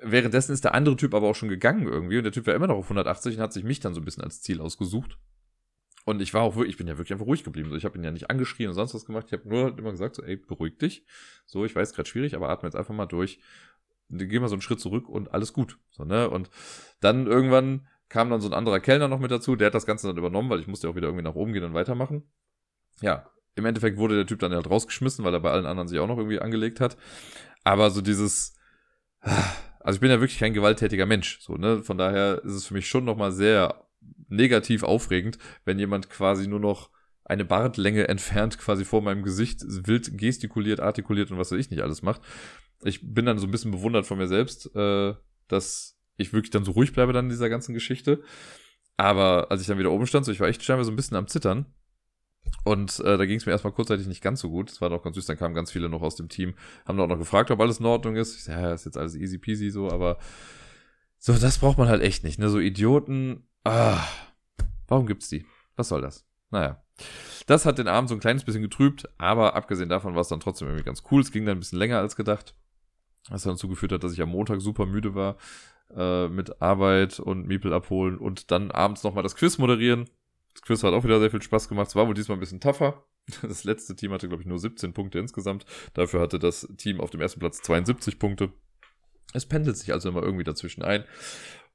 Währenddessen 0.00 0.52
ist 0.52 0.62
der 0.62 0.74
andere 0.74 0.94
Typ 0.94 1.12
aber 1.12 1.26
auch 1.26 1.34
schon 1.34 1.48
gegangen 1.48 1.88
irgendwie 1.88 2.18
und 2.18 2.24
der 2.24 2.32
Typ 2.32 2.46
war 2.46 2.54
immer 2.54 2.68
noch 2.68 2.76
auf 2.76 2.84
180 2.84 3.34
und 3.34 3.42
hat 3.42 3.52
sich 3.52 3.64
mich 3.64 3.80
dann 3.80 3.94
so 3.94 4.00
ein 4.00 4.04
bisschen 4.04 4.22
als 4.22 4.42
Ziel 4.42 4.60
ausgesucht. 4.60 5.18
Und 6.04 6.20
ich 6.20 6.34
war 6.34 6.42
auch 6.42 6.56
wirklich, 6.56 6.72
ich 6.74 6.78
bin 6.78 6.88
ja 6.88 6.98
wirklich 6.98 7.12
einfach 7.12 7.26
ruhig 7.26 7.44
geblieben. 7.44 7.74
Ich 7.76 7.84
habe 7.84 7.96
ihn 7.96 8.04
ja 8.04 8.10
nicht 8.10 8.30
angeschrien 8.30 8.68
und 8.68 8.74
sonst 8.74 8.94
was 8.94 9.04
gemacht. 9.04 9.26
Ich 9.28 9.32
habe 9.32 9.48
nur 9.48 9.78
immer 9.78 9.92
gesagt, 9.92 10.16
so, 10.16 10.22
ey, 10.22 10.36
beruhig 10.36 10.78
dich. 10.78 11.06
So, 11.46 11.64
ich 11.64 11.76
weiß 11.76 11.94
gerade 11.94 12.08
schwierig, 12.08 12.34
aber 12.34 12.48
atme 12.48 12.66
jetzt 12.66 12.76
einfach 12.76 12.94
mal 12.94 13.06
durch. 13.06 13.38
Geh 14.08 14.40
mal 14.40 14.48
so 14.48 14.54
einen 14.54 14.62
Schritt 14.62 14.80
zurück 14.80 15.08
und 15.08 15.32
alles 15.32 15.52
gut. 15.52 15.78
So, 15.90 16.04
ne? 16.04 16.28
Und 16.28 16.50
dann 17.00 17.26
irgendwann 17.26 17.86
kam 18.08 18.28
dann 18.30 18.40
so 18.40 18.48
ein 18.48 18.52
anderer 18.52 18.80
Kellner 18.80 19.08
noch 19.08 19.20
mit 19.20 19.30
dazu, 19.30 19.56
der 19.56 19.66
hat 19.68 19.74
das 19.74 19.86
Ganze 19.86 20.06
dann 20.06 20.18
übernommen, 20.18 20.50
weil 20.50 20.60
ich 20.60 20.66
musste 20.66 20.88
auch 20.88 20.96
wieder 20.96 21.08
irgendwie 21.08 21.24
nach 21.24 21.34
oben 21.34 21.54
gehen 21.54 21.64
und 21.64 21.72
weitermachen. 21.72 22.30
Ja, 23.00 23.30
im 23.54 23.64
Endeffekt 23.64 23.96
wurde 23.96 24.16
der 24.16 24.26
Typ 24.26 24.40
dann 24.40 24.52
halt 24.52 24.68
rausgeschmissen, 24.68 25.24
weil 25.24 25.32
er 25.32 25.40
bei 25.40 25.50
allen 25.50 25.66
anderen 25.66 25.88
sich 25.88 25.98
auch 25.98 26.06
noch 26.06 26.18
irgendwie 26.18 26.40
angelegt 26.40 26.80
hat. 26.80 26.98
Aber 27.64 27.90
so 27.90 28.02
dieses, 28.02 28.54
also 29.20 29.96
ich 29.96 30.00
bin 30.00 30.10
ja 30.10 30.20
wirklich 30.20 30.38
kein 30.38 30.52
gewalttätiger 30.52 31.06
Mensch, 31.06 31.40
so, 31.40 31.54
ne? 31.54 31.82
Von 31.82 31.96
daher 31.96 32.42
ist 32.44 32.52
es 32.52 32.66
für 32.66 32.74
mich 32.74 32.86
schon 32.86 33.04
nochmal 33.04 33.32
sehr 33.32 33.86
negativ 34.28 34.82
aufregend, 34.82 35.38
wenn 35.64 35.78
jemand 35.78 36.10
quasi 36.10 36.46
nur 36.46 36.60
noch 36.60 36.90
eine 37.24 37.44
Bartlänge 37.44 38.08
entfernt 38.08 38.58
quasi 38.58 38.84
vor 38.84 39.02
meinem 39.02 39.22
Gesicht 39.22 39.62
wild 39.86 40.16
gestikuliert, 40.18 40.80
artikuliert 40.80 41.30
und 41.30 41.38
was 41.38 41.52
weiß 41.52 41.58
ich 41.58 41.70
nicht 41.70 41.82
alles 41.82 42.02
macht. 42.02 42.20
Ich 42.82 43.00
bin 43.02 43.26
dann 43.26 43.38
so 43.38 43.46
ein 43.46 43.50
bisschen 43.50 43.70
bewundert 43.70 44.06
von 44.06 44.18
mir 44.18 44.26
selbst, 44.26 44.74
äh, 44.74 45.14
dass 45.48 45.98
ich 46.16 46.32
wirklich 46.32 46.50
dann 46.50 46.64
so 46.64 46.72
ruhig 46.72 46.92
bleibe 46.92 47.12
dann 47.12 47.26
in 47.26 47.30
dieser 47.30 47.48
ganzen 47.48 47.74
Geschichte. 47.74 48.22
Aber 48.96 49.50
als 49.50 49.60
ich 49.60 49.66
dann 49.66 49.78
wieder 49.78 49.92
oben 49.92 50.06
stand, 50.06 50.24
so 50.26 50.32
ich 50.32 50.40
war 50.40 50.48
echt 50.48 50.62
scheinbar 50.62 50.84
so 50.84 50.90
ein 50.90 50.96
bisschen 50.96 51.16
am 51.16 51.28
Zittern. 51.28 51.66
Und 52.64 53.00
äh, 53.00 53.16
da 53.16 53.24
ging 53.24 53.38
es 53.38 53.46
mir 53.46 53.52
erstmal 53.52 53.72
kurzzeitig 53.72 54.06
nicht 54.06 54.22
ganz 54.22 54.40
so 54.40 54.50
gut. 54.50 54.70
Es 54.70 54.80
war 54.80 54.90
doch 54.90 55.02
ganz 55.02 55.16
süß, 55.16 55.26
dann 55.26 55.38
kamen 55.38 55.54
ganz 55.54 55.70
viele 55.70 55.88
noch 55.88 56.02
aus 56.02 56.16
dem 56.16 56.28
Team, 56.28 56.54
haben 56.86 57.00
auch 57.00 57.06
noch 57.06 57.18
gefragt, 57.18 57.50
ob 57.50 57.60
alles 57.60 57.80
in 57.80 57.86
Ordnung 57.86 58.16
ist. 58.16 58.36
Ich 58.36 58.44
sag, 58.44 58.60
ja, 58.60 58.72
ist 58.72 58.84
jetzt 58.84 58.98
alles 58.98 59.14
easy 59.14 59.38
peasy 59.38 59.70
so, 59.70 59.90
aber 59.90 60.18
so, 61.18 61.32
das 61.32 61.58
braucht 61.58 61.78
man 61.78 61.88
halt 61.88 62.02
echt 62.02 62.24
nicht. 62.24 62.38
Ne? 62.38 62.48
So 62.48 62.58
Idioten, 62.58 63.46
Ah, 63.64 64.04
warum 64.88 65.06
gibt's 65.06 65.28
die? 65.28 65.46
Was 65.76 65.88
soll 65.88 66.00
das? 66.00 66.26
Naja. 66.50 66.82
Das 67.46 67.66
hat 67.66 67.78
den 67.78 67.88
Abend 67.88 68.08
so 68.08 68.14
ein 68.14 68.20
kleines 68.20 68.44
bisschen 68.44 68.62
getrübt, 68.62 69.08
aber 69.18 69.54
abgesehen 69.54 69.88
davon 69.88 70.14
war 70.14 70.20
es 70.20 70.28
dann 70.28 70.40
trotzdem 70.40 70.68
irgendwie 70.68 70.84
ganz 70.84 71.02
cool. 71.10 71.20
Es 71.20 71.32
ging 71.32 71.44
dann 71.44 71.56
ein 71.56 71.60
bisschen 71.60 71.78
länger 71.78 71.98
als 71.98 72.16
gedacht. 72.16 72.54
Was 73.28 73.42
dann 73.42 73.56
zugeführt 73.56 73.92
hat, 73.92 74.04
dass 74.04 74.12
ich 74.12 74.22
am 74.22 74.30
Montag 74.30 74.60
super 74.60 74.84
müde 74.86 75.14
war 75.14 75.36
äh, 75.96 76.28
mit 76.28 76.60
Arbeit 76.60 77.20
und 77.20 77.46
Miepel 77.46 77.72
abholen 77.72 78.18
und 78.18 78.50
dann 78.50 78.70
abends 78.70 79.02
nochmal 79.04 79.22
das 79.22 79.36
Quiz 79.36 79.58
moderieren. 79.58 80.08
Das 80.54 80.62
Quiz 80.62 80.82
hat 80.82 80.92
auch 80.92 81.04
wieder 81.04 81.20
sehr 81.20 81.30
viel 81.30 81.42
Spaß 81.42 81.68
gemacht. 81.68 81.88
Es 81.88 81.96
war 81.96 82.06
wohl 82.06 82.14
diesmal 82.14 82.36
ein 82.36 82.40
bisschen 82.40 82.60
tougher. 82.60 83.04
Das 83.42 83.62
letzte 83.62 83.94
Team 83.94 84.10
hatte, 84.12 84.26
glaube 84.26 84.42
ich, 84.42 84.48
nur 84.48 84.58
17 84.58 84.92
Punkte 84.92 85.20
insgesamt. 85.20 85.64
Dafür 85.94 86.20
hatte 86.20 86.40
das 86.40 86.66
Team 86.76 87.00
auf 87.00 87.10
dem 87.10 87.20
ersten 87.20 87.38
Platz 87.38 87.62
72 87.62 88.18
Punkte. 88.18 88.52
Es 89.32 89.46
pendelt 89.46 89.76
sich 89.76 89.92
also 89.92 90.08
immer 90.08 90.22
irgendwie 90.22 90.42
dazwischen 90.42 90.82
ein. 90.82 91.04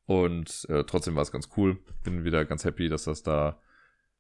Und 0.07 0.65
äh, 0.69 0.85
trotzdem 0.85 1.15
war 1.15 1.21
es 1.21 1.31
ganz 1.31 1.49
cool. 1.57 1.77
Bin 2.03 2.23
wieder 2.23 2.45
ganz 2.45 2.65
happy, 2.65 2.89
dass 2.89 3.03
das 3.03 3.23
da 3.23 3.61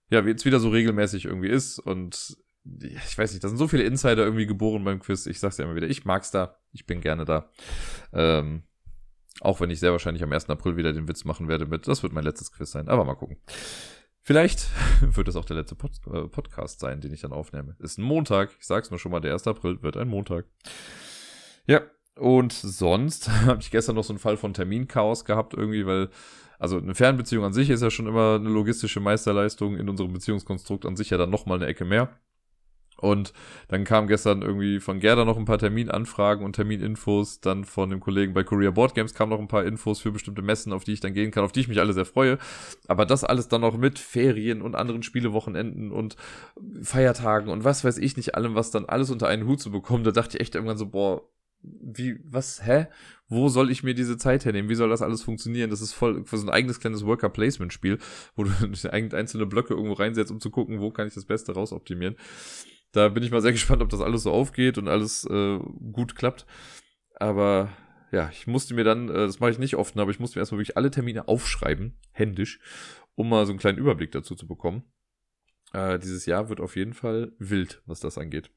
ja 0.09 0.21
jetzt 0.21 0.45
wieder 0.45 0.59
so 0.59 0.69
regelmäßig 0.69 1.25
irgendwie 1.25 1.47
ist. 1.47 1.79
Und 1.79 2.37
ich 2.81 3.17
weiß 3.17 3.31
nicht, 3.31 3.43
da 3.43 3.47
sind 3.47 3.57
so 3.57 3.69
viele 3.69 3.83
Insider 3.83 4.23
irgendwie 4.23 4.45
geboren 4.45 4.83
beim 4.83 4.99
Quiz. 4.99 5.25
Ich 5.25 5.39
sag's 5.39 5.57
ja 5.57 5.63
immer 5.63 5.75
wieder, 5.75 5.87
ich 5.87 6.03
mag's 6.05 6.29
da. 6.29 6.57
Ich 6.73 6.85
bin 6.85 6.99
gerne 6.99 7.23
da. 7.23 7.49
Ähm, 8.11 8.63
auch 9.39 9.61
wenn 9.61 9.69
ich 9.69 9.79
sehr 9.79 9.93
wahrscheinlich 9.93 10.23
am 10.23 10.33
1. 10.33 10.49
April 10.49 10.75
wieder 10.75 10.91
den 10.91 11.07
Witz 11.07 11.23
machen 11.23 11.47
werde 11.47 11.65
mit, 11.65 11.87
das 11.87 12.03
wird 12.03 12.11
mein 12.11 12.25
letztes 12.25 12.51
Quiz 12.51 12.71
sein. 12.71 12.89
Aber 12.89 13.05
mal 13.05 13.15
gucken. 13.15 13.37
Vielleicht 14.21 14.67
wird 15.15 15.29
es 15.29 15.37
auch 15.37 15.45
der 15.45 15.55
letzte 15.55 15.75
Pod 15.75 15.91
äh, 16.07 16.27
Podcast 16.27 16.81
sein, 16.81 16.99
den 16.99 17.13
ich 17.13 17.21
dann 17.21 17.31
aufnehme. 17.31 17.77
Ist 17.79 17.97
ein 17.97 18.03
Montag. 18.03 18.49
Ich 18.59 18.67
sag's 18.67 18.89
nur 18.89 18.99
schon 18.99 19.13
mal, 19.13 19.21
der 19.21 19.31
1. 19.31 19.47
April 19.47 19.81
wird 19.81 19.95
ein 19.95 20.09
Montag. 20.09 20.45
Ja, 21.65 21.81
und 22.19 22.53
sonst 22.53 23.29
habe 23.45 23.61
ich 23.61 23.71
gestern 23.71 23.95
noch 23.95 24.03
so 24.03 24.13
einen 24.13 24.19
Fall 24.19 24.37
von 24.37 24.53
Terminchaos 24.53 25.25
gehabt, 25.25 25.53
irgendwie, 25.53 25.85
weil, 25.85 26.09
also 26.59 26.77
eine 26.77 26.95
Fernbeziehung 26.95 27.45
an 27.45 27.53
sich 27.53 27.69
ist 27.69 27.81
ja 27.83 27.89
schon 27.89 28.07
immer 28.07 28.35
eine 28.35 28.49
logistische 28.49 28.99
Meisterleistung, 28.99 29.77
in 29.77 29.89
unserem 29.89 30.13
Beziehungskonstrukt 30.13 30.85
an 30.85 30.95
sich 30.95 31.09
ja 31.09 31.17
dann 31.17 31.29
nochmal 31.29 31.57
eine 31.57 31.67
Ecke 31.67 31.85
mehr. 31.85 32.09
Und 32.99 33.31
dann 33.67 33.83
kam 33.83 34.07
gestern 34.07 34.41
irgendwie 34.41 34.79
von 34.79 34.99
Gerda 34.99 35.23
noch 35.23 35.37
ein 35.37 35.45
paar 35.45 35.59
Terminanfragen 35.59 36.43
und 36.43 36.53
Termininfos. 36.53 37.39
Dann 37.41 37.63
von 37.63 37.89
dem 37.89 37.99
Kollegen 37.99 38.33
bei 38.33 38.43
Korea 38.43 38.71
Board 38.71 38.95
Games 38.95 39.13
kamen 39.13 39.29
noch 39.29 39.39
ein 39.39 39.47
paar 39.47 39.65
Infos 39.65 39.99
für 39.99 40.11
bestimmte 40.11 40.41
Messen, 40.41 40.73
auf 40.73 40.83
die 40.83 40.93
ich 40.93 40.99
dann 40.99 41.13
gehen 41.13 41.31
kann, 41.31 41.43
auf 41.43 41.51
die 41.51 41.59
ich 41.59 41.67
mich 41.67 41.79
alle 41.79 41.93
sehr 41.93 42.05
freue. 42.05 42.39
Aber 42.87 43.05
das 43.05 43.23
alles 43.23 43.47
dann 43.47 43.61
noch 43.61 43.77
mit 43.77 43.99
Ferien 43.99 44.61
und 44.61 44.75
anderen 44.75 45.03
Spielewochenenden 45.03 45.91
und 45.91 46.15
Feiertagen 46.81 47.49
und 47.49 47.63
was 47.63 47.83
weiß 47.83 47.99
ich 47.99 48.17
nicht 48.17 48.35
allem, 48.35 48.55
was 48.55 48.71
dann 48.71 48.85
alles 48.85 49.11
unter 49.11 49.27
einen 49.27 49.45
Hut 49.45 49.61
zu 49.61 49.71
bekommen. 49.71 50.03
Da 50.03 50.11
dachte 50.11 50.37
ich 50.37 50.41
echt 50.41 50.55
irgendwann 50.55 50.77
so, 50.77 50.87
boah, 50.87 51.21
wie, 51.61 52.19
was, 52.23 52.65
hä? 52.65 52.87
Wo 53.27 53.49
soll 53.49 53.71
ich 53.71 53.83
mir 53.83 53.93
diese 53.93 54.17
Zeit 54.17 54.45
hernehmen? 54.45 54.69
Wie 54.69 54.75
soll 54.75 54.89
das 54.89 55.01
alles 55.01 55.23
funktionieren? 55.23 55.69
Das 55.69 55.81
ist 55.81 55.93
voll 55.93 56.25
für 56.25 56.37
so 56.37 56.45
ein 56.45 56.53
eigenes 56.53 56.79
kleines 56.79 57.05
Worker-Placement-Spiel, 57.05 57.99
wo 58.35 58.43
du 58.43 58.51
einzelne 58.91 59.45
Blöcke 59.45 59.73
irgendwo 59.73 59.93
reinsetzt, 59.93 60.31
um 60.31 60.39
zu 60.39 60.49
gucken, 60.49 60.79
wo 60.79 60.91
kann 60.91 61.07
ich 61.07 61.13
das 61.13 61.25
Beste 61.25 61.53
rausoptimieren. 61.53 62.15
Da 62.91 63.09
bin 63.09 63.23
ich 63.23 63.31
mal 63.31 63.41
sehr 63.41 63.51
gespannt, 63.53 63.81
ob 63.81 63.89
das 63.89 64.01
alles 64.01 64.23
so 64.23 64.31
aufgeht 64.31 64.77
und 64.77 64.87
alles 64.87 65.25
äh, 65.25 65.59
gut 65.91 66.15
klappt. 66.15 66.45
Aber 67.15 67.69
ja, 68.11 68.29
ich 68.31 68.47
musste 68.47 68.73
mir 68.73 68.83
dann, 68.83 69.09
äh, 69.09 69.13
das 69.13 69.39
mache 69.39 69.51
ich 69.51 69.59
nicht 69.59 69.75
oft, 69.75 69.97
aber 69.97 70.11
ich 70.11 70.19
musste 70.19 70.37
mir 70.37 70.41
erstmal 70.41 70.59
wirklich 70.59 70.77
alle 70.77 70.91
Termine 70.91 71.27
aufschreiben, 71.27 71.99
händisch, 72.11 72.59
um 73.15 73.29
mal 73.29 73.45
so 73.45 73.51
einen 73.51 73.59
kleinen 73.59 73.77
Überblick 73.77 74.11
dazu 74.11 74.35
zu 74.35 74.47
bekommen. 74.47 74.83
Äh, 75.73 75.99
dieses 75.99 76.25
Jahr 76.25 76.49
wird 76.49 76.61
auf 76.61 76.75
jeden 76.75 76.93
Fall 76.93 77.33
wild, 77.39 77.81
was 77.85 77.99
das 77.99 78.17
angeht. 78.17 78.51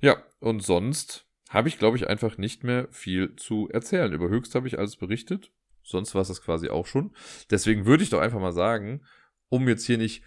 Ja, 0.00 0.22
und 0.40 0.62
sonst 0.62 1.25
habe 1.48 1.68
ich, 1.68 1.78
glaube 1.78 1.96
ich, 1.96 2.08
einfach 2.08 2.38
nicht 2.38 2.64
mehr 2.64 2.88
viel 2.90 3.36
zu 3.36 3.68
erzählen. 3.70 4.12
Über 4.12 4.28
Höchst 4.28 4.54
habe 4.54 4.66
ich 4.66 4.78
alles 4.78 4.96
berichtet. 4.96 5.50
Sonst 5.82 6.14
war 6.14 6.22
es 6.22 6.28
das 6.28 6.42
quasi 6.42 6.68
auch 6.68 6.86
schon. 6.86 7.12
Deswegen 7.50 7.86
würde 7.86 8.02
ich 8.02 8.10
doch 8.10 8.20
einfach 8.20 8.40
mal 8.40 8.52
sagen, 8.52 9.02
um 9.48 9.68
jetzt 9.68 9.86
hier 9.86 9.98
nicht 9.98 10.22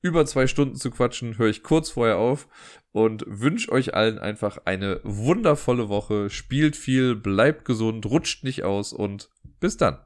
über 0.00 0.26
zwei 0.26 0.46
Stunden 0.46 0.74
zu 0.74 0.90
quatschen, 0.90 1.38
höre 1.38 1.48
ich 1.48 1.62
kurz 1.62 1.90
vorher 1.90 2.18
auf 2.18 2.48
und 2.90 3.24
wünsche 3.26 3.70
euch 3.70 3.94
allen 3.94 4.18
einfach 4.18 4.58
eine 4.64 5.00
wundervolle 5.04 5.88
Woche. 5.88 6.30
Spielt 6.30 6.76
viel, 6.76 7.14
bleibt 7.14 7.64
gesund, 7.64 8.06
rutscht 8.06 8.42
nicht 8.42 8.64
aus 8.64 8.92
und 8.92 9.30
bis 9.60 9.76
dann. 9.76 9.98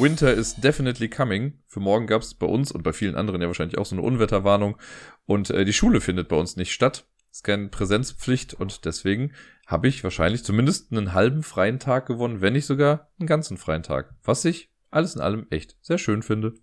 Winter 0.00 0.32
is 0.32 0.54
definitely 0.54 1.08
coming. 1.08 1.58
Für 1.66 1.80
morgen 1.80 2.06
gab 2.06 2.22
es 2.22 2.34
bei 2.34 2.46
uns 2.46 2.70
und 2.72 2.82
bei 2.82 2.92
vielen 2.92 3.14
anderen 3.14 3.40
ja 3.40 3.48
wahrscheinlich 3.48 3.78
auch 3.78 3.86
so 3.86 3.96
eine 3.96 4.02
Unwetterwarnung. 4.02 4.76
Und 5.26 5.50
äh, 5.50 5.64
die 5.64 5.72
Schule 5.72 6.00
findet 6.00 6.28
bei 6.28 6.36
uns 6.36 6.56
nicht 6.56 6.72
statt. 6.72 7.06
Ist 7.30 7.44
keine 7.44 7.68
Präsenzpflicht 7.68 8.54
und 8.54 8.84
deswegen 8.84 9.32
habe 9.66 9.88
ich 9.88 10.02
wahrscheinlich 10.02 10.44
zumindest 10.44 10.92
einen 10.92 11.12
halben 11.12 11.42
freien 11.42 11.78
Tag 11.78 12.06
gewonnen, 12.06 12.40
wenn 12.40 12.54
nicht 12.54 12.66
sogar 12.66 13.10
einen 13.18 13.26
ganzen 13.26 13.58
freien 13.58 13.82
Tag. 13.82 14.14
Was 14.24 14.44
ich 14.44 14.70
alles 14.90 15.14
in 15.14 15.20
allem 15.20 15.46
echt 15.50 15.76
sehr 15.82 15.98
schön 15.98 16.22
finde. 16.22 16.54